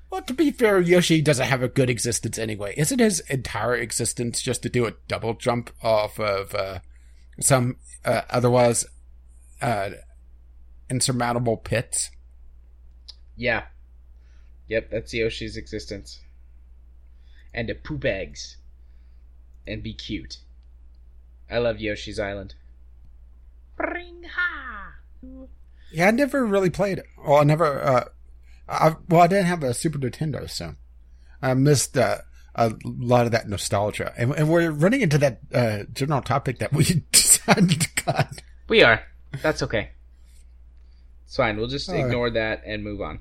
Well, 0.10 0.22
to 0.22 0.34
be 0.34 0.52
fair, 0.52 0.80
Yoshi 0.80 1.24
doesn't 1.24 1.48
have 1.48 1.64
a 1.64 1.68
good 1.68 1.90
existence 1.90 2.38
anyway. 2.38 2.76
Isn't 2.78 3.00
his 3.00 3.22
entire 3.22 3.76
existence 3.76 4.44
just 4.44 4.62
to 4.62 4.70
do 4.70 4.86
a 4.86 4.94
double 5.08 5.34
jump 5.34 5.72
off 5.82 6.20
of 6.20 6.54
uh, 6.54 6.80
some 7.40 7.78
uh, 8.06 8.22
otherwise 8.30 8.86
uh, 9.60 9.90
insurmountable 10.94 11.58
pits? 11.58 12.12
Yeah. 13.36 13.64
Yep, 14.68 14.92
that's 14.92 15.14
Yoshi's 15.14 15.58
existence. 15.58 16.22
And 17.54 17.68
to 17.68 17.76
poop 17.76 18.06
eggs. 18.06 18.58
And 19.68 19.82
be 19.82 19.94
cute. 19.94 20.38
I 21.50 21.58
love 21.58 21.80
Yoshi's 21.80 22.20
Island. 22.20 22.56
Bring 23.76 24.24
ha! 24.24 24.94
Yeah, 25.92 26.08
I 26.08 26.12
never 26.12 26.46
really 26.46 26.70
played 26.70 27.00
it. 27.00 27.06
Well, 27.18 27.40
I 27.40 27.44
never. 27.44 27.82
Uh, 27.82 28.06
I, 28.68 28.96
well, 29.10 29.22
I 29.22 29.28
didn't 29.28 29.46
have 29.46 29.64
a 29.64 29.74
Super 29.74 30.00
Nintendo, 30.00 30.50
so 30.50 30.76
I 31.42 31.54
missed 31.54 31.98
uh, 31.98 32.18
a 32.56 32.74
lot 32.84 33.26
of 33.26 33.32
that 33.32 33.48
nostalgia. 33.48 34.14
And, 34.18 34.34
and 34.34 34.50
we're 34.50 34.72
running 34.72 35.02
into 35.02 35.18
that 35.20 35.40
uh, 35.54 35.84
general 35.94 36.22
topic 36.22 36.60
that 36.60 36.74
we 36.74 36.84
decided 37.12 37.82
to 37.82 37.90
cut. 37.96 38.42
We 38.68 38.84
are. 38.84 39.02
That's 39.42 39.64
okay. 39.64 39.92
It's 41.34 41.38
fine. 41.38 41.58
We'll 41.58 41.66
just 41.66 41.90
All 41.90 41.96
right. 41.96 42.06
ignore 42.06 42.30
that 42.30 42.62
and 42.64 42.84
move 42.84 43.02
on. 43.02 43.20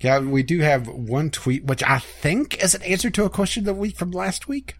Yeah, 0.00 0.20
we 0.20 0.44
do 0.44 0.60
have 0.60 0.86
one 0.86 1.32
tweet, 1.32 1.64
which 1.64 1.82
I 1.82 1.98
think 1.98 2.62
is 2.62 2.76
an 2.76 2.82
answer 2.84 3.10
to 3.10 3.24
a 3.24 3.28
question 3.28 3.62
of 3.62 3.66
the 3.66 3.74
week 3.74 3.96
from 3.96 4.12
last 4.12 4.46
week. 4.46 4.76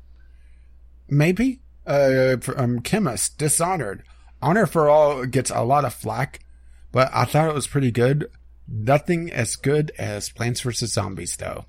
Maybe. 1.08 1.62
Uh, 1.84 2.36
from 2.36 2.78
Chemist, 2.82 3.38
Dishonored. 3.38 4.04
Honor 4.40 4.66
for 4.66 4.88
All 4.88 5.26
gets 5.26 5.50
a 5.50 5.62
lot 5.62 5.84
of 5.84 5.94
flack, 5.94 6.44
but 6.92 7.10
I 7.12 7.24
thought 7.24 7.48
it 7.48 7.54
was 7.54 7.66
pretty 7.66 7.90
good. 7.90 8.30
Nothing 8.68 9.32
as 9.32 9.56
good 9.56 9.90
as 9.98 10.28
Plants 10.28 10.60
vs. 10.60 10.92
Zombies, 10.92 11.36
though. 11.36 11.64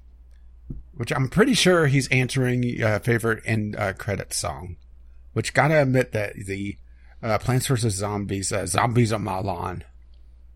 Which 0.93 1.11
I'm 1.11 1.29
pretty 1.29 1.55
sure 1.55 1.87
he's 1.87 2.07
answering 2.09 2.83
uh, 2.83 2.99
favorite 2.99 3.41
end 3.43 3.75
uh, 3.75 3.93
credit 3.93 4.35
song. 4.35 4.77
Which 5.33 5.55
gotta 5.55 5.81
admit 5.81 6.11
that 6.11 6.35
the 6.35 6.77
uh, 7.23 7.39
Plants 7.39 7.65
vs. 7.65 7.95
Zombies, 7.95 8.53
uh, 8.53 8.67
Zombies 8.67 9.11
on 9.11 9.23
My 9.23 9.39
Lawn, 9.39 9.83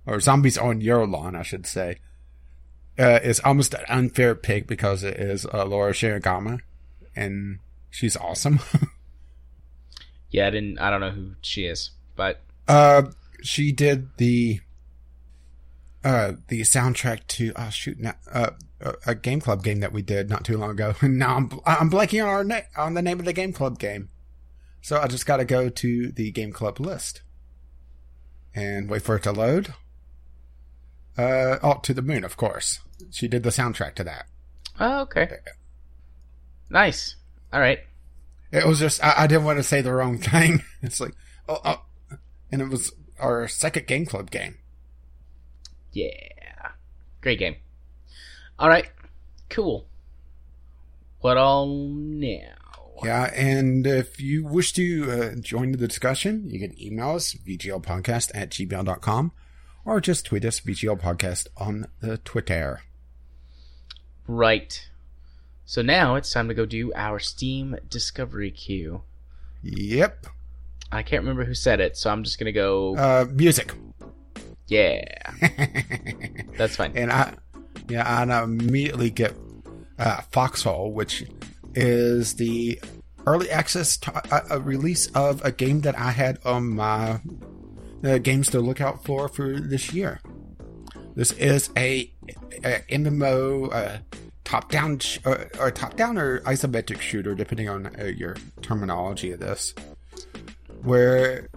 or 0.05 0.19
Zombies 0.19 0.57
on 0.57 0.81
Your 0.81 1.05
Lawn, 1.07 1.35
I 1.35 1.43
should 1.43 1.65
say, 1.65 1.97
uh, 2.99 3.19
is 3.23 3.39
almost 3.41 3.73
an 3.73 3.85
unfair 3.89 4.35
pick 4.35 4.67
because 4.67 5.03
it 5.03 5.17
is 5.17 5.45
uh, 5.45 5.65
Laura 5.65 5.91
Shigihara, 5.93 6.59
and 7.15 7.59
she's 7.89 8.15
awesome. 8.17 8.59
Yeah, 10.31 10.47
I 10.47 10.49
didn't. 10.49 10.79
I 10.79 10.89
don't 10.89 11.01
know 11.01 11.11
who 11.11 11.31
she 11.41 11.65
is, 11.65 11.91
but 12.15 12.41
uh, 12.67 13.03
she 13.43 13.73
did 13.73 14.15
the 14.15 14.61
uh 16.05 16.31
the 16.47 16.61
soundtrack 16.61 17.27
to 17.27 17.51
oh 17.57 17.69
shoot 17.69 17.99
now, 17.99 18.13
uh, 18.31 18.51
a- 18.79 18.95
a 19.07 19.13
game 19.15 19.41
club 19.41 19.61
game 19.61 19.81
that 19.81 19.91
we 19.91 20.01
did 20.01 20.29
not 20.29 20.45
too 20.45 20.57
long 20.57 20.71
ago. 20.71 20.95
And 21.01 21.19
now 21.19 21.35
I'm 21.35 21.51
I'm 21.65 21.89
blanking 21.91 22.23
on 22.23 22.29
our 22.29 22.43
na- 22.45 22.61
on 22.77 22.93
the 22.93 23.01
name 23.01 23.19
of 23.19 23.25
the 23.25 23.33
game 23.33 23.51
club 23.51 23.77
game, 23.77 24.07
so 24.81 25.01
I 25.01 25.07
just 25.07 25.25
got 25.25 25.37
to 25.37 25.43
go 25.45 25.67
to 25.67 26.11
the 26.13 26.31
game 26.31 26.53
club 26.53 26.79
list 26.79 27.23
and 28.55 28.89
wait 28.89 29.01
for 29.01 29.17
it 29.17 29.23
to 29.23 29.33
load. 29.33 29.73
Uh, 31.17 31.57
oh, 31.61 31.79
to 31.83 31.93
the 31.93 32.01
moon, 32.01 32.23
of 32.23 32.37
course. 32.37 32.79
She 33.11 33.27
did 33.27 33.43
the 33.43 33.49
soundtrack 33.49 33.95
to 33.95 34.03
that. 34.05 34.27
oh, 34.79 35.01
okay. 35.01 35.29
Nice. 36.69 37.15
All 37.51 37.59
right. 37.59 37.79
It 38.51 38.65
was 38.65 38.79
just 38.79 39.03
I, 39.03 39.13
I 39.19 39.27
didn't 39.27 39.43
want 39.45 39.59
to 39.59 39.63
say 39.63 39.81
the 39.81 39.93
wrong 39.93 40.17
thing. 40.19 40.63
It's 40.81 40.99
like 40.99 41.13
oh, 41.49 41.59
oh, 41.65 41.81
and 42.51 42.61
it 42.61 42.69
was 42.69 42.93
our 43.19 43.47
second 43.47 43.87
game 43.87 44.05
club 44.05 44.31
game. 44.31 44.57
Yeah. 45.91 46.09
Great 47.21 47.39
game. 47.39 47.55
All 48.57 48.69
right. 48.69 48.89
Cool. 49.49 49.85
What 51.19 51.37
all 51.37 51.67
now? 51.67 52.53
Yeah, 53.03 53.31
and 53.35 53.85
if 53.85 54.19
you 54.21 54.45
wish 54.45 54.73
to 54.73 55.11
uh, 55.11 55.35
join 55.39 55.71
the 55.71 55.77
discussion, 55.87 56.49
you 56.49 56.59
can 56.59 56.79
email 56.79 57.15
us, 57.15 57.33
vglpodcast 57.33 58.31
at 58.35 58.51
gmail.com, 58.51 59.31
or 59.85 59.99
just 60.01 60.25
tweet 60.25 60.45
us, 60.45 60.59
VGL 60.59 60.99
Podcast, 60.99 61.47
on 61.57 61.87
the 61.99 62.17
Twitter. 62.19 62.81
Right. 64.27 64.87
So 65.65 65.81
now 65.81 66.15
it's 66.15 66.31
time 66.31 66.47
to 66.47 66.53
go 66.53 66.65
do 66.65 66.91
our 66.95 67.19
Steam 67.19 67.77
Discovery 67.89 68.51
queue. 68.51 69.03
Yep. 69.63 70.27
I 70.91 71.03
can't 71.03 71.21
remember 71.21 71.45
who 71.45 71.53
said 71.53 71.79
it, 71.79 71.95
so 71.95 72.09
I'm 72.09 72.23
just 72.23 72.37
gonna 72.39 72.51
go. 72.51 72.97
Uh, 72.97 73.25
music. 73.31 73.73
yeah, 74.67 75.03
that's 76.57 76.75
fine. 76.75 76.91
and 76.95 77.11
I, 77.11 77.35
yeah, 77.87 78.21
and 78.21 78.33
I 78.33 78.43
immediately 78.43 79.09
get 79.09 79.33
uh, 79.97 80.21
Foxhole, 80.31 80.91
which 80.91 81.23
is 81.75 82.33
the 82.33 82.81
early 83.25 83.49
access 83.49 83.95
t- 83.95 84.11
uh, 84.13 84.39
uh, 84.51 84.61
release 84.61 85.07
of 85.15 85.43
a 85.45 85.51
game 85.51 85.81
that 85.81 85.97
I 85.97 86.11
had 86.11 86.39
on 86.43 86.69
my 86.75 87.21
uh, 88.03 88.17
games 88.17 88.49
to 88.49 88.59
look 88.59 88.81
out 88.81 89.03
for 89.03 89.27
for 89.27 89.59
this 89.59 89.93
year. 89.93 90.19
This 91.15 91.31
is 91.33 91.69
a, 91.77 92.11
a 92.63 92.79
MMO 92.89 93.73
uh, 93.73 93.97
top-down 94.45 94.99
sh- 94.99 95.19
or, 95.25 95.49
or 95.59 95.69
top-down 95.71 96.17
or 96.17 96.39
isometric 96.41 97.01
shooter, 97.01 97.35
depending 97.35 97.67
on 97.69 97.87
uh, 97.99 98.05
your 98.05 98.35
terminology 98.61 99.31
of 99.31 99.39
this, 99.39 99.73
where 100.83 101.49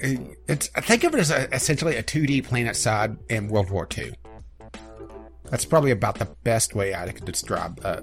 it- 0.00 0.20
it's 0.48 0.68
think 0.68 1.04
of 1.04 1.14
it 1.14 1.20
as 1.20 1.30
a, 1.30 1.52
essentially 1.54 1.96
a 1.96 2.02
2D 2.02 2.46
PlanetSide 2.46 3.16
in 3.28 3.48
World 3.48 3.70
War 3.70 3.88
II. 3.96 4.12
That's 5.50 5.64
probably 5.64 5.90
about 5.90 6.18
the 6.18 6.28
best 6.44 6.74
way 6.74 6.94
I 6.94 7.10
could 7.12 7.24
describe 7.26 7.80
uh, 7.84 8.00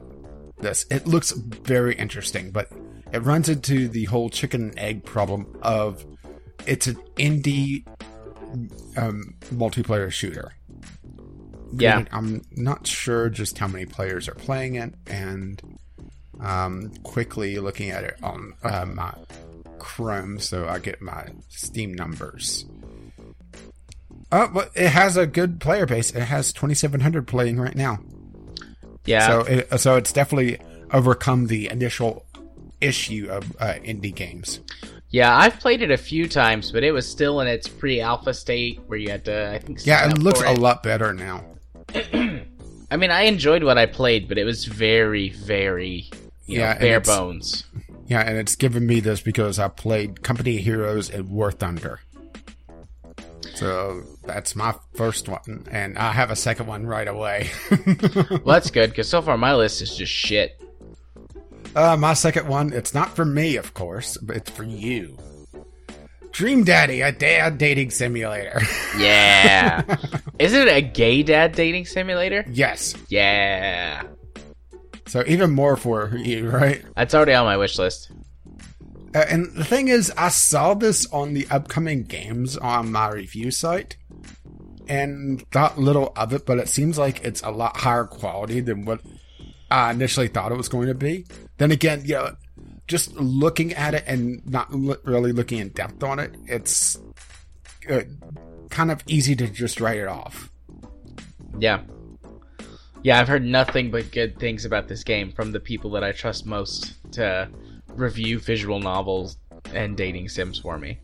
this. 0.59 0.85
It 0.91 1.07
looks 1.07 1.31
very 1.31 1.95
interesting, 1.95 2.51
but 2.51 2.69
it 3.11 3.23
runs 3.23 3.49
into 3.49 3.87
the 3.87 4.05
whole 4.05 4.29
chicken 4.29 4.69
and 4.69 4.79
egg 4.79 5.03
problem 5.03 5.57
of 5.63 6.05
it's 6.65 6.87
an 6.87 6.95
indie 7.15 7.85
um, 8.97 9.35
multiplayer 9.53 10.11
shooter. 10.11 10.53
Yeah. 11.71 11.93
Granted, 11.93 12.13
I'm 12.13 12.41
not 12.51 12.87
sure 12.87 13.29
just 13.29 13.57
how 13.57 13.67
many 13.67 13.85
players 13.85 14.27
are 14.27 14.35
playing 14.35 14.75
it, 14.75 14.93
and 15.07 15.61
um, 16.39 16.91
quickly 17.03 17.59
looking 17.59 17.91
at 17.91 18.03
it 18.03 18.17
on 18.23 18.53
uh, 18.63 18.85
my 18.85 19.13
Chrome, 19.77 20.39
so 20.39 20.67
I 20.67 20.79
get 20.79 21.01
my 21.01 21.27
Steam 21.49 21.93
numbers. 21.93 22.65
Oh, 24.31 24.47
but 24.53 24.71
it 24.75 24.89
has 24.89 25.17
a 25.17 25.25
good 25.25 25.59
player 25.59 25.85
base. 25.85 26.11
It 26.11 26.21
has 26.21 26.53
2,700 26.53 27.27
playing 27.27 27.59
right 27.59 27.75
now. 27.75 27.99
Yeah, 29.05 29.27
So, 29.27 29.39
it, 29.41 29.79
so 29.79 29.95
it's 29.95 30.13
definitely 30.13 30.59
overcome 30.91 31.47
the 31.47 31.69
initial 31.69 32.25
issue 32.79 33.27
of 33.29 33.55
uh, 33.59 33.73
indie 33.83 34.13
games. 34.13 34.59
Yeah. 35.09 35.37
I've 35.37 35.59
played 35.59 35.81
it 35.81 35.91
a 35.91 35.97
few 35.97 36.27
times, 36.27 36.71
but 36.71 36.83
it 36.83 36.91
was 36.91 37.09
still 37.09 37.41
in 37.41 37.47
its 37.47 37.67
pre-alpha 37.67 38.33
state 38.33 38.79
where 38.87 38.99
you 38.99 39.09
had 39.09 39.25
to. 39.25 39.51
I 39.53 39.59
think. 39.59 39.85
Yeah, 39.85 40.09
it 40.09 40.17
looks 40.19 40.41
a 40.41 40.53
lot 40.53 40.83
better 40.83 41.13
now. 41.13 41.43
I 42.91 42.97
mean, 42.97 43.11
I 43.11 43.23
enjoyed 43.23 43.63
what 43.63 43.77
I 43.77 43.85
played, 43.85 44.27
but 44.27 44.37
it 44.37 44.45
was 44.45 44.65
very, 44.65 45.29
very 45.29 46.09
Yeah, 46.45 46.73
know, 46.73 46.79
bare 46.79 46.99
bones. 46.99 47.65
Yeah, 48.07 48.21
and 48.21 48.37
it's 48.37 48.55
given 48.55 48.87
me 48.87 48.99
this 48.99 49.21
because 49.21 49.59
I 49.59 49.67
played 49.67 50.23
Company 50.23 50.57
of 50.57 50.63
Heroes 50.63 51.09
and 51.09 51.29
War 51.29 51.51
Thunder. 51.51 51.99
So 53.53 54.03
that's 54.25 54.55
my 54.55 54.73
first 54.95 55.27
one, 55.27 55.67
and 55.69 55.97
I 55.97 56.13
have 56.13 56.31
a 56.31 56.35
second 56.35 56.67
one 56.67 56.87
right 56.87 57.07
away. 57.07 57.49
Well, 58.29 58.55
that's 58.55 58.71
good 58.71 58.89
because 58.89 59.09
so 59.09 59.21
far 59.21 59.37
my 59.37 59.53
list 59.53 59.81
is 59.81 59.95
just 59.95 60.11
shit. 60.11 60.59
Uh, 61.75 61.95
my 61.97 62.13
second 62.13 62.47
one, 62.47 62.73
it's 62.73 62.93
not 62.93 63.15
for 63.15 63.25
me, 63.25 63.55
of 63.57 63.73
course, 63.73 64.17
but 64.17 64.37
it's 64.37 64.49
for 64.49 64.63
you. 64.63 65.17
Dream 66.31 66.63
Daddy, 66.63 67.01
a 67.01 67.11
dad 67.11 67.57
dating 67.57 67.91
simulator. 67.91 68.61
Yeah, 68.97 69.83
is 70.39 70.53
it 70.53 70.67
a 70.67 70.81
gay 70.81 71.21
dad 71.23 71.53
dating 71.53 71.85
simulator? 71.85 72.43
yes. 72.49 72.95
Yeah, 73.07 74.03
So 75.05 75.23
even 75.27 75.51
more 75.51 75.77
for 75.77 76.15
you, 76.17 76.49
right? 76.49 76.83
that's 76.95 77.13
already 77.13 77.33
on 77.33 77.45
my 77.45 77.55
wish 77.57 77.77
list. 77.77 78.11
Uh, 79.15 79.25
and 79.29 79.51
the 79.55 79.63
thing 79.63 79.87
is, 79.87 80.11
I 80.17 80.29
saw 80.29 80.73
this 80.73 81.05
on 81.13 81.33
the 81.33 81.47
upcoming 81.49 82.03
games 82.03 82.57
on 82.57 82.91
my 82.91 83.09
review 83.09 83.51
site 83.51 83.95
and 84.87 85.43
thought 85.51 85.77
little 85.79 86.11
of 86.15 86.33
it, 86.33 86.45
but 86.45 86.57
it 86.59 86.67
seems 86.67 86.97
like 86.97 87.23
it's 87.23 87.41
a 87.41 87.51
lot 87.51 87.77
higher 87.77 88.05
quality 88.05 88.59
than 88.59 88.85
what 88.85 89.01
I 89.71 89.91
initially 89.91 90.27
thought 90.27 90.51
it 90.51 90.57
was 90.57 90.69
going 90.69 90.87
to 90.87 90.93
be. 90.93 91.25
Then 91.57 91.71
again, 91.71 92.01
you 92.05 92.15
know, 92.15 92.35
just 92.87 93.13
looking 93.15 93.73
at 93.73 93.93
it 93.93 94.03
and 94.07 94.45
not 94.45 94.71
l- 94.73 94.97
really 95.03 95.31
looking 95.31 95.59
in 95.59 95.69
depth 95.69 96.03
on 96.03 96.19
it, 96.19 96.35
it's 96.47 96.97
uh, 97.89 98.01
kind 98.69 98.91
of 98.91 99.03
easy 99.07 99.35
to 99.35 99.47
just 99.47 99.79
write 99.79 99.97
it 99.97 100.07
off. 100.07 100.51
Yeah, 101.59 101.81
yeah. 103.03 103.19
I've 103.19 103.27
heard 103.27 103.43
nothing 103.43 103.91
but 103.91 104.11
good 104.11 104.39
things 104.39 104.65
about 104.65 104.87
this 104.87 105.03
game 105.03 105.31
from 105.31 105.51
the 105.51 105.59
people 105.59 105.91
that 105.91 106.03
I 106.03 106.11
trust 106.11 106.45
most 106.45 106.95
to 107.13 107.49
review 107.89 108.39
visual 108.39 108.79
novels 108.79 109.37
and 109.73 109.95
dating 109.95 110.29
sims 110.29 110.57
for 110.57 110.77
me. 110.77 110.99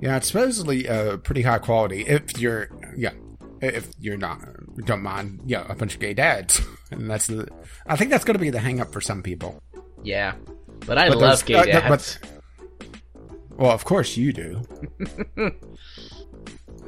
Yeah, 0.00 0.16
it's 0.16 0.26
supposedly 0.28 0.88
uh, 0.88 1.18
pretty 1.18 1.42
high 1.42 1.58
quality 1.58 2.02
if 2.06 2.38
you're 2.38 2.68
yeah 2.96 3.12
if 3.60 3.90
you're 3.98 4.16
not 4.16 4.40
don't 4.82 5.02
mind 5.02 5.40
yeah 5.46 5.64
a 5.68 5.74
bunch 5.74 5.94
of 5.94 6.00
gay 6.00 6.14
dads 6.14 6.60
and 6.90 7.08
that's 7.10 7.26
the 7.28 7.48
I 7.86 7.96
think 7.96 8.10
that's 8.10 8.24
going 8.24 8.34
to 8.34 8.40
be 8.40 8.50
the 8.50 8.58
hang 8.60 8.80
up 8.80 8.92
for 8.92 9.00
some 9.00 9.22
people. 9.22 9.62
Yeah, 10.02 10.34
but 10.86 10.98
I 10.98 11.08
But 11.08 11.18
love 11.18 11.44
gay 11.46 11.54
uh, 11.54 11.64
dads. 11.64 12.18
but- 12.20 12.30
Well, 13.56 13.70
of 13.70 13.84
course 13.84 14.16
you 14.16 14.32
do. 14.32 14.62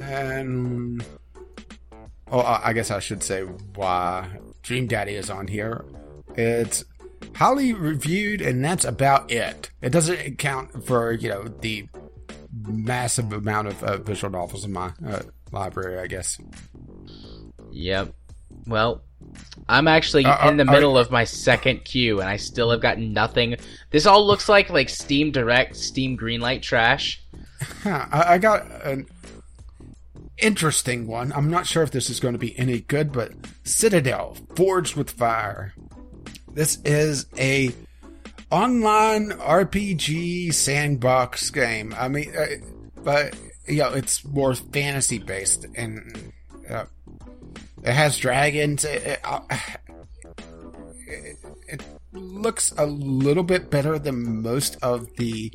and 0.01 1.05
oh, 2.31 2.41
I 2.41 2.69
I 2.69 2.73
guess 2.73 2.91
I 2.91 2.99
should 2.99 3.23
say 3.23 3.43
why 3.43 4.29
Dream 4.63 4.87
Daddy 4.87 5.15
is 5.15 5.31
on 5.31 5.47
here. 5.49 5.85
It's 6.35 6.85
highly 7.35 7.73
reviewed, 7.73 8.41
and 8.41 8.65
that's 8.65 8.85
about 8.85 9.31
it. 9.31 9.71
It 9.81 9.91
doesn't 9.91 10.21
account 10.21 10.85
for 10.87 11.13
you 11.13 11.29
know 11.29 11.45
the 11.45 11.89
massive 12.67 13.33
amount 13.33 13.69
of 13.69 13.83
uh, 13.85 13.97
visual 13.99 14.31
novels 14.33 14.65
in 14.65 14.73
my 14.73 14.93
uh, 15.07 15.23
library. 15.53 15.99
I 15.99 16.07
guess. 16.07 16.39
Yep. 17.77 18.15
Well, 18.67 19.03
I'm 19.69 19.87
actually 19.87 20.25
Uh, 20.25 20.49
in 20.49 20.57
the 20.57 20.65
are- 20.67 20.73
middle 20.73 20.97
of 20.97 21.11
my 21.11 21.25
second 21.25 21.85
queue, 21.85 22.21
and 22.21 22.29
I 22.29 22.37
still 22.37 22.71
have 22.71 22.81
got 22.81 22.99
nothing. 22.99 23.57
This 23.91 24.07
all 24.07 24.27
looks 24.27 24.49
like 24.49 24.71
like 24.71 24.89
Steam 24.89 25.31
Direct, 25.31 25.77
Steam 25.77 26.17
Greenlight 26.17 26.63
trash. 26.63 27.23
I 27.85 28.39
got 28.39 28.67
an 28.85 29.07
interesting 30.39 31.07
one. 31.07 31.33
I'm 31.33 31.51
not 31.51 31.67
sure 31.67 31.83
if 31.83 31.91
this 31.91 32.09
is 32.11 32.21
going 32.21 32.35
to 32.35 32.39
be 32.39 32.59
any 32.59 32.81
good, 32.81 33.13
but 33.13 33.33
Citadel 33.65 34.37
Forged 34.55 34.97
with 34.97 35.11
Fire. 35.11 35.75
This 36.53 36.79
is 36.85 37.27
a 37.39 37.71
online 38.51 39.31
RPG 39.33 40.53
sandbox 40.55 41.51
game. 41.51 41.95
I 41.99 42.09
mean, 42.09 42.33
uh, 42.37 42.47
but 43.03 43.37
you 43.67 43.79
know, 43.79 43.91
it's 43.93 44.25
more 44.25 44.55
fantasy 44.55 45.19
based, 45.19 45.67
and 45.75 46.33
uh, 46.71 46.85
it 47.83 47.93
has 47.93 48.19
dragons. 48.19 48.85
It, 48.85 49.03
it, 49.03 49.21
uh, 49.25 49.41
it, 51.69 51.83
looks 52.13 52.73
a 52.79 52.87
little 52.87 53.43
bit 53.43 53.71
better 53.71 53.99
than 53.99 54.43
most 54.43 54.77
of 54.83 55.17
the 55.17 55.53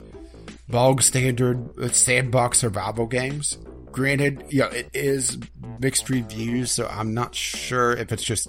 bog 0.69 1.01
standard 1.01 1.95
sandbox 1.95 2.59
survival 2.59 3.08
games. 3.08 3.58
Granted, 3.91 4.43
you 4.50 4.61
know, 4.61 4.67
it 4.67 4.90
is 4.93 5.38
mixed 5.80 6.09
reviews, 6.09 6.72
so 6.72 6.88
I'm 6.88 7.14
not 7.14 7.35
sure 7.35 7.93
if 7.93 8.11
it's 8.11 8.24
just 8.24 8.48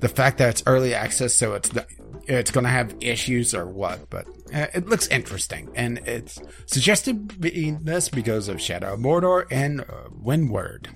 the 0.00 0.08
fact 0.08 0.38
that 0.38 0.50
it's 0.50 0.62
early 0.66 0.94
access, 0.94 1.34
so 1.34 1.54
it's 1.54 1.70
the, 1.70 1.86
it's 2.26 2.50
going 2.50 2.64
to 2.64 2.70
have 2.70 2.94
issues 3.00 3.54
or 3.54 3.66
what. 3.66 4.08
But 4.10 4.26
uh, 4.54 4.66
it 4.74 4.88
looks 4.88 5.08
interesting, 5.08 5.70
and 5.74 5.98
it's 6.06 6.40
suggested 6.66 7.40
being 7.40 7.78
this 7.82 8.08
because 8.08 8.48
of 8.48 8.60
Shadow 8.60 8.94
of 8.94 9.00
Mordor 9.00 9.46
and 9.50 9.80
uh, 9.80 9.84
Windward. 10.10 10.88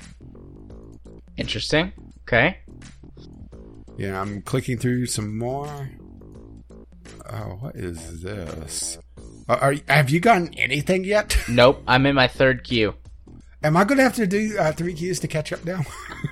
Interesting. 1.36 1.92
Okay. 2.22 2.58
Yeah, 3.96 4.20
I'm 4.20 4.42
clicking 4.42 4.78
through 4.78 5.06
some 5.06 5.38
more. 5.38 5.90
Oh, 7.30 7.56
what 7.60 7.76
is 7.76 8.22
this? 8.22 8.98
Are, 9.48 9.56
are 9.58 9.74
have 9.88 10.10
you 10.10 10.20
gotten 10.20 10.52
anything 10.54 11.04
yet? 11.04 11.36
Nope. 11.48 11.82
I'm 11.86 12.04
in 12.06 12.14
my 12.14 12.28
third 12.28 12.64
queue. 12.64 12.94
Am 13.62 13.76
I 13.76 13.84
going 13.84 13.98
to 13.98 14.04
have 14.04 14.14
to 14.16 14.26
do 14.26 14.56
uh, 14.58 14.72
three 14.72 14.94
keys 14.94 15.18
to 15.20 15.28
catch 15.28 15.52
up 15.52 15.64
now? 15.64 15.80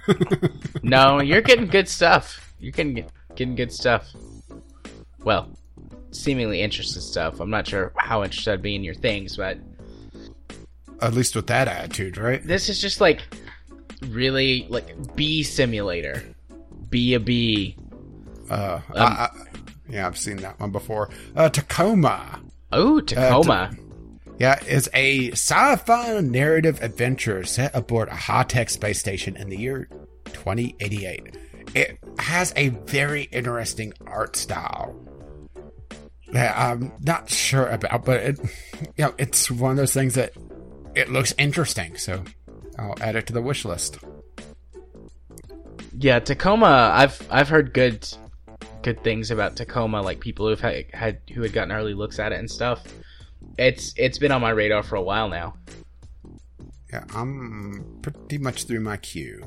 No, 0.82 1.22
you're 1.22 1.40
getting 1.40 1.66
good 1.66 1.88
stuff. 1.88 2.52
You're 2.60 2.72
getting 2.72 3.06
getting 3.36 3.54
good 3.54 3.72
stuff. 3.72 4.12
Well, 5.24 5.48
seemingly 6.10 6.60
interesting 6.60 7.00
stuff. 7.00 7.40
I'm 7.40 7.48
not 7.48 7.66
sure 7.66 7.92
how 7.96 8.22
interested 8.22 8.52
I'd 8.52 8.60
be 8.62 8.74
in 8.74 8.84
your 8.84 8.94
things, 8.94 9.38
but 9.38 9.56
At 11.00 11.14
least 11.14 11.34
with 11.34 11.46
that 11.46 11.66
attitude, 11.68 12.18
right? 12.18 12.44
this 12.46 12.68
is 12.68 12.78
just 12.82 13.00
like 13.00 13.22
really 14.10 14.66
like 14.68 15.14
bee 15.14 15.42
simulator. 15.42 16.22
Be 16.90 17.14
a 17.14 17.20
bee. 17.20 17.76
Uh, 18.50 18.80
Um, 18.88 18.94
I, 18.94 19.02
I, 19.04 19.30
Yeah, 19.88 20.06
I've 20.06 20.18
seen 20.18 20.36
that 20.38 20.60
one 20.60 20.70
before. 20.70 21.10
Uh, 21.34 21.48
Tacoma. 21.48 22.40
Oh, 22.72 23.00
Tacoma. 23.00 23.70
Yeah, 24.38 24.58
is 24.66 24.90
a 24.94 25.30
sci-fi 25.30 26.20
narrative 26.20 26.82
adventure 26.82 27.44
set 27.44 27.74
aboard 27.74 28.08
a 28.08 28.16
high-tech 28.16 28.68
space 28.68 28.98
station 28.98 29.36
in 29.36 29.48
the 29.48 29.56
year 29.56 29.88
2088. 30.26 31.36
It 31.74 31.98
has 32.18 32.52
a 32.56 32.68
very 32.68 33.24
interesting 33.24 33.92
art 34.06 34.36
style 34.36 34.94
that 36.32 36.56
I'm 36.58 36.92
not 37.00 37.30
sure 37.30 37.68
about, 37.68 38.04
but 38.04 38.20
it, 38.20 38.40
you 38.96 39.04
know, 39.04 39.14
it's 39.18 39.50
one 39.50 39.72
of 39.72 39.76
those 39.76 39.92
things 39.92 40.14
that 40.14 40.32
it 40.96 41.10
looks 41.10 41.32
interesting. 41.38 41.96
So 41.96 42.24
I'll 42.78 42.96
add 43.00 43.16
it 43.16 43.26
to 43.28 43.32
the 43.32 43.42
wish 43.42 43.64
list. 43.64 43.98
yeah, 45.98 46.18
Tacoma. 46.18 46.90
I've 46.94 47.26
I've 47.30 47.48
heard 47.48 47.72
good 47.72 48.06
good 48.82 49.02
things 49.02 49.30
about 49.30 49.56
Tacoma. 49.56 50.02
Like 50.02 50.20
people 50.20 50.48
who've 50.48 50.60
had, 50.60 50.86
had 50.92 51.20
who 51.32 51.42
had 51.42 51.52
gotten 51.52 51.72
early 51.72 51.94
looks 51.94 52.18
at 52.18 52.32
it 52.32 52.38
and 52.38 52.50
stuff. 52.50 52.82
It's 53.58 53.94
it's 53.96 54.18
been 54.18 54.32
on 54.32 54.40
my 54.40 54.50
radar 54.50 54.82
for 54.82 54.96
a 54.96 55.02
while 55.02 55.28
now. 55.28 55.54
Yeah, 56.92 57.04
I'm 57.14 57.98
pretty 58.02 58.38
much 58.38 58.64
through 58.64 58.80
my 58.80 58.96
queue. 58.96 59.44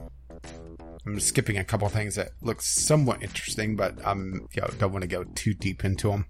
I'm 1.05 1.19
skipping 1.21 1.57
a 1.57 1.63
couple 1.63 1.87
things 1.87 2.15
that 2.15 2.31
look 2.41 2.61
somewhat 2.61 3.23
interesting, 3.23 3.77
but 3.77 4.05
um, 4.05 4.47
you 4.53 4.61
know, 4.61 4.67
don't 4.77 4.91
want 4.91 5.03
to 5.03 5.07
go 5.07 5.23
too 5.23 5.53
deep 5.53 5.85
into 5.85 6.09
them 6.09 6.25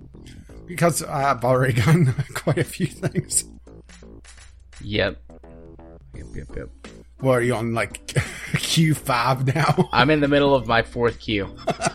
because 0.67 1.01
I've 1.03 1.43
already 1.43 1.74
done 1.82 2.14
quite 2.35 2.59
a 2.59 2.64
few 2.64 2.85
things. 2.85 3.45
Yep. 4.82 5.19
Yep, 6.17 6.35
yep, 6.35 6.55
yep. 6.55 6.69
Well, 7.21 7.33
are 7.33 7.41
you 7.41 7.55
on 7.55 7.73
like 7.73 8.07
Q 8.57 8.93
five 8.93 9.53
now? 9.53 9.89
I'm 9.91 10.09
in 10.09 10.19
the 10.19 10.27
middle 10.27 10.53
of 10.55 10.67
my 10.67 10.81
fourth 10.83 11.19
Q. 11.19 11.55
I 11.67 11.89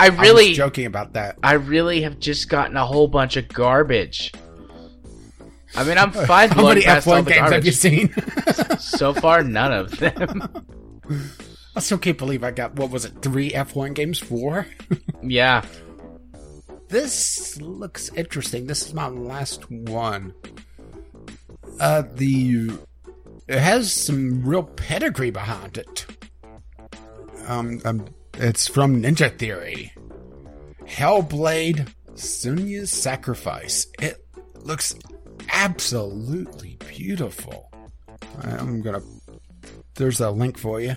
I 0.00 0.06
I 0.06 0.06
really 0.08 0.48
was 0.48 0.56
joking 0.56 0.86
about 0.86 1.14
that. 1.14 1.38
I 1.42 1.54
really 1.54 2.02
have 2.02 2.18
just 2.20 2.48
gotten 2.48 2.76
a 2.76 2.86
whole 2.86 3.08
bunch 3.08 3.36
of 3.36 3.48
garbage. 3.48 4.32
I 5.74 5.84
mean, 5.84 5.98
I'm 5.98 6.12
five 6.12 6.50
How 6.52 6.68
many 6.68 6.82
F1 6.82 7.24
the 7.24 7.30
games 7.32 7.50
have 7.50 7.66
you 7.66 7.72
seen? 7.72 8.14
So 8.78 9.12
far, 9.12 9.42
none 9.42 9.72
of 9.72 9.98
them. 9.98 10.42
I 11.76 11.80
still 11.80 11.98
can't 11.98 12.16
believe 12.16 12.42
I 12.42 12.50
got 12.52 12.74
what 12.74 12.90
was 12.90 13.04
it? 13.04 13.20
Three 13.22 13.50
F1 13.50 13.94
games? 13.94 14.18
Four? 14.18 14.66
yeah. 15.22 15.64
This 16.88 17.60
looks 17.60 18.10
interesting. 18.14 18.66
This 18.66 18.86
is 18.86 18.94
my 18.94 19.08
last 19.08 19.70
one. 19.70 20.32
Uh, 21.78 22.02
the 22.14 22.70
it 23.48 23.58
has 23.58 23.92
some 23.92 24.44
real 24.44 24.62
pedigree 24.62 25.30
behind 25.30 25.78
it. 25.78 26.06
Um, 27.46 27.80
um 27.84 28.06
it's 28.34 28.68
from 28.68 29.02
Ninja 29.02 29.36
Theory. 29.36 29.92
Hellblade: 30.84 31.88
Senua's 32.14 32.90
Sacrifice. 32.92 33.86
It 34.00 34.16
looks 34.62 34.94
absolutely 35.52 36.76
beautiful. 36.88 37.70
I'm 38.42 38.82
gonna. 38.82 39.02
There's 39.94 40.20
a 40.20 40.30
link 40.30 40.58
for 40.58 40.80
you. 40.80 40.94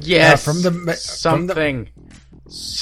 Yes. 0.00 0.44
from 0.44 0.62
the 0.62 0.70
ma- 0.70 0.78
from 0.92 1.46
the- 1.46 1.54
something. 1.54 1.88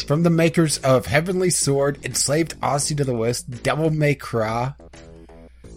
From 0.07 0.23
the 0.25 0.31
makers 0.31 0.79
of 0.79 1.07
Heavenly 1.07 1.51
Sword, 1.51 2.05
Enslaved 2.05 2.55
Odyssey 2.63 2.95
to 2.97 3.05
the 3.05 3.15
West, 3.15 3.63
Devil 3.63 3.91
May 3.91 4.15
Cry, 4.17 4.73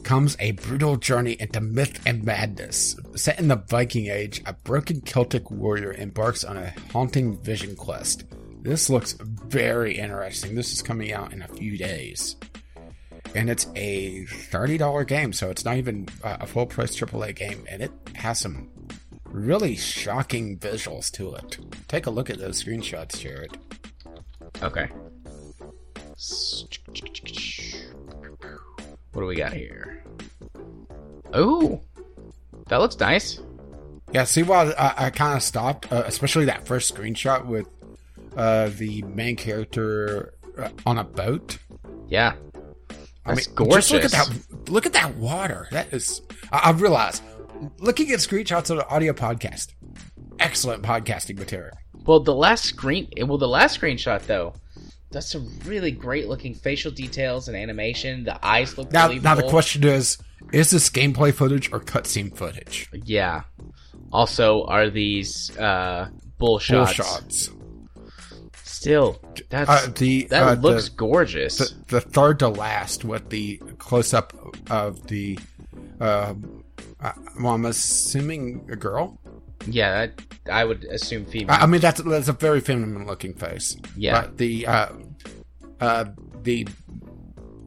comes 0.03 0.35
a 0.39 0.51
brutal 0.51 0.97
journey 0.97 1.37
into 1.39 1.61
myth 1.61 2.01
and 2.05 2.23
madness. 2.23 2.95
Set 3.15 3.39
in 3.39 3.47
the 3.47 3.55
Viking 3.55 4.07
Age, 4.07 4.41
a 4.45 4.53
broken 4.53 5.01
Celtic 5.01 5.49
warrior 5.49 5.93
embarks 5.93 6.43
on 6.43 6.57
a 6.57 6.73
haunting 6.91 7.37
vision 7.41 7.75
quest. 7.75 8.25
This 8.61 8.89
looks 8.89 9.13
very 9.13 9.97
interesting. 9.97 10.55
This 10.55 10.71
is 10.73 10.81
coming 10.81 11.11
out 11.11 11.33
in 11.33 11.41
a 11.41 11.47
few 11.47 11.77
days. 11.77 12.35
And 13.35 13.49
it's 13.49 13.67
a 13.75 14.25
$30 14.25 15.07
game, 15.07 15.33
so 15.33 15.49
it's 15.49 15.65
not 15.65 15.77
even 15.77 16.07
a 16.23 16.45
full 16.45 16.65
price 16.67 16.95
AAA 16.95 17.35
game, 17.35 17.65
and 17.69 17.81
it 17.81 17.91
has 18.13 18.39
some 18.39 18.69
really 19.25 19.75
shocking 19.75 20.57
visuals 20.59 21.11
to 21.13 21.33
it. 21.35 21.57
Take 21.87 22.05
a 22.05 22.11
look 22.11 22.29
at 22.29 22.37
those 22.37 22.63
screenshots, 22.63 23.19
Jared. 23.19 23.57
Okay. 24.61 24.87
What 29.13 29.21
do 29.21 29.27
we 29.27 29.35
got 29.35 29.53
here? 29.53 30.03
Oh, 31.33 31.81
that 32.67 32.77
looks 32.77 32.99
nice. 32.99 33.39
Yeah, 34.11 34.25
see 34.25 34.43
why 34.43 34.71
I, 34.71 35.05
I 35.05 35.09
kind 35.09 35.35
of 35.35 35.41
stopped, 35.43 35.91
uh, 35.91 36.03
especially 36.05 36.45
that 36.45 36.67
first 36.67 36.93
screenshot 36.93 37.45
with 37.45 37.67
uh, 38.35 38.69
the 38.77 39.01
main 39.03 39.35
character 39.35 40.33
uh, 40.57 40.69
on 40.85 40.97
a 40.97 41.03
boat. 41.03 41.57
Yeah, 42.07 42.33
I 43.25 43.35
That's 43.35 43.47
mean, 43.47 43.55
gorgeous. 43.55 43.89
just 43.89 43.91
look 43.91 44.03
at 44.03 44.11
that. 44.11 44.69
Look 44.69 44.85
at 44.85 44.93
that 44.93 45.15
water. 45.15 45.67
That 45.71 45.93
is. 45.93 46.21
I, 46.51 46.69
I 46.69 46.71
realize 46.71 47.21
looking 47.79 48.11
at 48.11 48.19
screenshots 48.19 48.69
of 48.69 48.77
the 48.77 48.87
audio 48.87 49.13
podcast, 49.13 49.73
excellent 50.39 50.83
podcasting 50.83 51.37
material. 51.37 51.75
Well, 52.05 52.19
the 52.19 52.35
last 52.35 52.65
screen, 52.65 53.07
well, 53.17 53.37
the 53.37 53.47
last 53.47 53.79
screenshot 53.79 54.21
though, 54.25 54.53
does 55.13 55.29
some 55.29 55.47
really 55.65 55.91
great 55.91 56.27
looking 56.27 56.53
facial 56.53 56.91
details 56.91 57.47
and 57.47 57.55
animation. 57.55 58.23
The 58.25 58.45
eyes 58.45 58.77
look 58.77 58.91
Now, 58.91 59.07
believable. 59.07 59.29
now 59.29 59.35
the 59.35 59.49
question 59.49 59.83
is: 59.85 60.17
Is 60.51 60.71
this 60.71 60.89
gameplay 60.89 61.33
footage 61.33 61.71
or 61.71 61.79
cutscene 61.79 62.35
footage? 62.35 62.89
Yeah. 63.05 63.43
Also, 64.11 64.63
are 64.65 64.89
these 64.89 65.55
uh, 65.57 66.09
bull 66.37 66.59
shots? 66.59 66.93
shots. 66.93 67.49
Still, 68.63 69.19
that's 69.49 69.69
Uh, 69.69 69.87
the 69.95 70.25
that 70.25 70.43
uh, 70.43 70.53
looks 70.61 70.89
the, 70.89 70.95
gorgeous. 70.95 71.57
the, 71.57 71.73
the 71.87 72.01
third 72.01 72.39
to 72.39 72.49
last 72.49 73.05
with 73.05 73.29
the 73.29 73.57
close 73.77 74.13
up 74.13 74.33
of 74.69 75.07
the. 75.07 75.39
Uh, 76.01 76.33
uh, 76.99 77.11
well, 77.39 77.53
I'm 77.53 77.65
assuming 77.65 78.67
a 78.69 78.75
girl. 78.75 79.19
yeah, 79.67 80.07
that, 80.07 80.21
I 80.51 80.65
would 80.65 80.83
assume 80.85 81.25
female. 81.25 81.55
I 81.55 81.61
I 81.63 81.65
mean, 81.65 81.79
that's 81.81 82.01
that's 82.01 82.27
a 82.27 82.33
very 82.33 82.59
feminine 82.59 83.05
looking 83.07 83.33
face. 83.33 83.77
Yeah. 83.95 84.21
But 84.21 84.37
the 84.37 84.67
uh, 84.67 84.87
uh, 85.79 86.05
the 86.41 86.67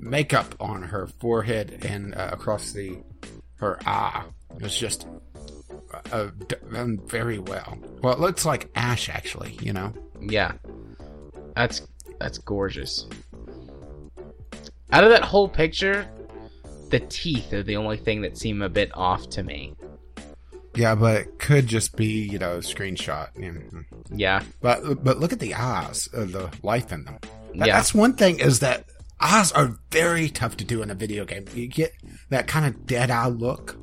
makeup 0.00 0.54
on 0.60 0.82
her 0.82 1.06
forehead 1.06 1.84
and 1.86 2.14
uh, 2.14 2.30
across 2.32 2.72
the 2.72 2.96
her 3.56 3.78
eye 3.86 4.24
is 4.60 4.76
just 4.76 5.06
uh, 6.12 6.28
done 6.70 7.00
very 7.06 7.38
well. 7.38 7.78
Well, 8.02 8.12
it 8.12 8.20
looks 8.20 8.44
like 8.44 8.70
Ash 8.74 9.08
actually. 9.08 9.58
You 9.62 9.72
know. 9.72 9.92
Yeah. 10.20 10.52
That's 11.54 11.82
that's 12.18 12.38
gorgeous. 12.38 13.06
Out 14.92 15.04
of 15.04 15.10
that 15.10 15.24
whole 15.24 15.48
picture, 15.48 16.08
the 16.90 17.00
teeth 17.00 17.52
are 17.52 17.62
the 17.62 17.76
only 17.76 17.96
thing 17.96 18.22
that 18.22 18.38
seem 18.38 18.62
a 18.62 18.68
bit 18.68 18.90
off 18.94 19.28
to 19.30 19.42
me. 19.42 19.74
Yeah, 20.76 20.94
but 20.94 21.20
it 21.22 21.38
could 21.38 21.66
just 21.66 21.96
be 21.96 22.06
you 22.06 22.38
know 22.38 22.56
a 22.56 22.58
screenshot. 22.58 23.28
Yeah. 24.14 24.42
But 24.60 25.02
but 25.04 25.18
look 25.18 25.32
at 25.32 25.40
the 25.40 25.54
eyes, 25.54 26.08
uh, 26.14 26.24
the 26.24 26.50
life 26.62 26.92
in 26.92 27.04
them. 27.04 27.18
That- 27.56 27.68
Yeah. 27.68 27.76
That's 27.76 27.94
one 27.94 28.14
thing 28.14 28.38
is 28.38 28.60
that 28.60 28.84
eyes 29.20 29.50
are 29.52 29.78
very 29.90 30.28
tough 30.28 30.56
to 30.58 30.64
do 30.64 30.82
in 30.82 30.90
a 30.90 30.94
video 30.94 31.24
game. 31.24 31.46
You 31.54 31.66
get 31.68 31.92
that 32.30 32.46
kind 32.46 32.66
of 32.66 32.86
dead 32.86 33.10
eye 33.10 33.28
look. 33.28 33.76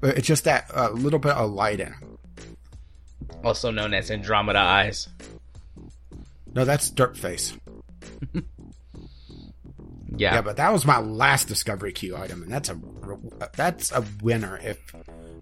But 0.00 0.18
It's 0.18 0.26
just 0.26 0.44
that 0.44 0.68
uh, 0.74 0.90
little 0.90 1.20
bit 1.20 1.32
of 1.32 1.50
light 1.52 1.78
in 1.80 1.90
them. 1.90 2.18
Also 3.44 3.70
known 3.70 3.94
as 3.94 4.10
Andromeda 4.10 4.58
eyes. 4.58 5.08
No, 6.54 6.64
that's 6.64 6.90
dirt 6.90 7.16
face. 7.16 7.54
Yeah. 10.14 10.34
Yeah, 10.34 10.42
but 10.42 10.56
that 10.56 10.72
was 10.72 10.84
my 10.84 10.98
last 10.98 11.48
discovery 11.48 11.92
queue 11.92 12.16
item, 12.16 12.42
and 12.42 12.52
that's 12.52 12.68
a 12.68 12.78
that's 13.56 13.92
a 13.92 14.04
winner 14.22 14.58
if 14.62 14.78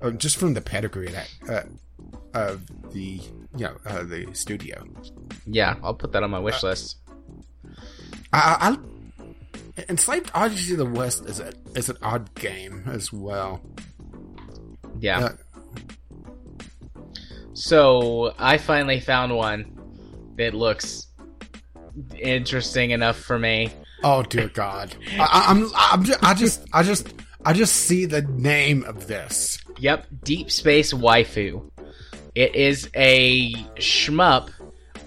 uh, 0.02 0.10
just 0.12 0.36
from 0.36 0.54
the 0.54 0.60
pedigree 0.60 1.06
of 1.08 1.12
that 1.12 1.30
uh, 1.48 1.62
of 2.38 2.92
the 2.92 3.20
you 3.56 3.64
know 3.64 3.76
uh, 3.86 4.02
the 4.04 4.26
studio. 4.34 4.84
Yeah, 5.46 5.76
I'll 5.82 5.94
put 5.94 6.12
that 6.12 6.22
on 6.22 6.30
my 6.30 6.38
wish 6.38 6.62
list. 6.62 6.96
I, 8.32 8.76
I 8.76 9.82
Enslaved 9.88 10.30
Odyssey 10.34 10.72
of 10.72 10.78
the 10.78 10.86
West 10.86 11.24
is 11.26 11.40
a 11.40 11.52
is 11.74 11.88
an 11.88 11.96
odd 12.02 12.34
game 12.34 12.84
as 12.86 13.12
well. 13.12 13.60
Yeah. 14.98 15.18
Uh, 15.20 15.32
So 17.52 18.34
I 18.38 18.58
finally 18.58 19.00
found 19.00 19.34
one 19.36 19.78
that 20.36 20.54
looks 20.54 21.06
interesting 22.18 22.90
enough 22.90 23.18
for 23.18 23.38
me. 23.38 23.70
Oh 24.02 24.22
dear 24.22 24.48
God! 24.48 24.94
I, 25.18 25.18
I- 25.18 25.50
I'm 25.50 25.68
I'm 25.74 26.04
just, 26.04 26.24
I 26.24 26.34
just 26.34 26.60
I 26.72 26.82
just 26.82 27.14
I 27.44 27.52
just 27.52 27.74
see 27.76 28.06
the 28.06 28.22
name 28.22 28.84
of 28.84 29.06
this. 29.08 29.58
Yep, 29.80 30.06
Deep 30.24 30.50
Space 30.50 30.92
Waifu. 30.92 31.70
It 32.34 32.54
is 32.54 32.90
a 32.94 33.52
shmup, 33.76 34.50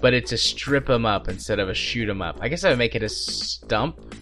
but 0.02 0.16
it's 0.16 0.32
a 0.32 0.38
strip 0.38 0.90
'em 0.90 1.06
up 1.06 1.30
instead 1.30 1.60
of 1.60 1.70
a 1.70 1.76
shoot 1.76 2.10
'em 2.10 2.24
up. 2.24 2.38
I 2.42 2.50
guess 2.50 2.64
I 2.64 2.70
would 2.70 2.80
make 2.80 2.96
it 2.96 3.04
a 3.04 3.10
stump, 3.10 4.16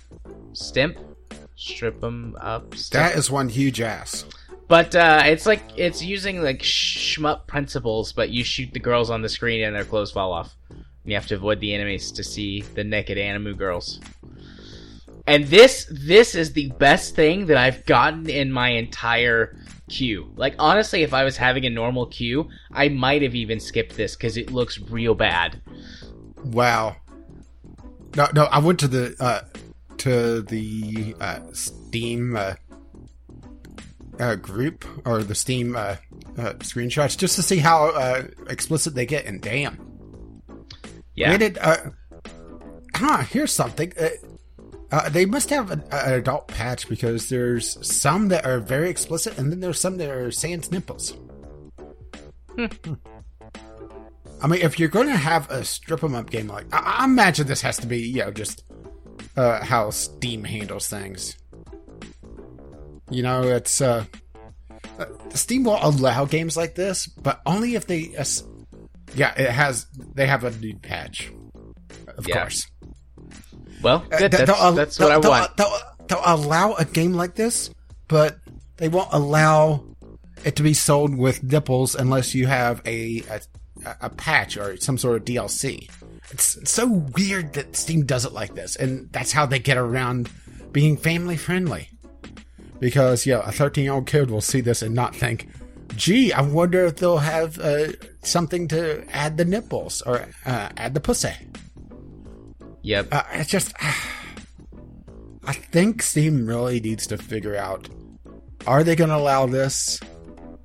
stimp, 0.52 0.98
strip 1.56 2.04
'em 2.04 2.36
up. 2.40 2.76
Stimp. 2.76 3.02
That 3.02 3.18
is 3.18 3.32
one 3.32 3.48
huge 3.48 3.80
ass. 3.80 4.26
But 4.68 4.94
uh, 4.94 5.24
it's 5.26 5.46
like 5.46 5.64
it's 5.78 6.04
using 6.04 6.42
like 6.42 6.60
shmup 6.60 7.48
principles, 7.48 8.12
but 8.12 8.30
you 8.30 8.44
shoot 8.44 8.74
the 8.74 8.80
girls 8.80 9.10
on 9.10 9.22
the 9.22 9.30
screen 9.30 9.64
and 9.64 9.74
their 9.74 9.86
clothes 9.86 10.12
fall 10.12 10.34
off. 10.34 10.56
You 11.06 11.16
have 11.16 11.28
to 11.28 11.36
avoid 11.36 11.62
the 11.62 11.74
enemies 11.74 12.12
to 12.12 12.24
see 12.24 12.62
the 12.62 12.84
naked 12.84 13.18
Animu 13.18 13.58
girls. 13.58 14.02
And 15.28 15.46
this 15.46 15.88
this 15.90 16.36
is 16.36 16.54
the 16.54 16.72
best 16.72 17.16
thing 17.16 17.46
that 17.46 17.58
I've 17.58 17.86
gotten 17.86 18.30
in 18.30 18.52
my 18.52 18.70
entire 18.70 19.56
queue. 19.92 20.32
Like 20.36 20.56
honestly, 20.58 21.04
if 21.04 21.14
I 21.14 21.24
was 21.24 21.38
having 21.38 21.66
a 21.66 21.70
normal 21.70 22.08
queue, 22.08 22.50
I 22.72 22.90
might 22.90 23.22
have 23.22 23.36
even 23.36 23.60
skipped 23.60 23.96
this 23.96 24.16
because 24.16 24.38
it 24.38 24.52
looks 24.52 24.80
real 24.80 25.14
bad. 25.14 25.62
Wow. 26.44 26.96
No, 28.16 28.28
no, 28.34 28.44
I 28.46 28.60
went 28.60 28.80
to 28.80 28.88
the 28.88 29.16
uh, 29.20 29.42
to 29.98 30.42
the 30.42 31.16
uh, 31.20 31.40
Steam 31.54 32.36
uh, 32.36 32.56
uh, 34.20 34.36
group 34.36 34.86
or 35.06 35.24
the 35.24 35.36
Steam 35.36 35.76
uh, 35.76 35.98
uh, 36.38 36.54
screenshots 36.60 37.18
just 37.18 37.36
to 37.36 37.44
see 37.44 37.58
how 37.58 37.90
uh, 37.90 38.24
explicit 38.50 38.96
they 38.96 39.06
get, 39.06 39.26
and 39.26 39.42
damn, 39.42 40.42
Yeah. 41.16 41.30
Granted, 41.30 41.58
uh, 41.62 41.78
huh, 42.96 43.18
here's 43.24 43.52
something. 43.52 43.94
Uh, 44.00 44.10
uh, 44.92 45.10
they 45.10 45.26
must 45.26 45.50
have 45.50 45.72
an, 45.72 45.84
an 45.92 46.14
adult 46.14 46.48
patch 46.48 46.88
because 46.90 47.30
there's 47.30 47.78
some 47.86 48.28
that 48.30 48.46
are 48.46 48.60
very 48.60 48.90
explicit, 48.90 49.38
and 49.38 49.52
then 49.52 49.60
there's 49.60 49.80
some 49.80 49.98
that 49.98 50.10
are 50.10 50.32
sans 50.32 50.72
nipples. 50.72 51.14
I 54.44 54.48
mean, 54.48 54.62
if 54.62 54.80
you're 54.80 54.90
going 54.90 55.08
to 55.08 55.16
have 55.16 55.50
a 55.52 55.64
strip 55.64 56.04
'em 56.04 56.16
up 56.16 56.30
game 56.30 56.48
like, 56.48 56.66
I, 56.74 56.98
I 57.02 57.06
imagine 57.06 57.48
this 57.48 57.62
has 57.62 57.78
to 57.78 57.88
be, 57.88 58.00
you 58.00 58.20
know, 58.20 58.32
just 58.32 58.64
uh, 59.38 59.64
how 59.64 59.90
Steam 59.92 60.44
handles 60.44 60.88
things. 60.88 61.38
You 63.10 63.24
know, 63.24 63.44
it's 63.44 63.82
uh, 63.82 64.06
uh, 64.98 65.06
Steam 65.34 65.64
will 65.66 65.78
allow 65.82 66.26
games 66.26 66.58
like 66.58 66.76
this, 66.76 67.06
but 67.08 67.42
only 67.46 67.76
if 67.76 67.86
they, 67.86 68.16
uh, 68.18 68.26
yeah, 69.16 69.34
it 69.40 69.52
has 69.52 69.86
they 70.16 70.26
have 70.26 70.44
a 70.44 70.52
new 70.52 70.76
patch, 70.78 71.32
of 72.18 72.28
Yeah. 72.28 72.40
course. 72.42 72.68
Well, 73.82 74.06
Uh, 74.12 74.18
good. 74.18 74.32
they'll- 74.32 74.46
That's, 74.46 74.60
they'll- 74.60 74.72
that's 74.74 75.00
what 75.00 75.12
I 75.12 75.20
they'll- 75.20 75.30
want. 75.32 75.58
They'll, 75.58 75.78
they'll 76.08 76.22
allow 76.26 76.74
a 76.76 76.86
game 76.86 77.14
like 77.14 77.36
this, 77.36 77.70
but 78.08 78.38
they 78.78 78.90
won't 78.90 79.10
allow 79.12 79.84
it 80.44 80.56
to 80.56 80.64
be 80.64 80.74
sold 80.74 81.16
with 81.16 81.44
nipples 81.44 81.96
unless 81.96 82.34
you 82.34 82.48
have 82.48 82.82
a 82.86 83.24
a, 83.30 83.42
a 84.02 84.10
patch 84.10 84.58
or 84.58 84.78
some 84.78 84.98
sort 84.98 85.18
of 85.18 85.26
DLC. 85.26 85.90
It's, 86.32 86.56
it's 86.58 86.72
so 86.72 86.88
weird 86.88 87.54
that 87.54 87.76
Steam 87.76 88.06
does 88.06 88.26
it 88.26 88.32
like 88.34 88.56
this, 88.56 88.76
and 88.76 89.12
that's 89.12 89.32
how 89.32 89.46
they 89.46 89.60
get 89.60 89.78
around 89.78 90.30
being 90.72 90.98
family 90.98 91.38
friendly. 91.38 91.90
Because 92.80 93.26
yeah, 93.26 93.42
a 93.46 93.52
13 93.52 93.84
year 93.84 93.94
old 93.94 94.08
kid 94.08 94.32
will 94.32 94.42
see 94.42 94.62
this 94.62 94.82
and 94.82 94.96
not 94.96 95.16
think, 95.16 95.48
"Gee, 95.96 96.34
I 96.34 96.42
wonder 96.42 96.86
if 96.86 96.96
they'll 96.98 97.18
have 97.20 97.60
uh, 97.60 97.90
something 98.24 98.68
to 98.70 99.04
add 99.14 99.38
the 99.38 99.46
nipples 99.46 100.02
or 100.02 100.26
uh, 100.46 100.70
add 100.78 100.94
the 100.96 101.00
pussy." 101.02 101.34
Yep. 102.84 103.08
Uh, 103.12 103.24
it's 103.34 103.50
just, 103.50 103.74
I 103.80 105.54
think 105.54 106.02
Steam 106.02 106.48
really 106.48 106.80
needs 106.80 107.08
to 107.08 107.18
figure 107.18 107.56
out: 107.56 107.90
are 108.66 108.84
they 108.84 108.96
going 108.96 109.10
to 109.10 109.16
allow 109.16 109.46
this 109.46 110.00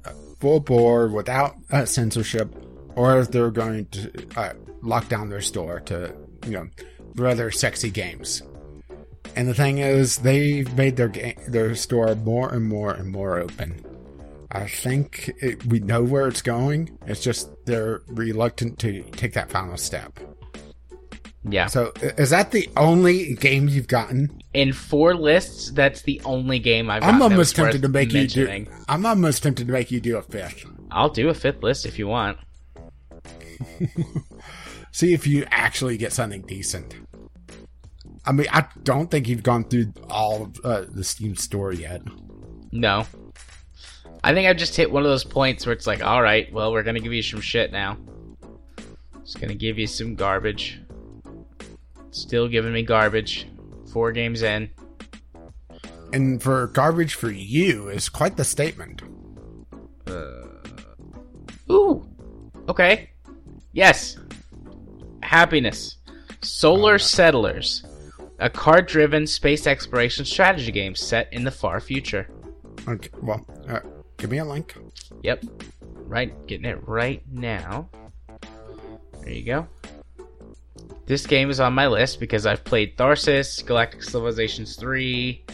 uh, 0.04 0.12
full 0.40 0.60
bore 0.60 1.08
without 1.08 1.56
uh, 1.70 1.84
censorship, 1.84 2.54
or 2.94 3.20
if 3.20 3.30
they're 3.30 3.50
going 3.50 3.86
to 3.86 4.26
uh, 4.36 4.52
lock 4.82 5.08
down 5.08 5.28
their 5.28 5.42
store 5.42 5.80
to, 5.80 6.14
you 6.46 6.52
know, 6.52 6.68
rather 7.16 7.50
sexy 7.50 7.90
games? 7.90 8.42
And 9.34 9.48
the 9.48 9.54
thing 9.54 9.78
is, 9.78 10.18
they've 10.18 10.72
made 10.74 10.96
their 10.96 11.08
ga- 11.08 11.36
their 11.48 11.74
store 11.74 12.14
more 12.14 12.52
and 12.54 12.64
more 12.64 12.92
and 12.92 13.10
more 13.10 13.38
open. 13.38 13.84
I 14.50 14.66
think 14.66 15.30
it, 15.42 15.66
we 15.66 15.80
know 15.80 16.02
where 16.02 16.28
it's 16.28 16.40
going. 16.40 16.96
It's 17.06 17.20
just 17.20 17.50
they're 17.66 18.00
reluctant 18.06 18.78
to 18.78 19.02
take 19.02 19.34
that 19.34 19.50
final 19.50 19.76
step. 19.76 20.18
Yeah. 21.48 21.66
So, 21.66 21.92
is 22.00 22.30
that 22.30 22.50
the 22.50 22.68
only 22.76 23.34
game 23.34 23.68
you've 23.68 23.88
gotten? 23.88 24.42
In 24.54 24.72
four 24.72 25.14
lists, 25.14 25.70
that's 25.70 26.02
the 26.02 26.20
only 26.24 26.58
game 26.58 26.90
I've. 26.90 27.02
I'm 27.02 27.22
almost 27.22 27.56
tempted 27.56 27.82
to 27.82 27.88
make 27.88 28.12
you 28.12 28.26
do. 28.26 28.66
I'm 28.88 29.06
almost 29.06 29.42
tempted 29.42 29.66
to 29.66 29.72
make 29.72 29.90
you 29.90 30.00
do 30.00 30.16
a 30.16 30.22
fifth. 30.22 30.64
I'll 30.90 31.10
do 31.10 31.28
a 31.28 31.34
fifth 31.34 31.62
list 31.62 31.86
if 31.86 31.98
you 31.98 32.08
want. 32.08 32.38
See 34.92 35.12
if 35.12 35.26
you 35.26 35.46
actually 35.50 35.96
get 35.98 36.12
something 36.12 36.42
decent. 36.42 36.96
I 38.24 38.32
mean, 38.32 38.46
I 38.50 38.66
don't 38.82 39.10
think 39.10 39.28
you've 39.28 39.42
gone 39.42 39.64
through 39.64 39.92
all 40.10 40.44
of 40.44 40.56
uh, 40.64 40.84
the 40.88 41.04
Steam 41.04 41.36
store 41.36 41.72
yet. 41.72 42.02
No. 42.72 43.06
I 44.24 44.34
think 44.34 44.48
I've 44.48 44.56
just 44.56 44.74
hit 44.74 44.90
one 44.90 45.04
of 45.04 45.08
those 45.08 45.22
points 45.22 45.64
where 45.64 45.72
it's 45.72 45.86
like, 45.86 46.02
all 46.02 46.22
right, 46.22 46.52
well, 46.52 46.72
we're 46.72 46.82
gonna 46.82 47.00
give 47.00 47.12
you 47.12 47.22
some 47.22 47.40
shit 47.40 47.70
now. 47.70 47.96
Just 49.22 49.40
gonna 49.40 49.54
give 49.54 49.78
you 49.78 49.86
some 49.86 50.14
garbage. 50.16 50.80
Still 52.16 52.48
giving 52.48 52.72
me 52.72 52.82
garbage. 52.82 53.46
Four 53.92 54.10
games 54.10 54.42
in. 54.42 54.70
And 56.14 56.42
for 56.42 56.68
garbage 56.68 57.14
for 57.14 57.30
you 57.30 57.88
is 57.88 58.08
quite 58.08 58.38
the 58.38 58.44
statement. 58.44 59.02
Ooh. 61.70 62.08
Okay. 62.70 63.10
Yes. 63.72 64.16
Happiness. 65.22 65.98
Solar 66.40 66.98
Settlers. 66.98 67.84
A 68.38 68.48
card 68.48 68.86
driven 68.86 69.26
space 69.26 69.66
exploration 69.66 70.24
strategy 70.24 70.72
game 70.72 70.94
set 70.94 71.30
in 71.32 71.44
the 71.44 71.50
far 71.50 71.80
future. 71.80 72.30
Okay, 72.88 73.10
well, 73.20 73.44
uh, 73.68 73.80
give 74.16 74.30
me 74.30 74.38
a 74.38 74.44
link. 74.44 74.74
Yep. 75.22 75.44
Right, 75.80 76.46
getting 76.46 76.66
it 76.66 76.78
right 76.86 77.22
now. 77.30 77.90
There 79.20 79.32
you 79.32 79.42
go. 79.42 79.68
This 81.06 81.26
game 81.26 81.50
is 81.50 81.60
on 81.60 81.72
my 81.72 81.86
list 81.86 82.18
because 82.20 82.46
I've 82.46 82.64
played 82.64 82.96
Tharsis, 82.96 83.64
Galactic 83.64 84.02
Civilizations 84.02 84.74
3, 84.76 85.44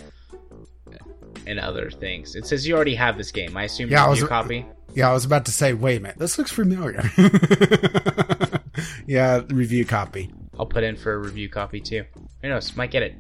and 1.47 1.61
other 1.61 1.91
things. 1.91 2.35
It 2.37 2.47
says 2.47 2.67
you 2.67 2.75
already 2.75 2.95
have 2.95 3.19
this 3.19 3.31
game. 3.31 3.57
I 3.57 3.65
assume 3.65 3.91
Yeah, 3.91 4.03
I 4.03 4.05
you 4.05 4.11
was- 4.11 4.21
review 4.23 4.29
copy. 4.29 4.67
Yeah, 4.95 5.09
I 5.09 5.15
was 5.15 5.25
about 5.25 5.47
to 5.47 5.53
say, 5.53 5.73
wait 5.73 5.97
a 5.97 6.01
minute, 6.01 6.19
this 6.19 6.37
looks 6.37 6.53
familiar. 6.53 7.03
yeah, 9.07 9.41
review 9.49 9.85
copy. 9.87 10.31
I'll 10.59 10.67
put 10.67 10.85
in 10.85 10.97
for 10.97 11.15
a 11.15 11.19
review 11.19 11.49
copy 11.49 11.81
too. 11.81 12.05
Who 12.43 12.49
knows? 12.51 12.77
Might 12.77 12.91
get 12.91 13.03
it. 13.03 13.15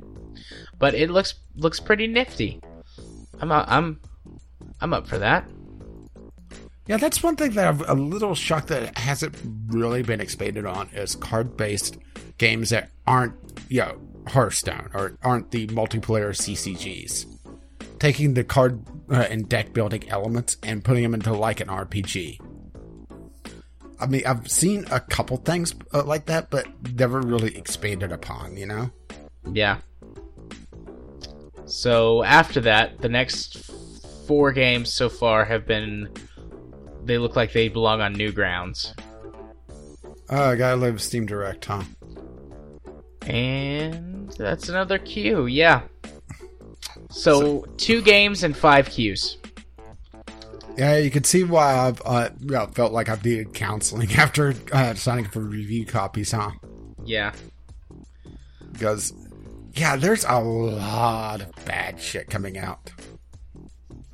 But 0.79 0.95
it 0.95 1.09
looks 1.11 1.35
looks 1.57 1.81
pretty 1.81 2.07
nifty. 2.07 2.61
I'm 3.41 3.51
I'm 3.51 4.01
I'm 4.83 4.93
up 4.93 5.07
for 5.07 5.17
that. 5.19 5.49
Yeah, 6.87 6.99
that's 6.99 7.23
one 7.23 7.37
thing 7.37 7.53
that 7.53 7.67
I'm 7.69 7.81
a 7.83 7.95
little 7.95 8.35
shocked 8.35 8.69
that 8.69 8.99
hasn't 8.99 9.35
really 9.69 10.03
been 10.03 10.21
expanded 10.21 10.67
on 10.67 10.89
is 10.93 11.15
card 11.15 11.57
based 11.57 11.97
games 12.43 12.71
that 12.71 12.91
aren't, 13.07 13.35
you 13.69 13.79
know, 13.79 13.97
Hearthstone 14.27 14.91
or 14.95 15.17
aren't 15.23 15.53
the 15.53 15.69
multiplayer 15.69 16.31
CCGs. 16.35 17.27
Taking 18.01 18.35
the 18.35 18.43
card 18.43 18.83
uh, 19.09 19.27
and 19.31 19.49
deck 19.49 19.73
building 19.73 20.09
elements 20.09 20.57
and 20.65 20.83
putting 20.83 21.05
them 21.05 21.15
into 21.15 21.33
like 21.33 21.61
an 21.61 21.69
RPG. 21.69 22.41
I 24.01 24.07
mean, 24.07 24.23
I've 24.27 24.51
seen 24.51 24.87
a 24.91 24.99
couple 24.99 25.37
things 25.37 25.73
uh, 25.95 26.03
like 26.03 26.27
that, 26.27 26.51
but 26.51 26.67
never 26.93 27.21
really 27.21 27.57
expanded 27.57 28.11
upon, 28.11 28.57
you 28.57 28.67
know? 28.67 28.91
Yeah. 29.53 29.79
So 31.67 32.25
after 32.25 32.61
that, 32.63 33.01
the 33.01 33.09
next 33.09 33.71
four 34.27 34.51
games 34.51 34.93
so 34.93 35.09
far 35.09 35.45
have 35.45 35.65
been. 35.65 36.09
They 37.05 37.19
look 37.19 37.37
like 37.37 37.53
they 37.53 37.69
belong 37.69 38.01
on 38.01 38.17
Newgrounds. 38.17 38.99
Uh, 40.29 40.57
gotta 40.57 40.77
live 40.77 41.01
Steam 41.01 41.27
Direct, 41.27 41.65
huh? 41.65 41.83
And 43.27 44.31
that's 44.33 44.69
another 44.69 44.99
queue, 44.99 45.47
yeah. 45.47 45.83
So, 47.11 47.65
two 47.77 48.03
games 48.03 48.43
and 48.43 48.57
five 48.57 48.89
queues. 48.89 49.39
Yeah, 50.77 50.97
you 50.97 51.11
can 51.11 51.25
see 51.25 51.45
why 51.45 51.77
I've 51.77 52.01
uh, 52.05 52.31
felt 52.73 52.93
like 52.93 53.09
I've 53.09 53.25
needed 53.25 53.53
counseling 53.55 54.13
after 54.17 54.55
uh, 54.73 54.95
signing 54.95 55.27
for 55.27 55.41
review 55.41 55.85
copies, 55.85 56.33
huh? 56.33 56.53
Yeah. 57.05 57.33
Because, 58.73 59.13
yeah, 59.75 59.97
there's 59.97 60.25
a 60.25 60.39
lot 60.41 61.43
of 61.43 61.53
bad 61.67 62.01
shit 62.01 62.31
coming 62.31 62.57
out. 62.59 62.91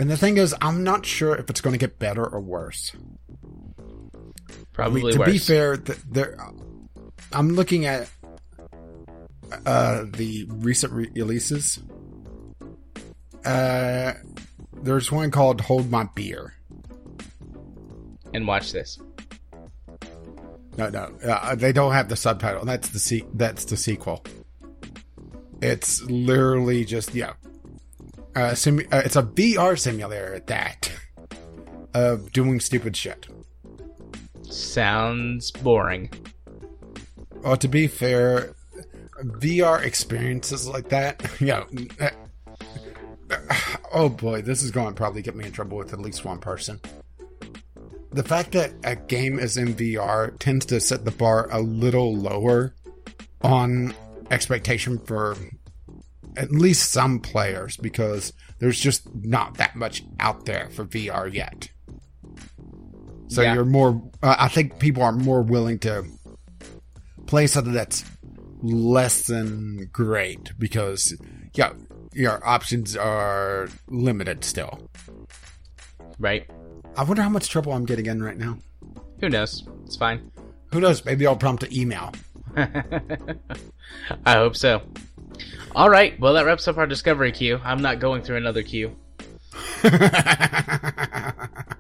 And 0.00 0.10
the 0.10 0.16
thing 0.16 0.36
is, 0.36 0.54
I'm 0.60 0.84
not 0.84 1.06
sure 1.06 1.34
if 1.34 1.48
it's 1.50 1.60
going 1.60 1.72
to 1.72 1.78
get 1.78 1.98
better 1.98 2.24
or 2.24 2.40
worse. 2.40 2.92
I 2.94 4.64
Probably 4.72 5.02
mean, 5.02 5.12
to 5.12 5.18
worse. 5.20 5.32
be 5.32 5.38
fair, 5.38 5.76
th- 5.76 5.98
there, 6.08 6.38
I'm 7.32 7.50
looking 7.50 7.84
at 7.84 8.08
uh, 9.66 10.04
the 10.12 10.46
recent 10.48 10.92
re- 10.92 11.10
releases. 11.14 11.80
Uh, 13.44 14.12
there's 14.82 15.10
one 15.12 15.30
called 15.30 15.60
"Hold 15.62 15.90
My 15.90 16.08
Beer." 16.14 16.54
and 18.34 18.46
watch 18.46 18.72
this. 18.72 18.98
No, 20.76 20.90
no, 20.90 21.12
uh, 21.24 21.54
they 21.54 21.72
don't 21.72 21.92
have 21.92 22.08
the 22.08 22.16
subtitle. 22.16 22.64
That's 22.64 22.90
the 22.90 22.98
se- 22.98 23.26
That's 23.34 23.64
the 23.64 23.76
sequel. 23.76 24.22
It's 25.60 26.02
literally 26.02 26.84
just 26.84 27.14
yeah. 27.14 27.32
Uh, 28.36 28.54
sim- 28.54 28.86
uh, 28.92 29.02
it's 29.04 29.16
a 29.16 29.22
VR 29.22 29.76
simulator 29.78 30.34
at 30.34 30.46
that 30.48 30.92
of 31.94 32.32
doing 32.32 32.60
stupid 32.60 32.96
shit. 32.96 33.26
Sounds 34.42 35.50
boring. 35.50 36.10
well, 37.42 37.56
to 37.56 37.66
be 37.68 37.86
fair, 37.88 38.54
VR 39.22 39.82
experiences 39.82 40.68
like 40.68 40.88
that, 40.90 41.22
you 41.40 41.46
know, 41.48 41.66
oh 43.92 44.08
boy, 44.08 44.42
this 44.42 44.62
is 44.62 44.70
going 44.70 44.88
to 44.88 44.94
probably 44.94 45.22
get 45.22 45.36
me 45.36 45.46
in 45.46 45.52
trouble 45.52 45.76
with 45.78 45.92
at 45.92 46.00
least 46.00 46.24
one 46.24 46.38
person. 46.38 46.80
The 48.12 48.22
fact 48.22 48.52
that 48.52 48.72
a 48.84 48.96
game 48.96 49.38
is 49.38 49.56
in 49.56 49.74
VR 49.74 50.36
tends 50.38 50.64
to 50.66 50.80
set 50.80 51.04
the 51.04 51.10
bar 51.10 51.48
a 51.50 51.60
little 51.60 52.16
lower 52.16 52.74
on 53.42 53.94
expectation 54.30 54.98
for 54.98 55.36
at 56.36 56.50
least 56.50 56.90
some 56.90 57.20
players 57.20 57.76
because 57.76 58.32
there's 58.60 58.80
just 58.80 59.14
not 59.14 59.54
that 59.58 59.76
much 59.76 60.02
out 60.20 60.46
there 60.46 60.68
for 60.70 60.84
VR 60.84 61.32
yet. 61.32 61.68
So 63.28 63.42
Yeah. 63.42 63.54
you're 63.54 63.64
more, 63.66 64.02
uh, 64.22 64.36
I 64.38 64.48
think 64.48 64.78
people 64.78 65.02
are 65.02 65.12
more 65.12 65.42
willing 65.42 65.78
to 65.80 66.04
play 67.26 67.46
something 67.46 67.74
that's 67.74 68.04
less 68.62 69.22
than 69.22 69.88
great 69.92 70.52
because, 70.58 71.16
yeah, 71.54 71.72
your 72.12 72.46
options 72.46 72.96
are 72.96 73.68
limited 73.88 74.44
still. 74.44 74.88
Right? 76.18 76.48
I 76.96 77.04
wonder 77.04 77.22
how 77.22 77.28
much 77.28 77.48
trouble 77.48 77.72
I'm 77.72 77.84
getting 77.84 78.06
in 78.06 78.22
right 78.22 78.36
now. 78.36 78.58
Who 79.20 79.28
knows? 79.28 79.66
It's 79.84 79.96
fine. 79.96 80.30
Who 80.72 80.80
knows? 80.80 81.04
Maybe 81.04 81.26
I'll 81.26 81.36
prompt 81.36 81.62
an 81.62 81.72
email. 81.72 82.12
I 82.56 83.36
hope 84.26 84.56
so. 84.56 84.82
All 85.74 85.90
right. 85.90 86.18
Well, 86.18 86.34
that 86.34 86.46
wraps 86.46 86.66
up 86.68 86.76
our 86.78 86.86
discovery 86.86 87.32
queue. 87.32 87.60
I'm 87.62 87.82
not 87.82 88.00
going 88.00 88.22
through 88.22 88.36
another 88.38 88.62
queue. 88.62 88.96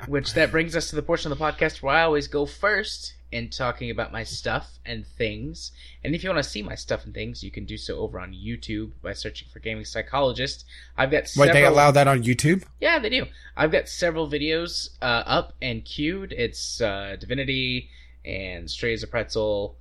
Which 0.06 0.34
that 0.34 0.50
brings 0.50 0.76
us 0.76 0.90
to 0.90 0.96
the 0.96 1.02
portion 1.02 1.32
of 1.32 1.38
the 1.38 1.44
podcast 1.44 1.82
where 1.82 1.94
I 1.94 2.02
always 2.02 2.28
go 2.28 2.46
first 2.46 3.14
in 3.30 3.50
talking 3.50 3.90
about 3.90 4.10
my 4.10 4.24
stuff 4.24 4.78
and 4.86 5.06
things. 5.06 5.72
And 6.02 6.14
if 6.14 6.22
you 6.22 6.30
want 6.30 6.42
to 6.42 6.48
see 6.48 6.62
my 6.62 6.74
stuff 6.74 7.04
and 7.04 7.12
things, 7.12 7.44
you 7.44 7.50
can 7.50 7.66
do 7.66 7.76
so 7.76 7.98
over 7.98 8.18
on 8.18 8.32
YouTube 8.32 8.92
by 9.02 9.12
searching 9.12 9.48
for 9.52 9.58
Gaming 9.58 9.84
Psychologist. 9.84 10.64
I've 10.96 11.10
got 11.10 11.30
Wait, 11.36 11.52
they 11.52 11.64
allow 11.64 11.90
that 11.90 12.08
on 12.08 12.22
YouTube? 12.22 12.64
Yeah, 12.80 12.98
they 12.98 13.10
do. 13.10 13.26
I've 13.56 13.72
got 13.72 13.88
several 13.88 14.30
videos 14.30 14.90
uh, 15.02 15.24
up 15.26 15.52
and 15.60 15.84
queued. 15.84 16.32
It's 16.32 16.80
uh, 16.80 17.16
Divinity 17.18 17.90
and 18.24 18.70
Straight 18.70 18.94
as 18.94 19.02
a 19.02 19.06
Pretzel 19.06 19.76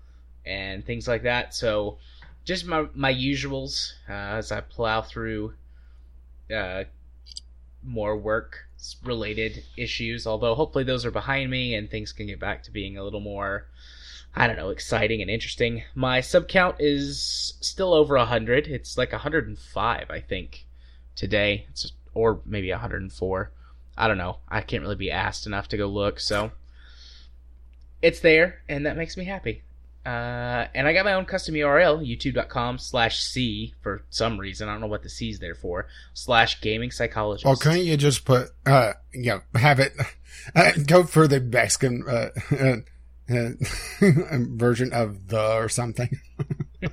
and 0.46 0.86
things 0.86 1.08
like 1.08 1.24
that. 1.24 1.54
So 1.54 1.98
just 2.44 2.66
my 2.66 2.88
my 2.94 3.14
usuals 3.14 3.94
uh, 4.10 4.38
as 4.38 4.52
I 4.52 4.62
plow 4.62 5.02
through 5.02 5.54
uh, 6.54 6.84
more 7.84 8.18
work 8.18 8.67
related 9.04 9.64
issues. 9.76 10.28
Although 10.28 10.56
hopefully 10.56 10.84
those 10.84 11.06
are 11.06 11.12
behind 11.12 11.50
me 11.52 11.76
and 11.76 11.90
things 11.90 12.12
can 12.12 12.28
get 12.28 12.40
back 12.40 12.64
to 12.64 12.72
being 12.72 12.98
a 12.98 13.04
little 13.04 13.20
more. 13.20 13.68
I 14.36 14.46
don't 14.46 14.58
know, 14.58 14.70
exciting 14.70 15.22
and 15.22 15.32
interesting. 15.32 15.84
My 15.96 16.22
sub 16.22 16.48
count 16.48 16.76
is 16.80 17.56
still 17.60 17.94
over 17.94 18.16
100. 18.18 18.68
It's 18.68 18.98
like 18.98 19.12
105, 19.12 20.12
I 20.12 20.20
think, 20.20 20.66
today. 21.16 21.66
It's 21.70 21.92
or 22.14 22.42
maybe 22.46 22.72
104. 22.72 23.52
I 23.98 24.08
don't 24.08 24.18
know. 24.18 24.38
I 24.48 24.62
can't 24.62 24.84
really 24.84 24.96
be 24.96 25.12
asked 25.12 25.46
enough 25.48 25.68
to 25.70 25.78
go 25.78 25.88
look, 25.88 26.20
so 26.20 26.52
it's 28.02 28.20
there, 28.20 28.62
and 28.70 28.86
that 28.86 28.98
makes 28.98 29.18
me 29.18 29.26
happy. 29.26 29.64
Uh, 30.08 30.68
and 30.74 30.88
I 30.88 30.94
got 30.94 31.04
my 31.04 31.12
own 31.12 31.26
custom 31.26 31.54
URL, 31.56 32.00
youtube.com 32.00 32.78
slash 32.78 33.20
C 33.20 33.74
for 33.82 34.06
some 34.10 34.40
reason. 34.40 34.70
I 34.70 34.72
don't 34.72 34.80
know 34.80 34.88
what 34.88 35.04
the 35.04 35.10
C's 35.10 35.40
there 35.40 35.54
for. 35.54 35.88
Slash 36.14 36.62
gaming 36.62 36.92
psychologist. 36.92 37.46
Or 37.46 37.58
couldn't 37.58 37.84
you 37.84 37.98
just 37.98 38.24
put, 38.24 38.52
uh, 38.66 38.94
you 39.12 39.32
know, 39.32 39.42
have 39.60 39.82
it, 39.82 39.92
uh, 40.56 40.72
go 40.86 41.04
for 41.04 41.28
the 41.28 41.42
Mexican, 41.42 42.06
uh, 42.08 42.30
uh, 42.58 43.50
version 44.56 44.94
of 44.94 45.28
the 45.28 45.56
or 45.56 45.68
something? 45.68 46.18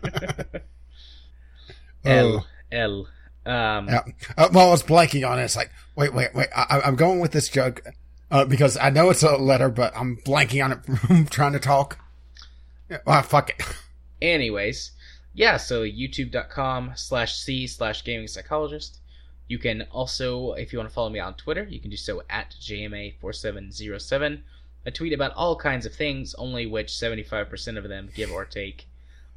L. 2.04 2.44
L. 2.72 3.06
Um, 3.46 3.88
Yeah. 3.90 4.02
Well, 4.36 4.66
I 4.66 4.70
was 4.72 4.82
blanking 4.82 5.24
on 5.28 5.38
it. 5.38 5.44
It's 5.44 5.54
like, 5.54 5.70
wait, 5.94 6.12
wait, 6.12 6.34
wait. 6.34 6.48
I, 6.52 6.80
I'm 6.84 6.96
going 6.96 7.20
with 7.20 7.30
this 7.30 7.48
joke 7.48 7.80
uh, 8.32 8.44
because 8.44 8.76
I 8.76 8.90
know 8.90 9.10
it's 9.10 9.22
a 9.22 9.36
letter, 9.36 9.68
but 9.68 9.96
I'm 9.96 10.16
blanking 10.16 10.64
on 10.64 10.72
it 10.72 10.84
from 10.84 11.26
trying 11.26 11.52
to 11.52 11.60
talk. 11.60 12.00
Yeah, 12.88 12.98
well, 13.06 13.22
fuck 13.22 13.50
it. 13.50 13.62
anyways 14.22 14.92
yeah 15.34 15.56
so 15.56 15.82
youtube.com 15.82 16.92
slash 16.94 17.36
c 17.36 17.66
slash 17.66 18.04
gaming 18.04 18.28
psychologist 18.28 19.00
you 19.48 19.58
can 19.58 19.82
also 19.90 20.52
if 20.52 20.72
you 20.72 20.78
want 20.78 20.88
to 20.88 20.94
follow 20.94 21.10
me 21.10 21.18
on 21.18 21.34
twitter 21.34 21.64
you 21.64 21.80
can 21.80 21.90
do 21.90 21.96
so 21.96 22.22
at 22.30 22.54
jma4707 22.60 24.40
i 24.86 24.90
tweet 24.90 25.12
about 25.12 25.32
all 25.34 25.56
kinds 25.56 25.84
of 25.84 25.94
things 25.94 26.34
only 26.36 26.66
which 26.66 26.88
75% 26.88 27.76
of 27.76 27.88
them 27.88 28.08
give 28.14 28.30
or 28.30 28.44
take 28.44 28.86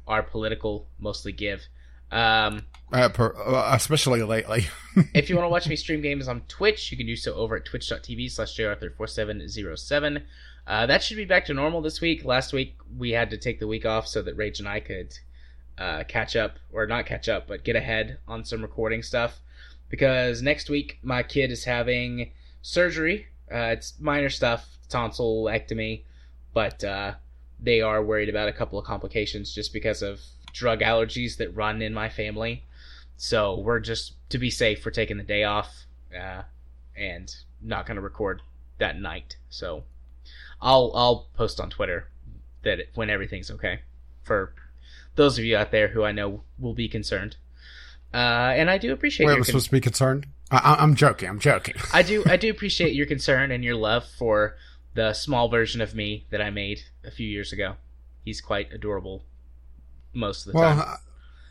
are 0.06 0.22
political 0.22 0.86
mostly 0.98 1.32
give 1.32 1.66
um, 2.10 2.64
Uh, 2.90 3.10
per, 3.10 3.34
uh, 3.36 3.74
especially 3.74 4.22
lately. 4.22 4.66
if 5.14 5.28
you 5.28 5.36
want 5.36 5.44
to 5.44 5.50
watch 5.50 5.68
me 5.68 5.76
stream 5.76 6.00
games 6.00 6.26
on 6.26 6.40
Twitch, 6.48 6.90
you 6.90 6.96
can 6.96 7.06
do 7.06 7.16
so 7.16 7.34
over 7.34 7.54
at 7.56 7.66
twitch.tv 7.66 8.30
slash 8.30 8.56
jarthur4707. 8.56 10.22
Uh, 10.68 10.84
that 10.84 11.02
should 11.02 11.16
be 11.16 11.24
back 11.24 11.46
to 11.46 11.54
normal 11.54 11.80
this 11.80 12.02
week. 12.02 12.26
Last 12.26 12.52
week, 12.52 12.76
we 12.98 13.12
had 13.12 13.30
to 13.30 13.38
take 13.38 13.58
the 13.58 13.66
week 13.66 13.86
off 13.86 14.06
so 14.06 14.20
that 14.20 14.36
Rage 14.36 14.58
and 14.58 14.68
I 14.68 14.80
could 14.80 15.18
uh, 15.78 16.04
catch 16.06 16.36
up, 16.36 16.58
or 16.70 16.86
not 16.86 17.06
catch 17.06 17.26
up, 17.26 17.48
but 17.48 17.64
get 17.64 17.74
ahead 17.74 18.18
on 18.28 18.44
some 18.44 18.60
recording 18.60 19.02
stuff. 19.02 19.40
Because 19.88 20.42
next 20.42 20.68
week, 20.68 20.98
my 21.02 21.22
kid 21.22 21.50
is 21.50 21.64
having 21.64 22.32
surgery. 22.60 23.28
Uh, 23.50 23.72
it's 23.72 23.98
minor 23.98 24.28
stuff, 24.28 24.68
tonsillectomy, 24.90 26.02
but 26.52 26.84
uh, 26.84 27.14
they 27.58 27.80
are 27.80 28.04
worried 28.04 28.28
about 28.28 28.48
a 28.48 28.52
couple 28.52 28.78
of 28.78 28.84
complications 28.84 29.54
just 29.54 29.72
because 29.72 30.02
of 30.02 30.20
drug 30.52 30.80
allergies 30.80 31.38
that 31.38 31.56
run 31.56 31.80
in 31.80 31.94
my 31.94 32.10
family. 32.10 32.62
So 33.16 33.58
we're 33.58 33.80
just 33.80 34.12
to 34.28 34.38
be 34.38 34.50
safe, 34.50 34.84
we're 34.84 34.92
taking 34.92 35.16
the 35.16 35.22
day 35.22 35.44
off, 35.44 35.86
uh, 36.14 36.42
and 36.94 37.34
not 37.62 37.86
going 37.86 37.96
to 37.96 38.02
record 38.02 38.42
that 38.76 39.00
night. 39.00 39.38
So 39.48 39.84
I'll 40.60 40.92
I'll 40.94 41.28
post 41.34 41.60
on 41.60 41.70
Twitter 41.70 42.08
that 42.62 42.80
it, 42.80 42.90
when 42.94 43.10
everything's 43.10 43.50
okay 43.50 43.80
for 44.22 44.52
those 45.14 45.38
of 45.38 45.44
you 45.44 45.56
out 45.56 45.70
there 45.70 45.88
who 45.88 46.04
I 46.04 46.12
know 46.12 46.42
will 46.58 46.74
be 46.74 46.88
concerned. 46.88 47.36
Uh, 48.12 48.16
and 48.56 48.70
I 48.70 48.78
do 48.78 48.92
appreciate 48.92 49.26
Wait, 49.26 49.32
your 49.32 49.38
I'm 49.38 49.42
con- 49.42 49.46
supposed 49.46 49.66
to 49.66 49.72
be 49.72 49.80
concerned? 49.80 50.26
I, 50.50 50.76
I'm 50.78 50.94
joking. 50.94 51.28
I'm 51.28 51.38
joking. 51.40 51.74
I 51.92 52.02
do 52.02 52.22
I 52.26 52.36
do 52.44 52.50
appreciate 52.50 52.94
your 52.94 53.06
concern 53.06 53.50
and 53.50 53.62
your 53.64 53.74
love 53.76 54.04
for 54.18 54.56
the 54.94 55.12
small 55.12 55.48
version 55.48 55.80
of 55.80 55.94
me 55.94 56.26
that 56.30 56.40
I 56.40 56.50
made 56.50 56.80
a 57.04 57.10
few 57.10 57.26
years 57.28 57.52
ago. 57.52 57.74
He's 58.24 58.40
quite 58.40 58.72
adorable 58.72 59.24
most 60.12 60.46
of 60.46 60.52
the 60.52 60.58
Well, 60.58 60.74
time. 60.74 60.84
uh, 60.88 60.96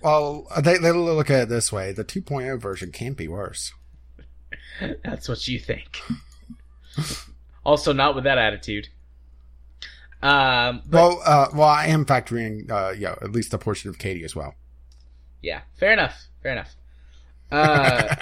well, 0.04 0.48
they, 0.62 0.78
they 0.78 0.92
look 0.92 1.30
at 1.30 1.44
it 1.44 1.50
this 1.50 1.72
way. 1.72 1.92
The 1.92 2.04
2.0 2.04 2.60
version 2.60 2.92
can't 2.92 3.18
be 3.18 3.28
worse. 3.28 3.74
That's 5.04 5.28
what 5.30 5.48
you 5.48 5.60
think. 5.60 6.00
also, 7.66 7.94
not 7.94 8.16
with 8.16 8.24
that 8.26 8.38
attitude. 8.38 8.90
Um, 10.22 10.82
but 10.86 10.98
well, 10.98 11.22
uh, 11.26 11.48
well, 11.54 11.68
I 11.68 11.88
am 11.88 12.06
factoring, 12.06 12.70
uh, 12.72 12.94
yeah, 12.98 13.16
at 13.22 13.32
least 13.32 13.54
a 13.54 13.58
portion 13.58 13.90
of 13.90 14.00
Katie 14.00 14.24
as 14.24 14.36
well. 14.36 14.56
yeah, 15.42 15.62
fair 15.80 15.94
enough. 15.94 16.28
Fair 16.42 16.54
enough. 16.54 16.76
Uh, 17.52 18.16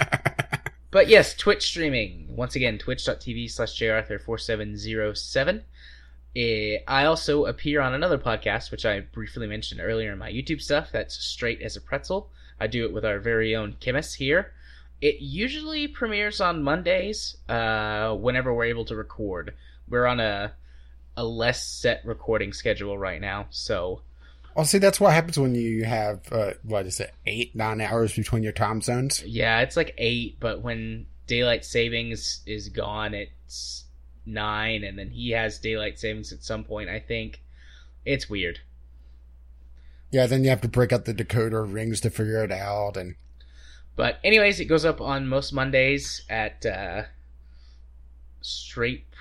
but 0.90 1.08
yes, 1.08 1.34
Twitch 1.34 1.66
streaming. 1.66 2.26
Once 2.36 2.54
again, 2.54 2.78
twitch.tv 2.78 3.50
slash 3.50 3.78
jarthur4707. 3.78 5.62
Eh, 6.36 6.78
I 6.86 7.06
also 7.06 7.46
appear 7.46 7.80
on 7.80 7.94
another 7.94 8.18
podcast, 8.18 8.70
which 8.70 8.84
I 8.84 9.00
briefly 9.00 9.46
mentioned 9.46 9.80
earlier 9.82 10.12
in 10.12 10.18
my 10.18 10.30
YouTube 10.30 10.60
stuff. 10.60 10.90
That's 10.92 11.16
Straight 11.16 11.62
as 11.62 11.76
a 11.76 11.80
Pretzel. 11.80 12.30
I 12.60 12.66
do 12.66 12.84
it 12.84 12.92
with 12.92 13.04
our 13.06 13.18
very 13.18 13.56
own 13.56 13.76
chemist 13.80 14.16
here. 14.16 14.52
It 15.00 15.20
usually 15.20 15.88
premieres 15.88 16.40
on 16.40 16.62
Mondays, 16.62 17.36
uh, 17.48 18.14
whenever 18.14 18.52
we're 18.52 18.64
able 18.64 18.84
to 18.86 18.96
record. 18.96 19.54
We're 19.88 20.06
on 20.06 20.20
a 20.20 20.52
a 21.16 21.24
less 21.24 21.66
set 21.66 22.04
recording 22.04 22.52
schedule 22.52 22.98
right 22.98 23.20
now, 23.20 23.46
so 23.50 24.02
well, 24.56 24.64
see, 24.64 24.78
that's 24.78 24.98
what 24.98 25.12
happens 25.12 25.38
when 25.38 25.54
you 25.54 25.84
have, 25.84 26.32
uh, 26.32 26.52
what 26.62 26.86
is 26.86 26.98
it, 26.98 27.12
eight, 27.26 27.54
nine 27.54 27.82
hours 27.82 28.16
between 28.16 28.42
your 28.42 28.52
time 28.52 28.80
zones. 28.80 29.22
Yeah, 29.22 29.60
it's 29.60 29.76
like 29.76 29.94
eight, 29.98 30.40
but 30.40 30.62
when 30.62 31.04
daylight 31.26 31.62
savings 31.62 32.40
is 32.46 32.70
gone, 32.70 33.12
it's 33.12 33.84
nine, 34.24 34.82
and 34.82 34.98
then 34.98 35.10
he 35.10 35.32
has 35.32 35.58
daylight 35.58 35.98
savings 35.98 36.32
at 36.32 36.42
some 36.42 36.64
point. 36.64 36.88
I 36.88 37.00
think 37.00 37.42
it's 38.06 38.30
weird. 38.30 38.60
Yeah, 40.10 40.26
then 40.26 40.42
you 40.42 40.48
have 40.48 40.62
to 40.62 40.68
break 40.68 40.90
out 40.90 41.04
the 41.04 41.12
decoder 41.12 41.70
rings 41.70 42.00
to 42.00 42.08
figure 42.08 42.42
it 42.42 42.50
out. 42.50 42.96
And 42.96 43.16
But 43.94 44.18
anyways, 44.24 44.58
it 44.58 44.64
goes 44.64 44.86
up 44.86 45.02
on 45.02 45.28
most 45.28 45.52
Mondays 45.52 46.22
at 46.30 46.64
uh, 46.64 47.02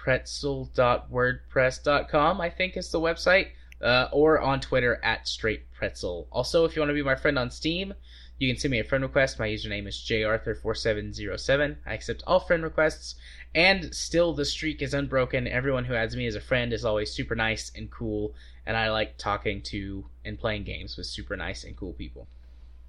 straightpretzel.wordpress.com. 0.06 2.42
I 2.42 2.50
think 2.50 2.78
is 2.78 2.92
the 2.92 3.00
website, 3.00 3.50
uh, 3.82 4.08
or 4.12 4.40
on 4.40 4.60
Twitter 4.62 5.00
at 5.04 5.26
straightpretzel. 5.26 6.28
Also, 6.32 6.66
if 6.66 6.76
you 6.76 6.82
want 6.82 6.90
to 6.90 6.94
be 6.94 7.04
my 7.04 7.16
friend 7.16 7.38
on 7.40 7.52
Steam, 7.52 7.94
You 8.38 8.52
can 8.52 8.60
send 8.60 8.72
me 8.72 8.80
a 8.80 8.84
friend 8.84 9.04
request. 9.04 9.40
My 9.40 9.48
username 9.48 9.88
is 9.88 9.96
jarthur4707. 9.96 11.78
I 11.86 11.94
accept 11.94 12.22
all 12.28 12.42
friend 12.42 12.64
requests, 12.64 13.16
and 13.54 13.96
still 13.96 14.34
the 14.34 14.44
streak 14.44 14.82
is 14.82 14.94
unbroken. 14.94 15.48
Everyone 15.48 15.86
who 15.86 15.94
adds 15.94 16.18
me 16.18 16.28
as 16.28 16.36
a 16.36 16.42
friend 16.42 16.74
is 16.74 16.84
always 16.84 17.12
super 17.12 17.36
nice 17.36 17.72
and 17.76 17.90
cool, 17.90 18.34
and 18.66 18.76
I 18.76 18.92
like 18.92 19.18
talking 19.18 19.62
to 19.64 20.06
and 20.26 20.38
playing 20.38 20.66
games 20.66 20.98
with 20.98 21.06
super 21.06 21.38
nice 21.38 21.64
and 21.64 21.78
cool 21.78 21.94
people. 21.94 22.28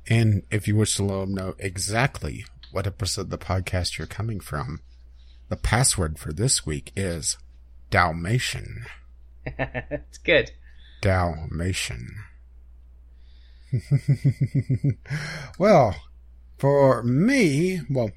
And 0.09 0.43
if 0.51 0.67
you 0.67 0.75
wish 0.75 0.97
to 0.97 1.05
let 1.05 1.21
them 1.21 1.35
know 1.35 1.55
exactly 1.59 2.45
what 2.73 2.89
episode 2.89 3.23
of 3.23 3.31
the 3.31 3.39
podcast 3.39 3.99
you're 3.99 4.09
coming 4.09 4.41
from, 4.41 4.81
the 5.49 5.57
password 5.57 6.19
for 6.19 6.33
this 6.33 6.67
week 6.67 6.93
is 6.97 7.37
Dalmatian. 7.91 8.87
it's 9.47 10.19
good. 10.19 10.51
Dalmatian. 11.01 12.17
well, 15.59 15.97
for 16.59 17.03
me, 17.03 17.81
well, 17.91 18.11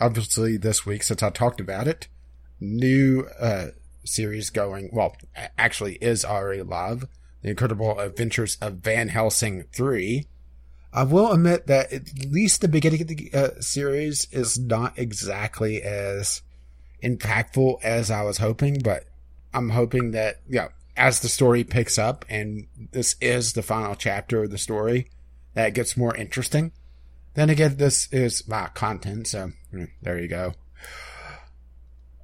obviously 0.00 0.56
this 0.56 0.84
week, 0.84 1.02
since 1.02 1.22
I 1.22 1.30
talked 1.30 1.60
about 1.60 1.88
it, 1.88 2.08
new 2.60 3.26
uh, 3.38 3.68
series 4.04 4.50
going, 4.50 4.90
well, 4.92 5.16
actually 5.56 5.94
is 5.96 6.24
already 6.24 6.62
live 6.62 7.06
The 7.42 7.50
Incredible 7.50 7.98
Adventures 7.98 8.56
of 8.60 8.74
Van 8.74 9.08
Helsing 9.08 9.64
3. 9.72 10.26
I 10.92 11.02
will 11.02 11.32
admit 11.32 11.66
that 11.66 11.92
at 11.92 12.08
least 12.30 12.60
the 12.60 12.68
beginning 12.68 13.02
of 13.02 13.08
the 13.08 13.30
uh, 13.34 13.60
series 13.60 14.26
is 14.32 14.58
not 14.58 14.98
exactly 14.98 15.82
as 15.82 16.42
impactful 17.06 17.82
as 17.82 18.10
I 18.10 18.22
was 18.22 18.38
hoping, 18.38 18.80
but 18.82 19.04
I'm 19.54 19.70
hoping 19.70 20.10
that, 20.10 20.40
yeah, 20.48 20.68
as 20.96 21.20
the 21.20 21.28
story 21.28 21.62
picks 21.62 21.98
up 21.98 22.24
and 22.28 22.66
this 22.92 23.16
is 23.20 23.52
the 23.52 23.62
final 23.62 23.94
chapter 23.94 24.44
of 24.44 24.50
the 24.50 24.58
story, 24.58 25.10
that 25.54 25.74
gets 25.74 25.96
more 25.96 26.16
interesting. 26.16 26.72
Then 27.34 27.50
again, 27.50 27.76
this 27.76 28.10
is 28.12 28.48
my 28.48 28.68
content, 28.68 29.28
so 29.28 29.52
mm, 29.72 29.88
there 30.02 30.18
you 30.18 30.28
go. 30.28 30.54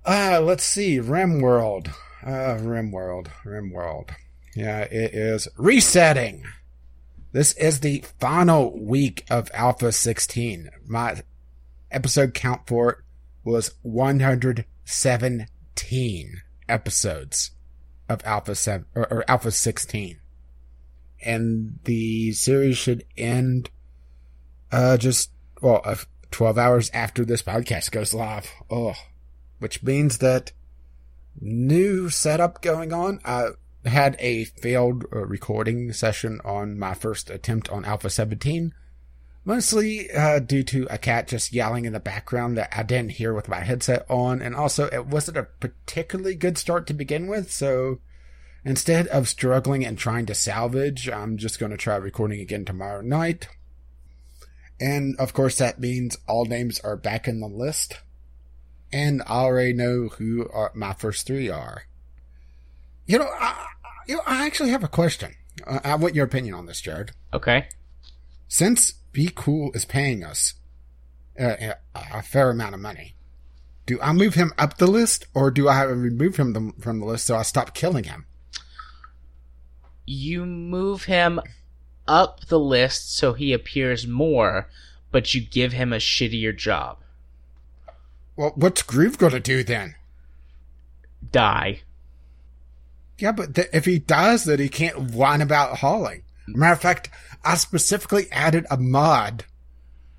Uh, 0.05 0.41
let's 0.43 0.65
see, 0.65 0.99
RimWorld. 0.99 1.89
Uh, 2.25 2.59
RimWorld, 2.59 3.28
RimWorld. 3.44 4.11
Yeah, 4.55 4.81
it 4.81 5.15
is 5.15 5.49
resetting. 5.57 6.44
This 7.33 7.52
is 7.55 7.81
the 7.81 8.05
final 8.20 8.78
week 8.78 9.25
of 9.31 9.51
Alpha 9.55 9.93
16. 9.93 10.70
My 10.86 11.23
episode 11.91 12.35
count 12.35 12.67
for 12.67 12.91
it 12.91 12.99
was 13.44 13.75
117 14.85 16.43
episodes 16.69 17.51
of 18.09 18.20
Alpha 18.25 18.55
7 18.55 18.86
or, 18.94 19.12
or 19.12 19.25
Alpha 19.28 19.51
16. 19.51 20.19
And 21.25 21.78
the 21.85 22.33
series 22.33 22.77
should 22.77 23.05
end 23.17 23.70
uh 24.73 24.97
just 24.97 25.31
well, 25.61 25.81
uh, 25.85 25.97
12 26.33 26.59
hours 26.59 26.91
after 26.93 27.25
this 27.25 27.43
podcast 27.43 27.91
goes 27.93 28.12
live. 28.12 28.51
Oh, 28.69 28.94
which 29.61 29.83
means 29.83 30.19
that 30.19 30.52
new 31.41 32.09
setup 32.09 32.62
going 32.62 32.93
on. 32.93 33.20
I 33.25 33.51
had 33.85 34.17
a 34.19 34.44
failed 34.44 35.05
uh, 35.12 35.25
recording 35.27 35.93
session 35.93 36.41
on 36.44 36.78
my 36.78 36.94
first 36.94 37.31
attempt 37.31 37.69
on 37.69 37.85
Alpha 37.85 38.11
17 38.11 38.75
mostly 39.45 40.11
uh, 40.12 40.39
due 40.39 40.62
to 40.62 40.87
a 40.91 40.99
cat 40.99 41.29
just 41.29 41.53
yelling 41.53 41.85
in 41.85 41.93
the 41.93 42.01
background 42.01 42.57
that 42.57 42.73
I 42.77 42.83
didn't 42.83 43.12
hear 43.12 43.35
with 43.35 43.49
my 43.49 43.61
headset 43.61 44.09
on, 44.11 44.41
and 44.41 44.55
also 44.55 44.87
it 44.87 45.07
wasn't 45.07 45.39
a 45.39 45.49
particularly 45.61 46.35
good 46.35 46.59
start 46.59 46.87
to 46.87 46.95
begin 46.95 47.27
with. 47.27 47.53
So 47.53 48.01
instead 48.65 49.09
of 49.09 49.29
struggling 49.29 49.85
and 49.85 49.99
trying 49.99 50.27
to 50.27 50.35
salvage, 50.35 51.09
I'm 51.09 51.37
just 51.37 51.59
going 51.59 51.73
to 51.73 51.79
try 51.79 51.97
recording 51.97 52.41
again 52.41 52.65
tomorrow 52.65 53.03
night. 53.03 53.49
And 54.81 55.17
of 55.19 55.33
course, 55.33 55.59
that 55.59 55.81
means 55.81 56.17
all 56.27 56.45
names 56.45 56.81
are 56.81 56.97
back 56.97 57.29
in 57.29 57.41
the 57.41 57.47
list, 57.47 58.01
and 58.93 59.23
I 59.23 59.43
already 59.43 59.73
know 59.73 60.09
who 60.09 60.49
are, 60.53 60.73
my 60.75 60.93
first 60.93 61.27
three 61.27 61.49
are. 61.49 61.85
You 63.07 63.19
know, 63.19 63.29
I, 63.39 63.67
you 64.07 64.17
know, 64.17 64.23
I 64.27 64.47
actually 64.47 64.71
have 64.71 64.85
a 64.85 64.89
question. 64.89 65.35
Uh, 65.67 65.81
I 65.85 65.95
want 65.97 66.15
your 66.15 66.25
opinion 66.25 66.55
on 66.55 66.67
this, 66.67 66.81
Jared. 66.81 67.12
Okay. 67.33 67.69
Since 68.49 68.95
be 69.12 69.31
Cool 69.34 69.73
is 69.73 69.84
paying 69.84 70.24
us 70.24 70.55
uh, 71.39 71.57
a, 71.60 71.74
a 71.94 72.23
fair 72.23 72.50
amount 72.50 72.74
of 72.74 72.81
money. 72.81 73.15
Do 73.84 73.99
I 74.00 74.12
move 74.12 74.34
him 74.34 74.52
up 74.58 74.78
the 74.78 74.86
list, 74.86 75.26
or 75.34 75.50
do 75.50 75.68
I 75.68 75.82
remove 75.82 76.36
him 76.36 76.73
from 76.81 77.00
the 77.00 77.07
list 77.07 77.26
so 77.26 77.36
I 77.36 77.42
stop 77.42 77.74
killing 77.74 78.05
him? 78.05 78.26
You 80.07 80.47
move 80.47 81.05
him 81.05 81.41
up 82.07 82.47
the 82.47 82.58
list 82.58 83.16
so 83.16 83.32
he 83.32 83.52
appears 83.52 84.07
more, 84.07 84.68
but 85.10 85.34
you 85.34 85.41
give 85.41 85.73
him 85.73 85.92
a 85.92 85.97
shittier 85.97 86.57
job. 86.57 86.99
Well, 88.36 88.52
what's 88.55 88.82
Groove 88.82 89.18
going 89.18 89.32
to 89.32 89.41
do 89.41 89.62
then? 89.62 89.94
Die. 91.31 91.82
Yeah, 93.18 93.32
but 93.32 93.55
th- 93.55 93.68
if 93.73 93.84
he 93.84 93.99
dies, 93.99 94.44
then 94.44 94.58
he 94.58 94.68
can't 94.68 95.12
whine 95.12 95.41
about 95.41 95.78
hauling. 95.78 96.23
Matter 96.49 96.73
of 96.73 96.81
fact, 96.81 97.10
I 97.45 97.57
specifically 97.57 98.27
added 98.31 98.67
a 98.71 98.77
mod 98.77 99.45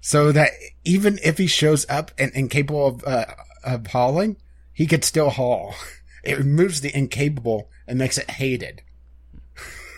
so 0.02 0.32
that 0.32 0.52
even 0.84 1.19
if 1.24 1.38
he 1.38 1.48
shows 1.48 1.85
up 1.90 2.11
and 2.18 2.32
incapable 2.34 2.88
of, 2.88 3.03
uh, 3.06 3.26
of 3.64 3.88
hauling, 3.88 4.38
he 4.74 4.85
could 4.85 5.03
still 5.03 5.30
haul. 5.30 5.76
It 6.24 6.38
removes 6.38 6.80
the 6.80 6.98
incapable 6.98 7.68
and 7.85 8.00
makes 8.00 8.18
it 8.18 8.30
hated. 8.30 8.82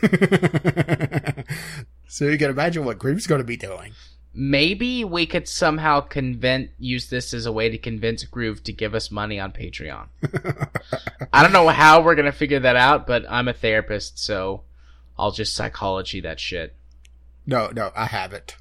so 2.08 2.26
you 2.26 2.40
can 2.40 2.50
imagine 2.50 2.84
what 2.84 2.98
Groove's 2.98 3.28
going 3.28 3.42
to 3.42 3.46
be 3.46 3.58
doing. 3.58 3.92
Maybe 4.38 5.06
we 5.06 5.26
could 5.26 5.48
somehow 5.48 6.02
convince 6.02 6.70
use 6.78 7.10
this 7.10 7.34
as 7.34 7.46
a 7.46 7.54
way 7.54 7.70
to 7.70 7.78
convince 7.78 8.26
Groove 8.26 8.64
to 8.64 8.74
give 8.74 8.94
us 8.94 9.10
money 9.10 9.40
on 9.40 9.54
Patreon. 9.54 10.08
I 11.32 11.42
don't 11.42 11.54
know 11.54 11.70
how 11.70 12.02
we're 12.02 12.16
gonna 12.16 12.34
figure 12.34 12.60
that 12.60 12.76
out, 12.76 13.08
but 13.08 13.24
I'm 13.30 13.48
a 13.48 13.54
therapist, 13.54 14.20
so 14.20 14.64
I'll 15.18 15.32
just 15.32 15.54
psychology 15.54 16.20
that 16.20 16.42
shit. 16.42 16.76
No, 17.46 17.70
no, 17.74 17.92
I 17.96 18.06
have 18.06 18.34
it. 18.34 18.56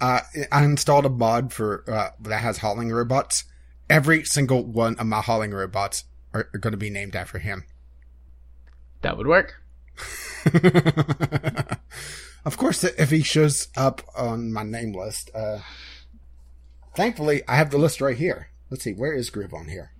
Uh, 0.00 0.20
I 0.50 0.64
installed 0.64 1.06
a 1.06 1.10
mod 1.10 1.52
for 1.52 1.84
uh, 1.90 2.10
that 2.20 2.38
has 2.38 2.58
hauling 2.58 2.90
robots. 2.90 3.44
Every 3.90 4.24
single 4.24 4.64
one 4.64 4.96
of 4.98 5.06
my 5.06 5.20
hauling 5.20 5.52
robots 5.52 6.04
are, 6.32 6.48
are 6.54 6.58
going 6.58 6.72
to 6.72 6.78
be 6.78 6.90
named 6.90 7.16
after 7.16 7.38
him. 7.38 7.64
That 9.02 9.16
would 9.16 9.26
work. 9.26 9.62
of 12.44 12.56
course, 12.56 12.84
if 12.84 13.10
he 13.10 13.22
shows 13.22 13.68
up 13.76 14.02
on 14.16 14.52
my 14.52 14.62
name 14.62 14.92
list, 14.92 15.30
uh, 15.34 15.58
thankfully 16.94 17.42
I 17.48 17.56
have 17.56 17.70
the 17.70 17.78
list 17.78 18.00
right 18.00 18.16
here. 18.16 18.50
Let's 18.70 18.84
see, 18.84 18.92
where 18.92 19.14
is 19.14 19.30
Groove 19.30 19.54
on 19.54 19.68
here? 19.68 19.92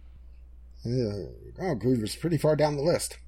Uh, 0.86 1.32
oh, 1.60 1.74
Groove 1.74 2.04
is 2.04 2.14
pretty 2.14 2.38
far 2.38 2.54
down 2.54 2.76
the 2.76 2.82
list 2.82 3.18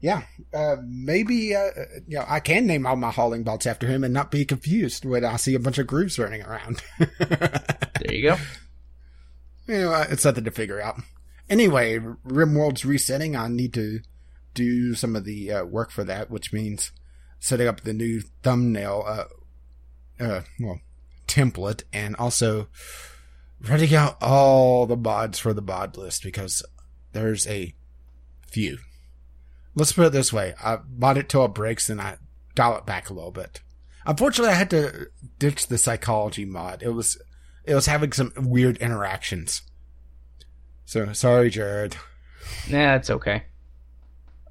yeah, 0.00 0.22
uh, 0.54 0.76
maybe 0.84 1.54
uh, 1.56 1.70
you 2.06 2.18
know 2.18 2.24
I 2.28 2.40
can 2.40 2.66
name 2.66 2.86
all 2.86 2.96
my 2.96 3.10
hauling 3.10 3.42
bots 3.42 3.66
after 3.66 3.86
him 3.86 4.04
and 4.04 4.14
not 4.14 4.30
be 4.30 4.44
confused 4.44 5.04
when 5.04 5.24
I 5.24 5.36
see 5.36 5.54
a 5.54 5.60
bunch 5.60 5.78
of 5.78 5.86
grooves 5.86 6.18
running 6.18 6.42
around. 6.42 6.82
there 6.98 8.14
you 8.14 8.22
go. 8.22 8.36
You 9.66 9.80
know, 9.80 10.04
it's 10.08 10.22
something 10.22 10.44
to 10.44 10.50
figure 10.50 10.80
out. 10.80 11.00
Anyway, 11.50 11.98
RimWorld's 11.98 12.84
resetting. 12.84 13.34
I 13.34 13.48
need 13.48 13.74
to 13.74 14.00
do 14.54 14.94
some 14.94 15.16
of 15.16 15.24
the 15.24 15.52
uh, 15.52 15.64
work 15.64 15.90
for 15.90 16.04
that, 16.04 16.30
which 16.30 16.52
means 16.52 16.92
setting 17.40 17.66
up 17.66 17.80
the 17.80 17.92
new 17.92 18.22
thumbnail, 18.42 19.04
uh, 19.06 19.24
uh, 20.22 20.40
well, 20.60 20.80
template, 21.26 21.82
and 21.92 22.14
also 22.16 22.68
writing 23.60 23.94
out 23.94 24.16
all 24.20 24.86
the 24.86 24.96
mods 24.96 25.38
for 25.38 25.52
the 25.52 25.62
mod 25.62 25.96
list 25.96 26.22
because 26.22 26.62
there's 27.12 27.46
a 27.48 27.74
few 28.46 28.78
let's 29.78 29.92
put 29.92 30.06
it 30.06 30.12
this 30.12 30.32
way. 30.32 30.54
I 30.62 30.76
bought 30.76 31.16
it 31.16 31.28
till 31.28 31.44
it 31.44 31.54
breaks 31.54 31.88
and 31.88 32.00
I 32.00 32.18
dial 32.54 32.76
it 32.76 32.86
back 32.86 33.08
a 33.08 33.14
little 33.14 33.30
bit. 33.30 33.60
Unfortunately, 34.04 34.52
I 34.52 34.56
had 34.56 34.70
to 34.70 35.06
ditch 35.38 35.68
the 35.68 35.78
psychology 35.78 36.44
mod. 36.44 36.82
It 36.82 36.90
was, 36.90 37.20
it 37.64 37.74
was 37.74 37.86
having 37.86 38.12
some 38.12 38.32
weird 38.36 38.76
interactions. 38.78 39.62
So 40.84 41.12
sorry, 41.12 41.50
Jared. 41.50 41.96
Nah, 42.68 42.96
it's 42.96 43.10
okay. 43.10 43.44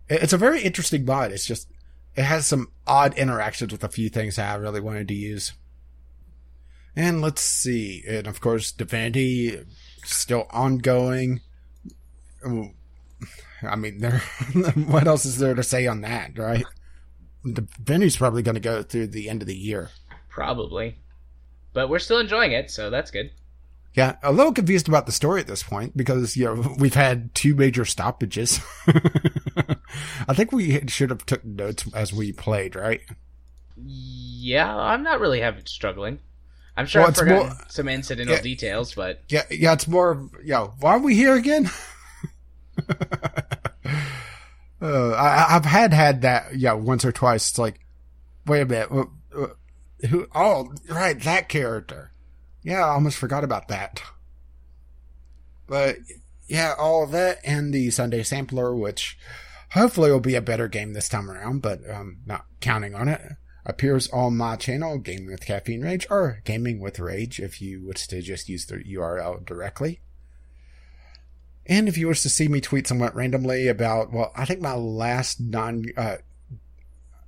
It's 0.07 0.33
a 0.33 0.37
very 0.37 0.61
interesting 0.61 1.03
mod. 1.03 1.31
It's 1.31 1.45
just, 1.45 1.67
it 2.15 2.23
has 2.23 2.47
some 2.47 2.71
odd 2.85 3.17
interactions 3.17 3.71
with 3.71 3.83
a 3.83 3.89
few 3.89 4.09
things 4.09 4.37
that 4.37 4.49
I 4.49 4.55
really 4.55 4.79
wanted 4.79 5.09
to 5.09 5.13
use. 5.13 5.53
And 6.95 7.21
let's 7.21 7.41
see. 7.41 8.03
And 8.07 8.27
of 8.27 8.39
course, 8.39 8.71
Divinity 8.71 9.59
still 10.05 10.47
ongoing. 10.51 11.41
Um, 12.45 12.76
I 13.63 13.75
mean, 13.75 13.99
there. 13.99 14.19
what 14.87 15.07
else 15.07 15.25
is 15.25 15.37
there 15.37 15.53
to 15.55 15.63
say 15.63 15.87
on 15.87 16.01
that, 16.01 16.37
right? 16.37 16.65
The 17.43 17.67
venue's 17.81 18.17
probably 18.17 18.41
going 18.43 18.55
to 18.55 18.61
go 18.61 18.83
through 18.83 19.07
the 19.07 19.29
end 19.29 19.41
of 19.41 19.47
the 19.47 19.55
year. 19.55 19.89
Probably, 20.29 20.97
but 21.73 21.89
we're 21.89 21.99
still 21.99 22.19
enjoying 22.19 22.51
it, 22.51 22.69
so 22.69 22.89
that's 22.89 23.09
good. 23.11 23.31
Yeah, 23.93 24.17
a 24.21 24.31
little 24.31 24.53
confused 24.53 24.87
about 24.87 25.07
the 25.07 25.11
story 25.11 25.41
at 25.41 25.47
this 25.47 25.63
point 25.63 25.97
because 25.97 26.37
you 26.37 26.45
know 26.45 26.75
we've 26.77 26.93
had 26.93 27.33
two 27.33 27.55
major 27.55 27.83
stoppages. 27.85 28.59
I 30.27 30.33
think 30.33 30.51
we 30.51 30.85
should 30.87 31.09
have 31.09 31.25
took 31.25 31.43
notes 31.43 31.85
as 31.95 32.13
we 32.13 32.31
played, 32.31 32.75
right? 32.75 33.01
yeah, 33.79 34.75
I'm 34.75 35.03
not 35.03 35.19
really 35.19 35.39
having 35.41 35.65
struggling. 35.65 36.19
I'm 36.75 36.85
sure 36.85 37.01
Well, 37.01 37.09
I've 37.09 37.17
forgotten 37.17 37.47
more- 37.47 37.57
some 37.69 37.87
incidental 37.89 38.35
Yeah. 38.35 38.41
details, 38.41 38.93
but 38.95 39.21
Yeah, 39.29 39.43
yeah, 39.49 39.73
it's 39.73 39.87
more. 39.87 40.11
of, 40.11 40.31
Yeah, 40.43 40.67
why 40.79 40.91
are 40.93 40.99
we 40.99 41.15
here 41.15 41.35
again? 41.35 41.69
uh, 44.81 45.11
I, 45.11 45.55
I've 45.55 45.65
had 45.65 45.93
had 45.93 46.21
that. 46.21 46.57
Yeah, 46.57 46.73
once 46.73 47.05
or 47.05 47.11
twice. 47.11 47.49
It's 47.49 47.59
like, 47.59 47.79
wait 48.45 48.61
a 48.61 48.65
minute, 48.65 48.91
uh, 48.91 49.05
uh, 49.37 50.07
who? 50.07 50.27
Oh, 50.33 50.73
right, 50.89 51.19
that 51.21 51.49
character. 51.49 52.11
Yeah, 52.63 52.85
I 52.85 52.89
almost 52.89 53.17
forgot 53.17 53.43
about 53.43 53.67
that. 53.69 54.01
But 55.67 55.97
yeah, 56.47 56.73
all 56.77 57.05
that 57.07 57.39
and 57.43 57.73
the 57.73 57.89
Sunday 57.91 58.23
Sampler, 58.23 58.75
which 58.75 59.17
hopefully 59.71 60.11
will 60.11 60.19
be 60.19 60.35
a 60.35 60.41
better 60.41 60.67
game 60.67 60.93
this 60.93 61.09
time 61.09 61.29
around, 61.29 61.61
but 61.61 61.87
um, 61.89 62.19
not 62.25 62.45
counting 62.61 62.95
on 62.95 63.07
it. 63.07 63.21
Appears 63.65 64.09
on 64.11 64.37
my 64.37 64.55
channel, 64.55 64.97
Gaming 64.97 65.27
with 65.27 65.45
Caffeine 65.45 65.81
Rage, 65.81 66.07
or 66.09 66.39
Gaming 66.45 66.79
with 66.79 66.99
Rage, 66.99 67.41
if 67.41 67.61
you 67.61 67.85
wish 67.85 68.07
to 68.07 68.21
just 68.21 68.47
use 68.47 68.65
the 68.65 68.77
URL 68.77 69.45
directly. 69.45 69.99
And 71.67 71.87
if 71.87 71.97
you 71.97 72.07
wish 72.07 72.21
to 72.21 72.29
see 72.29 72.47
me 72.47 72.61
tweet 72.61 72.87
somewhat 72.87 73.15
randomly 73.15 73.67
about, 73.67 74.11
well, 74.11 74.31
I 74.35 74.45
think 74.45 74.61
my 74.61 74.73
last 74.73 75.41
non 75.41 75.85
uh, 75.95 76.17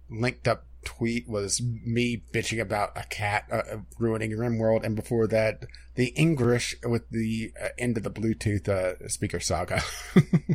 linked 0.10 0.48
up 0.48 0.66
tweet 0.86 1.28
was 1.28 1.62
me 1.62 2.24
bitching 2.34 2.62
about 2.62 2.98
a 2.98 3.04
cat 3.04 3.46
uh, 3.52 3.80
ruining 3.98 4.32
RimWorld, 4.32 4.86
and 4.86 4.96
before 4.96 5.28
that, 5.28 5.66
the 5.96 6.08
English 6.10 6.76
with 6.84 7.10
the 7.10 7.52
uh, 7.62 7.68
end 7.78 7.98
of 7.98 8.04
the 8.04 8.10
Bluetooth 8.10 8.70
uh, 8.70 9.08
speaker 9.10 9.42
saga. 9.42 9.82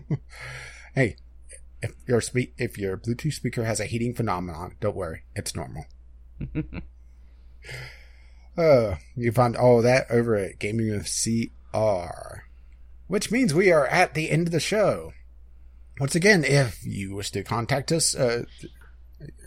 hey, 0.94 1.16
if 1.82 1.92
your 2.06 2.22
spe- 2.22 2.56
if 2.56 2.78
your 2.78 2.96
Bluetooth 2.96 3.34
speaker 3.34 3.64
has 3.64 3.80
a 3.80 3.84
heating 3.84 4.14
phenomenon, 4.14 4.76
don't 4.80 4.96
worry, 4.96 5.24
it's 5.34 5.54
normal. 5.54 5.84
Uh, 8.56 8.96
you 9.16 9.32
find 9.32 9.56
all 9.56 9.82
that 9.82 10.08
over 10.10 10.36
at 10.36 10.58
Gaming 10.60 10.90
with 10.90 11.06
CR. 11.06 12.43
Which 13.07 13.31
means 13.31 13.52
we 13.52 13.70
are 13.70 13.86
at 13.86 14.15
the 14.15 14.31
end 14.31 14.49
of 14.49 14.52
the 14.52 14.60
show. 14.60 15.12
Once 16.00 16.15
again, 16.15 16.44
if 16.44 16.84
you 16.84 17.15
wish 17.15 17.31
to 17.31 17.44
contact 17.44 17.92
us, 17.92 18.15
uh, 18.15 18.44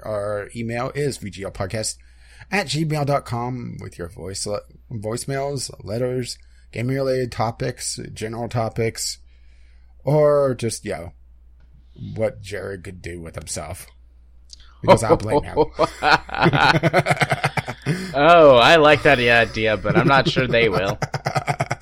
our 0.04 0.50
email 0.56 0.92
is 0.96 1.18
vglpodcast 1.18 1.98
at 2.52 2.68
gmail.com 2.68 3.78
with 3.82 3.98
your 3.98 4.08
voice 4.08 4.48
voicemails, 4.92 5.72
letters, 5.84 6.38
gaming 6.72 6.96
related 6.96 7.32
topics, 7.32 8.00
general 8.14 8.48
topics, 8.48 9.18
or 10.04 10.56
just, 10.56 10.86
you 10.86 10.92
know, 10.92 11.14
what 12.16 12.42
Jared 12.42 12.84
could 12.84 13.02
do 13.02 13.20
with 13.20 13.36
himself. 13.36 13.88
Because 14.82 15.04
I 15.04 15.16
blame 15.16 15.44
him. 15.44 15.58
oh, 18.14 18.56
I 18.58 18.76
like 18.78 19.04
that 19.04 19.20
idea, 19.20 19.76
but 19.76 19.98
I'm 19.98 20.08
not 20.08 20.30
sure 20.30 20.48
they 20.48 20.70
will. 20.70 21.00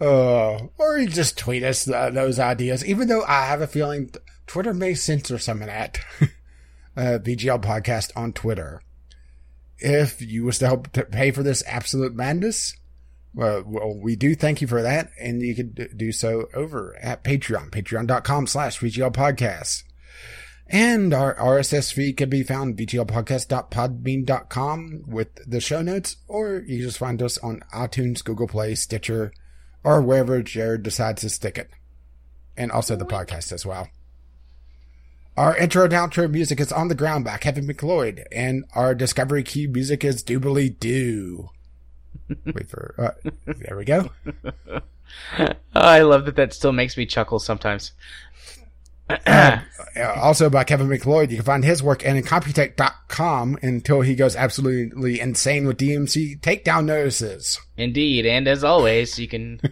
Uh, 0.00 0.68
or 0.78 0.98
you 0.98 1.08
just 1.08 1.36
tweet 1.36 1.62
us 1.62 1.88
uh, 1.88 2.10
those 2.10 2.38
ideas, 2.38 2.84
even 2.84 3.08
though 3.08 3.24
I 3.24 3.46
have 3.46 3.60
a 3.60 3.66
feeling 3.66 4.10
Twitter 4.46 4.72
may 4.72 4.94
censor 4.94 5.38
some 5.38 5.60
of 5.60 5.66
that. 5.66 5.98
uh, 6.96 7.18
VGL 7.22 7.62
podcast 7.62 8.10
on 8.16 8.32
Twitter. 8.32 8.82
If 9.78 10.20
you 10.20 10.44
wish 10.44 10.58
to 10.58 10.66
help 10.66 10.92
to 10.92 11.04
pay 11.04 11.30
for 11.30 11.42
this 11.42 11.62
absolute 11.66 12.14
madness, 12.14 12.76
well, 13.34 13.62
well, 13.64 13.96
we 13.96 14.16
do 14.16 14.34
thank 14.34 14.60
you 14.60 14.66
for 14.66 14.82
that, 14.82 15.10
and 15.20 15.40
you 15.42 15.62
d- 15.62 15.86
do 15.94 16.10
so 16.10 16.48
over 16.54 16.96
at 17.00 17.22
Patreon, 17.22 17.70
patreon.com 17.70 18.48
slash 18.48 18.80
VGL 18.80 19.12
podcast. 19.12 19.84
And 20.66 21.14
our 21.14 21.36
RSS 21.36 21.92
feed 21.92 22.16
can 22.16 22.28
be 22.28 22.42
found 22.42 22.76
vglpodcast.podbean.com 22.76 25.04
with 25.06 25.28
the 25.46 25.60
show 25.60 25.82
notes, 25.82 26.16
or 26.26 26.64
you 26.66 26.82
just 26.82 26.98
find 26.98 27.22
us 27.22 27.38
on 27.38 27.62
iTunes, 27.72 28.24
Google 28.24 28.48
Play, 28.48 28.74
Stitcher, 28.74 29.30
or 29.88 30.02
wherever 30.02 30.42
Jared 30.42 30.82
decides 30.82 31.22
to 31.22 31.30
stick 31.30 31.56
it. 31.56 31.70
And 32.58 32.70
also 32.70 32.94
the 32.94 33.06
podcast 33.06 33.52
as 33.52 33.64
well. 33.64 33.88
Our 35.34 35.56
intro 35.56 35.84
and 35.84 35.94
outro 35.94 36.30
music 36.30 36.60
is 36.60 36.70
On 36.70 36.88
the 36.88 36.94
Ground 36.94 37.24
by 37.24 37.38
Kevin 37.38 37.66
MacLeod, 37.66 38.26
and 38.30 38.64
our 38.74 38.94
Discovery 38.94 39.42
Queue 39.42 39.70
music 39.70 40.04
is 40.04 40.22
Doobly 40.22 40.78
Doo. 40.78 41.48
Wait 42.44 42.68
for, 42.68 42.94
uh, 42.98 43.30
there 43.46 43.78
we 43.78 43.86
go. 43.86 44.10
I 45.74 46.02
love 46.02 46.26
that 46.26 46.36
that 46.36 46.52
still 46.52 46.72
makes 46.72 46.98
me 46.98 47.06
chuckle 47.06 47.38
sometimes. 47.38 47.92
Uh, 49.08 49.58
also 50.16 50.48
by 50.50 50.64
Kevin 50.64 50.88
MacLeod. 50.88 51.30
You 51.30 51.38
can 51.38 51.44
find 51.44 51.64
his 51.64 51.82
work 51.82 52.04
and 52.06 52.16
at 52.18 52.24
incompetech.com 52.24 53.58
until 53.62 54.02
he 54.02 54.14
goes 54.14 54.36
absolutely 54.36 55.18
insane 55.20 55.66
with 55.66 55.78
DMC 55.78 56.40
takedown 56.40 56.84
notices. 56.84 57.60
Indeed, 57.76 58.26
and 58.26 58.46
as 58.46 58.62
always, 58.64 59.18
you 59.18 59.28
can. 59.28 59.60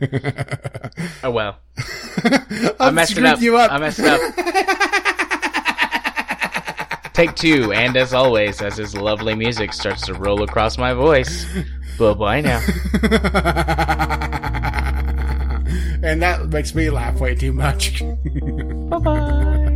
Oh 1.23 1.31
well, 1.31 1.58
I 1.78 2.73
I 2.81 2.90
messed 2.90 3.16
it 3.18 3.24
up. 3.24 3.40
You 3.40 3.56
up. 3.56 3.70
I 3.70 3.78
messed 3.78 4.00
it 4.00 4.06
up. 4.06 4.20
Take 7.12 7.34
two, 7.34 7.73
and 7.73 7.97
as 7.97 8.12
always, 8.12 8.60
as 8.62 8.76
his 8.76 8.94
lovely 8.94 9.34
music 9.34 9.73
starts 9.73 10.02
to 10.06 10.15
roll 10.15 10.42
across 10.42 10.78
my 10.78 10.92
voice. 10.92 11.47
Bye 11.98 12.15
bye 12.15 12.40
now. 12.40 12.60
and 16.03 16.23
that 16.23 16.49
makes 16.49 16.75
me 16.75 16.91
laugh 16.91 17.21
way 17.21 17.35
too 17.35 17.53
much. 17.53 18.03
Bye 18.03 18.99
bye. 18.99 19.67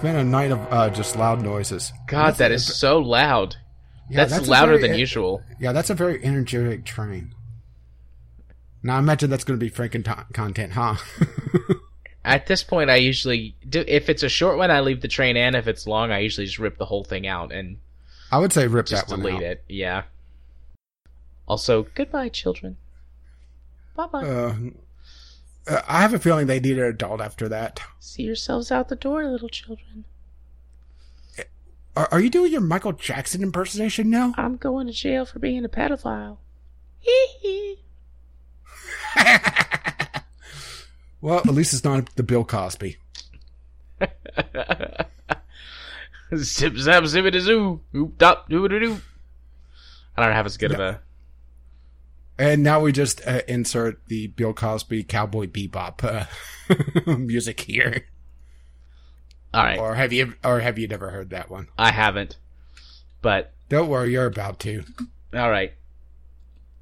it's 0.00 0.06
been 0.06 0.16
a 0.16 0.24
night 0.24 0.50
of 0.50 0.72
uh, 0.72 0.88
just 0.88 1.14
loud 1.16 1.42
noises. 1.42 1.92
God, 2.06 2.36
that 2.36 2.52
is 2.52 2.64
so 2.64 3.00
loud. 3.00 3.56
Yeah, 4.08 4.24
that's, 4.24 4.46
a 4.46 4.50
louder 4.50 4.78
very- 4.78 4.88
than 4.88 4.98
usual. 4.98 5.42
Yeah, 5.60 5.72
that's 5.72 5.90
a 5.90 5.94
very 5.94 6.24
energetic 6.24 6.86
train. 6.86 7.34
Now 8.82 8.96
I 8.96 8.98
imagine 8.98 9.30
that's 9.30 9.44
going 9.44 9.58
to 9.58 9.64
be 9.64 9.70
Franken 9.70 10.04
to- 10.04 10.26
content, 10.32 10.72
huh? 10.72 10.96
At 12.24 12.46
this 12.46 12.62
point, 12.62 12.90
I 12.90 12.96
usually 12.96 13.56
do. 13.68 13.84
If 13.86 14.08
it's 14.08 14.22
a 14.22 14.28
short 14.28 14.58
one, 14.58 14.70
I 14.70 14.80
leave 14.80 15.00
the 15.00 15.08
train 15.08 15.36
in. 15.36 15.54
If 15.54 15.66
it's 15.66 15.86
long, 15.86 16.10
I 16.10 16.18
usually 16.18 16.46
just 16.46 16.58
rip 16.58 16.76
the 16.78 16.84
whole 16.84 17.04
thing 17.04 17.26
out 17.26 17.52
and 17.52 17.78
I 18.30 18.38
would 18.38 18.52
say 18.52 18.66
rip 18.66 18.86
just 18.86 19.08
that 19.08 19.12
one 19.12 19.20
delete 19.20 19.36
out. 19.36 19.42
it. 19.42 19.64
Yeah. 19.68 20.02
Also, 21.48 21.86
goodbye, 21.94 22.28
children. 22.28 22.76
Bye 23.96 24.06
bye. 24.06 24.22
Uh, 24.22 24.54
uh, 25.66 25.82
I 25.88 26.02
have 26.02 26.14
a 26.14 26.18
feeling 26.18 26.46
they 26.46 26.60
need 26.60 26.78
an 26.78 26.84
adult 26.84 27.20
after 27.20 27.48
that. 27.48 27.80
See 27.98 28.22
yourselves 28.22 28.70
out 28.70 28.88
the 28.88 28.96
door, 28.96 29.26
little 29.26 29.48
children. 29.48 30.04
Are, 31.96 32.08
are 32.12 32.20
you 32.20 32.30
doing 32.30 32.52
your 32.52 32.60
Michael 32.60 32.92
Jackson 32.92 33.42
impersonation 33.42 34.10
now? 34.10 34.32
I'm 34.36 34.56
going 34.56 34.86
to 34.86 34.92
jail 34.92 35.24
for 35.26 35.38
being 35.38 35.64
a 35.64 35.68
pedophile. 35.68 36.36
Hee 37.00 37.26
hee. 37.40 37.76
well, 41.20 41.38
at 41.38 41.46
least 41.46 41.72
it's 41.72 41.84
not 41.84 42.14
the 42.16 42.22
Bill 42.22 42.44
Cosby. 42.44 42.96
Zip 46.36 46.76
zap 46.76 47.02
zippity 47.04 47.40
zoo. 47.40 47.80
Oop 47.94 48.16
dop 48.18 48.48
doo 48.48 48.68
doo 48.68 48.78
doo. 48.78 49.00
I 50.16 50.24
don't 50.24 50.32
have 50.34 50.46
as 50.46 50.56
good 50.56 50.72
of 50.72 50.80
a. 50.80 51.00
And 52.38 52.62
now 52.62 52.80
we 52.80 52.92
just 52.92 53.26
uh, 53.26 53.42
insert 53.48 54.06
the 54.06 54.28
Bill 54.28 54.54
Cosby 54.54 55.02
Cowboy 55.04 55.46
Bebop 55.46 56.04
uh, 57.06 57.16
music 57.18 57.60
here. 57.60 58.06
All 59.52 59.64
right, 59.64 59.78
Or 59.78 59.96
have 59.96 60.12
you 60.12 60.34
or 60.44 60.60
have 60.60 60.78
you 60.78 60.86
never 60.86 61.10
heard 61.10 61.30
that 61.30 61.50
one? 61.50 61.66
I 61.76 61.90
haven't. 61.90 62.38
But 63.20 63.52
Don't 63.68 63.88
worry, 63.88 64.12
you're 64.12 64.26
about 64.26 64.60
to. 64.60 64.84
all 65.34 65.50
right. 65.50 65.72